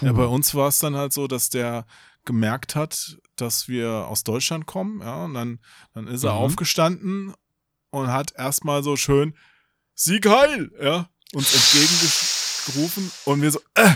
Ja, 0.00 0.12
bei 0.12 0.24
uns 0.24 0.54
war 0.54 0.68
es 0.68 0.78
dann 0.78 0.96
halt 0.96 1.12
so, 1.12 1.26
dass 1.26 1.50
der 1.50 1.84
gemerkt 2.24 2.74
hat, 2.74 3.18
dass 3.36 3.68
wir 3.68 3.90
aus 4.08 4.24
Deutschland 4.24 4.64
kommen, 4.66 5.00
ja, 5.02 5.24
und 5.24 5.34
dann, 5.34 5.60
dann 5.92 6.06
ist 6.06 6.24
er 6.24 6.32
Mhm. 6.32 6.38
aufgestanden 6.38 7.34
und 7.90 8.06
hat 8.08 8.32
erstmal 8.36 8.82
so 8.82 8.96
schön 8.96 9.36
Sieg 9.94 10.26
heil, 10.26 10.70
ja, 10.80 11.10
uns 11.34 11.52
entgegengerufen 11.54 13.10
und 13.26 13.42
wir 13.42 13.50
so, 13.50 13.60
äh, 13.74 13.94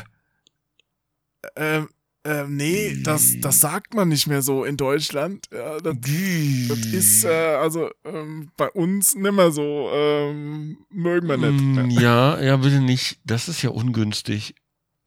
äh, 1.54 1.86
äh, 2.28 2.44
nee, 2.48 2.96
das, 3.02 3.34
das 3.40 3.60
sagt 3.60 3.94
man 3.94 4.08
nicht 4.08 4.26
mehr 4.26 4.42
so 4.42 4.64
in 4.64 4.76
Deutschland, 4.76 5.46
ja, 5.52 5.78
das, 5.78 5.96
das 6.68 6.78
ist, 6.86 7.24
äh, 7.24 7.28
also, 7.60 7.88
ähm, 8.04 8.50
bei 8.56 8.68
uns 8.70 9.14
nimmer 9.14 9.50
so, 9.50 9.88
ähm, 9.94 10.78
mögen 10.90 11.28
wir 11.28 11.36
nicht. 11.36 11.60
Mm, 11.62 11.90
Ja, 12.00 12.40
ja, 12.40 12.56
bitte 12.56 12.80
nicht. 12.80 13.18
Das 13.24 13.48
ist 13.48 13.62
ja 13.62 13.70
ungünstig. 13.70 14.54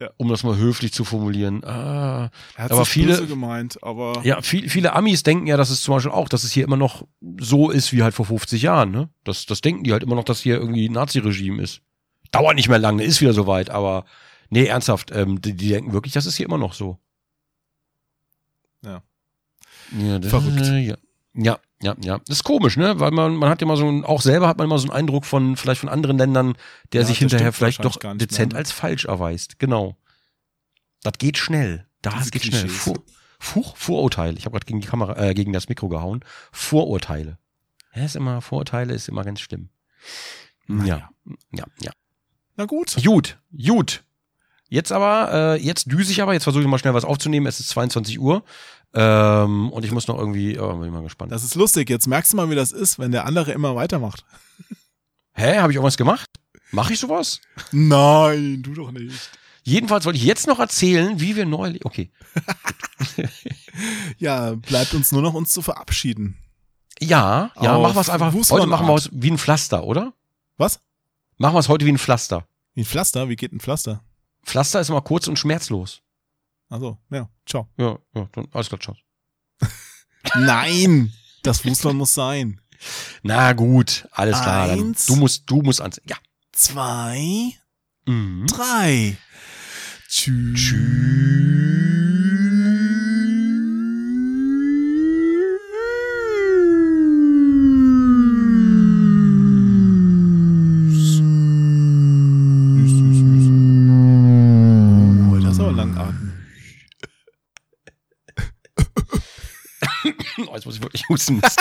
Ja. 0.02 0.10
Um 0.18 0.30
das 0.30 0.44
mal 0.44 0.58
höflich 0.58 0.94
zu 0.94 1.04
formulieren. 1.06 1.64
Ah, 1.64 2.32
Er 2.56 2.64
hat 2.64 2.72
Aber 2.72 2.86
sich 2.86 2.94
viele- 2.94 3.28
gemeint, 3.28 3.78
aber 3.84 4.20
ja, 4.24 4.42
viel, 4.42 4.68
viele 4.68 4.94
Amis 4.94 5.22
denken 5.22 5.46
ja, 5.46 5.58
dass 5.58 5.70
es 5.70 5.82
zum 5.82 5.94
Beispiel 5.94 6.12
auch, 6.12 6.28
dass 6.28 6.44
es 6.44 6.52
hier 6.52 6.64
immer 6.64 6.76
noch 6.78 7.06
so 7.40 7.70
ist 7.70 7.94
wie 7.94 8.02
halt 8.02 8.16
vor 8.16 8.26
50 8.26 8.64
Jahren. 8.64 8.90
Ne? 8.90 9.10
Das, 9.26 9.46
das 9.46 9.62
denken 9.62 9.84
die 9.84 9.92
halt 9.92 10.02
immer 10.02 10.16
noch, 10.16 10.24
dass 10.24 10.42
hier 10.42 10.56
irgendwie 10.56 10.90
Nazi-Regime 10.90 11.62
ist. 11.62 11.82
Dauert 12.32 12.56
nicht 12.56 12.68
mehr 12.68 12.80
lange, 12.80 13.04
ist 13.04 13.22
wieder 13.22 13.34
soweit, 13.34 13.70
aber 13.70 14.06
nee, 14.50 14.66
ernsthaft, 14.66 15.12
ähm, 15.14 15.40
die, 15.40 15.54
die 15.54 15.70
denken 15.70 15.94
wirklich, 15.94 16.14
das 16.14 16.26
ist 16.26 16.36
hier 16.36 16.48
immer 16.48 16.58
noch 16.58 16.74
so. 16.74 16.98
Ja. 19.92 20.06
ja 20.06 20.20
das, 20.20 20.30
Verrückt. 20.30 20.60
Ja. 20.60 20.96
ja, 21.34 21.60
ja, 21.82 21.96
ja. 22.02 22.18
Das 22.20 22.38
ist 22.38 22.44
komisch, 22.44 22.78
ne? 22.78 23.00
Weil 23.00 23.12
man, 23.12 23.36
man 23.36 23.50
hat 23.50 23.62
ja 23.62 23.68
mal 23.68 23.78
so 23.78 23.88
ein, 23.88 24.04
auch 24.04 24.22
selber 24.22 24.48
hat 24.48 24.58
man 24.58 24.66
immer 24.66 24.78
so 24.78 24.88
einen 24.88 24.96
Eindruck 24.98 25.26
von, 25.26 25.56
vielleicht 25.58 25.82
von 25.82 25.90
anderen 25.90 26.18
Ländern, 26.18 26.56
der 26.94 27.02
Ja, 27.02 27.08
sich 27.08 27.20
das 27.20 27.32
hinterher 27.32 27.54
vielleicht 27.54 27.84
doch 27.84 27.96
nicht 27.96 28.04
mehr, 28.04 28.16
dezent 28.16 28.54
ne? 28.54 28.60
als 28.60 28.72
falsch 28.72 29.06
erweist. 29.06 29.60
Genau. 29.60 29.98
Das 31.04 31.14
geht 31.18 31.38
schnell. 31.38 31.88
Das 32.02 32.16
Diese 32.18 32.32
geht 32.32 32.44
schnell. 32.46 32.68
Vor, 32.68 33.00
Vor, 33.40 33.74
Vorurteile. 33.76 34.38
Ich 34.38 34.46
habe 34.46 34.54
gerade 34.54 34.66
gegen 34.66 34.82
die 34.82 34.88
Kamera, 34.88 35.18
äh, 35.18 35.34
gegen 35.34 35.54
das 35.54 35.70
Mikro 35.70 35.90
gehauen. 35.90 36.24
Vorurteile. 36.52 37.38
Ja, 37.94 38.06
ist 38.06 38.16
immer, 38.16 38.42
Vorurteile 38.42 38.94
ist 38.94 39.10
immer 39.10 39.24
ganz 39.24 39.42
schlimm. 39.42 39.70
Ja, 40.68 41.10
ja, 41.52 41.66
ja. 41.82 41.92
na 42.56 42.66
gut. 42.66 42.96
Gut, 43.04 43.40
gut. 43.52 44.04
Jetzt 44.70 44.94
aber, 44.94 45.34
äh, 45.34 45.62
jetzt 45.62 45.92
düse 45.92 46.14
ich 46.14 46.22
aber, 46.22 46.32
jetzt 46.32 46.44
versuche 46.44 46.64
ich 46.64 46.70
mal 46.70 46.78
schnell 46.78 46.94
was 46.94 47.04
aufzunehmen. 47.04 47.46
Es 47.46 47.60
ist 47.60 47.70
22 47.70 48.20
Uhr. 48.20 48.46
Ähm, 48.94 49.72
und 49.72 49.86
ich 49.86 49.92
muss 49.92 50.08
noch 50.08 50.18
irgendwie, 50.18 50.60
oh, 50.60 50.74
bin 50.74 50.86
ich 50.86 50.92
mal 50.92 51.04
gespannt. 51.04 51.32
Das 51.32 51.44
ist 51.44 51.56
lustig. 51.56 51.90
Jetzt 51.90 52.08
merkst 52.08 52.34
du 52.34 52.38
mal, 52.38 52.50
wie 52.50 52.56
das 52.56 52.72
ist, 52.72 53.00
wenn 53.00 53.12
der 53.12 53.26
andere 53.26 53.52
immer 53.52 53.76
weitermacht. 53.76 54.26
Hä, 55.34 55.60
habe 55.60 55.72
ich 55.72 55.76
irgendwas 55.76 55.98
gemacht? 55.98 56.30
Mache 56.72 56.94
ich 56.94 57.00
sowas? 57.00 57.42
Nein, 57.72 58.62
du 58.64 58.74
doch 58.74 58.92
nicht. 58.92 59.32
Jedenfalls 59.64 60.06
wollte 60.06 60.18
ich 60.18 60.26
jetzt 60.26 60.48
noch 60.48 60.60
erzählen, 60.60 61.20
wie 61.20 61.36
wir 61.36 61.46
neulich. 61.46 61.86
Okay. 61.86 62.12
Ja, 64.18 64.56
bleibt 64.56 64.94
uns 64.94 65.12
nur 65.12 65.22
noch 65.22 65.34
uns 65.34 65.52
zu 65.52 65.62
verabschieden. 65.62 66.38
Ja, 67.00 67.52
ja, 67.60 67.76
Auf 67.76 67.82
machen 67.82 67.96
wir 67.96 68.02
es 68.02 68.10
einfach. 68.10 68.34
Heute 68.52 68.68
machen 68.68 68.86
wir 68.86 68.96
es 68.96 69.10
wie 69.12 69.32
ein 69.32 69.38
Pflaster, 69.38 69.84
oder? 69.84 70.14
Was? 70.58 70.80
Machen 71.38 71.56
wir 71.56 71.60
es 71.60 71.70
heute 71.70 71.86
wie 71.86 71.92
ein 71.92 71.98
Pflaster. 71.98 72.46
Wie 72.76 72.82
ein 72.82 72.86
Pflaster? 72.86 73.30
Wie 73.30 73.36
geht 73.36 73.54
ein 73.54 73.60
Pflaster? 73.60 74.04
Pflaster 74.46 74.82
ist 74.82 74.90
immer 74.90 75.02
kurz 75.02 75.28
und 75.28 75.40
schmerzlos. 75.40 76.02
Also, 76.72 76.98
ja, 77.12 77.30
ciao. 77.46 77.68
Ja, 77.78 78.00
ja, 78.16 78.30
dann 78.32 78.48
alles 78.54 78.70
klar, 78.70 78.80
ciao. 78.80 78.96
Nein, 80.36 81.12
das 81.44 81.60
Fußball 81.62 81.94
muss 81.94 82.14
sein. 82.14 82.62
Na 83.24 83.52
gut, 83.54 84.08
alles 84.14 84.40
klar. 84.42 84.68
Dann, 84.70 84.80
Eins. 84.80 85.06
du 85.06 85.16
musst, 85.18 85.44
du 85.50 85.62
musst 85.62 85.82
ans. 85.82 86.02
Ja. 86.08 86.16
Zwei, 86.54 87.52
Mhm. 88.08 88.48
drei. 88.48 89.18
Tschüss. 90.08 90.74
Oh, 90.74 91.81
jetzt 111.12 111.30
muss 111.30 111.42
ich 111.42 111.58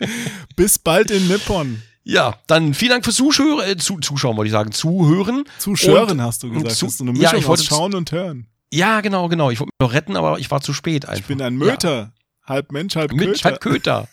wirklich 0.00 0.08
husten. 0.10 0.50
Bis 0.56 0.78
bald 0.78 1.10
in 1.10 1.28
Nippon. 1.28 1.82
ja, 2.04 2.34
dann 2.46 2.74
vielen 2.74 2.90
Dank 2.90 3.04
fürs 3.04 3.16
Zuschauer, 3.16 3.66
äh, 3.66 3.76
zu, 3.76 3.98
Zuschauen 3.98 4.36
wollte 4.36 4.48
ich 4.48 4.52
sagen, 4.52 4.72
Zuhören. 4.72 5.44
Zuschören 5.58 6.10
Und- 6.18 6.22
hast 6.22 6.42
du 6.42 6.48
gesagt. 6.50 6.72
zu- 6.76 6.84
das 6.86 6.92
ist 6.92 6.98
so 6.98 7.04
eine 7.04 7.12
ja, 7.12 7.18
Mischung 7.30 7.38
ich 7.38 7.46
wollte 7.48 7.64
Schauen 7.64 7.94
und 7.94 8.10
Hören. 8.12 8.46
Ja, 8.72 9.00
genau, 9.02 9.28
genau. 9.28 9.50
Ich 9.50 9.60
wollte 9.60 9.70
mich 9.78 9.86
noch 9.88 9.92
retten, 9.94 10.16
aber 10.16 10.38
ich 10.38 10.50
war 10.50 10.60
zu 10.60 10.72
spät 10.72 11.06
einfach. 11.06 11.20
Ich 11.20 11.26
bin 11.26 11.40
ein 11.40 11.56
Möter. 11.56 12.12
Halb 12.44 12.72
Mensch, 12.72 12.96
halb 12.96 13.12
Ja, 13.12 13.16
Mensch, 13.16 13.38
Köter. 13.42 13.44
halt 13.50 13.60
Köter. 13.60 14.08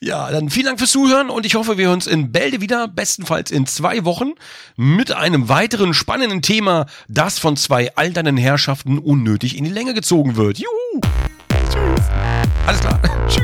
Ja, 0.00 0.30
dann 0.30 0.50
vielen 0.50 0.66
Dank 0.66 0.78
fürs 0.78 0.90
Zuhören 0.90 1.30
und 1.30 1.46
ich 1.46 1.54
hoffe, 1.54 1.78
wir 1.78 1.86
hören 1.86 1.94
uns 1.94 2.06
in 2.06 2.30
Bälde 2.32 2.60
wieder, 2.60 2.86
bestenfalls 2.86 3.50
in 3.50 3.66
zwei 3.66 4.04
Wochen, 4.04 4.32
mit 4.76 5.10
einem 5.12 5.48
weiteren 5.48 5.94
spannenden 5.94 6.42
Thema, 6.42 6.84
das 7.08 7.38
von 7.38 7.56
zwei 7.56 7.96
alternden 7.96 8.36
Herrschaften 8.36 8.98
unnötig 8.98 9.56
in 9.56 9.64
die 9.64 9.70
Länge 9.70 9.94
gezogen 9.94 10.36
wird. 10.36 10.58
Juhu! 10.58 11.00
Tschüss! 11.70 12.04
Alles 12.66 12.80
klar. 12.80 13.00
Tschüss! 13.26 13.42